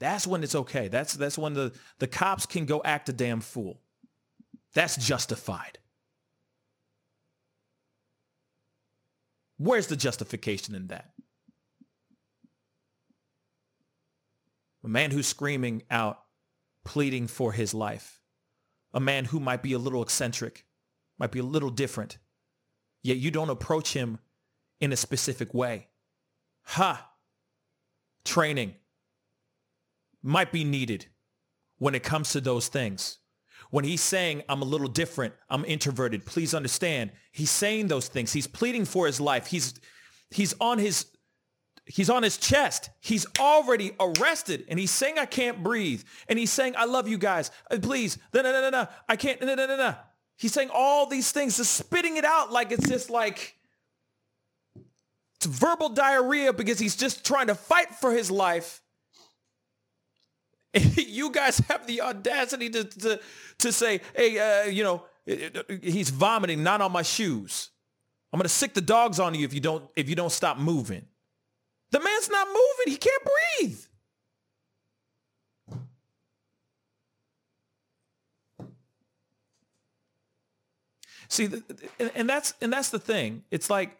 That's 0.00 0.26
when 0.26 0.42
it's 0.42 0.54
okay. 0.54 0.88
That's 0.88 1.14
that's 1.14 1.38
when 1.38 1.54
the, 1.54 1.72
the 1.98 2.06
cops 2.06 2.46
can 2.46 2.66
go 2.66 2.82
act 2.84 3.08
a 3.08 3.12
damn 3.12 3.40
fool. 3.40 3.80
That's 4.74 4.96
justified. 4.96 5.78
Where's 9.64 9.86
the 9.86 9.96
justification 9.96 10.74
in 10.74 10.88
that? 10.88 11.12
A 14.84 14.88
man 14.88 15.10
who's 15.10 15.26
screaming 15.26 15.84
out, 15.90 16.18
pleading 16.84 17.28
for 17.28 17.52
his 17.52 17.72
life. 17.72 18.20
A 18.92 19.00
man 19.00 19.24
who 19.24 19.40
might 19.40 19.62
be 19.62 19.72
a 19.72 19.78
little 19.78 20.02
eccentric, 20.02 20.66
might 21.18 21.32
be 21.32 21.38
a 21.38 21.44
little 21.44 21.70
different, 21.70 22.18
yet 23.02 23.16
you 23.16 23.30
don't 23.30 23.48
approach 23.48 23.94
him 23.94 24.18
in 24.80 24.92
a 24.92 24.98
specific 24.98 25.54
way. 25.54 25.88
Ha! 26.64 27.10
Training 28.22 28.74
might 30.22 30.52
be 30.52 30.64
needed 30.64 31.06
when 31.78 31.94
it 31.94 32.02
comes 32.02 32.32
to 32.32 32.42
those 32.42 32.68
things. 32.68 33.16
When 33.74 33.84
he's 33.84 34.02
saying, 34.02 34.44
I'm 34.48 34.62
a 34.62 34.64
little 34.64 34.86
different, 34.86 35.34
I'm 35.50 35.64
introverted, 35.64 36.24
please 36.24 36.54
understand, 36.54 37.10
he's 37.32 37.50
saying 37.50 37.88
those 37.88 38.06
things. 38.06 38.32
He's 38.32 38.46
pleading 38.46 38.84
for 38.84 39.04
his 39.04 39.20
life. 39.20 39.48
He's, 39.48 39.74
he's 40.30 40.54
on 40.60 40.78
his, 40.78 41.06
he's 41.84 42.08
on 42.08 42.22
his 42.22 42.36
chest. 42.36 42.90
He's 43.00 43.26
already 43.40 43.90
arrested 43.98 44.64
and 44.68 44.78
he's 44.78 44.92
saying, 44.92 45.18
I 45.18 45.26
can't 45.26 45.64
breathe. 45.64 46.04
And 46.28 46.38
he's 46.38 46.52
saying, 46.52 46.74
I 46.78 46.84
love 46.84 47.08
you 47.08 47.18
guys. 47.18 47.50
Uh, 47.68 47.78
please, 47.82 48.16
no, 48.32 48.42
no, 48.42 48.52
no, 48.52 48.70
no, 48.70 48.86
I 49.08 49.16
can't, 49.16 49.40
no, 49.40 49.56
no, 49.56 49.66
no, 49.66 49.76
no. 49.76 49.96
He's 50.36 50.52
saying 50.52 50.70
all 50.72 51.06
these 51.06 51.32
things, 51.32 51.56
just 51.56 51.72
spitting 51.72 52.16
it 52.16 52.24
out 52.24 52.52
like 52.52 52.70
it's 52.70 52.88
just 52.88 53.10
like, 53.10 53.56
it's 55.34 55.46
verbal 55.46 55.88
diarrhea 55.88 56.52
because 56.52 56.78
he's 56.78 56.94
just 56.94 57.26
trying 57.26 57.48
to 57.48 57.56
fight 57.56 57.92
for 57.96 58.12
his 58.12 58.30
life. 58.30 58.83
you 60.96 61.30
guys 61.30 61.58
have 61.68 61.86
the 61.86 62.00
audacity 62.00 62.70
to, 62.70 62.84
to, 62.84 63.20
to 63.58 63.72
say, 63.72 64.00
hey, 64.16 64.38
uh, 64.38 64.68
you 64.68 64.82
know, 64.82 65.04
he's 65.82 66.10
vomiting, 66.10 66.62
not 66.62 66.80
on 66.80 66.92
my 66.92 67.02
shoes. 67.02 67.70
I'm 68.32 68.38
gonna 68.38 68.48
sick 68.48 68.74
the 68.74 68.80
dogs 68.80 69.20
on 69.20 69.34
you 69.36 69.44
if 69.44 69.54
you 69.54 69.60
don't 69.60 69.84
if 69.94 70.08
you 70.08 70.16
don't 70.16 70.32
stop 70.32 70.58
moving. 70.58 71.06
The 71.92 72.00
man's 72.00 72.28
not 72.28 72.48
moving. 72.48 72.86
He 72.86 72.96
can't 72.96 73.22
breathe. 73.60 73.78
See, 81.28 81.48
and 82.16 82.28
that's 82.28 82.54
and 82.60 82.72
that's 82.72 82.90
the 82.90 82.98
thing. 82.98 83.44
It's 83.52 83.70
like 83.70 83.96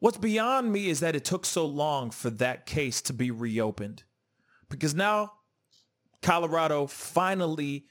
What's 0.00 0.18
beyond 0.18 0.72
me 0.72 0.88
is 0.88 1.00
that 1.00 1.16
it 1.16 1.24
took 1.24 1.44
so 1.44 1.66
long 1.66 2.10
for 2.10 2.30
that 2.30 2.66
case 2.66 3.02
to 3.02 3.12
be 3.12 3.30
reopened. 3.30 4.04
Because 4.68 4.94
now 4.94 5.32
Colorado 6.22 6.86
finally 6.86 7.86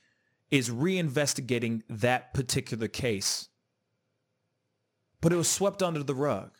is 0.49 0.69
reinvestigating 0.69 1.81
that 1.89 2.33
particular 2.33 2.87
case. 2.87 3.49
But 5.19 5.33
it 5.33 5.35
was 5.35 5.49
swept 5.49 5.83
under 5.83 6.03
the 6.03 6.15
rug. 6.15 6.51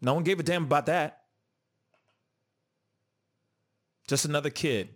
No 0.00 0.14
one 0.14 0.22
gave 0.22 0.38
a 0.38 0.44
damn 0.44 0.64
about 0.64 0.86
that. 0.86 1.22
Just 4.06 4.24
another 4.24 4.50
kid 4.50 4.90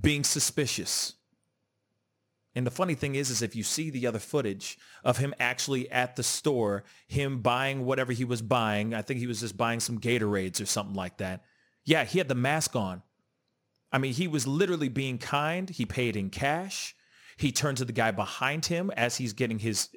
being 0.00 0.24
suspicious. 0.24 1.14
And 2.54 2.66
the 2.66 2.70
funny 2.70 2.94
thing 2.94 3.16
is, 3.16 3.30
is 3.30 3.42
if 3.42 3.56
you 3.56 3.64
see 3.64 3.90
the 3.90 4.06
other 4.06 4.20
footage 4.20 4.78
of 5.02 5.18
him 5.18 5.34
actually 5.40 5.90
at 5.90 6.14
the 6.14 6.22
store, 6.22 6.84
him 7.08 7.40
buying 7.40 7.84
whatever 7.84 8.12
he 8.12 8.24
was 8.24 8.42
buying, 8.42 8.94
I 8.94 9.02
think 9.02 9.18
he 9.18 9.26
was 9.26 9.40
just 9.40 9.56
buying 9.56 9.80
some 9.80 9.98
Gatorades 9.98 10.60
or 10.60 10.66
something 10.66 10.94
like 10.94 11.18
that. 11.18 11.42
Yeah, 11.84 12.04
he 12.04 12.18
had 12.18 12.28
the 12.28 12.34
mask 12.34 12.76
on. 12.76 13.02
I 13.92 13.98
mean, 13.98 14.12
he 14.12 14.28
was 14.28 14.46
literally 14.46 14.88
being 14.88 15.18
kind. 15.18 15.68
He 15.68 15.84
paid 15.84 16.16
in 16.16 16.30
cash. 16.30 16.94
He 17.36 17.50
turned 17.50 17.78
to 17.78 17.84
the 17.84 17.92
guy 17.92 18.12
behind 18.12 18.66
him 18.66 18.90
as 18.96 19.16
he's 19.16 19.32
getting 19.32 19.58
his 19.58 19.88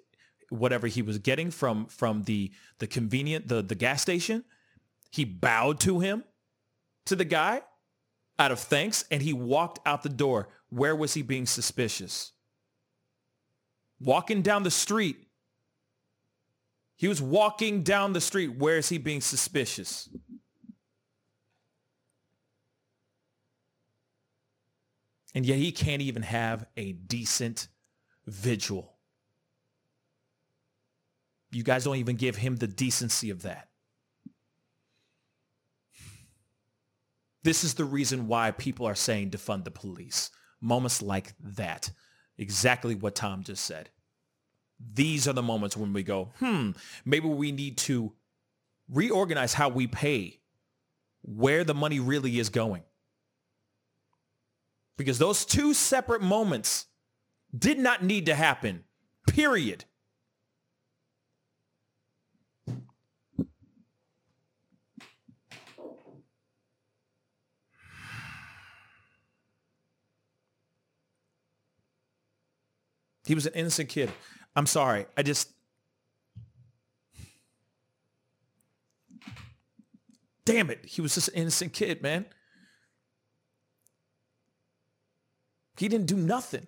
whatever 0.50 0.88
he 0.88 1.02
was 1.02 1.19
getting 1.19 1.52
from 1.52 1.86
from 1.88 2.24
the 2.24 2.52
the 2.80 2.88
convenient 2.88 3.48
the 3.48 3.61
the 3.61 3.76
gas 3.76 4.02
station. 4.02 4.44
He 5.11 5.26
bowed 5.26 5.80
to 5.82 6.00
him, 6.00 6.24
to 7.06 7.16
the 7.16 7.26
guy, 7.26 7.61
out 8.40 8.52
of 8.52 8.60
thanks, 8.60 9.06
and 9.10 9.22
he 9.22 9.34
walked 9.34 9.80
out 9.86 10.03
the 10.03 10.10
door. 10.10 10.50
Where 10.69 10.95
was 10.95 11.14
he 11.14 11.22
being 11.22 11.45
suspicious? 11.45 12.34
Walking 14.00 14.42
down 14.42 14.64
the 14.64 14.72
street. 14.72 15.17
He 16.95 17.08
was 17.08 17.22
walking 17.22 17.84
down 17.84 18.14
the 18.14 18.22
street. 18.22 18.58
Where 18.58 18.77
is 18.77 18.90
he 18.90 18.98
being 18.98 19.22
suspicious? 19.22 20.09
And 25.35 25.45
yet 25.45 25.59
he 25.59 25.72
can't 25.72 26.01
even 26.01 26.24
have 26.24 26.66
a 26.76 26.93
decent 26.93 27.67
vigil. 28.26 28.93
You 31.51 31.64
guys 31.64 31.84
don't 31.84 31.98
even 31.98 32.16
give 32.16 32.35
him 32.35 32.56
the 32.56 32.67
decency 32.67 33.30
of 33.30 33.43
that. 33.43 33.69
This 37.43 37.64
is 37.64 37.76
the 37.76 37.85
reason 37.85 38.27
why 38.27 38.51
people 38.51 38.88
are 38.88 38.95
saying 38.95 39.30
defund 39.30 39.64
the 39.64 39.72
police. 39.72 40.32
Moments 40.59 41.01
like 41.01 41.34
that 41.40 41.92
exactly 42.38 42.95
what 42.95 43.16
Tom 43.16 43.43
just 43.43 43.64
said. 43.64 43.90
These 44.93 45.27
are 45.27 45.33
the 45.33 45.41
moments 45.41 45.75
when 45.75 45.93
we 45.93 46.03
go, 46.03 46.30
hmm, 46.40 46.72
maybe 47.03 47.27
we 47.27 47.51
need 47.51 47.77
to 47.80 48.14
reorganize 48.90 49.53
how 49.53 49.69
we 49.69 49.88
pay, 49.88 50.40
where 51.24 51.64
the 51.64 51.74
money 51.74 51.99
really 51.99 52.40
is 52.40 52.49
going. 52.49 52.83
Because 54.98 55.19
those 55.19 55.45
two 55.45 55.74
separate 55.74 56.22
moments 56.22 56.85
did 57.57 57.80
not 57.80 58.03
need 58.03 58.27
to 58.27 58.35
happen, 58.35 58.83
period. 59.27 59.85
He 73.28 73.36
was 73.36 73.46
an 73.46 73.54
innocent 73.54 73.90
kid. 73.90 74.10
I'm 74.56 74.66
sorry. 74.66 75.06
I 75.18 75.22
just 75.22 75.50
Damn 80.46 80.70
it. 80.70 80.86
He 80.86 81.02
was 81.02 81.14
just 81.14 81.28
an 81.28 81.34
innocent 81.34 81.74
kid, 81.74 82.02
man. 82.02 82.26
He 85.78 85.90
didn't 85.90 86.08
do 86.08 86.16
nothing. 86.16 86.66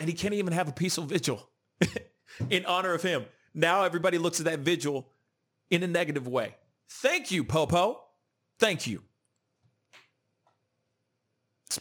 And 0.00 0.08
he 0.08 0.12
can't 0.12 0.34
even 0.34 0.52
have 0.52 0.66
a 0.66 0.72
peaceful 0.72 1.04
vigil 1.04 1.48
in 2.50 2.64
honor 2.66 2.94
of 2.94 3.02
him. 3.02 3.26
Now 3.54 3.84
everybody 3.84 4.18
looks 4.18 4.40
at 4.40 4.46
that 4.46 4.58
vigil 4.58 5.06
in 5.70 5.84
a 5.84 5.86
negative 5.86 6.26
way. 6.26 6.56
Thank 6.88 7.30
you, 7.30 7.44
Popo. 7.44 8.00
Thank 8.58 8.88
you. 8.88 9.04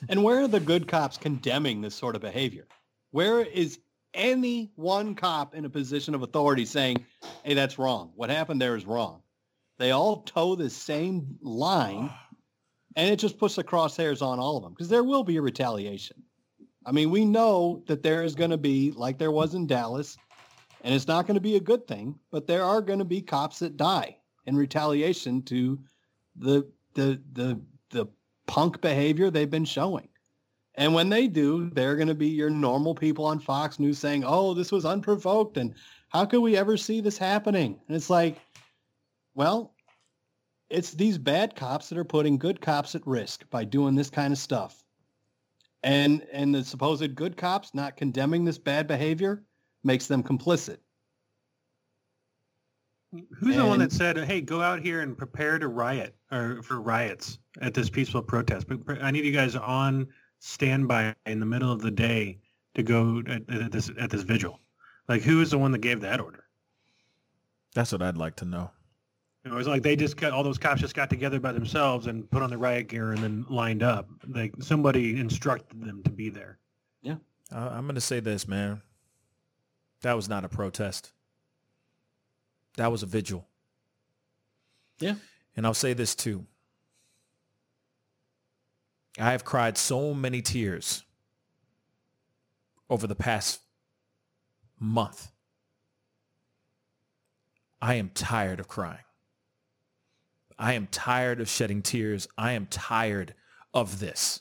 And 0.09 0.23
where 0.23 0.41
are 0.41 0.47
the 0.47 0.59
good 0.59 0.87
cops 0.87 1.17
condemning 1.17 1.81
this 1.81 1.95
sort 1.95 2.15
of 2.15 2.21
behavior? 2.21 2.67
Where 3.11 3.41
is 3.41 3.79
any 4.13 4.71
one 4.75 5.15
cop 5.15 5.55
in 5.55 5.65
a 5.65 5.69
position 5.69 6.15
of 6.15 6.23
authority 6.23 6.65
saying, 6.65 7.05
hey, 7.43 7.53
that's 7.53 7.77
wrong. 7.77 8.11
What 8.15 8.29
happened 8.29 8.61
there 8.61 8.75
is 8.75 8.85
wrong. 8.85 9.21
They 9.77 9.91
all 9.91 10.23
toe 10.23 10.55
the 10.55 10.69
same 10.69 11.37
line 11.41 12.11
and 12.95 13.09
it 13.09 13.17
just 13.17 13.37
puts 13.37 13.55
the 13.55 13.63
crosshairs 13.63 14.21
on 14.21 14.39
all 14.39 14.57
of 14.57 14.63
them 14.63 14.73
because 14.73 14.89
there 14.89 15.03
will 15.03 15.23
be 15.23 15.37
a 15.37 15.41
retaliation. 15.41 16.21
I 16.85 16.91
mean, 16.91 17.11
we 17.11 17.23
know 17.23 17.83
that 17.87 18.03
there 18.03 18.23
is 18.23 18.35
going 18.35 18.49
to 18.49 18.57
be, 18.57 18.91
like 18.91 19.17
there 19.17 19.31
was 19.31 19.53
in 19.53 19.67
Dallas, 19.67 20.17
and 20.81 20.93
it's 20.93 21.07
not 21.07 21.27
going 21.27 21.35
to 21.35 21.41
be 21.41 21.55
a 21.55 21.61
good 21.61 21.87
thing, 21.87 22.17
but 22.31 22.47
there 22.47 22.63
are 22.63 22.81
going 22.81 22.99
to 22.99 23.05
be 23.05 23.21
cops 23.21 23.59
that 23.59 23.77
die 23.77 24.17
in 24.45 24.55
retaliation 24.55 25.41
to 25.43 25.79
the 26.35 26.67
the 26.95 27.21
the 27.33 27.61
the 27.91 28.07
punk 28.49 28.81
behavior 28.81 29.29
they've 29.29 29.49
been 29.49 29.63
showing. 29.63 30.09
And 30.73 30.93
when 30.93 31.09
they 31.09 31.27
do, 31.27 31.69
they're 31.69 31.95
going 31.95 32.07
to 32.07 32.15
be 32.15 32.29
your 32.29 32.49
normal 32.49 32.95
people 32.95 33.25
on 33.25 33.39
Fox 33.39 33.79
News 33.79 33.99
saying, 33.99 34.23
"Oh, 34.25 34.55
this 34.55 34.71
was 34.71 34.85
unprovoked 34.85 35.57
and 35.57 35.75
how 36.09 36.25
could 36.25 36.39
we 36.39 36.57
ever 36.57 36.75
see 36.75 36.99
this 36.99 37.17
happening?" 37.17 37.79
And 37.87 37.95
it's 37.95 38.09
like, 38.09 38.39
well, 39.35 39.75
it's 40.69 40.91
these 40.91 41.17
bad 41.17 41.55
cops 41.55 41.89
that 41.89 41.97
are 41.97 42.03
putting 42.03 42.37
good 42.37 42.59
cops 42.59 42.95
at 42.95 43.05
risk 43.05 43.47
by 43.51 43.63
doing 43.63 43.93
this 43.93 44.09
kind 44.09 44.33
of 44.33 44.39
stuff. 44.39 44.83
And 45.83 46.25
and 46.31 46.53
the 46.53 46.63
supposed 46.63 47.15
good 47.15 47.37
cops 47.37 47.75
not 47.75 47.97
condemning 47.97 48.45
this 48.45 48.57
bad 48.57 48.87
behavior 48.87 49.43
makes 49.83 50.07
them 50.07 50.23
complicit. 50.23 50.77
Who's 53.11 53.55
and, 53.55 53.59
the 53.59 53.65
one 53.65 53.79
that 53.79 53.91
said, 53.91 54.17
"Hey, 54.17 54.39
go 54.39 54.61
out 54.61 54.81
here 54.81 55.01
and 55.01 55.17
prepare 55.17 55.57
to 55.57 55.67
riot 55.67 56.15
or 56.31 56.61
for 56.61 56.79
riots 56.79 57.39
at 57.59 57.73
this 57.73 57.89
peaceful 57.89 58.21
protest"? 58.21 58.67
But 58.67 59.01
I 59.01 59.09
need 59.09 59.25
you 59.25 59.31
guys 59.31 59.55
on 59.55 60.07
standby 60.39 61.15
in 61.25 61.39
the 61.39 61.45
middle 61.45 61.71
of 61.71 61.81
the 61.81 61.91
day 61.91 62.39
to 62.75 62.83
go 62.83 63.23
at, 63.27 63.49
at 63.49 63.71
this 63.71 63.89
at 63.99 64.11
this 64.11 64.21
vigil. 64.21 64.59
Like, 65.07 65.23
who 65.23 65.41
is 65.41 65.49
the 65.49 65.57
one 65.57 65.71
that 65.71 65.79
gave 65.79 66.01
that 66.01 66.19
order? 66.19 66.43
That's 67.73 67.91
what 67.91 68.03
I'd 68.03 68.17
like 68.17 68.35
to 68.37 68.45
know. 68.45 68.69
It 69.43 69.51
was 69.51 69.67
like 69.67 69.81
they 69.81 69.95
just 69.95 70.15
got 70.17 70.31
all 70.31 70.43
those 70.43 70.59
cops 70.59 70.81
just 70.81 70.93
got 70.93 71.09
together 71.09 71.39
by 71.39 71.51
themselves 71.51 72.05
and 72.05 72.29
put 72.29 72.43
on 72.43 72.51
the 72.51 72.57
riot 72.57 72.89
gear 72.89 73.13
and 73.13 73.23
then 73.23 73.45
lined 73.49 73.81
up. 73.81 74.07
Like 74.27 74.53
somebody 74.59 75.19
instructed 75.19 75.81
them 75.83 76.03
to 76.03 76.11
be 76.11 76.29
there. 76.29 76.59
Yeah, 77.01 77.15
uh, 77.51 77.69
I'm 77.71 77.85
going 77.85 77.95
to 77.95 78.01
say 78.01 78.19
this, 78.19 78.47
man. 78.47 78.83
That 80.01 80.15
was 80.15 80.29
not 80.29 80.45
a 80.45 80.49
protest. 80.49 81.13
That 82.79 82.93
was 82.93 83.03
a 83.03 83.07
vigil. 83.07 83.45
Yeah. 84.99 85.15
And 85.57 85.65
I'll 85.65 85.73
say 85.73 85.91
this 85.91 86.15
too. 86.15 86.45
I 89.19 89.33
have 89.33 89.43
cried 89.43 89.77
so 89.77 90.13
many 90.13 90.41
tears 90.41 91.03
over 92.89 93.05
the 93.05 93.15
past 93.15 93.59
month. 94.79 95.29
I 97.81 97.95
am 97.95 98.11
tired 98.13 98.61
of 98.61 98.69
crying. 98.69 99.03
I 100.57 100.71
am 100.71 100.87
tired 100.87 101.41
of 101.41 101.49
shedding 101.49 101.81
tears. 101.81 102.29
I 102.37 102.53
am 102.53 102.65
tired 102.65 103.35
of 103.73 103.99
this. 103.99 104.39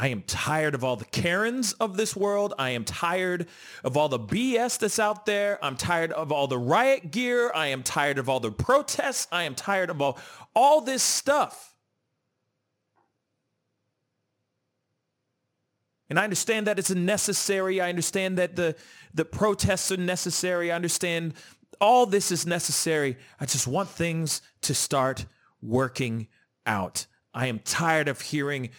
I 0.00 0.08
am 0.08 0.22
tired 0.22 0.74
of 0.74 0.82
all 0.82 0.96
the 0.96 1.04
Karens 1.04 1.74
of 1.74 1.98
this 1.98 2.16
world. 2.16 2.54
I 2.58 2.70
am 2.70 2.86
tired 2.86 3.46
of 3.84 3.98
all 3.98 4.08
the 4.08 4.18
BS 4.18 4.78
that's 4.78 4.98
out 4.98 5.26
there. 5.26 5.62
I'm 5.62 5.76
tired 5.76 6.10
of 6.12 6.32
all 6.32 6.46
the 6.46 6.56
riot 6.56 7.10
gear. 7.10 7.52
I 7.54 7.66
am 7.66 7.82
tired 7.82 8.16
of 8.16 8.26
all 8.26 8.40
the 8.40 8.50
protests. 8.50 9.28
I 9.30 9.42
am 9.42 9.54
tired 9.54 9.90
of 9.90 10.00
all, 10.00 10.18
all 10.56 10.80
this 10.80 11.02
stuff. 11.02 11.74
And 16.08 16.18
I 16.18 16.24
understand 16.24 16.66
that 16.66 16.78
it's 16.78 16.90
necessary. 16.90 17.82
I 17.82 17.90
understand 17.90 18.38
that 18.38 18.56
the, 18.56 18.76
the 19.12 19.26
protests 19.26 19.92
are 19.92 19.98
necessary. 19.98 20.72
I 20.72 20.76
understand 20.76 21.34
all 21.78 22.06
this 22.06 22.32
is 22.32 22.46
necessary. 22.46 23.18
I 23.38 23.44
just 23.44 23.66
want 23.66 23.90
things 23.90 24.40
to 24.62 24.72
start 24.72 25.26
working 25.60 26.28
out. 26.64 27.04
I 27.32 27.46
am 27.46 27.60
tired 27.60 28.08
of 28.08 28.22
hearing 28.22 28.70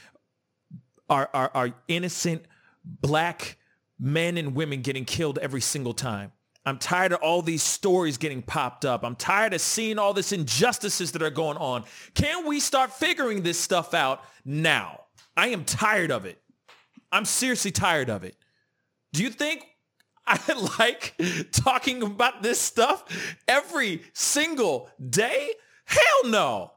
our, 1.11 1.29
our, 1.33 1.51
our 1.53 1.73
innocent 1.87 2.45
black 2.83 3.57
men 3.99 4.37
and 4.37 4.55
women 4.55 4.81
getting 4.81 5.05
killed 5.05 5.37
every 5.39 5.61
single 5.61 5.93
time. 5.93 6.31
I'm 6.65 6.77
tired 6.77 7.11
of 7.11 7.21
all 7.21 7.41
these 7.41 7.63
stories 7.63 8.17
getting 8.17 8.41
popped 8.41 8.85
up. 8.85 9.03
I'm 9.03 9.15
tired 9.15 9.53
of 9.53 9.61
seeing 9.61 9.99
all 9.99 10.13
this 10.13 10.31
injustices 10.31 11.11
that 11.11 11.21
are 11.21 11.31
going 11.31 11.57
on. 11.57 11.83
Can 12.13 12.47
we 12.47 12.59
start 12.59 12.93
figuring 12.93 13.41
this 13.41 13.59
stuff 13.59 13.93
out 13.93 14.23
now? 14.45 15.01
I 15.35 15.49
am 15.49 15.65
tired 15.65 16.11
of 16.11 16.25
it. 16.25 16.41
I'm 17.11 17.25
seriously 17.25 17.71
tired 17.71 18.09
of 18.09 18.23
it. 18.23 18.35
Do 19.11 19.23
you 19.23 19.31
think 19.31 19.65
I 20.25 20.39
like 20.79 21.19
talking 21.51 22.03
about 22.03 22.41
this 22.41 22.59
stuff 22.59 23.03
every 23.47 24.03
single 24.13 24.89
day? 25.09 25.49
Hell 25.85 26.29
no. 26.29 26.71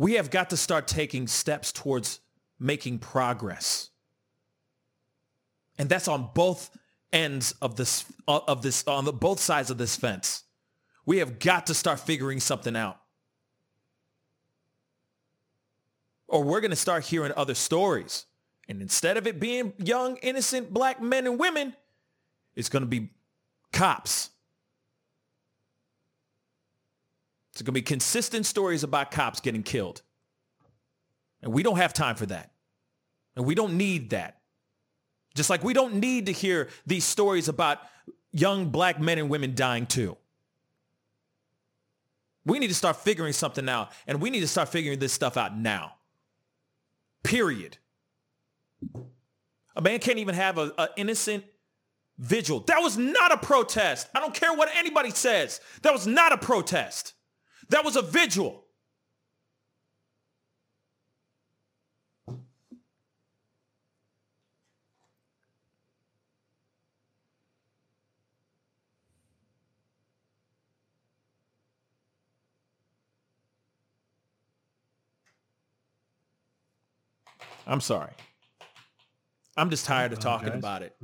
We 0.00 0.14
have 0.14 0.30
got 0.30 0.48
to 0.48 0.56
start 0.56 0.88
taking 0.88 1.26
steps 1.26 1.72
towards 1.72 2.20
making 2.58 3.00
progress. 3.00 3.90
And 5.76 5.90
that's 5.90 6.08
on 6.08 6.30
both 6.32 6.70
ends 7.12 7.52
of 7.60 7.76
this 7.76 8.06
of 8.26 8.62
this 8.62 8.82
on 8.86 9.04
the, 9.04 9.12
both 9.12 9.40
sides 9.40 9.70
of 9.70 9.76
this 9.76 9.96
fence. 9.96 10.44
We 11.04 11.18
have 11.18 11.38
got 11.38 11.66
to 11.66 11.74
start 11.74 12.00
figuring 12.00 12.40
something 12.40 12.76
out. 12.76 12.98
Or 16.28 16.44
we're 16.44 16.62
going 16.62 16.70
to 16.70 16.76
start 16.76 17.04
hearing 17.04 17.32
other 17.36 17.54
stories. 17.54 18.24
And 18.70 18.80
instead 18.80 19.18
of 19.18 19.26
it 19.26 19.38
being 19.38 19.74
young, 19.76 20.16
innocent 20.22 20.72
black 20.72 21.02
men 21.02 21.26
and 21.26 21.38
women, 21.38 21.76
it's 22.54 22.70
going 22.70 22.84
to 22.84 22.88
be 22.88 23.10
cops. 23.70 24.30
It's 27.52 27.62
going 27.62 27.66
to 27.66 27.72
be 27.72 27.82
consistent 27.82 28.46
stories 28.46 28.82
about 28.84 29.10
cops 29.10 29.40
getting 29.40 29.62
killed. 29.62 30.02
And 31.42 31.52
we 31.52 31.62
don't 31.62 31.78
have 31.78 31.92
time 31.92 32.16
for 32.16 32.26
that. 32.26 32.52
And 33.36 33.44
we 33.44 33.54
don't 33.54 33.76
need 33.76 34.10
that. 34.10 34.40
Just 35.34 35.50
like 35.50 35.64
we 35.64 35.72
don't 35.72 35.94
need 35.94 36.26
to 36.26 36.32
hear 36.32 36.68
these 36.86 37.04
stories 37.04 37.48
about 37.48 37.78
young 38.32 38.70
black 38.70 39.00
men 39.00 39.18
and 39.18 39.28
women 39.28 39.54
dying 39.54 39.86
too. 39.86 40.16
We 42.44 42.58
need 42.58 42.68
to 42.68 42.74
start 42.74 42.96
figuring 42.96 43.32
something 43.32 43.68
out, 43.68 43.92
and 44.06 44.20
we 44.20 44.30
need 44.30 44.40
to 44.40 44.48
start 44.48 44.70
figuring 44.70 44.98
this 44.98 45.12
stuff 45.12 45.36
out 45.36 45.56
now. 45.56 45.94
Period. 47.22 47.76
A 49.76 49.82
man 49.82 49.98
can't 49.98 50.18
even 50.18 50.34
have 50.34 50.58
an 50.58 50.72
innocent 50.96 51.44
vigil. 52.18 52.60
That 52.60 52.80
was 52.80 52.96
not 52.96 53.32
a 53.32 53.36
protest. 53.36 54.08
I 54.14 54.20
don't 54.20 54.34
care 54.34 54.52
what 54.54 54.68
anybody 54.74 55.10
says. 55.10 55.60
That 55.82 55.92
was 55.92 56.06
not 56.06 56.32
a 56.32 56.38
protest. 56.38 57.14
That 57.70 57.84
was 57.84 57.96
a 57.96 58.02
vigil. 58.02 58.64
I'm 77.66 77.80
sorry. 77.80 78.10
I'm 79.56 79.70
just 79.70 79.86
tired 79.86 80.12
of 80.12 80.18
oh, 80.18 80.22
talking 80.22 80.48
about 80.48 80.82
it. 80.82 80.96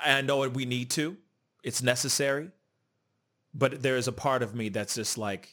I 0.00 0.20
know 0.20 0.48
we 0.48 0.64
need 0.64 0.90
to. 0.92 1.16
It's 1.64 1.82
necessary. 1.82 2.50
But 3.52 3.82
there 3.82 3.96
is 3.96 4.06
a 4.06 4.12
part 4.12 4.44
of 4.44 4.54
me 4.54 4.68
that's 4.68 4.94
just 4.94 5.18
like, 5.18 5.48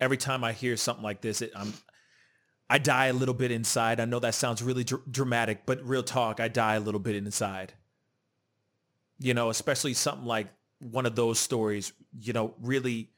every 0.00 0.16
time 0.16 0.44
I 0.44 0.52
hear 0.52 0.76
something 0.76 1.04
like 1.04 1.20
this, 1.20 1.42
it, 1.42 1.52
I'm, 1.54 1.72
I 2.68 2.78
die 2.78 3.06
a 3.06 3.12
little 3.12 3.34
bit 3.34 3.50
inside. 3.50 4.00
I 4.00 4.04
know 4.04 4.18
that 4.18 4.34
sounds 4.34 4.62
really 4.62 4.84
dr- 4.84 5.10
dramatic, 5.10 5.66
but 5.66 5.82
real 5.82 6.02
talk, 6.02 6.40
I 6.40 6.48
die 6.48 6.74
a 6.74 6.80
little 6.80 7.00
bit 7.00 7.14
inside. 7.14 7.74
You 9.18 9.34
know, 9.34 9.50
especially 9.50 9.94
something 9.94 10.26
like 10.26 10.48
one 10.78 11.06
of 11.06 11.16
those 11.16 11.38
stories, 11.38 11.92
you 12.20 12.32
know, 12.32 12.54
really, 12.60 13.10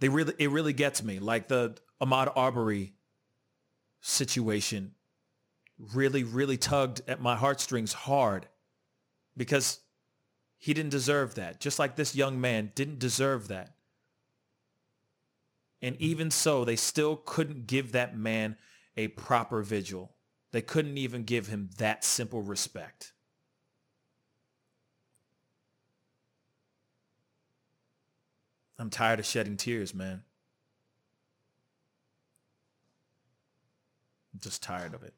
they 0.00 0.08
really, 0.08 0.34
it 0.38 0.50
really 0.50 0.72
gets 0.72 1.02
me. 1.02 1.18
Like 1.18 1.48
the 1.48 1.76
Ahmaud 2.00 2.32
Arbery 2.34 2.94
situation 4.00 4.92
really, 5.78 6.24
really 6.24 6.56
tugged 6.56 7.02
at 7.06 7.20
my 7.20 7.36
heartstrings 7.36 7.92
hard 7.92 8.48
because 9.36 9.80
he 10.58 10.74
didn't 10.74 10.90
deserve 10.90 11.34
that. 11.36 11.60
Just 11.60 11.78
like 11.78 11.96
this 11.96 12.14
young 12.14 12.40
man 12.40 12.72
didn't 12.74 12.98
deserve 12.98 13.48
that. 13.48 13.74
And 15.82 15.96
even 16.00 16.30
so, 16.30 16.64
they 16.64 16.76
still 16.76 17.16
couldn't 17.16 17.66
give 17.66 17.92
that 17.92 18.16
man 18.16 18.56
a 18.96 19.08
proper 19.08 19.62
vigil. 19.62 20.12
They 20.52 20.62
couldn't 20.62 20.96
even 20.96 21.24
give 21.24 21.48
him 21.48 21.70
that 21.78 22.04
simple 22.04 22.40
respect. 22.40 23.12
I'm 28.78 28.90
tired 28.90 29.18
of 29.18 29.26
shedding 29.26 29.56
tears, 29.56 29.94
man. 29.94 30.22
I'm 34.32 34.40
just 34.40 34.62
tired 34.62 34.94
of 34.94 35.02
it. 35.02 35.14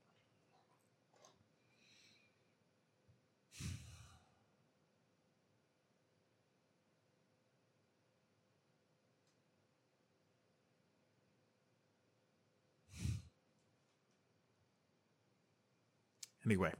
Anyway. 16.45 16.73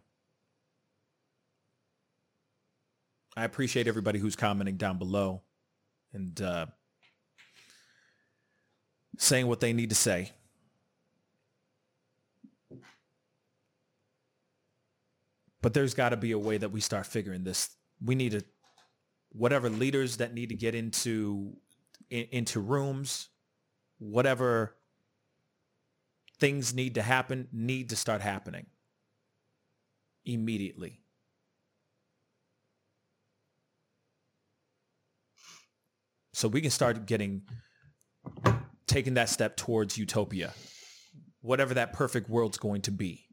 I 3.37 3.45
appreciate 3.45 3.89
everybody 3.89 4.19
who's 4.19 4.37
commenting 4.37 4.77
down 4.77 4.99
below 4.99 5.43
and 6.13 6.41
uh, 6.41 6.67
saying 9.19 9.49
what 9.49 9.61
they 9.61 9.73
need 9.73 9.91
to 9.91 9.97
say. 9.97 10.31
But 15.61 15.75
there's 15.75 15.95
got 15.95 16.11
to 16.11 16.17
be 16.17 16.33
a 16.33 16.39
way 16.39 16.59
that 16.59 16.71
we 16.71 16.81
start 16.81 17.07
figuring 17.07 17.43
this. 17.43 17.71
We 18.05 18.15
need 18.15 18.33
to, 18.33 18.45
whatever 19.31 19.69
leaders 19.71 20.19
that 20.19 20.35
need 20.35 20.51
to 20.51 20.55
get 20.55 20.75
into 20.75 21.57
in, 22.11 22.27
into 22.31 22.61
rooms, 22.61 23.31
whatever 23.99 24.77
things 26.39 26.75
need 26.75 26.97
to 26.97 27.03
happen, 27.03 27.49
need 27.51 27.89
to 27.89 27.97
start 27.97 28.21
happening 28.21 28.67
immediately. 30.25 31.01
So 36.33 36.49
we 36.49 36.61
can 36.61 36.71
start 36.71 37.07
getting 37.07 37.43
taking 38.87 39.15
that 39.15 39.29
step 39.29 39.57
towards 39.57 39.97
utopia, 39.97 40.53
whatever 41.41 41.75
that 41.75 41.93
perfect 41.93 42.29
world's 42.29 42.59
going 42.59 42.83
to 42.83 42.91
be. 42.91 43.27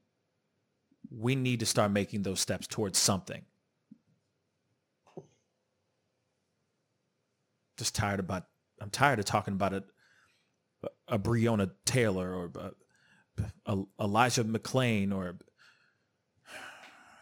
We 1.10 1.36
need 1.36 1.60
to 1.62 1.66
start 1.66 1.92
making 1.92 2.22
those 2.22 2.40
steps 2.40 2.68
towards 2.68 2.98
something. 2.98 3.44
Just 7.78 7.96
tired 7.96 8.20
about. 8.20 8.44
I'm 8.80 8.92
tired 8.92 9.20
of 9.20 9.26
talking 9.26 9.56
about 9.56 9.74
it. 9.74 9.84
A 11.08 11.20
Breonna 11.20 11.72
Taylor 11.86 12.34
or 12.34 12.52
a, 12.56 13.74
a 13.74 13.84
Elijah 14.00 14.44
McClain 14.44 15.14
or 15.14 15.38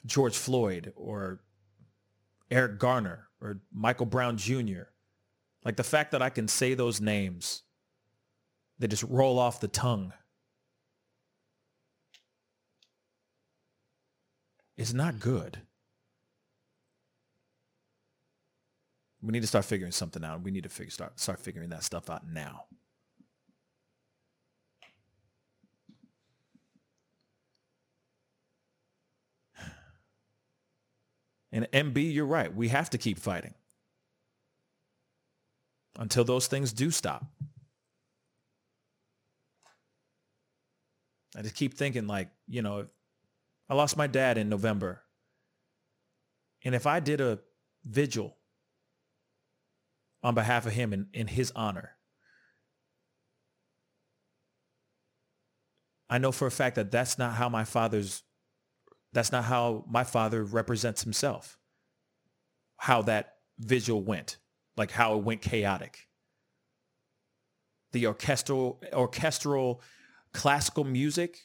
George 0.05 0.37
Floyd 0.37 0.93
or 0.95 1.41
Eric 2.51 2.79
Garner 2.79 3.27
or 3.41 3.61
Michael 3.71 4.05
Brown 4.05 4.37
Jr. 4.37 4.83
Like 5.63 5.75
the 5.75 5.83
fact 5.83 6.11
that 6.11 6.21
I 6.21 6.29
can 6.29 6.47
say 6.47 6.73
those 6.73 7.01
names, 7.01 7.63
they 8.77 8.87
just 8.87 9.03
roll 9.03 9.37
off 9.37 9.59
the 9.59 9.67
tongue. 9.67 10.13
Is 14.77 14.93
not 14.93 15.19
good. 15.19 15.59
We 19.21 19.33
need 19.33 19.41
to 19.41 19.47
start 19.47 19.65
figuring 19.65 19.91
something 19.91 20.23
out. 20.23 20.41
We 20.41 20.51
need 20.51 20.63
to 20.63 20.69
figure 20.69 20.91
start 20.91 21.19
start 21.19 21.39
figuring 21.39 21.69
that 21.69 21.83
stuff 21.83 22.09
out 22.09 22.25
now. 22.25 22.63
And 31.51 31.67
MB, 31.71 32.13
you're 32.13 32.25
right. 32.25 32.53
We 32.53 32.67
have 32.69 32.89
to 32.91 32.97
keep 32.97 33.17
fighting 33.17 33.53
until 35.97 36.23
those 36.23 36.47
things 36.47 36.71
do 36.73 36.91
stop. 36.91 37.25
I 41.35 41.41
just 41.41 41.55
keep 41.55 41.75
thinking 41.75 42.07
like, 42.07 42.29
you 42.47 42.61
know, 42.61 42.87
I 43.69 43.75
lost 43.75 43.97
my 43.97 44.07
dad 44.07 44.37
in 44.37 44.49
November. 44.49 45.01
And 46.63 46.73
if 46.75 46.87
I 46.87 46.99
did 46.99 47.21
a 47.21 47.39
vigil 47.85 48.35
on 50.23 50.35
behalf 50.35 50.65
of 50.65 50.73
him 50.73 50.91
in, 50.91 51.07
in 51.13 51.27
his 51.27 51.51
honor, 51.55 51.91
I 56.09 56.17
know 56.17 56.31
for 56.31 56.47
a 56.47 56.51
fact 56.51 56.75
that 56.75 56.89
that's 56.89 57.19
not 57.19 57.35
how 57.35 57.47
my 57.49 57.63
father's, 57.63 58.23
that's 59.13 59.31
not 59.31 59.45
how 59.45 59.85
my 59.89 60.03
father 60.03 60.43
represents 60.43 61.03
himself, 61.03 61.57
how 62.77 63.01
that 63.03 63.35
vigil 63.59 64.01
went 64.01 64.37
like 64.79 64.91
how 64.91 65.17
it 65.17 65.23
went 65.23 65.41
chaotic. 65.41 66.07
The 67.91 68.07
orchestral, 68.07 68.81
orchestral 68.93 69.81
classical 70.31 70.85
music, 70.85 71.37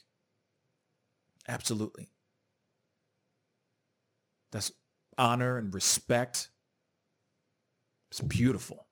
absolutely. 1.49 2.13
That's 4.53 4.71
honor 5.19 5.59
and 5.59 5.75
respect. 5.75 6.49
It's 8.13 8.21
beautiful. 8.21 8.87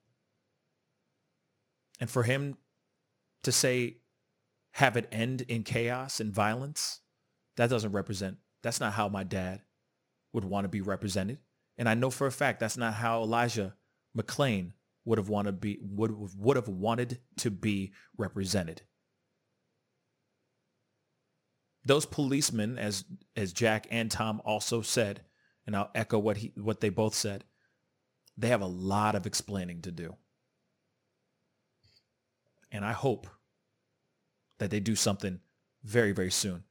And 2.01 2.09
for 2.09 2.23
him 2.23 2.57
to 3.43 3.51
say, 3.53 3.99
have 4.71 4.97
it 4.97 5.07
end 5.09 5.43
in 5.43 5.63
chaos 5.63 6.19
and 6.19 6.33
violence, 6.33 6.99
that 7.55 7.69
doesn't 7.69 7.93
represent, 7.93 8.39
that's 8.63 8.79
not 8.79 8.93
how 8.93 9.09
my 9.09 9.23
dad 9.23 9.61
would 10.31 10.45
want 10.45 10.65
to 10.65 10.69
be 10.69 10.81
represented. 10.81 11.37
And 11.77 11.87
I 11.87 11.93
know 11.93 12.09
for 12.09 12.25
a 12.25 12.31
fact 12.31 12.59
that's 12.59 12.77
not 12.77 12.93
how 12.95 13.21
Elijah 13.21 13.75
McClain 14.17 14.71
would 15.05 15.17
have 15.17 15.29
wanted 15.29 15.51
to 15.51 15.57
be 15.57 15.79
would 15.81 16.11
would 16.37 16.55
have 16.55 16.67
wanted 16.67 17.19
to 17.37 17.51
be 17.51 17.93
represented. 18.17 18.81
Those 21.85 22.05
policemen, 22.05 22.77
as 22.77 23.03
as 23.35 23.51
Jack 23.51 23.87
and 23.91 24.09
Tom 24.09 24.41
also 24.45 24.81
said, 24.81 25.21
and 25.67 25.75
I'll 25.75 25.91
echo 25.93 26.17
what 26.17 26.37
he 26.37 26.53
what 26.55 26.79
they 26.79 26.89
both 26.89 27.13
said, 27.13 27.43
they 28.37 28.47
have 28.47 28.61
a 28.61 28.67
lot 28.67 29.15
of 29.15 29.25
explaining 29.25 29.81
to 29.81 29.91
do. 29.91 30.15
And 32.71 32.85
I 32.85 32.93
hope 32.93 33.27
that 34.59 34.71
they 34.71 34.79
do 34.79 34.95
something 34.95 35.39
very, 35.83 36.11
very 36.13 36.31
soon. 36.31 36.63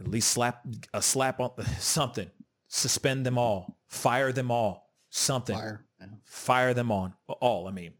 At 0.00 0.08
least 0.08 0.30
slap 0.30 0.66
a 0.94 1.02
slap 1.02 1.40
on 1.40 1.50
something. 1.78 2.30
Suspend 2.68 3.26
them 3.26 3.36
all. 3.36 3.78
Fire 3.86 4.32
them 4.32 4.50
all. 4.50 4.90
Something. 5.10 5.56
Fire. 5.56 5.84
Fire 6.24 6.74
them 6.74 6.90
on. 6.90 7.14
All, 7.28 7.68
I 7.68 7.70
mean. 7.70 7.92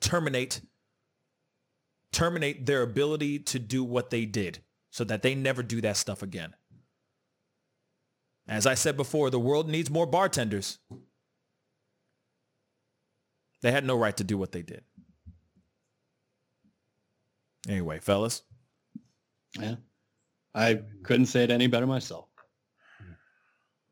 Terminate 0.00 0.60
terminate 2.10 2.64
their 2.64 2.82
ability 2.82 3.40
to 3.40 3.58
do 3.58 3.82
what 3.82 4.10
they 4.10 4.24
did 4.24 4.60
so 4.90 5.02
that 5.02 5.22
they 5.22 5.34
never 5.34 5.62
do 5.62 5.80
that 5.80 5.96
stuff 5.96 6.22
again. 6.22 6.54
As 8.46 8.66
I 8.66 8.74
said 8.74 8.96
before, 8.96 9.30
the 9.30 9.40
world 9.40 9.68
needs 9.68 9.90
more 9.90 10.06
bartenders. 10.06 10.78
They 13.62 13.72
had 13.72 13.84
no 13.84 13.96
right 13.96 14.16
to 14.16 14.24
do 14.24 14.38
what 14.38 14.52
they 14.52 14.62
did. 14.62 14.84
Anyway, 17.68 17.98
fellas. 17.98 18.42
Yeah. 19.58 19.76
I 20.54 20.80
couldn't 21.02 21.26
say 21.26 21.44
it 21.44 21.50
any 21.50 21.66
better 21.66 21.86
myself. 21.86 22.28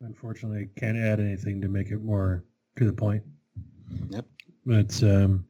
Unfortunately, 0.01 0.69
can't 0.77 0.97
add 0.97 1.19
anything 1.19 1.61
to 1.61 1.67
make 1.67 1.89
it 1.89 2.01
more 2.01 2.43
to 2.77 2.85
the 2.85 2.93
point. 2.93 3.23
Yep. 4.09 4.25
But 4.65 5.03
um, 5.03 5.45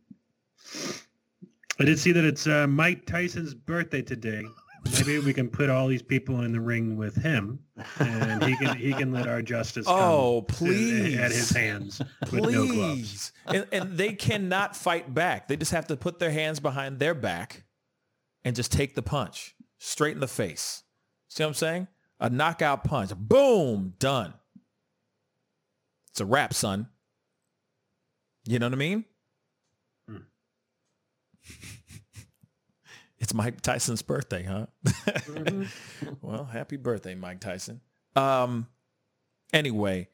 I 1.80 1.86
did 1.86 2.00
see 2.00 2.12
that 2.12 2.24
it's 2.24 2.48
uh, 2.48 2.68
Mike 2.68 3.06
Tyson's 3.06 3.54
birthday 3.54 4.02
today. 4.02 4.44
Maybe 4.92 5.20
we 5.20 5.34
can 5.34 5.48
put 5.50 5.70
all 5.70 5.88
these 5.88 6.02
people 6.02 6.42
in 6.42 6.52
the 6.52 6.60
ring 6.60 6.98
with 6.98 7.16
him, 7.16 7.60
and 8.00 8.44
he 8.44 8.58
can 8.58 8.76
he 8.76 8.92
can 8.92 9.14
let 9.14 9.28
our 9.28 9.42
justice. 9.42 9.86
Oh, 9.88 10.44
please! 10.50 11.18
At 11.18 11.32
his 11.32 11.52
hands, 11.52 12.02
please. 12.26 13.32
No 13.48 13.54
and, 13.54 13.68
and 13.72 13.98
they 13.98 14.12
cannot 14.12 14.76
fight 14.76 15.14
back. 15.14 15.48
They 15.48 15.56
just 15.56 15.72
have 15.72 15.88
to 15.88 15.96
put 15.96 16.20
their 16.20 16.32
hands 16.32 16.60
behind 16.60 17.00
their 17.00 17.14
back, 17.14 17.64
and 18.44 18.58
just 18.58 18.74
take 18.74 18.94
the 18.94 19.02
punch 19.02 19.56
straight 19.80 20.16
in 20.16 20.20
the 20.20 20.28
face. 20.28 20.83
See 21.34 21.42
what 21.44 21.48
I'm 21.48 21.54
saying? 21.56 21.88
A 22.20 22.30
knockout 22.30 22.84
punch. 22.84 23.10
Boom, 23.18 23.96
done. 23.98 24.36
It's 26.12 26.22
a 26.22 26.26
wrap, 26.26 26.54
son. 26.54 26.90
You 28.46 28.60
know 28.60 28.68
what 28.68 28.74
I 28.74 28.76
mean? 28.76 29.06
Hmm. 30.08 30.18
it's 33.18 33.34
Mike 33.34 33.62
Tyson's 33.62 34.04
birthday, 34.04 34.44
huh? 34.44 34.68
mm-hmm. 34.86 36.14
well, 36.22 36.46
happy 36.46 36.78
birthday, 36.78 37.16
Mike 37.16 37.40
Tyson. 37.40 37.82
Um, 38.16 38.68
anyway, 39.52 40.10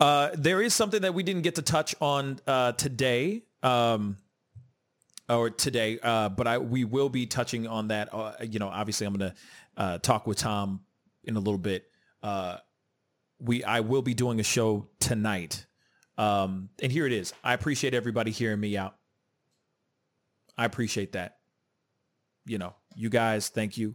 uh, 0.00 0.30
there 0.32 0.62
is 0.62 0.72
something 0.72 1.02
that 1.02 1.12
we 1.12 1.22
didn't 1.22 1.42
get 1.42 1.56
to 1.56 1.62
touch 1.62 1.94
on 2.00 2.40
uh, 2.46 2.72
today, 2.72 3.42
um, 3.62 4.16
or 5.30 5.50
today, 5.50 5.98
uh, 6.02 6.28
but 6.28 6.46
I 6.46 6.58
we 6.58 6.84
will 6.84 7.08
be 7.08 7.26
touching 7.26 7.66
on 7.66 7.88
that. 7.88 8.12
Uh, 8.12 8.32
you 8.42 8.58
know, 8.58 8.68
obviously, 8.68 9.06
I'm 9.06 9.14
going 9.14 9.30
to 9.30 9.36
uh, 9.76 9.98
talk 9.98 10.26
with 10.26 10.38
Tom 10.38 10.80
in 11.24 11.36
a 11.36 11.38
little 11.38 11.58
bit. 11.58 11.86
Uh, 12.22 12.58
we 13.38 13.64
I 13.64 13.80
will 13.80 14.02
be 14.02 14.14
doing 14.14 14.40
a 14.40 14.42
show 14.42 14.88
tonight. 14.98 15.66
Um, 16.18 16.68
and 16.82 16.92
here 16.92 17.06
it 17.06 17.12
is. 17.12 17.32
I 17.42 17.54
appreciate 17.54 17.94
everybody 17.94 18.30
hearing 18.30 18.60
me 18.60 18.76
out. 18.76 18.96
I 20.58 20.66
appreciate 20.66 21.12
that. 21.12 21.38
You 22.44 22.58
know, 22.58 22.74
you 22.94 23.08
guys, 23.08 23.48
thank 23.48 23.78
you. 23.78 23.94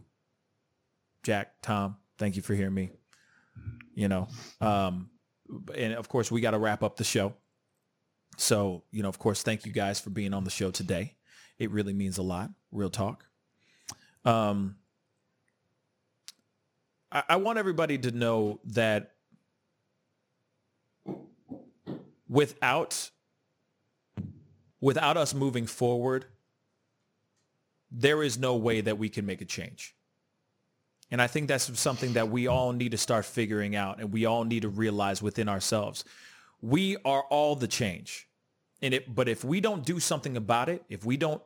Jack, 1.22 1.52
Tom, 1.62 1.96
thank 2.18 2.36
you 2.36 2.42
for 2.42 2.54
hearing 2.54 2.74
me. 2.74 2.90
You 3.94 4.08
know, 4.08 4.28
um, 4.60 5.10
and 5.74 5.94
of 5.94 6.08
course 6.08 6.30
we 6.30 6.40
got 6.40 6.50
to 6.52 6.58
wrap 6.58 6.82
up 6.82 6.96
the 6.96 7.04
show. 7.04 7.34
So, 8.36 8.82
you 8.90 9.02
know, 9.02 9.08
of 9.08 9.18
course, 9.18 9.42
thank 9.42 9.64
you 9.64 9.72
guys 9.72 10.00
for 10.00 10.10
being 10.10 10.34
on 10.34 10.44
the 10.44 10.50
show 10.50 10.70
today. 10.70 11.15
It 11.58 11.70
really 11.70 11.92
means 11.92 12.18
a 12.18 12.22
lot. 12.22 12.50
Real 12.72 12.90
talk. 12.90 13.24
Um, 14.24 14.76
I, 17.10 17.22
I 17.30 17.36
want 17.36 17.58
everybody 17.58 17.98
to 17.98 18.10
know 18.10 18.60
that 18.64 19.12
without 22.28 23.10
without 24.80 25.16
us 25.16 25.34
moving 25.34 25.66
forward, 25.66 26.26
there 27.90 28.22
is 28.22 28.38
no 28.38 28.56
way 28.56 28.80
that 28.80 28.98
we 28.98 29.08
can 29.08 29.24
make 29.24 29.40
a 29.40 29.44
change. 29.44 29.94
And 31.10 31.22
I 31.22 31.28
think 31.28 31.48
that's 31.48 31.78
something 31.78 32.14
that 32.14 32.28
we 32.30 32.48
all 32.48 32.72
need 32.72 32.90
to 32.90 32.98
start 32.98 33.24
figuring 33.24 33.76
out 33.76 34.00
and 34.00 34.12
we 34.12 34.26
all 34.26 34.44
need 34.44 34.62
to 34.62 34.68
realize 34.68 35.22
within 35.22 35.48
ourselves. 35.48 36.04
We 36.60 36.96
are 37.04 37.22
all 37.22 37.54
the 37.54 37.68
change. 37.68 38.25
And 38.82 38.94
it, 38.94 39.14
but 39.14 39.28
if 39.28 39.44
we 39.44 39.60
don't 39.60 39.84
do 39.84 40.00
something 40.00 40.36
about 40.36 40.68
it, 40.68 40.84
if 40.88 41.04
we 41.04 41.16
don't 41.16 41.42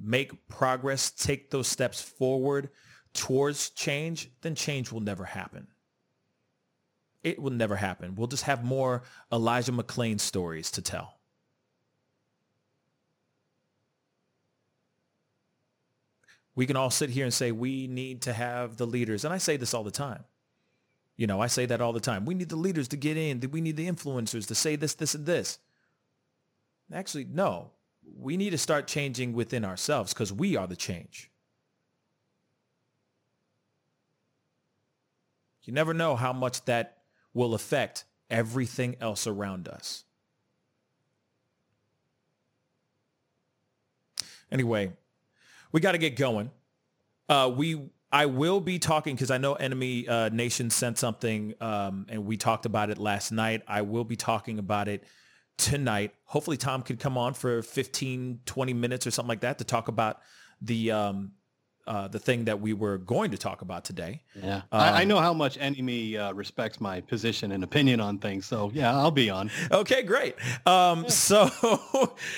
make 0.00 0.48
progress, 0.48 1.10
take 1.10 1.50
those 1.50 1.68
steps 1.68 2.00
forward 2.00 2.70
towards 3.12 3.70
change, 3.70 4.30
then 4.40 4.54
change 4.54 4.90
will 4.90 5.00
never 5.00 5.24
happen. 5.24 5.66
It 7.22 7.40
will 7.40 7.52
never 7.52 7.76
happen. 7.76 8.14
We'll 8.14 8.26
just 8.26 8.44
have 8.44 8.64
more 8.64 9.02
Elijah 9.30 9.72
McClain 9.72 10.18
stories 10.18 10.70
to 10.72 10.82
tell. 10.82 11.20
we 16.54 16.66
can 16.66 16.76
all 16.76 16.90
sit 16.90 17.10
here 17.10 17.24
and 17.24 17.32
say 17.32 17.50
we 17.50 17.86
need 17.86 18.22
to 18.22 18.32
have 18.32 18.76
the 18.76 18.86
leaders. 18.86 19.24
And 19.24 19.32
I 19.32 19.38
say 19.38 19.56
this 19.56 19.72
all 19.72 19.84
the 19.84 19.90
time. 19.90 20.24
You 21.16 21.26
know, 21.26 21.40
I 21.40 21.46
say 21.46 21.66
that 21.66 21.80
all 21.80 21.92
the 21.92 22.00
time. 22.00 22.24
We 22.24 22.34
need 22.34 22.48
the 22.48 22.56
leaders 22.56 22.88
to 22.88 22.96
get 22.96 23.16
in. 23.16 23.40
We 23.50 23.60
need 23.60 23.76
the 23.76 23.88
influencers 23.88 24.46
to 24.48 24.54
say 24.54 24.76
this, 24.76 24.94
this, 24.94 25.14
and 25.14 25.26
this. 25.26 25.58
Actually, 26.92 27.24
no. 27.24 27.70
We 28.18 28.36
need 28.36 28.50
to 28.50 28.58
start 28.58 28.86
changing 28.86 29.32
within 29.32 29.64
ourselves 29.64 30.12
because 30.12 30.32
we 30.32 30.56
are 30.56 30.66
the 30.66 30.76
change. 30.76 31.30
You 35.64 35.72
never 35.72 35.94
know 35.94 36.16
how 36.16 36.32
much 36.32 36.64
that 36.64 36.98
will 37.32 37.54
affect 37.54 38.04
everything 38.28 38.96
else 39.00 39.26
around 39.26 39.68
us. 39.68 40.04
Anyway, 44.50 44.92
we 45.70 45.80
got 45.80 45.92
to 45.92 45.98
get 45.98 46.16
going. 46.16 46.50
Uh, 47.28 47.50
we 47.54 47.90
I 48.10 48.26
will 48.26 48.60
be 48.60 48.78
talking 48.78 49.14
because 49.14 49.30
I 49.30 49.38
know 49.38 49.54
Enemy 49.54 50.06
uh, 50.06 50.28
Nation 50.28 50.68
sent 50.68 50.98
something 50.98 51.54
um, 51.62 52.04
and 52.10 52.26
we 52.26 52.36
talked 52.36 52.66
about 52.66 52.90
it 52.90 52.98
last 52.98 53.32
night. 53.32 53.62
I 53.66 53.80
will 53.80 54.04
be 54.04 54.16
talking 54.16 54.58
about 54.58 54.88
it 54.88 55.04
tonight. 55.56 56.14
Hopefully 56.24 56.56
Tom 56.56 56.82
could 56.82 56.98
come 56.98 57.16
on 57.18 57.34
for 57.34 57.62
15, 57.62 58.40
20 58.44 58.72
minutes 58.74 59.06
or 59.06 59.10
something 59.10 59.28
like 59.28 59.40
that 59.40 59.58
to 59.58 59.64
talk 59.64 59.88
about 59.88 60.18
the 60.60 60.92
um, 60.92 61.32
uh, 61.86 62.06
the 62.08 62.18
thing 62.18 62.44
that 62.44 62.60
we 62.60 62.72
were 62.72 62.98
going 62.98 63.32
to 63.32 63.36
talk 63.36 63.62
about 63.62 63.84
today. 63.84 64.22
Yeah, 64.40 64.56
um, 64.56 64.62
I, 64.80 65.00
I, 65.00 65.04
know 65.04 65.18
how 65.18 65.34
much 65.34 65.58
Enemy 65.58 66.16
uh, 66.16 66.32
respects 66.32 66.80
my 66.80 67.00
position 67.00 67.50
and 67.50 67.64
opinion 67.64 68.00
on 68.00 68.18
things. 68.18 68.46
So 68.46 68.70
yeah, 68.72 68.96
I'll 68.96 69.10
be 69.10 69.30
on. 69.30 69.50
Okay, 69.70 70.02
great. 70.02 70.36
Um, 70.64 71.08
so, 71.08 71.50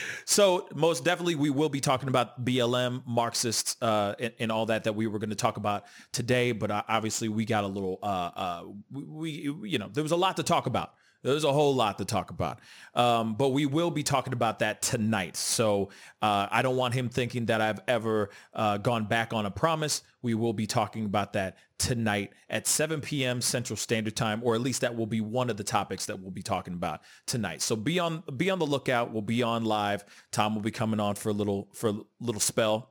so 0.25 0.67
most 0.75 1.05
definitely 1.05 1.35
we 1.35 1.51
will 1.51 1.69
be 1.69 1.81
talking 1.81 2.09
about 2.09 2.43
BLM, 2.43 3.03
Marxists, 3.07 3.77
uh, 3.83 4.15
and, 4.19 4.33
and, 4.39 4.53
all 4.53 4.67
that 4.67 4.85
that 4.85 4.95
we 4.95 5.07
were 5.07 5.19
going 5.19 5.31
to 5.31 5.37
talk 5.37 5.59
about 5.59 5.85
today. 6.13 6.53
But 6.53 6.71
uh, 6.71 6.83
obviously 6.89 7.29
we 7.29 7.45
got 7.45 7.65
a 7.65 7.69
little, 7.69 7.99
uh, 8.03 8.07
uh, 8.07 8.63
we, 8.91 9.49
we, 9.51 9.69
you 9.69 9.79
know, 9.79 9.89
there 9.93 10.03
was 10.03 10.13
a 10.13 10.17
lot 10.17 10.37
to 10.37 10.43
talk 10.43 10.67
about. 10.67 10.95
There's 11.25 11.45
a 11.45 11.53
whole 11.53 11.75
lot 11.75 11.97
to 11.99 12.05
talk 12.05 12.31
about. 12.31 12.61
Um, 12.95 13.35
but 13.35 13.49
we 13.49 13.65
will 13.65 13.91
be 13.91 14.03
talking 14.03 14.35
about 14.35 14.59
that 14.59 14.83
tonight. 14.83 15.37
So 15.37 15.89
uh, 16.21 16.49
I 16.51 16.61
don't 16.61 16.77
want 16.77 16.93
him 16.93 17.09
thinking 17.09 17.47
that 17.47 17.63
I've 17.63 17.81
ever 17.89 18.29
uh, 18.53 18.77
gone 18.77 19.07
back 19.07 19.33
on 19.33 19.47
a 19.47 19.51
promise. 19.51 20.03
We 20.21 20.35
will 20.35 20.53
be 20.53 20.67
talking 20.67 21.07
about 21.07 21.33
that 21.33 21.57
tonight 21.79 22.33
at 22.51 22.67
7 22.67 23.01
p.m. 23.01 23.41
Central 23.41 23.77
Standard 23.79 24.15
Time, 24.15 24.43
or 24.45 24.55
at 24.55 24.61
least 24.61 24.83
that 24.83 24.95
will 24.95 25.07
be 25.07 25.23
one 25.23 25.49
of 25.49 25.57
the 25.57 25.65
topics 25.65 26.05
that 26.07 26.21
we'll 26.21 26.31
be 26.31 26.43
talking 26.43 26.75
about 26.75 27.01
tonight. 27.27 27.63
So 27.63 27.75
be 27.75 27.99
on 27.99 28.23
be 28.37 28.51
on 28.51 28.59
the 28.59 28.67
lookout. 28.67 29.11
We'll 29.11 29.23
be 29.23 29.43
on 29.43 29.65
live. 29.65 30.05
Tom 30.31 30.55
will 30.55 30.63
be 30.63 30.71
coming 30.71 31.01
on 31.01 31.15
for 31.15 31.31
a 31.31 31.33
little 31.33 31.69
for 31.73 31.89
a 31.89 31.97
little 32.21 32.41
spell 32.41 32.91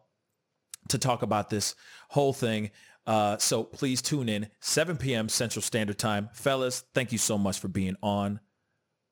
to 0.90 0.98
talk 0.98 1.22
about 1.22 1.50
this 1.50 1.76
whole 2.10 2.34
thing. 2.34 2.72
Uh, 3.06 3.38
so 3.38 3.64
please 3.64 4.02
tune 4.02 4.30
in 4.30 4.48
7 4.60 4.98
p.m. 4.98 5.30
Central 5.30 5.62
Standard 5.62 5.98
Time, 5.98 6.30
fellas. 6.34 6.84
Thank 6.94 7.12
you 7.12 7.18
so 7.18 7.38
much 7.38 7.60
for 7.60 7.68
being 7.68 7.96
on. 8.02 8.40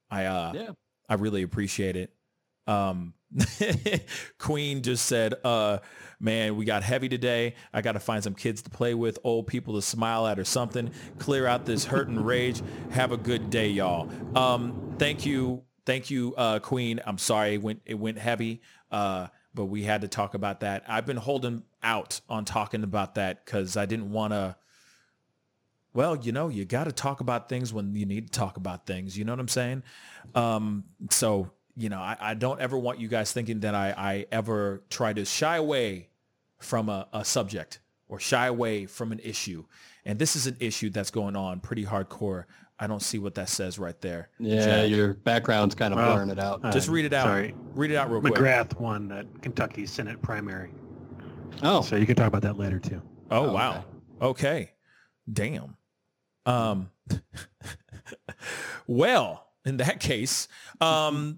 I 0.10 0.26
uh, 0.26 0.54
yeah. 0.54 0.70
I 1.10 1.16
really 1.16 1.42
appreciate 1.44 1.96
it. 1.96 2.14
Um, 2.68 3.14
Queen 4.40 4.82
just 4.82 5.06
said, 5.06 5.36
uh, 5.44 5.80
man, 6.20 6.56
we 6.56 6.66
got 6.66 6.84
heavy 6.84 7.10
today. 7.10 7.56
I 7.74 7.82
got 7.82 7.94
to 7.94 8.00
find 8.00 8.24
some 8.24 8.36
kids 8.36 8.62
to 8.64 8.70
play 8.70 8.94
with, 8.94 9.20
old 9.24 9.48
people 9.48 9.76
to 9.76 9.82
smile 9.82 10.28
at 10.28 10.40
or 10.40 10.46
something. 10.46 10.92
Clear 11.18 11.48
out 11.48 11.66
this 11.66 11.86
hurt 11.86 12.08
and 12.08 12.26
rage. 12.26 12.62
Have 12.92 13.12
a 13.12 13.18
good 13.18 13.50
day, 13.50 13.70
y'all. 13.70 14.10
Um, 14.38 14.96
thank 14.98 15.26
you. 15.26 15.64
Thank 15.86 16.12
you, 16.12 16.36
uh, 16.38 16.60
Queen. 16.60 17.00
I'm 17.06 17.18
sorry 17.18 17.56
it 17.56 17.62
went, 17.62 17.82
it 17.86 17.96
went 17.96 18.20
heavy. 18.20 18.62
Uh, 18.92 19.28
but 19.54 19.66
we 19.66 19.84
had 19.84 20.02
to 20.02 20.08
talk 20.08 20.34
about 20.34 20.62
that. 20.62 20.84
I've 20.88 21.06
been 21.06 21.18
holding 21.18 21.64
out 21.84 22.22
on 22.30 22.46
talking 22.46 22.84
about 22.84 23.16
that 23.16 23.46
because 23.46 23.78
I 23.78 23.86
didn't 23.86 24.12
want 24.12 24.34
to. 24.34 24.56
Well, 25.94 26.16
you 26.16 26.32
know, 26.32 26.48
you 26.48 26.64
got 26.64 26.86
to 26.86 26.94
talk 26.94 27.20
about 27.20 27.50
things 27.50 27.74
when 27.74 27.96
you 27.96 28.06
need 28.06 28.32
to 28.32 28.40
talk 28.40 28.56
about 28.56 28.86
things. 28.86 29.18
You 29.18 29.26
know 29.26 29.34
what 29.34 29.42
I'm 29.42 29.50
saying? 29.50 29.84
Um, 30.34 30.86
so, 31.10 31.52
you 31.76 31.90
know, 31.90 32.00
I, 32.00 32.16
I, 32.18 32.34
don't 32.34 32.62
ever 32.62 32.78
want 32.78 33.00
you 33.00 33.10
guys 33.10 33.34
thinking 33.34 33.60
that 33.62 33.76
I, 33.76 33.94
I 33.98 34.26
ever 34.32 34.84
try 34.90 35.12
to 35.12 35.26
shy 35.26 35.58
away 35.58 36.08
from 36.60 36.88
a, 36.88 37.10
a 37.12 37.26
subject 37.26 37.82
or 38.08 38.22
shy 38.22 38.48
away 38.48 38.86
from 38.86 39.12
an 39.12 39.20
issue. 39.20 39.66
And 40.06 40.18
this 40.18 40.38
is 40.38 40.48
an 40.48 40.56
issue 40.62 40.90
that's 40.92 41.12
going 41.12 41.36
on 41.36 41.60
pretty 41.60 41.86
hardcore 41.86 42.46
I 42.82 42.88
don't 42.88 43.00
see 43.00 43.20
what 43.20 43.36
that 43.36 43.48
says 43.48 43.78
right 43.78 44.00
there. 44.02 44.30
Yeah, 44.40 44.66
Jack. 44.66 44.90
your 44.90 45.14
background's 45.14 45.76
kind 45.76 45.94
of 45.94 46.00
well, 46.00 46.14
blurring 46.14 46.32
it 46.32 46.40
out. 46.40 46.64
Just 46.74 46.90
read 46.90 47.06
it 47.06 47.14
out. 47.14 47.26
Sorry. 47.26 47.54
Read 47.76 47.92
it 47.92 47.96
out 47.96 48.10
real 48.10 48.22
McGrath 48.22 48.32
quick. 48.32 48.34
McGrath 48.44 48.80
won 48.80 49.08
that 49.10 49.42
Kentucky 49.44 49.86
Senate 49.86 50.20
primary. 50.24 50.72
Oh. 51.62 51.82
So 51.84 51.96
you 51.96 52.08
can 52.08 52.16
talk 52.16 52.28
about 52.28 52.42
that 52.42 52.58
later 52.58 52.80
too. 52.80 53.00
Oh, 53.30 53.50
oh 53.50 53.54
wow. 53.54 53.86
Okay. 54.20 54.48
okay. 54.48 54.72
Damn. 55.32 55.78
Um 56.48 56.90
well, 58.88 59.46
in 59.64 59.78
that 59.78 60.00
case, 60.00 60.48
um 60.82 61.38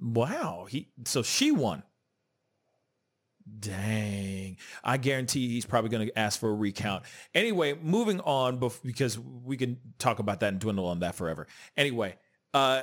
wow, 0.00 0.68
he 0.70 0.90
so 1.04 1.24
she 1.24 1.50
won. 1.50 1.82
Dang. 3.64 4.56
I 4.82 4.96
guarantee 4.96 5.48
he's 5.48 5.66
probably 5.66 5.90
going 5.90 6.06
to 6.06 6.18
ask 6.18 6.38
for 6.38 6.50
a 6.50 6.54
recount. 6.54 7.04
Anyway, 7.34 7.74
moving 7.82 8.20
on 8.20 8.58
because 8.84 9.18
we 9.18 9.56
can 9.56 9.78
talk 9.98 10.18
about 10.18 10.40
that 10.40 10.48
and 10.48 10.60
dwindle 10.60 10.86
on 10.86 11.00
that 11.00 11.14
forever. 11.14 11.46
Anyway, 11.76 12.16
uh, 12.52 12.82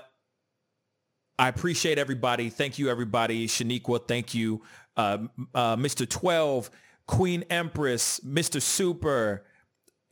I 1.38 1.48
appreciate 1.48 1.98
everybody. 1.98 2.50
Thank 2.50 2.78
you, 2.80 2.90
everybody. 2.90 3.48
Shaniqua, 3.48 4.08
thank 4.08 4.34
you. 4.34 4.62
Uh, 4.96 5.20
uh, 5.56 5.76
Mr. 5.76 6.08
12, 6.08 6.70
Queen 7.08 7.44
Empress, 7.50 8.20
Mr. 8.20 8.62
Super, 8.62 9.44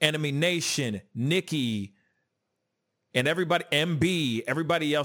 Enemy 0.01 0.31
Nation, 0.31 1.01
Nikki, 1.13 1.93
and 3.13 3.27
everybody, 3.27 3.65
MB, 3.71 4.43
everybody 4.47 4.95
else 4.95 4.97